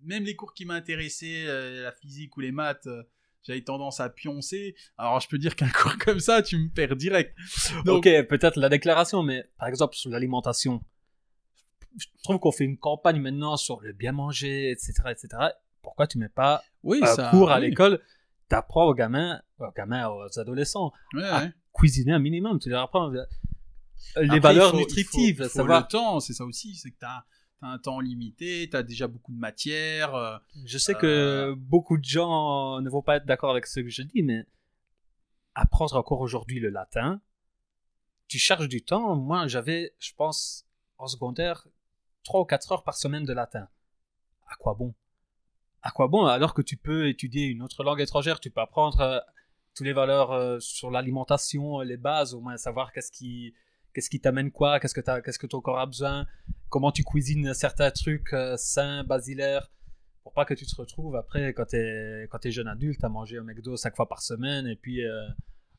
Même 0.02 0.24
les 0.24 0.38
cours 0.38 0.54
qui 0.54 0.64
m'intéressaient, 0.64 1.44
euh, 1.46 1.84
la 1.84 1.92
physique 1.92 2.38
ou 2.38 2.40
les 2.40 2.54
maths, 2.54 2.88
euh, 2.88 3.04
j'avais 3.44 3.62
tendance 3.62 4.00
à 4.00 4.10
pioncer. 4.10 4.76
Alors 4.98 5.20
je 5.20 5.28
peux 5.28 5.38
dire 5.38 5.56
qu'un 5.56 5.70
cours 5.82 5.98
comme 5.98 6.20
ça, 6.20 6.42
tu 6.42 6.58
me 6.58 6.70
perds 6.70 6.96
direct. 6.96 7.36
Donc, 7.86 8.06
ok, 8.06 8.28
peut-être 8.28 8.58
la 8.60 8.70
déclaration, 8.70 9.24
mais 9.24 9.46
par 9.58 9.68
exemple 9.68 9.96
sur 9.96 10.10
l'alimentation. 10.10 10.84
Je 11.98 12.08
trouve 12.24 12.40
qu'on 12.40 12.52
fait 12.52 12.64
une 12.64 12.78
campagne 12.78 13.20
maintenant 13.22 13.56
sur 13.56 13.80
le 13.82 13.94
bien 13.94 14.12
manger, 14.14 14.72
etc., 14.72 14.94
etc. 15.12 15.28
Pourquoi 15.84 16.08
tu 16.08 16.18
mets 16.18 16.30
pas 16.30 16.64
oui, 16.82 17.00
un 17.04 17.06
ça... 17.16 17.30
cours 17.30 17.52
à 17.52 17.60
oui. 17.60 17.70
l'école? 17.70 18.00
T'apprends 18.50 18.86
aux 18.88 18.94
gamins, 18.96 19.42
aux 19.60 19.72
gamins, 19.76 20.08
aux 20.10 20.40
adolescents, 20.40 20.92
Ouais, 21.14 21.24
à 21.24 21.42
ouais. 21.44 21.52
cuisiner 21.74 22.14
un 22.14 22.20
minimum. 22.20 22.60
Tu 22.60 22.70
leur 22.70 22.84
apprends 22.84 23.12
euh, 23.14 23.24
les 24.18 24.26
Après, 24.26 24.40
valeurs 24.40 24.72
faut- 24.72 24.78
nutritives, 24.78 25.36
il 25.40 25.44
faut, 25.44 25.44
faut 25.44 25.50
savoir 25.60 25.82
le 25.82 25.88
temps, 25.88 26.20
c'est 26.20 26.34
ça 26.34 26.46
aussi, 26.46 26.76
c'est 26.76 26.90
que 26.92 26.98
t'as 27.00 27.24
Un 27.66 27.78
temps 27.80 28.02
limité, 28.02 28.68
t'as 28.70 28.84
déjà 28.84 29.08
beaucoup 29.08 29.32
de 29.32 29.38
matière. 29.40 30.14
euh, 30.16 30.38
Je 30.66 30.78
sais 30.78 30.94
Euh. 30.96 31.00
que 31.00 31.54
beaucoup 31.56 31.98
de 31.98 32.04
gens 32.04 32.82
ne 32.82 32.90
vont 32.90 33.02
pas 33.02 33.16
être 33.18 33.26
d'accord 33.26 33.52
avec 33.52 33.66
ce 33.68 33.80
que 33.80 33.88
je 33.90 34.02
dis, 34.02 34.22
mais 34.22 34.46
apprendre 35.56 35.96
encore 35.96 36.20
aujourd'hui 36.20 36.60
le 36.60 36.70
latin, 36.70 37.22
tu 38.28 38.38
cherches 38.38 38.68
du 38.68 38.82
temps. 38.82 39.16
Moi, 39.16 39.48
j'avais, 39.48 39.94
je 40.00 40.12
pense, 40.14 40.66
en 40.98 41.08
secondaire, 41.08 41.66
3 42.24 42.42
ou 42.42 42.46
4 42.46 42.72
heures 42.74 42.84
par 42.84 42.96
semaine 42.96 43.24
de 43.24 43.34
latin. 43.34 43.68
À 44.48 44.56
quoi 44.56 44.74
bon? 44.74 44.94
À 45.82 45.92
quoi 45.92 46.08
bon? 46.08 46.26
Alors 46.26 46.54
que 46.54 46.62
tu 46.62 46.76
peux 46.78 47.08
étudier 47.08 47.46
une 47.46 47.62
autre 47.62 47.84
langue 47.84 48.02
étrangère, 48.02 48.40
tu 48.40 48.50
peux 48.50 48.62
apprendre 48.62 49.00
euh, 49.02 49.20
toutes 49.76 49.86
les 49.86 49.94
valeurs 49.94 50.32
euh, 50.32 50.60
sur 50.60 50.92
l'alimentation, 50.92 51.80
les 51.80 51.98
bases, 51.98 52.34
au 52.34 52.42
moins 52.42 52.58
savoir 52.58 52.92
qu'est-ce 52.92 53.12
qui 53.12 53.54
qu'est-ce 53.94 54.10
qui 54.10 54.20
t'amène 54.20 54.52
quoi, 54.52 54.80
qu'est-ce 54.80 54.94
que 54.94 55.02
t'as, 55.02 55.22
qu'est-ce 55.22 55.40
que 55.40 55.48
ton 55.48 55.62
corps 55.62 55.80
a 55.80 55.86
besoin, 55.86 56.26
comment 56.70 56.92
tu 56.92 57.04
cuisines 57.04 57.54
certains 57.54 57.92
trucs 57.92 58.34
euh, 58.34 58.56
sains, 58.58 59.04
basilaires, 59.04 59.72
pour 60.24 60.34
pas 60.34 60.46
que 60.46 60.54
tu 60.54 60.66
te 60.66 60.76
retrouves 60.76 61.16
après 61.16 61.54
quand 61.54 61.66
t'es 61.66 62.28
quand 62.32 62.40
t'es 62.40 62.52
jeune 62.52 62.68
adulte 62.68 63.04
à 63.04 63.10
manger 63.10 63.40
au 63.40 63.44
McDo 63.44 63.76
cinq 63.78 63.96
fois 63.96 64.08
par 64.08 64.22
semaine 64.22 64.68
et 64.68 64.76
puis 64.78 65.06
euh, 65.06 65.28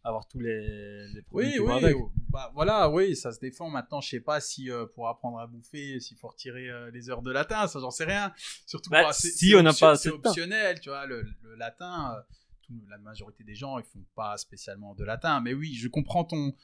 avoir 0.06 0.28
tous 0.28 0.38
les, 0.38 1.08
les 1.14 1.22
produits 1.22 1.58
Oui, 1.58 1.66
oui, 1.66 1.72
avec. 1.84 1.96
bah, 2.28 2.50
voilà, 2.54 2.90
oui, 2.90 3.16
ça 3.16 3.32
se 3.32 3.40
défend. 3.40 3.70
Maintenant, 3.70 4.02
je 4.02 4.10
sais 4.10 4.20
pas 4.20 4.38
si 4.38 4.70
euh, 4.70 4.84
pour 4.94 5.08
apprendre 5.08 5.38
à 5.38 5.46
bouffer, 5.46 5.98
s'il 5.98 6.18
faut 6.18 6.28
retirer 6.28 6.68
euh, 6.68 6.90
les 6.90 7.08
heures 7.08 7.22
de 7.22 7.32
latin, 7.32 7.66
ça 7.68 7.80
j'en 7.80 7.90
sais 7.90 8.04
rien. 8.04 8.30
Surtout 8.66 8.90
Bah, 8.90 9.12
c'est- 9.14 9.30
si 9.30 9.54
on 9.56 9.62
n'a 9.62 9.70
pas 9.70 9.96
c'est 9.96 10.08
assez 10.08 10.10
optionnel, 10.10 10.78
tu 10.80 10.90
vois, 10.90 11.06
le, 11.06 11.24
le 11.42 11.54
latin. 11.54 12.14
La 12.88 12.98
majorité 12.98 13.44
des 13.44 13.54
gens, 13.54 13.78
ils 13.78 13.84
font 13.84 14.04
pas 14.14 14.36
spécialement 14.36 14.94
de 14.94 15.04
latin. 15.04 15.40
Mais 15.40 15.54
oui, 15.54 15.74
je 15.74 15.88
comprends 15.88 16.24
ton, 16.24 16.54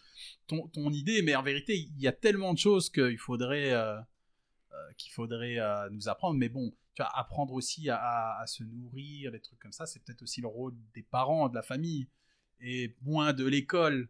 ton, 0.47 0.68
ton 0.68 0.90
idée, 0.90 1.22
mais 1.22 1.35
en 1.35 1.43
vérité, 1.43 1.77
il 1.77 2.01
y 2.01 2.09
a 2.09 2.12
tellement 2.12 2.52
de 2.55 2.59
choses 2.59 2.90
qu'il 2.90 3.18
faudrait, 3.18 3.72
euh, 3.72 3.98
euh, 3.98 4.93
qu'il 4.97 5.12
faudrait 5.12 5.59
euh, 5.59 5.89
nous 5.90 6.09
apprendre. 6.09 6.39
Mais 6.39 6.48
bon, 6.48 6.72
tu 6.94 7.02
apprendre 7.02 7.55
aussi 7.55 7.89
à- 7.89 8.39
à 8.39 8.47
se 8.47 8.64
nourrir, 8.64 9.32
des 9.32 9.40
trucs 9.40 9.59
comme 9.59 9.72
ça, 9.72 9.86
c'est 9.86 10.01
peut-être 10.02 10.22
aussi 10.22 10.40
le 10.40 10.48
rôle 10.48 10.74
des 10.94 11.02
parents, 11.02 11.48
de 11.48 11.55
la 11.55 11.62
famille, 11.62 12.09
et 12.60 12.94
moins 13.02 13.32
de 13.32 13.47
l'école. 13.47 14.09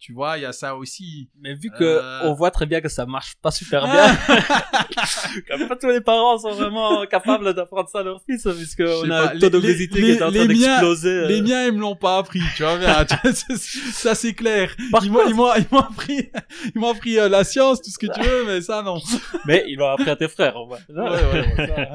Tu 0.00 0.14
vois, 0.14 0.38
il 0.38 0.42
y 0.42 0.46
a 0.46 0.52
ça 0.52 0.74
aussi. 0.76 1.28
Mais 1.42 1.54
vu 1.54 1.70
que 1.70 1.84
Euh. 1.84 2.20
on 2.24 2.32
voit 2.32 2.50
très 2.50 2.64
bien 2.64 2.80
que 2.80 2.88
ça 2.88 3.04
marche 3.04 3.34
pas 3.42 3.50
super 3.50 3.84
bien, 3.84 4.16
comme 5.48 5.68
pas 5.68 5.76
tous 5.76 5.88
les 5.88 6.00
parents 6.00 6.38
sont 6.38 6.52
vraiment 6.52 7.04
capables 7.06 7.52
d'apprendre 7.54 7.88
ça 7.88 7.98
à 8.00 8.02
leur 8.02 8.22
fils, 8.24 8.46
puisque 8.56 8.80
on 8.80 9.10
a 9.10 9.32
un 9.34 9.38
taux 9.38 9.50
d'obésité 9.50 10.00
les- 10.00 10.06
qui 10.06 10.10
est 10.18 10.22
en 10.22 10.32
train 10.32 10.46
d'exploser. 10.46 11.08
euh. 11.10 11.26
Les 11.28 11.42
miens, 11.42 11.66
ils 11.66 11.72
me 11.72 11.80
l'ont 11.80 11.96
pas 11.96 12.16
appris, 12.16 12.40
tu 12.56 12.62
vois 12.62 12.78
bien. 12.78 13.04
ça, 13.92 14.14
c'est 14.14 14.32
clair. 14.32 14.74
Par 14.90 15.04
Ils 15.04 15.12
m'ont, 15.12 15.26
ils 15.28 15.34
m'ont, 15.34 15.52
ils 15.54 15.66
m'ont 15.70 15.80
appris, 15.80 16.30
ils 16.74 16.80
m'ont 16.80 16.92
appris 16.92 17.18
euh, 17.18 17.28
la 17.28 17.44
science, 17.44 17.82
tout 17.82 17.90
ce 17.90 17.98
que 17.98 18.06
tu 18.06 18.20
veux, 18.22 18.46
mais 18.46 18.62
ça, 18.62 18.82
non. 18.82 18.98
Mais 19.46 19.64
ils 19.68 19.76
l'ont 19.76 19.90
appris 19.90 20.08
à 20.08 20.16
tes 20.16 20.28
frères. 20.28 20.56
Ouais, 20.66 20.78
ouais, 20.88 21.02
ouais, 21.10 21.66
ça. 21.66 21.88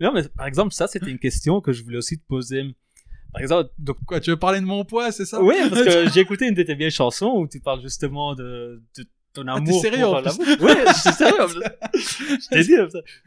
Non, 0.00 0.12
mais 0.12 0.22
par 0.36 0.46
exemple, 0.46 0.72
ça, 0.74 0.88
c'était 0.88 1.10
une 1.10 1.20
question 1.20 1.60
que 1.60 1.72
je 1.72 1.84
voulais 1.84 1.98
aussi 1.98 2.18
te 2.18 2.26
poser. 2.26 2.64
Par 3.34 3.42
exemple, 3.42 3.70
donc, 3.78 3.96
Quoi, 4.06 4.20
tu 4.20 4.30
veux 4.30 4.38
parler 4.38 4.60
de 4.60 4.64
mon 4.64 4.84
poids, 4.84 5.12
c'est 5.12 5.26
ça? 5.26 5.42
Oui, 5.42 5.54
parce 5.68 5.82
que 5.84 6.08
j'ai 6.12 6.20
écouté 6.20 6.46
une 6.48 6.54
de 6.54 6.62
tes 6.62 6.74
vieilles 6.74 6.90
chansons 6.90 7.32
où 7.36 7.46
tu 7.46 7.60
parles 7.60 7.82
justement 7.82 8.34
de, 8.34 8.82
de 8.96 9.04
ton 9.34 9.42
Ah, 9.48 9.54
t'es 9.56 9.68
amour 9.68 9.80
sérieux, 9.82 10.02
pour 10.04 10.14
en 10.14 10.20
la 10.20 10.30
plus 10.32 10.38
bouffe. 10.38 10.60
Oui, 10.62 10.72
je 10.86 11.00
suis 11.00 11.12
sérieux. 11.12 11.36
je 11.94 12.48
t'ai 12.48 12.62
dit, 12.62 12.76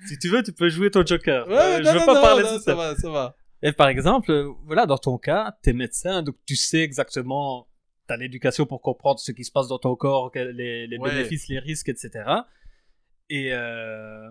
si 0.07 0.17
tu 0.17 0.29
veux, 0.29 0.41
tu 0.41 0.53
peux 0.53 0.69
jouer 0.69 0.89
ton 0.89 1.05
joker. 1.05 1.47
Ouais, 1.47 1.53
Euh, 1.55 1.79
non, 1.79 1.83
je 1.85 1.91
veux 1.93 1.99
non, 1.99 2.05
pas 2.05 2.15
non, 2.15 2.21
parler 2.21 2.43
de 2.43 2.47
ça 2.47 2.59
ça. 2.59 2.75
va, 2.75 2.95
ça 2.95 3.09
va. 3.09 3.35
Et 3.61 3.71
par 3.73 3.87
exemple, 3.89 4.31
voilà, 4.65 4.85
dans 4.85 4.97
ton 4.97 5.17
cas, 5.17 5.55
t'es 5.61 5.73
médecin, 5.73 6.23
donc 6.23 6.35
tu 6.45 6.55
sais 6.55 6.79
exactement, 6.79 7.67
t'as 8.07 8.15
l'éducation 8.15 8.65
pour 8.65 8.81
comprendre 8.81 9.19
ce 9.19 9.31
qui 9.31 9.43
se 9.43 9.51
passe 9.51 9.67
dans 9.67 9.79
ton 9.79 9.95
corps, 9.95 10.31
les, 10.35 10.87
les 10.87 10.97
Ouais. 10.99 11.09
bénéfices, 11.09 11.47
les 11.49 11.59
risques, 11.59 11.89
etc. 11.89 12.11
Et 13.29 13.49
euh, 13.51 14.29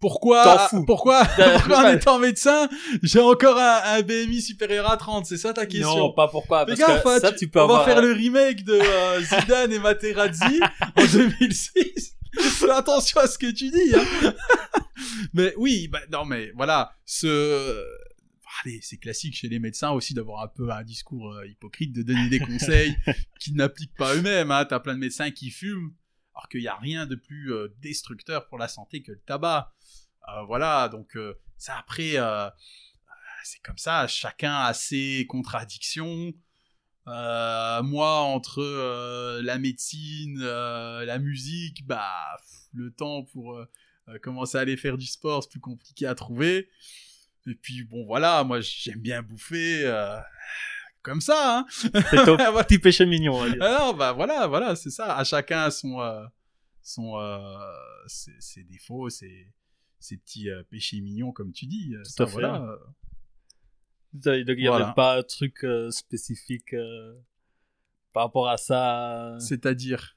Pourquoi, 0.00 0.68
fous. 0.68 0.84
pourquoi, 0.84 1.24
pourquoi 1.54 1.78
en 1.86 1.92
étant 1.92 2.18
médecin, 2.18 2.68
j'ai 3.02 3.20
encore 3.20 3.56
un, 3.58 3.80
un 3.84 4.02
BMI 4.02 4.42
supérieur 4.42 4.90
à 4.90 4.96
30, 4.96 5.24
c'est 5.26 5.38
ça 5.38 5.52
ta 5.54 5.64
question? 5.66 5.96
non, 5.96 6.12
pas 6.12 6.28
pourquoi, 6.28 6.66
parce 6.66 6.78
gaffe, 6.78 7.02
que 7.02 7.18
ça, 7.20 7.32
tu- 7.32 7.38
tu 7.38 7.48
peux 7.48 7.60
on 7.60 7.64
avoir. 7.64 7.80
va 7.86 7.92
faire 7.92 8.02
le 8.02 8.12
remake 8.12 8.62
de 8.64 8.74
euh, 8.74 9.20
Zidane 9.22 9.72
et 9.72 9.78
Materazzi 9.78 10.60
en 10.96 11.04
2006. 11.12 12.14
Fais 12.38 12.70
attention 12.70 13.20
à 13.20 13.26
ce 13.26 13.38
que 13.38 13.50
tu 13.50 13.70
dis. 13.70 13.94
Hein. 13.96 14.34
mais 15.32 15.54
oui, 15.56 15.88
bah, 15.88 16.00
non, 16.12 16.24
mais 16.26 16.50
voilà, 16.54 16.92
ce. 17.06 17.82
Allez, 18.64 18.80
c'est 18.82 18.96
classique 18.96 19.34
chez 19.36 19.48
les 19.48 19.58
médecins 19.58 19.90
aussi 19.90 20.14
d'avoir 20.14 20.42
un 20.42 20.48
peu 20.48 20.70
un 20.70 20.82
discours 20.82 21.32
euh, 21.34 21.46
hypocrite, 21.46 21.92
de 21.94 22.02
donner 22.02 22.28
des 22.30 22.38
conseils 22.40 22.96
qu'ils 23.38 23.54
n'appliquent 23.54 23.94
pas 23.96 24.14
eux-mêmes. 24.14 24.50
Hein. 24.50 24.64
T'as 24.64 24.80
plein 24.80 24.94
de 24.94 24.98
médecins 24.98 25.30
qui 25.30 25.50
fument, 25.50 25.90
alors 26.36 26.48
qu'il 26.48 26.60
n'y 26.60 26.68
a 26.68 26.76
rien 26.76 27.06
de 27.06 27.14
plus 27.14 27.52
euh, 27.52 27.74
destructeur 27.80 28.46
pour 28.46 28.58
la 28.58 28.68
santé 28.68 29.02
que 29.02 29.12
le 29.12 29.20
tabac. 29.20 29.72
Euh, 30.28 30.42
voilà, 30.42 30.88
donc 30.88 31.16
euh, 31.16 31.38
ça 31.56 31.78
après, 31.78 32.16
c'est 33.44 33.62
comme 33.62 33.78
ça, 33.78 34.06
chacun 34.06 34.54
a 34.54 34.74
ses 34.74 35.26
contradictions. 35.28 36.34
Moi, 37.06 38.20
entre 38.20 39.40
la 39.40 39.58
médecine, 39.58 40.40
la 40.42 41.18
musique, 41.18 41.86
bah, 41.86 42.12
le 42.74 42.90
temps 42.90 43.22
pour 43.22 43.64
commencer 44.20 44.58
à 44.58 44.62
aller 44.62 44.76
faire 44.76 44.98
du 44.98 45.06
sport, 45.06 45.44
c'est 45.44 45.50
plus 45.50 45.60
compliqué 45.60 46.06
à 46.06 46.14
trouver. 46.14 46.68
Et 47.46 47.54
puis, 47.54 47.84
bon, 47.84 48.04
voilà, 48.04 48.42
moi, 48.44 48.60
j'aime 48.60 49.00
bien 49.00 49.22
bouffer 49.22 49.86
comme 51.06 51.20
ça. 51.20 51.58
Hein. 51.60 51.66
C'est 51.70 52.24
ton 52.24 52.36
petit 52.64 52.78
péché 52.80 53.06
mignon. 53.06 53.34
on 53.36 53.44
va 53.44 53.50
dire. 53.50 53.62
Alors, 53.62 53.94
bah 53.94 54.12
voilà, 54.12 54.46
voilà, 54.48 54.74
c'est 54.74 54.90
ça. 54.90 55.16
À 55.16 55.22
chacun 55.22 55.70
son, 55.70 56.00
euh, 56.00 56.24
son, 56.82 57.16
euh, 57.18 57.56
ses, 58.08 58.34
ses 58.40 58.64
défauts, 58.64 59.08
ses, 59.08 59.52
ses 60.00 60.16
petits 60.16 60.50
euh, 60.50 60.64
péchés 60.68 61.00
mignons, 61.00 61.30
comme 61.30 61.52
tu 61.52 61.66
dis. 61.66 61.94
Euh, 61.94 62.02
ça, 62.02 62.24
à 62.24 62.26
fait. 62.26 62.32
voilà. 62.32 62.76
Donc, 64.12 64.34
il 64.48 64.56
n'y 64.56 64.68
avait 64.68 64.92
pas 64.94 65.18
un 65.18 65.22
truc 65.22 65.64
euh, 65.64 65.90
spécifique 65.90 66.74
par 68.12 68.24
rapport 68.24 68.48
à 68.48 68.56
ça. 68.56 69.36
C'est-à-dire? 69.38 70.15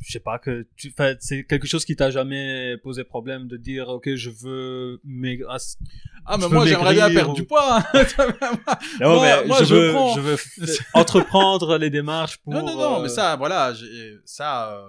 Je 0.00 0.12
sais 0.12 0.20
pas, 0.20 0.38
que 0.38 0.66
tu, 0.76 0.94
c'est 1.18 1.44
quelque 1.44 1.66
chose 1.66 1.84
qui 1.84 1.96
t'a 1.96 2.10
jamais 2.10 2.76
posé 2.84 3.02
problème 3.02 3.48
de 3.48 3.56
dire, 3.56 3.88
ok, 3.88 4.14
je 4.14 4.30
veux 4.30 5.00
maigrir. 5.04 5.48
Ah, 5.50 5.58
c'est- 5.58 5.76
Ah, 6.24 6.36
mais 6.38 6.48
moi, 6.48 6.66
j'aimerais 6.66 6.94
bien 6.94 7.10
perdre 7.12 7.32
ou- 7.32 7.34
du 7.34 7.44
poids. 7.44 7.78
hein. 7.78 7.84
Non, 9.00 9.14
Moi- 9.16 9.40
mais 9.42 9.46
moi, 9.46 9.58
je, 9.60 9.64
je 9.64 9.74
veux, 9.74 9.92
prends. 9.92 10.14
je 10.14 10.20
veux 10.20 10.34
f- 10.36 10.86
entreprendre 10.94 11.78
les 11.78 11.90
démarches 11.90 12.36
pour. 12.38 12.52
non, 12.52 12.64
non, 12.64 12.76
non, 12.76 12.98
euh, 12.98 13.02
mais 13.02 13.08
ça, 13.08 13.34
voilà, 13.36 13.72
j'ai- 13.74 14.18
ça, 14.24 14.72
euh, 14.72 14.88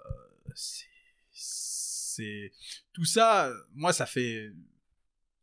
euh, 0.00 0.52
c'est-. 1.32 2.52
Tout 2.92 3.04
ça, 3.04 3.46
euh, 3.48 3.54
moi, 3.74 3.92
ça 3.92 4.06
fait. 4.06 4.50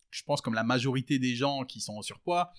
Je 0.10 0.24
pense 0.24 0.42
comme 0.42 0.54
la 0.54 0.64
majorité 0.64 1.20
des 1.20 1.36
gens 1.36 1.64
qui 1.64 1.80
sont 1.80 1.94
en 1.94 2.02
surpoids, 2.02 2.52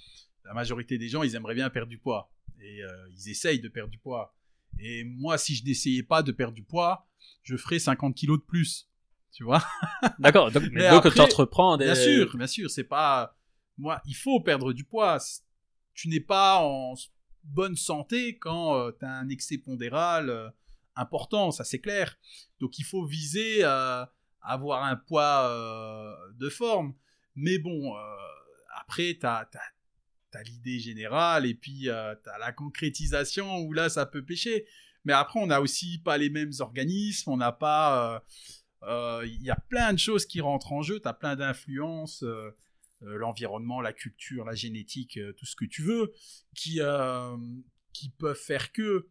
la 0.45 0.55
majorité 0.55 0.97
des 0.99 1.09
gens, 1.09 1.23
ils 1.23 1.35
aimeraient 1.35 1.55
bien 1.55 1.69
perdre 1.71 1.89
du 1.91 1.99
poids. 1.99 2.31
Et 2.61 2.83
euh, 2.83 2.89
ils 3.13 3.31
essayent 3.31 3.61
de 3.61 3.69
perdre 3.69 3.91
du 3.91 3.99
poids. 3.99 4.35
Et 4.81 5.05
moi, 5.05 5.39
si 5.39 5.55
je 5.55 5.65
n'essayais 5.65 6.03
pas 6.03 6.23
de 6.23 6.33
perdre 6.33 6.55
du 6.55 6.63
poids, 6.63 7.07
je 7.43 7.57
ferais 7.57 7.79
50 7.79 8.15
kilos 8.15 8.39
de 8.39 8.45
plus. 8.45 8.89
Tu 9.33 9.45
vois 9.45 9.65
D'accord, 10.19 10.51
donc, 10.51 10.65
mais 10.65 10.83
Mais 10.83 10.91
donc 10.91 11.07
après, 11.07 11.17
tu 11.17 11.21
entreprends 11.21 11.77
des. 11.77 11.85
Bien 11.85 11.95
sûr, 11.95 12.37
bien 12.37 12.47
sûr, 12.47 12.71
c'est 12.71 12.85
pas. 12.85 13.37
Moi, 13.77 14.01
il 14.07 14.15
faut 14.15 14.41
perdre 14.41 14.73
du 14.73 14.85
poids. 14.85 15.19
Tu 15.95 16.09
n'es 16.09 16.21
pas 16.21 16.61
en 16.63 16.95
bonne 17.45 17.77
santé 17.77 18.39
quand 18.39 18.91
tu 18.99 19.05
as 19.05 19.11
un 19.11 19.29
excès 19.29 19.59
pondéral 19.59 20.31
euh, 20.31 20.49
important, 20.99 21.51
ça 21.51 21.65
c'est 21.65 21.79
clair. 21.79 22.19
Donc 22.61 22.79
il 22.79 22.85
faut 22.85 23.05
viser 23.05 23.65
euh, 23.65 24.03
à 24.03 24.09
avoir 24.43 24.85
un 24.85 24.97
poids 24.97 25.49
euh, 25.49 26.15
de 26.35 26.49
forme. 26.49 26.95
Mais 27.35 27.59
bon, 27.59 27.97
euh, 27.97 28.01
après, 28.81 29.17
tu 29.19 29.27
as, 29.27 29.49
l'idée 30.45 30.79
générale 30.79 31.47
et 31.47 31.55
puis 31.55 31.83
tu 31.83 31.91
as 31.91 32.39
la 32.39 32.53
concrétisation 32.53 33.59
où 33.61 33.73
là, 33.73 33.89
ça 33.89 34.07
peut 34.07 34.25
pêcher. 34.25 34.67
Mais 35.05 35.13
après, 35.13 35.41
on 35.41 35.47
n'a 35.47 35.61
aussi 35.61 35.99
pas 36.05 36.19
les 36.19 36.29
mêmes 36.29 36.53
organismes, 36.61 37.31
on 37.31 37.37
n'a 37.37 37.53
pas. 37.53 38.17
euh, 38.17 38.21
euh, 39.23 39.27
Il 39.27 39.43
y 39.43 39.51
a 39.51 39.57
plein 39.57 39.93
de 39.93 39.99
choses 39.99 40.27
qui 40.27 40.41
rentrent 40.41 40.73
en 40.73 40.83
jeu, 40.83 41.01
tu 41.01 41.09
as 41.09 41.15
plein 41.15 41.35
d'influences, 41.37 42.23
euh, 42.25 42.51
euh, 43.05 43.17
l'environnement, 43.17 43.81
la 43.81 43.93
culture, 43.93 44.45
la 44.45 44.55
génétique, 44.55 45.17
euh, 45.17 45.33
tout 45.33 45.47
ce 45.47 45.57
que 45.57 45.65
tu 45.65 45.83
veux, 45.83 46.13
qui, 46.55 46.81
euh, 46.81 47.37
qui 47.93 48.11
peuvent 48.11 48.37
faire 48.37 48.73
que. 48.73 49.09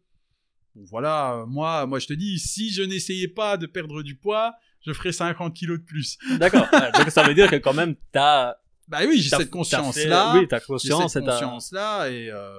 Voilà, 0.74 1.34
euh, 1.38 1.46
moi, 1.46 1.86
moi 1.86 1.98
je 1.98 2.06
te 2.06 2.12
dis, 2.12 2.38
si 2.38 2.70
je 2.70 2.82
n'essayais 2.82 3.28
pas 3.28 3.56
de 3.56 3.66
perdre 3.66 4.02
du 4.02 4.14
poids, 4.14 4.54
je 4.86 4.92
ferais 4.92 5.10
50 5.12 5.54
kilos 5.56 5.80
de 5.80 5.84
plus. 5.84 6.18
D'accord. 6.38 6.68
Donc 6.94 7.10
ça 7.10 7.24
veut 7.24 7.34
dire 7.34 7.50
que 7.50 7.56
quand 7.56 7.74
même, 7.74 7.96
t'as. 8.12 8.54
Bah 8.88 9.00
oui, 9.06 9.20
j'ai 9.20 9.28
cette 9.30 9.50
conscience-là. 9.50 10.34
Oui, 10.34 10.46
J'ai 10.50 10.60
conscience. 10.66 11.12
cette 11.12 11.24
conscience-là 11.24 12.08
et, 12.10 12.30
euh, 12.30 12.58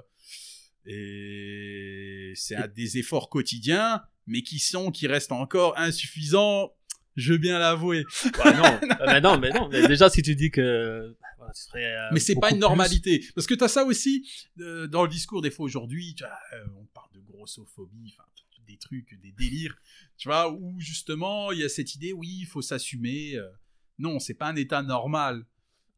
et 0.86 2.34
c'est 2.36 2.74
des 2.74 2.98
efforts 2.98 3.30
quotidiens, 3.30 4.02
mais 4.28 4.42
qui 4.44 4.60
sont, 4.60 4.92
qui 4.92 5.08
restent 5.08 5.32
encore 5.32 5.78
insuffisants, 5.78 6.74
je 7.16 7.34
veux 7.34 7.38
bien 7.40 7.60
l'avouer. 7.60 8.06
Ouais, 8.44 8.54
non, 8.54 8.64
Euh, 8.64 8.80
mais 9.08 9.22
non, 9.22 9.40
mais 9.40 9.50
non. 9.52 9.70
Mais 9.70 9.88
déjà, 9.88 10.10
si 10.10 10.22
tu 10.22 10.36
dis 10.36 10.52
que. 10.52 11.16
bah, 11.40 11.50
ce 11.54 11.66
serait, 11.66 11.86
euh, 11.86 12.10
Mais 12.12 12.20
c'est 12.20 12.36
pas 12.36 12.50
une 12.50 12.56
plus- 12.58 12.60
normalité. 12.62 13.26
Parce 13.36 13.48
que 13.48 13.56
tu 13.56 13.64
as 13.64 13.68
ça 13.68 13.84
aussi 13.84 14.28
euh, 14.60 14.88
dans 14.88 15.04
le 15.04 15.10
discours 15.10 15.42
des 15.42 15.52
fois 15.52 15.66
aujourd'hui. 15.66 16.16
euh, 16.22 16.58
on 16.80 16.86
parle 16.94 17.12
de 17.14 17.20
grossophobie, 17.22 18.14
enfin, 18.18 18.30
des 18.68 18.78
trucs, 18.78 19.20
des 19.22 19.32
délires, 19.32 19.76
tu 20.18 20.28
vois, 20.30 20.52
où 20.52 20.80
justement 20.80 21.52
il 21.52 21.60
y 21.60 21.64
a 21.64 21.70
cette 21.70 21.96
idée, 21.96 22.14
oui, 22.14 22.38
il 22.42 22.46
faut 22.46 22.62
s'assumer. 22.62 23.36
euh, 23.36 23.50
non, 23.98 24.20
c'est 24.20 24.36
pas 24.36 24.48
un 24.48 24.56
état 24.56 24.82
normal. 24.84 25.44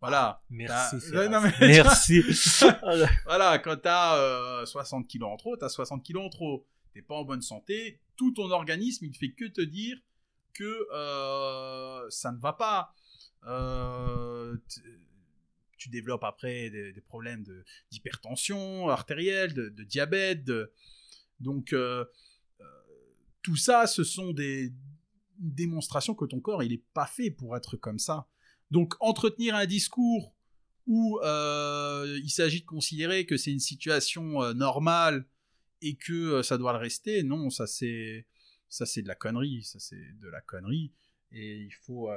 Voilà. 0.02 0.42
Merci. 0.50 0.98
T'as- 0.98 1.00
Firas. 1.00 1.20
Ouais, 1.20 1.30
non, 1.30 1.42
mais- 1.42 1.54
Merci. 1.68 2.22
voilà, 3.26 3.60
quand 3.60 3.78
t'as 3.82 4.18
euh, 4.18 4.66
60 4.66 5.08
kilos 5.08 5.30
en 5.30 5.38
trop, 5.38 5.56
t'as 5.56 5.70
60 5.70 6.04
kilos 6.04 6.26
en 6.26 6.30
trop. 6.30 6.66
T'es 6.94 7.02
pas 7.02 7.16
en 7.16 7.24
bonne 7.24 7.42
santé, 7.42 8.02
tout 8.18 8.32
ton 8.34 8.50
organisme, 8.52 9.06
il 9.06 9.12
ne 9.12 9.16
fait 9.16 9.32
que 9.32 9.46
te 9.46 9.62
dire 9.62 9.98
que 10.54 10.88
euh, 10.94 12.10
ça 12.10 12.32
ne 12.34 12.38
va 12.40 12.52
pas. 12.54 12.94
Euh, 13.48 14.58
tu 15.78 15.90
développes 15.90 16.24
après 16.24 16.70
des, 16.70 16.92
des 16.94 17.02
problèmes 17.02 17.44
de- 17.44 17.64
d'hypertension 17.92 18.90
artérielle, 18.90 19.54
de, 19.54 19.70
de 19.70 19.84
diabète. 19.84 20.44
de- 20.44 20.72
donc, 21.40 21.74
euh, 21.74 22.06
euh, 22.60 22.64
tout 23.42 23.56
ça, 23.56 23.88
ce 23.88 24.04
sont 24.04 24.32
des 24.34 24.72
démonstrations 25.40 26.14
que 26.14 26.26
ton 26.26 26.40
corps, 26.40 26.62
il 26.62 26.72
n'est 26.72 26.84
pas 26.94 27.08
fait 27.08 27.32
pour 27.32 27.56
être 27.58 27.78
comme 27.78 27.98
ça. 28.00 28.28
Donc, 28.72 28.96
entretenir 29.00 29.56
un 29.56 29.66
discours 29.66 30.34
où 30.88 31.20
euh, 31.24 32.20
il 32.24 32.30
s'agit 32.30 32.62
de 32.62 32.66
considérer 32.66 33.26
que 33.26 33.38
c'est 33.38 33.52
une 33.52 33.60
situation 33.60 34.42
euh, 34.42 34.54
normale 34.54 35.26
et 35.82 35.96
que 35.96 36.14
euh, 36.14 36.44
ça 36.44 36.58
doit 36.58 36.74
le 36.74 36.80
rester, 36.80 37.24
non, 37.24 37.50
ça 37.50 37.68
c'est 37.68 38.26
ça 38.70 38.86
c'est 38.86 39.02
de 39.02 39.08
la 39.08 39.16
connerie, 39.16 39.64
ça 39.64 39.80
c'est 39.80 40.20
de 40.20 40.28
la 40.30 40.42
connerie. 40.42 40.94
Et 41.34 41.62
il 41.62 41.74
faut 41.86 42.10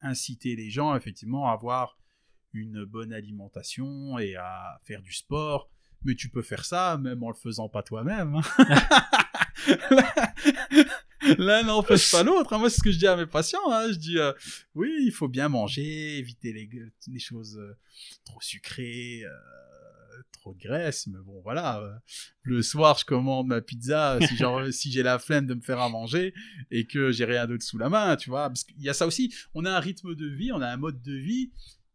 inciter 0.00 0.56
les 0.56 0.70
gens 0.70 0.96
effectivement 0.96 1.50
à 1.50 1.52
avoir 1.52 1.98
une 2.54 2.86
bonne 2.86 3.12
alimentation 3.12 4.18
et 4.18 4.36
à 4.36 4.80
faire 4.84 5.02
du 5.02 5.12
sport. 5.12 5.70
Mais 6.02 6.14
tu 6.14 6.30
peux 6.30 6.40
faire 6.40 6.64
ça 6.64 6.96
même 6.96 7.22
en 7.22 7.28
le 7.28 7.34
faisant 7.34 7.68
pas 7.68 7.82
toi-même. 7.82 8.40
L'un 11.38 11.62
n'empêche 11.64 12.10
pas 12.10 12.22
l'autre. 12.24 12.52
hein. 12.52 12.58
Moi, 12.58 12.70
c'est 12.70 12.78
ce 12.78 12.82
que 12.82 12.90
je 12.92 12.98
dis 12.98 13.06
à 13.06 13.16
mes 13.16 13.26
patients. 13.26 13.70
hein. 13.70 13.88
Je 13.90 13.96
dis, 13.98 14.18
euh, 14.18 14.32
oui, 14.74 14.90
il 15.02 15.12
faut 15.12 15.28
bien 15.28 15.48
manger, 15.48 16.18
éviter 16.18 16.52
les, 16.52 16.68
les 17.10 17.18
choses 17.18 17.58
euh, 17.58 17.76
trop 18.24 18.40
sucrées, 18.40 19.22
euh, 19.24 20.22
trop 20.32 20.54
de 20.54 20.58
graisse. 20.58 21.06
Mais 21.08 21.18
bon, 21.24 21.40
voilà. 21.42 22.00
le 22.42 22.62
soir, 22.62 22.96
je 22.98 23.04
commande 23.04 23.48
ma 23.48 23.60
pizza 23.60 24.18
si, 24.26 24.36
genre, 24.36 24.62
si 24.72 24.90
j'ai 24.92 25.02
la 25.02 25.18
flemme 25.18 25.46
de 25.46 25.54
me 25.54 25.60
faire 25.60 25.80
à 25.80 25.88
manger 25.88 26.32
et 26.70 26.86
que 26.86 27.10
j'ai 27.12 27.24
rien 27.24 27.46
d'autre 27.46 27.64
sous 27.64 27.78
la 27.78 27.88
main, 27.88 28.16
tu 28.16 28.30
vois. 28.30 28.48
Parce 28.48 28.64
qu'il 28.64 28.80
y 28.82 28.88
a 28.88 28.94
ça 28.94 29.06
aussi. 29.06 29.34
On 29.54 29.64
a 29.64 29.70
un 29.70 29.80
rythme 29.80 30.14
de 30.14 30.26
vie, 30.26 30.52
on 30.52 30.60
a 30.60 30.68
un 30.68 30.76
mode 30.76 31.02
de 31.02 31.14
vie 31.14 31.50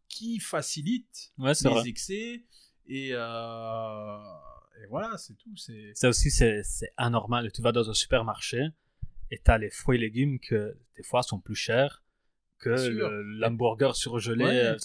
qui 0.08 0.38
facilite 0.38 1.32
Ouais, 1.38 1.52
les 1.64 1.70
vrai. 1.70 1.88
excès. 1.88 2.44
Et, 2.86 3.08
et 3.08 4.86
voilà, 4.90 5.16
c'est 5.18 5.34
tout. 5.34 5.56
C'est 5.56 5.92
Ça 5.94 6.08
aussi, 6.08 6.30
c'est 6.30 6.62
anormal. 6.96 7.50
Tu 7.52 7.62
vas 7.62 7.72
dans 7.72 7.88
un 7.90 7.94
supermarché 7.94 8.68
et 9.34 9.40
tu 9.44 9.50
as 9.50 9.58
les 9.58 9.70
fruits 9.70 9.96
et 9.96 10.00
légumes 10.00 10.38
que 10.38 10.76
des 10.96 11.02
fois 11.02 11.22
sont 11.22 11.40
plus 11.40 11.56
chers 11.56 12.02
que 12.58 12.70
l'hamburger 13.40 13.94
surgelé. 13.96 14.44
Ouais. 14.44 14.56
euh, 14.56 14.76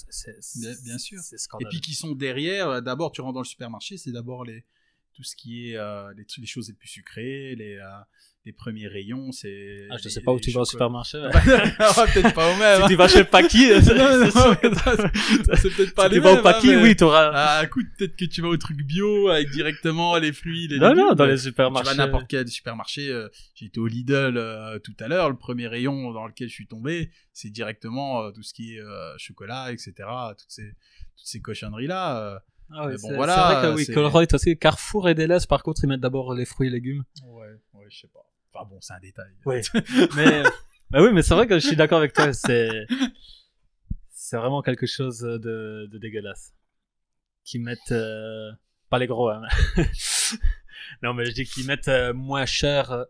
Bien- 0.60 0.76
bien 0.84 0.98
sûr. 0.98 1.20
Et 1.62 1.66
puis 1.70 1.80
qui 1.82 1.94
sont 1.94 2.14
derrière, 2.14 2.68
euh, 2.70 2.82
d'abord 2.82 3.12
tu 3.12 3.22
rentres 3.22 3.36
dans 3.36 3.42
le 3.42 3.46
supermarché, 3.46 3.98
c'est 3.98 4.12
d'abord 4.12 4.44
les 4.44 4.66
tout 5.14 5.24
ce 5.24 5.36
qui 5.36 5.72
est 5.72 5.76
euh, 5.78 6.14
les, 6.14 6.46
choses 6.46 6.70
les 6.70 6.74
plus 6.74 6.88
sucrées, 6.88 7.56
les, 7.56 7.76
euh, 7.76 8.00
les 8.46 8.54
premiers 8.54 8.88
rayons, 8.88 9.32
c'est. 9.32 9.88
Ah, 9.92 9.98
je 9.98 10.06
les- 10.06 10.10
sais 10.10 10.22
pas 10.22 10.32
où 10.32 10.40
tu 10.40 10.50
vas 10.52 10.62
au 10.62 10.66
supermarché. 10.66 11.20
ouais. 11.20 11.30
Ah, 11.80 12.06
peut-être 12.14 12.34
pas 12.34 12.54
au 12.54 12.58
même. 12.58 12.82
si 12.84 12.88
tu 12.88 12.96
vas 12.96 13.08
chez 13.08 13.24
Paki, 13.24 13.68
c'est 13.82 13.94
peut-être 13.94 15.94
pas 15.96 16.04
si 16.08 16.10
les 16.10 16.16
tu 16.16 16.20
vas 16.22 16.40
au 16.40 16.42
Paki, 16.42 16.70
hein, 16.72 16.76
mais- 16.78 16.84
oui, 16.84 16.96
tu 16.96 17.04
auras. 17.04 17.32
Ah, 17.34 17.64
écoute, 17.64 17.86
peut-être 17.98 18.16
que 18.16 18.26
tu 18.26 18.42
vas 18.42 18.48
au 18.50 18.58
truc 18.58 18.78
bio 18.84 19.30
avec 19.30 19.50
directement 19.52 20.18
les 20.18 20.34
fruits, 20.34 20.68
les 20.68 20.80
non, 20.80 20.90
légumes. 20.90 21.06
non, 21.10 21.14
dans 21.14 21.26
les 21.26 21.34
Tu 21.34 21.38
vas 21.38 21.44
supermarchés. 21.44 21.90
à 21.92 21.96
n'importe 21.96 22.26
quel 22.28 22.48
supermarché. 22.48 23.10
euh, 23.10 23.28
été 23.62 23.80
au 23.80 23.88
Lidl 23.88 24.38
euh, 24.38 24.80
tout 24.80 24.94
à 25.00 25.08
l'heure. 25.08 25.30
Le 25.30 25.36
premier 25.38 25.68
rayon 25.68 26.12
dans 26.12 26.26
lequel 26.26 26.48
je 26.48 26.54
suis 26.54 26.68
tombé, 26.68 27.12
c'est 27.34 27.50
directement 27.50 28.24
euh, 28.24 28.32
tout 28.32 28.44
ce 28.44 28.54
qui 28.54 28.76
est 28.76 28.80
euh, 28.80 29.14
chocolat, 29.18 29.72
etc. 29.72 29.94
Toutes 30.30 30.50
ces, 30.50 30.64
toutes 31.18 31.28
ces 31.28 31.42
cochonneries-là. 31.42 32.34
euh. 32.36 32.40
Ah 32.72 32.86
oui, 32.88 32.94
bon, 33.02 33.16
voilà, 33.16 33.36
c'est 33.36 33.68
vrai 33.68 33.72
que 33.72 33.76
oui, 33.90 33.94
Colruyt 33.96 34.28
aussi. 34.34 34.58
Carrefour 34.58 35.10
et 35.10 35.16
Deleuze, 35.16 35.48
par 35.48 35.64
contre, 35.64 35.84
ils 35.84 35.88
mettent 35.88 36.02
d'abord 36.02 36.36
les 36.36 36.46
fruits 36.46 36.68
et 36.68 36.72
légumes. 36.72 37.04
Ouais, 37.26 37.48
ouais, 37.74 37.86
je 37.90 38.00
sais 38.02 38.08
pas. 38.14 38.20
Enfin 38.54 38.66
bon, 38.70 38.80
c'est 38.82 38.94
un 38.94 39.00
détail. 39.00 39.32
Oui. 39.46 39.62
mais, 40.16 40.44
bah 40.90 41.02
oui, 41.04 41.10
mais 41.14 41.22
c'est 41.22 41.34
vrai 41.34 41.48
que 41.48 41.60
je 41.60 41.68
suis 41.68 41.76
d'accord 41.76 42.00
avec 42.00 42.14
toi. 42.14 42.34
C'est, 42.34 42.88
c'est 44.10 44.38
vraiment 44.38 44.62
quelque 44.62 44.86
chose 44.86 45.20
de, 45.20 45.88
de 45.92 45.98
dégueulasse. 45.98 46.54
Qui 47.44 47.60
mettent, 47.60 47.92
euh, 47.92 48.52
pas 48.90 49.00
les 49.00 49.08
gros, 49.08 49.30
hein. 49.30 49.42
non, 51.04 51.14
mais 51.14 51.26
je 51.26 51.32
dis 51.32 51.46
qu'ils 51.46 51.66
mettent 51.66 51.88
euh, 51.88 52.14
moins 52.14 52.46
cher 52.46 52.92
euh, 52.92 53.06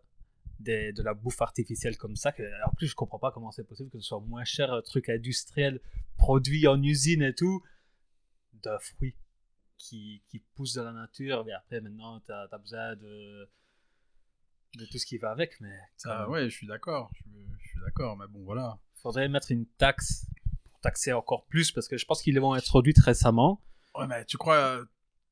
des, 0.60 0.94
de 0.94 1.03
la 1.03 1.14
bouffe 1.14 1.41
artificielle 1.41 1.98
comme 1.98 2.16
ça. 2.16 2.32
Que, 2.32 2.44
en 2.66 2.72
plus, 2.72 2.88
je 2.88 2.95
comprends 2.95 3.20
pas 3.20 3.32
comment 3.32 3.52
c'est 3.52 3.64
possible 3.66 3.90
que 3.90 3.99
ce 3.99 4.07
soit 4.07 4.20
moins 4.20 4.44
cher, 4.44 4.72
un 4.72 4.82
truc 4.82 5.10
industriel, 5.10 5.80
produit 6.18 6.68
en 6.68 6.82
usine 6.82 7.24
et 7.24 7.34
tout, 7.34 7.64
de 8.64 8.72
fruits 8.80 9.16
qui, 9.78 10.22
qui 10.28 10.40
poussent 10.56 10.74
de 10.74 10.82
la 10.82 10.91
nature. 10.91 11.44
Mais 11.45 11.53
après, 11.53 11.82
maintenant, 11.82 12.20
t'as, 12.22 12.48
as 12.52 12.57
besoin 12.57 12.95
de, 12.95 13.49
de 14.77 14.85
tout 14.85 14.97
ce 14.97 15.05
qui 15.05 15.17
va 15.17 15.31
avec. 15.31 15.59
Mais 15.61 15.75
Ah 16.05 16.21
même. 16.21 16.29
ouais, 16.29 16.49
je 16.49 16.55
suis 16.55 16.67
d'accord. 16.67 17.11
Je, 17.15 17.23
je 17.63 17.67
suis 17.69 17.79
d'accord, 17.85 18.17
mais 18.17 18.25
bon, 18.29 18.43
voilà. 18.43 18.77
faudrait 19.01 19.27
mettre 19.29 19.51
une 19.51 19.65
taxe 19.77 20.25
pour 20.69 20.79
taxer 20.81 21.13
encore 21.13 21.45
plus 21.47 21.71
parce 21.71 21.87
que 21.87 21.97
je 21.97 22.05
pense 22.05 22.21
qu'ils 22.21 22.33
les 22.35 22.39
vont 22.39 22.53
introduites 22.53 22.99
récemment. 22.99 23.61
Ouais, 23.95 24.07
mais 24.07 24.25
tu 24.25 24.37
crois 24.37 24.81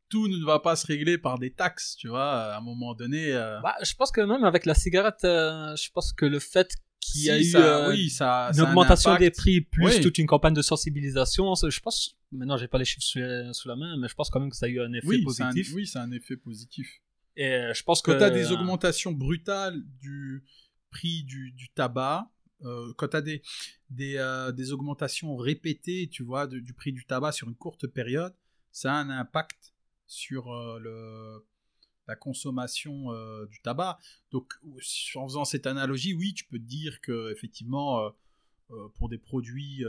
tout 0.10 0.30
ne 0.30 0.46
va 0.46 0.60
pas 0.60 0.78
se 0.78 0.88
régler 0.88 1.18
par 1.18 1.38
des 1.38 1.52
taxes, 1.52 1.98
tu 1.98 2.08
vois 2.08 2.54
À 2.54 2.58
un 2.58 2.62
moment 2.62 2.94
donné. 2.96 3.34
euh, 3.34 3.60
Bah, 3.60 3.76
je 3.84 3.94
pense 3.94 4.10
que 4.10 4.22
même 4.22 4.46
avec 4.46 4.66
la 4.66 4.74
cigarette, 4.74 5.26
euh, 5.26 5.76
je 5.76 5.90
pense 5.92 6.14
que 6.14 6.26
le 6.26 6.40
fait 6.40 6.74
qu'il 7.02 7.24
y 7.26 7.30
a 7.30 7.38
eu 7.38 7.56
euh, 7.56 7.90
oui, 7.90 8.10
ça, 8.10 8.48
une 8.48 8.54
ça 8.54 8.62
a 8.62 8.66
un 8.66 8.70
augmentation 8.70 9.16
des 9.18 9.32
prix 9.32 9.60
plus 9.60 9.84
Oui. 9.86 10.02
toute 10.02 10.18
une 10.18 10.26
campagne 10.26 10.54
de 10.54 10.62
sensibilisation, 10.62 11.54
je 11.56 11.80
pense, 11.82 12.16
maintenant 12.32 12.56
j'ai 12.56 12.70
pas 12.70 12.78
les 12.78 12.86
chiffres 12.86 13.04
sous, 13.04 13.20
la- 13.20 13.52
sous 13.54 13.68
la 13.68 13.76
main, 13.76 13.98
mais 13.98 14.08
je 14.08 14.16
pense 14.16 14.30
quand 14.30 14.40
même 14.40 14.50
que 14.50 14.56
ça 14.56 14.66
a 14.68 14.70
eu 14.70 14.80
un 14.82 14.94
effet 14.94 15.06
Oui, 15.08 15.26
c'est 15.30 15.44
un, 15.44 15.48
positif. 15.52 15.74
oui, 15.76 15.86
c'est 15.88 16.00
un 16.00 16.12
effet 16.12 16.38
positif. 16.38 17.02
Et 17.38 17.54
euh, 17.54 17.74
je 17.74 17.84
pense 17.84 18.02
que 18.02 18.12
Quand 18.12 18.18
tu 18.18 18.24
as 18.24 18.30
des 18.32 18.52
augmentations 18.52 19.12
brutales 19.12 19.82
du 20.02 20.44
prix 20.90 21.24
du, 21.24 21.52
du 21.52 21.70
tabac, 21.70 22.30
euh, 22.66 22.92
quand 22.98 23.10
tu 23.10 23.18
as 23.18 23.22
des, 23.22 23.42
des, 23.92 24.18
euh, 24.18 24.52
des 24.52 24.74
augmentations 24.74 25.38
répétées, 25.38 26.10
tu 26.12 26.24
vois, 26.24 26.48
de- 26.48 26.60
du 26.60 26.74
prix 26.74 26.92
du 26.92 27.06
tabac 27.06 27.32
sur 27.32 27.48
une 27.48 27.56
courte 27.56 27.86
période, 27.88 28.34
ça 28.72 28.94
a 28.94 28.98
un 28.98 29.12
impact 29.12 29.74
sur 30.08 30.52
euh, 30.52 30.80
le, 30.80 31.46
la 32.08 32.16
consommation 32.16 33.12
du 33.46 33.62
tabac. 33.62 34.00
Donc, 34.32 34.54
en 35.16 35.28
faisant 35.28 35.46
cette 35.46 35.68
analogie, 35.68 36.14
oui, 36.14 36.34
tu 36.34 36.46
peux 36.46 36.58
te 36.58 36.64
dire 36.64 37.02
que 37.02 37.32
effectivement, 37.32 38.12
pour 38.96 39.10
des 39.10 39.18
produits 39.18 39.84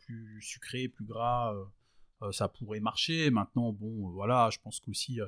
plus 0.00 0.42
sucrés, 0.42 0.88
plus 0.88 1.04
gras, 1.04 1.54
ça 2.32 2.48
pourrait 2.48 2.80
marcher. 2.80 3.30
Maintenant, 3.30 3.72
bon, 3.72 4.10
voilà, 4.10 4.50
je 4.52 4.58
pense 4.58 4.80
qu'aussi 4.80 5.20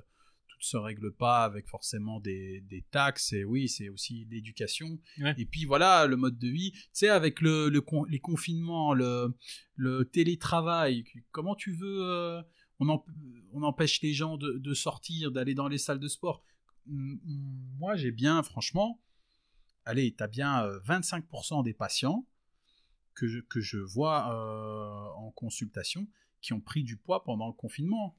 se 0.62 0.76
règle 0.76 1.12
pas 1.12 1.44
avec 1.44 1.68
forcément 1.68 2.20
des, 2.20 2.60
des 2.62 2.82
taxes. 2.90 3.32
Et 3.32 3.44
oui, 3.44 3.68
c'est 3.68 3.88
aussi 3.88 4.26
l'éducation. 4.30 4.98
Ouais. 5.18 5.34
Et 5.38 5.44
puis 5.46 5.64
voilà, 5.64 6.06
le 6.06 6.16
mode 6.16 6.38
de 6.38 6.48
vie. 6.48 6.72
Tu 6.72 6.80
sais, 6.92 7.08
avec 7.08 7.40
le, 7.40 7.68
le 7.68 7.80
con- 7.80 8.04
les 8.04 8.20
confinements, 8.20 8.94
le, 8.94 9.36
le 9.76 10.04
télétravail, 10.04 11.04
comment 11.30 11.54
tu 11.54 11.72
veux. 11.72 12.02
euh, 12.02 12.42
on, 12.78 12.88
emp- 12.88 13.06
on 13.52 13.62
empêche 13.62 14.00
les 14.02 14.12
gens 14.12 14.36
de, 14.36 14.58
de 14.58 14.74
sortir, 14.74 15.30
d'aller 15.32 15.54
dans 15.54 15.68
les 15.68 15.78
salles 15.78 16.00
de 16.00 16.08
sport? 16.08 16.44
Moi, 16.86 17.94
j'ai 17.96 18.10
bien, 18.10 18.42
franchement, 18.42 19.00
allez, 19.84 20.14
tu 20.14 20.22
as 20.22 20.28
bien 20.28 20.64
euh, 20.64 20.80
25% 20.80 21.62
des 21.62 21.74
patients 21.74 22.26
que 23.14 23.28
je, 23.28 23.40
que 23.40 23.60
je 23.60 23.78
vois 23.78 24.32
euh, 24.34 25.08
en 25.16 25.30
consultation 25.32 26.08
qui 26.40 26.52
ont 26.54 26.60
pris 26.60 26.82
du 26.82 26.96
poids 26.96 27.22
pendant 27.24 27.46
le 27.46 27.52
confinement. 27.52 28.16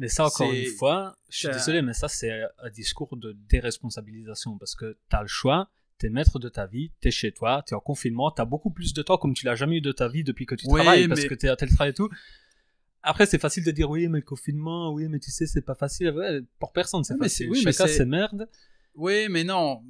Mais 0.00 0.08
ça, 0.08 0.24
encore 0.26 0.50
une 0.50 0.64
fois, 0.66 1.16
je 1.28 1.36
suis 1.36 1.48
désolé, 1.48 1.82
mais 1.82 1.92
ça, 1.92 2.08
c'est 2.08 2.32
un 2.58 2.70
discours 2.70 3.16
de 3.16 3.36
déresponsabilisation 3.50 4.56
parce 4.58 4.74
que 4.74 4.96
tu 5.10 5.16
as 5.16 5.22
le 5.22 5.28
choix, 5.28 5.68
tu 5.98 6.06
es 6.06 6.08
maître 6.08 6.38
de 6.38 6.48
ta 6.48 6.66
vie, 6.66 6.90
tu 7.02 7.08
es 7.08 7.10
chez 7.10 7.32
toi, 7.32 7.62
tu 7.66 7.74
es 7.74 7.76
en 7.76 7.80
confinement, 7.80 8.30
tu 8.30 8.40
as 8.40 8.46
beaucoup 8.46 8.70
plus 8.70 8.94
de 8.94 9.02
temps 9.02 9.18
comme 9.18 9.34
tu 9.34 9.44
l'as 9.44 9.54
jamais 9.56 9.76
eu 9.76 9.80
de 9.82 9.92
ta 9.92 10.08
vie 10.08 10.24
depuis 10.24 10.46
que 10.46 10.54
tu 10.54 10.66
Oui, 10.68 10.80
travailles 10.80 11.06
parce 11.06 11.20
mais- 11.20 11.28
que 11.28 11.34
tu 11.34 11.46
es 11.46 11.48
à 11.50 11.56
télétravail 11.56 11.90
et 11.90 11.94
tout. 11.94 12.08
Après, 13.02 13.26
c'est 13.26 13.38
facile 13.38 13.62
de 13.64 13.70
dire 13.70 13.88
oui, 13.90 14.08
mais 14.08 14.18
le 14.20 14.24
confinement, 14.24 14.92
oui, 14.92 15.06
mais 15.08 15.18
tu 15.18 15.30
sais, 15.30 15.46
c'est 15.46 15.62
pas 15.62 15.74
facile. 15.74 16.10
Ouais, 16.12 16.40
pour 16.58 16.72
personne, 16.72 17.04
c'est 17.04 17.14
Oui, 17.14 17.18
mais 17.20 17.26
facile. 17.26 17.46
c'est- 17.46 17.50
oui, 17.52 17.62
mais 17.64 17.72
Chacun 17.72 17.86
c'est- 17.86 17.96
ses 17.98 18.04
merdes. 18.06 18.48
Oui, 18.94 19.28
mais 19.30 19.44
non, 19.44 19.82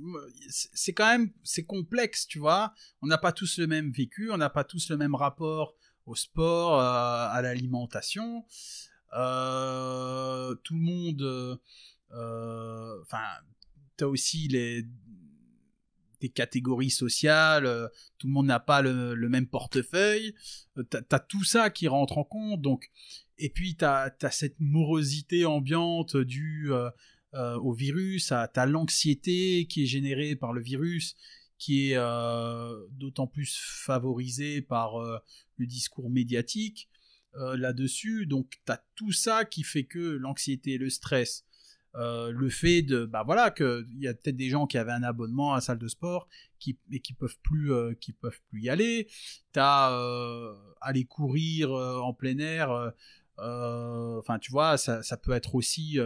c'est 0.49 0.69
c'est 0.75 0.93
quand 0.93 1.11
même, 1.11 1.31
c'est 1.43 1.65
complexe, 1.65 2.27
tu 2.27 2.39
vois. 2.41 2.73
On 3.01 3.07
n'a 3.07 3.17
pas 3.19 3.33
tous 3.33 3.59
le 3.59 3.67
même 3.67 3.91
vécu, 3.93 4.31
on 4.33 4.37
n'a 4.37 4.51
pas 4.51 4.63
tous 4.65 4.91
le 4.91 4.97
même 4.97 5.15
rapport 5.15 5.75
au 6.07 6.15
sport, 6.15 6.75
euh, 6.81 7.29
à 7.37 7.41
l'alimentation. 7.43 8.45
Euh, 9.15 10.55
tout 10.63 10.75
le 10.75 10.81
monde, 10.81 11.23
euh, 11.23 11.57
euh, 12.13 13.01
enfin, 13.03 13.25
t'as 13.97 14.07
aussi 14.07 14.49
les 14.49 14.87
des 16.21 16.29
catégories 16.29 16.91
sociales, 16.91 17.91
tout 18.19 18.27
le 18.27 18.33
monde 18.35 18.45
n'a 18.45 18.61
pas 18.61 18.83
le, 18.83 19.17
même 19.31 19.47
portefeuille, 19.47 20.35
t'as 20.91 21.01
as 21.13 21.19
tout 21.19 21.45
ça 21.45 21.71
qui 21.71 21.89
rentre 21.89 22.19
en 22.19 22.25
compte, 22.25 22.61
donc, 22.61 22.91
et 23.39 23.49
puis 23.49 23.75
t'as 23.75 24.11
as 24.21 24.31
cette 24.31 24.61
morosité 24.61 25.47
ambiante 25.47 26.19
du, 26.19 26.73
euh, 26.75 27.59
au 27.61 27.73
virus, 27.73 28.35
tu 28.53 28.61
as 28.61 28.67
l'anxiété 28.67 29.67
qui 29.67 29.85
est 29.85 29.87
générée 29.87 30.37
par 30.37 30.53
le 30.53 30.61
virus, 30.61 31.17
qui 31.57 31.91
est 31.91 31.97
d'autant 32.91 33.27
plus 33.27 33.59
favorisée 33.59 34.61
par 34.61 35.01
le 35.57 35.67
discours 35.67 36.11
médiatique 36.11 36.90
là-dessus. 37.35 38.27
Donc 38.27 38.51
tu 38.67 38.73
as 38.73 38.85
tout 38.95 39.13
ça 39.13 39.45
qui 39.45 39.63
fait 39.63 39.85
que 39.85 39.99
l'anxiété, 39.99 40.79
le 40.79 40.91
stress, 40.91 41.45
le 41.95 42.49
fait 42.51 42.83
de 42.83 43.05
bah 43.05 43.23
voilà 43.25 43.51
que 43.51 43.87
il 43.91 44.03
y 44.03 44.09
a 44.09 44.15
peut-être 44.15 44.37
des 44.37 44.51
gens 44.51 44.67
qui 44.67 44.79
avaient 44.79 44.93
un 44.93 45.03
abonnement 45.03 45.53
à 45.53 45.57
la 45.57 45.61
salle 45.61 45.79
de 45.79 45.89
sport 45.89 46.29
qui 46.59 46.79
et 46.91 47.01
qui 47.01 47.15
peuvent 47.15 47.39
plus 47.43 47.73
qui 48.01 48.13
peuvent 48.13 48.41
plus 48.49 48.63
y 48.63 48.69
aller 48.69 49.09
t'as 49.53 49.97
aller 50.81 51.05
courir 51.05 51.73
en 51.73 52.13
plein 52.15 52.39
air 52.39 52.93
enfin 53.39 54.39
tu 54.39 54.53
vois 54.53 54.77
ça, 54.77 55.03
ça, 55.03 55.17
peut 55.17 55.33
être 55.33 55.55
aussi 55.55 55.99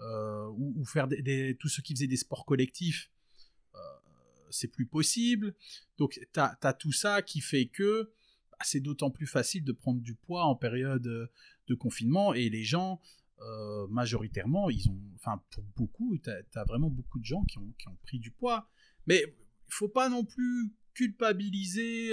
euh, 0.00 0.48
ou, 0.56 0.84
faire 0.84 1.06
des, 1.06 1.56
tout 1.58 1.68
ce 1.68 1.80
qui 1.80 1.94
faisait 1.94 2.08
des 2.08 2.16
sports 2.16 2.44
collectifs, 2.44 3.10
euh, 3.74 3.78
c'est 4.50 4.68
plus 4.68 4.86
possible. 4.86 5.54
Donc 5.98 6.20
tu 6.32 6.40
as, 6.40 6.72
tout 6.74 6.92
ça 6.92 7.22
qui 7.22 7.40
fait 7.40 7.66
que 7.66 8.10
c'est 8.66 8.80
d'autant 8.80 9.10
plus 9.10 9.26
facile 9.26 9.64
de 9.64 9.72
prendre 9.72 10.00
du 10.00 10.14
poids 10.14 10.44
en 10.44 10.54
période 10.54 11.02
de 11.02 11.74
confinement 11.74 12.34
et 12.34 12.48
les 12.48 12.64
gens 12.64 13.00
euh, 13.40 13.86
majoritairement 13.88 14.70
ils 14.70 14.88
ont 14.88 15.00
enfin 15.16 15.42
pour 15.50 15.64
beaucoup 15.76 16.16
tu 16.22 16.30
as, 16.30 16.64
vraiment 16.64 16.90
beaucoup 16.90 17.18
de 17.18 17.24
gens 17.24 17.42
qui 17.44 17.58
ont, 17.58 17.72
qui 17.78 17.88
ont 17.88 17.96
pris 18.02 18.18
du 18.18 18.30
poids 18.30 18.68
mais 19.06 19.22
il 19.26 19.74
faut 19.74 19.88
pas 19.88 20.08
non 20.08 20.24
plus 20.24 20.72
culpabiliser 20.94 22.12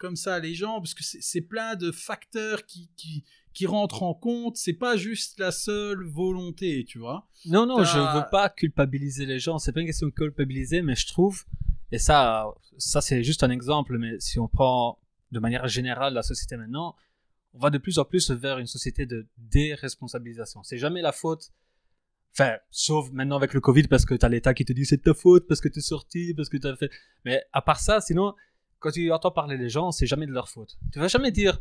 comme 0.00 0.16
ça 0.16 0.40
les 0.40 0.54
gens 0.54 0.80
parce 0.80 0.94
que 0.94 1.04
c'est 1.04 1.42
plein 1.42 1.76
de 1.76 1.92
facteurs 1.92 2.64
qui, 2.64 2.90
qui, 2.96 3.22
qui 3.52 3.66
rentre 3.66 4.02
en 4.02 4.14
compte. 4.14 4.56
C'est 4.56 4.72
pas 4.72 4.96
juste 4.96 5.38
la 5.38 5.52
seule 5.52 6.02
volonté, 6.04 6.84
tu 6.88 6.98
vois. 6.98 7.28
Non, 7.46 7.66
non, 7.66 7.84
je 7.84 7.98
veux 7.98 8.28
pas 8.30 8.48
culpabiliser 8.48 9.26
les 9.26 9.38
gens. 9.38 9.58
C'est 9.58 9.72
pas 9.72 9.80
une 9.80 9.86
question 9.86 10.08
de 10.08 10.12
culpabiliser, 10.12 10.82
mais 10.82 10.96
je 10.96 11.06
trouve, 11.06 11.44
et 11.92 11.98
ça, 11.98 12.46
ça 12.78 13.00
c'est 13.00 13.22
juste 13.22 13.44
un 13.44 13.50
exemple, 13.50 13.98
mais 13.98 14.18
si 14.18 14.38
on 14.38 14.48
prend 14.48 14.98
de 15.32 15.38
manière 15.38 15.66
générale 15.68 16.14
la 16.14 16.22
société 16.22 16.56
maintenant, 16.56 16.96
on 17.54 17.58
va 17.58 17.70
de 17.70 17.78
plus 17.78 17.98
en 17.98 18.04
plus 18.04 18.30
vers 18.30 18.58
une 18.58 18.66
société 18.66 19.06
de 19.06 19.26
déresponsabilisation. 19.38 20.62
C'est 20.62 20.78
jamais 20.78 21.02
la 21.02 21.12
faute. 21.12 21.50
Enfin, 22.32 22.56
sauf 22.70 23.10
maintenant 23.10 23.36
avec 23.36 23.54
le 23.54 23.60
Covid, 23.60 23.88
parce 23.88 24.04
que 24.04 24.14
t'as 24.14 24.28
l'État 24.28 24.54
qui 24.54 24.64
te 24.64 24.72
dit 24.72 24.84
c'est 24.84 25.02
ta 25.02 25.14
faute, 25.14 25.48
parce 25.48 25.60
que 25.60 25.68
t'es 25.68 25.80
sorti, 25.80 26.32
parce 26.34 26.48
que 26.48 26.58
t'as 26.58 26.76
fait. 26.76 26.90
Mais 27.24 27.42
à 27.52 27.60
part 27.60 27.80
ça, 27.80 28.00
sinon, 28.00 28.34
quand 28.78 28.90
tu 28.92 29.12
entends 29.12 29.30
parler 29.30 29.56
les 29.56 29.68
gens, 29.68 29.90
c'est 29.90 30.06
jamais 30.06 30.26
de 30.26 30.32
leur 30.32 30.48
faute. 30.48 30.78
Tu 30.92 30.98
vas 30.98 31.08
jamais 31.08 31.32
dire, 31.32 31.60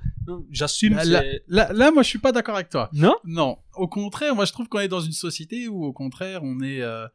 j'assume. 0.51 0.95
Là, 0.95 1.23
là, 1.47 1.73
là, 1.73 1.91
moi, 1.91 2.03
je 2.03 2.07
suis 2.07 2.19
pas 2.19 2.31
d'accord 2.31 2.55
avec 2.55 2.69
toi. 2.69 2.89
Non? 2.93 3.15
Non. 3.25 3.57
Au 3.75 3.87
contraire, 3.87 4.35
moi, 4.35 4.45
je 4.45 4.53
trouve 4.53 4.69
qu'on 4.69 4.79
est 4.79 4.87
dans 4.87 5.01
une 5.01 5.11
société 5.11 5.67
où, 5.67 5.83
au 5.83 5.91
contraire, 5.91 6.43
on 6.43 6.61
est, 6.61 6.81
euh, 6.81 7.07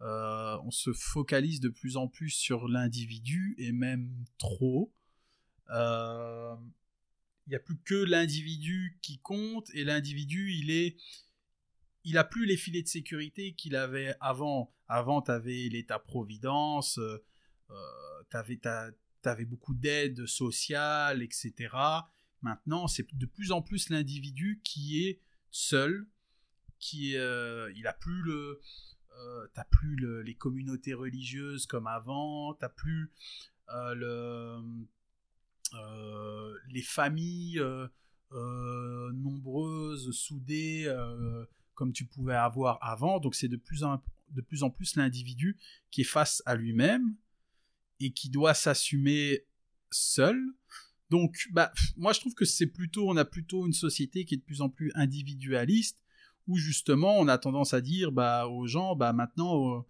euh, 0.00 0.56
on 0.64 0.70
se 0.70 0.92
focalise 0.92 1.60
de 1.60 1.68
plus 1.68 1.96
en 1.96 2.08
plus 2.08 2.30
sur 2.30 2.68
l'individu 2.68 3.54
et 3.58 3.72
même 3.72 4.08
trop. 4.38 4.92
Euh, 5.70 6.54
il 7.46 7.50
n'y 7.50 7.56
a 7.56 7.60
plus 7.60 7.78
que 7.78 7.94
l'individu 7.94 8.98
qui 9.02 9.18
compte 9.18 9.68
et 9.74 9.84
l'individu, 9.84 10.52
il 10.52 10.70
est, 10.70 10.96
il 12.04 12.18
a 12.18 12.24
plus 12.24 12.46
les 12.46 12.56
filets 12.56 12.82
de 12.82 12.88
sécurité 12.88 13.54
qu'il 13.54 13.76
avait 13.76 14.14
avant. 14.20 14.72
Avant, 14.88 15.22
tu 15.22 15.30
avais 15.30 15.68
l'État-providence, 15.68 16.98
tu 17.68 18.36
avais 18.36 18.56
ta 18.56 18.90
tu 19.22 19.28
avais 19.28 19.44
beaucoup 19.44 19.74
d'aide 19.74 20.26
sociale, 20.26 21.22
etc. 21.22 21.74
Maintenant, 22.42 22.88
c'est 22.88 23.06
de 23.14 23.26
plus 23.26 23.52
en 23.52 23.62
plus 23.62 23.90
l'individu 23.90 24.60
qui 24.64 25.04
est 25.04 25.20
seul, 25.50 26.06
qui 26.78 27.16
euh, 27.16 27.70
il 27.76 27.86
a 27.86 27.92
plus 27.92 28.22
le, 28.22 28.60
euh, 29.18 29.46
t'as 29.54 29.64
plus 29.64 29.96
les 30.24 30.34
communautés 30.34 30.94
religieuses 30.94 31.66
comme 31.66 31.86
avant, 31.86 32.54
t'as 32.54 32.70
plus 32.70 33.12
euh, 33.74 33.94
le, 33.94 34.86
les 36.70 36.82
familles 36.82 37.60
nombreuses, 38.32 40.10
soudées 40.12 40.92
comme 41.74 41.92
tu 41.92 42.04
pouvais 42.04 42.34
avoir 42.34 42.78
avant. 42.82 43.20
Donc 43.20 43.34
c'est 43.34 43.48
de 43.48 43.56
plus 43.56 43.84
en, 43.84 44.02
de 44.30 44.40
plus 44.40 44.62
en 44.62 44.70
plus 44.70 44.96
l'individu 44.96 45.56
qui 45.90 46.02
est 46.02 46.04
face 46.04 46.42
à 46.46 46.54
lui-même 46.54 47.14
et 48.00 48.12
qui 48.12 48.30
doit 48.30 48.54
s'assumer 48.54 49.44
seul. 49.90 50.38
Donc, 51.10 51.48
bah, 51.50 51.72
moi, 51.96 52.12
je 52.12 52.20
trouve 52.20 52.34
que 52.34 52.44
c'est 52.44 52.66
plutôt, 52.66 53.08
on 53.10 53.16
a 53.16 53.24
plutôt 53.24 53.66
une 53.66 53.72
société 53.72 54.24
qui 54.24 54.34
est 54.34 54.38
de 54.38 54.42
plus 54.42 54.60
en 54.60 54.68
plus 54.68 54.92
individualiste, 54.94 55.98
où 56.46 56.56
justement, 56.56 57.18
on 57.18 57.28
a 57.28 57.36
tendance 57.36 57.74
à 57.74 57.80
dire, 57.80 58.12
bah, 58.12 58.46
aux 58.46 58.66
gens, 58.66 58.94
bah, 58.94 59.12
maintenant, 59.12 59.84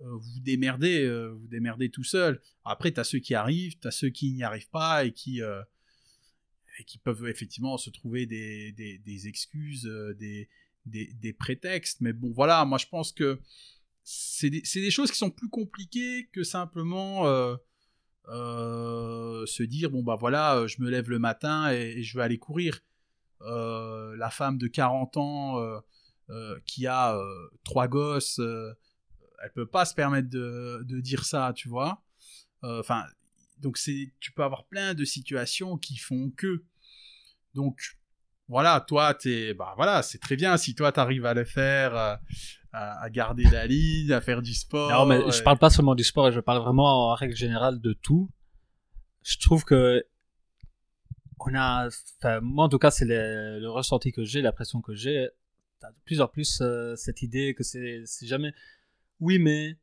euh, 0.00 0.04
euh, 0.04 0.16
vous 0.16 0.40
démerdez, 0.40 1.04
euh, 1.04 1.28
vous 1.28 1.48
démerdez 1.48 1.90
tout 1.90 2.04
seul. 2.04 2.40
Après, 2.64 2.92
tu 2.92 3.00
as 3.00 3.04
ceux 3.04 3.18
qui 3.18 3.34
arrivent, 3.34 3.78
tu 3.78 3.88
as 3.88 3.92
ceux 3.92 4.10
qui 4.10 4.32
n'y 4.32 4.42
arrivent 4.42 4.70
pas 4.70 5.04
et 5.04 5.12
qui, 5.12 5.40
et 5.40 6.84
qui 6.84 6.98
peuvent 6.98 7.26
effectivement 7.26 7.76
se 7.78 7.90
trouver 7.90 8.26
des, 8.26 8.72
des, 8.72 9.28
excuses, 9.28 9.90
des, 10.18 10.48
des, 10.84 11.32
prétextes. 11.32 12.00
Mais 12.00 12.12
bon, 12.12 12.32
voilà, 12.32 12.64
moi, 12.64 12.78
je 12.78 12.86
pense 12.86 13.12
que 13.12 13.40
c'est 14.06 14.50
des, 14.50 14.90
choses 14.90 15.10
qui 15.10 15.18
sont 15.18 15.30
plus 15.30 15.48
compliquées 15.48 16.28
que 16.32 16.44
simplement 16.44 17.26
euh, 17.26 17.56
euh, 18.28 19.44
se 19.46 19.64
dire 19.64 19.90
bon 19.90 20.02
bah 20.02 20.16
voilà 20.18 20.56
euh, 20.56 20.68
je 20.68 20.80
me 20.80 20.88
lève 20.88 21.10
le 21.10 21.18
matin 21.18 21.72
et, 21.72 22.02
je 22.04 22.16
vais 22.16 22.22
aller 22.22 22.38
courir 22.38 22.80
la 23.40 24.30
femme 24.30 24.58
de 24.58 24.68
40 24.68 25.16
ans 25.16 25.82
qui 26.66 26.86
a 26.86 27.18
trois 27.64 27.88
gosses 27.88 28.40
elle 29.42 29.52
peut 29.52 29.66
pas 29.66 29.84
se 29.84 29.94
permettre 29.94 30.28
de, 30.28 30.82
de 30.84 31.00
dire 31.00 31.24
ça 31.24 31.52
tu 31.54 31.68
vois 31.68 32.02
enfin 32.62 33.04
donc 33.58 33.78
c'est 33.78 34.12
tu 34.20 34.32
peux 34.32 34.42
avoir 34.42 34.66
plein 34.66 34.94
de 34.94 35.04
situations 35.04 35.78
qui 35.78 35.96
font 35.96 36.30
que 36.36 36.64
donc 37.54 37.96
voilà, 38.48 38.84
toi, 38.86 39.12
t'es, 39.12 39.54
bah 39.54 39.74
voilà, 39.76 40.02
c'est 40.02 40.18
très 40.18 40.36
bien 40.36 40.56
si 40.56 40.74
toi 40.74 40.92
t'arrives 40.92 41.26
à 41.26 41.34
le 41.34 41.44
faire, 41.44 42.20
à, 42.72 43.10
garder 43.10 43.44
la 43.44 43.66
ligne, 43.66 44.12
à 44.12 44.20
faire 44.20 44.40
du 44.42 44.54
sport. 44.54 44.90
Non, 44.90 45.06
mais 45.06 45.30
je 45.32 45.42
parle 45.42 45.58
pas 45.58 45.70
seulement 45.70 45.94
du 45.94 46.04
sport, 46.04 46.30
je 46.30 46.40
parle 46.40 46.62
vraiment 46.62 47.10
en 47.10 47.14
règle 47.14 47.34
générale 47.34 47.80
de 47.80 47.92
tout. 47.92 48.30
Je 49.22 49.38
trouve 49.38 49.64
que 49.64 50.04
on 51.40 51.54
a, 51.54 51.88
moi 52.40 52.64
en 52.64 52.68
tout 52.68 52.78
cas, 52.78 52.90
c'est 52.90 53.04
le, 53.04 53.66
ressenti 53.68 54.12
que 54.12 54.24
j'ai, 54.24 54.42
l'impression 54.42 54.80
que 54.80 54.94
j'ai. 54.94 55.28
T'as 55.80 55.90
de 55.90 55.96
plus 56.04 56.20
en 56.20 56.28
plus 56.28 56.60
euh, 56.60 56.94
cette 56.96 57.22
idée 57.22 57.54
que 57.54 57.62
c'est, 57.62 58.04
jamais, 58.22 58.52
oui 59.20 59.38
mais, 59.38 59.76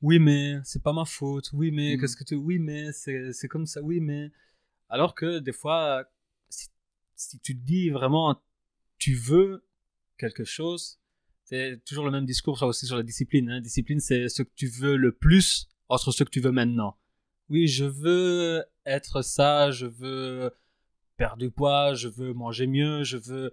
oui 0.00 0.18
mais, 0.18 0.58
c'est 0.64 0.82
pas 0.82 0.92
ma 0.92 1.04
faute, 1.04 1.50
oui 1.52 1.70
mais, 1.70 1.96
mm. 1.96 2.00
qu'est-ce 2.00 2.16
que 2.16 2.24
tu, 2.24 2.34
oui 2.34 2.58
mais, 2.58 2.92
c'est, 2.92 3.48
comme 3.48 3.66
ça, 3.66 3.82
oui 3.82 4.00
mais. 4.00 4.30
Alors 4.88 5.14
que 5.14 5.38
des 5.38 5.52
fois, 5.52 6.04
si, 6.48 6.68
si 7.14 7.38
tu 7.40 7.56
te 7.56 7.62
dis 7.64 7.90
vraiment, 7.90 8.40
tu 8.98 9.14
veux 9.14 9.64
quelque 10.18 10.44
chose, 10.44 11.00
c'est 11.44 11.84
toujours 11.84 12.04
le 12.04 12.10
même 12.10 12.26
discours 12.26 12.62
aussi 12.62 12.86
sur 12.86 12.96
la 12.96 13.02
discipline. 13.02 13.50
Hein. 13.50 13.60
Discipline, 13.60 14.00
c'est 14.00 14.28
ce 14.28 14.42
que 14.42 14.52
tu 14.54 14.68
veux 14.68 14.96
le 14.96 15.12
plus 15.12 15.68
entre 15.88 16.12
ce 16.12 16.24
que 16.24 16.30
tu 16.30 16.40
veux 16.40 16.52
maintenant. 16.52 16.96
Oui, 17.48 17.66
je 17.66 17.84
veux 17.84 18.64
être 18.86 19.22
ça, 19.22 19.70
je 19.70 19.86
veux 19.86 20.50
perdre 21.16 21.36
du 21.36 21.50
poids, 21.50 21.94
je 21.94 22.08
veux 22.08 22.32
manger 22.32 22.66
mieux, 22.66 23.04
je 23.04 23.18
veux 23.18 23.52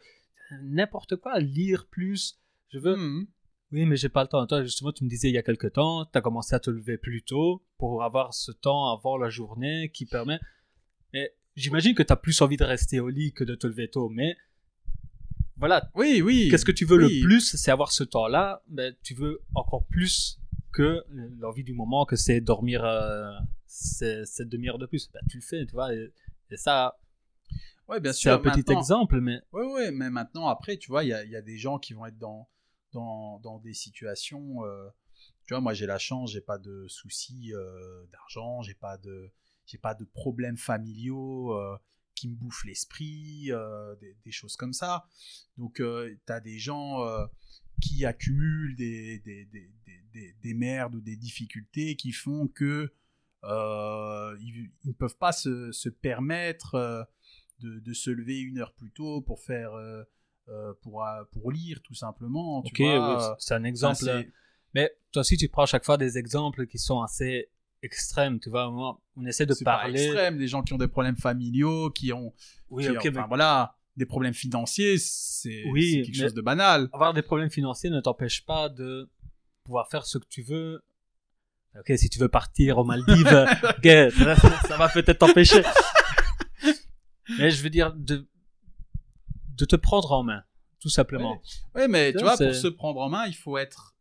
n'importe 0.61 1.17
quoi, 1.17 1.39
lire 1.39 1.87
plus, 1.87 2.39
je 2.69 2.79
veux... 2.79 2.95
Hmm. 2.95 3.27
Oui, 3.71 3.85
mais 3.85 3.95
j'ai 3.95 4.09
pas 4.09 4.23
le 4.23 4.29
temps. 4.29 4.45
Toi, 4.47 4.63
justement, 4.63 4.91
tu 4.91 5.03
me 5.03 5.09
disais 5.09 5.29
il 5.29 5.35
y 5.35 5.37
a 5.37 5.43
quelque 5.43 5.67
temps, 5.67 6.05
tu 6.05 6.17
as 6.17 6.21
commencé 6.21 6.55
à 6.55 6.59
te 6.59 6.69
lever 6.69 6.97
plus 6.97 7.21
tôt 7.21 7.63
pour 7.77 8.03
avoir 8.03 8.33
ce 8.33 8.51
temps 8.51 8.91
avant 8.91 9.17
la 9.17 9.29
journée 9.29 9.89
qui 9.93 10.05
permet... 10.05 10.39
Mais 11.13 11.33
j'imagine 11.55 11.95
que 11.95 12.03
tu 12.03 12.13
as 12.13 12.15
plus 12.15 12.41
envie 12.41 12.57
de 12.57 12.63
rester 12.63 12.99
au 12.99 13.09
lit 13.09 13.33
que 13.33 13.43
de 13.43 13.55
te 13.55 13.67
lever 13.67 13.89
tôt, 13.89 14.09
mais 14.09 14.35
voilà. 15.59 15.89
Oui, 15.93 16.21
oui. 16.23 16.47
Qu'est-ce 16.49 16.65
que 16.65 16.71
tu 16.71 16.85
veux 16.85 16.97
le 16.97 17.21
plus 17.21 17.55
C'est 17.55 17.69
avoir 17.69 17.91
ce 17.91 18.03
temps-là. 18.03 18.63
Ben, 18.69 18.95
tu 19.03 19.13
veux 19.13 19.41
encore 19.53 19.85
plus 19.85 20.39
que 20.71 21.03
l'envie 21.39 21.65
du 21.65 21.73
moment, 21.73 22.05
que 22.05 22.15
c'est 22.15 22.39
dormir 22.39 22.83
euh, 22.85 23.31
cette 23.65 24.47
demi-heure 24.47 24.77
de 24.77 24.85
plus. 24.85 25.11
Ben, 25.11 25.19
tu 25.29 25.37
le 25.37 25.43
fais, 25.43 25.65
tu 25.65 25.73
vois. 25.73 25.93
Et, 25.93 26.11
ça, 26.55 26.97
ouais, 27.89 27.99
bien 27.99 28.13
sûr. 28.13 28.31
C'est 28.41 28.49
un 28.49 28.51
petit 28.51 28.71
exemple, 28.71 29.19
mais. 29.19 29.41
Oui, 29.51 29.65
oui, 29.75 29.91
mais 29.91 30.09
maintenant, 30.09 30.47
après, 30.47 30.77
tu 30.77 30.89
vois, 30.89 31.03
il 31.03 31.09
y 31.09 31.35
a, 31.35 31.41
des 31.41 31.57
gens 31.57 31.77
qui 31.77 31.93
vont 31.93 32.05
être 32.05 32.17
dans, 32.17 32.47
dans, 32.91 33.59
des 33.63 33.73
situations. 33.73 34.65
Euh, 34.65 34.89
tu 35.45 35.53
vois, 35.53 35.61
moi, 35.61 35.73
j'ai 35.73 35.85
la 35.85 35.97
chance, 35.97 36.31
j'ai 36.31 36.41
pas 36.41 36.57
de 36.57 36.87
soucis 36.87 37.53
euh, 37.53 38.05
d'argent, 38.11 38.61
j'ai 38.61 38.73
pas 38.73 38.97
de, 38.97 39.31
j'ai 39.65 39.77
pas 39.77 39.95
de 39.95 40.05
problèmes 40.05 40.57
familiaux 40.57 41.53
qui 42.19 42.27
me 42.27 42.35
bouffent 42.35 42.65
l'esprit, 42.65 43.45
euh, 43.49 43.95
des, 43.95 44.31
choses 44.31 44.57
comme 44.57 44.73
ça. 44.73 45.07
Donc, 45.57 45.79
euh, 45.79 46.13
tu 46.27 46.33
as 46.33 46.41
des 46.41 46.59
gens 46.59 47.01
euh, 47.05 47.25
qui 47.81 48.05
accumulent 48.05 48.75
des, 48.75 49.19
des, 49.19 49.47
des, 50.43 50.53
merdes 50.53 50.95
ou 50.95 51.01
des 51.01 51.15
difficultés 51.15 51.95
qui 51.95 52.11
font 52.11 52.47
que 52.47 52.91
ils 53.43 54.69
ne 54.83 54.91
peuvent 54.91 55.17
pas 55.17 55.31
se, 55.31 55.71
se 55.71 55.87
permettre 55.87 57.07
de, 57.61 57.93
se 57.93 58.09
lever 58.09 58.39
une 58.39 58.59
heure 58.59 58.73
plus 58.73 58.91
tôt 58.91 59.21
pour 59.21 59.39
faire 59.39 59.73
euh, 59.73 60.03
pour, 60.81 61.05
euh, 61.05 61.23
pour 61.31 61.51
lire 61.51 61.79
tout 61.83 61.93
simplement. 61.95 62.61
Tu 62.63 62.71
Ok, 62.73 62.79
oui, 62.79 62.87
euh, 62.95 63.33
c'est 63.39 63.53
un 63.53 63.63
exemple. 63.63 64.03
Mais 64.73 64.91
toi 65.11 65.21
aussi, 65.21 65.37
tu 65.37 65.49
prends 65.49 65.63
à 65.63 65.67
chaque 65.67 65.85
fois 65.85 65.97
des 65.97 66.17
exemples 66.17 66.67
qui 66.67 66.77
sont 66.77 67.01
assez 67.01 67.49
extrêmes. 67.81 68.39
Tu 68.39 68.49
vois, 68.49 68.67
on 69.15 69.25
essaie 69.25 69.45
de 69.45 69.53
c'est 69.53 69.63
pas 69.65 69.77
parler. 69.79 70.03
extrême, 70.03 70.37
des 70.37 70.47
gens 70.47 70.61
qui 70.63 70.73
ont 70.73 70.77
des 70.77 70.87
problèmes 70.87 71.17
familiaux, 71.17 71.89
qui 71.89 72.13
ont, 72.13 72.33
Oui, 72.69 72.83
qui 72.83 72.89
ok, 72.91 72.95
ont- 72.97 72.99
enfin, 73.09 73.21
mais 73.21 73.27
voilà, 73.27 73.75
des 73.97 74.05
problèmes 74.05 74.33
financiers, 74.33 74.97
c'est 74.99 75.63
Oui, 75.65 76.03
quelque 76.05 76.15
chose 76.19 76.33
de 76.33 76.41
banal. 76.41 76.89
avoir 76.93 77.13
des 77.13 77.21
problèmes 77.23 77.49
financiers 77.49 77.89
ne 77.89 77.99
t'empêche 77.99 78.45
pas 78.45 78.69
de 78.69 79.09
pouvoir 79.63 79.89
faire 79.89 80.05
ce 80.05 80.17
que 80.17 80.27
tu 80.29 80.41
veux. 80.43 80.83
Ok, 81.79 81.91
si 81.97 82.09
tu 82.09 82.19
veux 82.19 82.29
partir 82.29 82.77
aux 82.79 82.83
Maldives, 82.83 83.27
ça, 83.83 84.35
ça 84.67 84.77
va 84.77 84.89
peut-être 84.89 85.19
t'empêcher. 85.19 85.61
Mais 87.37 87.51
je 87.51 87.61
veux 87.63 87.69
dire 87.69 87.93
de 87.93 88.27
de 89.59 89.65
te 89.65 89.75
prendre 89.75 90.11
en 90.13 90.23
main, 90.23 90.43
tout 90.79 90.89
simplement. 90.89 91.41
Ouais, 91.75 91.87
mais 91.87 92.13
tu 92.13 92.19
vois, 92.19 92.37
pour 92.37 92.55
se 92.55 92.67
prendre 92.67 93.01
en 93.01 93.09
main, 93.09 93.27
il 93.27 93.35
faut 93.35 93.57
être 93.57 93.95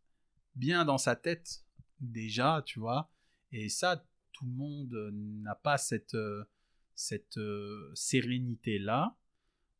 bien 0.55 0.85
dans 0.85 0.97
sa 0.97 1.15
tête 1.15 1.63
déjà, 1.99 2.63
tu 2.65 2.79
vois. 2.79 3.09
Et 3.51 3.67
ça, 3.67 4.05
tout 4.31 4.45
le 4.45 4.51
monde 4.51 4.93
euh, 4.93 5.11
n'a 5.13 5.55
pas 5.55 5.77
cette, 5.77 6.13
euh, 6.13 6.45
cette 6.95 7.37
euh, 7.37 7.91
sérénité-là 7.93 9.17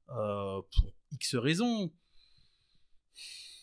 euh, 0.10 0.62
pour 0.62 0.94
X 1.12 1.36
raisons. 1.36 1.94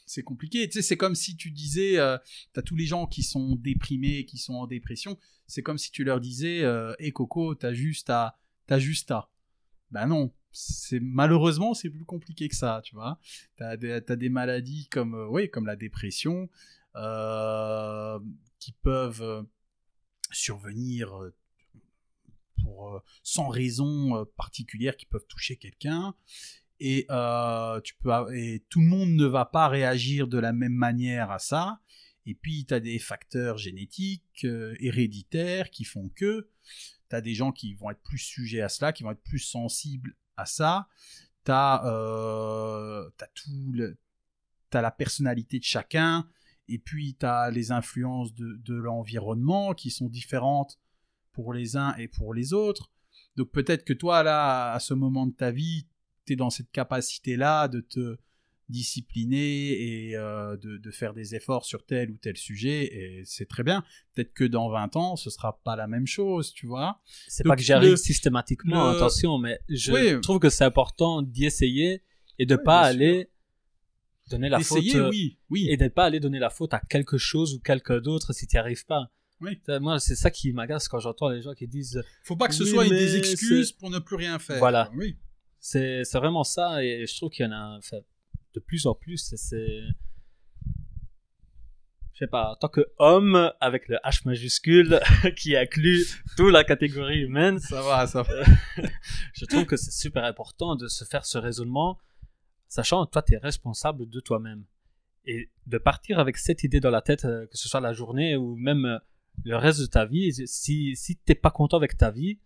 C'est 0.06 0.22
compliqué. 0.22 0.66
Tu 0.68 0.74
sais, 0.74 0.82
c'est 0.82 0.96
comme 0.96 1.14
si 1.14 1.36
tu 1.36 1.50
disais, 1.50 1.98
euh, 1.98 2.16
t'as 2.52 2.62
tous 2.62 2.76
les 2.76 2.86
gens 2.86 3.06
qui 3.06 3.22
sont 3.22 3.56
déprimés, 3.56 4.24
qui 4.24 4.38
sont 4.38 4.54
en 4.54 4.66
dépression. 4.66 5.18
C'est 5.46 5.62
comme 5.62 5.78
si 5.78 5.90
tu 5.90 6.04
leur 6.04 6.20
disais, 6.20 6.64
hé 6.98 7.12
Coco, 7.12 7.54
t'as 7.54 7.72
juste 7.72 8.10
à, 8.10 8.38
t'as 8.66 8.78
juste 8.78 9.10
à. 9.10 9.30
Ben 9.90 10.06
non. 10.06 10.32
C'est 10.58 11.00
malheureusement 11.00 11.74
c'est 11.74 11.90
plus 11.90 12.06
compliqué 12.06 12.48
que 12.48 12.56
ça, 12.56 12.80
tu 12.82 12.94
vois. 12.94 13.20
T'as 13.58 13.76
des, 13.76 14.00
t'as 14.02 14.16
des 14.16 14.30
maladies 14.30 14.88
comme, 14.88 15.14
euh, 15.14 15.28
oui, 15.28 15.50
comme 15.50 15.66
la 15.66 15.76
dépression 15.76 16.48
euh, 16.94 18.18
qui 18.58 18.72
peuvent 18.72 19.20
euh, 19.20 19.42
survenir 20.32 21.12
pour, 22.62 23.02
sans 23.22 23.48
raison 23.48 24.24
particulière, 24.38 24.96
qui 24.96 25.04
peuvent 25.04 25.26
toucher 25.28 25.56
quelqu'un. 25.56 26.14
Et, 26.80 27.06
tu 27.84 27.94
peux, 27.96 28.34
et 28.34 28.64
tout 28.70 28.80
le 28.80 28.86
monde 28.86 29.10
ne 29.10 29.26
va 29.26 29.44
pas 29.44 29.68
réagir 29.68 30.26
de 30.26 30.38
la 30.38 30.54
même 30.54 30.72
manière 30.72 31.30
à 31.30 31.38
ça. 31.38 31.80
Et 32.24 32.34
puis, 32.34 32.64
tu 32.64 32.72
as 32.72 32.80
des 32.80 32.98
facteurs 32.98 33.58
génétiques, 33.58 34.46
héréditaires, 34.80 35.70
qui 35.70 35.84
font 35.84 36.08
que 36.08 36.48
tu 37.10 37.16
as 37.16 37.20
des 37.20 37.34
gens 37.34 37.52
qui 37.52 37.74
vont 37.74 37.90
être 37.90 38.02
plus 38.02 38.18
sujets 38.18 38.62
à 38.62 38.70
cela, 38.70 38.94
qui 38.94 39.02
vont 39.02 39.10
être 39.10 39.22
plus 39.22 39.38
sensibles 39.38 40.16
à 40.36 40.46
ça. 40.46 40.88
Tu 41.44 41.52
as, 41.52 41.80
tout 43.34 43.72
le, 43.72 43.96
t'as 44.70 44.82
la 44.82 44.90
personnalité 44.90 45.58
de 45.58 45.64
chacun, 45.64 46.28
et 46.68 46.78
puis 46.78 47.16
tu 47.18 47.26
as 47.26 47.50
les 47.50 47.70
influences 47.72 48.34
de, 48.34 48.56
de 48.64 48.74
l'environnement 48.74 49.72
qui 49.74 49.90
sont 49.90 50.08
différentes 50.08 50.78
pour 51.32 51.52
les 51.52 51.76
uns 51.76 51.94
et 51.96 52.08
pour 52.08 52.34
les 52.34 52.52
autres. 52.52 52.90
Donc 53.36 53.50
peut-être 53.50 53.84
que 53.84 53.92
toi, 53.92 54.22
là, 54.22 54.72
à 54.72 54.80
ce 54.80 54.94
moment 54.94 55.26
de 55.26 55.34
ta 55.34 55.50
vie, 55.50 55.86
tu 56.24 56.32
es 56.32 56.36
dans 56.36 56.50
cette 56.50 56.70
capacité-là 56.70 57.68
de 57.68 57.80
te 57.80 58.18
discipliner 58.68 60.08
et 60.08 60.16
euh, 60.16 60.56
de, 60.56 60.76
de 60.78 60.90
faire 60.90 61.14
des 61.14 61.34
efforts 61.34 61.64
sur 61.64 61.84
tel 61.84 62.10
ou 62.10 62.16
tel 62.16 62.36
sujet, 62.36 62.84
et 62.84 63.22
c'est 63.24 63.46
très 63.46 63.62
bien. 63.62 63.84
Peut-être 64.14 64.32
que 64.32 64.44
dans 64.44 64.68
20 64.70 64.96
ans, 64.96 65.16
ce 65.16 65.30
sera 65.30 65.60
pas 65.64 65.76
la 65.76 65.86
même 65.86 66.06
chose, 66.06 66.52
tu 66.52 66.66
vois. 66.66 67.00
C'est 67.28 67.44
pas 67.44 67.56
que 67.56 67.62
j'y 67.62 67.72
arrive 67.72 67.90
le- 67.92 67.96
systématiquement, 67.96 68.90
le- 68.90 68.96
attention, 68.96 69.38
mais 69.38 69.60
je 69.68 69.92
Oui. 69.92 70.20
trouve 70.20 70.38
que 70.38 70.50
c'est 70.50 70.64
important 70.64 71.22
d'y 71.22 71.44
essayer 71.44 72.02
et 72.38 72.46
de 72.46 72.56
Oui, 72.56 72.62
pas 72.64 72.80
aller 72.82 73.30
donner 74.28 74.48
la 74.48 74.58
faute 74.60 74.82
oui, 75.10 75.38
oui. 75.50 75.68
et 75.70 75.76
de 75.76 75.86
pas 75.88 76.04
aller 76.06 76.18
donner 76.20 76.38
la 76.40 76.50
faute 76.50 76.74
à 76.74 76.80
quelque 76.80 77.16
chose 77.18 77.54
ou 77.54 77.60
quelqu'un 77.60 78.00
d'autre 78.00 78.32
si 78.32 78.46
tu 78.46 78.56
n'y 78.56 78.60
arrives 78.60 78.84
pas. 78.86 79.10
Oui. 79.40 79.60
Moi, 79.80 80.00
c'est 80.00 80.16
ça 80.16 80.30
qui 80.30 80.52
m'agace 80.52 80.88
quand 80.88 80.98
j'entends 80.98 81.28
les 81.28 81.42
gens 81.42 81.52
qui 81.54 81.68
disent 81.68 82.02
Faut 82.24 82.36
pas 82.36 82.48
que 82.48 82.54
ce 82.54 82.62
Oui, 82.64 82.70
soit 82.70 82.88
des 82.88 83.16
excuses 83.16 83.70
pour 83.70 83.90
ne 83.90 83.98
plus 83.98 84.16
rien 84.16 84.38
faire. 84.38 84.58
Voilà. 84.58 84.90
Oui. 84.96 85.16
c'est 85.60 86.02
c'est 86.04 86.18
vraiment 86.18 86.42
ça 86.44 86.82
et 86.84 87.06
je 87.06 87.16
trouve 87.16 87.30
qu'il 87.30 87.44
y 87.44 87.48
en 87.48 87.52
a 87.52 87.76
enfin, 87.78 87.98
de 88.56 88.60
plus 88.60 88.86
en 88.86 88.94
plus 88.94 89.18
c'est- 89.36 89.82
je 92.12 92.18
sais 92.20 92.26
pas 92.26 92.52
en 92.52 92.56
tant 92.56 92.68
que 92.68 92.80
homme 92.98 93.52
avec 93.60 93.88
le 93.88 93.96
H 94.02 94.22
majuscule 94.24 94.98
qui 95.36 95.54
inclut 95.54 96.02
toute 96.38 96.50
la 96.52 96.64
catégorie 96.64 97.20
humaine 97.20 97.58
Ça 97.58 97.82
va, 97.82 98.06
ça 98.06 98.22
va. 98.22 98.32
je 99.34 99.44
trouve 99.44 99.66
que 99.66 99.76
c'est 99.76 99.90
super 99.90 100.24
important 100.24 100.76
de 100.76 100.88
se 100.88 101.04
faire 101.04 101.26
ce 101.26 101.36
raisonnement, 101.36 101.98
sachant 102.68 103.04
que 103.04 103.10
toi, 103.10 103.22
tu 103.22 103.34
es 103.34 103.36
responsable 103.38 104.08
de 104.08 104.20
toi-même. 104.20 104.64
Et 105.26 105.50
de 105.66 105.76
partir 105.76 106.18
avec 106.18 106.38
cette 106.38 106.62
idée 106.64 106.80
dans 106.80 106.90
la 106.90 107.02
tête, 107.02 107.26
euh, 107.26 107.46
que 107.48 107.56
ce 107.58 107.68
soit 107.68 107.80
la 107.80 107.92
journée 107.92 108.34
ou 108.36 108.56
même 108.56 108.86
euh, 108.86 108.98
le 109.44 109.56
reste 109.56 109.80
de 109.82 109.86
ta 109.86 110.06
vie, 110.06 110.32
si, 110.46 110.96
si 110.96 111.18
tu 111.18 111.34
pas 111.34 111.50
content 111.50 111.76
avec 111.76 111.98
ta 111.98 112.10
vie, 112.10 112.38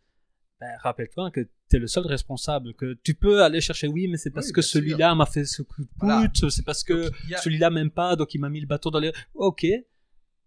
ben, 0.61 0.77
rappelle-toi 0.81 1.31
que 1.31 1.41
tu 1.41 1.77
es 1.77 1.79
le 1.79 1.87
seul 1.87 2.07
responsable, 2.07 2.75
que 2.75 2.95
tu 3.03 3.15
peux 3.15 3.43
aller 3.43 3.61
chercher, 3.61 3.87
oui, 3.89 4.09
mais 4.09 4.17
c'est 4.19 4.31
parce 4.31 4.49
Oui, 4.49 4.53
que 4.53 4.61
celui-là 4.63 5.15
m'a 5.15 5.25
fait 5.27 5.45
ce 5.47 5.63
coup 5.63 5.83
de 5.83 5.89
Voilà. 5.99 6.29
pute, 6.29 6.51
c'est 6.51 6.65
parce 6.65 6.85
que 6.85 7.11
a- 7.35 7.39
celui-là 7.39 7.71
m'aime 7.71 7.91
pas, 7.91 8.15
donc 8.17 8.35
il 8.35 8.39
m'a 8.41 8.49
mis 8.51 8.61
le 8.61 8.67
bâton 8.67 8.91
dans 8.91 8.99
les... 9.01 9.13
Ok, 9.35 9.65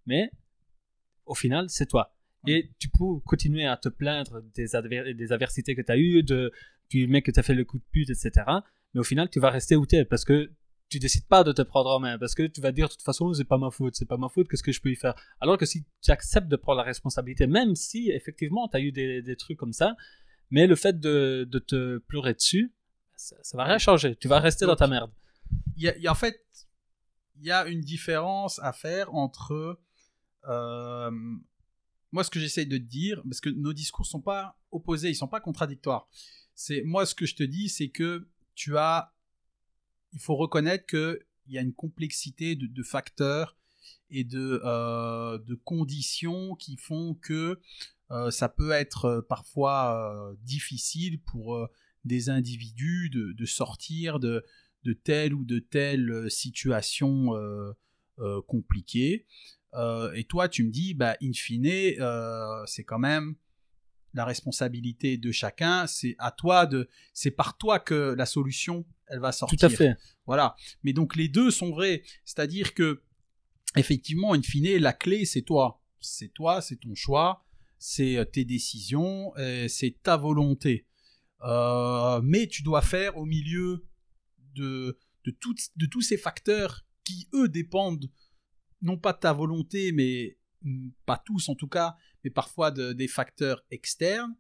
mais 0.06 0.32
au 1.26 1.34
final, 1.36 1.66
c'est 1.70 1.88
toi. 1.88 2.16
Et 2.46 2.70
tu 2.78 2.90
peux 2.90 3.20
continuer 3.26 3.66
à 3.66 3.78
te 3.78 3.88
plaindre 3.90 4.44
des, 4.54 4.76
adver- 4.76 5.14
des 5.16 5.32
adversités 5.32 5.76
que 5.76 5.82
tu 5.82 5.92
as 5.92 5.98
eues, 5.98 6.24
de, 6.24 6.52
du 6.90 7.08
mec 7.08 7.26
que 7.26 7.32
tu 7.32 7.40
as 7.40 7.44
fait 7.44 7.56
le 7.56 7.64
coup 7.64 7.78
de 7.78 7.84
pute, 7.92 8.10
etc. 8.10 8.32
Mais 8.94 9.00
au 9.00 9.04
final, 9.04 9.30
tu 9.30 9.40
vas 9.40 9.50
rester 9.50 9.76
où 9.78 9.86
tu 9.88 9.96
es 9.96 10.04
parce 10.06 10.26
que 10.26 10.52
tu 10.94 11.00
décides 11.00 11.28
pas 11.28 11.44
de 11.44 11.52
te 11.52 11.62
prendre 11.62 11.90
en 11.90 12.00
main, 12.00 12.18
parce 12.18 12.36
que 12.36 12.44
tu 12.48 12.62
vas 12.62 12.72
dire 12.72 12.88
de 12.88 12.94
toute 12.94 13.02
façon, 13.02 13.34
c'est 13.34 13.44
pas 13.54 13.58
ma 13.58 13.72
faute, 13.72 13.96
c'est 13.96 14.06
pas 14.14 14.18
ma 14.18 14.30
faute, 14.30 14.48
qu'est-ce 14.48 14.64
que 14.64 14.72
je 14.72 14.82
peux 14.82 14.92
y 14.92 14.96
faire? 14.96 15.16
Alors 15.42 15.58
que 15.58 15.66
si 15.66 15.86
tu 16.02 16.12
acceptes 16.12 16.48
de 16.48 16.56
prendre 16.56 16.78
la 16.78 16.84
responsabilité, 16.84 17.48
même 17.48 17.76
si 17.76 18.10
effectivement 18.12 18.68
tu 18.68 18.78
as 18.78 18.80
eu 18.80 18.92
des, 18.92 19.22
des 19.22 19.36
trucs 19.36 19.58
comme 19.58 19.74
ça, 19.74 19.96
mais 20.52 20.68
le 20.68 20.76
fait 20.76 21.00
de, 21.00 21.48
de 21.50 21.60
te 21.60 21.98
pleurer 22.10 22.34
dessus, 22.34 22.72
ça, 23.16 23.36
ça 23.42 23.58
va 23.58 23.64
rien 23.66 23.78
changer. 23.78 24.16
Tu 24.16 24.28
vas 24.28 24.40
rester 24.40 24.66
dans 24.66 24.76
ta 24.76 24.88
merde. 24.88 25.12
il 25.78 25.84
y 25.84 25.90
a- 25.90 25.98
y 25.98 26.08
a- 26.08 26.12
en 26.12 26.16
fait, 26.16 26.40
il 27.40 27.46
y 27.46 27.52
a 27.52 27.66
une 27.68 27.82
différence 27.82 28.60
à 28.60 28.74
faire 28.74 29.14
entre. 29.16 29.80
euh, 30.50 31.12
moi, 32.12 32.24
ce 32.24 32.30
que 32.30 32.40
j'essaye 32.40 32.68
de 32.68 32.78
te 32.78 32.84
dire, 32.84 33.22
parce 33.24 33.42
que 33.42 33.50
nos 33.50 33.74
discours 33.74 34.06
sont 34.06 34.22
pas 34.22 34.56
opposés, 34.72 35.10
ils 35.10 35.16
sont 35.16 35.28
pas 35.28 35.40
contradictoires. 35.40 36.08
C'est 36.54 36.84
moi 36.84 37.06
ce 37.08 37.16
que 37.16 37.26
je 37.26 37.36
te 37.36 37.44
dis, 37.44 37.70
c'est 37.70 37.90
que 37.90 38.28
tu 38.54 38.78
as, 38.78 39.13
il 40.14 40.20
faut 40.20 40.36
reconnaître 40.36 40.86
que 40.86 41.20
il 41.48 41.54
y 41.54 41.58
a 41.58 41.62
une 41.62 41.74
complexité 41.74 42.56
de, 42.56 42.84
facteurs 42.84 43.58
et 44.10 44.24
de, 44.24 44.62
euh, 44.64 45.38
de 45.40 45.56
conditions 45.56 46.56
qui 46.56 46.78
font 46.78 47.16
que 47.16 47.60
euh, 48.12 48.32
ça 48.32 48.48
peut 48.48 48.72
être 48.72 49.06
euh, 49.06 49.22
parfois 49.22 50.34
difficile 50.44 51.20
pour 51.22 51.68
des 52.06 52.30
individus 52.30 53.10
de, 53.10 53.46
sortir 53.46 54.20
de, 54.20 54.44
telle 55.04 55.34
ou 55.34 55.46
de 55.46 55.60
telle 55.60 56.30
situation 56.30 57.32
compliquée. 58.48 59.26
Et 60.16 60.24
toi, 60.26 60.50
tu 60.50 60.64
me 60.64 60.72
dis, 60.72 60.94
bah, 60.94 61.16
in 61.22 61.34
fine, 61.34 61.96
c'est 62.68 62.84
quand 62.84 63.00
même 63.00 63.36
la 64.14 64.26
responsabilité 64.26 65.18
de 65.18 65.32
chacun. 65.32 65.88
C'est 65.88 66.16
à 66.20 66.32
toi 66.32 66.66
de, 66.66 66.88
c'est 67.14 67.32
par 67.32 67.58
toi 67.58 67.80
que 67.80 68.14
la 68.18 68.26
solution, 68.26 68.86
elle 69.08 69.20
va 69.20 69.32
sortir. 69.32 69.58
Tout 69.60 69.66
à 69.66 69.70
fait. 69.70 69.96
Voilà. 70.26 70.56
Mais 70.84 70.94
donc 70.94 71.16
les 71.16 71.28
deux 71.28 71.52
sont 71.52 71.72
vrais. 71.72 72.04
C'est-à-dire 72.26 72.74
que, 72.74 73.02
effectivement, 73.76 74.34
in 74.34 74.42
fine, 74.42 74.78
la 74.78 74.94
clé, 74.94 75.26
c'est 75.26 75.42
toi. 75.42 75.82
C'est 76.00 76.30
toi, 76.34 76.62
c'est 76.62 76.76
ton 76.78 76.96
choix, 76.96 77.46
c'est 77.80 78.18
euh, 78.18 78.26
tes 78.26 78.44
décisions, 78.46 79.36
et 79.38 79.70
c'est 79.70 79.96
ta 80.04 80.18
volonté. 80.18 80.86
Euh, 81.44 82.22
mais 82.24 82.48
tu 82.48 82.62
dois 82.64 82.82
faire 82.82 83.18
au 83.18 83.26
milieu 83.26 83.86
de, 84.56 84.98
de, 85.26 85.32
toutes- 85.32 85.70
de 85.78 85.86
tous 85.86 86.02
ces 86.02 86.18
facteurs 86.18 86.86
qui, 87.04 87.28
eux, 87.34 87.48
dépendent 87.50 88.10
non 88.82 88.98
pas 88.98 89.14
de 89.14 89.20
ta 89.20 89.32
volonté, 89.34 89.92
mais 89.94 90.38
mm, 90.62 90.90
pas 91.06 91.18
tous 91.26 91.48
en 91.50 91.56
tout 91.56 91.68
cas, 91.70 91.96
mais 92.24 92.30
parfois 92.30 92.72
de- 92.72 92.94
des 92.94 93.08
facteurs 93.08 93.64
externes. 93.72 94.36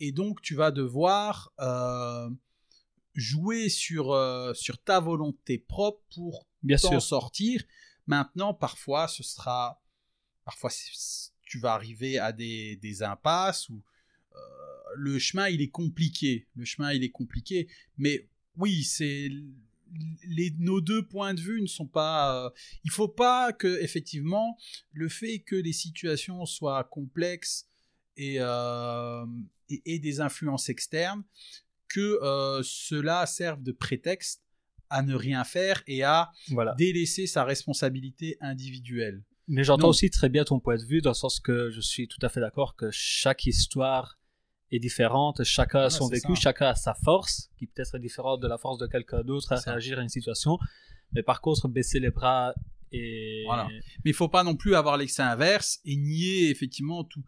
Et 0.00 0.12
donc, 0.12 0.42
tu 0.42 0.54
vas 0.54 0.70
devoir 0.70 1.52
euh, 1.60 2.28
jouer 3.14 3.68
sur, 3.68 4.12
euh, 4.12 4.52
sur 4.54 4.78
ta 4.82 5.00
volonté 5.00 5.58
propre 5.58 6.02
pour 6.14 6.46
Bien 6.62 6.76
t'en 6.76 6.90
sûr. 6.90 7.02
sortir. 7.02 7.62
Maintenant, 8.06 8.54
parfois, 8.54 9.08
ce 9.08 9.22
sera. 9.22 9.82
Parfois, 10.44 10.70
tu 11.42 11.58
vas 11.58 11.72
arriver 11.74 12.18
à 12.18 12.32
des, 12.32 12.76
des 12.76 13.02
impasses 13.02 13.68
où 13.68 13.82
euh, 14.34 14.38
le 14.96 15.18
chemin, 15.18 15.48
il 15.48 15.60
est 15.60 15.70
compliqué. 15.70 16.46
Le 16.54 16.64
chemin, 16.64 16.92
il 16.92 17.02
est 17.02 17.10
compliqué. 17.10 17.68
Mais 17.96 18.28
oui, 18.56 18.84
c'est. 18.84 19.30
Les, 20.28 20.52
nos 20.58 20.80
deux 20.80 21.06
points 21.06 21.34
de 21.34 21.40
vue 21.40 21.60
ne 21.62 21.66
sont 21.66 21.86
pas. 21.86 22.46
euh, 22.46 22.50
il 22.84 22.90
faut 22.90 23.08
pas 23.08 23.52
que, 23.52 23.80
effectivement, 23.82 24.56
le 24.92 25.08
fait 25.08 25.40
que 25.40 25.56
les 25.56 25.72
situations 25.72 26.44
soient 26.46 26.84
complexes 26.84 27.66
et, 28.16 28.36
euh, 28.40 29.24
et, 29.68 29.82
et 29.94 29.98
des 29.98 30.20
influences 30.20 30.68
externes, 30.68 31.22
que 31.88 32.18
euh, 32.22 32.62
cela 32.64 33.26
serve 33.26 33.62
de 33.62 33.72
prétexte 33.72 34.42
à 34.90 35.02
ne 35.02 35.14
rien 35.14 35.44
faire 35.44 35.82
et 35.86 36.02
à 36.02 36.30
Voilà. 36.48 36.74
délaisser 36.76 37.26
sa 37.26 37.44
responsabilité 37.44 38.36
individuelle. 38.40 39.22
Mais 39.48 39.62
j'entends 39.62 39.88
aussi 39.90 40.10
très 40.10 40.28
bien 40.28 40.44
ton 40.44 40.58
point 40.58 40.76
de 40.76 40.84
vue, 40.84 41.00
dans 41.00 41.10
le 41.10 41.14
sens 41.14 41.38
que 41.38 41.70
je 41.70 41.80
suis 41.80 42.08
tout 42.08 42.18
à 42.22 42.28
fait 42.28 42.40
d'accord 42.40 42.74
que 42.74 42.90
chaque 42.90 43.46
histoire 43.46 44.15
est 44.72 44.78
différente, 44.78 45.44
chacun 45.44 45.80
a 45.82 45.90
son 45.90 46.08
vécu, 46.08 46.34
ça. 46.34 46.40
chacun 46.40 46.66
a 46.68 46.74
sa 46.74 46.94
force, 46.94 47.50
qui 47.58 47.66
peut 47.66 47.82
être 47.82 47.98
différente 47.98 48.40
de 48.40 48.48
la 48.48 48.58
force 48.58 48.78
de 48.78 48.86
quelqu'un 48.86 49.22
d'autre 49.22 49.52
à 49.52 49.56
ça. 49.58 49.70
réagir 49.72 49.98
à 49.98 50.02
une 50.02 50.08
situation. 50.08 50.58
Mais 51.12 51.22
par 51.22 51.40
contre, 51.40 51.68
baisser 51.68 52.00
les 52.00 52.10
bras 52.10 52.52
et... 52.92 53.42
Voilà. 53.46 53.68
Mais 54.04 54.10
il 54.10 54.14
faut 54.14 54.28
pas 54.28 54.42
non 54.44 54.56
plus 54.56 54.74
avoir 54.74 54.96
l'excès 54.96 55.22
inverse 55.22 55.78
et 55.84 55.96
nier 55.96 56.50
effectivement 56.50 57.04
tout- 57.04 57.24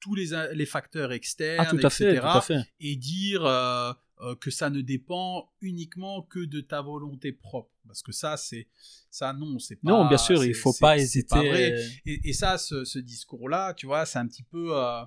tous 0.00 0.14
les, 0.14 0.28
les 0.54 0.64
facteurs 0.66 1.12
externes, 1.12 1.64
Ah, 1.66 1.70
tout 1.70 1.78
à 1.86 1.90
fait, 1.90 2.04
etc. 2.14 2.20
tout 2.20 2.38
à 2.38 2.40
fait. 2.40 2.60
et 2.80 2.96
dire 2.96 3.44
euh, 3.44 3.92
euh, 4.22 4.34
que 4.36 4.50
ça 4.50 4.70
ne 4.70 4.80
dépend 4.80 5.50
uniquement 5.60 6.22
que 6.22 6.40
de 6.44 6.62
ta 6.62 6.80
volonté 6.80 7.32
propre. 7.32 7.70
Parce 7.86 8.02
que 8.02 8.12
ça, 8.12 8.36
c'est 8.38 8.68
ça, 9.10 9.32
non, 9.34 9.58
c'est 9.58 9.76
pas. 9.76 9.90
Non, 9.90 10.08
bien 10.08 10.16
sûr, 10.16 10.42
il 10.44 10.54
c'est- 10.54 10.60
faut 10.60 10.72
pas 10.80 10.96
hésiter. 10.96 11.28
pas 11.28 11.40
vrai. 11.42 11.78
Et, 12.06 12.30
et 12.30 12.32
ça, 12.32 12.56
ce, 12.56 12.84
ce 12.86 12.98
discours-là, 12.98 13.74
tu 13.74 13.84
vois, 13.86 14.06
c'est 14.06 14.18
un 14.18 14.26
petit 14.26 14.44
peu. 14.44 14.70
euh, 14.74 15.02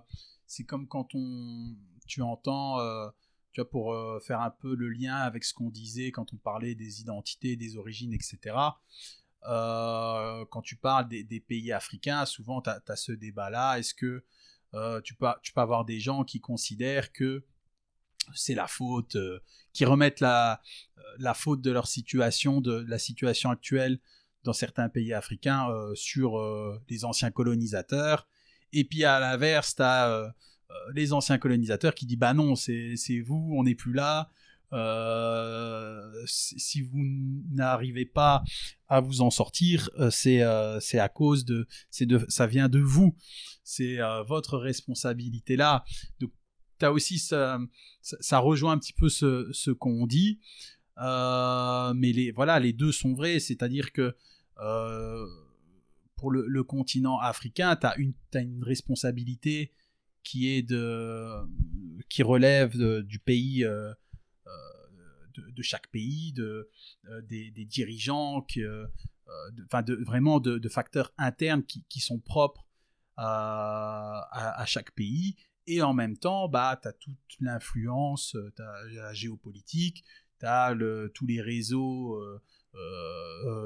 c'est 0.54 0.66
comme 0.66 0.88
quand 0.88 1.16
on, 1.16 1.76
tu 2.06 2.22
entends, 2.22 2.80
euh, 2.80 3.10
tu 3.54 3.62
vois, 3.62 3.70
pour 3.70 3.94
euh, 3.94 4.20
faire 4.20 4.40
un 4.42 4.52
peu 4.52 4.76
le 4.76 4.90
lien 4.90 5.16
avec 5.16 5.44
ce 5.44 5.54
qu'on 5.54 5.72
disait 5.72 6.12
quand 6.12 6.32
on 6.32 6.38
parlait 6.38 6.76
des 6.76 7.02
identités, 7.02 7.56
des 7.56 7.76
origines, 7.76 8.14
etc. 8.14 8.56
Euh, 9.48 10.46
quand 10.52 10.62
tu 10.62 10.76
parles 10.76 11.08
des, 11.08 11.40
pays 11.40 11.72
africains, 11.72 12.26
souvent 12.26 12.62
tu 12.62 12.70
as, 12.70 12.96
ce 12.96 13.12
débat-là. 13.12 13.80
Est-ce 13.80 13.96
que 13.96 14.24
tu, 15.04 15.16
peux, 15.16 15.28
tu 15.42 15.54
peux 15.54 15.62
avoir 15.62 15.86
des 15.86 16.00
gens 16.00 16.24
qui 16.24 16.40
considèrent 16.40 17.12
que 17.12 17.44
c'est 18.36 18.56
la 18.56 18.68
faute, 18.68 19.18
qui 19.74 19.86
remettent 19.86 20.20
la, 20.20 20.62
faute 21.34 21.62
de 21.62 21.72
leur 21.72 21.88
situation, 21.88 22.62
de 22.62 22.86
la 22.88 23.00
situation 23.00 23.50
actuelle 23.50 24.00
dans 24.44 24.54
certains 24.54 24.90
pays 24.90 25.14
africains 25.14 25.68
sur 25.96 26.40
les 26.90 27.06
anciens 27.06 27.32
colonisateurs. 27.32 28.28
Et 28.74 28.84
puis 28.84 29.04
à 29.06 29.20
l'inverse, 29.20 29.76
tu 29.76 29.82
as 29.82 30.10
euh, 30.10 30.28
les 30.94 31.14
anciens 31.14 31.38
colonisateurs 31.38 31.96
qui 31.96 32.06
disent 32.06 32.18
bah 32.18 32.34
non, 32.34 32.56
c'est 32.56 33.20
vous, 33.26 33.54
on 33.56 33.64
n'est 33.64 33.76
plus 33.76 33.94
là. 33.94 34.30
Euh, 34.74 36.12
si 36.26 36.82
vous 36.82 36.98
n'arrivez 37.52 38.06
pas 38.06 38.44
à 38.88 39.02
vous 39.02 39.22
en 39.22 39.30
sortir, 39.30 39.90
euh, 40.00 40.10
c'est 40.10 40.42
euh, 40.42 40.80
à 40.94 41.10
cause 41.10 41.46
de, 41.46 41.68
de, 42.02 42.26
ça 42.28 42.48
vient 42.48 42.70
de 42.70 42.80
vous, 42.80 43.16
c'est 43.64 44.00
euh, 44.00 44.24
votre 44.24 44.58
responsabilité 44.58 45.56
là. 45.56 45.84
Donc 46.20 46.32
t'as 46.80 46.90
aussi 46.90 47.20
ça, 47.20 47.60
ça, 48.02 48.40
rejoint 48.40 48.74
un 48.74 48.80
petit 48.80 48.94
peu 48.94 49.10
ce, 49.10 49.72
qu'on 49.72 50.08
dit, 50.08 50.40
euh, 50.98 51.94
mais 51.94 52.12
les 52.12 52.32
voilà 52.32 52.60
les 52.60 52.74
deux 52.74 52.92
sont 52.92 53.14
vrais, 53.14 53.40
c'est-à-dire 53.40 53.92
que 53.92 54.16
euh, 54.60 55.28
pour 56.24 56.32
le, 56.32 56.64
continent 56.64 57.20
africain, 57.20 57.76
tu 57.76 57.86
as 57.86 57.98
une, 57.98 58.14
une 58.36 58.64
responsabilité 58.64 59.74
qui 60.24 60.52
est 60.52 60.62
de 60.62 61.46
qui 62.08 62.24
relève 62.24 62.78
du 63.02 63.20
pays 63.20 63.66
euh, 63.66 63.92
euh, 64.48 65.52
de, 65.52 65.62
chaque 65.62 65.88
pays 65.88 66.32
de 66.32 66.70
euh, 67.10 67.22
des, 67.24 67.52
dirigeants 67.66 68.42
qui, 68.42 68.64
euh, 68.64 68.88
de, 69.52 69.96
vraiment 70.06 70.40
de, 70.40 70.70
facteurs 70.70 71.12
internes 71.18 71.66
qui, 71.66 71.84
qui 71.90 72.00
sont 72.00 72.20
propres 72.20 72.66
à, 73.18 74.30
à, 74.62 74.66
chaque 74.66 74.92
pays. 74.92 75.36
Et 75.68 75.82
en 75.82 75.94
même 75.94 76.16
temps 76.18 76.48
bah 76.48 76.80
tu 76.82 76.88
as 76.88 76.94
toute 76.94 77.20
l'influence 77.42 78.38
tu 78.56 78.62
as 78.62 78.84
la 78.94 79.14
géopolitique 79.14 80.06
tu 80.40 80.46
as 80.46 80.74
le, 80.74 81.12
tous 81.14 81.26
les 81.26 81.42
réseaux 81.42 82.18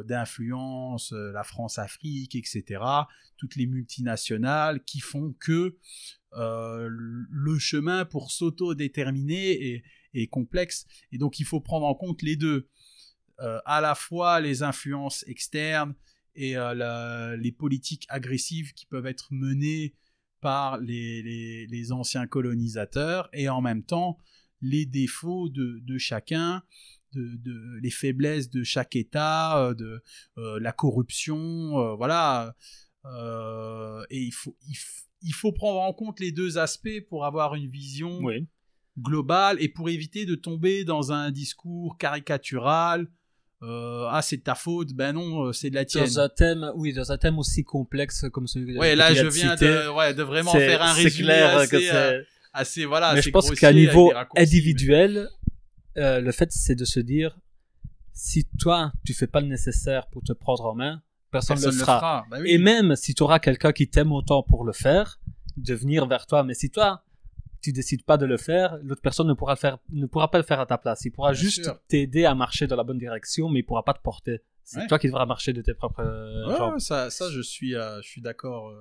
d'influence, 0.06 1.14
euh, 1.14 1.32
la 1.32 1.44
France-Afrique, 1.44 2.36
etc., 2.36 2.82
toutes 3.38 3.56
les 3.56 3.68
multinationales 3.68 4.84
qui 4.84 5.00
font 5.00 5.34
que 5.40 5.78
euh, 6.34 6.90
le 6.90 7.60
chemin 7.60 8.06
pour 8.06 8.32
s'auto-déterminer 8.32 9.84
est, 10.14 10.28
complexe. 10.28 10.88
Et 11.12 11.20
donc 11.20 11.40
il 11.40 11.46
faut 11.46 11.62
prendre 11.62 11.86
en 11.86 11.94
compte 11.94 12.24
les 12.24 12.36
deux. 12.36 12.68
Euh, 13.40 13.60
à 13.66 13.82
la 13.82 13.94
fois 13.94 14.40
les 14.40 14.64
influences 14.64 15.24
externes 15.28 15.94
et 16.34 16.58
euh, 16.58 17.38
les 17.38 17.52
politiques 17.52 18.08
agressives 18.10 18.74
qui 18.74 18.88
peuvent 18.88 19.06
être 19.06 19.28
menées 19.30 19.94
par 20.42 20.80
les, 20.80 21.92
anciens 21.92 22.26
colonisateurs 22.26 23.30
et 23.32 23.48
en 23.48 23.62
même 23.62 23.84
temps 23.84 24.18
les 24.62 24.88
défauts 24.88 25.50
de 25.50 25.98
chacun, 26.00 26.64
de, 27.14 27.36
de- 27.38 27.80
les 27.82 27.90
faiblesses 27.92 28.50
de 28.50 28.64
chaque 28.64 28.96
État, 28.96 29.58
euh, 29.64 29.74
de 29.74 30.02
euh, 30.38 30.60
la 30.60 30.72
corruption, 30.72 31.38
euh, 31.80 31.96
voilà. 31.96 32.54
Euh, 33.06 34.04
et 34.10 34.20
il 34.22 34.32
faut, 34.32 34.56
il, 35.22 35.34
faut 35.34 35.52
prendre 35.52 35.80
en 35.82 35.94
compte 35.94 36.20
les 36.20 36.32
deux 36.32 36.58
aspects 36.58 37.00
pour 37.10 37.26
avoir 37.26 37.56
une 37.56 37.70
vision 37.70 38.20
Oui. 38.22 38.48
globale 39.00 39.58
et 39.62 39.70
pour 39.70 39.90
éviter 39.90 40.26
de 40.26 40.36
tomber 40.36 40.84
dans 40.84 41.12
un 41.12 41.32
discours 41.32 41.98
caricatural. 41.98 43.08
Ah, 43.62 44.20
c'est 44.22 44.38
de 44.38 44.44
ta 44.44 44.54
faute, 44.56 44.94
ben 44.94 45.14
non, 45.14 45.52
c'est 45.52 45.70
de 45.72 45.76
la 45.76 45.86
tienne. 45.86 46.04
Dans 46.06 46.20
un 46.20 46.30
thème, 46.30 46.72
oui, 46.76 46.94
dans 46.94 47.12
un 47.12 47.18
thème 47.18 47.40
aussi 47.40 47.64
complexe 47.64 48.26
comme 48.32 48.46
celui 48.46 48.76
que 48.76 48.80
Ouais, 48.80 48.96
là, 48.96 49.12
viens 49.12 49.22
je 49.24 49.28
de 49.28 49.32
viens 49.34 49.54
citer, 49.58 49.66
de, 49.68 49.90
ouais, 49.96 50.14
de 50.14 50.22
vraiment 50.24 50.52
c'est- 50.52 50.68
faire 50.68 50.84
un 50.84 50.94
c'est 50.94 51.04
résumé 51.04 51.26
clair 51.28 51.58
assez, 51.58 51.70
que 51.72 51.80
c'est- 51.82 52.26
assez, 52.54 52.86
voilà, 52.86 53.14
mais 53.16 53.22
je 53.24 53.30
pense 53.32 53.50
qu'à 53.52 53.74
niveau 53.74 54.12
individuel, 54.36 55.28
euh, 55.98 56.20
le 56.22 56.32
fait 56.32 56.52
c'est 56.52 56.76
de 56.76 56.86
se 56.86 57.00
dire 57.00 57.38
si 58.14 58.46
toi 58.60 58.92
tu 59.06 59.14
fais 59.14 59.28
pas 59.28 59.42
le 59.42 59.48
nécessaire 59.48 60.08
pour 60.08 60.24
te 60.24 60.34
prendre 60.34 60.66
en 60.66 60.76
main, 60.76 61.02
personne, 61.32 61.58
ne 61.60 61.66
le 61.66 61.68
le 61.72 61.78
fera. 61.78 61.98
fera. 62.00 62.26
Bah 62.32 62.38
oui. 62.42 62.50
Et 62.52 62.58
même 62.58 62.96
si 62.96 63.14
tu 63.14 63.24
auras 63.24 63.40
quelqu'un 63.40 63.72
qui 63.74 63.88
t'aime 63.90 64.12
autant 64.12 64.42
pour 64.44 64.64
le 64.66 64.74
faire, 64.74 65.20
de 65.58 65.74
venir 65.74 66.06
vers 66.08 66.26
toi, 66.26 66.44
mais 66.44 66.54
si 66.54 66.70
toi 66.70 67.04
tu 67.62 67.74
décides 67.74 68.04
pas 68.04 68.18
de 68.18 68.26
le 68.26 68.38
faire, 68.38 68.78
l'autre 68.84 69.02
personne 69.02 69.28
ne 69.28 69.34
pourra 69.34 69.54
le 69.54 69.58
faire, 69.58 69.78
ne 69.92 70.06
pourra 70.06 70.30
pas 70.32 70.38
le 70.38 70.44
faire 70.44 70.60
à 70.60 70.66
ta 70.66 70.78
place. 70.78 71.04
Il 71.06 71.12
pourra 71.12 71.32
Bien 71.32 71.42
juste 71.42 71.70
t'aider 71.88 72.26
à 72.26 72.34
marcher 72.36 72.68
dans 72.68 72.76
la 72.76 72.84
bonne 72.84 73.00
direction, 73.00 73.50
mais 73.50 73.60
il 73.60 73.64
pourra 73.64 73.84
pas 73.84 73.94
te 73.94 74.02
porter. 74.02 74.42
C'est 74.64 74.80
Ouais. 74.82 74.88
toi 74.88 75.00
qui 75.00 75.08
devras 75.08 75.26
marcher 75.26 75.54
de 75.54 75.62
tes 75.62 75.74
propres 75.74 76.02
euh, 76.02 76.48
Ouais, 76.48 76.58
jambes. 76.58 76.80
ça, 76.80 77.10
je 77.32 77.42
suis, 77.42 77.76
euh, 77.76 78.02
je 78.02 78.08
suis 78.08 78.22
d'accord. 78.22 78.72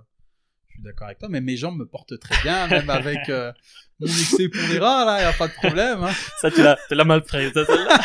Suis 0.76 0.82
d'accord 0.84 1.06
avec 1.08 1.18
toi, 1.18 1.28
mais 1.28 1.40
mes 1.40 1.56
jambes 1.56 1.78
me 1.78 1.86
portent 1.86 2.18
très 2.18 2.40
bien, 2.42 2.66
même 2.68 2.88
avec 2.90 3.28
euh, 3.28 3.52
mon 4.00 4.06
excès 4.06 4.48
pondéral, 4.48 5.06
là, 5.06 5.22
y 5.22 5.24
a 5.24 5.32
pas 5.32 5.48
de 5.48 5.52
problème. 5.54 6.04
hein. 6.04 6.12
Ça, 6.40 6.50
tu 6.50 6.62
l'as, 6.62 6.78
tu 6.88 6.94
l'as 6.94 7.04
mal 7.04 7.22
pris. 7.22 7.50
ça, 7.52 7.64
celle-là. 7.64 7.98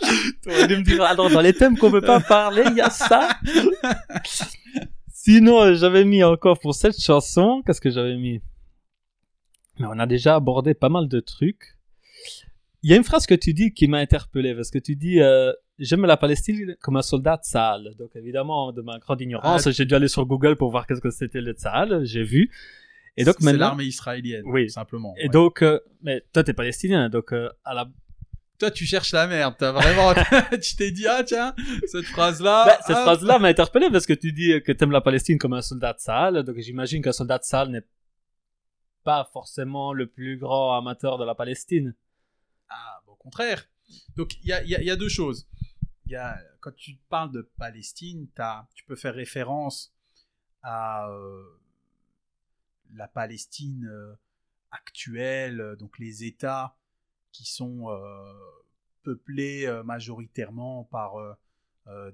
tu 0.42 0.50
aurais 0.50 0.66
dû 0.66 0.76
me 0.76 0.82
dire, 0.82 1.02
alors, 1.02 1.30
dans 1.30 1.40
les 1.40 1.52
thèmes 1.54 1.76
qu'on 1.78 1.90
peut 1.90 2.00
pas 2.00 2.20
parler, 2.20 2.64
il 2.66 2.76
y 2.76 2.80
a 2.80 2.90
ça. 2.90 3.28
Sinon, 5.12 5.62
euh, 5.62 5.74
j'avais 5.74 6.04
mis 6.04 6.22
encore 6.22 6.58
pour 6.60 6.74
cette 6.74 7.00
chanson, 7.00 7.62
qu'est-ce 7.66 7.80
que 7.80 7.90
j'avais 7.90 8.16
mis? 8.16 8.40
Mais 9.78 9.86
on 9.88 9.98
a 9.98 10.06
déjà 10.06 10.36
abordé 10.36 10.74
pas 10.74 10.88
mal 10.88 11.08
de 11.08 11.20
trucs. 11.20 11.76
Il 12.82 12.90
y 12.90 12.92
a 12.92 12.96
une 12.96 13.04
phrase 13.04 13.26
que 13.26 13.34
tu 13.34 13.54
dis 13.54 13.72
qui 13.72 13.88
m'a 13.88 13.98
interpellé, 13.98 14.54
parce 14.54 14.70
que 14.70 14.78
tu 14.78 14.94
dis, 14.94 15.20
euh, 15.20 15.52
j'aime 15.78 16.04
la 16.06 16.16
Palestine 16.16 16.76
comme 16.80 16.96
un 16.96 17.02
soldat 17.02 17.38
Tsahal. 17.42 17.94
Donc, 17.98 18.10
évidemment, 18.14 18.72
de 18.72 18.80
ma 18.82 18.98
grande 18.98 19.20
ignorance, 19.20 19.66
Ah. 19.66 19.70
j'ai 19.70 19.84
dû 19.84 19.94
aller 19.94 20.08
sur 20.08 20.24
Google 20.26 20.56
pour 20.56 20.70
voir 20.70 20.86
qu'est-ce 20.86 21.00
que 21.00 21.10
c'était 21.10 21.40
le 21.40 21.52
Tsahal. 21.52 22.04
J'ai 22.04 22.22
vu. 22.24 22.50
Et 23.16 23.24
donc, 23.24 23.36
c'est 23.40 23.52
l'armée 23.56 23.84
israélienne, 23.84 24.42
Oui. 24.46 24.68
simplement. 24.70 25.14
Et 25.16 25.24
ouais. 25.24 25.28
donc, 25.28 25.62
euh, 25.62 25.78
mais 26.02 26.24
toi, 26.32 26.42
t'es 26.42 26.52
palestinien, 26.52 27.08
donc, 27.08 27.32
euh, 27.32 27.48
à 27.64 27.74
la 27.74 27.88
Toi, 28.58 28.70
tu 28.70 28.86
cherches 28.86 29.12
la 29.12 29.26
merde. 29.26 29.56
T'as 29.58 29.72
vraiment, 29.72 30.12
tu 30.62 30.76
t'es 30.76 30.90
dit, 30.92 31.06
ah 31.08 31.22
tiens, 31.24 31.54
cette 31.86 32.04
phrase-là. 32.06 32.64
Bah, 32.66 32.78
cette 32.86 32.96
hop. 32.96 33.02
phrase-là 33.02 33.38
m'a 33.40 33.48
interpellé 33.48 33.90
parce 33.90 34.06
que 34.06 34.12
tu 34.12 34.32
dis 34.32 34.60
que 34.64 34.70
t'aimes 34.72 34.92
la 34.92 35.00
Palestine 35.00 35.38
comme 35.38 35.54
un 35.54 35.60
soldat 35.62 35.94
salle, 35.98 36.44
donc 36.44 36.56
j'imagine 36.58 37.02
qu'un 37.02 37.12
soldat 37.12 37.40
salle 37.42 37.70
n'est 37.70 37.82
pas 39.02 39.28
forcément 39.32 39.92
le 39.92 40.06
plus 40.06 40.38
grand 40.38 40.76
amateur 40.78 41.18
de 41.18 41.24
la 41.24 41.34
Palestine. 41.34 41.94
Ah, 42.68 43.00
au 43.08 43.16
contraire. 43.16 43.64
Donc, 44.16 44.34
il 44.42 44.48
y 44.48 44.52
a, 44.52 44.62
il 44.62 44.70
y 44.70 44.74
a- 44.76 44.80
il 44.80 44.86
y 44.86 44.90
a 44.90 44.96
deux 44.96 45.08
choses. 45.10 45.46
Quand 46.60 46.74
tu 46.76 46.96
parles 47.08 47.32
de 47.32 47.42
Palestine, 47.42 48.28
tu 48.74 48.84
peux 48.84 48.96
faire 48.96 49.14
référence 49.14 49.94
à 50.62 51.08
euh, 51.10 51.42
la 52.94 53.08
Palestine 53.08 53.86
euh, 53.86 54.14
actuelle, 54.70 55.60
euh, 55.60 55.76
donc 55.76 55.98
les 55.98 56.24
États 56.24 56.76
qui 57.32 57.44
sont 57.44 57.88
peuplés 59.02 59.66
majoritairement 59.84 60.84
par 60.84 61.16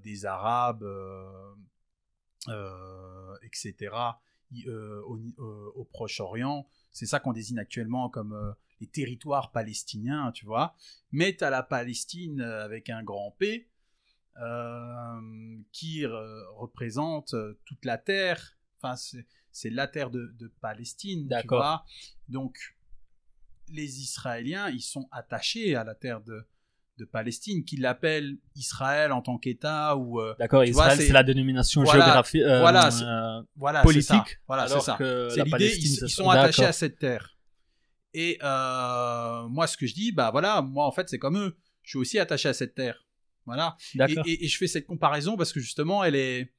des 0.02 0.24
Arabes, 0.24 0.82
etc., 3.42 3.94
au, 4.66 5.20
au 5.74 5.84
Proche-Orient. 5.84 6.66
C'est 6.90 7.04
ça 7.04 7.20
qu'on 7.20 7.34
désigne 7.34 7.58
actuellement 7.58 8.08
comme 8.08 8.56
les 8.80 8.86
territoires 8.86 9.52
palestiniens, 9.52 10.32
tu 10.32 10.46
vois. 10.46 10.74
Mais 11.12 11.36
tu 11.36 11.44
as 11.44 11.50
la 11.50 11.62
Palestine 11.62 12.40
avec 12.40 12.88
un 12.88 13.02
grand 13.02 13.32
P, 13.32 13.68
qui 15.73 16.05
euh, 16.05 16.43
représente 16.57 17.35
euh, 17.35 17.59
toute 17.65 17.85
la 17.85 17.98
terre. 17.98 18.57
Enfin, 18.82 18.97
c'est- 18.97 19.70
la 19.70 19.86
terre 19.89 20.11
de, 20.11 20.32
de 20.39 20.48
Palestine, 20.61 21.27
D'accord. 21.28 21.85
Donc, 22.28 22.57
les 23.69 24.01
Israéliens, 24.01 24.69
ils 24.70 24.81
sont 24.81 25.09
attachés 25.12 25.74
à 25.77 25.85
la 25.85 25.94
terre 25.94 26.20
de, 26.23 26.47
de 26.98 27.05
Palestine, 27.05 27.65
qu'il 27.65 27.81
l'appelle 27.82 28.36
Israël 28.57 29.12
en 29.12 29.23
tant 29.23 29.39
qu'État 29.39 29.97
ou 29.97 30.20
euh, 30.20 30.35
D'accord, 30.39 30.65
Israël, 30.65 30.98
c'est- 30.98 31.12
la 31.12 31.23
dénomination 31.23 31.82
Voilà, 31.82 32.05
géographique. 32.05 32.43
euh, 32.43 32.61
voilà, 32.61 32.90
c'est- 32.90 33.05
euh, 33.05 33.43
voilà, 33.57 33.82
politique, 33.82 34.07
ça. 34.07 34.24
Voilà, 34.47 34.69
c'est 34.69 34.81
ça. 34.81 34.97
C'est 34.98 35.44
l'idée, 35.44 35.77
ils, 35.77 36.05
ils 36.05 36.09
sont 36.09 36.28
attachés 36.31 36.65
à 36.65 36.73
cette 36.73 36.98
terre. 36.98 37.36
Et 38.12 38.39
euh, 38.43 39.47
moi, 39.48 39.66
ce 39.66 39.77
que 39.77 39.86
je 39.86 39.94
dis, 39.94 40.11
bah 40.12 40.31
voilà, 40.31 40.62
moi 40.62 40.85
en 40.86 40.90
fait, 40.93 41.09
c'est 41.09 41.19
comme 41.19 41.39
eux. 41.39 41.57
Je 41.82 41.90
suis 41.90 41.98
aussi 41.98 42.19
attaché 42.19 42.48
à 42.48 42.55
cette 42.55 42.74
terre. 42.74 43.05
Voilà. 43.51 43.77
Et, 43.94 43.98
D'accord. 43.98 44.24
et- 44.27 44.44
et 44.44 44.48
je 44.48 44.56
fais 44.56 44.66
cette 44.68 44.86
comparaison 44.86 45.36
parce 45.36 45.52
que 45.52 45.60
justement, 45.60 46.02
elle 46.05 46.14
est, 46.16 46.52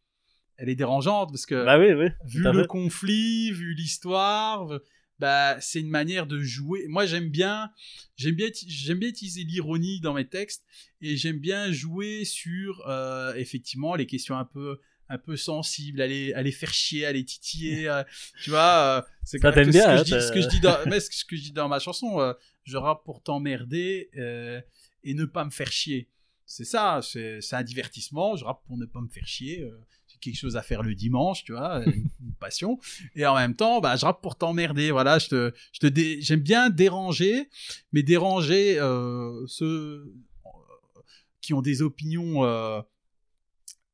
elle 0.57 0.69
est 0.69 0.75
dérangeante 0.75 1.29
parce 1.31 1.45
que 1.45 1.65
Bah 1.65 1.79
oui, 1.79 1.93
oui. 1.93 2.07
vu 2.25 2.43
le 2.43 2.61
fait. 2.61 2.67
conflit, 2.67 3.51
vu 3.51 3.73
l'histoire, 3.73 4.79
bah 5.19 5.59
c'est 5.61 5.79
une 5.79 5.89
manière 5.89 6.27
de 6.27 6.39
jouer. 6.39 6.85
Moi, 6.87 7.05
j'aime 7.05 7.29
bien, 7.29 7.69
j'aime 8.17 8.35
bien, 8.35 8.49
j'aime 8.67 8.99
bien 8.99 9.09
utiliser 9.09 9.43
l'ironie 9.43 9.99
dans 10.01 10.13
mes 10.13 10.27
textes 10.27 10.63
et 11.01 11.15
j'aime 11.15 11.39
bien 11.39 11.71
jouer 11.71 12.25
sur 12.25 12.83
euh, 12.87 13.33
effectivement 13.35 13.95
les 13.95 14.05
questions 14.05 14.35
un 14.37 14.45
peu 14.45 14.79
un 15.09 15.17
peu 15.17 15.35
sensibles, 15.35 16.01
aller 16.01 16.31
aller 16.33 16.51
faire 16.53 16.73
chier, 16.73 17.05
aller 17.05 17.25
titiller, 17.25 17.87
euh, 17.89 18.01
tu 18.43 18.49
vois. 18.49 18.99
euh, 18.99 19.01
c'est 19.25 19.39
Ça 19.39 19.49
que- 19.49 19.55
t'aime 19.55 19.65
que 19.67 19.71
bien, 19.71 19.81
ce 19.81 19.87
que, 19.87 19.91
hein, 19.91 19.97
je 19.97 20.03
dis, 20.21 20.27
ce 20.27 20.31
que 20.31 20.41
je 20.41 20.47
dis 20.47 20.59
dans, 20.61 20.77
mais 20.87 20.99
ce 21.01 21.09
que- 21.09 21.15
ce 21.15 21.25
que 21.25 21.35
je 21.35 21.41
dis 21.41 21.51
dans 21.51 21.67
ma 21.67 21.79
chanson, 21.79 22.19
euh, 22.21 22.33
je 22.63 22.77
rappe 22.77 23.03
pour 23.03 23.21
t'emmerder 23.21 24.09
euh, 24.17 24.61
et 25.03 25.13
ne 25.13 25.25
pas 25.25 25.43
me 25.43 25.49
faire 25.51 25.71
chier. 25.71 26.07
C'est 26.53 26.65
ça, 26.65 26.99
c'est 27.01 27.39
un 27.53 27.63
divertissement. 27.63 28.35
Je 28.35 28.43
rappe 28.43 28.61
pour 28.65 28.77
ne 28.77 28.85
pas 28.85 28.99
me 28.99 29.07
faire 29.07 29.25
chier. 29.25 29.61
euh, 29.61 29.71
c'est 30.07 30.19
quelque 30.19 30.35
chose 30.37 30.57
à 30.57 30.61
faire 30.61 30.83
le 30.83 30.93
dimanche, 30.95 31.45
tu 31.45 31.53
vois, 31.53 31.81
une, 31.85 32.09
une 32.21 32.33
passion. 32.39 32.77
Et 33.15 33.25
en 33.25 33.35
même 33.35 33.55
temps, 33.55 33.79
bah, 33.79 33.95
je 33.95 34.03
rappe 34.05 34.21
pour 34.21 34.35
t'emmerder. 34.37 34.91
Voilà, 34.91 35.17
je 35.17 35.29
te, 35.29 35.53
je 35.71 35.79
te 35.79 35.87
dé- 35.87 36.21
j'aime 36.21 36.41
bien 36.41 36.69
déranger, 36.69 37.47
mais 37.93 38.03
déranger 38.03 38.77
euh, 38.79 39.45
ceux 39.47 40.13
euh, 40.45 40.99
qui 41.39 41.53
ont 41.53 41.61
des 41.61 41.81
opinions 41.81 42.43
euh, 42.43 42.81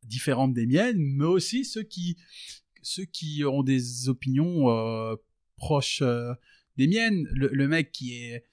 différentes 0.04 0.56
des 0.56 0.66
miennes, 0.66 0.98
mais 0.98 1.26
aussi 1.26 1.64
ceux 1.64 1.84
qui, 1.84 2.18
ceux 2.82 3.06
qui 3.06 3.44
ont 3.46 3.62
des 3.62 4.10
opinions 4.10 4.66
proches 5.58 6.02
des 6.78 6.88
miennes. 6.88 7.28
Le, 7.34 7.50
le 7.50 7.68
mec 7.68 7.92
qui 7.92 8.16
est 8.16 8.46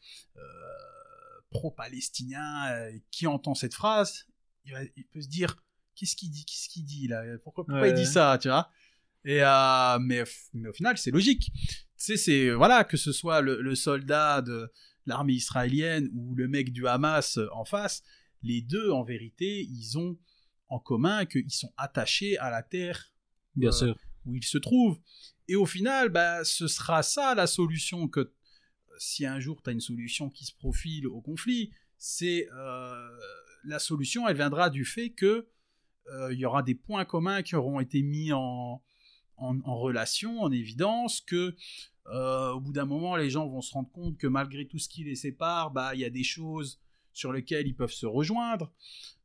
pro-palestinien, 1.55 2.67
euh, 2.73 2.93
qui 3.11 3.27
entend 3.27 3.55
cette 3.55 3.75
phrase, 3.75 4.27
il, 4.67 4.73
va- 4.73 4.83
il 4.97 5.05
peut 5.07 5.21
se 5.23 5.29
dire 5.29 5.57
qu'est-ce 5.95 6.17
qu'il 6.17 6.31
dit, 6.31 6.45
qu'est-ce 6.45 6.69
qu'il 6.69 6.85
dit 6.85 7.09
là, 7.09 7.23
pourquoi, 7.43 7.65
pourquoi 7.65 7.81
Ouais, 7.83 7.91
il 7.91 7.95
dit 7.95 8.07
ça, 8.07 8.39
tu 8.41 8.49
vois? 8.49 8.71
Et 9.25 9.43
euh, 9.43 9.99
mais, 10.01 10.23
mais 10.53 10.69
au 10.69 10.73
final, 10.73 10.99
c'est 10.99 11.11
logique. 11.11 11.51
Tu 11.55 11.79
sais, 11.97 12.17
c'est 12.17 12.51
voilà 12.51 12.85
que 12.85 12.97
ce 12.99 13.13
soit 13.13 13.41
le, 13.41 13.63
le 13.63 13.75
soldat 13.75 14.43
de 14.43 14.71
l'armée 15.07 15.33
israélienne 15.35 16.11
ou 16.15 16.35
le 16.35 16.49
mec 16.49 16.73
du 16.73 16.87
Hamas 16.87 17.39
euh, 17.39 17.49
en 17.53 17.65
face, 17.65 18.03
les 18.43 18.61
deux 18.61 18.91
en 18.91 19.03
vérité, 19.05 19.63
ils 19.63 19.97
ont 19.97 20.19
en 20.69 20.79
commun 20.79 21.25
qu'ils 21.25 21.51
sont 21.51 21.73
attachés 21.77 22.37
à 22.39 22.51
la 22.51 22.63
terre 22.63 23.13
Bien 23.55 23.69
euh, 23.71 23.73
sûr. 23.73 23.99
où 24.27 24.35
il 24.35 24.43
se 24.45 24.59
trouve. 24.59 24.99
Et 25.49 25.57
au 25.57 25.67
final, 25.67 26.09
bah, 26.09 26.45
ce 26.45 26.67
sera 26.69 27.03
ça 27.03 27.35
la 27.35 27.47
solution 27.47 28.09
que 28.09 28.33
si 28.99 29.27
un 29.27 29.41
jour 29.41 29.63
tu 29.63 29.71
as 29.71 29.73
une 29.73 29.81
solution 29.81 30.31
qui 30.31 30.45
se 30.45 30.55
profile 30.55 31.07
au 31.07 31.21
conflit, 31.21 31.71
c'est 31.99 32.49
euh, 32.53 33.09
la 33.65 33.79
solution, 33.79 34.29
elle 34.29 34.37
viendra 34.37 34.71
du 34.71 34.85
fait 34.85 35.11
que 35.11 35.49
euh, 36.13 36.33
il 36.33 36.39
y 36.39 36.45
aura 36.45 36.63
des 36.63 36.75
points 36.75 37.05
communs 37.05 37.43
qui 37.43 37.57
auront 37.57 37.81
été 37.81 38.03
mis 38.03 38.33
en, 38.33 38.83
en, 39.37 39.61
en 39.61 39.77
relation, 39.79 40.41
en 40.43 40.53
évidence, 40.53 41.21
que 41.23 41.57
euh, 42.09 42.51
au 42.53 42.61
bout 42.61 42.73
d'un 42.75 42.85
moment, 42.85 43.17
les 43.17 43.31
gens 43.31 43.47
vont 43.49 43.63
se 43.63 43.73
rendre 43.73 43.91
compte 43.91 44.19
que 44.19 44.27
malgré 44.27 44.67
tout 44.67 44.79
ce 44.79 44.89
qui 44.89 45.05
les 45.05 45.15
sépare, 45.17 45.71
bah 45.71 45.95
il 45.95 46.01
y 46.01 46.05
a 46.05 46.11
des 46.11 46.25
choses 46.25 46.79
sur 47.15 47.33
lesquelles 47.33 47.67
ils 47.67 47.75
peuvent 47.75 47.93
se 47.93 48.05
rejoindre. 48.07 48.71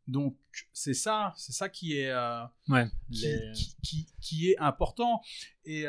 Donc 0.08 0.38
c'est 0.74 0.94
ça, 0.94 1.34
c'est 1.38 1.52
ça 1.52 1.68
qui 1.70 1.98
est 1.98 2.14
Ouais. 2.70 2.88
qui, 3.12 3.22
les- 3.26 3.52
qui- 3.54 3.76
qui- 3.84 4.08
qui 4.22 4.50
est 4.52 4.58
important. 4.60 5.22
Et 5.66 5.86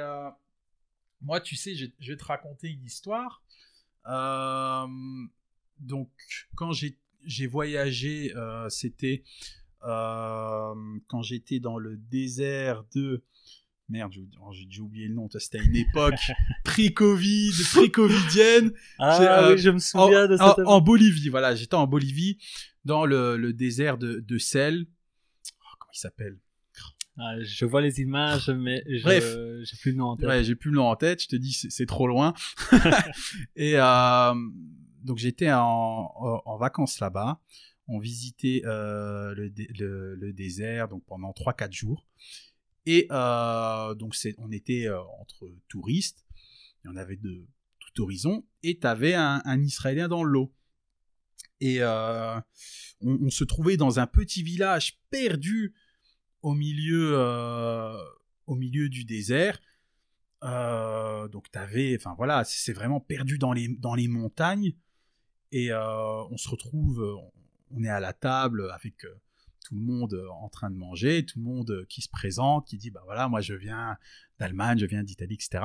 moi, 1.20 1.40
tu 1.40 1.54
sais, 1.56 1.74
je, 1.74 1.86
je 2.00 2.12
vais 2.12 2.16
te 2.18 2.24
raconter 2.24 2.68
une 2.68 2.84
histoire. 2.84 3.42
Euh, 4.06 4.86
donc, 5.78 6.10
quand 6.54 6.72
j'ai 6.72 7.46
voyagé, 7.46 8.32
euh, 8.36 8.68
c'était 8.68 9.22
euh, 9.84 10.74
quand 11.08 11.22
j'étais 11.22 11.60
dans 11.60 11.78
le 11.78 11.96
désert 11.96 12.84
de... 12.94 13.22
Merde, 13.88 14.12
j'ai 14.12 14.24
oh, 14.40 14.52
déjà 14.52 14.82
oublié 14.82 15.08
le 15.08 15.14
nom. 15.14 15.28
C'était 15.36 15.58
à 15.58 15.62
une 15.62 15.74
époque 15.74 16.14
pré-Covid, 16.64 17.52
pré-covidienne. 17.72 18.72
Ah 19.00 19.48
oui, 19.50 19.58
je 19.58 19.70
me 19.70 19.80
souviens 19.80 20.26
en, 20.26 20.28
de 20.28 20.36
en- 20.40 20.54
cette. 20.54 20.66
en 20.66 20.80
Bolivie, 20.80 21.28
voilà, 21.28 21.56
j'étais 21.56 21.74
en 21.74 21.88
Bolivie, 21.88 22.38
dans 22.84 23.04
le, 23.04 23.36
le 23.36 23.52
désert 23.52 23.98
de, 23.98 24.20
de 24.20 24.38
sel. 24.38 24.86
Oh, 24.86 25.66
comment 25.80 25.90
il 25.92 25.98
s'appelle? 25.98 26.38
Ah, 27.18 27.34
je 27.42 27.64
vois 27.64 27.80
les 27.80 28.00
images, 28.00 28.48
mais 28.50 28.82
je... 28.86 29.62
J'ai 29.64 29.76
plus 29.76 29.90
le 29.92 29.98
nom 29.98 30.06
en 30.06 30.16
tête. 30.16 30.28
Ouais, 30.28 30.44
j'ai 30.44 30.54
plus 30.54 30.70
le 30.70 30.76
nom 30.76 30.86
en 30.86 30.96
tête, 30.96 31.22
je 31.22 31.28
te 31.28 31.36
dis, 31.36 31.52
c'est 31.52 31.70
c'est 31.70 31.86
trop 31.86 32.06
loin. 32.06 32.34
et 33.56 33.74
euh, 33.76 34.34
donc 35.02 35.18
j'étais 35.18 35.50
en, 35.52 36.56
vacances 36.58 37.00
là-bas. 37.00 37.40
On 37.88 37.98
visitait 37.98 38.62
euh, 38.64 39.34
le, 39.34 39.52
le, 39.78 40.14
le 40.14 40.32
désert 40.32 40.88
donc 40.88 41.04
pendant 41.06 41.32
3-4 41.32 41.72
jours. 41.72 42.06
Et 42.86 43.06
euh, 43.10 43.94
donc 43.94 44.14
c'est, 44.14 44.34
on 44.38 44.50
était 44.52 44.88
entre 45.20 45.46
touristes, 45.68 46.24
il 46.84 46.88
y 46.88 46.90
en 46.90 46.96
avait 46.96 47.16
de 47.16 47.46
tout 47.80 48.02
horizon, 48.04 48.46
et 48.62 48.78
tu 48.78 48.86
avais 48.86 49.14
un, 49.14 49.42
un 49.44 49.60
Israélien 49.60 50.08
dans 50.08 50.22
l'eau. 50.22 50.54
Et 51.60 51.82
on, 51.82 52.42
on 53.02 53.30
se 53.30 53.44
trouvait 53.44 53.76
dans 53.76 53.98
un 53.98 54.06
petit 54.06 54.42
village 54.42 54.98
perdu 55.10 55.74
au 56.42 56.54
milieu, 56.54 57.12
euh, 57.14 57.96
au 58.46 58.54
milieu 58.54 58.88
du 58.88 59.04
désert. 59.04 59.58
Euh, 60.42 61.28
donc 61.28 61.50
t'avais, 61.50 61.96
enfin 61.96 62.14
voilà, 62.16 62.44
c'est 62.44 62.72
vraiment 62.72 63.00
perdu 63.00 63.38
dans 63.38 63.52
les 63.52 63.68
dans 63.68 63.94
les 63.94 64.08
montagnes 64.08 64.74
et 65.52 65.70
euh, 65.70 66.24
on 66.30 66.36
se 66.38 66.48
retrouve, 66.48 67.20
on 67.70 67.84
est 67.84 67.88
à 67.88 68.00
la 68.00 68.14
table 68.14 68.70
avec 68.70 69.04
euh, 69.04 69.20
tout 69.66 69.74
le 69.74 69.82
monde 69.82 70.18
en 70.40 70.48
train 70.48 70.70
de 70.70 70.76
manger, 70.76 71.26
tout 71.26 71.38
le 71.38 71.44
monde 71.44 71.86
qui 71.88 72.00
se 72.00 72.08
présente, 72.08 72.66
qui 72.66 72.78
dit 72.78 72.90
bah 72.90 73.02
voilà, 73.04 73.28
moi 73.28 73.42
je 73.42 73.54
viens 73.54 73.98
d'Allemagne, 74.38 74.78
je 74.78 74.86
viens 74.86 75.02
d'Italie, 75.02 75.34
etc. 75.34 75.64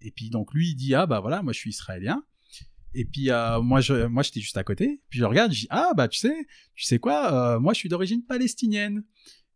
Et 0.00 0.10
puis 0.10 0.30
donc 0.30 0.52
lui 0.52 0.70
il 0.70 0.74
dit 0.74 0.94
ah 0.94 1.06
bah 1.06 1.20
voilà, 1.20 1.42
moi 1.42 1.52
je 1.52 1.58
suis 1.58 1.70
israélien. 1.70 2.24
Et 2.94 3.04
puis 3.04 3.28
moi 3.62 3.80
je 3.80 4.06
moi 4.06 4.24
j'étais 4.24 4.40
juste 4.40 4.56
à 4.56 4.64
côté. 4.64 5.00
Puis 5.10 5.20
je 5.20 5.24
regarde, 5.24 5.52
je 5.52 5.60
dis 5.60 5.66
ah 5.70 5.92
bah 5.96 6.08
tu 6.08 6.18
sais, 6.18 6.46
tu 6.74 6.84
sais 6.84 6.98
quoi, 6.98 7.60
moi 7.60 7.72
je 7.72 7.78
suis 7.78 7.88
d'origine 7.88 8.24
palestinienne. 8.24 9.04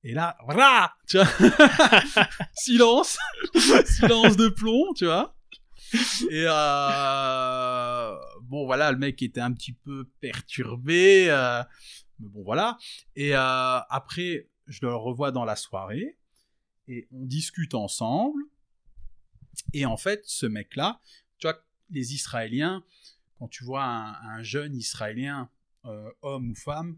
Et 0.05 0.15
là, 0.15 0.37
voilà, 0.45 0.95
tu 1.07 1.17
vois, 1.17 1.27
silence, 2.55 3.19
silence 3.85 4.37
de 4.37 4.49
plomb, 4.49 4.93
tu 4.95 5.05
vois. 5.05 5.37
Et 6.31 6.45
euh, 6.49 8.17
bon, 8.43 8.65
voilà, 8.65 8.91
le 8.91 8.99
mec 8.99 9.23
était 9.23 9.41
un 9.41 9.53
petit 9.53 9.73
peu 9.73 10.09
perturbé, 10.21 11.27
euh, 11.29 11.63
mais 12.19 12.29
bon, 12.29 12.43
voilà. 12.43 12.79
Et 13.15 13.37
euh, 13.37 13.39
après, 13.91 14.49
je 14.67 14.81
le 14.83 14.95
revois 14.95 15.31
dans 15.31 15.45
la 15.45 15.55
soirée 15.55 16.19
et 16.89 17.07
on 17.13 17.25
discute 17.25 17.75
ensemble. 17.75 18.43
Et 19.73 19.87
en 19.87 19.97
fait, 19.97 20.23
ce 20.25 20.47
mec-là, 20.47 21.01
tu 21.39 21.47
vois, 21.47 21.63
les 21.91 22.15
Israéliens, 22.15 22.83
quand 23.39 23.49
tu 23.49 23.63
vois 23.65 23.85
un, 23.85 24.15
un 24.15 24.43
jeune 24.43 24.75
Israélien, 24.75 25.49
homme 26.23 26.51
ou 26.51 26.55
femme, 26.55 26.97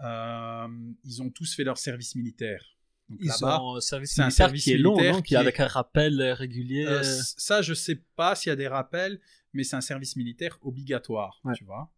ils 0.00 1.22
ont 1.22 1.30
tous 1.30 1.54
fait 1.54 1.64
leur 1.64 1.78
service 1.78 2.14
militaire. 2.14 2.62
Donc 3.08 3.18
Ils 3.22 3.30
ont 3.44 3.76
un 3.76 3.80
service 3.80 4.12
c'est 4.14 4.20
un 4.20 4.26
militaire 4.26 4.46
service 4.46 4.64
qui 4.64 4.72
est 4.72 4.78
long, 4.78 4.92
militaire 4.92 5.14
non 5.14 5.22
qui 5.22 5.34
est 5.34 5.38
avec 5.38 5.60
un 5.60 5.66
rappel 5.66 6.20
euh, 6.20 6.34
régulier. 6.34 6.84
euh, 6.86 7.02
ça, 7.02 7.62
je 7.62 7.72
sais 7.72 8.02
pas 8.16 8.34
s'il 8.34 8.50
y 8.50 8.52
a 8.52 8.56
des 8.56 8.68
rappels, 8.68 9.18
mais 9.54 9.64
c'est 9.64 9.76
un 9.76 9.80
service 9.80 10.14
militaire 10.16 10.58
obligatoire, 10.62 11.40
Ouais. 11.44 11.54
tu 11.54 11.64
vois. 11.64 11.90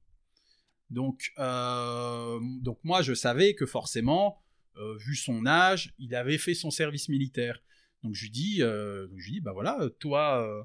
Donc, 0.89 1.33
euh, 1.39 2.39
donc 2.63 2.79
moi, 2.85 3.03
je 3.03 3.13
savais 3.15 3.55
que 3.55 3.67
forcément, 3.67 4.41
euh, 4.77 4.97
vu 4.99 5.15
son 5.17 5.47
âge, 5.47 5.95
il 5.99 6.15
avait 6.15 6.39
fait 6.39 6.55
son 6.55 6.71
service 6.71 7.09
militaire. 7.09 7.61
Donc 8.03 8.15
je 8.15 8.23
lui 8.23 8.31
dis, 8.31 8.63
euh, 8.63 9.09
je 9.17 9.25
lui 9.27 9.33
dis, 9.33 9.41
bah 9.41 9.53
voilà, 9.53 9.79
toi, 9.99 10.43
euh, 10.43 10.63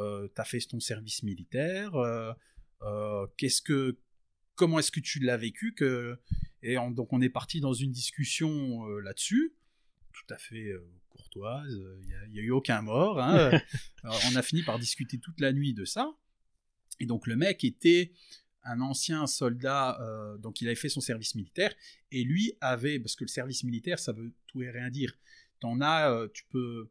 euh, 0.00 0.28
t'as 0.34 0.44
fait 0.44 0.58
ton 0.60 0.80
service 0.80 1.22
militaire. 1.22 1.94
euh, 1.96 2.32
euh, 2.82 3.26
qu'est-ce 3.36 3.62
que, 3.62 3.98
comment 4.62 4.78
est-ce 4.78 4.92
que 4.92 5.00
tu 5.00 5.18
l'as 5.18 5.36
vécu 5.36 5.74
que 5.74 6.16
Et 6.62 6.78
on- 6.78 6.92
donc 6.92 7.12
on 7.12 7.20
est 7.20 7.28
parti 7.28 7.58
dans 7.60 7.72
une 7.72 7.90
discussion 7.90 8.86
euh, 8.88 9.00
là-dessus, 9.00 9.52
tout 10.12 10.32
à 10.32 10.38
fait 10.38 10.68
euh, 10.70 10.80
courtoise. 11.10 11.82
Il 12.02 12.06
n'y 12.06 12.14
a, 12.14 12.26
il 12.28 12.34
y 12.36 12.38
a 12.38 12.42
eu 12.42 12.52
aucun 12.52 12.80
mort. 12.82 13.20
hein. 13.20 13.50
Alors, 14.04 14.20
on 14.32 14.36
a 14.36 14.42
fini 14.42 14.62
par 14.62 14.78
discuter 14.78 15.18
toute 15.18 15.40
la 15.40 15.52
nuit 15.52 15.74
de 15.74 15.84
ça. 15.84 16.14
Et 17.00 17.06
donc 17.06 17.26
le 17.26 17.34
mec 17.34 17.64
était 17.64 18.12
un 18.62 18.80
ancien 18.80 19.26
soldat, 19.26 20.00
euh, 20.00 20.38
donc 20.38 20.60
il 20.60 20.68
avait 20.68 20.76
fait 20.76 20.88
son 20.88 21.00
service 21.00 21.34
militaire, 21.34 21.74
et 22.12 22.22
lui 22.22 22.52
avait, 22.60 23.00
parce 23.00 23.16
que 23.16 23.24
le 23.24 23.28
service 23.28 23.64
militaire, 23.64 23.98
ça 23.98 24.12
veut 24.12 24.32
tout 24.46 24.62
et 24.62 24.70
rien 24.70 24.88
dire. 24.90 25.12
T'en 25.58 25.80
as, 25.80 26.12
euh, 26.12 26.28
tu 26.32 26.44
peux, 26.50 26.88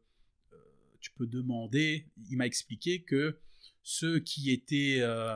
euh, 0.52 0.56
tu 1.00 1.10
peux 1.12 1.26
demander. 1.26 2.06
Il 2.30 2.36
m'a 2.36 2.44
expliqué 2.46 3.00
que 3.00 3.38
ceux 3.82 4.20
qui 4.20 4.50
étaient, 4.50 4.98
euh, 5.00 5.34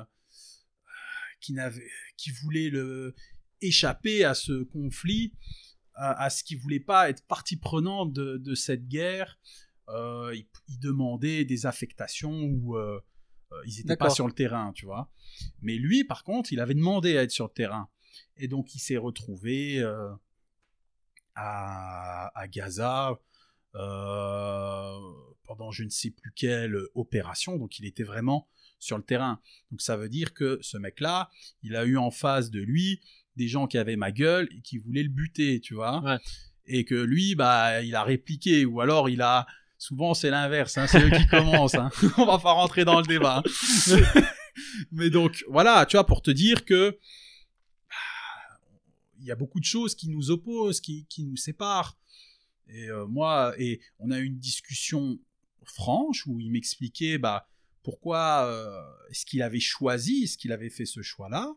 qui 1.40 1.54
qui 2.16 2.30
voulaient 2.30 2.70
le 2.70 3.14
échapper 3.62 4.24
à 4.24 4.34
ce 4.34 4.64
conflit, 4.64 5.32
à, 5.94 6.24
à 6.24 6.30
ce 6.30 6.44
qu'il 6.44 6.58
voulait 6.58 6.80
pas 6.80 7.08
être 7.08 7.26
partie 7.26 7.56
prenante 7.56 8.12
de, 8.12 8.36
de 8.36 8.54
cette 8.54 8.86
guerre. 8.86 9.38
Euh, 9.88 10.32
il, 10.34 10.46
il 10.68 10.78
demandait 10.78 11.44
des 11.44 11.64
affectations 11.64 12.42
où 12.42 12.76
euh, 12.76 13.00
euh, 13.52 13.62
ils 13.66 13.76
n'étaient 13.78 13.96
pas 13.96 14.10
sur 14.10 14.26
le 14.26 14.32
terrain, 14.32 14.72
tu 14.74 14.84
vois. 14.84 15.10
Mais 15.62 15.76
lui, 15.76 16.04
par 16.04 16.22
contre, 16.24 16.52
il 16.52 16.60
avait 16.60 16.74
demandé 16.74 17.16
à 17.16 17.22
être 17.22 17.30
sur 17.30 17.46
le 17.46 17.52
terrain. 17.52 17.88
Et 18.36 18.48
donc, 18.48 18.74
il 18.74 18.78
s'est 18.78 18.96
retrouvé 18.96 19.78
euh, 19.78 20.12
à, 21.34 22.30
à 22.38 22.48
Gaza 22.48 23.18
pendant 23.72 25.70
je 25.70 25.84
ne 25.84 25.90
sais 25.90 26.10
plus 26.10 26.32
quelle 26.32 26.76
opération. 26.94 27.56
Donc, 27.56 27.78
il 27.78 27.84
était 27.84 28.04
vraiment 28.04 28.48
sur 28.78 28.96
le 28.96 29.02
terrain. 29.02 29.40
Donc, 29.70 29.80
ça 29.80 29.96
veut 29.96 30.08
dire 30.08 30.34
que 30.34 30.58
ce 30.62 30.76
mec-là, 30.78 31.30
il 31.62 31.76
a 31.76 31.84
eu 31.84 31.96
en 31.96 32.10
face 32.10 32.50
de 32.50 32.60
lui 32.60 33.00
des 33.36 33.48
gens 33.48 33.66
qui 33.66 33.78
avaient 33.78 33.96
ma 33.96 34.12
gueule 34.12 34.48
et 34.56 34.60
qui 34.62 34.78
voulaient 34.78 35.02
le 35.02 35.08
buter, 35.08 35.60
tu 35.60 35.74
vois. 35.74 36.00
Ouais. 36.02 36.18
Et 36.66 36.84
que 36.84 36.94
lui, 36.94 37.34
bah, 37.34 37.82
il 37.82 37.94
a 37.94 38.02
répliqué, 38.02 38.64
ou 38.64 38.80
alors 38.80 39.08
il 39.08 39.22
a. 39.22 39.46
Souvent, 39.78 40.14
c'est 40.14 40.30
l'inverse, 40.30 40.78
hein, 40.78 40.86
c'est 40.86 41.02
eux 41.02 41.10
qui 41.10 41.26
commencent. 41.30 41.74
Hein. 41.74 41.90
On 42.16 42.24
va 42.24 42.38
pas 42.38 42.52
rentrer 42.52 42.84
dans 42.86 42.98
le 42.98 43.06
débat. 43.06 43.42
hein. 43.44 44.22
Mais 44.90 45.10
donc, 45.10 45.44
voilà, 45.48 45.84
tu 45.84 45.96
vois, 45.96 46.06
pour 46.06 46.22
te 46.22 46.30
dire 46.30 46.64
que 46.64 46.98
bah, 47.90 48.58
il 49.20 49.26
y 49.26 49.30
a 49.30 49.36
beaucoup 49.36 49.60
de 49.60 49.66
choses 49.66 49.94
qui 49.94 50.08
nous 50.08 50.30
opposent, 50.30 50.80
qui, 50.80 51.04
qui 51.10 51.24
nous 51.24 51.36
séparent. 51.36 51.98
Et 52.68 52.88
euh, 52.88 53.06
moi, 53.06 53.54
et 53.58 53.80
on 53.98 54.10
a 54.10 54.18
eu 54.18 54.24
une 54.24 54.38
discussion 54.38 55.18
franche 55.64 56.26
où 56.26 56.40
il 56.40 56.50
m'expliquait 56.50 57.18
bah, 57.18 57.46
pourquoi 57.86 58.48
euh, 58.48 59.10
est-ce 59.10 59.24
qu'il 59.24 59.42
avait 59.42 59.60
choisi, 59.60 60.24
est-ce 60.24 60.36
qu'il 60.36 60.50
avait 60.50 60.70
fait 60.70 60.86
ce 60.86 61.02
choix-là. 61.02 61.54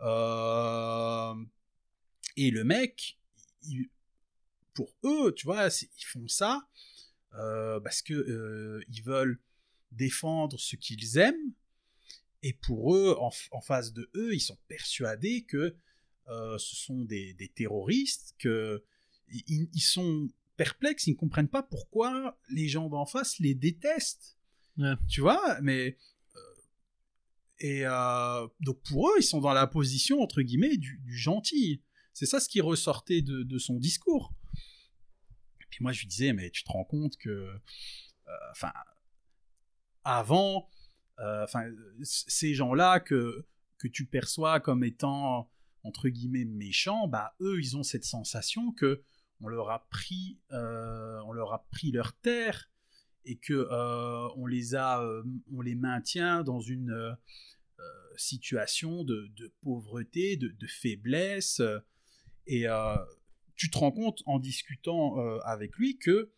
Euh, 0.00 1.34
et 2.36 2.50
le 2.50 2.64
mec, 2.64 3.16
pour 4.74 4.92
eux, 5.04 5.32
tu 5.36 5.46
vois, 5.46 5.68
ils 5.68 6.04
font 6.04 6.26
ça 6.26 6.68
euh, 7.34 7.78
parce 7.78 8.02
que 8.02 8.82
ils 8.88 9.04
veulent 9.04 9.40
défendre 9.92 10.58
ce 10.58 10.74
qu'ils 10.74 11.16
aiment. 11.16 11.52
Et 12.42 12.52
pour 12.52 12.96
eux, 12.96 13.16
en, 13.20 13.60
face 13.60 13.92
de 13.92 14.10
eux, 14.16 14.34
ils 14.34 14.40
sont 14.40 14.58
persuadés 14.66 15.44
que 15.44 15.76
ce 16.26 16.74
sont 16.74 17.04
des, 17.04 17.52
terroristes, 17.54 18.34
que 18.40 18.82
ils, 19.28 19.68
ils 19.72 19.80
sont 19.80 20.28
perplexes, 20.56 21.06
ils 21.06 21.12
ne 21.12 21.16
comprennent 21.16 21.46
pas 21.46 21.62
pourquoi 21.62 22.36
les 22.48 22.66
gens 22.66 22.88
d'en 22.88 23.06
face 23.06 23.38
les 23.38 23.54
détestent. 23.54 24.35
Tu 25.08 25.20
vois, 25.20 25.58
mais 25.62 25.96
euh, 26.36 26.40
et 27.60 27.86
euh, 27.86 28.46
donc 28.60 28.82
pour 28.82 29.08
eux, 29.10 29.14
ils 29.18 29.22
sont 29.22 29.40
dans 29.40 29.54
la 29.54 29.66
position 29.66 30.20
entre 30.20 30.42
guillemets 30.42 30.76
du, 30.76 31.00
gentil. 31.06 31.82
C'est 32.12 32.26
ça 32.26 32.40
ce 32.40 32.48
qui 32.48 32.60
ressortait 32.60 33.22
de, 33.22 33.58
son 33.58 33.76
discours. 33.78 34.34
Et 35.60 35.64
puis 35.70 35.82
moi, 35.82 35.92
je 35.92 36.00
lui 36.00 36.06
disais, 36.06 36.32
mais 36.32 36.50
tu 36.50 36.64
te 36.64 36.70
rends 36.70 36.84
compte 36.84 37.16
que, 37.18 37.28
euh, 37.28 37.58
enfin, 38.52 38.72
avant, 40.04 40.68
enfin, 41.18 41.64
ces 42.02 42.54
gens-là 42.54 43.00
que 43.00 43.46
que 43.78 43.88
tu 43.88 44.06
perçois 44.06 44.60
comme 44.60 44.84
étant 44.84 45.50
entre 45.82 46.08
guillemets 46.08 46.46
méchants, 46.46 47.08
bah 47.08 47.36
eux, 47.40 47.60
ils 47.60 47.76
ont 47.76 47.82
cette 47.82 48.04
sensation 48.04 48.72
que 48.72 49.02
on 49.40 49.48
leur 49.48 49.70
a 49.70 49.86
pris, 49.88 50.38
on 50.50 51.32
leur 51.32 51.52
a 51.52 51.66
pris 51.68 51.92
leur 51.92 52.14
terre 52.14 52.70
et 53.26 53.36
que 53.36 53.52
euh, 53.52 54.28
on 54.36 54.46
les 54.46 54.74
a, 54.74 55.02
euh, 55.02 55.22
on 55.52 55.60
les 55.60 55.74
maintient 55.74 56.44
dans 56.44 56.60
une 56.60 56.92
euh, 56.92 57.12
situation 58.16 59.04
de, 59.04 59.28
pauvreté, 59.62 60.36
de, 60.36 60.66
faiblesse, 60.66 61.60
et 62.46 62.64
tu 63.56 63.70
te 63.70 63.76
rends 63.76 63.92
compte 63.92 64.22
en 64.24 64.38
discutant 64.38 65.16
avec 65.40 65.76
lui 65.76 65.98
que 65.98 66.32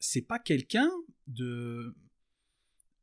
c'est 0.00 0.22
pas 0.26 0.40
quelqu'un 0.40 0.90
de 1.28 1.94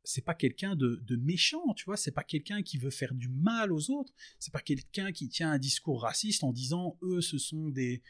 c'est 0.04 0.24
pas 0.24 0.34
quelqu'un 0.34 0.76
de, 0.76 1.16
méchant, 1.16 1.72
tu 1.74 1.86
vois, 1.86 1.96
c'est 1.96 2.12
pas 2.12 2.24
quelqu'un 2.24 2.62
qui 2.62 2.76
veut 2.76 2.90
faire 2.90 3.14
du 3.14 3.28
mal 3.30 3.72
aux 3.72 3.90
autres, 3.90 4.12
c'est 4.38 4.52
pas 4.52 4.60
quelqu'un 4.60 5.10
qui 5.10 5.30
tient 5.30 5.52
un 5.52 5.58
discours 5.58 6.02
raciste 6.02 6.44
en 6.44 6.52
disant 6.52 6.98
eux 7.00 7.22
ce 7.22 7.38
sont 7.38 7.70
des 7.70 8.02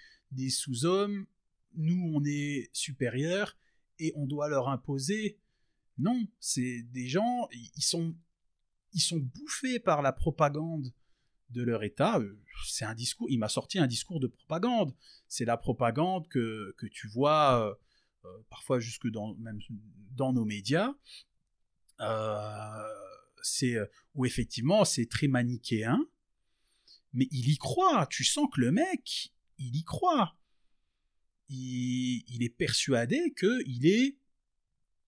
sous-hommes, 0.51 1.27
nous 1.77 2.13
on 2.13 2.25
est 2.25 2.69
supérieurs 2.73 3.57
et 4.01 4.13
on 4.17 4.27
doit 4.27 4.49
leur 4.49 4.69
imposer. 4.69 5.39
Non, 5.99 6.27
c'est 6.41 6.83
des 6.91 7.07
gens, 7.09 7.49
ils 7.53 7.83
sont, 7.83 8.17
ils 8.93 9.01
sont 9.01 9.19
bouffés 9.19 9.79
par 9.79 10.03
la 10.03 10.13
propagande 10.13 10.93
de 11.51 11.63
leur 11.63 11.83
État. 11.83 12.19
Euh, 12.19 12.43
C'est 12.67 12.85
un 12.85 12.95
discours, 12.95 13.29
il 13.31 13.39
m'a 13.39 13.49
sorti 13.49 13.79
un 13.79 13.87
discours 13.87 14.19
de 14.19 14.27
propagande. 14.27 14.95
C'est 15.29 15.45
la 15.45 15.57
propagande 15.57 16.27
que, 16.29 16.75
que 16.79 16.87
tu 16.87 17.07
vois 17.09 17.61
euh, 17.61 17.75
euh, 18.25 18.43
parfois 18.49 18.81
jusque 18.81 19.09
dans, 19.09 19.35
même 19.37 19.61
dans 20.17 20.33
nos 20.33 20.45
médias. 20.45 20.95
Où 24.15 24.25
effectivement 24.25 24.85
c'est 24.85 25.07
très 25.07 25.29
manichéen, 25.29 25.99
mais 27.13 27.29
il 27.31 27.51
y 27.51 27.59
croit. 27.59 28.07
Tu 28.07 28.25
sens 28.25 28.49
que 28.53 28.61
le 28.61 28.73
mec, 28.73 29.35
il 29.59 29.77
y 29.77 29.85
croit. 29.85 30.35
Il, 31.53 32.23
il 32.29 32.43
est 32.43 32.49
persuadé 32.57 33.33
que 33.37 33.61
il 33.67 33.85
est, 33.87 34.17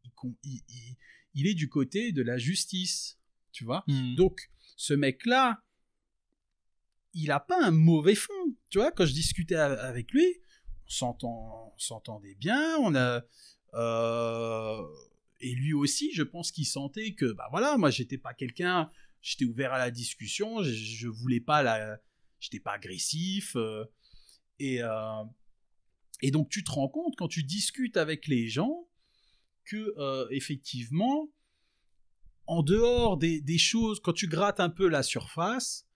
il, 0.05 0.31
il- 0.45 0.97
il- 1.35 1.47
est 1.47 1.55
du 1.55 1.69
côté 1.69 2.13
de 2.13 2.21
la 2.23 2.37
justice, 2.37 3.19
tu 3.53 3.65
vois. 3.65 3.85
Hmm. 3.87 4.15
Donc, 4.17 4.51
ce 4.77 4.93
mec-là, 4.93 5.63
il 7.15 7.31
a 7.31 7.41
pas 7.41 7.65
un 7.65 7.71
mauvais 7.71 8.15
fond. 8.17 8.57
Tu 8.71 8.79
vois, 8.79 8.91
quand 8.91 9.07
je 9.07 9.13
discutais 9.13 9.55
avec 9.57 10.11
lui, 10.13 10.27
on 10.87 10.91
s'entend- 10.91 11.73
on 11.75 11.79
s'entendait 11.79 12.35
bien, 12.35 12.77
on 12.79 12.95
a. 12.95 13.23
euh, 13.75 14.83
et 15.41 15.55
lui 15.55 15.73
aussi, 15.75 16.13
je 16.13 16.23
pense 16.23 16.53
qu'il 16.53 16.67
sentait 16.67 17.15
que, 17.15 17.33
bah 17.33 17.49
voilà, 17.51 17.77
moi, 17.79 17.91
j'étais 17.91 18.19
pas 18.19 18.35
quelqu'un. 18.35 18.91
J'étais 19.23 19.45
ouvert 19.45 19.73
à 19.73 19.79
la 19.79 19.91
discussion, 19.93 20.63
je, 20.63 20.71
je 20.73 21.07
voulais 21.09 21.41
pas 21.41 21.63
la. 21.63 21.99
J'étais 22.41 22.59
pas 22.61 22.73
agressif. 22.73 23.55
euh, 23.57 23.85
et, 24.59 24.83
euh, 24.83 25.23
et 26.23 26.31
donc, 26.31 26.49
tu 26.49 26.65
te 26.65 26.71
rends 26.71 26.89
compte 26.89 27.15
quand 27.17 27.29
tu 27.29 27.43
discutes 27.43 27.97
avec 27.97 28.27
les 28.29 28.49
gens 28.49 28.89
que, 29.65 29.95
euh, 29.99 30.27
effectivement, 30.31 31.29
en 32.47 32.63
dehors 32.63 33.17
des, 33.17 33.59
choses, 33.59 34.01
quand 34.01 34.13
tu 34.13 34.29
grattes 34.29 34.61
un 34.61 34.71
peu 34.71 34.89
la 34.89 35.03
surface, 35.03 35.87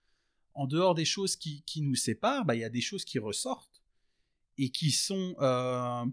en 0.53 0.67
dehors 0.67 0.95
des 0.95 1.05
choses 1.05 1.35
qui, 1.35 1.63
qui 1.63 1.81
nous 1.81 1.95
séparent, 1.95 2.45
bah, 2.45 2.55
il 2.55 2.61
y 2.61 2.63
a 2.63 2.69
des 2.69 2.81
choses 2.81 3.05
qui 3.05 3.19
ressortent 3.19 3.83
et 4.57 4.69
qui 4.69 4.91
sont 4.91 5.35
euh, 5.39 6.05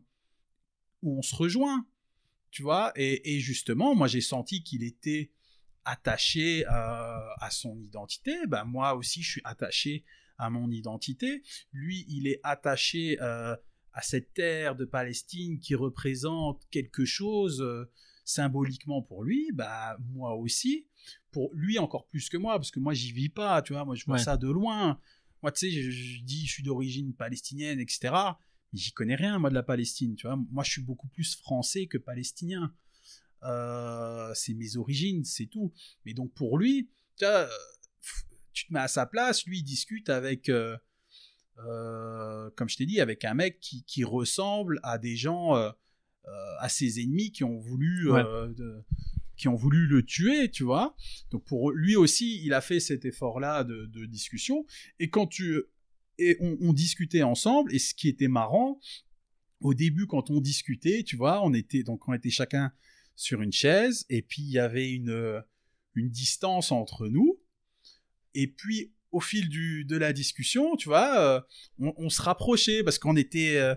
où 1.03 1.19
on 1.19 1.23
se 1.23 1.35
rejoint, 1.35 1.86
tu 2.51 2.62
vois? 2.62 2.93
Et, 2.95 3.36
et 3.36 3.41
justement, 3.41 3.95
moi 3.95 4.07
j'ai 4.07 4.20
senti 4.20 4.62
qu'il 4.62 4.82
était 4.82 5.32
attaché 5.85 6.66
euh, 6.66 6.70
à 6.70 7.49
son 7.51 7.78
identité. 7.81 8.35
Bah, 8.47 8.65
moi 8.65 8.95
aussi, 8.95 9.23
je 9.23 9.31
suis 9.32 9.43
attaché 9.45 10.05
à 10.39 10.51
mon 10.51 10.70
identité. 10.70 11.43
Lui, 11.73 12.05
il 12.09 12.27
est 12.27 12.41
attaché 12.43 13.19
euh, 13.20 13.57
à 13.94 14.02
cette 14.02 14.34
terre 14.34 14.76
de 14.76 14.84
Palestine 14.84 15.58
qui 15.58 15.74
représente 15.74 16.62
quelque 16.70 17.04
chose 17.04 17.62
euh, 17.62 17.90
symboliquement 18.24 19.00
pour 19.02 19.24
lui. 19.24 19.50
Bah, 19.52 19.96
moi 20.12 20.34
aussi 20.34 20.86
pour 21.30 21.50
lui 21.54 21.78
encore 21.78 22.06
plus 22.08 22.28
que 22.28 22.36
moi, 22.36 22.54
parce 22.58 22.70
que 22.70 22.78
moi 22.80 22.94
j'y 22.94 23.12
vis 23.12 23.28
pas, 23.28 23.60
tu 23.62 23.72
vois, 23.72 23.84
moi 23.84 23.94
je 23.94 24.04
vois 24.04 24.16
Ouais. 24.16 24.22
ça 24.22 24.36
de 24.36 24.48
loin. 24.48 25.00
Moi, 25.42 25.52
tu 25.52 25.60
sais, 25.60 25.70
je, 25.70 25.90
je 25.90 26.22
dis 26.22 26.46
je 26.46 26.52
suis 26.52 26.62
d'origine 26.62 27.12
palestinienne, 27.12 27.78
etc. 27.80 28.14
Mais 28.72 28.78
j'y 28.78 28.92
connais 28.92 29.14
rien, 29.16 29.38
moi, 29.38 29.50
de 29.50 29.54
la 29.54 29.62
Palestine, 29.62 30.14
tu 30.16 30.26
vois. 30.26 30.36
Moi, 30.50 30.64
je 30.64 30.70
suis 30.70 30.82
beaucoup 30.82 31.08
plus 31.08 31.36
français 31.36 31.86
que 31.86 31.98
palestinien. 31.98 32.74
Euh, 33.42 34.32
c'est 34.34 34.54
mes 34.54 34.76
origines, 34.76 35.22
c'est 35.24 35.46
tout. 35.46 35.72
Mais 36.06 36.14
donc 36.14 36.32
pour 36.32 36.56
lui, 36.56 36.88
tu, 37.18 37.24
vois, 37.26 37.34
euh, 37.40 37.48
tu 38.52 38.66
te 38.66 38.72
mets 38.72 38.80
à 38.80 38.88
sa 38.88 39.04
place, 39.06 39.44
lui 39.44 39.58
il 39.58 39.64
discute 39.64 40.08
avec, 40.08 40.48
euh, 40.48 40.76
euh, 41.59 42.51
comme 42.56 42.68
je 42.68 42.76
t'ai 42.76 42.86
dit, 42.86 43.01
avec 43.01 43.24
un 43.24 43.35
mec 43.35 43.60
qui, 43.60 43.85
qui 43.85 44.05
ressemble 44.05 44.81
à 44.82 44.98
des 44.98 45.16
gens, 45.16 45.56
euh, 45.56 45.70
euh, 46.26 46.31
à 46.60 46.68
ses 46.68 47.01
ennemis 47.01 47.32
qui 47.32 47.44
ont 47.44 47.59
voulu, 47.59 48.09
de- 48.55 48.85
qui 49.36 49.48
ont 49.48 49.56
voulu 49.56 49.86
le 49.86 50.05
tuer, 50.05 50.51
tu 50.51 50.62
vois. 50.62 50.94
Donc 51.31 51.44
pour 51.44 51.72
lui 51.72 51.97
aussi, 51.97 52.40
il 52.44 52.52
a 52.55 52.60
fait 52.60 52.81
cet 52.81 53.05
effort-là 53.05 53.64
de, 53.64 53.86
de 53.86 54.06
discussion. 54.06 54.64
Et 55.01 55.10
quand 55.10 55.26
tu 55.26 55.62
et 56.18 56.36
on, 56.40 56.56
on 56.60 56.72
discutait 56.72 57.24
ensemble, 57.24 57.74
et 57.74 57.81
ce 57.81 57.93
qui 57.94 58.09
était 58.09 58.28
marrant, 58.28 58.78
au 59.60 59.74
début 59.74 60.06
quand 60.06 60.31
on 60.31 60.40
discutait, 60.40 61.02
tu 61.02 61.16
vois, 61.16 61.44
on 61.44 61.52
était 61.52 61.82
donc 61.82 62.06
on 62.09 62.12
était 62.12 62.31
chacun 62.31 62.72
sur 63.16 63.43
une 63.43 63.52
chaise, 63.52 64.06
et 64.09 64.22
puis 64.22 64.43
il 64.43 64.51
y 64.51 64.60
avait 64.60 64.90
une 64.93 65.43
une 65.97 66.10
distance 66.10 66.70
entre 66.70 67.09
nous. 67.09 67.40
Et 68.35 68.47
puis 68.47 68.93
au 69.15 69.20
fil 69.20 69.49
du, 69.49 69.85
de 69.85 69.97
la 69.97 70.12
discussion, 70.12 70.77
tu 70.77 70.89
vois, 70.89 71.19
euh, 71.20 71.41
on, 71.78 71.93
on 71.97 72.09
se 72.11 72.20
rapprochait 72.23 72.82
parce 72.82 72.99
qu'on 72.99 73.16
était 73.16 73.57
euh, 73.57 73.74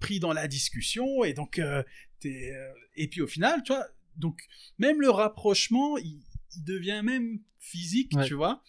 pris 0.00 0.18
dans 0.20 0.32
la 0.32 0.48
discussion 0.48 1.24
et 1.24 1.32
donc 1.32 1.58
euh, 1.58 1.82
t'es, 2.20 2.52
et 2.96 3.08
puis 3.08 3.20
au 3.22 3.26
final, 3.26 3.62
tu 3.64 3.72
vois, 3.72 3.86
donc 4.16 4.36
même 4.78 5.00
le 5.00 5.10
rapprochement, 5.10 5.96
il, 5.98 6.22
il 6.56 6.64
devient 6.64 7.02
même 7.04 7.40
physique, 7.58 8.12
Ouais. 8.16 8.26
tu 8.26 8.34
vois. 8.34 8.62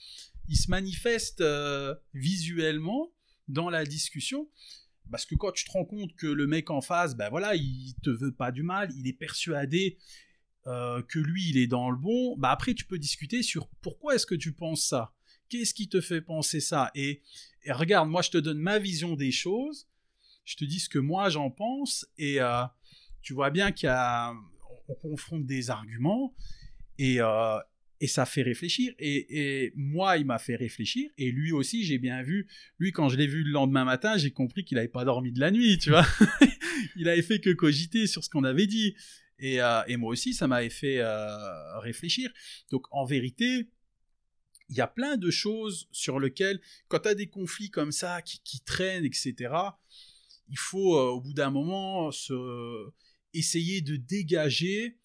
il 0.47 0.57
se 0.57 0.69
manifeste 0.69 1.43
visuellement 2.13 3.11
dans 3.47 3.69
la 3.69 3.85
discussion. 3.85 4.49
Parce 5.11 5.25
que 5.25 5.35
quand 5.35 5.51
tu 5.51 5.65
te 5.65 5.71
rends 5.71 5.85
compte 5.85 6.15
que 6.15 6.25
le 6.25 6.47
mec 6.47 6.71
en 6.71 6.81
face, 6.81 7.15
ben 7.15 7.29
voilà, 7.29 7.53
il 7.55 7.93
te 8.03 8.09
veut 8.09 8.31
pas 8.33 8.51
du 8.51 8.63
mal, 8.63 8.89
il 8.97 9.07
est 9.07 9.13
persuadé 9.13 9.97
euh, 10.65 11.03
que 11.03 11.19
lui, 11.19 11.47
il 11.49 11.57
est 11.57 11.67
dans 11.67 11.91
le 11.91 11.97
bon, 11.97 12.35
bah 12.37 12.49
après, 12.49 12.73
tu 12.73 12.85
peux 12.85 12.97
discuter 12.97 13.43
sur 13.43 13.67
pourquoi 13.81 14.15
est-ce 14.15 14.25
que 14.25 14.33
tu 14.33 14.51
penses 14.51 14.87
ça 14.87 15.13
Qu'est-ce 15.49 15.73
qui 15.73 15.87
te 15.87 16.01
fait 16.01 16.21
penser 16.21 16.59
ça 16.59 16.91
et, 16.95 17.21
regarde, 17.67 18.09
moi, 18.09 18.21
je 18.21 18.31
te 18.31 18.37
donne 18.37 18.59
ma 18.59 18.79
vision 18.79 19.15
des 19.15 19.31
choses, 19.31 19.87
je 20.43 20.55
te 20.55 20.65
dis 20.65 20.79
ce 20.79 20.89
que 20.89 20.99
moi, 20.99 21.29
j'en 21.29 21.49
pense, 21.49 22.05
et 22.17 22.39
euh, 22.41 22.63
tu 23.21 23.33
vois 23.33 23.49
bien 23.49 23.71
qu'il 23.71 23.87
y 23.87 23.89
a... 23.89 24.33
On 24.87 24.93
confronte 24.93 25.47
des 25.47 25.71
arguments, 25.71 26.35
et, 26.99 27.19
euh, 27.19 27.57
ça 28.05 28.27
fait 28.27 28.43
réfléchir. 28.43 28.93
Et, 28.99 29.73
moi, 29.75 30.17
il 30.17 30.27
m'a 30.27 30.37
fait 30.37 30.55
réfléchir. 30.55 31.09
Et 31.17 31.31
lui 31.31 31.51
aussi, 31.51 31.83
j'ai 31.83 31.97
bien 31.97 32.21
vu. 32.21 32.47
Lui, 32.77 32.91
quand 32.91 33.09
je 33.09 33.17
l'ai 33.17 33.25
vu 33.25 33.43
le 33.43 33.49
lendemain 33.49 33.83
matin, 33.83 34.15
j'ai 34.17 34.29
compris 34.29 34.63
qu'il 34.63 34.75
n'avait 34.75 34.87
pas 34.87 35.05
dormi 35.05 35.31
de 35.31 35.39
la 35.39 35.49
nuit, 35.49 35.79
tu 35.79 35.89
vois. 35.89 36.05
il 36.95 37.09
avait 37.09 37.23
fait 37.23 37.39
que 37.39 37.49
cogiter 37.49 38.05
sur 38.05 38.23
ce 38.23 38.29
qu'on 38.29 38.43
avait 38.43 38.67
dit. 38.67 38.95
Et, 39.39 39.59
euh, 39.59 39.81
moi 39.97 40.11
aussi, 40.11 40.35
ça 40.35 40.47
m'avait 40.47 40.69
fait 40.69 41.01
réfléchir. 41.81 42.31
Donc, 42.69 42.85
en 42.91 43.05
vérité, 43.05 43.69
il 44.69 44.75
y 44.75 44.81
a 44.81 44.87
plein 44.87 45.17
de 45.17 45.29
choses 45.29 45.87
sur 45.91 46.19
lesquelles, 46.19 46.59
quand 46.87 46.99
tu 46.99 47.09
as 47.09 47.15
des 47.15 47.27
conflits 47.27 47.69
comme 47.69 47.91
ça 47.91 48.21
qui, 48.21 48.61
traînent, 48.61 49.05
etc., 49.05 49.53
il 50.47 50.57
faut, 50.57 50.95
euh, 50.95 51.09
au 51.09 51.21
bout 51.21 51.33
d'un 51.33 51.49
moment, 51.49 52.11
se... 52.11 52.89
essayer 53.33 53.81
de 53.81 53.95
dégager, 53.95 54.97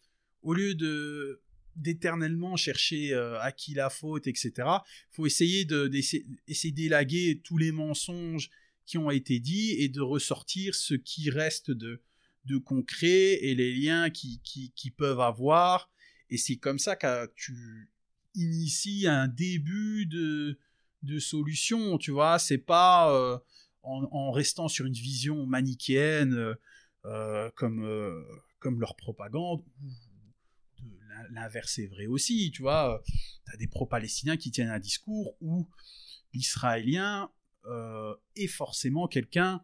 au 0.42 0.54
lieu 0.54 0.74
de 0.74 1.42
d'éternellement 1.76 2.56
chercher 2.56 3.14
euh, 3.14 3.40
à 3.40 3.52
qui 3.52 3.74
la 3.74 3.90
faute, 3.90 4.26
etc. 4.26 4.52
Il 4.58 5.12
faut 5.12 5.26
essayer 5.26 5.64
de 5.64 5.86
d'essayer 5.86 6.72
d'élaguer 6.72 7.40
tous 7.42 7.56
les 7.56 7.72
mensonges 7.72 8.50
qui 8.86 8.98
ont 8.98 9.10
été 9.10 9.38
dits 9.38 9.76
et 9.78 9.88
de 9.88 10.00
ressortir 10.00 10.74
ce 10.74 10.94
qui 10.94 11.30
reste 11.30 11.70
de, 11.70 12.02
de 12.44 12.58
concret 12.58 13.38
et 13.40 13.54
les 13.54 13.72
liens 13.72 14.10
qui, 14.10 14.40
qui, 14.42 14.72
qui 14.74 14.90
peuvent 14.90 15.20
avoir. 15.20 15.90
Et 16.28 16.36
c'est 16.36 16.56
comme 16.56 16.78
ça 16.78 16.96
que 16.96 17.30
tu 17.36 17.88
inities 18.34 19.06
un 19.06 19.28
début 19.28 20.06
de, 20.06 20.58
de 21.02 21.18
solution, 21.18 21.98
tu 21.98 22.10
vois. 22.10 22.38
C'est 22.38 22.58
pas 22.58 23.12
euh, 23.12 23.38
en, 23.82 24.04
en, 24.12 24.30
restant 24.30 24.68
sur 24.68 24.86
une 24.86 24.92
vision 24.92 25.46
manichéenne 25.46 26.56
euh, 27.04 27.50
comme, 27.56 27.84
euh, 27.84 28.22
comme 28.58 28.80
leur 28.80 28.96
propagande, 28.96 29.64
l'inverse 31.30 31.78
est 31.78 31.86
vrai 31.86 32.06
aussi, 32.06 32.50
tu 32.50 32.62
vois. 32.62 33.02
Tu 33.06 33.52
as 33.52 33.56
des 33.56 33.66
pro-palestiniens 33.66 34.36
qui 34.36 34.50
tiennent 34.50 34.70
un 34.70 34.78
discours 34.78 35.36
où 35.40 35.68
l'israélien 36.32 37.30
est 38.36 38.46
forcément 38.46 39.06
quelqu'un 39.06 39.62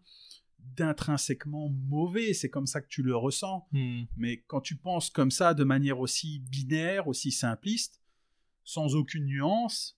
d'intrinsèquement 0.74 1.70
mauvais, 1.70 2.34
c'est 2.34 2.50
comme 2.50 2.66
ça 2.66 2.80
que 2.80 2.88
tu 2.88 3.02
le 3.02 3.16
ressens. 3.16 3.66
Hmm. 3.72 4.04
Mais 4.16 4.42
quand 4.46 4.60
tu 4.60 4.76
penses 4.76 5.10
comme 5.10 5.30
ça 5.30 5.54
de 5.54 5.64
manière 5.64 6.00
aussi 6.00 6.40
binaire, 6.40 7.08
aussi 7.08 7.30
simpliste, 7.32 8.00
sans 8.66 8.96
aucune 8.96 9.24
nuance, 9.24 9.96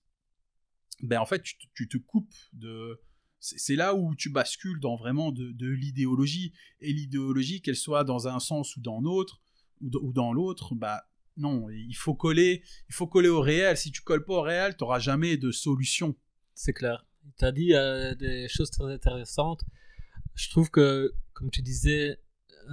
ben 1.03 1.19
en 1.19 1.27
fait 1.27 1.43
tu, 1.43 1.57
tu 1.75 1.89
te 1.89 1.97
coupes 1.97 2.35
de... 2.53 3.01
C'est 3.41 3.77
là 3.77 3.95
où 3.95 4.17
tu 4.17 4.31
bascules 4.31 4.81
dans 4.81 4.97
vraiment 4.97 5.31
de, 5.31 5.69
l'idéologie. 5.69 6.53
Et 6.81 6.93
l'idéologie, 6.93 7.63
qu'elle 7.63 7.77
soit 7.77 8.03
dans 8.03 8.27
un 8.27 8.41
sens 8.41 8.77
ou 8.77 8.81
dans 8.81 9.01
l'autre, 9.01 9.41
ou, 9.81 10.13
dans 10.13 10.33
l'autre, 10.33 10.75
bah 10.75 11.05
non, 11.37 11.71
il 11.71 11.95
faut 11.95 12.15
coller, 12.15 12.65
il 12.89 12.95
faut 12.95 13.07
coller 13.07 13.29
au 13.29 13.41
réel. 13.41 13.77
Si 13.77 13.93
tu 13.93 14.03
colles 14.03 14.25
pas 14.25 14.35
au 14.35 14.41
réel, 14.41 14.77
tu 14.77 14.83
n'auras 14.83 14.99
jamais 14.99 15.37
de 15.37 15.53
solution. 15.53 16.17
C'est 16.55 16.73
clair. 16.73 17.07
Tu 17.39 17.45
as 17.45 17.53
dit 17.53 17.75
euh, 17.75 18.17
des 18.17 18.49
choses 18.49 18.73
très 18.73 18.93
intéressantes. 18.93 19.65
Je 20.35 20.51
trouve 20.51 20.69
que, 20.69 21.15
comme 21.33 21.53
tu 21.53 21.63
disais, 21.63 22.19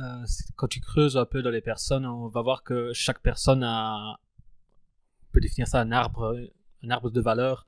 euh, 0.01 0.26
quand 0.55 0.67
tu 0.67 0.80
creuses 0.80 1.15
un 1.15 1.27
peu 1.27 1.43
dans 1.43 1.51
les 1.51 1.61
personnes, 1.61 2.07
on 2.07 2.27
va 2.27 2.41
voir 2.41 2.63
que 2.63 2.91
chaque 2.91 3.22
personne 3.22 3.63
a, 3.63 4.19
peut 5.36 5.41
définir 5.41 5.68
ça 5.68 5.82
un 5.82 5.91
arbre, 5.91 6.34
un 6.84 6.90
arbre 6.90 7.10
de 7.12 7.22
valeurs, 7.22 7.68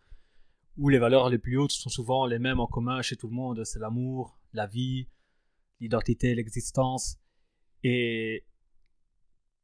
où 0.78 0.90
les 0.90 1.00
valeurs 1.00 1.30
les 1.30 1.38
plus 1.38 1.58
hautes 1.58 1.72
sont 1.72 1.90
souvent 1.90 2.26
les 2.26 2.40
mêmes 2.40 2.62
en 2.62 2.68
commun 2.68 3.02
chez 3.02 3.18
tout 3.18 3.28
le 3.28 3.34
monde. 3.34 3.64
C'est 3.66 3.80
l'amour, 3.80 4.40
la 4.54 4.68
vie, 4.68 5.08
l'identité, 5.82 6.34
l'existence. 6.34 7.18
Et, 7.84 8.46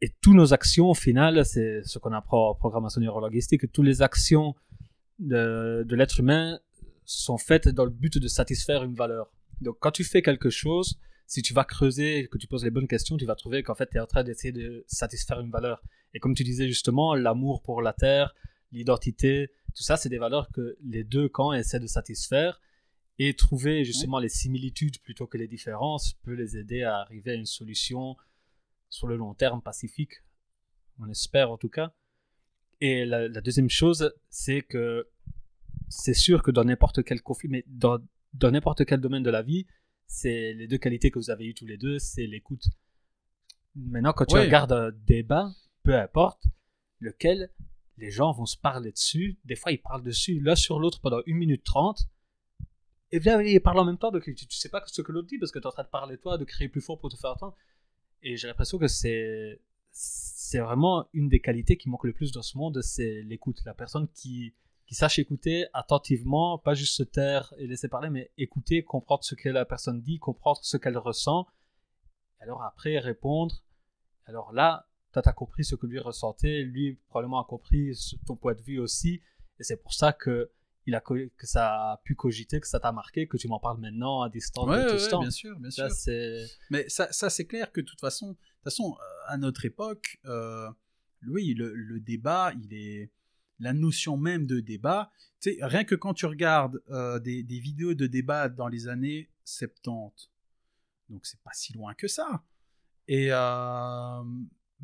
et 0.02 0.10
toutes 0.22 0.36
nos 0.36 0.54
actions, 0.54 0.90
au 0.90 0.94
final, 0.94 1.46
c'est 1.46 1.82
ce 1.84 1.98
qu'on 1.98 2.12
apprend 2.12 2.50
en 2.50 2.56
programmation 2.56 3.00
neurolinguistique, 3.00 3.72
toutes 3.72 3.86
les 3.86 4.02
actions 4.02 4.54
de, 5.20 5.86
de 5.88 5.96
l'être 5.96 6.20
humain 6.20 6.60
sont 7.06 7.38
faites 7.38 7.70
dans 7.70 7.86
le 7.86 7.92
but 7.92 8.18
de 8.18 8.28
satisfaire 8.28 8.84
une 8.84 8.96
valeur. 8.96 9.32
Donc 9.62 9.78
quand 9.80 9.92
tu 9.92 10.04
fais 10.04 10.22
quelque 10.22 10.50
chose, 10.50 11.00
si 11.28 11.42
tu 11.42 11.54
vas 11.54 11.64
creuser, 11.64 12.28
que 12.30 12.38
tu 12.38 12.48
poses 12.48 12.64
les 12.64 12.72
bonnes 12.72 12.88
questions, 12.88 13.16
tu 13.18 13.26
vas 13.26 13.36
trouver 13.36 13.64
qu'en 13.64 13.76
fait 13.76 13.90
tu 13.90 13.98
es 13.98 14.00
en 14.00 14.08
train 14.08 14.24
d'essayer 14.24 14.52
de 14.52 14.84
satisfaire 14.88 15.40
une 15.40 15.52
valeur. 15.52 15.82
Et 16.14 16.20
comme 16.20 16.36
tu 16.36 16.44
disais 16.44 16.68
justement, 16.68 17.16
l'amour 17.16 17.62
pour 17.62 17.82
la 17.82 17.94
terre, 17.94 18.36
l'identité, 18.72 19.50
tout 19.76 19.84
ça, 19.84 19.98
c'est 19.98 20.10
des 20.10 20.18
valeurs 20.18 20.52
que 20.52 20.78
les 20.84 21.04
deux 21.04 21.30
camps 21.30 21.54
essaient 21.54 21.80
de 21.80 21.88
satisfaire. 21.88 22.62
Et 23.20 23.36
trouver 23.36 23.84
justement 23.84 24.18
les 24.18 24.28
similitudes 24.28 25.00
plutôt 25.00 25.28
que 25.28 25.38
les 25.38 25.48
différences 25.48 26.14
peut 26.24 26.34
les 26.34 26.58
aider 26.58 26.82
à 26.82 26.98
arriver 26.98 27.32
à 27.32 27.36
une 27.36 27.46
solution 27.46 28.18
sur 28.90 29.08
le 29.08 29.18
long 29.18 29.36
terme 29.36 29.62
pacifique. 29.62 30.24
On 31.00 31.08
espère 31.08 31.52
en 31.52 31.58
tout 31.58 31.70
cas. 31.70 31.94
Et 32.82 33.06
la, 33.06 33.28
la 33.28 33.42
deuxième 33.42 33.70
chose, 33.70 34.12
c'est 34.30 34.64
que 34.64 35.08
c'est 35.90 36.16
sûr 36.16 36.42
que 36.42 36.50
dans 36.50 36.64
n'importe 36.64 37.04
quel 37.04 37.22
conflit, 37.22 37.50
mais 37.50 37.64
dans, 37.68 38.00
dans 38.34 38.50
n'importe 38.50 38.84
quel 38.84 39.00
domaine 39.00 39.24
de 39.24 39.30
la 39.30 39.44
vie, 39.44 39.68
c'est 40.08 40.54
les 40.54 40.68
deux 40.68 40.80
qualités 40.80 41.12
que 41.12 41.20
vous 41.20 41.30
avez 41.30 41.46
eues 41.46 41.54
tous 41.54 41.68
les 41.68 41.78
deux, 41.78 42.00
c'est 42.00 42.26
l'écoute. 42.26 42.66
Maintenant, 43.76 44.14
quand 44.14 44.26
tu 44.26 44.38
regardes 44.38 44.72
un 44.74 44.92
débat, 44.92 45.52
peu 45.84 45.96
importe 45.98 46.46
lequel, 47.00 47.52
les 47.98 48.10
gens 48.10 48.32
vont 48.32 48.46
se 48.46 48.58
parler 48.58 48.92
dessus. 48.92 49.38
Des 49.46 49.56
fois, 49.56 49.72
ils 49.72 49.82
parlent 49.82 50.04
dessus 50.04 50.40
l'un 50.40 50.56
sur 50.56 50.80
l'autre 50.80 51.00
pendant 51.00 51.22
une 51.26 51.38
minute 51.38 51.64
trente. 51.64 52.08
Et 53.12 53.20
bien, 53.20 53.40
ils 53.42 53.62
parlent 53.62 53.80
en 53.80 53.86
même 53.86 54.00
temps, 54.00 54.12
donc 54.12 54.24
tu, 54.24 54.36
tu 54.36 54.58
sais 54.58 54.70
pas 54.70 54.84
ce 54.88 55.02
que 55.02 55.12
l'autre 55.12 55.28
dit 55.28 55.38
parce 55.38 55.52
que 55.52 55.60
tu 55.60 55.64
es 55.64 55.68
en 55.68 55.72
train 55.72 55.84
de 55.84 55.90
parler 55.90 56.18
toi, 56.18 56.38
de 56.38 56.46
crier 56.46 56.70
plus 56.70 56.82
fort 56.82 57.00
pour 57.00 57.12
te 57.12 57.16
faire 57.18 57.32
entendre. 57.32 57.56
Et 58.24 58.38
j'ai 58.38 58.48
l'impression 58.48 58.80
que 58.80 58.88
c'est 58.88 59.62
c'est 59.92 60.60
vraiment 60.60 61.08
une 61.14 61.30
des 61.30 61.40
qualités 61.40 61.78
qui 61.78 61.90
manque 61.90 62.06
le 62.06 62.14
plus 62.14 62.32
dans 62.32 62.42
ce 62.42 62.58
monde, 62.58 62.82
c'est 62.82 63.22
l'écoute. 63.22 63.62
La 63.66 63.76
personne 63.76 64.08
qui, 64.10 64.56
qui 64.88 64.96
sache 64.96 65.20
écouter 65.20 65.68
attentivement, 65.74 66.58
pas 66.58 66.74
juste 66.74 66.96
se 66.96 67.04
taire 67.04 67.54
et 67.58 67.68
laisser 67.68 67.88
parler, 67.88 68.10
mais 68.10 68.32
écouter, 68.38 68.84
comprendre 68.84 69.24
ce 69.24 69.36
que 69.36 69.50
la 69.50 69.66
personne 69.66 70.02
dit, 70.02 70.18
comprendre 70.18 70.60
ce 70.64 70.78
qu'elle 70.78 70.98
ressent, 70.98 71.48
alors 72.40 72.64
après 72.64 72.98
répondre. 72.98 73.64
Alors 74.26 74.52
là, 74.52 74.88
toi, 75.14 75.22
tu 75.22 75.30
as 75.30 75.34
compris 75.34 75.64
ce 75.64 75.76
que 75.76 75.86
lui 75.86 76.00
ressentait, 76.00 76.64
lui 76.64 76.96
probablement 77.08 77.42
a 77.42 77.46
compris 77.46 77.98
ton 78.26 78.36
point 78.36 78.54
de 78.56 78.62
vue 78.62 78.80
aussi, 78.80 79.22
et 79.60 79.64
c'est 79.64 79.78
pour 79.82 79.94
ça 79.94 80.12
que, 80.12 80.52
il 80.86 80.96
a, 80.96 81.00
que 81.02 81.30
ça 81.44 81.92
a 81.94 81.98
pu 82.04 82.16
cogiter, 82.16 82.60
que 82.60 82.68
ça 82.68 82.80
t'a 82.80 82.92
marqué, 82.92 83.28
que 83.28 83.38
tu 83.38 83.48
m'en 83.48 83.60
parles 83.60 83.80
maintenant 83.80 84.22
à 84.22 84.30
distance 84.30 84.68
Ouais, 84.68 84.84
de 84.84 84.88
tout 84.90 84.94
ouais, 84.96 85.00
ce 85.00 85.10
temps. 85.10 85.22
bien 85.22 85.30
sûr, 85.32 85.58
bien 85.60 85.70
sûr. 85.70 85.88
Mais 86.72 86.90
ça, 86.90 87.10
ça 87.12 87.30
c'est 87.30 87.46
clair 87.46 87.72
que 87.72 87.80
de 87.80 87.86
toute 87.86 88.02
façon, 88.02 88.32
de 88.32 88.34
toute 88.34 88.64
façon, 88.66 88.98
euh, 89.00 89.04
à 89.28 89.38
notre 89.38 89.64
époque, 89.66 90.18
euh, 90.26 90.68
oui, 91.28 91.54
le, 91.54 91.74
le 91.74 92.00
débat, 92.02 92.52
il 92.62 92.74
est 92.74 93.12
la 93.60 93.72
notion 93.72 94.18
même 94.18 94.46
de 94.46 94.60
débat. 94.60 95.12
Tu 95.40 95.54
sais, 95.54 95.60
rien 95.62 95.84
que 95.86 95.96
quand 95.96 96.14
tu 96.14 96.26
regardes 96.26 96.82
euh, 96.90 97.20
des, 97.20 97.44
des 97.44 97.60
vidéos 97.60 97.94
de 97.94 98.08
débat 98.08 98.50
dans 98.50 98.68
les 98.68 98.88
années 98.90 99.30
70, 99.46 100.32
donc 101.10 101.26
c'est 101.26 101.40
pas 101.44 101.52
si 101.54 101.72
loin 101.74 101.94
que 101.94 102.08
ça. 102.08 102.44
Et 103.08 103.28
euh, 103.32 104.24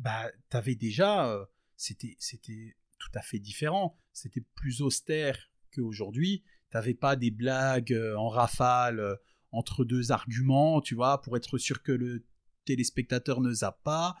bah, 0.00 0.30
t'avais 0.48 0.74
déjà, 0.74 1.30
euh, 1.30 1.44
c'était, 1.76 2.16
c'était 2.18 2.76
tout 2.98 3.10
à 3.14 3.22
fait 3.22 3.38
différent. 3.38 3.96
C'était 4.12 4.44
plus 4.56 4.82
austère 4.82 5.38
qu'aujourd'hui. 5.72 6.42
T'avais 6.70 6.94
pas 6.94 7.14
des 7.16 7.30
blagues 7.30 7.92
euh, 7.92 8.16
en 8.16 8.28
rafale. 8.28 8.98
euh, 9.00 9.14
entre 9.52 9.84
deux 9.84 10.12
arguments, 10.12 10.80
tu 10.80 10.94
vois, 10.94 11.20
pour 11.22 11.36
être 11.36 11.58
sûr 11.58 11.82
que 11.82 11.90
le 11.90 12.24
téléspectateur 12.66 13.40
ne 13.40 13.52
zappe 13.52 13.82
pas. 13.82 14.14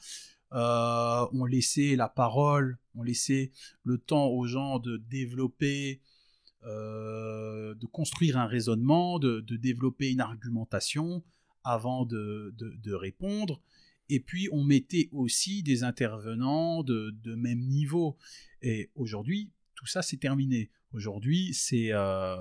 On 0.50 1.44
laissait 1.44 1.94
la 1.94 2.08
parole, 2.08 2.80
on 2.96 3.04
laissait 3.04 3.52
le 3.84 3.98
temps 3.98 4.26
aux 4.26 4.48
gens 4.48 4.80
de 4.80 4.96
développer, 4.96 6.02
de 6.64 7.86
construire 7.92 8.38
un 8.38 8.46
raisonnement, 8.48 9.20
de, 9.20 9.38
de 9.38 9.56
développer 9.56 10.10
une 10.10 10.20
argumentation 10.20 11.22
avant 11.62 12.04
de- 12.04 12.52
de 12.56 12.92
répondre. 12.92 13.62
Et 14.10 14.20
puis 14.20 14.48
on 14.52 14.62
mettait 14.64 15.08
aussi 15.12 15.62
des 15.62 15.84
intervenants 15.84 16.82
de, 16.82 17.14
de 17.22 17.34
même 17.34 17.60
niveau. 17.60 18.18
Et 18.60 18.90
aujourd'hui, 18.94 19.50
tout 19.74 19.86
ça 19.86 20.02
c'est 20.02 20.18
terminé. 20.18 20.70
Aujourd'hui, 20.92 21.54
c'est 21.54 21.92
euh, 21.92 22.36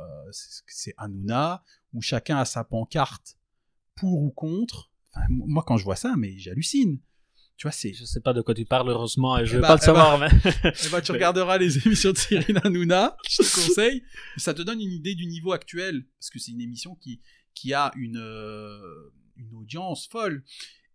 Hanouna, 0.98 1.64
où 1.94 2.02
chacun 2.02 2.38
a 2.38 2.46
sa 2.46 2.64
pancarte 2.64 3.38
pour 3.96 4.24
ou 4.24 4.32
contre. 4.32 4.92
Enfin, 5.14 5.26
moi, 5.30 5.64
quand 5.66 5.78
je 5.78 5.84
vois 5.84 5.96
ça, 5.96 6.16
mais 6.18 6.38
j'hallucine. 6.40 7.00
Tu 7.58 7.68
vois, 7.68 7.72
c'est. 7.72 7.94
Je 7.94 8.06
sais 8.06 8.22
pas 8.22 8.34
de 8.34 8.42
quoi 8.42 8.56
tu 8.56 8.66
parles, 8.66 8.90
heureusement, 8.90 9.38
et 9.38 9.46
je 9.46 9.52
Eh 9.52 9.56
veux 9.56 9.62
bah, 9.62 9.68
pas 9.68 9.76
le 9.76 9.82
eh 9.82 9.86
savoir, 9.86 10.18
mais. 10.18 10.30
Eh 10.64 10.90
ben, 10.90 11.02
tu 11.02 11.12
regarderas 11.12 11.58
les 11.58 11.86
émissions 11.86 12.12
de 12.12 12.18
Cyril 12.18 12.60
Hanouna, 12.64 13.18
je 13.30 13.44
te 13.44 13.56
conseille. 13.68 14.04
Ça 14.38 14.54
te 14.54 14.64
donne 14.64 14.82
une 14.82 14.94
idée 14.94 15.14
du 15.14 15.28
niveau 15.28 15.52
actuel, 15.52 16.06
parce 16.18 16.32
que 16.32 16.40
c'est 16.40 16.52
une 16.52 16.62
émission 16.62 16.96
qui, 16.96 17.22
qui 17.54 17.74
a 17.74 17.92
une, 17.98 18.18
euh, 18.18 19.12
une 19.36 19.54
audience 19.54 20.08
folle. 20.08 20.44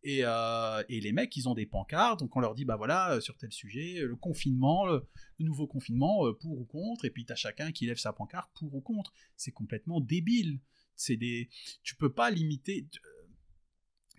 Et, 0.07 0.21
euh, 0.23 0.83
et 0.91 1.01
les 1.01 1.13
mecs, 1.13 1.35
ils 1.35 1.49
ont 1.49 1.55
des 1.55 1.65
pancartes, 1.65 2.21
donc 2.21 2.37
on 2.37 2.41
leur 2.41 2.55
dit, 2.55 2.67
bah 2.67 2.77
voilà, 2.77 3.15
euh, 3.15 3.21
sur 3.23 3.39
tel 3.39 3.51
sujet, 3.51 4.01
euh, 4.01 4.07
le 4.07 4.17
confinement, 4.17 4.85
le, 4.85 5.03
nouveau 5.39 5.67
confinement, 5.67 6.31
pour 6.35 6.61
ou 6.61 6.65
contre, 6.65 7.07
et 7.07 7.11
puis 7.11 7.25
t'as 7.25 7.35
chacun 7.35 7.73
qui 7.73 7.87
lève 7.87 7.97
sa 7.97 8.13
pancarte 8.13 8.51
pour 8.55 8.75
ou 8.75 8.83
contre. 8.83 9.15
C'est 9.37 9.51
complètement 9.51 10.01
débile. 10.01 10.61
C'est 10.95 11.17
des, 11.17 11.49
tu 11.83 11.97
peux 11.97 12.13
pas 12.13 12.31
limiter. 12.31 12.87
Tu 12.91 13.01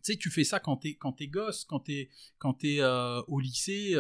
sais, 0.02 0.18
tu 0.18 0.32
fais 0.32 0.44
ça 0.44 0.60
quand 0.60 0.78
t'es 0.78 0.96
quand 0.96 1.16
gosse, 1.24 1.66
quand 1.66 1.80
t'es 1.82 2.10
quand 2.40 2.64
au 3.28 3.40
lycée, 3.40 3.94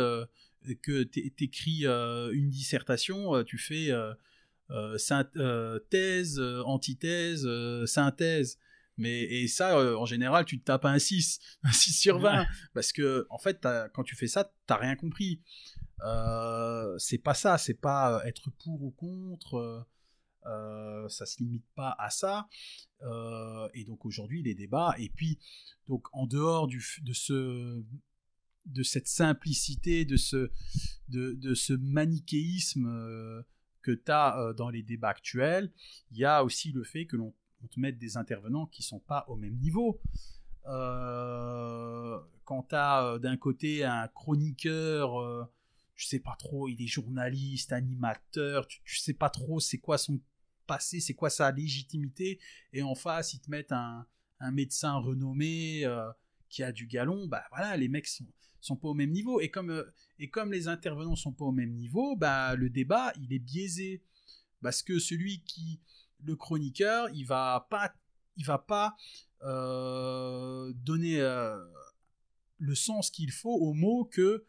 que 0.82 1.03
t'é- 1.03 1.30
t'écris 1.30 1.86
une 1.86 2.49
dissertation, 2.49 3.44
tu 3.44 3.57
fais 3.57 3.91
thèse, 5.90 6.40
antithèse, 6.66 7.48
synthèse. 7.86 8.60
Mais, 8.98 9.22
et 9.24 9.48
ça, 9.48 9.78
euh, 9.78 9.96
en 9.98 10.06
général, 10.06 10.46
tu 10.46 10.60
te 10.60 10.64
tapes 10.66 10.86
un 10.86 11.00
6, 11.00 11.40
un 11.64 11.72
6 11.72 11.92
sur 12.00 12.20
20. 12.20 12.46
Parce 12.74 12.92
que, 12.92 13.28
en 13.30 13.38
fait, 13.38 13.66
quand 13.94 14.04
tu 14.04 14.16
fais 14.16 14.28
ça, 14.28 14.52
t'as 14.68 14.78
rien 14.78 14.96
compris. 14.96 15.42
Euh, 16.04 16.98
c'est 16.98 17.18
pas 17.18 17.34
ça, 17.34 17.58
c'est 17.58 17.80
pas 17.80 18.18
euh, 18.20 18.24
être 18.28 18.52
pour 18.64 18.84
ou 18.84 18.92
contre. 18.92 19.56
euh, 19.56 19.82
euh, 20.48 21.10
ça 21.10 21.26
se 21.26 21.40
limite 21.40 21.66
pas 21.76 21.96
à 21.98 22.10
ça. 22.10 22.48
Et 23.74 23.84
donc 23.86 24.06
aujourd'hui, 24.06 24.44
les 24.44 24.56
débats. 24.56 24.94
Et 24.98 25.10
puis, 25.10 25.40
donc 25.88 26.08
en 26.14 26.26
dehors 26.28 26.68
du, 26.68 26.84
de 27.02 27.14
ce 27.14 27.84
de 28.66 28.82
cette 28.84 29.08
simplicité, 29.08 30.06
de 30.06 30.18
ce, 30.18 30.50
de, 31.10 31.34
de 31.34 31.54
ce 31.54 31.74
manichéisme 31.74 33.44
que 33.82 33.92
tu 33.92 34.12
as 34.12 34.54
dans 34.58 34.70
les 34.70 34.82
débats 34.82 35.10
actuels, 35.10 35.72
il 36.12 36.18
y 36.18 36.26
a 36.26 36.44
aussi 36.44 36.72
le 36.72 36.84
fait 36.84 37.06
que 37.06 37.16
l'on 37.16 37.34
te 37.68 37.80
mette 37.80 37.98
des 37.98 38.18
intervenants 38.18 38.66
qui 38.68 38.84
sont 38.84 39.00
pas 39.00 39.26
au 39.28 39.36
même 39.36 39.56
niveau. 39.58 40.00
Euh, 40.68 42.20
quand 42.44 42.64
tu 42.70 42.76
as 42.76 43.20
d'un 43.20 43.38
côté 43.38 43.84
un 43.84 44.08
chroniqueur, 44.08 45.22
euh, 45.22 45.46
je 45.96 46.08
sais 46.08 46.20
pas 46.20 46.36
trop, 46.38 46.68
il 46.68 46.82
est 46.82 46.88
journaliste, 46.88 47.72
animateur, 47.72 48.68
tu, 48.68 48.82
tu 48.84 48.98
sais 48.98 49.14
pas 49.14 49.30
trop 49.30 49.60
c'est 49.60 49.78
quoi 49.78 49.98
son 49.98 50.20
passé, 50.66 51.00
c'est 51.00 51.14
quoi 51.14 51.30
sa 51.30 51.52
légitimité, 51.52 52.40
et 52.74 52.82
en 52.82 52.96
face 52.96 53.34
ils 53.34 53.40
te 53.40 53.52
mettent 53.52 53.72
un, 53.72 54.08
un 54.40 54.52
médecin 54.52 54.98
renommé 54.98 55.86
euh, 55.86 56.12
qui 56.50 56.64
a 56.64 56.72
du 56.72 56.88
galon, 56.88 57.28
bah 57.28 57.44
voilà, 57.50 57.78
les 57.78 57.88
mecs 57.88 58.08
sont, 58.08 58.26
sont 58.62 58.76
pas 58.76 58.88
au 58.88 58.94
même 58.94 59.12
niveau. 59.12 59.40
Et 59.40 59.50
comme, 59.50 59.70
euh, 59.72 59.84
et 60.20 60.30
comme 60.30 60.52
les 60.52 60.68
intervenants 60.68 61.16
sont 61.16 61.32
pas 61.32 61.46
au 61.46 61.52
même 61.52 61.74
niveau, 61.74 62.16
bah 62.16 62.56
le 62.56 62.70
débat 62.70 63.14
il 63.22 63.34
est 63.34 63.40
biaisé. 63.40 64.02
Parce 64.62 64.82
que 64.82 65.00
celui 65.00 65.42
qui, 65.44 65.80
le 66.24 66.36
chroniqueur, 66.36 67.10
il 67.14 67.26
va 67.26 67.68
pas, 67.70 67.94
il 68.38 68.46
va 68.46 68.58
pas 68.58 68.96
euh, 69.44 70.74
donner 70.76 71.20
euh, 71.20 71.58
le 72.58 72.76
sens 72.76 73.12
qu'il 73.12 73.32
faut 73.32 73.54
aux 73.54 73.74
mots 73.74 74.06
que 74.06 74.46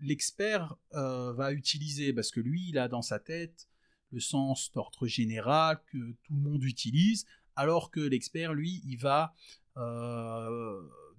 l'expert 0.00 0.76
euh, 0.94 1.32
va 1.32 1.52
utiliser. 1.52 2.12
Parce 2.12 2.30
que 2.30 2.40
lui, 2.40 2.68
il 2.68 2.78
a 2.78 2.88
dans 2.88 3.02
sa 3.02 3.18
tête 3.18 3.68
le 4.10 4.20
sens 4.20 4.72
d'ordre 4.72 5.06
général 5.06 5.80
que 5.92 6.12
tout 6.22 6.34
le 6.34 6.40
monde 6.40 6.64
utilise, 6.64 7.26
alors 7.56 7.90
que 7.90 8.00
l'expert, 8.00 8.54
lui, 8.54 8.80
il 8.86 8.96
va 8.98 9.34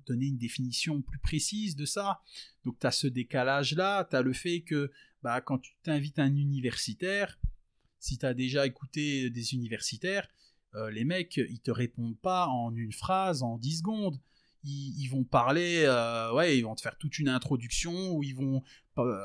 donner 0.06 0.26
une 0.26 0.38
définition 0.38 1.02
plus 1.02 1.20
précise 1.20 1.78
de 1.78 1.86
ça. 1.86 2.22
Donc 2.66 2.78
tu 2.80 2.88
as 2.88 2.92
ce 2.92 3.08
décalage-là, 3.08 4.06
tu 4.10 4.16
as 4.16 4.22
le 4.22 4.34
fait 4.34 4.62
que 4.62 4.92
bah, 5.22 5.40
quand 5.40 5.60
tu 5.60 5.76
t'invites 5.84 6.20
un 6.20 6.36
universitaire, 6.36 7.38
si 8.00 8.18
tu 8.18 8.26
as 8.26 8.34
déjà 8.34 8.66
écouté 8.66 9.30
des 9.30 9.54
universitaires, 9.54 10.28
euh, 10.76 10.92
les 10.92 11.04
mecs, 11.04 11.38
ils 11.38 11.60
te 11.60 11.72
répondent 11.72 12.20
pas 12.20 12.48
en 12.48 12.76
une 12.76 12.92
phrase, 12.92 13.44
en 13.44 13.58
10 13.58 13.80
secondes. 13.80 14.20
Ils, 14.66 15.08
vont 15.08 15.24
parler, 15.24 15.84
euh, 15.86 16.34
ouais, 16.34 16.58
ils 16.58 16.64
vont 16.64 16.76
te 16.76 16.82
faire 16.82 16.98
toute 16.98 17.18
une 17.18 17.30
introduction 17.30 18.12
où 18.12 18.24
ils 18.24 18.36
vont 18.36 18.62
euh, 18.98 19.22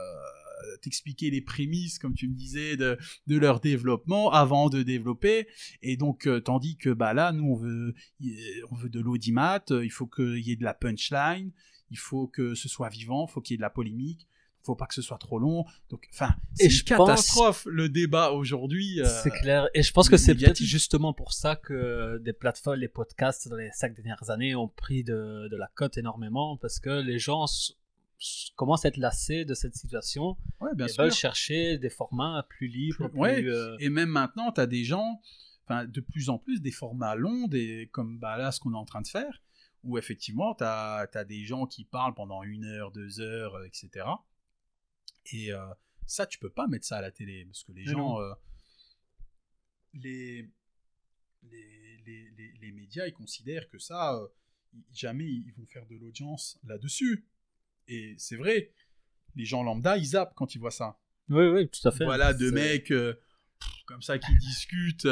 t'expliquer 0.80 1.28
les 1.28 1.40
prémices, 1.40 1.98
comme 1.98 2.14
tu 2.14 2.28
me 2.28 2.34
disais, 2.34 2.76
de, 2.76 2.96
de 3.26 3.36
leur 3.36 3.58
développement 3.58 4.30
avant 4.30 4.68
de 4.68 4.84
développer. 4.84 5.48
Et 5.82 5.96
donc, 5.96 6.28
tandis 6.44 6.76
que 6.76 6.90
bah, 6.90 7.14
là, 7.14 7.32
nous, 7.32 7.46
on 7.46 7.56
veut, 7.56 7.94
on 8.70 8.76
veut 8.76 8.88
de 8.88 9.00
l'audimat, 9.00 9.64
il 9.70 9.90
faut 9.90 10.06
qu'il 10.06 10.38
y 10.38 10.52
ait 10.52 10.56
de 10.56 10.62
la 10.62 10.74
punchline, 10.74 11.50
il 11.90 11.98
faut 11.98 12.28
que 12.28 12.54
ce 12.54 12.68
soit 12.68 12.88
vivant, 12.88 13.26
il 13.28 13.32
faut 13.32 13.40
qu'il 13.40 13.54
y 13.54 13.56
ait 13.56 13.58
de 13.58 13.62
la 13.62 13.70
polémique 13.70 14.28
faut 14.64 14.74
pas 14.74 14.86
que 14.86 14.94
ce 14.94 15.02
soit 15.02 15.18
trop 15.18 15.38
long. 15.38 15.64
Donc, 15.90 16.08
enfin, 16.12 16.34
c'est 16.54 16.66
une 16.66 16.82
catastrophe 16.82 17.66
le 17.70 17.88
débat 17.88 18.30
aujourd'hui. 18.30 19.00
Euh, 19.00 19.06
c'est 19.22 19.30
clair. 19.30 19.68
Et 19.74 19.82
je 19.82 19.92
pense 19.92 20.08
que 20.08 20.16
c'est 20.16 20.34
peut-être 20.34 20.62
justement 20.62 21.12
pour 21.12 21.32
ça 21.32 21.56
que 21.56 22.18
des 22.18 22.32
plateformes, 22.32 22.78
les 22.78 22.88
podcasts 22.88 23.48
dans 23.48 23.56
les 23.56 23.70
cinq 23.72 23.94
dernières 23.94 24.30
années 24.30 24.54
ont 24.54 24.68
pris 24.68 25.04
de, 25.04 25.48
de 25.50 25.56
la 25.56 25.68
cote 25.74 25.98
énormément 25.98 26.56
parce 26.56 26.80
que 26.80 27.00
les 27.00 27.18
gens 27.18 27.46
commencent 28.56 28.84
à 28.84 28.88
être 28.88 28.96
lassés 28.96 29.44
de 29.44 29.54
cette 29.54 29.74
situation 29.74 30.36
ouais, 30.60 30.74
bien 30.74 30.86
et 30.86 30.88
sûr. 30.88 31.04
veulent 31.04 31.12
chercher 31.12 31.78
des 31.78 31.90
formats 31.90 32.46
plus 32.48 32.68
libres. 32.68 33.08
Plus, 33.08 33.18
ouais. 33.18 33.44
euh... 33.44 33.76
Et 33.80 33.90
même 33.90 34.08
maintenant, 34.08 34.52
tu 34.52 34.60
as 34.60 34.66
des 34.66 34.84
gens, 34.84 35.20
enfin, 35.64 35.84
de 35.84 36.00
plus 36.00 36.30
en 36.30 36.38
plus 36.38 36.60
des 36.60 36.70
formats 36.70 37.14
longs, 37.14 37.48
des, 37.48 37.88
comme 37.92 38.18
bah, 38.18 38.36
là, 38.36 38.52
ce 38.52 38.60
qu'on 38.60 38.72
est 38.72 38.78
en 38.78 38.84
train 38.84 39.02
de 39.02 39.08
faire, 39.08 39.42
où 39.82 39.98
effectivement, 39.98 40.54
tu 40.54 40.64
as, 40.64 41.08
as, 41.12 41.24
des 41.24 41.44
gens 41.44 41.66
qui 41.66 41.84
parlent 41.84 42.14
pendant 42.14 42.42
une 42.42 42.64
heure, 42.64 42.90
deux 42.92 43.20
heures, 43.20 43.62
etc. 43.64 44.06
Et 45.32 45.52
euh, 45.52 45.66
ça, 46.06 46.26
tu 46.26 46.38
peux 46.38 46.50
pas 46.50 46.66
mettre 46.66 46.86
ça 46.86 46.98
à 46.98 47.00
la 47.02 47.10
télé, 47.10 47.44
parce 47.44 47.64
que 47.64 47.72
les 47.72 47.84
gens, 47.84 48.20
euh, 48.20 48.34
les, 49.94 50.48
les, 51.50 51.98
les, 52.06 52.30
les, 52.36 52.52
les, 52.60 52.72
médias, 52.72 53.06
ils 53.06 53.12
considèrent 53.12 53.68
que 53.68 53.78
ça, 53.78 54.14
euh, 54.14 54.26
jamais 54.92 55.24
ils 55.24 55.52
vont 55.56 55.66
faire 55.66 55.86
de 55.86 55.96
l'audience 55.96 56.58
là-dessus. 56.64 57.26
Et 57.88 58.14
c'est 58.18 58.36
vrai, 58.36 58.72
les 59.34 59.44
gens 59.44 59.62
lambda, 59.62 59.96
ils 59.96 60.06
zappent 60.06 60.34
quand 60.34 60.54
ils 60.54 60.58
voient 60.58 60.70
ça. 60.70 60.98
Oui, 61.28 61.46
oui, 61.48 61.68
tout 61.68 61.86
à 61.88 61.90
fait. 61.90 62.04
Voilà, 62.04 62.34
deux 62.34 62.52
mecs 62.52 62.90
euh, 62.90 63.14
comme 63.86 64.02
ça 64.02 64.18
qui 64.18 64.34
discutent. 64.36 65.06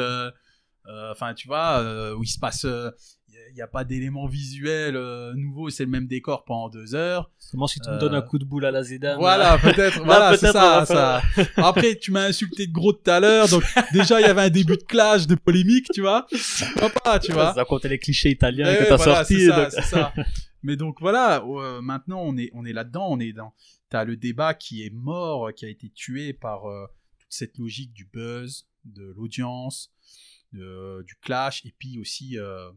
Enfin, 1.11 1.31
euh, 1.31 1.33
tu 1.33 1.47
vois, 1.47 1.79
euh, 1.79 2.15
où 2.15 2.23
il 2.23 2.27
se 2.27 2.39
passe, 2.39 2.65
il 2.65 3.55
n'y 3.55 3.61
a, 3.61 3.67
pas 3.67 3.83
d'éléments 3.83 4.27
visuels 4.27 4.95
euh, 4.95 5.33
nouveaux, 5.35 5.69
c'est 5.69 5.85
le 5.85 5.89
même 5.89 6.07
décor 6.07 6.43
pendant 6.43 6.69
deux 6.69 6.95
heures. 6.95 7.31
Comment 7.51 7.67
si 7.67 7.79
tu 7.79 7.89
me 7.89 7.99
donnes 7.99 8.15
un 8.15 8.21
coup 8.21 8.37
de 8.37 8.45
boule 8.45 8.65
à 8.65 8.71
la 8.71 8.83
Zidane 8.83 9.17
Voilà, 9.17 9.57
peut-être, 9.57 10.01
voilà, 10.05 10.35
c'est 10.37 10.51
ça, 10.51 10.85
ça. 10.85 11.21
Après, 11.57 11.95
tu 11.95 12.11
m'as 12.11 12.25
insulté 12.25 12.67
de 12.67 12.71
gros 12.71 12.93
tout 12.93 13.09
à 13.09 13.19
l'heure, 13.19 13.47
donc 13.47 13.63
déjà 13.91 14.19
il 14.19 14.23
y 14.23 14.29
avait 14.29 14.41
un 14.41 14.49
début 14.49 14.77
de 14.77 14.83
clash, 14.83 15.27
de 15.27 15.35
polémique, 15.35 15.87
tu 15.93 16.01
vois. 16.01 16.27
Pas, 17.03 17.19
tu 17.19 17.31
vois. 17.31 17.53
Ça 17.53 17.65
comptait 17.65 17.89
les 17.89 17.99
clichés 17.99 18.29
italiens 18.29 18.65
ouais, 18.65 18.77
que 18.77 18.89
t'as 18.89 18.95
voilà, 18.97 19.15
sortis. 19.15 19.45
C'est 19.45 19.47
ça, 19.47 19.63
donc... 19.63 19.71
ça. 19.83 20.13
Mais 20.63 20.77
donc 20.77 21.01
voilà, 21.01 21.43
euh, 21.45 21.81
maintenant 21.81 22.21
on 22.21 22.37
est, 22.37 22.49
on 22.53 22.65
est 22.65 22.73
là-dedans, 22.73 23.07
on 23.09 23.19
est 23.19 23.33
dans. 23.33 23.53
T'as 23.89 24.05
le 24.05 24.15
débat 24.15 24.53
qui 24.53 24.83
est 24.83 24.89
mort, 24.89 25.53
qui 25.53 25.65
a 25.65 25.69
été 25.69 25.89
tué 25.89 26.33
par 26.33 26.65
euh, 26.65 26.87
toute 27.19 27.31
cette 27.31 27.57
logique 27.57 27.93
du 27.93 28.05
buzz, 28.05 28.67
de 28.85 29.13
l'audience, 29.15 29.92
du 30.53 31.15
clash, 31.21 31.65
et 31.65 31.73
puis 31.77 31.99
aussi. 31.99 32.37
Euh, 32.37 32.71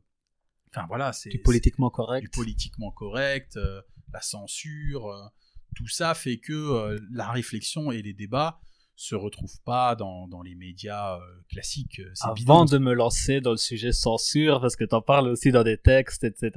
enfin 0.74 0.86
voilà, 0.88 1.12
c'est. 1.12 1.30
Du 1.30 1.40
politiquement 1.40 1.90
correct. 1.90 2.22
Du 2.22 2.30
politiquement 2.30 2.90
correct, 2.90 3.56
euh, 3.56 3.80
la 4.12 4.20
censure, 4.20 5.06
euh, 5.06 5.26
tout 5.74 5.88
ça 5.88 6.14
fait 6.14 6.38
que 6.38 6.52
euh, 6.52 6.98
la 7.12 7.30
réflexion 7.30 7.92
et 7.92 8.02
les 8.02 8.14
débats 8.14 8.58
se 8.98 9.14
retrouvent 9.14 9.60
pas 9.64 9.94
dans, 9.94 10.26
dans 10.26 10.40
les 10.40 10.54
médias 10.54 11.16
euh, 11.16 11.20
classiques. 11.50 12.00
Avant 12.22 12.34
bidon. 12.34 12.64
de 12.64 12.78
me 12.78 12.94
lancer 12.94 13.42
dans 13.42 13.50
le 13.50 13.58
sujet 13.58 13.92
censure, 13.92 14.60
parce 14.60 14.74
que 14.74 14.84
tu 14.84 14.94
en 14.94 15.02
parles 15.02 15.28
aussi 15.28 15.52
dans 15.52 15.62
des 15.62 15.76
textes, 15.76 16.24
etc. 16.24 16.52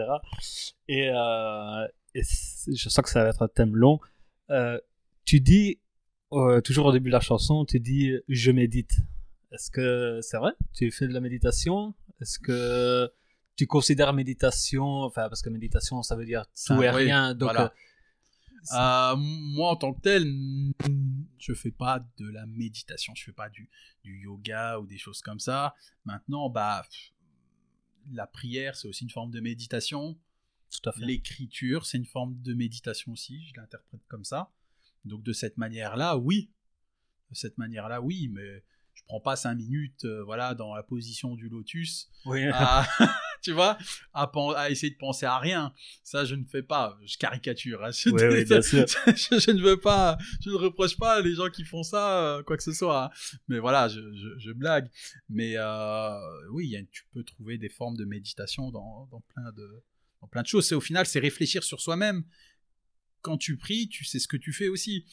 Et, 0.87 1.09
euh, 1.09 1.85
et 2.15 2.21
je 2.23 2.89
sens 2.89 3.03
que 3.03 3.09
ça 3.09 3.23
va 3.23 3.29
être 3.29 3.41
un 3.41 3.49
thème 3.49 3.75
long. 3.75 3.99
Euh, 4.51 4.79
tu 5.25 5.41
dis, 5.41 5.81
toujours 6.63 6.87
au 6.87 6.91
début 6.93 7.09
de 7.09 7.13
la 7.13 7.19
chanson, 7.19 7.65
tu 7.65 7.79
dis 7.79 8.13
«je 8.29 8.51
médite». 8.51 8.93
Est-ce 9.51 9.71
que 9.71 10.19
c'est 10.21 10.38
vrai? 10.38 10.51
Tu 10.73 10.91
fais 10.91 11.07
de 11.07 11.13
la 11.13 11.21
méditation? 11.21 11.95
Est-ce 12.21 12.38
que 12.39 13.11
tu 13.55 13.65
considères 13.67 14.13
méditation, 14.13 14.85
enfin 15.03 15.27
parce 15.27 15.41
que 15.41 15.49
méditation 15.49 16.01
ça 16.03 16.15
veut 16.15 16.26
dire 16.26 16.45
tout 16.65 16.81
et 16.81 16.89
oui, 16.89 16.95
rien, 16.95 17.34
donc 17.34 17.51
voilà. 17.51 17.73
euh, 18.73 19.15
moi 19.17 19.71
en 19.71 19.76
tant 19.76 19.93
que 19.93 20.01
tel, 20.01 20.26
je 21.38 21.53
fais 21.53 21.71
pas 21.71 22.05
de 22.17 22.30
la 22.30 22.45
méditation, 22.45 23.13
je 23.15 23.23
fais 23.23 23.34
pas 23.34 23.49
du, 23.49 23.69
du 24.03 24.21
yoga 24.21 24.80
ou 24.80 24.88
des 24.88 24.97
choses 24.97 25.21
comme 25.21 25.39
ça. 25.39 25.76
Maintenant, 26.05 26.49
bah 26.49 26.85
la 28.11 28.27
prière 28.27 28.76
c'est 28.76 28.88
aussi 28.88 29.03
une 29.03 29.09
forme 29.09 29.31
de 29.31 29.39
méditation. 29.39 30.17
Tout 30.71 30.89
à 30.89 30.93
fait. 30.93 31.03
L'écriture 31.03 31.85
c'est 31.85 31.97
une 31.97 32.05
forme 32.05 32.39
de 32.41 32.53
méditation 32.53 33.11
aussi, 33.11 33.45
je 33.47 33.59
l'interprète 33.59 34.01
comme 34.07 34.23
ça. 34.23 34.51
Donc 35.05 35.23
de 35.23 35.34
cette 35.34 35.57
manière-là, 35.57 36.17
oui. 36.17 36.51
De 37.30 37.35
cette 37.35 37.57
manière-là, 37.57 38.01
oui, 38.01 38.30
mais 38.34 38.63
prends 39.10 39.19
pas 39.19 39.36
cinq 39.36 39.56
minutes, 39.56 40.06
euh, 40.06 40.23
voilà, 40.23 40.53
dans 40.53 40.73
la 40.76 40.84
position 40.84 41.36
du 41.36 41.49
lotus, 41.49 42.10
oui. 42.26 42.45
à, 42.53 42.88
tu 43.41 43.52
vois, 43.53 43.76
à, 44.14 44.31
à 44.56 44.69
essayer 44.69 44.91
de 44.94 44.98
penser 44.99 45.26
à 45.26 45.40
rien. 45.40 45.73
Ça, 46.03 46.26
je 46.26 46.36
ne 46.36 46.45
fais 46.45 46.61
pas. 46.61 46.95
Je 47.03 47.18
caricature. 47.18 47.84
hein. 47.84 47.90
Je, 47.91 48.10
Oui, 48.11 48.22
oui, 48.23 48.45
bien 48.45 48.61
sûr. 48.61 48.86
je, 49.07 49.40
je 49.40 49.49
ne 49.52 49.61
veux 49.61 49.80
pas, 49.80 50.18
je 50.45 50.52
ne 50.52 50.56
reproche 50.56 50.95
pas 50.95 51.22
les 51.22 51.34
gens 51.34 51.49
qui 51.49 51.65
font 51.65 51.81
ça, 51.81 52.23
euh, 52.38 52.44
quoi 52.44 52.56
que 52.56 52.61
ce 52.64 52.72
soit. 52.72 53.06
hein. 53.06 53.10
Mais 53.48 53.57
voilà, 53.57 53.88
je, 53.90 54.52
blague. 54.52 54.90
Mais 55.27 55.53
euh, 55.57 56.19
oui, 56.52 56.68
il 56.68 56.72
y 56.72 56.77
a- 56.77 56.84
tu 56.91 57.03
peux 57.11 57.23
trouver 57.23 57.57
des 57.57 57.69
formes 57.69 57.98
de 57.98 58.06
méditation 58.06 58.69
dans, 58.69 59.07
dans 59.11 59.22
plein 59.34 59.52
de, 59.53 59.84
dans 60.22 60.27
plein 60.27 60.44
de 60.44 60.48
choses. 60.48 60.68
C'est 60.68 60.76
au 60.76 60.81
final, 60.81 61.07
c'est 61.07 61.19
réfléchir 61.19 61.64
sur 61.64 61.81
soi-même. 61.81 62.23
Quand 63.22 63.38
tu 63.40 63.57
pries, 63.57 63.90
tu 63.90 64.06
sais 64.06 64.19
ce 64.19 64.27
que 64.27 64.38
tu 64.38 64.53
fais 64.53 64.68
aussi. 64.69 65.06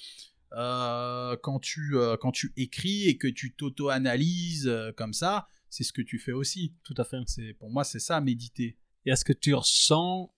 Euh, 0.52 1.36
quand 1.43 1.59
tu 1.59 1.97
euh, 1.97 2.16
quand 2.16 2.31
tu 2.31 2.52
écris 2.56 3.09
et 3.09 3.18
que 3.18 3.27
tu 3.27 3.52
t'auto-analyses 3.52 4.68
euh, 4.68 4.93
comme 4.93 5.12
ça, 5.12 5.48
c'est 5.70 5.85
ce 5.85 5.93
que 5.93 6.02
tu 6.02 6.18
fais 6.18 6.32
aussi. 6.32 6.74
Tout 6.85 6.94
à 6.97 7.05
fait. 7.05 7.16
C'est 7.27 7.52
pour 7.55 7.70
moi, 7.70 7.85
c'est 7.85 7.98
ça 7.98 8.20
méditer. 8.20 8.77
Et 9.05 9.10
est-ce 9.10 9.24
que 9.24 9.32
tu 9.32 9.55
ressens 9.55 10.32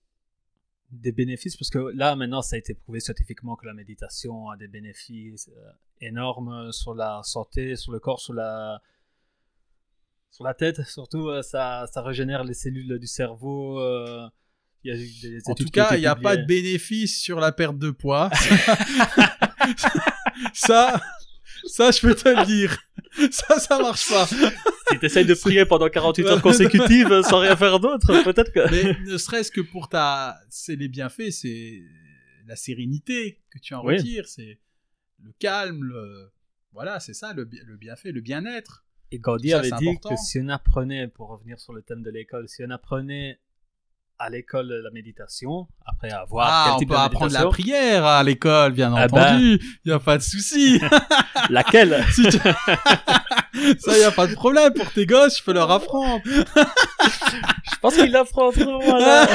des 0.90 1.12
bénéfices? 1.12 1.56
Parce 1.56 1.70
que 1.70 1.78
là, 1.94 2.16
maintenant, 2.16 2.42
ça 2.42 2.56
a 2.56 2.58
été 2.58 2.74
prouvé 2.74 3.00
scientifiquement 3.00 3.56
que 3.56 3.66
la 3.66 3.74
méditation 3.74 4.48
a 4.48 4.56
des 4.56 4.68
bénéfices 4.68 5.50
énormes 6.00 6.72
sur 6.72 6.94
la 6.94 7.20
santé, 7.22 7.76
sur 7.76 7.92
le 7.92 8.00
corps, 8.00 8.20
sur 8.20 8.32
la, 8.32 8.82
sur 10.30 10.44
la 10.44 10.54
tête. 10.54 10.82
Surtout, 10.86 11.30
ça, 11.42 11.86
ça 11.92 12.02
régénère 12.02 12.44
les 12.44 12.54
cellules 12.54 12.98
du 12.98 13.06
cerveau. 13.06 13.78
Il 14.84 14.90
y 14.90 14.94
a 14.94 14.96
des 14.96 15.40
En 15.46 15.54
tout 15.54 15.64
cas, 15.66 15.96
il 15.96 16.00
n'y 16.00 16.06
a 16.06 16.16
pas 16.16 16.36
de 16.36 16.44
bénéfice 16.44 17.20
sur 17.20 17.40
la 17.40 17.52
perte 17.52 17.78
de 17.78 17.90
poids. 17.90 18.30
ça, 20.52 21.00
ça, 21.66 21.90
je 21.90 22.00
peux 22.00 22.14
te 22.14 22.28
le 22.28 22.44
dire. 22.46 22.78
Ça, 23.30 23.58
ça 23.58 23.78
marche 23.78 24.08
pas. 24.10 24.26
Si 24.26 24.98
tu 25.00 25.06
essayes 25.06 25.24
de 25.26 25.34
prier 25.34 25.64
pendant 25.64 25.88
48 25.88 26.26
heures 26.26 26.42
consécutives 26.42 27.22
sans 27.22 27.40
rien 27.40 27.56
faire 27.56 27.80
d'autre, 27.80 28.22
peut-être 28.22 28.52
que... 28.52 28.70
Mais 28.70 28.96
ne 29.10 29.16
serait-ce 29.18 29.50
que 29.50 29.60
pour 29.60 29.88
ta, 29.88 30.36
c'est 30.50 30.76
les 30.76 30.88
bienfaits, 30.88 31.30
c'est 31.30 31.82
la 32.46 32.54
sérénité 32.56 33.40
que 33.50 33.58
tu 33.58 33.74
en 33.74 33.84
Oui. 33.84 33.96
retires, 33.96 34.26
c'est 34.28 34.58
le 35.22 35.32
calme, 35.38 35.82
le, 35.84 36.30
voilà, 36.72 37.00
c'est 37.00 37.14
ça 37.14 37.32
le, 37.32 37.44
bi- 37.44 37.60
le 37.66 37.76
bienfait, 37.76 38.12
le 38.12 38.20
bien-être. 38.20 38.84
Et 39.10 39.18
Gandhi 39.18 39.50
Ça, 39.50 39.58
avait 39.58 39.70
dit 39.70 39.88
important. 39.88 40.10
que 40.10 40.16
si 40.20 40.38
on 40.40 40.48
apprenait, 40.48 41.08
pour 41.08 41.28
revenir 41.28 41.58
sur 41.58 41.72
le 41.72 41.82
thème 41.82 42.02
de 42.02 42.10
l'école, 42.10 42.48
si 42.48 42.62
on 42.62 42.70
apprenait 42.70 43.40
à 44.18 44.30
l'école 44.30 44.68
la 44.84 44.90
méditation, 44.90 45.66
après 45.86 46.10
avoir 46.10 46.48
Ah, 46.50 46.62
quel 46.66 46.74
on 46.74 46.78
type 46.78 46.88
peut 46.88 46.94
de 46.94 47.00
apprendre 47.00 47.32
la 47.32 47.46
prière 47.46 48.04
à 48.04 48.22
l'école, 48.22 48.72
bien 48.72 48.92
Ah 48.96 49.04
entendu. 49.04 49.60
Il 49.84 49.90
y 49.90 49.92
a 49.94 49.98
pas 50.00 50.18
de 50.18 50.22
souci. 50.22 50.80
laquelle? 51.50 52.04
Si 52.12 52.22
tu- 52.24 52.38
ça, 53.78 53.92
il 53.96 54.00
y 54.00 54.04
a 54.04 54.10
pas 54.10 54.26
de 54.26 54.34
problème 54.34 54.72
pour 54.72 54.90
tes 54.92 55.06
gosses, 55.06 55.38
je 55.38 55.44
peux 55.44 55.52
leur 55.52 55.70
apprendre. 55.70 56.20
Je 56.26 57.78
pense 57.80 57.94
qu'il 57.94 58.14
apprendra 58.16 58.78
voilà, 58.84 59.26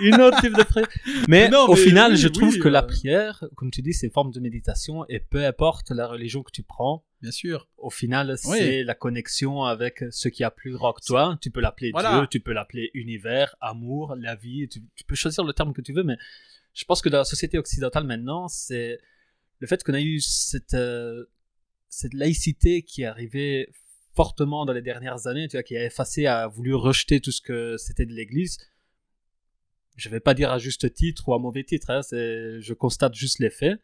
une 0.00 0.20
autre 0.20 0.40
type 0.40 0.56
de 0.56 0.62
prière. 0.62 0.88
Mais, 1.28 1.48
Non, 1.48 1.66
au 1.66 1.74
mais 1.74 1.80
final, 1.80 2.12
oui, 2.12 2.16
je 2.18 2.28
trouve 2.28 2.54
oui, 2.54 2.58
que 2.60 2.68
la 2.68 2.82
euh. 2.82 2.86
prière, 2.86 3.44
comme 3.56 3.70
tu 3.70 3.82
dis, 3.82 3.92
c'est 3.92 4.06
une 4.06 4.12
forme 4.12 4.30
de 4.32 4.40
méditation 4.40 5.04
et 5.08 5.20
peu 5.20 5.44
importe 5.44 5.90
la 5.90 6.06
religion 6.06 6.42
que 6.42 6.50
tu 6.52 6.62
prends, 6.62 7.04
Bien 7.22 7.30
sûr. 7.30 7.68
au 7.78 7.90
final, 7.90 8.36
Oui. 8.46 8.58
c'est 8.58 8.82
la 8.84 8.94
connexion 8.94 9.64
avec 9.64 10.04
ce 10.10 10.28
qui 10.28 10.44
a 10.44 10.50
plus 10.50 10.72
grand 10.72 10.92
que 10.92 11.04
toi. 11.04 11.38
Tu 11.40 11.50
peux 11.50 11.60
l'appeler 11.60 11.90
Voilà. 11.92 12.18
Dieu, 12.18 12.26
tu 12.30 12.40
peux 12.40 12.52
l'appeler 12.52 12.90
univers, 12.94 13.56
amour, 13.60 14.14
la 14.18 14.34
vie, 14.36 14.68
tu, 14.68 14.82
tu 14.96 15.04
peux 15.04 15.14
choisir 15.14 15.44
le 15.44 15.52
terme 15.52 15.72
que 15.72 15.80
tu 15.82 15.92
veux, 15.92 16.02
mais 16.04 16.16
je 16.74 16.84
pense 16.84 17.02
que 17.02 17.08
dans 17.08 17.18
la 17.18 17.24
société 17.24 17.58
occidentale 17.58 18.04
maintenant, 18.04 18.48
c'est 18.48 18.98
le 19.58 19.66
fait 19.66 19.82
qu'on 19.84 19.94
a 19.94 20.00
eu 20.00 20.20
cette, 20.20 20.74
euh, 20.74 21.24
cette 21.88 22.14
laïcité 22.14 22.82
qui 22.82 23.02
est 23.02 23.06
arrivée 23.06 23.70
fortement 24.14 24.64
dans 24.66 24.72
les 24.72 24.82
dernières 24.82 25.26
années, 25.26 25.48
tu 25.48 25.56
vois, 25.56 25.62
qui 25.62 25.76
a 25.76 25.84
effacé, 25.84 26.26
a 26.26 26.46
voulu 26.48 26.74
rejeter 26.74 27.20
tout 27.20 27.30
ce 27.32 27.40
que 27.40 27.76
c'était 27.76 28.06
de 28.06 28.12
l'Église. 28.12 28.58
Je 30.00 30.08
vais 30.08 30.20
pas 30.20 30.32
dire 30.34 30.50
à 30.50 30.58
juste 30.58 30.92
titre 30.94 31.28
ou 31.28 31.34
à 31.34 31.38
mauvais 31.38 31.62
titre, 31.64 31.90
hein, 31.90 32.00
je 32.10 32.72
constate 32.72 33.14
juste 33.14 33.38
les 33.38 33.50
faits. 33.50 33.78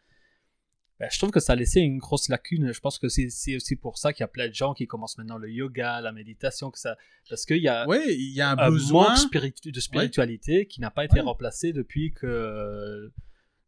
Ben, 0.98 1.08
je 1.12 1.18
trouve 1.18 1.30
que 1.30 1.40
ça 1.40 1.52
a 1.52 1.56
laissé 1.56 1.80
une 1.80 1.98
grosse 1.98 2.30
lacune. 2.30 2.72
Je 2.72 2.80
pense 2.80 2.98
que 2.98 3.08
c'est 3.10 3.56
aussi 3.56 3.76
pour 3.76 3.98
ça 3.98 4.14
qu'il 4.14 4.22
y 4.22 4.24
a 4.24 4.28
plein 4.28 4.48
de 4.48 4.54
gens 4.54 4.72
qui 4.72 4.86
commencent 4.86 5.18
maintenant 5.18 5.36
le 5.36 5.50
yoga, 5.50 6.00
la 6.00 6.10
méditation, 6.10 6.70
que 6.70 6.78
ça, 6.78 6.96
parce 7.28 7.44
qu'il 7.44 7.58
y 7.58 7.68
a 7.68 7.86
Oui, 7.86 7.98
il 8.08 8.32
y 8.32 8.40
a 8.40 8.52
un, 8.52 8.56
un 8.56 8.70
besoin. 8.70 9.08
manque 9.10 9.18
spiritu- 9.18 9.70
de 9.70 9.78
spiritualité 9.80 10.66
qui 10.66 10.80
n'a 10.80 10.90
pas 10.90 11.04
été 11.04 11.16
Ouais. 11.16 11.20
remplacé 11.20 11.74
depuis 11.74 12.12
que 12.12 13.12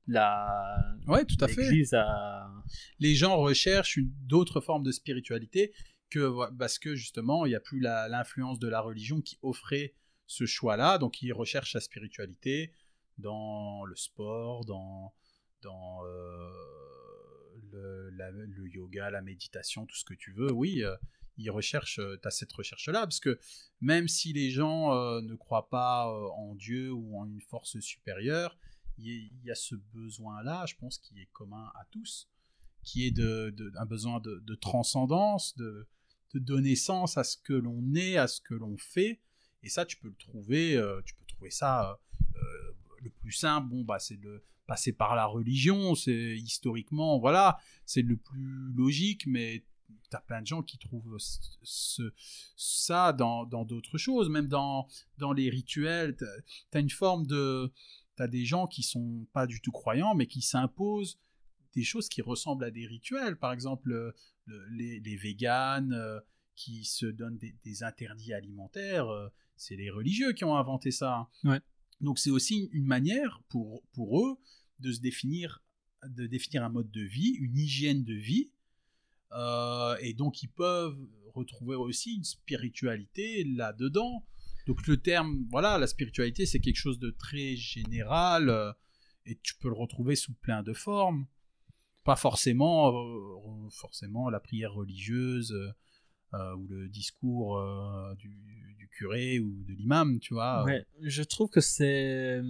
la 0.06 0.78
Ouais, 1.06 1.26
tout 1.26 1.36
à 1.44 1.48
fait. 1.48 1.60
l'Église 1.64 1.92
a. 1.92 2.50
les 2.98 3.14
gens 3.14 3.36
recherchent 3.36 3.98
d'autres 4.26 4.62
formes 4.62 4.82
de 4.82 4.90
spiritualité 4.92 5.72
que 6.08 6.32
parce 6.56 6.78
que 6.78 6.94
justement 6.94 7.44
il 7.44 7.50
n'y 7.50 7.54
a 7.56 7.60
plus 7.60 7.80
l'influence 7.80 8.58
de 8.58 8.68
la 8.68 8.80
religion 8.80 9.20
qui 9.20 9.38
offrait 9.42 9.92
ce 10.28 10.46
choix-là, 10.46 10.98
donc 10.98 11.20
ils 11.22 11.32
recherchent 11.32 11.74
la 11.74 11.80
spiritualité 11.80 12.72
dans 13.18 13.84
le 13.84 13.96
sport, 13.96 14.64
dans 14.64 15.12
dans 15.62 16.04
euh, 16.04 16.50
le, 17.72 18.68
yoga, 18.68 19.10
la 19.10 19.22
méditation, 19.22 19.86
tout 19.86 19.96
ce 19.96 20.04
que 20.04 20.14
tu 20.14 20.32
veux. 20.32 20.52
Oui, 20.52 20.84
euh, 20.84 20.94
ils 21.36 21.50
recherchent, 21.50 22.00
tu 22.22 22.28
as 22.28 22.30
cette 22.30 22.52
recherche-là, 22.52 23.00
parce 23.00 23.18
que 23.18 23.40
même 23.80 24.06
si 24.06 24.32
les 24.32 24.50
gens 24.50 24.94
euh, 24.94 25.20
ne 25.20 25.34
croient 25.34 25.68
pas 25.68 26.08
euh, 26.08 26.28
en 26.36 26.54
Dieu 26.54 26.92
ou 26.92 27.18
en 27.18 27.26
une 27.26 27.40
force 27.40 27.80
supérieure, 27.80 28.56
il 28.98 29.06
y, 29.06 29.10
a- 29.10 29.30
il 29.44 29.56
ce 29.56 29.74
besoin-là, 29.74 30.64
je 30.66 30.76
pense, 30.76 30.98
qui 30.98 31.20
est 31.20 31.28
commun 31.32 31.72
à 31.74 31.84
tous 31.90 32.28
qui 32.84 33.06
est 33.06 33.10
de, 33.10 33.54
un 33.76 33.84
besoin 33.84 34.18
de, 34.20 34.54
transcendance, 34.54 35.56
de 35.58 35.86
donner 36.34 36.74
sens 36.74 37.18
à 37.18 37.24
ce 37.24 37.36
que 37.36 37.52
l'on 37.52 37.94
est, 37.94 38.16
à 38.16 38.28
ce 38.28 38.40
que 38.40 38.54
l'on 38.54 38.76
fait. 38.78 39.20
Et 39.62 39.68
ça, 39.68 39.84
tu 39.84 39.96
peux 39.96 40.08
le 40.08 40.16
trouver, 40.16 40.76
euh, 40.76 41.00
tu 41.04 41.14
peux 41.14 41.24
trouver 41.26 41.50
ça 41.50 41.90
euh, 41.90 41.94
euh, 42.36 42.76
le 43.02 43.10
plus 43.10 43.32
simple. 43.32 43.68
Bon, 43.68 43.82
bah, 43.84 43.98
c'est 43.98 44.16
de 44.20 44.42
passer 44.66 44.92
par 44.92 45.16
la 45.16 45.26
religion. 45.26 45.94
C'est 45.94 46.36
historiquement, 46.36 47.18
voilà, 47.18 47.58
c'est 47.84 48.02
le 48.02 48.16
plus 48.16 48.72
logique, 48.74 49.26
mais 49.26 49.64
t'as 50.10 50.20
plein 50.20 50.42
de 50.42 50.46
gens 50.46 50.62
qui 50.62 50.78
trouvent 50.78 51.16
ça 52.56 53.12
dans 53.12 53.64
d'autres 53.64 53.98
choses, 53.98 54.28
même 54.28 54.48
dans 54.48 54.86
dans 55.16 55.32
les 55.32 55.50
rituels. 55.50 56.16
T'as 56.16 56.78
as 56.78 56.80
une 56.80 56.90
forme 56.90 57.26
de, 57.26 57.72
t'as 58.16 58.28
des 58.28 58.44
gens 58.44 58.66
qui 58.66 58.82
sont 58.82 59.26
pas 59.32 59.46
du 59.46 59.60
tout 59.60 59.72
croyants, 59.72 60.14
mais 60.14 60.26
qui 60.26 60.42
s'imposent 60.42 61.18
des 61.74 61.84
choses 61.84 62.08
qui 62.08 62.22
ressemblent 62.22 62.64
à 62.64 62.70
des 62.70 62.86
rituels. 62.86 63.38
Par 63.38 63.52
exemple, 63.52 63.88
le- 63.90 64.14
les, 64.70 65.00
les 65.00 65.16
véganes 65.16 65.94
qui 66.58 66.84
se 66.84 67.06
donnent 67.06 67.38
des, 67.38 67.54
des 67.64 67.84
interdits 67.84 68.32
alimentaires, 68.32 69.08
euh, 69.08 69.28
c'est 69.56 69.76
les 69.76 69.90
religieux 69.90 70.32
qui 70.32 70.44
ont 70.44 70.56
inventé 70.56 70.90
ça. 70.90 71.14
hein. 71.14 71.28
Ouais. 71.44 71.60
Donc 72.00 72.18
c'est 72.18 72.30
aussi 72.30 72.68
une 72.72 72.84
manière 72.84 73.40
pour, 73.48 73.82
pour 73.92 74.20
eux 74.20 74.38
de 74.80 74.90
se 74.92 75.00
définir, 75.00 75.62
de 76.04 76.26
définir 76.26 76.64
un 76.64 76.68
mode 76.68 76.90
de 76.90 77.00
vie, 77.02 77.30
une 77.38 77.56
hygiène 77.56 78.02
de 78.04 78.14
vie. 78.14 78.50
Euh, 79.32 79.96
et 80.00 80.14
donc 80.14 80.42
ils 80.42 80.48
peuvent 80.48 80.98
retrouver 81.32 81.76
aussi 81.76 82.16
une 82.16 82.24
spiritualité 82.24 83.44
là-dedans. 83.44 84.26
Donc 84.66 84.84
le 84.88 84.96
terme, 84.96 85.46
voilà, 85.50 85.78
la 85.78 85.86
spiritualité, 85.86 86.44
c'est 86.44 86.60
quelque 86.60 86.76
chose 86.76 86.98
de 86.98 87.10
très 87.10 87.54
général 87.54 88.48
euh, 88.48 88.72
et 89.26 89.38
tu 89.44 89.54
peux 89.60 89.68
le 89.68 89.74
retrouver 89.76 90.16
sous 90.16 90.34
plein 90.34 90.64
de 90.64 90.72
formes. 90.72 91.26
Pas 92.02 92.16
forcément, 92.16 92.90
euh, 92.90 93.68
forcément 93.70 94.28
la 94.28 94.40
prière 94.40 94.72
religieuse 94.72 95.54
euh, 96.34 96.38
euh, 96.38 96.54
ou 96.56 96.66
le 96.68 96.88
discours 96.88 97.58
euh, 97.58 98.14
du, 98.16 98.28
du 98.78 98.88
curé 98.88 99.38
ou 99.40 99.62
de 99.64 99.72
l'imam, 99.72 100.18
tu 100.20 100.34
vois. 100.34 100.64
Ouais, 100.64 100.84
je 101.02 101.22
trouve 101.22 101.48
que 101.50 101.60
c'est. 101.60 102.40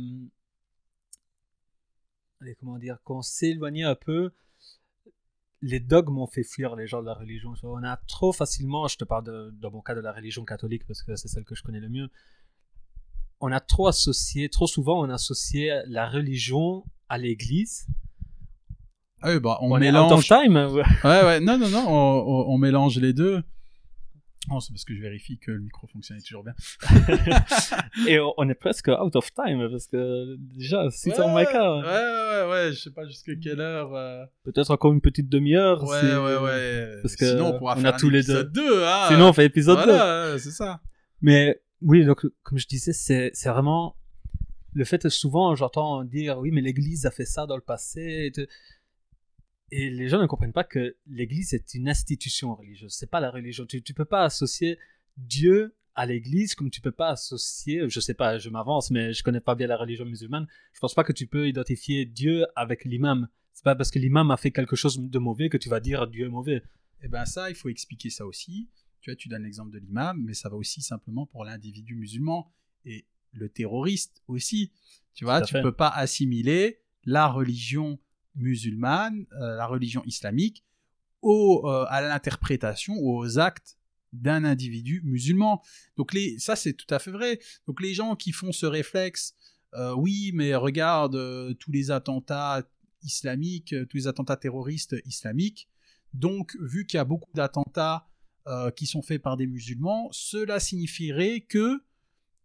Allez, 2.41 2.55
comment 2.61 2.79
dire 2.79 2.99
Qu'on 3.05 3.23
s'éloignait 3.23 3.85
un 3.85 3.95
peu. 3.95 4.31
Les 5.61 5.81
dogmes 5.81 6.19
ont 6.19 6.29
fait 6.29 6.45
fuir 6.45 6.77
les 6.77 6.87
gens 6.87 7.01
de 7.01 7.07
la 7.07 7.15
religion. 7.15 7.53
On 7.65 7.83
a 7.83 7.97
trop 8.07 8.33
facilement, 8.33 8.87
je 8.87 8.97
te 8.97 9.05
parle 9.05 9.25
de, 9.25 9.51
dans 9.61 9.73
mon 9.73 9.81
cas 9.81 9.95
de 9.97 10.01
la 10.01 10.13
religion 10.13 10.45
catholique 10.45 10.87
parce 10.87 11.03
que 11.03 11.17
c'est 11.17 11.27
celle 11.27 11.45
que 11.45 11.57
je 11.57 11.63
connais 11.65 11.81
le 11.81 11.89
mieux. 11.89 12.09
On 13.41 13.51
a 13.51 13.59
trop 13.61 13.89
associé, 13.89 14.49
trop 14.51 14.69
souvent, 14.69 15.01
on 15.05 15.11
a 15.11 15.15
associé 15.15 15.81
la 15.87 16.09
religion 16.09 16.85
à 17.09 17.19
l'église. 17.19 17.89
Ah 19.21 19.33
oui, 19.33 19.41
bah, 19.41 19.59
on, 19.63 19.73
On, 19.73 19.81
est 19.81 19.91
out 19.91 20.13
of 20.13 20.29
mélange. 20.29 20.29
time. 20.29 20.57
ouais. 20.57 20.83
Ouais, 21.03 21.25
ouais, 21.25 21.41
non, 21.41 21.59
non, 21.59 21.69
non, 21.71 21.85
on, 21.89 22.19
on- 22.51 22.55
on 22.55 22.59
mélange 22.59 22.99
les 23.01 23.13
deux. 23.13 23.43
Oh, 24.51 24.61
c'est 24.61 24.73
parce 24.73 24.85
que 24.85 24.95
je 24.95 25.01
vérifie 25.01 25.39
que 25.39 25.51
le 25.51 25.61
micro 25.61 25.87
fonctionne 25.87 26.20
toujours 26.23 26.43
bien. 26.45 26.55
Et 28.09 28.19
on 28.37 28.49
est 28.49 28.55
presque 28.55 28.89
out 28.89 29.15
of 29.16 29.33
time 29.35 29.69
parce 29.70 29.87
que 29.87 30.37
déjà, 30.39 30.91
si 30.91 31.11
c'est 31.11 31.20
ouais, 31.20 31.27
ouais, 31.27 31.45
ouais, 31.45 32.51
ouais, 32.51 32.73
je 32.73 32.81
sais 32.81 32.91
pas 32.91 33.07
jusqu'à 33.07 33.35
quelle 33.37 33.61
heure. 33.61 33.95
euh, 33.95 34.25
peut-être 34.45 34.70
encore 34.70 34.93
une 34.93 35.01
petite 35.01 35.29
demi-heure. 35.29 35.83
Ouais, 35.85 36.01
ouais, 36.16 36.37
ouais. 36.39 36.99
parce 37.03 37.16
que 37.16 37.27
Sinon, 37.27 37.55
on 37.55 37.59
pourra 37.59 37.77
on 37.77 37.81
faire 37.81 37.95
a 37.95 37.99
tous 37.99 38.11
les 38.11 38.20
épisode 38.20 38.53
2. 38.53 38.85
hein. 38.85 39.07
Sinon, 39.09 39.29
on 39.29 39.33
fait 39.33 39.45
épisode 39.47 39.79
2. 39.79 39.85
voilà, 39.85 40.33
ouais, 40.33 40.39
c'est 40.39 40.51
ça. 40.51 40.81
Mais 41.20 41.61
oui, 41.83 42.05
donc 42.05 42.25
comme 42.43 42.59
je 42.59 42.66
disais, 42.66 42.93
c'est 42.93 43.31
c'est 43.35 43.49
vraiment 43.49 43.97
le 44.75 44.85
fait 44.85 45.03
que 45.03 45.09
souvent 45.09 45.55
j'entends 45.57 46.05
dire 46.05 46.39
oui, 46.39 46.51
mais 46.53 46.61
l'Église 46.61 47.07
a 47.07 47.11
fait 47.11 47.25
ça 47.25 47.47
dans 47.47 47.57
le 47.57 47.62
passé. 47.62 48.33
Et, 48.37 48.49
et 49.70 49.90
les 49.90 50.09
gens 50.09 50.20
ne 50.20 50.27
comprennent 50.27 50.53
pas 50.53 50.65
que 50.65 50.97
l'Église 51.07 51.55
est 51.55 51.74
une 51.74 51.89
institution 51.89 52.55
religieuse. 52.55 52.93
C'est 52.93 53.11
pas 53.11 53.20
la 53.20 53.31
religion. 53.31 53.66
Tu 53.66 53.82
tu 53.82 53.95
peux 53.95 54.05
pas 54.05 54.24
associer 54.24 54.78
Dieu 55.16 55.74
à 55.99 56.07
l'église, 56.07 56.55
comme 56.55 56.70
tu 56.70 56.81
peux 56.81 56.93
pas 56.93 57.09
associer, 57.09 57.89
je 57.89 57.99
sais 57.99 58.15
pas, 58.15 58.39
je 58.39 58.51
m'avance, 58.51 58.93
mais 58.93 59.12
je 59.12 59.24
connais 59.24 59.40
pas 59.40 59.57
bien 59.57 59.66
la 59.66 59.77
religion 59.77 60.05
musulmane, 60.05 60.47
je 60.73 60.78
pense 60.78 60.95
pas 60.95 61.03
que 61.03 61.12
tu 61.12 61.27
peux 61.27 61.49
identifier 61.49 62.07
Dieu 62.07 62.47
avec 62.55 62.85
l'imam. 62.85 63.27
C'est 63.53 63.65
pas 63.65 63.74
parce 63.74 63.90
que 63.90 63.99
l'imam 63.99 64.31
a 64.31 64.36
fait 64.36 64.53
quelque 64.53 64.77
chose 64.77 65.01
de 65.01 65.19
mauvais 65.19 65.49
que 65.49 65.57
tu 65.57 65.69
vas 65.69 65.81
dire 65.81 66.07
Dieu 66.07 66.27
est 66.27 66.31
mauvais. 66.31 66.62
Eh 67.03 67.09
ben 67.09 67.24
ça, 67.24 67.51
il 67.51 67.57
faut 67.57 67.69
expliquer 67.69 68.11
ça 68.11 68.27
aussi. 68.27 68.69
Tu 69.01 69.11
vois, 69.11 69.16
tu 69.16 69.28
donnes 69.28 69.43
l'exemple 69.43 69.73
de 69.73 69.78
l'imam, 69.78 70.23
mais 70.24 70.35
ça 70.35 70.49
va 70.49 70.55
aussi 70.55 70.82
simplement 70.82 71.27
pour 71.27 71.45
l'individu 71.45 71.97
musulman 71.97 72.49
et 72.85 73.05
le 73.32 73.49
terroriste 73.49 74.23
aussi. 74.28 74.70
Tu 75.15 75.24
vois, 75.24 75.43
tu 75.43 75.53
fait. 75.53 75.62
peux 75.62 75.74
pas 75.74 75.89
assimiler 75.89 76.78
la 77.07 77.27
religion 77.27 77.99
musulmane, 78.39 79.27
euh, 79.40 79.56
la 79.56 79.66
religion 79.66 80.02
islamique, 80.05 80.65
au, 81.23 81.62
euh, 81.66 81.85
à 81.89 82.01
l'interprétation 82.01 82.94
aux 82.97 83.39
actes 83.39 83.77
d'un 84.12 84.44
individu 84.44 85.02
musulman. 85.05 85.62
Donc 85.97 86.15
les, 86.15 86.39
ça 86.39 86.56
c'est 86.56 86.73
tout 86.73 86.93
à 86.94 86.98
fait 86.98 87.10
vrai. 87.10 87.40
Donc 87.66 87.82
les 87.82 87.93
gens 87.94 88.16
qui 88.16 88.32
font 88.32 88.52
ce 88.52 88.66
réflexe, 88.66 89.35
euh, 89.74 89.94
oui, 89.94 90.31
mais 90.35 90.55
regarde 90.55 91.56
tous 91.59 91.70
les 91.70 91.90
attentats 91.90 92.62
islamiques, 93.02 93.74
tous 93.90 93.97
les 93.97 94.06
attentats 94.06 94.36
terroristes 94.36 94.97
islamiques. 95.05 95.69
Donc 96.15 96.56
vu 96.60 96.86
qu'il 96.86 96.97
y 96.97 97.01
a 97.01 97.05
beaucoup 97.05 97.31
d'attentats 97.35 98.06
qui 98.77 98.86
sont 98.86 99.02
faits 99.02 99.20
par 99.20 99.36
des 99.36 99.47
musulmans, 99.47 100.09
cela 100.10 100.59
signifierait 100.59 101.43
que 101.43 101.82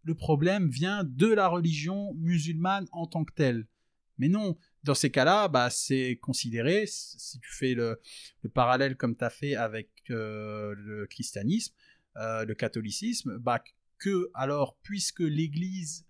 le 0.03 0.15
problème 0.15 0.69
vient 0.69 1.05
de 1.05 1.27
la 1.27 1.47
religion 1.47 2.13
musulmane 2.15 2.87
en 2.91 3.07
tant 3.07 3.23
que 3.23 3.33
telle. 3.33 3.67
Mais 4.17 4.27
non, 4.27 4.57
dans 4.83 4.95
ces 4.95 5.09
cas-là, 5.09 5.47
bah, 5.47 5.69
c'est 5.69 6.17
considéré, 6.21 6.85
si 6.87 7.39
tu 7.39 7.49
fais 7.53 7.73
le, 7.73 7.99
le 8.41 8.49
parallèle 8.49 8.97
comme 8.97 9.15
tu 9.15 9.23
as 9.23 9.29
fait 9.29 9.55
avec 9.55 9.89
euh, 10.09 10.75
le 10.77 11.07
christianisme, 11.07 11.73
euh, 12.17 12.45
le 12.45 12.53
catholicisme, 12.53 13.37
bah, 13.37 13.63
que 13.97 14.29
alors, 14.33 14.77
puisque 14.83 15.21
l'Église 15.21 16.05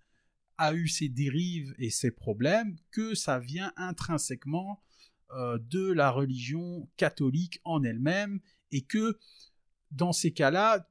a 0.58 0.74
eu 0.74 0.88
ses 0.88 1.08
dérives 1.08 1.74
et 1.78 1.90
ses 1.90 2.10
problèmes, 2.10 2.76
que 2.90 3.14
ça 3.14 3.38
vient 3.38 3.72
intrinsèquement 3.76 4.82
euh, 5.30 5.58
de 5.70 5.92
la 5.92 6.10
religion 6.10 6.88
catholique 6.96 7.60
en 7.64 7.82
elle-même, 7.84 8.40
et 8.72 8.82
que 8.82 9.18
dans 9.92 10.12
ces 10.12 10.32
cas-là, 10.32 10.88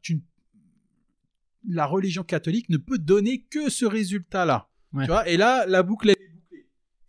la 1.68 1.86
religion 1.86 2.24
catholique 2.24 2.70
ne 2.70 2.78
peut 2.78 2.98
donner 2.98 3.42
que 3.44 3.70
ce 3.70 3.86
résultat-là. 3.86 4.70
Ouais. 4.94 5.04
Tu 5.04 5.12
vois? 5.12 5.28
Et 5.28 5.38
là, 5.38 5.66
la 5.66 5.84
boucle 5.84 6.10
est. 6.10 6.23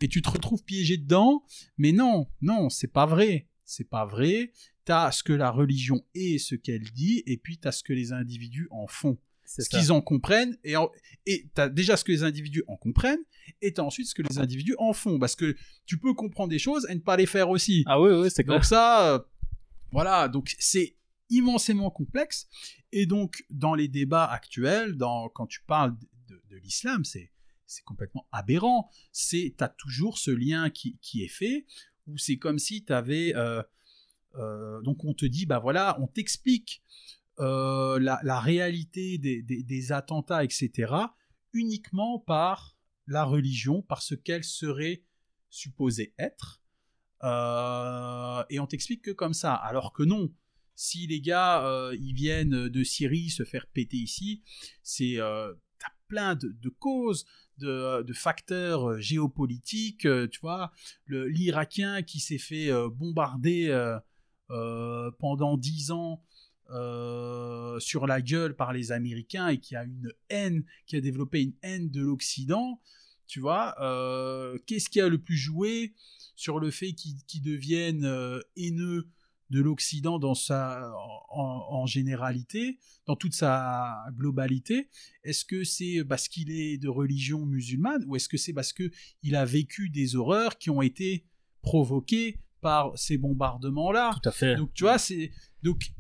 Et 0.05 0.09
tu 0.09 0.21
te 0.21 0.29
retrouves 0.29 0.63
piégé 0.65 0.99
dedans. 0.99 1.43
Mais 1.79 1.93
non, 1.93 2.29
non, 2.43 2.69
c'est 2.69 2.93
pas 2.93 3.07
vrai. 3.07 3.49
C'est 3.65 3.89
pas 3.89 4.05
vrai. 4.05 4.53
T'as 4.85 5.11
ce 5.11 5.23
que 5.23 5.33
la 5.33 5.51
religion 5.51 6.05
est, 6.15 6.37
ce 6.37 6.55
qu'elle 6.55 6.83
dit, 6.93 7.23
et 7.25 7.39
puis 7.39 7.57
t'as 7.57 7.73
ce 7.73 7.83
que 7.83 7.95
les 7.95 8.13
individus 8.13 8.69
en 8.71 8.87
font. 8.87 9.17
Ce 9.63 9.69
qu'ils 9.71 9.93
en 9.93 10.03
comprennent, 10.03 10.59
et, 10.63 10.77
en- 10.77 10.91
et 11.25 11.49
t'as 11.55 11.71
déjà 11.71 11.97
ce 11.97 12.05
que 12.05 12.13
les 12.13 12.23
individus 12.23 12.65
en 12.67 12.77
comprennent, 12.77 13.25
et 13.63 13.73
t'as 13.73 13.83
ensuite 13.83 14.07
ce 14.09 14.15
que 14.15 14.21
les 14.23 14.39
individus 14.39 14.75
en 14.79 14.93
font. 14.93 15.19
Parce 15.19 15.37
que 15.37 15.57
tu 15.87 15.97
peux 15.99 16.13
comprendre 16.13 16.51
des 16.51 16.59
choses 16.59 16.87
et 16.91 16.95
ne 16.95 17.01
pas 17.01 17.17
les 17.17 17.25
faire 17.27 17.49
aussi. 17.49 17.83
Ah 17.87 17.99
oui, 17.99 18.11
oui, 18.13 18.31
c'est 18.31 18.45
clair. 18.45 18.57
Donc 18.57 18.65
ça, 18.67 19.15
euh, 19.15 19.19
voilà, 19.91 20.29
donc 20.29 20.55
c'est 20.59 20.97
immensément 21.31 21.91
complexe. 21.91 22.47
Et 22.93 23.07
donc, 23.07 23.43
dans 23.49 23.75
les 23.75 23.89
débats 23.89 24.27
actuels, 24.27 24.97
dans, 24.99 25.31
quand 25.31 25.47
tu 25.47 25.63
parles 25.67 25.97
de, 26.29 26.43
de 26.51 26.57
l'islam, 26.59 27.05
c'est 27.05 27.31
c'est 27.67 27.85
complètement 27.85 28.27
aberrant. 28.33 28.91
C'est 29.13 29.55
t'as 29.57 29.69
toujours 29.69 30.19
ce 30.19 30.31
lien 30.31 30.71
qui, 30.71 30.99
qui 31.01 31.23
est 31.23 31.29
fait, 31.29 31.67
où 32.07 32.19
c'est 32.19 32.37
comme 32.39 32.59
si 32.59 32.85
tu 32.85 32.93
avais... 32.93 33.33
donc 34.83 35.05
on 35.05 35.15
te 35.15 35.27
dit, 35.27 35.47
bah 35.47 35.59
voilà, 35.59 35.97
on 36.01 36.07
t'explique 36.07 36.83
euh, 37.41 37.99
la, 37.99 38.21
la 38.23 38.39
réalité 38.41 39.19
des, 39.19 39.43
des- 39.43 39.93
attentats, 39.93 40.45
etc., 40.45 40.93
uniquement 41.53 42.19
par 42.19 42.77
la 43.07 43.25
religion, 43.25 43.83
par 43.83 44.03
ce 44.03 44.15
qu'elle 44.15 44.45
serait 44.45 45.03
supposée 45.51 46.15
être. 46.19 46.63
Euh, 47.23 48.45
et 48.51 48.61
on 48.61 48.67
t'explique 48.67 49.03
que 49.03 49.11
comme 49.11 49.35
ça. 49.35 49.55
Alors 49.55 49.93
que 49.93 50.03
non. 50.03 50.33
Si 50.77 51.07
les 51.07 51.21
gars, 51.21 51.65
euh, 51.65 51.97
ils 52.01 52.15
viennent 52.15 52.69
de 52.69 52.85
Syrie 52.85 53.31
se 53.31 53.45
faire 53.45 53.67
péter 53.69 53.97
ici, 53.97 54.43
c'est 54.83 55.21
euh, 55.21 55.55
t'as 55.79 55.93
plein 56.09 56.35
de, 56.35 56.49
de 56.49 56.69
causes, 56.69 57.27
de, 57.59 58.03
de 58.03 58.13
facteurs 58.13 58.91
euh, 58.91 59.01
géopolitiques. 59.01 60.07
euh, 60.07 60.29
tu 60.29 60.41
vois, 60.41 60.73
l'Irakien 61.09 62.03
qui 62.03 62.21
s'est 62.21 62.39
fait 62.39 62.71
euh, 62.71 62.89
bombarder 62.89 63.69
euh, 63.69 63.99
euh, 64.51 65.11
pendant 65.19 65.57
dix 65.57 65.91
ans 65.91 66.23
euh, 66.71 67.79
sur 67.81 68.07
la 68.07 68.21
gueule 68.21 68.57
par 68.57 68.73
les 68.73 68.93
Américains 68.93 69.49
et 69.49 69.59
qui 69.59 69.77
a 69.77 69.85
une 69.85 70.13
haine, 70.31 70.65
qui 70.87 70.97
a 70.97 71.01
développé 71.01 71.43
une 71.43 71.55
haine 71.63 71.91
de 71.91 72.03
l'Occident. 72.03 72.81
Tu 73.27 73.41
vois, 73.41 73.75
euh, 73.81 74.59
qu'est-ce 74.67 74.91
qui 74.91 75.01
a 75.01 75.09
le 75.09 75.19
plus 75.19 75.37
joué 75.37 75.95
sur 76.37 76.61
le 76.61 76.71
fait 76.71 76.93
qu'ils 76.93 77.23
qu'ils 77.27 77.43
deviennent 77.43 78.05
euh, 78.05 78.41
haineux 78.57 79.07
de 79.55 79.61
l'Occident 79.61 80.19
dans 80.19 80.35
sa 80.35 80.93
en, 81.31 81.67
en 81.71 81.87
généralité, 81.87 82.81
dans 83.07 83.15
toute 83.15 83.35
sa 83.35 84.05
globalité 84.17 84.89
Est-ce 85.23 85.45
que 85.45 85.63
c'est 85.63 86.05
parce 86.05 86.27
qu'il 86.27 86.51
est 86.51 86.77
de 86.77 86.89
religion 86.89 87.47
musulmane 87.47 88.05
ou 88.09 88.17
est-ce 88.17 88.29
que 88.29 88.37
c'est 88.37 88.53
parce 88.53 88.73
que 88.73 88.91
il 89.23 89.37
a 89.37 89.45
vécu 89.45 89.91
des 89.91 90.17
horreurs 90.17 90.59
qui 90.59 90.71
ont 90.71 90.83
été 90.83 91.25
provoquées 91.63 92.41
par 92.61 92.99
ces 92.99 93.17
bombardements-là? 93.17 94.19
Tout 94.21 94.29
à 94.29 94.33
fait. 94.33 94.57
donc 94.57 94.75
tu 94.75 94.83
vois, 94.83 94.99
c'est 94.99 95.31
donc 95.63 95.93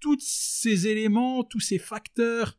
tous 0.00 0.18
ces 0.20 0.86
éléments, 0.86 1.44
tous 1.44 1.60
ces 1.60 1.78
facteurs 1.78 2.58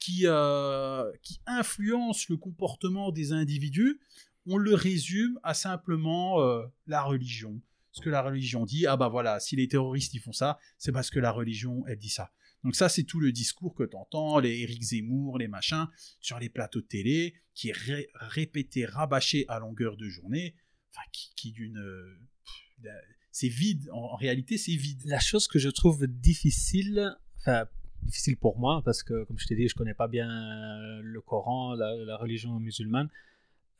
qui 0.00 0.22
euh, 0.24 1.08
qui 1.22 1.40
influencent 1.46 2.26
le 2.30 2.36
comportement 2.36 3.12
des 3.12 3.32
individus, 3.32 4.00
on 4.44 4.56
le 4.56 4.74
résume 4.74 5.38
à 5.44 5.54
simplement 5.54 6.40
euh, 6.40 6.64
la 6.88 7.02
religion. 7.02 7.60
Ce 7.92 8.00
que 8.00 8.10
la 8.10 8.22
religion 8.22 8.64
dit, 8.64 8.86
ah 8.86 8.96
bah 8.96 9.08
voilà, 9.08 9.40
si 9.40 9.56
les 9.56 9.68
terroristes 9.68 10.14
ils 10.14 10.20
font 10.20 10.32
ça, 10.32 10.58
c'est 10.76 10.92
parce 10.92 11.10
que 11.10 11.18
la 11.18 11.32
religion 11.32 11.84
elle 11.86 11.98
dit 11.98 12.10
ça. 12.10 12.32
Donc 12.64 12.74
ça 12.76 12.88
c'est 12.88 13.04
tout 13.04 13.20
le 13.20 13.32
discours 13.32 13.74
que 13.74 13.84
tu 13.84 13.96
entends, 13.96 14.38
les 14.38 14.60
Éric 14.60 14.82
Zemmour, 14.82 15.38
les 15.38 15.48
machins 15.48 15.86
sur 16.20 16.38
les 16.38 16.48
plateaux 16.48 16.80
de 16.80 16.86
télé 16.86 17.34
qui 17.54 17.70
est 17.70 17.76
ré- 17.76 18.08
répété, 18.14 18.84
rabâché 18.84 19.44
à 19.48 19.58
longueur 19.58 19.96
de 19.96 20.08
journée, 20.08 20.54
enfin 20.90 21.06
qui, 21.12 21.52
d'une 21.52 21.78
euh, 21.78 22.90
c'est 23.30 23.48
vide. 23.48 23.88
En, 23.92 24.16
réalité, 24.16 24.58
c'est 24.58 24.74
vide. 24.74 25.02
La 25.04 25.20
chose 25.20 25.48
que 25.48 25.58
je 25.58 25.68
trouve 25.68 26.06
difficile, 26.06 27.16
enfin 27.38 27.66
difficile 28.02 28.36
pour 28.36 28.58
moi, 28.58 28.82
parce 28.84 29.02
que 29.02 29.24
comme 29.24 29.38
je 29.38 29.46
t'ai 29.46 29.56
dit, 29.56 29.68
je 29.68 29.74
connais 29.74 29.94
pas 29.94 30.08
bien 30.08 30.28
euh, 30.28 31.00
le 31.02 31.20
Coran, 31.20 31.74
la 31.74 32.16
religion 32.16 32.58
musulmane, 32.58 33.08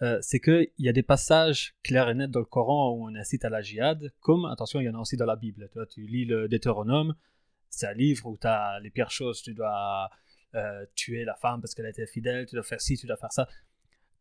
euh, 0.02 0.18
c'est 0.22 0.38
qu'il 0.40 0.70
y 0.78 0.88
a 0.88 0.92
des 0.92 1.02
passages 1.02 1.74
clairs 1.82 2.08
et 2.08 2.14
nets 2.14 2.30
dans 2.30 2.40
le 2.40 2.46
Coran 2.46 2.92
où 2.92 3.08
on 3.08 3.14
incite 3.14 3.44
à 3.44 3.50
la 3.50 3.62
jihad, 3.62 4.12
comme, 4.20 4.44
attention, 4.44 4.80
il 4.80 4.84
y 4.84 4.88
en 4.88 4.94
a 4.94 4.98
aussi 4.98 5.16
dans 5.16 5.26
la 5.26 5.36
Bible. 5.36 5.68
Tu, 5.72 5.78
vois, 5.78 5.86
tu 5.86 6.06
lis 6.06 6.24
le 6.24 6.48
Deutéronome, 6.48 7.14
c'est 7.68 7.86
un 7.86 7.94
livre 7.94 8.26
où 8.26 8.36
tu 8.36 8.46
as 8.46 8.78
les 8.80 8.90
pires 8.90 9.10
choses, 9.10 9.42
tu 9.42 9.54
dois 9.54 10.08
euh, 10.54 10.86
tuer 10.94 11.24
la 11.24 11.34
femme 11.34 11.60
parce 11.60 11.74
qu'elle 11.74 11.86
a 11.86 11.90
été 11.90 12.06
fidèle, 12.06 12.46
tu 12.46 12.54
dois 12.54 12.62
faire 12.62 12.80
ci, 12.80 12.96
tu 12.96 13.06
dois 13.06 13.16
faire 13.16 13.32
ça. 13.32 13.48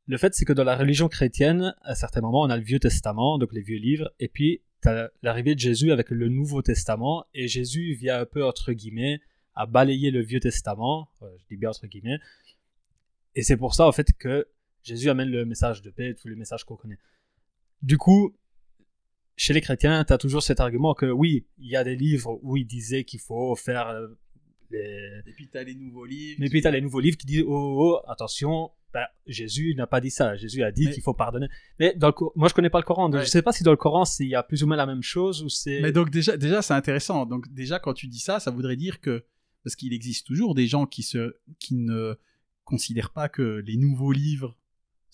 Le 0.08 0.18
fait, 0.18 0.34
c'est 0.34 0.46
que 0.46 0.54
dans 0.54 0.64
la 0.64 0.76
religion 0.76 1.10
chrétienne, 1.10 1.76
à 1.84 1.94
certains 1.94 2.22
moments, 2.22 2.42
on 2.42 2.50
a 2.50 2.58
le 2.58 2.64
Vieux 2.64 2.80
Testament, 2.80 3.38
donc 3.38 3.54
les 3.54 3.62
vieux 3.62 3.78
livres, 3.78 4.12
et 4.20 4.30
puis 4.30 4.62
tu 4.82 4.90
as 4.90 5.12
l'arrivée 5.22 5.54
de 5.54 5.60
Jésus 5.60 5.92
avec 5.92 6.10
le 6.10 6.30
Nouveau 6.30 6.62
Testament, 6.62 7.26
et 7.34 7.48
Jésus 7.48 7.94
vient 7.94 8.20
un 8.22 8.26
peu, 8.26 8.46
entre 8.46 8.72
guillemets, 8.72 9.20
à 9.54 9.66
balayer 9.66 10.12
le 10.12 10.22
Vieux 10.22 10.40
Testament, 10.40 11.10
euh, 11.22 11.28
je 11.40 11.46
dis 11.50 11.58
bien 11.58 11.70
entre 11.70 11.88
guillemets, 11.88 12.20
et 13.36 13.44
c'est 13.44 13.58
pour 13.58 13.76
ça, 13.76 13.86
en 13.86 13.92
fait, 13.92 14.14
que 14.18 14.48
Jésus 14.88 15.10
amène 15.10 15.30
le 15.30 15.44
message 15.46 15.82
de 15.82 15.90
paix, 15.90 16.16
tous 16.16 16.30
les 16.30 16.36
messages 16.36 16.64
qu'on 16.64 16.78
connaît. 16.78 16.98
Du 17.82 17.98
coup, 17.98 18.36
chez 19.36 19.54
les 19.54 19.62
chrétiens, 19.62 20.04
tu 20.06 20.14
as 20.14 20.18
toujours 20.18 20.42
cet 20.42 20.60
argument 20.62 20.94
que 20.94 21.06
oui, 21.06 21.46
il 21.58 21.70
y 21.70 21.76
a 21.76 21.84
des 21.84 21.96
livres 21.96 22.40
où 22.42 22.56
il 22.58 22.66
disait 22.66 23.04
qu'il 23.04 23.20
faut 23.20 23.56
faire 23.56 23.88
euh, 23.90 24.08
les... 24.72 25.22
Et 25.28 25.34
puis, 25.34 25.50
tu 25.50 25.58
as 25.58 25.64
les 25.64 25.76
nouveaux 25.76 26.06
livres. 26.06 26.38
Mais 26.40 26.50
puis 26.50 26.62
tu 26.62 26.68
as 26.68 26.72
les 26.72 26.82
nouveaux 26.82 27.02
livres 27.02 27.18
qui 27.18 27.26
disent 27.28 27.44
oh, 27.46 27.54
oh, 27.54 28.00
oh, 28.06 28.10
attention, 28.10 28.72
ben, 28.94 29.06
Jésus 29.28 29.76
n'a 29.76 29.88
pas 29.88 30.00
dit 30.00 30.10
ça. 30.10 30.36
Jésus 30.38 30.64
a 30.64 30.72
dit 30.72 30.86
Mais- 30.86 30.94
qu'il 30.94 31.04
faut 31.04 31.14
pardonner. 31.14 31.48
Mais 31.80 31.94
dans 31.96 32.08
le 32.08 32.14
Cor- 32.14 32.32
moi, 32.36 32.48
je 32.48 32.54
connais 32.54 32.70
pas 32.70 32.80
le 32.80 32.86
Coran, 32.86 33.10
donc 33.10 33.20
Ouais. 33.20 33.26
je 33.26 33.30
sais 33.30 33.42
pas 33.42 33.52
si 33.52 33.64
dans 33.64 33.72
le 33.72 33.78
Coran, 33.78 34.06
il 34.20 34.28
y 34.30 34.36
a 34.36 34.42
plus 34.44 34.64
ou 34.64 34.68
moins 34.68 34.78
la 34.78 34.86
même 34.86 35.04
chose 35.04 35.44
ou 35.44 35.50
c'est. 35.50 35.82
Mais 35.82 35.92
donc, 35.92 36.10
déjà, 36.10 36.38
déjà 36.38 36.62
c'est 36.62 36.74
intéressant. 36.74 37.26
Donc, 37.26 37.52
déjà, 37.54 37.78
quand 37.80 37.94
tu 37.94 38.08
dis 38.08 38.20
ça, 38.20 38.40
ça 38.40 38.52
voudrait 38.52 38.78
dire 38.78 39.02
que. 39.02 39.26
Parce 39.64 39.76
qu'il 39.76 39.92
existe 39.92 40.26
toujours 40.26 40.56
des 40.56 40.66
gens 40.66 40.86
qui, 40.86 41.04
se, 41.04 41.36
qui 41.60 41.76
ne 41.76 42.16
considèrent 42.64 43.10
pas 43.12 43.28
que 43.28 43.62
les 43.66 43.76
nouveaux 43.76 44.14
livres 44.14 44.56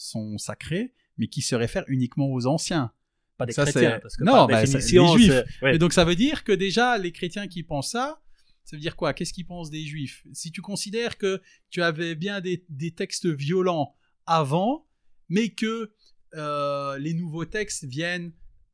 sont 0.03 0.37
sacrés, 0.37 0.93
mais 1.17 1.27
qui 1.27 1.41
se 1.41 1.55
réfèrent 1.55 1.85
uniquement 1.87 2.31
aux 2.31 2.45
anciens. 2.45 2.91
pas 3.37 3.45
des 3.45 3.53
ça, 3.53 3.63
chrétiens, 3.63 3.99
parce 4.01 4.17
que 4.17 4.23
Non, 4.23 4.31
par 4.33 4.47
bah, 4.47 4.63
les 4.63 4.67
Juifs. 4.79 5.43
ouais. 5.61 5.75
Et 5.75 5.77
donc 5.77 5.93
ça 5.93 6.05
veut 6.05 6.15
dire 6.15 6.43
que 6.43 6.51
déjà 6.51 6.97
les 6.97 7.11
chrétiens 7.11 7.47
qui 7.47 7.63
pensent 7.63 7.91
ça, 7.91 8.19
ça 8.63 8.77
veut 8.77 8.81
dire 8.81 8.95
quoi? 8.95 9.13
Qu'est-ce 9.13 9.33
qu'ils 9.33 9.45
pensent 9.45 9.69
des 9.69 9.85
juifs? 9.85 10.23
Si 10.31 10.51
tu 10.51 10.61
considères 10.61 11.17
que 11.17 11.41
tu 11.69 11.81
avais 11.83 12.15
bien 12.15 12.39
des, 12.39 12.63
des 12.69 12.91
textes 12.91 13.27
violents 13.27 13.93
avant, 14.25 14.87
mais 15.27 15.49
que 15.49 15.91
euh, 16.35 16.97
les 16.97 17.13
nouveaux 17.13 17.43
textes 17.45 17.83
viennent 17.83 18.31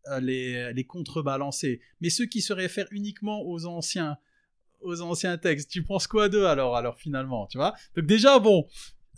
euh, 0.08 0.19
les, 0.19 0.72
les 0.74 0.83
contrebalancer, 0.85 1.82
mais 2.01 2.09
ceux 2.11 2.27
qui 2.27 2.41
se 2.41 2.53
réfèrent 2.53 2.88
uniquement 2.91 3.41
aux 3.41 3.66
anciens, 3.66 4.17
aux 4.82 5.01
anciens 5.01 5.38
textes. 5.40 5.72
Tu 5.72 5.82
penses 5.83 6.06
quoi 6.08 6.30
d'eux 6.30 6.45
alors, 6.45 6.75
alors 6.77 6.98
finalement, 6.99 7.48
tu 7.48 7.58
vois? 7.58 7.74
Donc 7.95 8.06
déjà, 8.06 8.38
bon, 8.38 8.67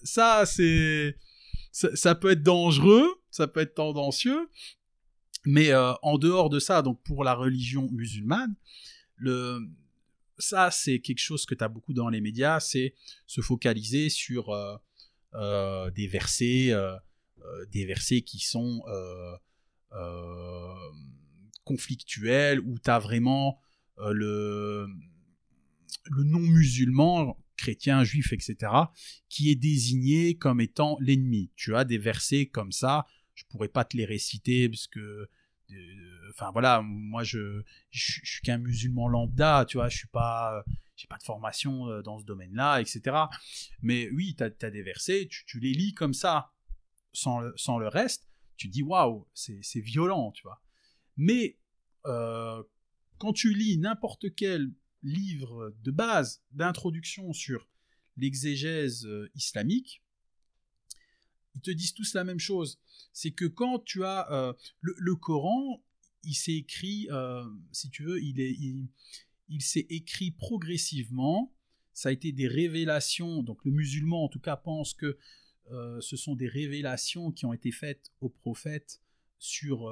ça, 0.04 0.46
c'est, 0.46 1.18
ça, 1.72 2.16
peut 2.16 2.32
être 2.32 2.44
dangereux, 2.44 3.08
ça 3.30 3.48
peut 3.48 3.62
être 3.62 3.76
tendancieux, 3.76 4.50
mais 5.46 5.72
euh, 5.72 5.94
en 6.02 6.18
dehors 6.18 6.50
de 6.50 6.60
ça, 6.60 6.82
donc 6.82 7.02
pour 7.04 7.24
la 7.24 7.34
religion 7.34 7.90
musulmane, 7.92 8.56
le, 9.16 9.60
ça, 10.38 10.72
c'est 10.72 11.00
quelque 11.00 11.20
chose 11.20 11.46
que 11.46 11.56
tu 11.56 11.64
as 11.64 11.70
beaucoup 11.70 11.94
dans 11.94 12.10
les 12.10 12.22
médias, 12.22 12.60
c'est 12.60 12.96
se 13.26 13.42
focaliser 13.42 14.10
sur 14.10 14.50
euh, 14.50 14.76
euh, 15.36 15.90
des 15.92 16.08
versets, 16.08 16.74
des 17.72 17.86
versets 17.86 18.22
qui 18.22 18.40
sont 18.40 18.84
conflictuels, 21.64 22.60
où 22.60 22.78
tu 22.80 22.90
as 22.90 23.00
vraiment 23.00 23.60
le, 23.98 24.88
le 26.06 26.24
non-musulman, 26.24 27.38
chrétien, 27.62 28.04
juif, 28.04 28.34
etc., 28.34 28.56
qui 29.30 29.52
est 29.52 29.56
désigné 29.56 30.36
comme 30.36 30.60
étant 30.60 30.98
l'ennemi. 31.00 31.52
Tu 31.56 31.76
as 31.76 31.84
des 31.84 32.00
versets 32.00 32.48
comme 32.48 32.72
ça, 32.72 33.06
je 33.36 33.44
pourrais 33.50 33.70
pas 33.70 33.86
te 33.86 33.96
les 33.96 34.06
réciter 34.06 34.68
parce 34.68 34.88
que 34.88 35.30
euh, 35.72 36.30
enfin 36.32 36.52
voilà 36.52 36.82
moi 36.84 37.24
je 37.24 37.62
je, 37.92 38.20
suis 38.24 38.42
qu'un 38.42 38.58
musulman 38.58 39.08
lambda 39.08 39.66
tu 39.66 39.78
vois 39.78 39.88
je 39.88 39.98
suis 39.98 40.08
pas 40.08 40.66
j'ai 40.98 41.08
pas 41.08 41.18
de 41.18 41.24
formation 41.24 41.88
euh, 41.88 42.02
dans 42.02 42.20
ce 42.20 42.26
domaine 42.26 42.54
là 42.54 42.82
etc 42.82 43.16
mais 43.82 44.10
oui 44.12 44.36
tu 44.36 44.44
as, 44.44 44.70
des 44.70 44.82
versets 44.82 45.30
tu, 45.30 45.60
les 45.60 45.72
lis 45.72 45.94
comme 45.94 46.14
ça 46.14 46.52
sans 47.14 47.40
le, 47.40 47.54
sans 47.56 47.78
le 47.78 47.88
reste 47.88 48.28
tu 48.58 48.68
dis 48.68 48.84
waouh 48.84 49.26
c'est 49.34 49.80
violent 49.80 50.32
tu 50.32 50.44
vois 50.44 50.62
mais 51.16 51.58
euh, 52.06 52.62
quand 53.18 53.32
tu 53.32 53.54
lis 53.54 53.78
n'importe 53.78 54.36
quel 54.36 54.74
livre 55.04 55.74
de 55.84 55.92
base 55.92 56.42
d'introduction 56.52 57.34
sur 57.34 57.68
l'exégèse 58.18 59.06
euh, 59.06 59.30
islamique 59.36 60.02
ils 61.56 61.62
te 61.62 61.72
disent 61.72 61.94
tous 61.94 62.14
la 62.14 62.24
même 62.24 62.40
chose. 62.40 62.80
C'est 63.14 63.32
que 63.32 63.46
quand 63.46 63.80
tu 63.80 64.06
as 64.06 64.32
euh, 64.32 64.54
le, 64.80 65.16
Coran, 65.16 65.84
il 66.24 66.34
s'est 66.34 66.56
écrit, 66.56 67.08
euh, 67.12 67.44
si 67.72 67.90
tu 67.90 68.04
veux, 68.04 68.22
il 68.24 68.40
est, 68.40 68.56
il, 69.50 69.62
s'est 69.62 69.86
écrit 69.90 70.32
progressivement. 70.32 71.54
Ça 71.94 72.10
a 72.10 72.12
été 72.14 72.32
des 72.32 72.48
révélations. 72.48 73.44
Donc 73.44 73.66
le 73.66 73.72
musulman, 73.72 74.24
en 74.24 74.30
tout 74.30 74.40
cas, 74.40 74.56
pense 74.56 74.94
que 74.94 75.18
ce 76.02 76.18
sont 76.18 76.36
des 76.36 76.50
révélations 76.50 77.32
qui 77.32 77.46
ont 77.46 77.54
été 77.54 77.72
faites 77.72 78.12
au 78.20 78.28
prophète 78.28 79.02
sur 79.38 79.90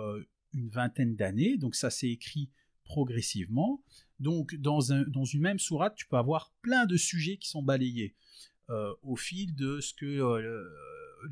une 0.53 0.69
vingtaine 0.69 1.15
d'années. 1.15 1.57
Donc 1.57 1.75
ça 1.75 1.89
s'est 1.89 2.09
écrit 2.09 2.49
progressivement. 2.89 3.81
Donc 4.19 4.55
dans, 4.55 4.91
un, 4.91 5.03
dans 5.03 5.23
une 5.23 5.41
même 5.41 5.59
sourate, 5.59 5.95
tu 5.95 6.07
peux 6.07 6.17
avoir 6.17 6.51
plein 6.61 6.85
de 6.85 6.97
sujets 6.97 7.37
qui 7.37 7.47
sont 7.47 7.63
balayés 7.63 8.15
euh, 8.69 8.93
au 9.03 9.15
fil 9.15 9.55
de 9.55 9.79
ce 9.79 9.93
que 9.93 10.05
euh, 10.05 10.63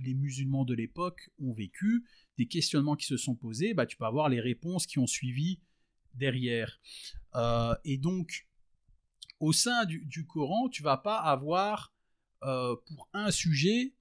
les 0.03 0.13
musulmans 0.13 0.65
de 0.65 0.75
l'époque 0.75 1.29
ont 1.39 1.53
vécu, 1.53 2.05
des 2.37 2.47
questionnements 2.47 2.95
qui 2.95 3.07
se 3.07 3.17
sont 3.17 3.35
posés, 3.35 3.73
bah, 3.73 3.87
tu 3.87 3.97
peux 3.97 4.05
avoir 4.05 4.29
les 4.29 4.39
réponses 4.39 4.85
qui 4.85 4.99
ont 4.99 5.07
suivi 5.07 5.59
derrière. 6.13 6.79
Euh, 7.35 7.75
et 7.83 7.97
donc, 7.97 8.47
au 9.39 9.51
sein 9.51 9.85
du, 9.85 10.05
du, 10.05 10.25
Coran, 10.25 10.69
tu 10.69 10.83
vas 10.83 10.97
pas 10.97 11.17
avoir 11.17 11.93
pour 12.39 13.09
un 13.13 13.31
sujet 13.31 13.95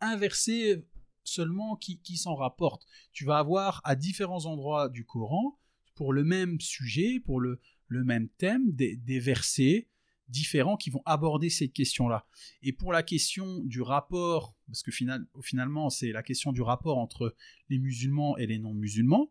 un 0.00 0.16
verset 0.16 0.84
seulement 1.24 1.76
qui, 1.76 1.98
qui 2.00 2.18
s'en 2.18 2.34
rapporte. 2.34 2.86
Tu 3.12 3.24
vas 3.24 3.38
avoir 3.38 3.80
à 3.84 3.96
différents 3.96 4.44
endroits 4.44 4.88
du 4.90 5.06
Coran, 5.06 5.58
pour 6.00 6.14
le 6.14 6.24
même 6.24 6.58
sujet, 6.62 7.20
pour 7.20 7.40
le, 7.40 7.60
le 7.88 8.04
même 8.04 8.30
thème, 8.38 8.72
des, 8.72 8.96
des 8.96 9.20
versets 9.20 9.86
différents 10.28 10.78
qui 10.78 10.88
vont 10.88 11.02
aborder 11.04 11.50
cette 11.50 11.74
question-là. 11.74 12.26
Et 12.62 12.72
pour 12.72 12.90
la 12.90 13.02
question 13.02 13.62
du 13.64 13.82
rapport, 13.82 14.56
parce 14.66 14.82
que 14.82 14.92
final, 14.92 15.26
finalement 15.42 15.90
c'est 15.90 16.10
la 16.10 16.22
question 16.22 16.52
du 16.52 16.62
rapport 16.62 16.96
entre 16.96 17.36
les 17.68 17.78
musulmans 17.78 18.38
et 18.38 18.46
les 18.46 18.58
non-musulmans, 18.58 19.30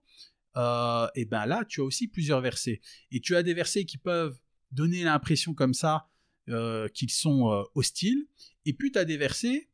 euh, 0.57 1.07
et 1.15 1.25
ben 1.25 1.47
là 1.47 1.65
tu 1.67 1.81
as 1.81 1.85
aussi 1.85 2.07
plusieurs 2.07 2.39
versets. 2.39 2.81
Et 3.09 3.19
tu 3.19 3.35
as 3.35 3.41
des 3.41 3.55
versets 3.55 3.85
qui 3.85 3.97
peuvent 3.97 4.39
donner 4.71 5.03
l'impression 5.03 5.55
comme 5.55 5.73
ça 5.73 6.07
euh, 6.49 6.87
qu'ils 6.89 7.09
sont 7.09 7.51
euh, 7.51 7.63
hostiles, 7.73 8.27
et 8.67 8.73
puis 8.73 8.91
tu 8.91 8.99
as 8.99 9.05
des 9.05 9.17
versets 9.17 9.71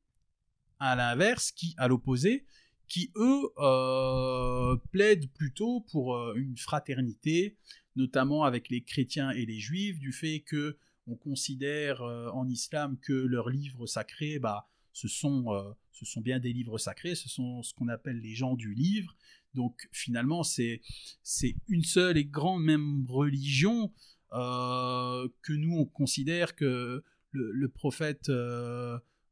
à 0.80 0.95
l'inverse, 0.95 1.51
qui, 1.51 1.74
à 1.75 1.90
l'opposé, 1.90 2.45
qui 2.88 3.11
eux 3.15 3.49
euh, 3.57 4.75
plaident 4.91 5.30
plutôt 5.31 5.81
pour 5.91 6.15
euh, 6.15 6.33
une 6.35 6.57
fraternité, 6.57 7.57
notamment 7.95 8.43
avec 8.43 8.69
les 8.69 8.81
chrétiens 8.81 9.31
et 9.31 9.45
les 9.45 9.59
juifs, 9.59 9.99
du 9.99 10.11
fait 10.11 10.41
que 10.41 10.77
on 11.07 11.15
considère 11.15 12.01
euh, 12.01 12.30
en 12.31 12.47
islam 12.49 12.97
que 12.99 13.14
leurs 13.14 13.49
livres 13.49 13.85
sacrés, 13.85 14.39
bah, 14.39 14.67
ce 14.93 15.07
sont, 15.07 15.47
ce 15.91 16.05
sont 16.05 16.22
bien 16.22 16.39
des 16.39 16.53
livres 16.53 16.77
sacrés, 16.77 17.15
ce 17.15 17.27
sont 17.27 17.61
ce 17.64 17.73
qu'on 17.73 17.89
appelle 17.89 18.22
les 18.22 18.33
gens 18.33 18.55
du 18.55 18.73
livre. 18.73 19.14
Donc 19.53 19.89
finalement, 19.91 20.43
c'est 20.43 20.81
c'est 21.22 21.55
une 21.67 21.83
seule 21.83 22.17
et 22.17 22.23
grande 22.23 22.64
même 22.64 23.05
religion 23.09 23.91
que 24.31 25.53
nous 25.53 25.75
on 25.77 25.85
considère 25.85 26.55
que 26.55 27.03
le, 27.31 27.67
prophète 27.67 28.31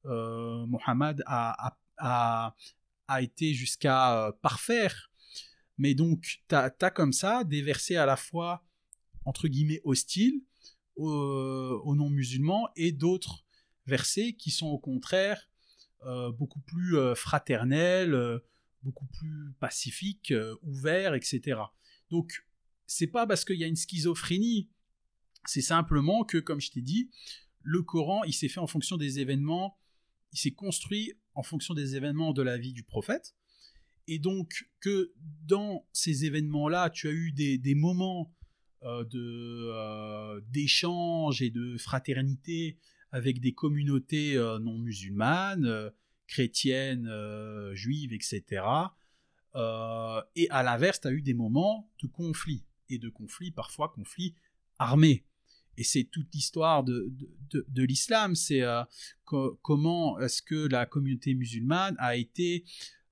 Mohammed 0.03 1.23
a, 1.25 1.77
a 3.07 3.21
été 3.21 3.53
jusqu'à 3.53 4.35
parfaire. 4.41 5.11
Mais 5.77 5.95
donc, 5.95 6.41
tu 6.47 6.55
as, 6.55 6.69
comme 6.69 7.13
ça 7.13 7.43
des 7.43 7.61
versets 7.61 7.95
à 7.95 8.05
la 8.05 8.15
fois, 8.15 8.65
entre 9.25 9.47
guillemets, 9.47 9.81
hostiles, 9.83 10.41
aux, 10.95 11.81
aux 11.85 11.95
non-musulmans 11.95 12.69
et 12.75 12.91
d'autres 12.91 13.45
versets 13.85 14.33
qui 14.33 14.51
sont 14.51 14.67
au 14.67 14.79
contraire 14.79 15.49
euh, 16.05 16.31
beaucoup 16.31 16.59
plus 16.59 16.97
euh, 16.97 17.15
fraternels, 17.15 18.13
euh, 18.13 18.39
beaucoup 18.83 19.05
plus 19.07 19.53
pacifiques, 19.59 20.33
ouverts, 20.63 21.13
etc. 21.13 21.61
Donc, 22.11 22.45
c'est 22.85 23.07
pas 23.07 23.25
parce 23.25 23.45
qu'il 23.45 23.57
y 23.57 23.63
a 23.63 23.67
une 23.67 23.77
schizophrénie, 23.77 24.69
c'est 25.45 25.61
simplement 25.61 26.25
que, 26.25 26.37
comme 26.37 26.59
je 26.59 26.71
t'ai 26.71 26.81
dit, 26.81 27.09
le 27.61 27.81
Coran, 27.81 28.25
il 28.25 28.33
s'est 28.33 28.49
fait 28.49 28.59
en 28.59 28.67
fonction 28.67 28.97
des 28.97 29.19
événements, 29.19 29.77
il 30.33 30.39
s'est 30.39 30.51
construit 30.51 31.13
en 31.35 31.43
fonction 31.43 31.73
des 31.73 31.95
événements 31.95 32.33
de 32.33 32.41
la 32.41 32.57
vie 32.57 32.73
du 32.73 32.83
prophète, 32.83 33.35
et 34.07 34.19
donc 34.19 34.67
que 34.79 35.13
dans 35.45 35.85
ces 35.93 36.25
événements-là, 36.25 36.89
tu 36.89 37.07
as 37.07 37.11
eu 37.11 37.31
des, 37.31 37.75
moments 37.75 38.33
euh, 38.83 39.03
de 39.05 39.69
euh, 39.71 40.41
d'échange 40.49 41.41
et 41.41 41.49
de 41.49 41.77
fraternité 41.77 42.77
avec 43.11 43.39
des 43.39 43.53
communautés 43.53 44.35
euh, 44.35 44.59
non 44.59 44.77
musulmanes, 44.77 45.91
chrétiennes, 46.27 47.09
juives, 47.73 48.13
etc. 48.13 48.63
et 49.55 50.47
à 50.49 50.63
l'inverse, 50.63 51.01
tu 51.01 51.07
as 51.07 51.11
eu 51.11 51.21
des 51.21 51.33
moments 51.33 51.89
de 52.01 52.07
conflit, 52.07 52.65
et 52.89 52.97
de 52.97 53.09
conflit, 53.09 53.51
parfois 53.51 53.89
conflit 53.89 54.35
armé. 54.79 55.23
Et 55.77 55.83
c'est 55.83 56.03
toute 56.03 56.33
l'histoire 56.33 56.83
de, 56.83 57.11
l'islam, 57.75 58.35
c'est 58.35 58.61
euh, 58.61 58.83
co 59.25 59.59
comment 59.61 60.19
est-ce 60.19 60.41
que 60.41 60.67
la 60.67 60.85
communauté 60.85 61.33
musulmane 61.33 61.95
a 61.99 62.15
été 62.15 62.63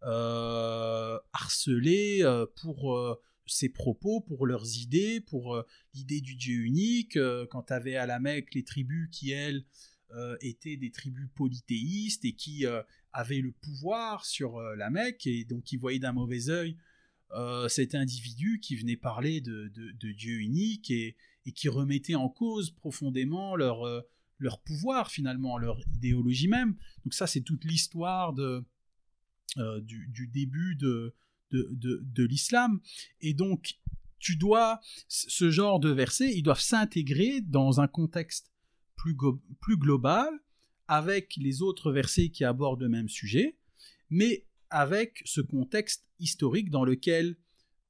euh, 0.03 1.17
harcelée 1.33 2.23
pour 2.61 3.19
ses 3.51 3.69
propos, 3.69 4.22
pour 4.22 4.48
leurs 4.48 4.77
idées, 4.77 5.22
pour 5.22 5.56
euh, 5.56 5.65
l'idée 5.93 6.22
du 6.22 6.35
Dieu 6.35 6.64
unique. 6.64 7.17
Euh, 7.17 7.45
quand 7.49 7.64
tu 7.64 7.73
avais 7.73 7.95
à 7.95 8.06
la 8.06 8.19
Mecque 8.19 8.53
les 8.53 8.64
tribus 8.64 9.09
qui, 9.11 9.31
elles, 9.31 9.64
euh, 10.11 10.35
étaient 10.41 10.77
des 10.77 10.91
tribus 10.91 11.30
polythéistes 11.35 12.25
et 12.25 12.33
qui 12.33 12.65
avaient 13.14 13.40
le 13.40 13.51
pouvoir 13.51 14.25
sur 14.25 14.59
la 14.59 14.90
Mecque 14.90 15.27
et 15.27 15.45
donc 15.45 15.64
qui 15.64 15.77
voyaient 15.77 15.99
d'un 15.99 16.11
mauvais 16.14 16.49
œil 16.49 16.77
cet 17.69 17.95
individu 17.95 18.59
qui 18.59 18.75
venait 18.75 18.98
parler 18.98 19.40
de 19.40 20.11
Dieu 20.11 20.40
unique 20.40 20.91
et, 20.91 21.15
et, 21.45 21.51
qui 21.51 21.69
remettait 21.69 22.15
en 22.15 22.29
cause 22.29 22.71
profondément 22.71 23.55
leur, 23.55 23.83
leur 24.37 24.59
pouvoir 24.61 25.11
finalement, 25.11 25.57
leur 25.57 25.79
idéologie 25.93 26.47
même. 26.47 26.75
Donc 27.03 27.13
ça, 27.13 27.27
c'est 27.27 27.41
toute 27.41 27.63
l'histoire 27.63 28.33
de, 28.33 28.63
du, 29.81 30.07
du, 30.07 30.27
début 30.27 30.75
de, 30.75 31.13
de, 31.51 31.69
de, 31.71 32.01
de 32.03 32.23
l'islam. 32.23 32.79
Et 33.21 33.33
donc, 33.33 33.79
tu 34.19 34.35
dois, 34.35 34.79
ce 35.07 35.49
genre 35.49 35.79
de 35.79 35.89
versets, 35.89 36.31
ils 36.33 36.43
doivent 36.43 36.61
s'intégrer 36.61 37.41
dans 37.41 37.81
un 37.81 37.87
contexte 37.87 38.51
plus, 38.95 39.15
plus 39.59 39.77
global, 39.77 40.29
avec 40.87 41.35
les 41.37 41.61
autres 41.61 41.91
versets 41.91 42.29
qui 42.29 42.43
abordent 42.43 42.81
le 42.81 42.89
même 42.89 43.09
sujet, 43.09 43.57
mais 44.09 44.45
avec 44.69 45.21
ce 45.25 45.41
contexte 45.41 46.05
historique 46.19 46.69
dans 46.69 46.85
lequel 46.85 47.37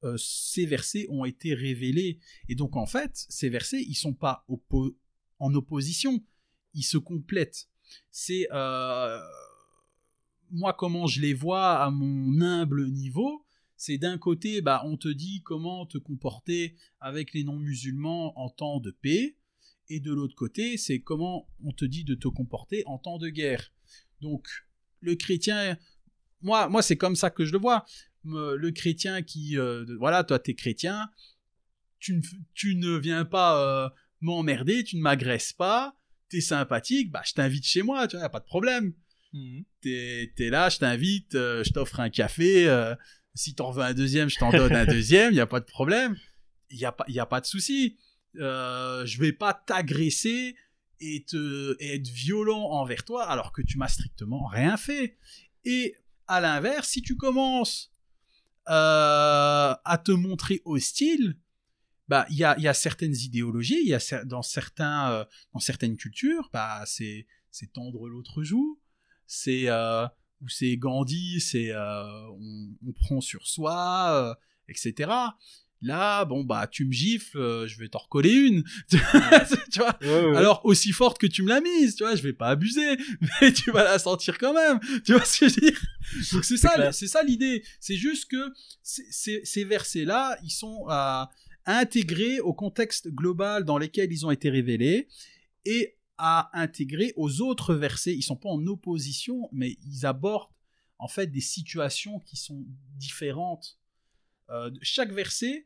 euh, 0.03 0.17
ces 0.17 0.65
versets 0.65 1.05
ont 1.09 1.25
été 1.25 1.53
révélés. 1.53 2.19
Et 2.49 2.55
donc, 2.55 2.75
en 2.75 2.85
fait, 2.85 3.25
ces 3.29 3.49
versets, 3.49 3.81
ils 3.81 3.95
sont 3.95 4.13
pas 4.13 4.45
en 5.39 5.53
opposition, 5.53 6.23
ils 6.73 6.83
se 6.83 6.97
complètent. 6.97 7.67
C'est 8.09 8.47
euh, 8.51 9.19
moi 10.49 10.73
comment 10.73 11.07
je 11.07 11.21
les 11.21 11.33
vois 11.33 11.77
à 11.79 11.89
mon 11.89 12.41
humble 12.41 12.89
niveau, 12.89 13.45
c'est 13.75 13.97
d'un 13.97 14.17
côté, 14.17 14.61
bah, 14.61 14.83
on 14.85 14.95
te 14.97 15.07
dit 15.07 15.41
comment 15.43 15.85
te 15.85 15.97
comporter 15.97 16.75
avec 16.99 17.33
les 17.33 17.43
non-musulmans 17.43 18.37
en 18.39 18.49
temps 18.49 18.79
de 18.79 18.91
paix, 18.91 19.37
et 19.89 19.99
de 19.99 20.13
l'autre 20.13 20.35
côté, 20.35 20.77
c'est 20.77 21.01
comment 21.01 21.49
on 21.63 21.73
te 21.73 21.83
dit 21.83 22.03
de 22.03 22.15
te 22.15 22.27
comporter 22.27 22.83
en 22.85 22.97
temps 22.97 23.17
de 23.17 23.29
guerre. 23.29 23.73
Donc, 24.21 24.47
le 24.99 25.15
chrétien, 25.15 25.77
moi, 26.41 26.69
moi 26.69 26.81
c'est 26.81 26.95
comme 26.95 27.15
ça 27.15 27.29
que 27.29 27.43
je 27.43 27.51
le 27.51 27.59
vois. 27.59 27.85
Le 28.23 28.69
chrétien 28.69 29.21
qui, 29.21 29.57
euh, 29.57 29.85
voilà, 29.97 30.23
toi, 30.23 30.39
t'es 30.39 30.53
chrétien, 30.53 31.09
tu 31.99 32.15
ne, 32.15 32.21
tu 32.53 32.75
ne 32.75 32.97
viens 32.97 33.25
pas 33.25 33.85
euh, 33.85 33.89
m'emmerder, 34.19 34.83
tu 34.83 34.97
ne 34.97 35.01
m'agresses 35.01 35.53
pas, 35.53 35.95
t'es 36.29 36.41
sympathique, 36.41 37.11
bah, 37.11 37.21
je 37.25 37.33
t'invite 37.33 37.65
chez 37.65 37.81
moi, 37.81 38.07
tu 38.07 38.15
vois, 38.15 38.23
y 38.23 38.25
a 38.25 38.29
pas 38.29 38.39
de 38.39 38.45
problème. 38.45 38.93
Mhm. 39.33 39.63
T'es 39.81 40.31
es 40.37 40.49
là, 40.49 40.69
je 40.69 40.77
t'invite, 40.77 41.35
euh, 41.35 41.63
je 41.63 41.71
t'offre 41.71 41.99
un 41.99 42.09
café, 42.09 42.67
si 43.33 43.55
t'en 43.55 43.71
veux 43.71 43.83
un 43.83 43.93
deuxième, 43.93 44.29
je 44.29 44.37
t'en 44.37 44.51
donne 44.51 44.75
un 44.75 44.85
deuxième, 44.97 45.33
il 45.33 45.37
y 45.37 45.41
a 45.41 45.47
pas 45.47 45.59
de 45.59 45.65
problème. 45.65 46.15
Il 46.69 46.79
y 46.79 46.85
a 46.85 46.91
pas, 46.91 47.05
y 47.07 47.19
a 47.19 47.25
pas 47.25 47.41
de 47.41 47.45
souci. 47.45 47.97
Je 48.35 49.19
vais 49.19 49.33
pas 49.33 49.53
t'agresser 49.53 50.55
et 51.01 51.25
te 51.25 51.75
et 51.79 51.95
être 51.95 52.07
violent 52.07 52.61
envers 52.61 53.03
toi 53.03 53.25
alors 53.25 53.51
que 53.51 53.61
tu 53.61 53.77
m'as 53.77 53.87
strictement 53.87 54.45
rien 54.45 54.77
fait. 54.77 55.17
Et 55.65 55.95
à 56.27 56.39
l'inverse, 56.39 56.89
si 56.89 57.01
tu 57.01 57.17
commences 57.17 57.90
euh, 58.69 59.73
à 59.83 60.01
te 60.03 60.11
montrer 60.11 60.61
hostile, 60.65 61.37
bah 62.07 62.25
il 62.29 62.37
y 62.37 62.43
a, 62.43 62.57
y 62.59 62.67
a 62.67 62.73
certaines 62.73 63.15
idéologies, 63.15 63.79
il 63.81 63.87
y 63.87 63.93
a 63.93 64.25
dans 64.25 64.41
certains 64.41 65.11
euh, 65.11 65.25
dans 65.53 65.59
certaines 65.59 65.97
cultures, 65.97 66.49
bah 66.53 66.83
c'est 66.85 67.27
c'est 67.49 67.71
tendre 67.73 68.07
l'autre 68.07 68.43
joue, 68.43 68.79
c'est 69.27 69.69
euh, 69.69 70.05
ou 70.41 70.49
c'est 70.49 70.77
Gandhi, 70.77 71.39
c'est 71.39 71.75
on, 71.75 72.93
prend 72.95 73.21
sur 73.21 73.47
soi, 73.47 74.37
etc. 74.67 75.11
Là, 75.83 76.25
bon 76.25 76.43
bah 76.43 76.67
tu 76.67 76.85
me 76.85 76.91
gifles, 76.91 77.39
euh, 77.39 77.67
je 77.67 77.79
vais 77.79 77.87
t'en 77.89 77.97
recoller 77.99 78.33
une, 78.33 78.63
tu 78.89 78.97
vois. 79.79 79.97
Ouais, 80.01 80.25
ouais. 80.25 80.37
Alors 80.37 80.61
aussi 80.63 80.91
forte 80.91 81.17
que 81.17 81.25
tu 81.25 81.41
me 81.41 81.49
l'as 81.49 81.59
mise, 81.61 81.95
tu 81.95 82.03
vois, 82.03 82.15
je 82.15 82.21
vais 82.21 82.33
pas 82.33 82.49
abuser, 82.49 82.97
mais 83.41 83.51
tu 83.51 83.71
vas 83.71 83.83
la 83.83 83.97
sentir 83.97 84.37
quand 84.37 84.53
même, 84.53 84.79
tu 85.05 85.13
vois 85.13 85.25
ce 85.25 85.39
que 85.39 85.49
je 85.49 85.55
veux 85.55 85.61
dire? 85.71 85.81
Donc 86.33 86.45
c'est 86.45 86.57
ça, 86.57 86.91
c'est 86.91 87.07
ça 87.07 87.23
l'idée. 87.23 87.63
C'est 87.79 87.95
juste 87.95 88.29
que 88.29 88.53
ces- 88.83 89.63
versets-là, 89.63 90.37
ils 90.43 90.51
sont 90.51 90.85
à 90.87 91.31
intégrer 91.65 92.39
au 92.39 92.53
contexte 92.53 93.07
global 93.09 93.63
dans 93.65 93.77
lequel 93.77 94.11
ils 94.11 94.25
ont 94.25 94.31
été 94.31 94.49
révélés 94.49 95.07
et 95.65 95.95
à 96.17 96.51
intégrer 96.59 97.13
aux 97.15 97.41
autres 97.41 97.73
versets. 97.73 98.13
Ils 98.15 98.21
sont 98.23 98.35
pas 98.35 98.49
en 98.49 98.65
opposition, 98.67 99.49
mais 99.51 99.77
ils 99.87 100.05
abordent 100.05 100.49
en 100.99 101.07
fait 101.07 101.27
des 101.27 101.41
situations 101.41 102.19
qui 102.19 102.35
sont 102.37 102.63
différentes. 102.97 103.79
Euh, 104.51 104.69
chaque 104.81 105.11
verset, 105.11 105.65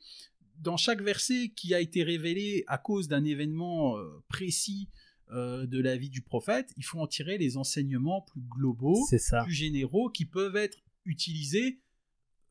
dans 0.59 0.77
chaque 0.77 1.01
verset 1.01 1.49
qui 1.55 1.73
a 1.73 1.79
été 1.79 2.03
révélé 2.03 2.63
à 2.67 2.77
cause 2.77 3.07
d'un 3.07 3.23
événement 3.23 3.97
euh, 3.97 4.23
précis 4.27 4.89
euh, 5.31 5.65
de 5.65 5.81
la 5.81 5.97
vie 5.97 6.09
du 6.09 6.21
prophète, 6.21 6.71
il 6.77 6.83
faut 6.83 6.99
en 6.99 7.07
tirer 7.07 7.37
les 7.37 7.57
enseignements 7.57 8.21
plus 8.21 8.41
globaux, 8.41 9.05
ça. 9.17 9.43
plus 9.43 9.53
généraux, 9.53 10.09
qui 10.09 10.25
peuvent 10.25 10.55
être 10.55 10.77
utilisés 11.03 11.81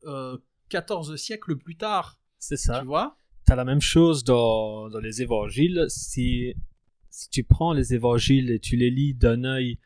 euh, 0.05 0.37
14 0.69 1.15
siècles 1.15 1.57
plus 1.57 1.77
tard. 1.77 2.19
C'est 2.37 2.57
ça. 2.57 2.79
Tu 2.79 2.85
vois? 2.85 3.17
T'as 3.45 3.55
la 3.55 3.65
même 3.65 3.81
chose 3.81 4.23
dans, 4.23 4.89
dans 4.89 4.99
les 4.99 5.21
évangiles. 5.21 5.85
Si, 5.87 6.53
si 7.09 7.29
tu 7.29 7.43
prends 7.43 7.73
les 7.73 7.93
évangiles 7.93 8.51
et 8.51 8.59
tu 8.59 8.75
les 8.75 8.89
lis 8.89 9.13
d'un 9.13 9.43
œil 9.43 9.79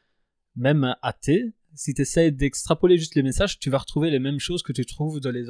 même 0.55 0.95
athée, 1.01 1.53
si 1.75 1.93
tu 1.93 2.01
essaies 2.01 2.31
d'extrapoler 2.31 2.97
juste 2.97 3.15
les 3.15 3.23
messages, 3.23 3.59
tu 3.59 3.69
vas 3.69 3.77
retrouver 3.77 4.09
les 4.09 4.19
mêmes 4.19 4.39
choses 4.39 4.63
que 4.63 4.73
tu 4.73 4.85
trouves 4.85 5.19
dans 5.19 5.31
les, 5.31 5.45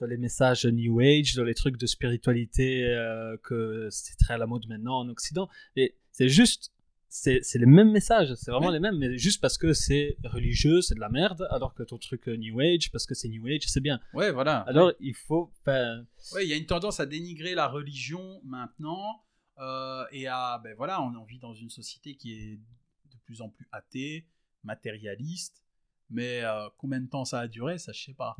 dans 0.00 0.06
les 0.06 0.16
messages 0.18 0.66
New 0.66 1.00
Age, 1.00 1.34
dans 1.34 1.44
les 1.44 1.54
trucs 1.54 1.76
de 1.78 1.86
spiritualité 1.86 2.84
euh, 2.86 3.36
que 3.42 3.88
c'est 3.90 4.16
très 4.18 4.34
à 4.34 4.38
la 4.38 4.46
mode 4.46 4.66
maintenant 4.68 4.98
en 5.00 5.08
Occident. 5.08 5.48
Et 5.74 5.94
c'est 6.12 6.28
juste, 6.28 6.72
c'est 7.08 7.40
les 7.54 7.66
mêmes 7.66 7.90
messages, 7.92 8.34
c'est 8.34 8.50
vraiment 8.50 8.66
Ouais. 8.66 8.72
les 8.74 8.80
mêmes, 8.80 8.98
mais 8.98 9.16
juste 9.16 9.40
parce 9.40 9.56
que 9.56 9.72
c'est 9.72 10.16
religieux, 10.24 10.82
c'est 10.82 10.94
de 10.94 11.00
la 11.00 11.08
merde, 11.08 11.46
alors 11.50 11.72
que 11.74 11.82
ton 11.82 11.96
truc 11.98 12.28
euh, 12.28 12.36
New 12.36 12.60
Age, 12.60 12.90
parce 12.92 13.06
que 13.06 13.14
c'est 13.14 13.28
New 13.28 13.46
Age, 13.46 13.62
c'est 13.66 13.80
bien. 13.80 14.00
Ouais, 14.12 14.30
voilà. 14.32 14.58
Alors 14.68 14.92
il 15.00 15.14
faut, 15.14 15.50
ben, 15.64 16.06
Ouais, 16.34 16.44
il 16.44 16.50
y 16.50 16.52
a 16.52 16.56
une 16.56 16.66
tendance 16.66 17.00
à 17.00 17.06
dénigrer 17.06 17.54
la 17.54 17.68
religion 17.68 18.40
maintenant 18.44 19.22
euh, 19.58 20.04
et 20.12 20.26
à 20.26 20.60
ben 20.62 20.74
voilà, 20.76 21.00
on, 21.02 21.14
on 21.14 21.24
vit 21.24 21.38
dans 21.38 21.54
une 21.54 21.70
société 21.70 22.16
qui 22.16 22.32
est 22.34 22.56
de 22.56 23.16
plus 23.24 23.40
en 23.40 23.48
plus 23.48 23.66
athée, 23.72 24.26
matérialiste, 24.64 25.62
mais 26.10 26.42
euh, 26.44 26.68
combien 26.76 27.00
de 27.00 27.08
temps 27.08 27.24
ça 27.24 27.40
a 27.40 27.48
duré, 27.48 27.78
ça 27.78 27.92
je 27.92 28.04
sais 28.04 28.14
pas. 28.14 28.36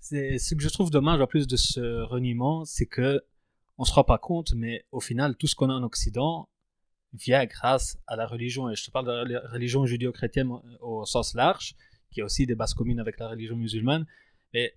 C'est 0.00 0.38
ce 0.38 0.54
que 0.54 0.62
je 0.62 0.68
trouve 0.68 0.90
dommage 0.90 1.20
en 1.20 1.26
plus 1.26 1.46
de 1.46 1.56
ce 1.56 2.02
reniement, 2.02 2.64
c'est 2.64 2.86
que 2.86 3.22
on 3.78 3.84
se 3.84 3.92
rend 3.92 4.04
pas 4.04 4.18
compte, 4.18 4.52
mais 4.54 4.84
au 4.90 5.00
final, 5.00 5.36
tout 5.36 5.46
ce 5.46 5.54
qu'on 5.54 5.70
a 5.70 5.74
en 5.74 5.82
Occident 5.82 6.48
vient 7.12 7.44
grâce 7.46 7.98
à 8.06 8.16
la 8.16 8.26
religion. 8.26 8.68
Et 8.70 8.74
je 8.74 8.84
te 8.84 8.90
parle 8.90 9.06
de 9.28 9.32
la 9.34 9.40
religion 9.50 9.86
judéo-chrétienne 9.86 10.50
au- 10.80 11.04
sens 11.04 11.34
large, 11.34 11.74
qui 12.10 12.20
a 12.20 12.24
aussi 12.24 12.46
des 12.46 12.54
bases 12.54 12.74
communes 12.74 13.00
avec 13.00 13.18
la 13.18 13.28
religion 13.28 13.56
musulmane. 13.56 14.06
Mais 14.54 14.74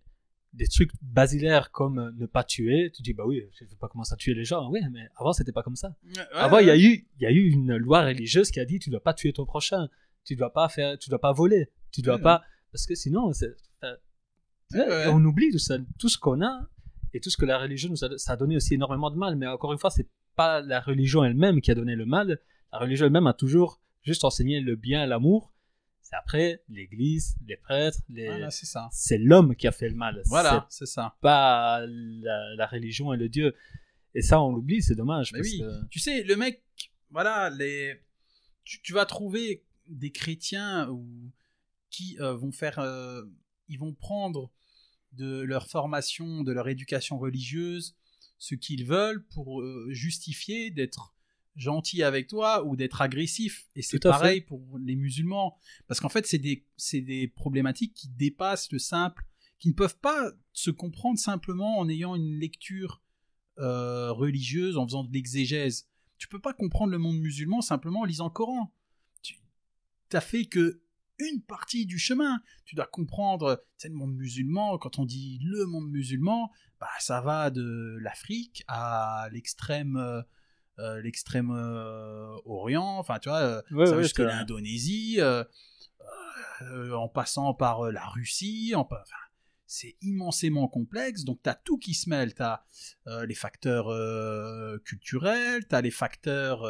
des 0.53 0.67
trucs 0.67 0.91
basilaires 1.01 1.71
comme 1.71 2.13
ne 2.17 2.25
pas 2.25 2.43
tuer, 2.43 2.91
tu 2.93 3.01
dis 3.01 3.13
bah 3.13 3.23
oui, 3.25 3.41
je 3.57 3.63
ne 3.63 3.69
veux 3.69 3.75
pas 3.77 3.87
commencer 3.87 4.13
à 4.13 4.17
tuer 4.17 4.33
les 4.33 4.43
gens. 4.45 4.69
Oui, 4.69 4.81
mais 4.91 5.07
avant 5.15 5.31
c'était 5.33 5.53
pas 5.53 5.63
comme 5.63 5.77
ça. 5.77 5.95
Avant, 6.33 6.59
il 6.59 6.67
y 6.67 6.71
a 6.71 6.77
eu, 6.77 7.07
il 7.17 7.21
y 7.21 7.25
a 7.25 7.31
eu 7.31 7.49
une 7.49 7.77
loi 7.77 8.03
religieuse 8.03 8.51
qui 8.51 8.59
a 8.59 8.65
dit 8.65 8.77
tu 8.79 8.89
dois 8.89 9.01
pas 9.01 9.13
tuer 9.13 9.31
ton 9.33 9.45
prochain, 9.45 9.87
tu 10.25 10.35
dois 10.35 10.51
pas 10.51 10.67
faire, 10.67 10.97
tu 10.99 11.09
dois 11.09 11.19
pas 11.19 11.31
voler, 11.31 11.69
tu 11.91 12.01
dois 12.01 12.15
Ouais. 12.17 12.21
pas, 12.21 12.43
parce 12.73 12.85
que 12.85 12.95
sinon, 12.95 13.31
on 15.09 15.23
oublie 15.25 15.51
tout 15.51 15.59
ça, 15.59 15.77
tout 15.99 16.09
ce 16.09 16.17
qu'on 16.17 16.41
a 16.41 16.67
et 17.13 17.19
tout 17.19 17.29
ce 17.29 17.37
que 17.37 17.45
la 17.45 17.57
religion 17.59 17.89
nous 17.89 18.03
a, 18.05 18.17
ça 18.17 18.33
a 18.33 18.37
donné 18.37 18.55
aussi 18.55 18.73
énormément 18.75 19.09
de 19.11 19.17
mal. 19.17 19.35
Mais 19.35 19.47
encore 19.47 19.73
une 19.73 19.79
fois, 19.79 19.89
c'est 19.89 20.07
pas 20.35 20.61
la 20.61 20.79
religion 20.79 21.23
elle-même 21.23 21.61
qui 21.61 21.71
a 21.71 21.75
donné 21.75 21.95
le 21.95 22.05
mal. 22.05 22.39
La 22.71 22.79
religion 22.79 23.05
elle-même 23.05 23.27
a 23.27 23.33
toujours 23.33 23.81
juste 24.03 24.23
enseigné 24.23 24.61
le 24.61 24.75
bien, 24.75 25.05
l'amour. 25.05 25.53
C'est 26.01 26.15
après 26.15 26.63
l'Église, 26.69 27.35
les 27.45 27.57
prêtres, 27.57 27.99
les... 28.09 28.25
Voilà, 28.27 28.49
c'est 28.49 28.65
ça. 28.65 28.89
c'est 28.91 29.17
l'homme 29.17 29.55
qui 29.55 29.67
a 29.67 29.71
fait 29.71 29.87
le 29.89 29.95
mal. 29.95 30.21
Voilà, 30.25 30.65
c'est 30.69 30.85
ça. 30.85 31.15
Pas 31.21 31.85
la, 31.87 32.55
la 32.55 32.65
religion 32.67 33.13
et 33.13 33.17
le 33.17 33.29
Dieu. 33.29 33.55
Et 34.13 34.21
ça, 34.21 34.41
on 34.41 34.51
l'oublie, 34.51 34.81
c'est 34.81 34.95
dommage. 34.95 35.31
Mais 35.31 35.39
parce 35.39 35.51
oui. 35.51 35.59
que- 35.59 35.87
Tu 35.89 35.99
sais, 35.99 36.23
le 36.23 36.35
mec, 36.35 36.63
voilà, 37.11 37.49
les... 37.49 38.01
tu, 38.63 38.81
tu 38.81 38.93
vas 38.93 39.05
trouver 39.05 39.63
des 39.87 40.11
chrétiens 40.11 40.89
ou... 40.89 41.05
qui 41.89 42.17
euh, 42.19 42.33
vont 42.35 42.51
faire, 42.51 42.79
euh, 42.79 43.21
ils 43.69 43.77
vont 43.79 43.93
prendre 43.93 44.51
de 45.13 45.41
leur 45.41 45.67
formation, 45.67 46.43
de 46.43 46.51
leur 46.51 46.67
éducation 46.69 47.17
religieuse, 47.19 47.95
ce 48.37 48.55
qu'ils 48.55 48.85
veulent 48.85 49.25
pour 49.27 49.61
euh, 49.61 49.87
justifier 49.91 50.71
d'être 50.71 51.13
gentil 51.55 52.01
avec 52.03 52.27
toi 52.27 52.65
ou 52.65 52.75
d'être 52.75 53.01
agressif. 53.01 53.67
Et 53.75 53.81
c'est 53.81 53.97
fait. 53.97 54.09
pareil 54.09 54.41
pour 54.41 54.79
les 54.79 54.95
musulmans. 54.95 55.57
Parce 55.87 55.99
qu'en 55.99 56.09
fait, 56.09 56.25
c'est 56.25 56.39
des, 56.39 56.65
des 56.93 57.27
problématiques 57.27 57.93
qui 57.93 58.09
dépassent 58.09 58.71
le 58.71 58.79
simple, 58.79 59.25
qui 59.59 59.69
ne 59.69 59.73
peuvent 59.73 59.99
pas 59.99 60.31
se 60.53 60.71
comprendre 60.71 61.19
simplement 61.19 61.77
en 61.77 61.89
ayant 61.89 62.15
une 62.15 62.39
lecture 62.39 63.01
euh, 63.59 64.11
religieuse, 64.11 64.77
en 64.77 64.85
faisant 64.85 65.03
de 65.03 65.13
l'exégèse. 65.13 65.87
Tu 66.17 66.27
peux 66.27 66.39
pas 66.39 66.53
comprendre 66.53 66.91
le 66.91 66.97
monde 66.97 67.19
musulman 67.19 67.61
simplement 67.61 68.01
en 68.01 68.05
lisant 68.05 68.25
le 68.25 68.31
Coran. 68.31 68.73
Tu 69.21 69.37
as 70.13 70.21
fait 70.21 70.45
que 70.45 70.81
une 71.29 71.41
partie 71.41 71.85
du 71.85 71.97
chemin. 71.97 72.39
Tu 72.65 72.75
dois 72.75 72.85
comprendre, 72.85 73.63
c'est 73.77 73.89
le 73.89 73.95
monde 73.95 74.13
musulman. 74.15 74.77
Quand 74.77 74.99
on 74.99 75.05
dit 75.05 75.39
le 75.43 75.65
monde 75.65 75.89
musulman, 75.89 76.51
bah 76.79 76.89
ça 76.99 77.21
va 77.21 77.49
de 77.49 77.97
l'Afrique 78.01 78.63
à 78.67 79.27
l'extrême, 79.31 79.97
euh, 79.97 80.21
euh, 80.79 81.01
l'extrême 81.01 81.51
euh, 81.51 82.35
Orient. 82.45 82.97
Enfin, 82.97 83.19
tu 83.19 83.29
vois, 83.29 83.63
Ouais, 83.71 83.85
ça 83.85 83.95
ouais, 83.95 84.03
jusqu'à 84.03 84.25
l'Indonésie, 84.25 85.19
en 86.61 87.07
passant 87.09 87.53
par 87.53 87.91
la 87.91 88.05
Russie. 88.07 88.73
En, 88.75 88.81
enfin, 88.81 89.01
c'est 89.65 89.95
immensément 90.01 90.67
complexe. 90.67 91.23
Donc, 91.23 91.41
tu 91.43 91.49
as 91.49 91.55
tout 91.55 91.77
qui 91.77 91.93
se 91.93 92.09
mêle. 92.09 92.33
Tu 92.33 92.43
as 92.43 92.65
les 93.25 93.35
facteurs 93.35 93.89
euh, 93.89 94.77
culturels, 94.85 95.67
tu 95.67 95.75
as 95.75 95.81
les 95.81 95.91
facteurs 95.91 96.65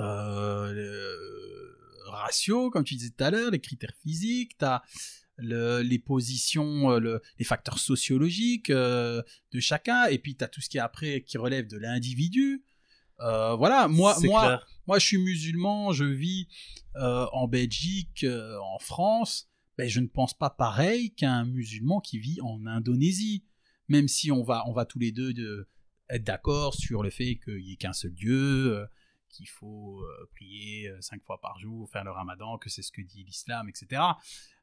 euh, 0.00 0.74
raciaux, 2.10 2.70
comme 2.70 2.84
tu 2.84 2.94
disais 2.94 3.10
tout 3.10 3.24
à 3.24 3.30
l'heure, 3.30 3.50
les 3.50 3.60
critères 3.60 3.94
physiques, 4.02 4.56
tu 4.58 4.64
as 4.64 4.82
les 5.40 5.98
positions, 6.00 6.90
euh, 6.90 6.98
le- 6.98 7.22
les 7.38 7.44
facteurs 7.44 7.78
sociologiques 7.78 8.70
euh, 8.70 9.22
de 9.52 9.60
chacun, 9.60 10.06
et 10.06 10.18
puis 10.18 10.34
tu 10.36 10.42
as 10.42 10.48
tout 10.48 10.60
ce 10.60 10.68
qui 10.68 10.78
est 10.78 10.80
après 10.80 11.22
qui 11.22 11.38
relève 11.38 11.68
de 11.68 11.76
l'individu. 11.78 12.64
Euh, 13.20 13.54
voilà, 13.54 13.88
moi, 13.88 14.16
moi, 14.22 14.42
clair. 14.44 14.66
moi, 14.86 14.98
je 14.98 15.06
suis 15.06 15.18
musulman, 15.18 15.92
je 15.92 16.04
vis 16.04 16.48
euh, 16.96 17.26
en 17.32 17.46
Belgique, 17.48 18.24
en 18.62 18.78
France. 18.78 19.48
Ben, 19.76 19.88
je 19.88 20.00
ne 20.00 20.08
pense 20.08 20.36
pas 20.36 20.50
pareil 20.50 21.14
qu'un 21.14 21.44
musulman 21.44 22.00
qui 22.00 22.18
vit 22.18 22.40
en 22.40 22.66
Indonésie. 22.66 23.44
Même 23.88 24.08
si 24.08 24.30
on 24.32 24.42
va, 24.42 24.64
on 24.68 24.72
va 24.72 24.84
tous 24.84 24.98
les 24.98 25.12
deux 25.12 25.32
de, 25.32 25.68
être 26.10 26.24
d'accord 26.24 26.74
sur 26.74 27.02
le 27.02 27.10
fait 27.10 27.36
qu'il 27.44 27.62
n'y 27.62 27.72
ait 27.72 27.76
qu'un 27.76 27.92
seul 27.92 28.12
Dieu, 28.12 28.84
qu'il 29.28 29.48
faut 29.48 30.02
euh, 30.02 30.28
prier 30.32 30.88
euh, 30.88 31.00
cinq 31.00 31.22
fois 31.24 31.40
par 31.40 31.58
jour, 31.58 31.88
faire 31.90 32.04
le 32.04 32.10
ramadan, 32.10 32.58
que 32.58 32.68
c'est 32.68 32.82
ce 32.82 32.92
que 32.92 33.02
dit 33.02 33.24
l'islam, 33.24 33.68
etc. 33.68 34.02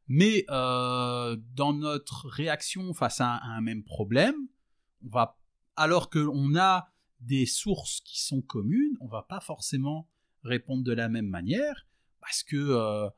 Mais 0.08 0.45
euh, 0.50 1.35
dans 1.53 1.74
notre 1.74 2.27
réaction 2.27 2.94
face 2.94 3.22
à 3.22 3.42
un, 3.44 3.61
même 3.61 3.84
problème, 3.84 4.35
on 5.03 5.10
va, 5.10 5.38
alors 5.76 6.10
qu'on 6.10 6.56
a 6.56 6.90
des 7.22 7.45
sources 7.45 8.02
qui 8.02 8.22
sont 8.22 8.42
communes, 8.42 8.95
on 9.00 9.08
va 9.08 9.24
pas 9.24 9.40
forcément 9.40 10.08
répondre 10.44 10.84
de 10.84 10.94
la 10.94 11.10
même 11.10 11.27
manière 11.27 11.88
parce 12.19 12.44
que 12.44 13.10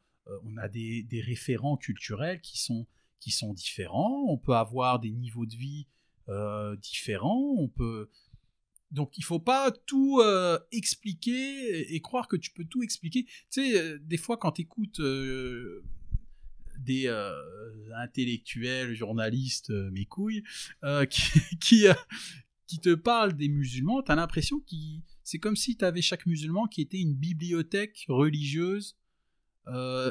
on 0.43 0.57
a 0.57 0.67
des, 0.69 1.23
référents 1.25 1.77
culturels 1.77 2.41
qui 2.41 2.57
sont 2.57 2.87
qui 3.19 3.31
sont 3.31 3.53
différents. 3.53 4.25
On 4.29 4.37
peut 4.37 4.55
avoir 4.55 4.99
des 4.99 5.11
niveaux 5.11 5.45
de 5.45 5.55
vie 5.55 5.87
différents. 6.79 7.55
On 7.57 7.67
peut 7.67 8.09
donc 8.91 9.17
il 9.17 9.23
faut 9.23 9.39
pas 9.39 9.71
tout 9.71 10.21
euh, 10.21 10.57
expliquer 10.71 11.93
et 11.93 12.01
croire 12.01 12.27
que 12.27 12.37
tu 12.37 12.51
peux 12.51 12.65
tout 12.65 12.83
expliquer. 12.83 13.25
Tu 13.25 13.31
sais, 13.49 13.79
euh, 13.79 13.99
des 14.01 14.17
fois 14.17 14.37
quand 14.37 14.53
tu 14.53 14.61
écoutes 14.61 14.99
euh, 14.99 15.83
des 16.79 17.09
intellectuels, 17.95 18.93
journalistes, 18.93 19.71
mes 19.71 20.05
couilles, 20.05 20.43
qui, 21.59 21.87
qui, 22.67 22.79
te 22.79 22.93
parlent 22.93 23.35
des 23.35 23.49
musulmans, 23.49 24.01
tu 24.03 24.11
as 24.11 24.15
l'impression 24.15 24.59
que 24.59 24.75
c'est 25.23 25.39
comme 25.39 25.57
si 25.57 25.75
tu 25.75 25.83
avais 25.83 26.01
chaque 26.01 26.25
musulman 26.25 26.67
qui 26.67 26.81
était 26.81 26.99
une 26.99 27.15
bibliothèque 27.15 28.05
religieuse 28.07 28.95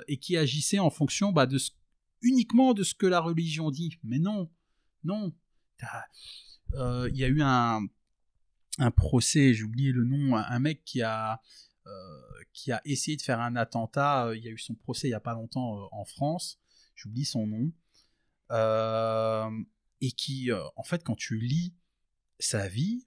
et 0.07 0.19
qui 0.19 0.37
agissait 0.37 0.81
en 0.81 0.91
fonction 0.91 1.33
bah, 1.33 1.47
de 1.47 1.59
uniquement 2.21 2.75
de 2.75 2.83
ce 2.83 2.95
que 2.95 3.07
la 3.07 3.21
religion 3.21 3.71
dit. 3.71 3.97
Mais 4.03 4.19
non, 4.19 4.51
non. 5.03 5.33
Il 6.75 7.17
y 7.17 7.25
a 7.25 7.29
eu 7.29 7.41
un, 7.41 7.87
un 8.79 8.91
procès, 8.91 9.55
j'ai 9.55 9.63
oublié 9.65 9.93
le 9.93 10.05
nom, 10.05 10.37
un, 10.37 10.59
mec 10.59 10.85
qui 10.85 11.03
a, 11.03 11.41
euh, 11.87 11.91
qui 12.53 12.73
a 12.73 12.81
essayé 12.85 13.17
de 13.17 13.23
faire 13.23 13.41
un 13.41 13.57
attentat. 13.57 14.27
euh, 14.27 14.37
Il 14.37 14.45
y 14.45 14.49
a 14.49 14.51
eu 14.51 14.59
son 14.59 14.75
procès 14.75 15.09
il 15.09 15.11
n'y 15.11 15.15
a 15.15 15.21
pas 15.21 15.35
longtemps 15.35 15.79
euh, 15.79 15.87
en 15.93 16.05
France. 16.05 16.59
J'oublie 16.95 17.25
son 17.25 17.47
nom. 17.47 17.73
Euh, 18.53 19.51
et 20.01 20.13
qui, 20.13 20.51
en 20.77 20.83
fait, 20.83 21.03
quand 21.03 21.17
tu 21.17 21.39
lis 21.39 21.75
sa 22.39 22.69
vie, 22.69 23.07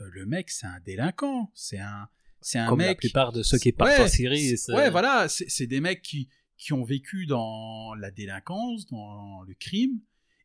le 0.00 0.26
mec, 0.26 0.50
c'est 0.50 0.66
un 0.66 0.80
délinquant. 0.80 1.50
C'est 1.54 1.78
un, 1.78 2.08
c'est 2.40 2.58
un 2.58 2.68
Comme 2.68 2.80
la 2.80 2.88
mec. 2.88 2.98
plupart 2.98 3.32
de 3.32 3.42
ceux 3.42 3.58
qui 3.58 3.72
partent 3.72 3.98
Ouais, 3.98 4.04
en 4.04 4.08
Syrie. 4.08 4.54
Ouais, 4.68 4.90
voilà, 4.90 5.28
c'est 5.28 5.48
c'est 5.48 5.66
des 5.66 5.80
mecs 5.80 6.02
qui, 6.02 6.28
qui 6.56 6.72
ont 6.72 6.84
vécu 6.84 7.26
dans 7.26 7.94
la 7.94 8.10
délinquance, 8.10 8.86
dans 8.86 9.42
le 9.42 9.54
crime, 9.54 10.00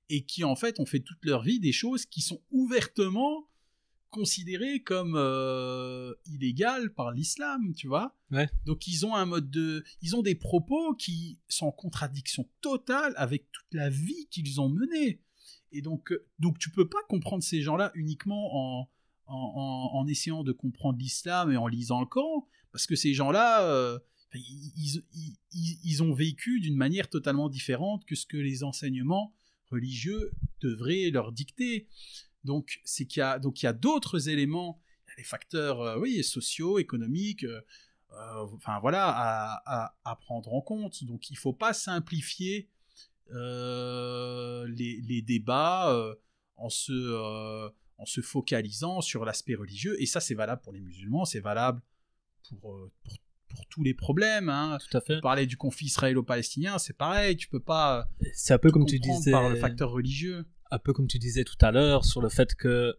et 0.10 0.26
qui 0.26 0.44
en 0.44 0.56
fait 0.56 0.80
ont 0.80 0.86
fait 0.86 1.00
toute 1.00 1.24
leur 1.24 1.44
vie 1.44 1.60
des 1.60 1.72
choses 1.72 2.06
qui 2.06 2.22
sont 2.22 2.42
ouvertement 2.52 3.48
considérées 4.10 4.82
comme 4.84 5.16
euh, 5.16 6.14
illégales 6.26 6.94
par 6.94 7.12
l'islam, 7.12 7.74
tu 7.76 7.88
vois. 7.88 8.16
Ouais. 8.32 8.50
Donc 8.66 8.88
ils 8.88 9.06
ont 9.06 9.16
un 9.16 9.26
mode 9.26 9.50
de, 9.50 9.84
ils 10.02 10.16
ont 10.16 10.22
des 10.22 10.36
propos 10.36 10.94
qui 10.96 11.40
sont 11.48 11.68
en 11.68 11.72
contradiction 11.72 12.48
totale 12.62 13.14
avec 13.18 13.52
toute 13.52 13.74
la 13.74 13.90
vie 13.90 14.28
qu'ils 14.32 14.60
ont 14.62 14.70
menée. 14.70 15.22
Et 15.72 15.82
donc, 15.82 16.12
euh, 16.12 16.26
donc 16.40 16.58
tu 16.60 16.70
peux 16.72 16.88
pas 16.88 17.04
comprendre 17.10 17.44
ces 17.44 17.62
gens-là 17.62 17.92
uniquement 17.96 18.56
en, 18.82 18.90
en, 19.28 19.36
en- 19.36 20.00
en 20.00 20.08
essayant 20.08 20.44
de 20.44 20.52
comprendre 20.54 20.98
l'islam 20.98 21.52
et 21.52 21.58
en 21.58 21.68
lisant 21.68 22.00
le 22.00 22.06
Coran, 22.08 22.48
parce 22.72 22.86
que 22.88 22.96
ces 22.96 23.14
gens-là, 23.14 23.64
euh, 23.64 24.00
ils- 24.34 25.04
ils- 25.14 25.80
ils 25.84 26.04
ont 26.04 26.14
vécu 26.14 26.60
d'une 26.60 26.76
manière 26.78 27.10
totalement 27.10 27.50
différente 27.50 28.06
que 28.06 28.16
ce 28.16 28.26
que 28.26 28.38
les 28.38 28.64
enseignements 28.64 29.34
religieux 29.72 30.32
devraient 30.62 31.10
leur 31.12 31.32
dicter. 31.34 31.88
Donc, 32.44 32.80
c'est 32.84 33.06
qu'il 33.06 33.20
y 33.20 33.24
a, 33.24 33.40
donc 33.40 33.62
il 33.62 33.66
y 33.66 33.68
a 33.70 33.74
d'autres 33.74 34.30
éléments, 34.30 34.82
il 35.08 35.10
y 35.10 35.14
a 35.14 35.16
les 35.18 35.24
facteurs, 35.24 35.82
euh, 35.82 35.98
oui, 36.00 36.24
sociaux, 36.24 36.80
économiques, 36.80 37.44
euh, 37.44 37.62
euh, 38.14 38.46
enfin 38.56 38.80
voilà, 38.80 39.10
à, 39.10 39.62
à- 39.66 39.96
à 40.06 40.16
prendre 40.16 40.54
en 40.54 40.62
compte. 40.62 41.04
Donc, 41.04 41.30
il 41.30 41.38
faut 41.38 41.54
pas 41.54 41.74
simplifier 41.74 42.70
les, 44.68 45.02
les 45.02 45.22
débats 45.22 46.16
en 46.56 46.70
se 46.70 47.70
en 48.00 48.06
se 48.06 48.22
focalisant 48.22 49.02
sur 49.02 49.26
l'aspect 49.26 49.56
religieux. 49.56 50.00
Et 50.00 50.06
ça, 50.06 50.20
c'est 50.20 50.36
valable 50.36 50.62
pour 50.62 50.72
les 50.72 50.80
musulmans, 50.82 51.26
c'est 51.26 51.40
valable 51.40 51.82
pour, 52.48 52.60
pour, 53.04 53.18
pour 53.48 53.66
tous 53.70 53.84
les 53.84 53.96
problèmes. 53.96 54.50
Hein. 54.50 54.78
Tout 54.88 54.96
à 54.98 55.02
fait. 55.02 55.20
Parler 55.20 55.48
du 55.48 55.58
conflit 55.58 55.88
israélo-palestinien, 55.88 56.78
c'est 56.78 56.94
pareil, 56.96 57.36
tu 57.38 57.48
peux 57.48 57.60
pas 57.60 58.08
C'est 58.36 58.54
un 58.54 58.60
peu 58.60 58.70
comme 58.70 58.86
tu 58.86 59.00
disais. 59.00 59.32
par 59.32 59.50
le 59.50 59.56
facteur 59.56 59.90
religieux. 59.90 60.46
Un 60.72 60.80
peu 60.80 60.94
comme 60.94 61.08
tu 61.08 61.20
disais 61.20 61.44
tout 61.44 61.58
à 61.62 61.72
l'heure 61.72 62.06
sur 62.06 62.22
le 62.22 62.30
fait 62.30 62.56
que 62.56 62.98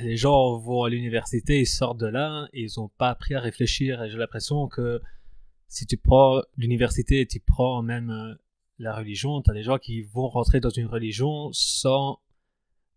les 0.00 0.16
gens 0.16 0.56
vont 0.56 0.84
à 0.84 0.88
l'université, 0.88 1.60
ils 1.60 1.66
sortent 1.66 2.00
de 2.00 2.06
là 2.06 2.48
et 2.52 2.62
ils 2.62 2.70
n'ont 2.78 2.88
pas 2.88 3.10
appris 3.10 3.34
à 3.34 3.40
réfléchir. 3.40 4.02
Et 4.02 4.10
j'ai 4.10 4.18
l'impression 4.18 4.66
que 4.68 5.00
si 5.68 5.86
tu 5.86 5.96
prends 5.96 6.42
l'université 6.56 7.20
et 7.20 7.26
tu 7.26 7.40
prends 7.40 7.82
même 7.82 8.10
euh, 8.10 8.34
la 8.78 8.94
religion, 8.94 9.42
tu 9.42 9.50
as 9.50 9.54
des 9.54 9.62
gens 9.62 9.78
qui 9.78 10.02
vont 10.02 10.28
rentrer 10.28 10.60
dans 10.60 10.70
une 10.70 10.86
religion 10.86 11.50
sans. 11.52 12.20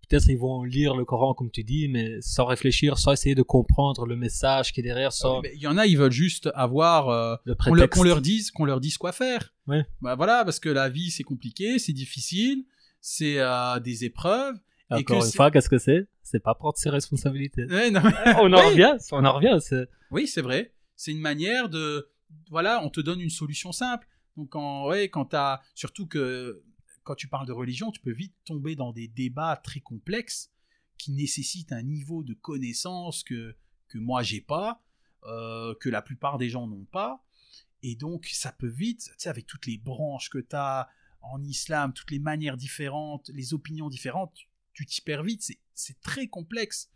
Peut-être 0.07 0.27
ils 0.29 0.37
vont 0.37 0.63
lire 0.63 0.95
le 0.95 1.03
Coran 1.03 1.33
comme 1.33 1.49
tu 1.49 1.63
dis, 1.63 1.87
mais 1.87 2.21
sans 2.21 2.45
réfléchir, 2.45 2.99
sans 2.99 3.11
essayer 3.13 3.33
de 3.33 3.41
comprendre 3.41 4.05
le 4.05 4.15
message 4.15 4.71
qui 4.71 4.81
est 4.81 4.83
derrière, 4.83 5.11
sans 5.11 5.41
Mais 5.41 5.51
Il 5.55 5.61
y 5.61 5.67
en 5.67 5.77
a, 5.77 5.87
ils 5.87 5.97
veulent 5.97 6.11
juste 6.11 6.47
avoir 6.53 7.09
euh, 7.09 7.35
le 7.43 7.55
qu'on 7.55 7.73
leur, 7.73 7.89
qu'on 7.89 8.03
leur 8.03 8.21
dise 8.21 8.51
qu'on 8.51 8.65
leur 8.65 8.79
dise 8.79 8.99
quoi 8.99 9.11
faire. 9.11 9.55
Ouais. 9.65 9.83
Bah 10.01 10.13
voilà, 10.13 10.45
parce 10.45 10.59
que 10.59 10.69
la 10.69 10.89
vie 10.89 11.09
c'est 11.09 11.23
compliqué, 11.23 11.79
c'est 11.79 11.93
difficile, 11.93 12.65
c'est 13.07 13.37
euh, 13.39 13.79
des 13.79 14.03
épreuves. 14.03 14.55
et 14.89 14.95
Encore 14.95 15.19
que 15.21 15.25
une 15.27 15.31
fois, 15.31 15.51
qu'est-ce 15.51 15.69
que 15.69 15.77
c'est? 15.77 16.07
C'est 16.23 16.39
pas 16.39 16.55
prendre 16.55 16.75
ses 16.77 16.89
responsabilités. 16.89 17.65
Ouais, 17.69 17.91
non, 17.91 18.01
mais- 18.03 18.11
on 18.41 18.51
en 18.51 18.57
Oui. 18.59 18.65
revient, 18.71 18.97
on 19.11 19.23
en 19.23 19.33
revient. 19.33 19.57
c'est- 19.61 19.87
Oui, 20.09 20.27
c'est 20.27 20.41
vrai. 20.41 20.73
C'est 20.95 21.11
une 21.11 21.19
manière 21.19 21.69
de. 21.69 22.09
Voilà, 22.49 22.83
on 22.83 22.89
te 22.89 22.99
donne 23.01 23.21
une 23.21 23.29
solution 23.29 23.71
simple. 23.71 24.07
Donc, 24.37 24.55
en, 24.55 24.87
ouais, 24.87 25.09
quand 25.09 25.25
t'as. 25.25 25.61
Surtout 25.75 26.07
que 26.07 26.63
quand 27.03 27.13
tu 27.15 27.27
parles 27.27 27.45
de 27.45 27.51
religion, 27.53 27.91
tu 27.91 28.01
peux 28.01 28.11
vite 28.11 28.33
tomber 28.43 28.75
dans 28.75 28.91
des 28.91 29.07
débats 29.07 29.55
très 29.63 29.81
complexes 29.81 30.49
qui 30.97 31.11
nécessitent 31.11 31.73
un 31.73 31.83
niveau 31.83 32.23
de 32.23 32.33
connaissance 32.33 33.21
que, 33.23 33.55
que 33.87 33.99
moi 33.99 34.23
j'ai 34.23 34.41
pas, 34.41 34.81
euh, 35.25 35.75
que 35.79 35.89
la 35.89 36.01
plupart 36.01 36.39
des 36.39 36.49
gens 36.49 36.65
n'ont 36.65 36.85
pas. 36.91 37.23
Et 37.83 37.95
donc, 37.95 38.25
ça 38.33 38.51
peut 38.51 38.67
vite, 38.67 39.01
tu 39.03 39.13
sais, 39.19 39.29
avec 39.29 39.45
toutes 39.45 39.67
les 39.67 39.77
branches 39.77 40.29
que 40.31 40.39
tu 40.39 40.55
as 40.55 40.87
en 41.31 41.43
islam, 41.43 41.93
toutes 41.93 42.11
les 42.11 42.19
manières 42.19 42.57
différentes, 42.57 43.29
les 43.33 43.53
opinions 43.53 43.89
différentes, 43.89 44.33
tu- 44.73 44.85
t'y 44.85 45.01
perds 45.01 45.23
vite. 45.23 45.41
C'est- 45.73 45.99
très 46.01 46.27
complexe. 46.27 46.89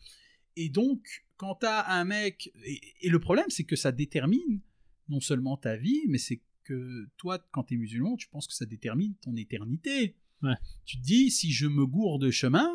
Et 0.55 0.69
donc, 0.69 1.25
quand 1.37 1.55
tu 1.55 1.65
as 1.65 1.89
un 1.91 2.05
mec. 2.05 2.51
Et, 2.65 2.81
et 3.01 3.09
le 3.09 3.19
problème, 3.19 3.49
c'est 3.49 3.63
que 3.65 3.75
ça 3.75 3.91
détermine 3.91 4.61
non 5.09 5.19
seulement 5.19 5.57
ta 5.57 5.75
vie, 5.77 6.01
mais 6.07 6.17
c'est 6.17 6.41
que 6.63 7.09
toi, 7.17 7.39
quand 7.51 7.63
tu 7.63 7.73
es 7.73 7.77
musulman, 7.77 8.15
tu 8.15 8.27
penses 8.29 8.47
que 8.47 8.53
ça 8.53 8.65
détermine 8.65 9.15
ton 9.21 9.35
éternité. 9.35 10.15
Ouais. 10.43 10.55
Tu 10.85 10.97
te 10.97 11.03
dis, 11.03 11.31
si 11.31 11.51
je 11.51 11.67
me 11.67 11.85
gourde 11.85 12.21
de 12.25 12.31
chemin, 12.31 12.69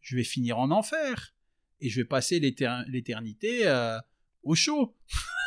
je 0.00 0.16
vais 0.16 0.24
finir 0.24 0.58
en 0.58 0.70
enfer. 0.70 1.34
Et 1.80 1.88
je 1.90 2.00
vais 2.00 2.04
passer 2.06 2.40
l'éter- 2.40 2.82
l'éternité 2.88 3.66
euh, 3.66 3.98
au 4.42 4.54
chaud. 4.54 4.96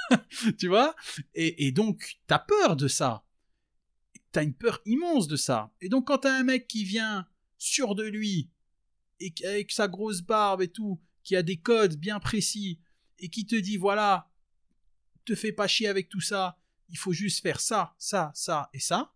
tu 0.60 0.68
vois? 0.68 0.95
Et, 1.36 1.68
et 1.68 1.72
donc, 1.72 2.18
tu 2.28 2.34
as 2.34 2.40
peur 2.40 2.76
de 2.76 2.88
ça. 2.88 3.26
Tu 4.34 4.40
as 4.40 4.43
une 4.43 4.53
peur 4.53 4.82
immense 4.85 5.27
de 5.27 5.35
ça. 5.35 5.72
Et 5.82 5.90
donc, 5.90 6.08
quand 6.08 6.19
tu 6.19 6.27
as 6.27 6.35
un 6.35 6.43
mec 6.43 6.68
qui 6.68 6.84
vient 6.84 7.27
sûr 7.58 7.95
de 7.95 8.03
lui, 8.03 8.50
et 9.19 9.34
avec 9.45 9.72
sa 9.72 9.88
grosse 9.88 10.22
barbe 10.22 10.61
et 10.61 10.68
tout, 10.68 11.00
qui 11.24 11.35
a 11.35 11.43
des 11.43 11.58
codes 11.58 11.98
bien 11.98 12.19
précis, 12.19 12.80
et 13.19 13.30
qui 13.30 13.45
te 13.45 13.56
dit, 13.56 13.77
voilà, 13.77 14.32
te 15.26 15.35
fais 15.35 15.51
pas 15.51 15.68
chier 15.68 15.88
avec 15.88 16.10
tout 16.10 16.22
ça, 16.22 16.58
il 16.90 16.98
faut 16.98 17.14
juste 17.14 17.42
faire 17.42 17.60
ça, 17.60 17.95
ça, 17.98 18.32
ça 18.34 18.69
et 18.74 18.80
ça. 18.80 19.14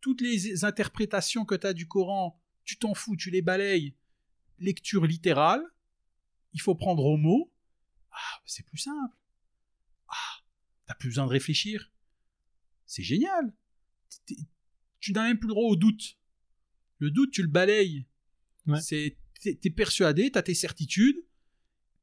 Toutes 0.00 0.20
les 0.22 0.64
interprétations 0.64 1.44
que 1.44 1.54
tu 1.54 1.66
as 1.66 1.74
du 1.74 1.86
Coran, 1.86 2.40
tu 2.64 2.78
t'en 2.78 2.94
fous, 2.94 3.16
tu 3.16 3.30
les 3.30 3.42
balayes. 3.42 3.94
Lecture 4.58 5.06
littérale, 5.06 5.62
il 6.52 6.60
faut 6.60 6.74
prendre 6.74 7.04
au 7.04 7.16
mot. 7.16 7.52
Ah, 8.10 8.40
c'est 8.44 8.64
plus 8.64 8.78
simple. 8.78 9.16
Ah, 10.08 10.42
t'as 10.86 10.94
plus 10.94 11.10
besoin 11.10 11.26
de 11.26 11.30
réfléchir. 11.30 11.92
C'est 12.86 13.02
génial. 13.02 13.54
Tu 15.00 15.12
n'as 15.12 15.24
même 15.24 15.38
plus 15.38 15.48
le 15.48 15.54
droit 15.54 15.68
au 15.68 15.76
doute. 15.76 16.18
Le 16.98 17.10
doute, 17.10 17.30
tu 17.32 17.42
le 17.42 17.48
balayes. 17.48 18.06
Ouais. 18.66 18.80
C'est, 18.80 19.16
t'es, 19.40 19.54
t'es 19.54 19.70
persuadé, 19.70 20.30
t'as 20.30 20.42
tes 20.42 20.54
certitudes, 20.54 21.16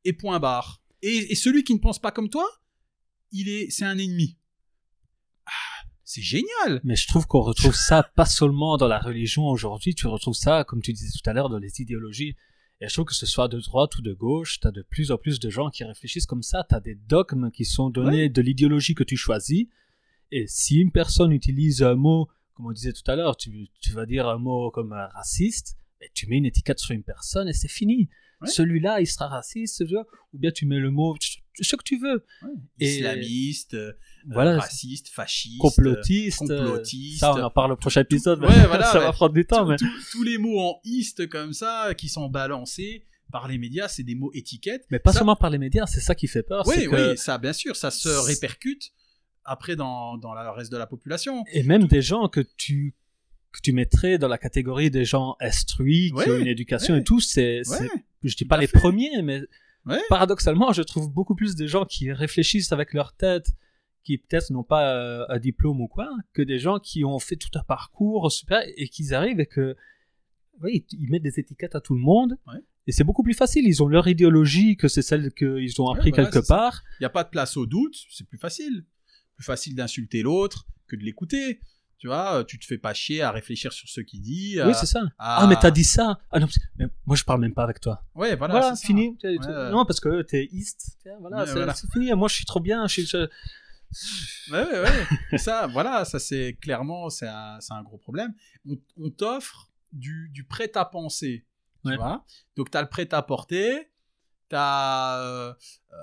et 0.04 0.14
point 0.14 0.40
barre. 0.40 0.82
Et, 1.02 1.32
et 1.32 1.36
celui 1.36 1.64
qui 1.64 1.74
ne 1.74 1.80
pense 1.80 2.00
pas 2.00 2.12
comme 2.12 2.30
toi, 2.30 2.48
il 3.32 3.50
est, 3.50 3.70
c'est 3.70 3.86
un 3.86 3.98
ennemi. 3.98 4.38
Ah, 5.46 5.86
c'est 6.04 6.22
génial. 6.22 6.82
Mais 6.84 6.96
je 6.96 7.08
trouve 7.08 7.28
qu'on 7.28 7.42
retrouve 7.42 7.76
ça 7.76 8.04
pas 8.04 8.26
seulement 8.26 8.78
dans 8.78 8.88
la 8.88 9.00
religion 9.00 9.46
aujourd'hui, 9.46 9.94
tu 9.94 10.08
retrouves 10.08 10.36
ça, 10.36 10.64
comme 10.64 10.82
tu 10.82 10.94
disais 10.94 11.12
tout 11.12 11.30
à 11.30 11.34
l'heure, 11.34 11.50
dans 11.50 11.60
les 11.60 11.82
idéologies. 11.82 12.36
Et 12.80 12.88
je 12.88 12.94
trouve 12.94 13.06
que 13.06 13.16
ce 13.16 13.26
soit 13.26 13.48
de 13.48 13.60
droite 13.60 13.98
ou 13.98 14.02
de 14.02 14.14
gauche, 14.14 14.60
t'as 14.60 14.72
de 14.72 14.84
plus 14.84 15.12
en 15.12 15.18
plus 15.18 15.40
de 15.40 15.50
gens 15.50 15.70
qui 15.70 15.84
réfléchissent 15.84 16.28
comme 16.28 16.44
ça, 16.44 16.64
t'as 16.68 16.80
des 16.80 16.96
dogmes 16.96 17.50
qui 17.52 17.66
sont 17.66 17.90
donnés 17.90 18.30
de 18.30 18.42
l'idéologie 18.42 18.94
que 18.94 19.04
tu 19.04 19.18
choisis. 19.18 19.68
Et 20.32 20.46
si 20.48 20.78
une 20.78 20.92
personne 20.92 21.32
utilise 21.32 21.82
un 21.84 21.96
mot, 21.96 22.28
comme 22.54 22.68
on 22.68 22.72
disait 22.72 22.94
tout 22.94 23.10
à 23.10 23.16
l'heure, 23.16 23.38
tu, 23.38 23.70
tu 23.82 23.94
vas 23.94 24.06
dire 24.06 24.28
un 24.28 24.38
mot 24.38 24.72
comme 24.72 24.94
euh, 24.94 25.08
raciste, 25.16 25.78
et 26.02 26.10
tu 26.14 26.28
mets 26.28 26.38
une 26.38 26.46
étiquette 26.46 26.80
sur 26.80 26.92
une 26.94 27.04
personne 27.04 27.48
et 27.48 27.54
c'est 27.54 27.68
fini. 27.68 28.10
Ouais. 28.42 28.48
Celui-là, 28.50 29.02
il 29.02 29.08
sera 29.08 29.28
raciste, 29.28 29.84
ou 30.34 30.38
bien 30.38 30.52
tu 30.52 30.66
mets 30.68 30.78
le 30.80 30.92
mot, 30.92 31.16
ce 31.60 31.76
que 31.76 31.84
tu 31.84 31.98
veux. 32.00 32.24
Islamiste, 32.80 33.74
euh, 33.74 33.94
Voilà, 34.28 34.60
raciste, 34.60 35.10
fasciste, 35.10 35.60
complotiste, 35.60 36.42
euh, 36.50 36.58
complotiste. 36.66 37.20
ça 37.20 37.34
on 37.34 37.42
en 37.42 37.50
parle 37.50 37.72
au 37.72 37.76
prochain 37.78 38.02
épisode, 38.02 38.40
Ouais, 38.42 38.48
voilà, 38.68 38.86
ça 38.92 39.00
va 39.00 39.12
prendre 39.12 39.34
du 39.34 39.46
temps, 39.46 39.64
tous, 39.64 39.70
mais 39.72 39.78
tous- 39.78 40.12
tous 40.12 40.24
les 40.24 40.38
mots 40.38 40.60
en 40.60 40.80
iste 40.84 41.28
comme 41.30 41.54
ça 41.54 41.94
qui 41.98 42.10
sont 42.10 42.28
balancés 42.30 43.06
par 43.32 43.48
les 43.48 43.58
médias, 43.58 43.88
c'est 43.88 44.04
des 44.04 44.16
mots 44.16 44.32
étiquettes. 44.34 44.86
Mais 44.92 45.00
pas 45.00 45.12
Ça- 45.12 45.20
seulement 45.20 45.36
par 45.36 45.50
les 45.50 45.58
médias, 45.58 45.86
c'est 45.88 46.00
ça 46.00 46.16
qui 46.16 46.28
fait 46.28 46.44
peur. 46.44 46.66
Oui, 46.68 46.86
que- 46.86 47.12
oui, 47.12 47.18
ça, 47.18 47.38
bien 47.38 47.54
sûr, 47.54 47.76
ça 47.76 47.92
se 47.92 48.08
répercute 48.10 48.92
après 49.48 49.76
dans, 49.76 50.18
dans 50.18 50.34
le 50.34 50.50
reste 50.52 50.72
de 50.72 50.78
la 50.78 50.86
population. 50.86 51.44
Et 51.54 51.64
même 51.64 51.88
des 51.88 52.02
gens 52.02 52.28
que 52.30 52.42
tu, 52.58 52.94
que 53.52 53.60
tu 53.64 53.72
mettrais 53.74 54.18
dans 54.18 54.28
la 54.28 54.38
catégorie 54.38 54.92
des 54.92 55.06
gens 55.06 55.36
instruits, 55.40 56.10
qui 56.10 56.14
Ouais, 56.14 56.30
ont 56.30 56.38
une 56.38 56.48
éducation 56.48 56.94
ouais. 56.94 57.00
et 57.02 57.04
tout, 57.04 57.20
c'est, 57.20 57.62
Ouais, 57.68 57.90
je 58.24 58.36
dis 58.36 58.46
pas 58.46 58.58
les 58.58 58.68
fait. 58.68 58.78
premiers, 58.78 59.22
mais 59.24 59.42
paradoxalement, 60.10 60.74
je 60.74 60.82
trouve 60.82 61.10
beaucoup 61.12 61.34
plus 61.36 61.56
de 61.56 61.66
gens 61.66 61.86
qui 61.86 62.12
réfléchissent 62.12 62.72
avec 62.74 62.94
leur 62.94 63.14
tête, 63.14 63.48
qui 64.04 64.18
peut-être 64.18 64.52
n'ont 64.52 64.64
pas 64.64 64.94
euh, 64.96 65.26
un 65.30 65.40
diplôme 65.40 65.82
ou 65.82 65.88
quoi, 65.88 66.10
que 66.34 66.42
des 66.42 66.60
gens 66.60 66.80
qui 66.80 67.04
ont 67.06 67.20
fait 67.20 67.36
tout 67.38 67.50
un 67.56 67.64
parcours 67.64 68.32
super 68.32 68.62
et 68.76 68.88
qu'ils 68.90 69.14
arrivent 69.14 69.40
et 69.40 69.46
que, 69.46 69.76
oui, 70.62 70.86
ils 70.92 71.10
mettent 71.10 71.24
des 71.24 71.40
étiquettes 71.40 71.76
à 71.76 71.82
tout 71.82 71.94
le 71.96 72.02
monde. 72.02 72.38
Et 72.88 72.92
c'est 72.94 73.04
beaucoup 73.04 73.24
plus 73.24 73.34
facile. 73.34 73.66
Ils 73.68 73.84
ont 73.84 73.88
leur 73.88 74.08
idéologie 74.08 74.78
que 74.78 74.88
c'est 74.88 75.02
celle 75.02 75.32
qu'ils 75.34 75.82
ont 75.82 75.90
appris 75.90 76.12
voilà, 76.12 76.30
quelque 76.32 76.46
part. 76.48 76.84
Il 77.00 77.04
n'y 77.04 77.06
a 77.06 77.10
pas 77.10 77.24
de 77.26 77.30
place 77.30 77.58
au 77.58 77.66
doute, 77.66 77.96
c'est 78.10 78.26
plus 78.28 78.38
facile. 78.38 78.86
Plus 79.38 79.46
facile 79.46 79.76
d'insulter 79.76 80.22
l'autre 80.24 80.68
que 80.88 80.96
de 80.98 81.04
l'écouter. 81.04 81.62
Tu 82.00 82.06
vois, 82.08 82.44
tu 82.44 82.60
te 82.60 82.66
fais 82.66 82.78
pas 82.78 82.94
chier 82.94 83.24
à 83.24 83.32
réfléchir 83.32 83.74
sur 83.74 83.88
ce 83.90 84.02
qu'il 84.02 84.22
dit. 84.22 84.60
Oui, 84.64 84.74
c'est 84.76 84.86
ça. 84.86 85.02
à- 85.18 85.44
Ah, 85.44 85.48
mais 85.48 85.56
t'as 85.60 85.72
dit 85.72 85.84
ça. 85.84 86.20
Ah 86.30 86.40
non, 86.40 86.48
mais 86.78 86.86
moi 87.08 87.16
je 87.16 87.24
parle 87.24 87.42
même 87.42 87.56
pas 87.56 87.64
avec 87.64 87.80
toi. 87.80 88.04
Ouais, 88.14 88.36
voilà. 88.36 88.60
Voilà, 88.60 88.76
c'est 88.76 88.86
fini. 88.86 89.18
Ouais, 89.24 89.38
ouais. 89.40 89.72
Non, 89.72 89.84
parce 89.86 90.00
que 90.00 90.22
t'es 90.22 90.48
East. 90.52 90.98
Voilà, 91.22 91.46
c'est 91.48 91.54
voilà. 91.54 91.74
fini. 91.74 92.14
Moi, 92.14 92.28
je 92.28 92.36
suis 92.36 92.46
trop 92.46 92.60
bien. 92.60 92.86
Je 92.88 93.02
suis, 93.02 93.16
Ouais, 94.52 94.64
ouais, 95.32 95.38
ça, 95.38 95.66
voilà, 95.68 96.04
ça 96.04 96.20
c'est 96.20 96.58
clairement, 96.62 97.10
c'est 97.10 97.28
un, 97.28 97.58
un 97.70 97.84
gros 97.84 97.98
problème. 97.98 98.34
On, 98.70 98.78
on 99.02 99.10
t'offre 99.10 99.72
du, 99.94 100.30
du 100.34 100.44
prêt-à-penser. 100.44 101.46
Tu 101.86 101.92
Ouais. 101.92 101.96
vois 101.98 102.26
Donc, 102.58 102.70
tu 102.70 102.78
as 102.78 102.82
le 102.82 102.90
prêt-à-porter, 102.90 103.90
t'as, 104.50 105.20
euh, 105.22 105.54
euh, 105.94 105.96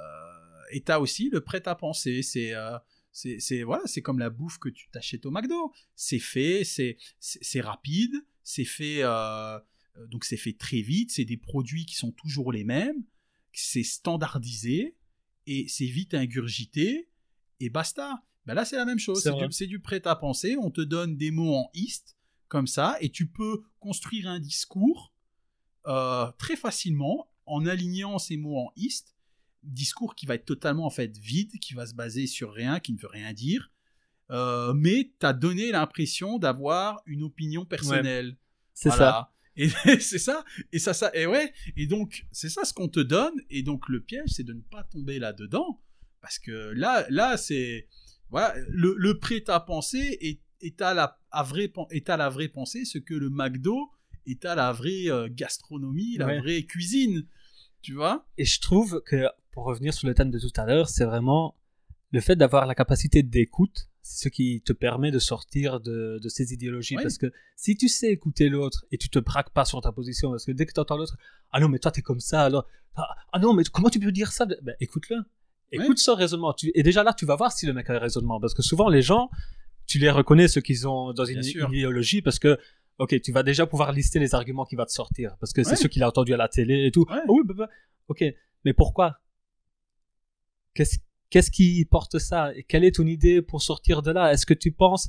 et 0.72 0.82
tu 0.82 0.90
as 0.90 0.98
aussi 0.98 1.28
le 1.30 1.40
prêt-à-penser. 1.42 2.22
C'est. 2.22 2.54
euh, 2.54 2.78
c'est, 3.14 3.62
voilà, 3.62 3.84
c'est 3.86 4.02
comme 4.02 4.18
la 4.18 4.28
bouffe 4.28 4.58
que 4.58 4.68
tu 4.68 4.88
t'achètes 4.90 5.24
au 5.24 5.30
McDo. 5.30 5.72
C'est 5.94 6.18
fait, 6.18 6.64
c'est, 6.64 7.60
rapide, 7.60 8.12
c'est 8.42 8.64
fait, 8.64 9.04
euh, 9.04 9.58
euh, 9.96 10.06
donc 10.08 10.24
c'est 10.24 10.36
fait 10.36 10.52
très 10.52 10.80
vite. 10.80 11.12
C'est 11.12 11.24
des 11.24 11.36
produits 11.36 11.86
qui 11.86 11.94
sont 11.94 12.10
toujours 12.10 12.50
les 12.52 12.64
mêmes. 12.64 13.04
C'est 13.52 13.84
standardisé 13.84 14.96
et 15.46 15.66
c'est 15.68 15.86
vite 15.86 16.14
ingurgité 16.14 17.08
et 17.60 17.70
basta. 17.70 18.20
Ben 18.46 18.54
là, 18.54 18.64
c'est 18.64 18.76
la 18.76 18.84
même 18.84 18.98
chose. 18.98 19.22
C'est 19.22 19.66
du, 19.66 19.74
du 19.74 19.80
prêt 19.80 20.04
à 20.06 20.16
penser. 20.16 20.56
On 20.60 20.72
te 20.72 20.80
donne 20.80 21.16
des 21.16 21.30
mots 21.30 21.54
en 21.54 21.70
ist 21.72 22.16
comme 22.48 22.66
ça 22.66 22.96
et 23.00 23.10
tu 23.10 23.28
peux 23.28 23.62
construire 23.78 24.28
un 24.28 24.40
discours 24.40 25.14
euh, 25.86 26.32
très 26.32 26.56
facilement 26.56 27.30
en 27.46 27.64
alignant 27.64 28.18
ces 28.18 28.36
mots 28.36 28.58
en 28.58 28.72
ist. 28.74 29.13
Discours 29.64 30.14
qui 30.14 30.26
va 30.26 30.34
être 30.34 30.44
totalement 30.44 30.86
en 30.86 30.90
fait 30.90 31.16
vide, 31.18 31.58
qui 31.60 31.74
va 31.74 31.86
se 31.86 31.94
baser 31.94 32.26
sur 32.26 32.52
rien, 32.52 32.80
qui 32.80 32.92
ne 32.92 32.98
veut 32.98 33.08
rien 33.08 33.32
dire. 33.32 33.70
Euh, 34.30 34.72
mais 34.74 35.12
tu 35.20 35.26
as 35.26 35.32
donné 35.32 35.70
l'impression 35.70 36.38
d'avoir 36.38 37.02
une 37.06 37.22
opinion 37.22 37.64
personnelle. 37.64 38.36
c'est 38.72 38.88
Voilà. 38.88 39.04
ça. 39.04 39.30
Et 39.56 39.68
c'est 40.00 40.18
ça. 40.18 40.44
Et 40.72 40.78
ça, 40.78 40.94
ça. 40.94 41.10
Et 41.14 41.26
ouais. 41.26 41.52
Et 41.76 41.86
donc, 41.86 42.26
c'est 42.32 42.48
ça 42.48 42.64
ce 42.64 42.72
qu'on 42.72 42.88
te 42.88 43.00
donne. 43.00 43.34
Et 43.50 43.62
donc, 43.62 43.88
le 43.88 44.00
piège, 44.00 44.28
c'est 44.30 44.42
de 44.44 44.52
ne 44.54 44.62
pas 44.62 44.82
tomber 44.84 45.18
là-dedans. 45.18 45.80
Parce 46.20 46.38
que 46.38 46.72
là, 46.74 47.06
là, 47.10 47.36
c'est. 47.36 47.86
Voilà. 48.30 48.54
Le, 48.68 48.94
le 48.98 49.18
prêt 49.18 49.44
à 49.48 49.60
penser 49.60 50.18
est, 50.20 50.40
est, 50.60 50.80
à 50.82 50.94
la, 50.94 51.20
à 51.30 51.42
vrai, 51.42 51.68
pen- 51.68 51.86
est 51.90 52.08
à 52.10 52.16
la 52.16 52.28
vraie 52.30 52.48
pensée 52.48 52.84
ce 52.84 52.98
que 52.98 53.14
le 53.14 53.28
McDo 53.30 53.90
est 54.26 54.44
à 54.46 54.54
la 54.54 54.72
vraie 54.72 55.08
euh, 55.10 55.28
gastronomie, 55.30 56.16
la 56.16 56.26
Ouais. 56.26 56.38
vraie 56.40 56.62
cuisine. 56.64 57.26
Tu 57.82 57.92
vois? 57.92 58.26
Et 58.38 58.46
je 58.46 58.58
trouve 58.60 59.02
que, 59.06 59.26
pour 59.54 59.64
revenir 59.64 59.94
sur 59.94 60.06
le 60.08 60.14
thème 60.14 60.30
de 60.30 60.38
tout 60.38 60.50
à 60.56 60.66
l'heure, 60.66 60.88
c'est 60.88 61.04
vraiment 61.04 61.54
le 62.10 62.20
fait 62.20 62.36
d'avoir 62.36 62.66
la 62.66 62.74
capacité 62.74 63.22
d'écoute, 63.22 63.88
c'est 64.02 64.24
ce 64.24 64.28
qui 64.28 64.60
te 64.62 64.72
permet 64.72 65.10
de 65.10 65.18
sortir 65.18 65.80
de, 65.80 66.18
de 66.22 66.28
ces 66.28 66.52
idéologies. 66.52 66.96
Parce 66.96 67.18
que 67.18 67.32
si 67.56 67.76
tu 67.76 67.88
sais 67.88 68.10
écouter 68.10 68.48
l'autre 68.48 68.84
et 68.92 68.98
tu 68.98 69.08
te 69.08 69.18
braques 69.18 69.50
pas 69.50 69.64
sur 69.64 69.80
ta 69.80 69.92
position, 69.92 70.30
parce 70.30 70.44
que 70.44 70.52
dès 70.52 70.66
que 70.66 70.72
tu 70.72 70.80
entends 70.80 70.96
l'autre, 70.96 71.16
ah 71.52 71.60
non, 71.60 71.68
mais 71.68 71.78
toi, 71.78 71.90
t'es 71.90 72.02
comme 72.02 72.20
ça, 72.20 72.42
alors, 72.44 72.66
ah, 72.96 73.08
ah 73.32 73.38
non, 73.38 73.54
mais 73.54 73.62
comment 73.72 73.88
tu 73.88 73.98
peux 74.00 74.12
dire 74.12 74.32
ça 74.32 74.44
ben, 74.46 74.74
écoute-le. 74.80 75.16
Écoute 75.72 75.98
son 75.98 76.14
raisonnement. 76.14 76.52
Tu- 76.52 76.70
et 76.74 76.82
déjà 76.84 77.02
là, 77.02 77.12
tu 77.14 77.26
vas 77.26 77.34
voir 77.36 77.50
si 77.50 77.66
le 77.66 77.72
mec 77.72 77.88
a 77.90 77.94
un 77.94 77.98
raisonnement. 77.98 78.38
Parce 78.40 78.54
que 78.54 78.62
souvent, 78.62 78.88
les 78.88 79.02
gens, 79.02 79.28
tu 79.86 79.98
les 79.98 80.10
reconnais, 80.10 80.46
ceux 80.48 80.60
qui 80.60 80.76
sont 80.76 81.12
dans 81.12 81.24
une 81.24 81.42
idéologie, 81.44 82.22
parce 82.22 82.38
que, 82.38 82.58
ok, 82.98 83.20
tu 83.20 83.32
vas 83.32 83.42
déjà 83.42 83.66
pouvoir 83.66 83.90
lister 83.92 84.18
les 84.20 84.34
arguments 84.36 84.64
qu'il 84.66 84.78
va 84.78 84.86
te 84.86 84.92
sortir. 84.92 85.36
Parce 85.40 85.52
que 85.52 85.64
c'est 85.64 85.70
Ouais. 85.70 85.76
ceux 85.76 85.88
qu'il 85.88 86.02
a 86.04 86.08
entendu 86.08 86.32
à 86.32 86.36
la 86.36 86.48
télé 86.48 86.86
et 86.86 86.92
tout. 86.92 87.06
Ouais. 87.10 87.16
Ah 87.20 87.24
oui, 87.28 87.40
bah, 87.44 87.54
bah, 87.56 87.68
ok, 88.08 88.22
mais 88.64 88.72
pourquoi? 88.72 89.18
Qu'est-ce 90.74 90.98
qu'est-ce 91.30 91.50
qui 91.50 91.84
porte 91.84 92.18
ça 92.18 92.54
Et 92.54 92.62
quelle 92.64 92.84
est 92.84 92.96
ton 92.96 93.06
idée 93.06 93.42
pour 93.42 93.62
sortir 93.62 94.02
de 94.02 94.10
là? 94.12 94.32
Est-ce 94.32 94.46
que 94.46 94.54
tu 94.54 94.70
penses 94.72 95.08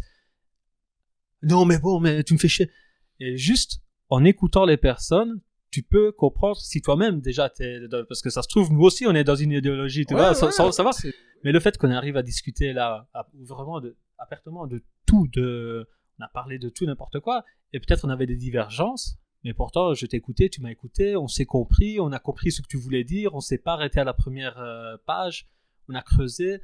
non, 1.41 1.65
mais 1.65 1.77
bon, 1.77 1.99
mais 1.99 2.23
tu 2.23 2.33
me 2.33 2.39
fais 2.39 2.47
chier. 2.47 2.71
Et 3.19 3.37
juste 3.37 3.81
en 4.09 4.23
écoutant 4.25 4.65
les 4.65 4.77
personnes, 4.77 5.41
tu 5.71 5.83
peux 5.83 6.11
comprendre 6.11 6.57
si 6.59 6.81
toi-même 6.81 7.19
déjà 7.21 7.49
t'es 7.49 7.79
parce 8.07 8.21
que 8.21 8.29
ça 8.29 8.41
se 8.41 8.47
trouve 8.47 8.71
nous 8.71 8.81
aussi 8.81 9.05
on 9.05 9.13
est 9.13 9.23
dans 9.23 9.35
une 9.35 9.51
idéologie, 9.51 10.05
tu 10.05 10.13
Ouais, 10.13 10.21
vois, 10.21 10.33
sans, 10.33 10.47
ouais, 10.65 10.71
savoir. 10.71 10.93
c'est- 10.93 11.13
Mais 11.43 11.51
le 11.51 11.59
fait 11.59 11.77
qu'on 11.77 11.91
arrive 11.91 12.17
à 12.17 12.23
discuter 12.23 12.73
là, 12.73 13.07
à- 13.13 13.27
vraiment 13.43 13.79
de, 13.81 13.95
apertement 14.17 14.65
de 14.67 14.83
tout, 15.05 15.27
de, 15.33 15.87
on 16.19 16.23
a 16.23 16.27
parlé 16.29 16.57
de 16.57 16.69
tout 16.69 16.85
n'importe 16.85 17.19
quoi, 17.19 17.43
et 17.73 17.79
peut-être 17.79 18.05
on 18.05 18.09
avait 18.09 18.25
des 18.25 18.37
divergences, 18.37 19.17
mais 19.43 19.53
pourtant 19.53 19.93
je 19.93 20.05
t'ai 20.05 20.17
écouté, 20.17 20.49
tu 20.49 20.61
m'as 20.61 20.71
écouté, 20.71 21.15
on 21.17 21.27
s'est 21.27 21.45
compris, 21.45 21.99
on 21.99 22.11
a 22.11 22.19
compris 22.19 22.51
ce 22.51 22.61
que 22.61 22.67
tu 22.67 22.77
voulais 22.77 23.03
dire, 23.03 23.35
on 23.35 23.41
s'est 23.41 23.57
pas 23.59 23.73
arrêté 23.73 23.99
à 23.99 24.03
la 24.05 24.13
première 24.13 24.57
euh, 24.57 24.97
page, 25.05 25.45
on 25.89 25.95
a 25.95 26.01
creusé, 26.01 26.61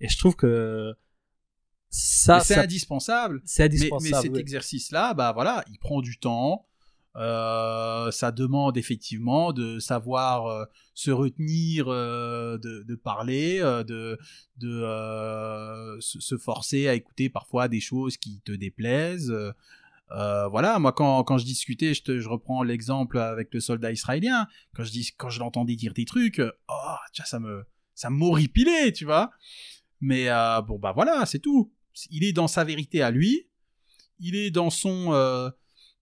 et 0.00 0.08
je 0.08 0.18
trouve 0.18 0.36
que 0.36 0.94
ça, 1.88 2.40
c'est 2.40 2.56
indispensable. 2.56 3.40
c'est 3.44 3.62
Mais, 3.62 3.76
indispensable. 3.76 4.04
mais 4.04 4.22
cet 4.22 4.36
exercice-là, 4.36 5.14
bah 5.14 5.32
voilà, 5.32 5.64
il 5.70 5.78
prend 5.78 6.00
du 6.00 6.18
temps. 6.18 6.66
Euh, 7.16 8.10
ça 8.10 8.30
demande 8.30 8.76
effectivement 8.76 9.54
de 9.54 9.78
savoir 9.78 10.46
euh, 10.46 10.64
se 10.92 11.10
retenir, 11.10 11.86
euh, 11.88 12.58
de, 12.58 12.82
de 12.82 12.94
parler, 12.94 13.60
de, 13.60 14.18
de 14.58 15.98
se, 16.00 16.36
forcer 16.36 16.88
à 16.88 16.94
écouter 16.94 17.30
parfois 17.30 17.68
des 17.68 17.80
choses 17.80 18.18
qui 18.18 18.40
te 18.40 18.52
déplaisent. 18.52 19.34
Voilà, 20.10 20.78
moi 20.78 20.92
quand, 20.92 21.24
quand 21.24 21.38
je 21.38 21.46
discutais, 21.46 21.94
je, 21.94 22.02
te, 22.02 22.20
je 22.20 22.28
reprends 22.28 22.62
l'exemple 22.62 23.18
avec 23.18 23.52
le 23.54 23.60
soldat 23.60 23.92
israélien, 23.92 24.46
quand 24.74 24.84
je, 24.84 24.90
dis, 24.90 25.10
quand 25.16 25.30
je 25.30 25.40
l'entendais 25.40 25.76
dire 25.76 25.94
des 25.94 26.04
trucs, 26.04 26.40
oh, 26.40 26.52
vois, 26.68 27.24
ça 27.24 27.40
me, 27.40 27.64
ça 27.96 28.10
m'horripilait, 28.10 28.92
tu 28.92 29.04
vois. 29.04 29.32
Mais 30.00 30.28
euh, 30.28 30.60
bon, 30.60 30.78
bah 30.78 30.92
voilà, 30.94 31.26
c'est 31.26 31.40
tout. 31.40 31.72
Il 32.10 32.22
est 32.22 32.32
dans 32.32 32.46
sa 32.46 32.62
vérité 32.62 33.02
à 33.02 33.10
lui, 33.10 33.48
il 34.20 34.36
est 34.36 34.52
dans 34.52 34.70
son... 34.70 35.12
euh, 35.12 35.50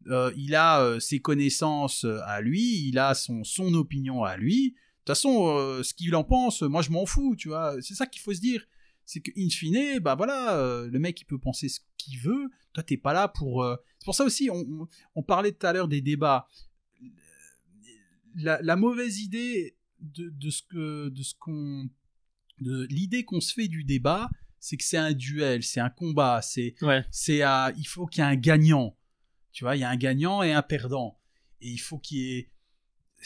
euh, 0.09 0.31
il 0.37 0.55
a 0.55 1.01
ses 1.01 1.21
connaissances 1.21 2.05
à 2.27 2.43
lui, 2.43 2.89
il 2.89 2.99
a 2.99 3.15
son, 3.15 3.43
son 3.43 3.73
opinion 3.73 4.23
à 4.25 4.37
lui. 4.37 4.73
De 4.73 4.77
toute 5.13 5.17
façon, 5.17 5.83
ce 5.83 5.95
qu'il 5.95 6.15
en 6.15 6.25
pense, 6.25 6.63
moi 6.63 6.83
je 6.83 6.91
m'en 6.91 7.07
fous, 7.07 7.37
tu 7.37 7.49
vois. 7.49 7.81
C'est 7.81 7.95
ça 7.95 8.07
qu'il 8.07 8.21
faut 8.21 8.35
se 8.35 8.41
dire. 8.41 8.67
C'est 9.07 9.21
que 9.21 9.31
in 9.37 9.49
fine, 9.49 9.99
bah 10.01 10.15
voilà, 10.15 10.87
le 10.91 10.99
mec 10.99 11.21
il 11.21 11.25
peut 11.25 11.39
penser 11.39 11.69
ce 11.69 11.81
qu'il 11.97 12.19
veut. 12.19 12.51
Toi 12.73 12.83
t'es 12.83 12.97
pas 12.97 13.13
là 13.13 13.29
pour. 13.29 13.65
C'est 13.99 14.05
pour 14.05 14.15
ça 14.15 14.25
aussi, 14.25 14.51
on, 14.51 15.23
parlait 15.23 15.53
tout 15.53 15.67
à 15.67 15.73
l'heure 15.73 15.89
des 15.89 16.01
débats. 16.03 16.49
La 18.35 18.77
mauvaise 18.77 19.21
idée 19.21 19.77
de, 20.05 20.31
de 20.31 20.51
ce 20.51 20.63
que 20.63 21.09
de 21.09 21.23
ce 21.23 21.35
qu'on 21.39 21.89
de 22.61 22.87
l'idée 22.91 23.25
qu'on 23.25 23.41
se 23.41 23.53
fait 23.53 23.69
du 23.69 23.85
débat, 23.85 24.31
c'est 24.61 24.77
que 24.77 24.85
c'est 24.85 24.97
un 24.97 25.13
duel, 25.13 25.63
c'est 25.63 25.81
un 25.81 25.91
combat, 25.91 26.41
c'est 26.43 26.75
Ouais. 26.83 27.05
c'est 27.11 27.43
à- 27.43 27.73
il 27.77 27.85
faut 27.87 28.07
qu'il 28.07 28.23
y 28.23 28.27
ait 28.27 28.31
un 28.31 28.37
gagnant. 28.37 28.97
Tu 29.53 29.65
vois, 29.65 29.77
il 29.77 29.81
y 29.81 29.85
a 29.85 29.91
un 29.91 29.97
gagnant 29.97 30.43
et 30.43 30.53
un 30.53 30.63
perdant. 30.63 31.21
Et 31.61 31.71
il 31.71 31.79
faut 31.79 31.99
qu'il 31.99 32.19
y 32.19 32.39
ait. 32.39 32.51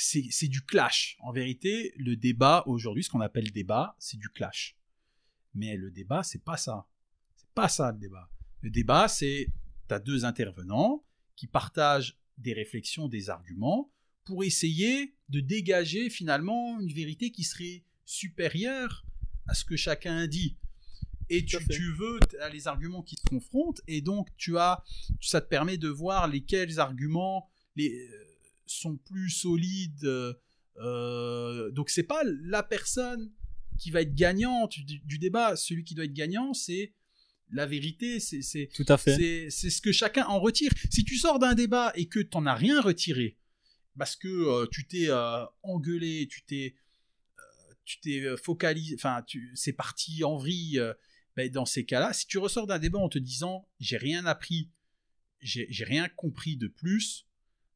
C'est 0.00 0.24
c'est 0.30 0.48
du 0.48 0.62
clash. 0.64 1.16
En 1.20 1.32
vérité, 1.32 1.92
le 1.96 2.16
débat 2.16 2.62
aujourd'hui, 2.66 3.02
ce 3.02 3.10
qu'on 3.10 3.20
appelle 3.20 3.50
débat, 3.50 3.96
c'est 3.98 4.16
du 4.18 4.28
clash. 4.28 4.76
Mais 5.54 5.76
le 5.76 5.90
débat, 5.90 6.22
c'est 6.22 6.42
pas 6.44 6.56
ça. 6.56 6.86
C'est 7.34 7.48
pas 7.54 7.68
ça 7.68 7.90
le 7.92 7.98
débat. 7.98 8.30
Le 8.60 8.70
débat, 8.70 9.08
c'est. 9.08 9.52
Tu 9.88 9.94
as 9.94 9.98
deux 9.98 10.24
intervenants 10.24 11.04
qui 11.34 11.46
partagent 11.46 12.18
des 12.36 12.52
réflexions, 12.52 13.08
des 13.08 13.30
arguments 13.30 13.90
pour 14.28 14.44
essayer 14.44 15.14
de 15.30 15.40
dégager 15.40 16.10
finalement 16.10 16.78
une 16.80 16.92
vérité 16.92 17.30
qui 17.32 17.44
serait 17.44 17.82
supérieure 18.04 19.04
à 19.46 19.54
ce 19.54 19.64
que 19.64 19.74
chacun 19.76 20.26
dit. 20.26 20.56
Et 21.30 21.44
tu, 21.44 21.56
tu 21.70 21.92
veux, 21.94 22.20
as 22.40 22.50
les 22.50 22.68
arguments 22.68 23.02
qui 23.02 23.16
se 23.16 23.22
confrontent, 23.22 23.80
et 23.88 24.00
donc 24.02 24.28
tu 24.36 24.58
as, 24.58 24.82
ça 25.22 25.40
te 25.40 25.48
permet 25.48 25.78
de 25.78 25.88
voir 25.88 26.28
lesquels 26.28 26.78
arguments 26.78 27.48
les, 27.76 27.90
euh, 27.90 28.24
sont 28.66 28.96
plus 28.98 29.30
solides. 29.30 30.04
euh, 30.04 30.34
euh, 30.76 31.70
donc 31.70 31.88
c'est 31.90 32.02
pas 32.14 32.22
la 32.24 32.62
personne 32.62 33.30
qui 33.78 33.90
va 33.90 34.02
être 34.02 34.14
gagnante 34.14 34.78
du, 34.80 34.98
du 35.00 35.18
débat. 35.18 35.56
Celui 35.56 35.84
qui 35.84 35.94
doit 35.94 36.04
être 36.04 36.12
gagnant, 36.14 36.52
c'est 36.54 36.92
la 37.50 37.64
vérité, 37.66 38.20
c'est 38.20 38.42
c'est- 38.42 38.68
Tout 38.74 38.84
à 38.88 38.98
fait. 38.98 39.16
c'est 39.16 39.50
c'est 39.50 39.70
ce 39.70 39.80
que 39.80 39.92
chacun 39.92 40.24
en 40.26 40.38
retire. 40.38 40.70
Si 40.90 41.02
tu 41.04 41.16
sors 41.16 41.38
d'un 41.38 41.54
débat 41.54 41.92
et 41.94 42.06
que 42.06 42.20
tu 42.20 42.36
n'en 42.36 42.44
as 42.46 42.54
rien 42.54 42.80
retiré, 42.80 43.36
parce 43.98 44.16
que 44.16 44.28
euh, 44.28 44.66
tu 44.70 44.86
t'es 44.86 45.06
euh, 45.10 45.44
engueulé, 45.62 46.28
tu 46.30 46.42
t'es 46.44 46.74
euh, 47.38 47.74
tu 47.84 48.00
t'es 48.00 48.22
focalisé, 48.42 48.94
enfin, 48.94 49.24
c'est 49.54 49.72
parti 49.72 50.22
en 50.24 50.36
vrille. 50.36 50.80
ben, 51.36 51.50
dans 51.50 51.66
ces 51.66 51.84
cas-là, 51.84 52.12
si 52.12 52.26
tu 52.26 52.38
ressors 52.38 52.66
d'un 52.66 52.78
débat 52.78 52.98
en 52.98 53.08
te 53.08 53.18
disant 53.18 53.66
j'ai 53.80 53.96
rien 53.96 54.24
appris, 54.26 54.70
j'ai 55.40 55.84
rien 55.84 56.08
compris 56.08 56.56
de 56.56 56.66
plus, 56.68 57.26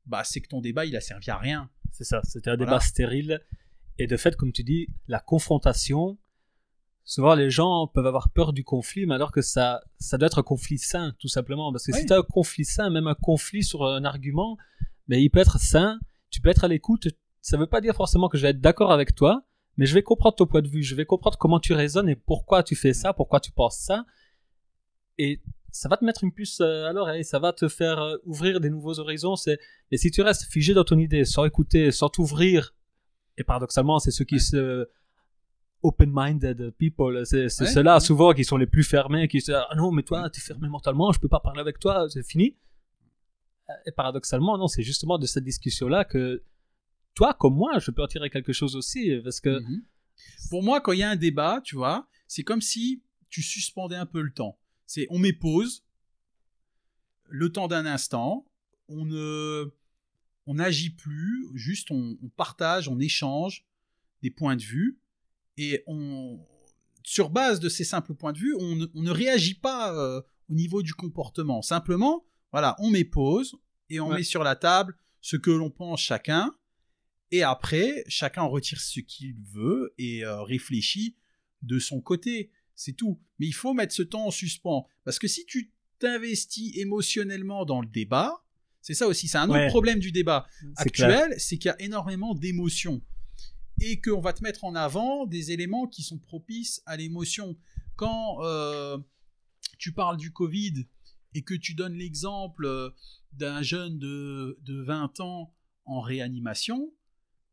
bah 0.07 0.25
c'est 0.25 0.41
que 0.41 0.49
ton 0.49 0.61
débat 0.61 0.85
il 0.87 0.97
a 0.97 1.01
servi 1.01 1.31
à 1.31 1.39
rien. 1.39 1.71
C'est 1.93 2.05
ça, 2.05 2.21
c'était 2.25 2.51
un 2.51 2.57
Voilà. 2.57 2.73
débat 2.73 2.81
stérile. 2.81 3.41
Et 3.99 4.07
de 4.07 4.17
fait, 4.17 4.35
comme 4.37 4.53
tu 4.53 4.65
dis, 4.65 4.89
la 5.07 5.21
confrontation, 5.21 6.19
souvent 7.05 7.35
les 7.35 7.51
gens 7.51 7.87
peuvent 7.87 8.07
avoir 8.07 8.31
peur 8.31 8.53
du 8.53 8.65
conflit, 8.65 9.07
mais 9.07 9.15
alors 9.15 9.31
que 9.33 9.43
ça, 9.43 9.83
ça 9.99 10.19
doit 10.19 10.27
être 10.27 10.39
un 10.39 10.43
conflit 10.43 10.79
sain, 10.79 11.15
tout 11.19 11.29
simplement. 11.29 11.71
Parce 11.73 11.87
que 11.87 11.93
si 11.93 12.01
Oui. 12.01 12.07
tu 12.07 12.13
as 12.13 12.19
un 12.19 12.23
conflit 12.23 12.65
sain, 12.65 12.91
même 12.91 13.07
un 13.07 13.15
conflit 13.15 13.63
sur 13.63 13.85
un 13.87 14.05
argument, 14.05 14.57
mais 15.09 15.23
il 15.23 15.31
peut 15.31 15.41
être 15.41 15.59
sain, 15.61 16.01
tu 16.33 16.41
peux 16.41 16.49
être 16.49 16.65
à 16.65 16.69
l'écoute. 16.69 17.07
Ça 17.41 17.57
veut 17.57 17.67
pas 17.69 17.81
dire 17.81 17.95
forcément 17.95 18.29
que 18.29 18.37
je 18.39 18.43
vais 18.43 18.49
être 18.51 18.61
d'accord 18.61 18.91
avec 18.91 19.15
toi, 19.15 19.45
mais 19.77 19.87
je 19.87 19.95
vais 19.95 20.03
comprendre 20.03 20.35
ton 20.35 20.47
point 20.47 20.63
de 20.63 20.69
vue, 20.69 20.83
je 20.83 20.95
vais 20.97 21.05
comprendre 21.05 21.39
comment 21.39 21.61
tu 21.61 21.73
raisonnes 21.73 22.09
et 22.09 22.17
pourquoi 22.17 22.63
tu 22.65 22.75
fais 22.75 22.93
ça, 22.93 23.13
pourquoi 23.13 23.39
tu 23.39 23.53
penses 23.53 23.79
ça. 23.79 24.05
Et 25.19 25.41
ça 25.71 25.89
va 25.89 25.97
te 25.97 26.05
mettre 26.05 26.25
une 26.25 26.33
puce 26.33 26.61
euh, 26.61 26.85
à 26.87 26.93
l'oreille, 26.93 27.25
ça 27.25 27.39
va 27.39 27.53
te 27.53 27.69
faire 27.69 27.99
euh, 28.01 28.17
ouvrir 28.25 28.61
des 28.61 28.71
nouveaux 28.71 28.99
horizons. 28.99 29.37
C'est 29.37 29.59
et 29.91 29.97
si 29.97 30.11
tu 30.11 30.21
restes 30.23 30.45
figé 30.51 30.75
dans 30.75 30.85
ton 30.85 30.99
idée, 30.99 31.25
sans 31.25 31.45
écouter, 31.45 31.91
sans 31.93 32.09
t'ouvrir, 32.09 32.75
et 33.39 33.45
paradoxalement, 33.45 33.99
c'est 33.99 34.11
ceux 34.11 34.25
qui 34.25 34.41
se 34.41 34.89
open-minded 35.83 36.71
people, 36.79 37.27
c'est 37.27 37.49
c'est 37.49 37.65
Ouais. 37.65 37.71
ceux-là 37.71 37.99
souvent 38.01 38.33
qui 38.35 38.45
sont 38.45 38.57
les 38.57 38.67
plus 38.67 38.85
fermés, 38.85 39.27
qui 39.27 39.41
se 39.41 39.47
disent 39.47 39.61
ah 39.69 39.75
non 39.77 39.91
mais 39.91 40.03
toi 40.05 40.31
t'es 40.31 40.41
fermé 40.41 40.69
mentalement, 40.69 41.11
je 41.13 41.19
peux 41.19 41.29
pas 41.29 41.41
parler 41.41 41.61
avec 41.61 41.79
toi, 41.81 42.07
c'est 42.09 42.23
fini. 42.25 42.57
Et 43.87 43.93
paradoxalement 43.93 44.59
non, 44.59 44.69
c'est 44.69 44.83
justement 44.83 45.19
de 45.19 45.27
cette 45.27 45.45
discussion-là 45.45 46.05
que 46.05 46.43
toi 47.15 47.35
comme 47.35 47.55
moi, 47.55 47.79
je 47.79 47.91
peux 47.91 48.03
en 48.03 48.07
tirer 48.07 48.31
quelque 48.31 48.53
chose 48.53 48.77
aussi 48.77 49.21
parce 49.23 49.41
que 49.41 49.61
Mhm. 49.61 49.83
Pour 50.51 50.63
moi, 50.63 50.81
quand 50.81 50.93
il 50.93 51.01
y 51.01 51.03
a 51.03 51.11
un 51.11 51.17
débat, 51.17 51.61
tu 51.65 51.77
vois, 51.77 52.09
c'est 52.29 52.43
comme 52.43 52.61
si 52.61 53.03
tu 53.29 53.43
suspendais 53.43 53.97
un 53.97 54.07
peu 54.07 54.21
le 54.21 54.33
temps. 54.33 54.59
C'est 54.87 55.07
on 55.11 55.19
met 55.19 55.33
pause, 55.33 55.85
le 57.29 57.51
temps 57.51 57.69
d'un 57.69 57.87
instant, 57.87 58.47
on 58.89 59.05
ne 59.05 59.73
on 60.47 60.55
n'agit 60.55 60.91
plus, 60.91 61.47
juste 61.55 61.91
on, 61.91 62.19
partage, 62.37 62.89
on 62.89 62.99
échange 62.99 63.65
des 64.23 64.31
points 64.31 64.57
de 64.57 64.63
vue 64.63 65.01
et 65.57 65.85
on 65.87 66.41
sur 67.05 67.31
base 67.31 67.59
de 67.59 67.69
ces 67.69 67.85
simples 67.85 68.15
points 68.15 68.33
de 68.33 68.39
vue, 68.39 68.55
on 68.59 68.77
ne, 68.77 68.87
on 68.95 69.03
ne 69.03 69.11
réagit 69.11 69.55
pas 69.55 69.93
euh, 69.95 70.21
au 70.49 70.55
niveau 70.55 70.83
du 70.83 70.95
comportement. 70.95 71.63
Simplement, 71.63 72.25
voilà, 72.53 72.77
on 72.79 72.91
met 72.91 73.05
pause 73.05 73.57
et 73.91 73.99
on 74.01 74.09
Ouais. 74.11 74.19
met 74.19 74.23
sur 74.23 74.45
la 74.45 74.57
table 74.57 74.97
ce 75.21 75.37
que 75.37 75.51
l'on 75.51 75.71
pense 75.71 76.01
chacun. 76.01 76.55
Et 77.31 77.43
après, 77.43 78.05
chacun 78.09 78.43
en 78.43 78.51
retire 78.51 78.81
ce 78.81 79.01
qu'il 79.01 79.35
veut 79.53 79.95
et 79.99 80.25
euh, 80.25 80.43
réfléchit 80.43 81.17
de 81.63 81.79
son 81.79 82.01
côté. 82.01 82.51
C'est 82.75 82.93
tout. 82.93 83.21
Mais 83.39 83.47
il 83.47 83.53
faut 83.53 83.73
mettre 83.73 83.95
ce 83.95 84.03
temps 84.03 84.27
en 84.27 84.31
suspens. 84.31 84.87
Parce 85.05 85.19
que 85.19 85.29
si 85.29 85.47
tu 85.47 85.73
t'investis 85.99 86.77
émotionnellement 86.77 87.65
dans 87.65 87.81
le 87.81 87.87
débat, 87.87 88.45
c'est 88.81 88.95
ça 88.95 89.07
aussi, 89.07 89.29
c'est 89.29 89.39
un 89.39 89.49
autre 89.49 89.59
Ouais. 89.61 89.69
problème 89.69 89.99
du 90.01 90.11
débat 90.13 90.47
actuel, 90.77 91.35
c'est 91.39 91.57
qu'il 91.57 91.69
y 91.69 91.73
a 91.73 91.81
énormément 91.81 92.35
d'émotions. 92.35 93.01
Et 93.81 94.01
qu'on 94.01 94.21
va 94.21 94.33
te 94.33 94.43
mettre 94.43 94.65
en 94.65 94.75
avant 94.75 95.25
des 95.27 95.53
éléments 95.53 95.87
qui 95.87 96.03
sont 96.03 96.19
propices 96.19 96.83
à 96.87 96.97
l'émotion. 96.97 97.57
Quand 97.97 98.39
euh, 98.43 98.99
tu 99.79 99.93
parles 99.93 100.17
du 100.19 100.33
Covid 100.33 100.87
et 101.35 101.43
que 101.43 101.55
tu 101.55 101.75
donnes 101.75 101.95
l'exemple 101.95 102.65
euh, 102.67 102.91
d'un 103.33 103.63
jeune 103.63 103.99
de, 103.99 104.59
de 104.63 104.81
20 104.83 105.21
ans 105.21 105.55
en 105.85 106.01
réanimation, 106.01 106.93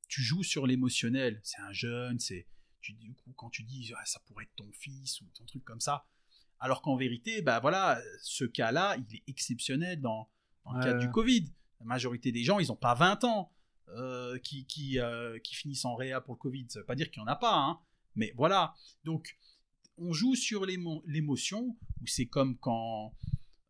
tu 0.07 0.21
joues 0.21 0.43
sur 0.43 0.67
l'émotionnel. 0.67 1.39
C'est 1.43 1.61
un 1.61 1.71
jeune, 1.71 2.19
c'est 2.19 2.47
tu, 2.81 2.93
du 2.93 3.13
coup, 3.13 3.33
quand 3.35 3.49
tu 3.49 3.63
dis 3.63 3.91
Ah, 3.97 4.05
ça 4.05 4.19
pourrait 4.25 4.45
être 4.45 4.55
ton 4.55 4.71
fils 4.73 5.21
ou 5.21 5.25
ton 5.37 5.45
truc 5.45 5.63
comme 5.63 5.79
ça, 5.81 6.05
alors 6.59 6.81
qu'en 6.81 6.95
vérité, 6.95 7.41
bah 7.41 7.59
voilà, 7.59 7.99
ce 8.21 8.45
cas-là, 8.45 8.97
il 8.97 9.15
est 9.17 9.23
exceptionnel 9.27 10.01
dans, 10.01 10.29
dans 10.65 10.73
le 10.73 10.83
cadre 10.83 10.99
du 10.99 11.09
Covid. 11.11 11.51
La 11.79 11.85
majorité 11.85 12.31
des 12.31 12.43
gens, 12.43 12.59
ils 12.59 12.67
n'ont 12.67 12.75
pas 12.75 12.93
20 12.95 13.23
ans 13.23 13.51
euh, 13.89 14.37
qui, 14.39 14.65
qui, 14.65 14.99
euh, 14.99 15.39
qui 15.39 15.55
finissent 15.55 15.85
en 15.85 15.95
réa 15.95 16.19
pour 16.21 16.33
le 16.35 16.39
Covid. 16.39 16.65
Ça 16.69 16.79
veut 16.79 16.85
pas 16.85 16.95
dire 16.95 17.09
qu'il 17.11 17.21
n'y 17.23 17.27
en 17.29 17.31
a 17.31 17.35
pas, 17.37 17.55
hein. 17.55 17.79
mais 18.15 18.33
voilà. 18.35 18.75
Donc, 19.05 19.37
on 19.97 20.11
joue 20.13 20.35
sur 20.35 20.65
l'émo- 20.65 21.03
l'émotion, 21.05 21.77
ou 22.01 22.07
c'est 22.07 22.25
comme 22.27 22.57
quand, 22.57 23.15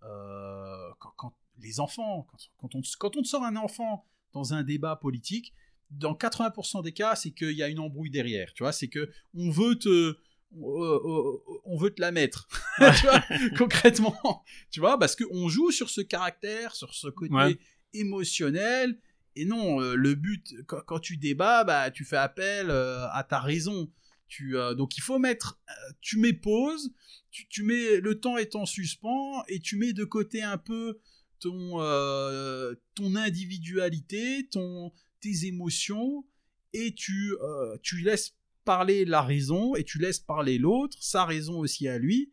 quand, 0.01 1.11
quand 1.17 1.33
les 1.61 1.79
enfants, 1.79 2.25
quand, 2.29 2.37
quand 2.57 2.75
on, 2.75 2.81
quand 2.99 3.17
on 3.17 3.21
te 3.21 3.27
sort 3.27 3.43
un 3.43 3.55
enfant 3.55 4.05
dans 4.33 4.53
un 4.53 4.63
débat 4.63 4.95
politique, 4.95 5.53
dans 5.91 6.13
80% 6.13 6.83
des 6.83 6.91
cas, 6.91 7.15
c'est 7.15 7.31
qu'il 7.31 7.51
y 7.51 7.63
a 7.63 7.67
une 7.67 7.79
embrouille 7.79 8.11
derrière. 8.11 8.53
Tu 8.53 8.63
vois, 8.63 8.71
c'est 8.71 8.87
que 8.89 9.09
on 9.35 9.49
veut 9.49 9.75
te, 9.75 10.17
on, 10.55 10.83
euh, 10.83 11.41
on 11.65 11.77
veut 11.77 11.89
te 11.89 11.99
la 12.01 12.11
mettre. 12.11 12.47
tu 12.77 13.05
vois, 13.07 13.23
concrètement. 13.57 14.43
Tu 14.71 14.79
vois, 14.79 14.99
parce 14.99 15.15
qu'on 15.15 15.49
joue 15.49 15.71
sur 15.71 15.89
ce 15.89 16.01
caractère, 16.01 16.75
sur 16.75 16.93
ce 16.93 17.07
côté 17.07 17.33
Ouais. 17.33 17.57
émotionnel. 17.93 18.99
Et 19.35 19.45
non, 19.45 19.81
euh, 19.81 19.95
le 19.95 20.15
but, 20.15 20.53
quand, 20.65 20.99
tu 20.99 21.17
débats, 21.17 21.63
bah, 21.63 21.91
tu 21.91 22.03
fais 22.03 22.17
appel 22.17 22.69
euh, 22.69 23.07
à 23.11 23.23
ta 23.23 23.39
raison. 23.39 23.89
Tu, 24.29 24.55
euh, 24.55 24.75
donc 24.75 24.95
il 24.95 25.01
faut 25.01 25.17
mettre, 25.17 25.59
euh, 25.69 25.91
tu 26.01 26.17
mets 26.17 26.33
pause, 26.33 26.93
tu, 27.31 27.47
tu 27.49 27.63
mets 27.63 27.99
le 27.99 28.19
temps 28.19 28.37
est 28.37 28.55
en 28.55 28.65
suspens 28.65 29.43
et 29.47 29.59
tu 29.59 29.75
mets 29.75 29.91
de 29.91 30.05
côté 30.05 30.43
un 30.43 30.59
peu 30.59 30.99
ton, 31.39 31.81
euh, 31.81 32.75
ton 32.93 33.15
individualité, 33.15 34.47
ton, 34.49 34.93
tes 35.19 35.47
émotions 35.47 36.25
et 36.73 36.93
tu, 36.93 37.33
tu 37.81 38.01
laisses 38.01 38.35
parler 38.63 39.03
la 39.03 39.23
raison 39.23 39.73
et 39.75 39.83
tu 39.83 39.97
laisses 39.97 40.19
parler 40.19 40.59
l'autre, 40.59 40.97
sa 41.01 41.25
raison 41.25 41.57
aussi 41.57 41.87
à 41.87 41.97
lui. 41.97 42.31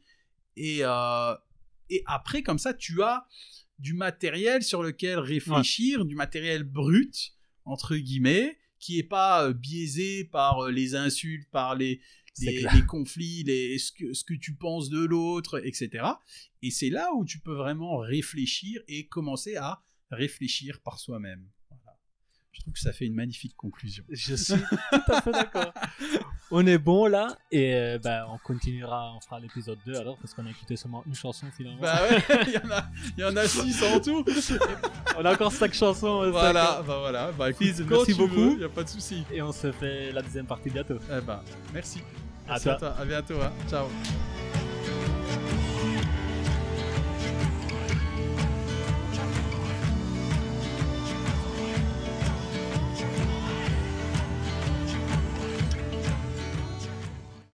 Et, 0.56 0.82
et 1.88 2.02
après, 2.04 2.42
comme 2.42 2.58
ça, 2.58 2.74
tu 2.74 3.02
as 3.02 3.26
du 3.78 3.94
matériel 3.94 4.62
sur 4.62 4.82
lequel 4.82 5.18
réfléchir, 5.18 6.04
du 6.04 6.14
matériel 6.14 6.64
brut, 6.64 7.32
entre 7.64 7.96
guillemets, 7.96 8.58
qui 8.86 9.00
est 9.00 9.02
pas 9.02 9.44
euh, 9.44 9.52
biaisé 9.52 10.22
par 10.22 10.60
euh, 10.60 10.70
les 10.70 10.94
insultes, 10.94 11.48
par 11.50 11.74
les, 11.74 12.00
conflits, 12.86 13.42
les, 13.42 13.78
ce, 13.78 13.90
que, 13.90 14.14
ce 14.14 14.22
que 14.22 14.34
tu 14.34 14.54
penses 14.54 14.90
de 14.90 15.04
l'autre, 15.04 15.60
etc. 15.66 16.06
Et 16.62 16.70
c'est 16.70 16.90
là 16.90 17.12
où 17.12 17.24
tu 17.24 17.40
peux 17.40 17.56
vraiment 17.56 17.96
réfléchir 17.96 18.80
et 18.86 19.08
commencer 19.08 19.56
à 19.56 19.82
réfléchir 20.12 20.80
par 20.82 21.00
soi-même. 21.00 21.48
Voilà. 21.68 21.98
Je 22.52 22.60
trouve 22.60 22.74
que 22.74 22.78
ça 22.78 22.92
fait 22.92 23.06
une 23.06 23.14
magnifique 23.14 23.56
conclusion. 23.56 24.04
Je 24.08 24.36
suis 24.36 24.54
tout 24.54 25.12
à 25.12 25.20
fait 25.20 25.32
d'accord. 25.32 25.72
On 26.52 26.64
est 26.66 26.78
bon 26.78 27.06
là 27.06 27.36
et 27.50 27.74
euh, 27.74 27.98
ben, 27.98 28.24
on 28.30 28.38
continuera, 28.38 29.12
on 29.16 29.20
fera 29.20 29.40
l'épisode 29.40 29.78
2 29.84 29.96
alors 29.96 30.16
parce 30.18 30.32
qu'on 30.32 30.46
a 30.46 30.50
écouté 30.50 30.76
seulement 30.76 31.02
une 31.06 31.14
chanson 31.14 31.46
finalement. 31.56 31.80
Bah 31.82 31.98
ouais, 32.08 32.22
il 32.46 32.52
y 32.52 32.58
en 32.58 32.70
a, 32.70 32.84
il 33.16 33.20
y 33.20 33.24
en 33.24 33.36
a 33.36 33.46
six 33.48 33.82
en 33.82 33.98
tout. 34.00 34.24
on 35.18 35.24
a 35.24 35.32
encore 35.32 35.50
5 35.52 35.74
chansons. 35.74 36.22
euh, 36.22 36.30
Voilà, 36.30 36.82
bah 36.86 36.98
voilà. 37.00 37.32
Bah 37.32 37.50
écoute, 37.50 37.66
Fils, 37.66 37.80
merci 37.80 38.14
beaucoup. 38.14 38.52
Il 38.54 38.60
y 38.60 38.64
a 38.64 38.68
pas 38.68 38.84
de 38.84 38.88
souci. 38.88 39.24
Et 39.32 39.42
on 39.42 39.50
se 39.52 39.72
fait 39.72 40.12
la 40.12 40.22
deuxième 40.22 40.46
partie 40.46 40.70
bientôt. 40.70 40.98
Eh 41.10 41.20
ben, 41.20 41.40
merci. 41.74 42.00
À 42.46 42.50
Merci 42.52 42.64
toi. 42.64 42.72
à 42.74 42.78
toi. 42.78 42.94
À 43.00 43.04
bientôt. 43.04 43.34
hein. 43.42 43.52
Ciao. 43.68 43.86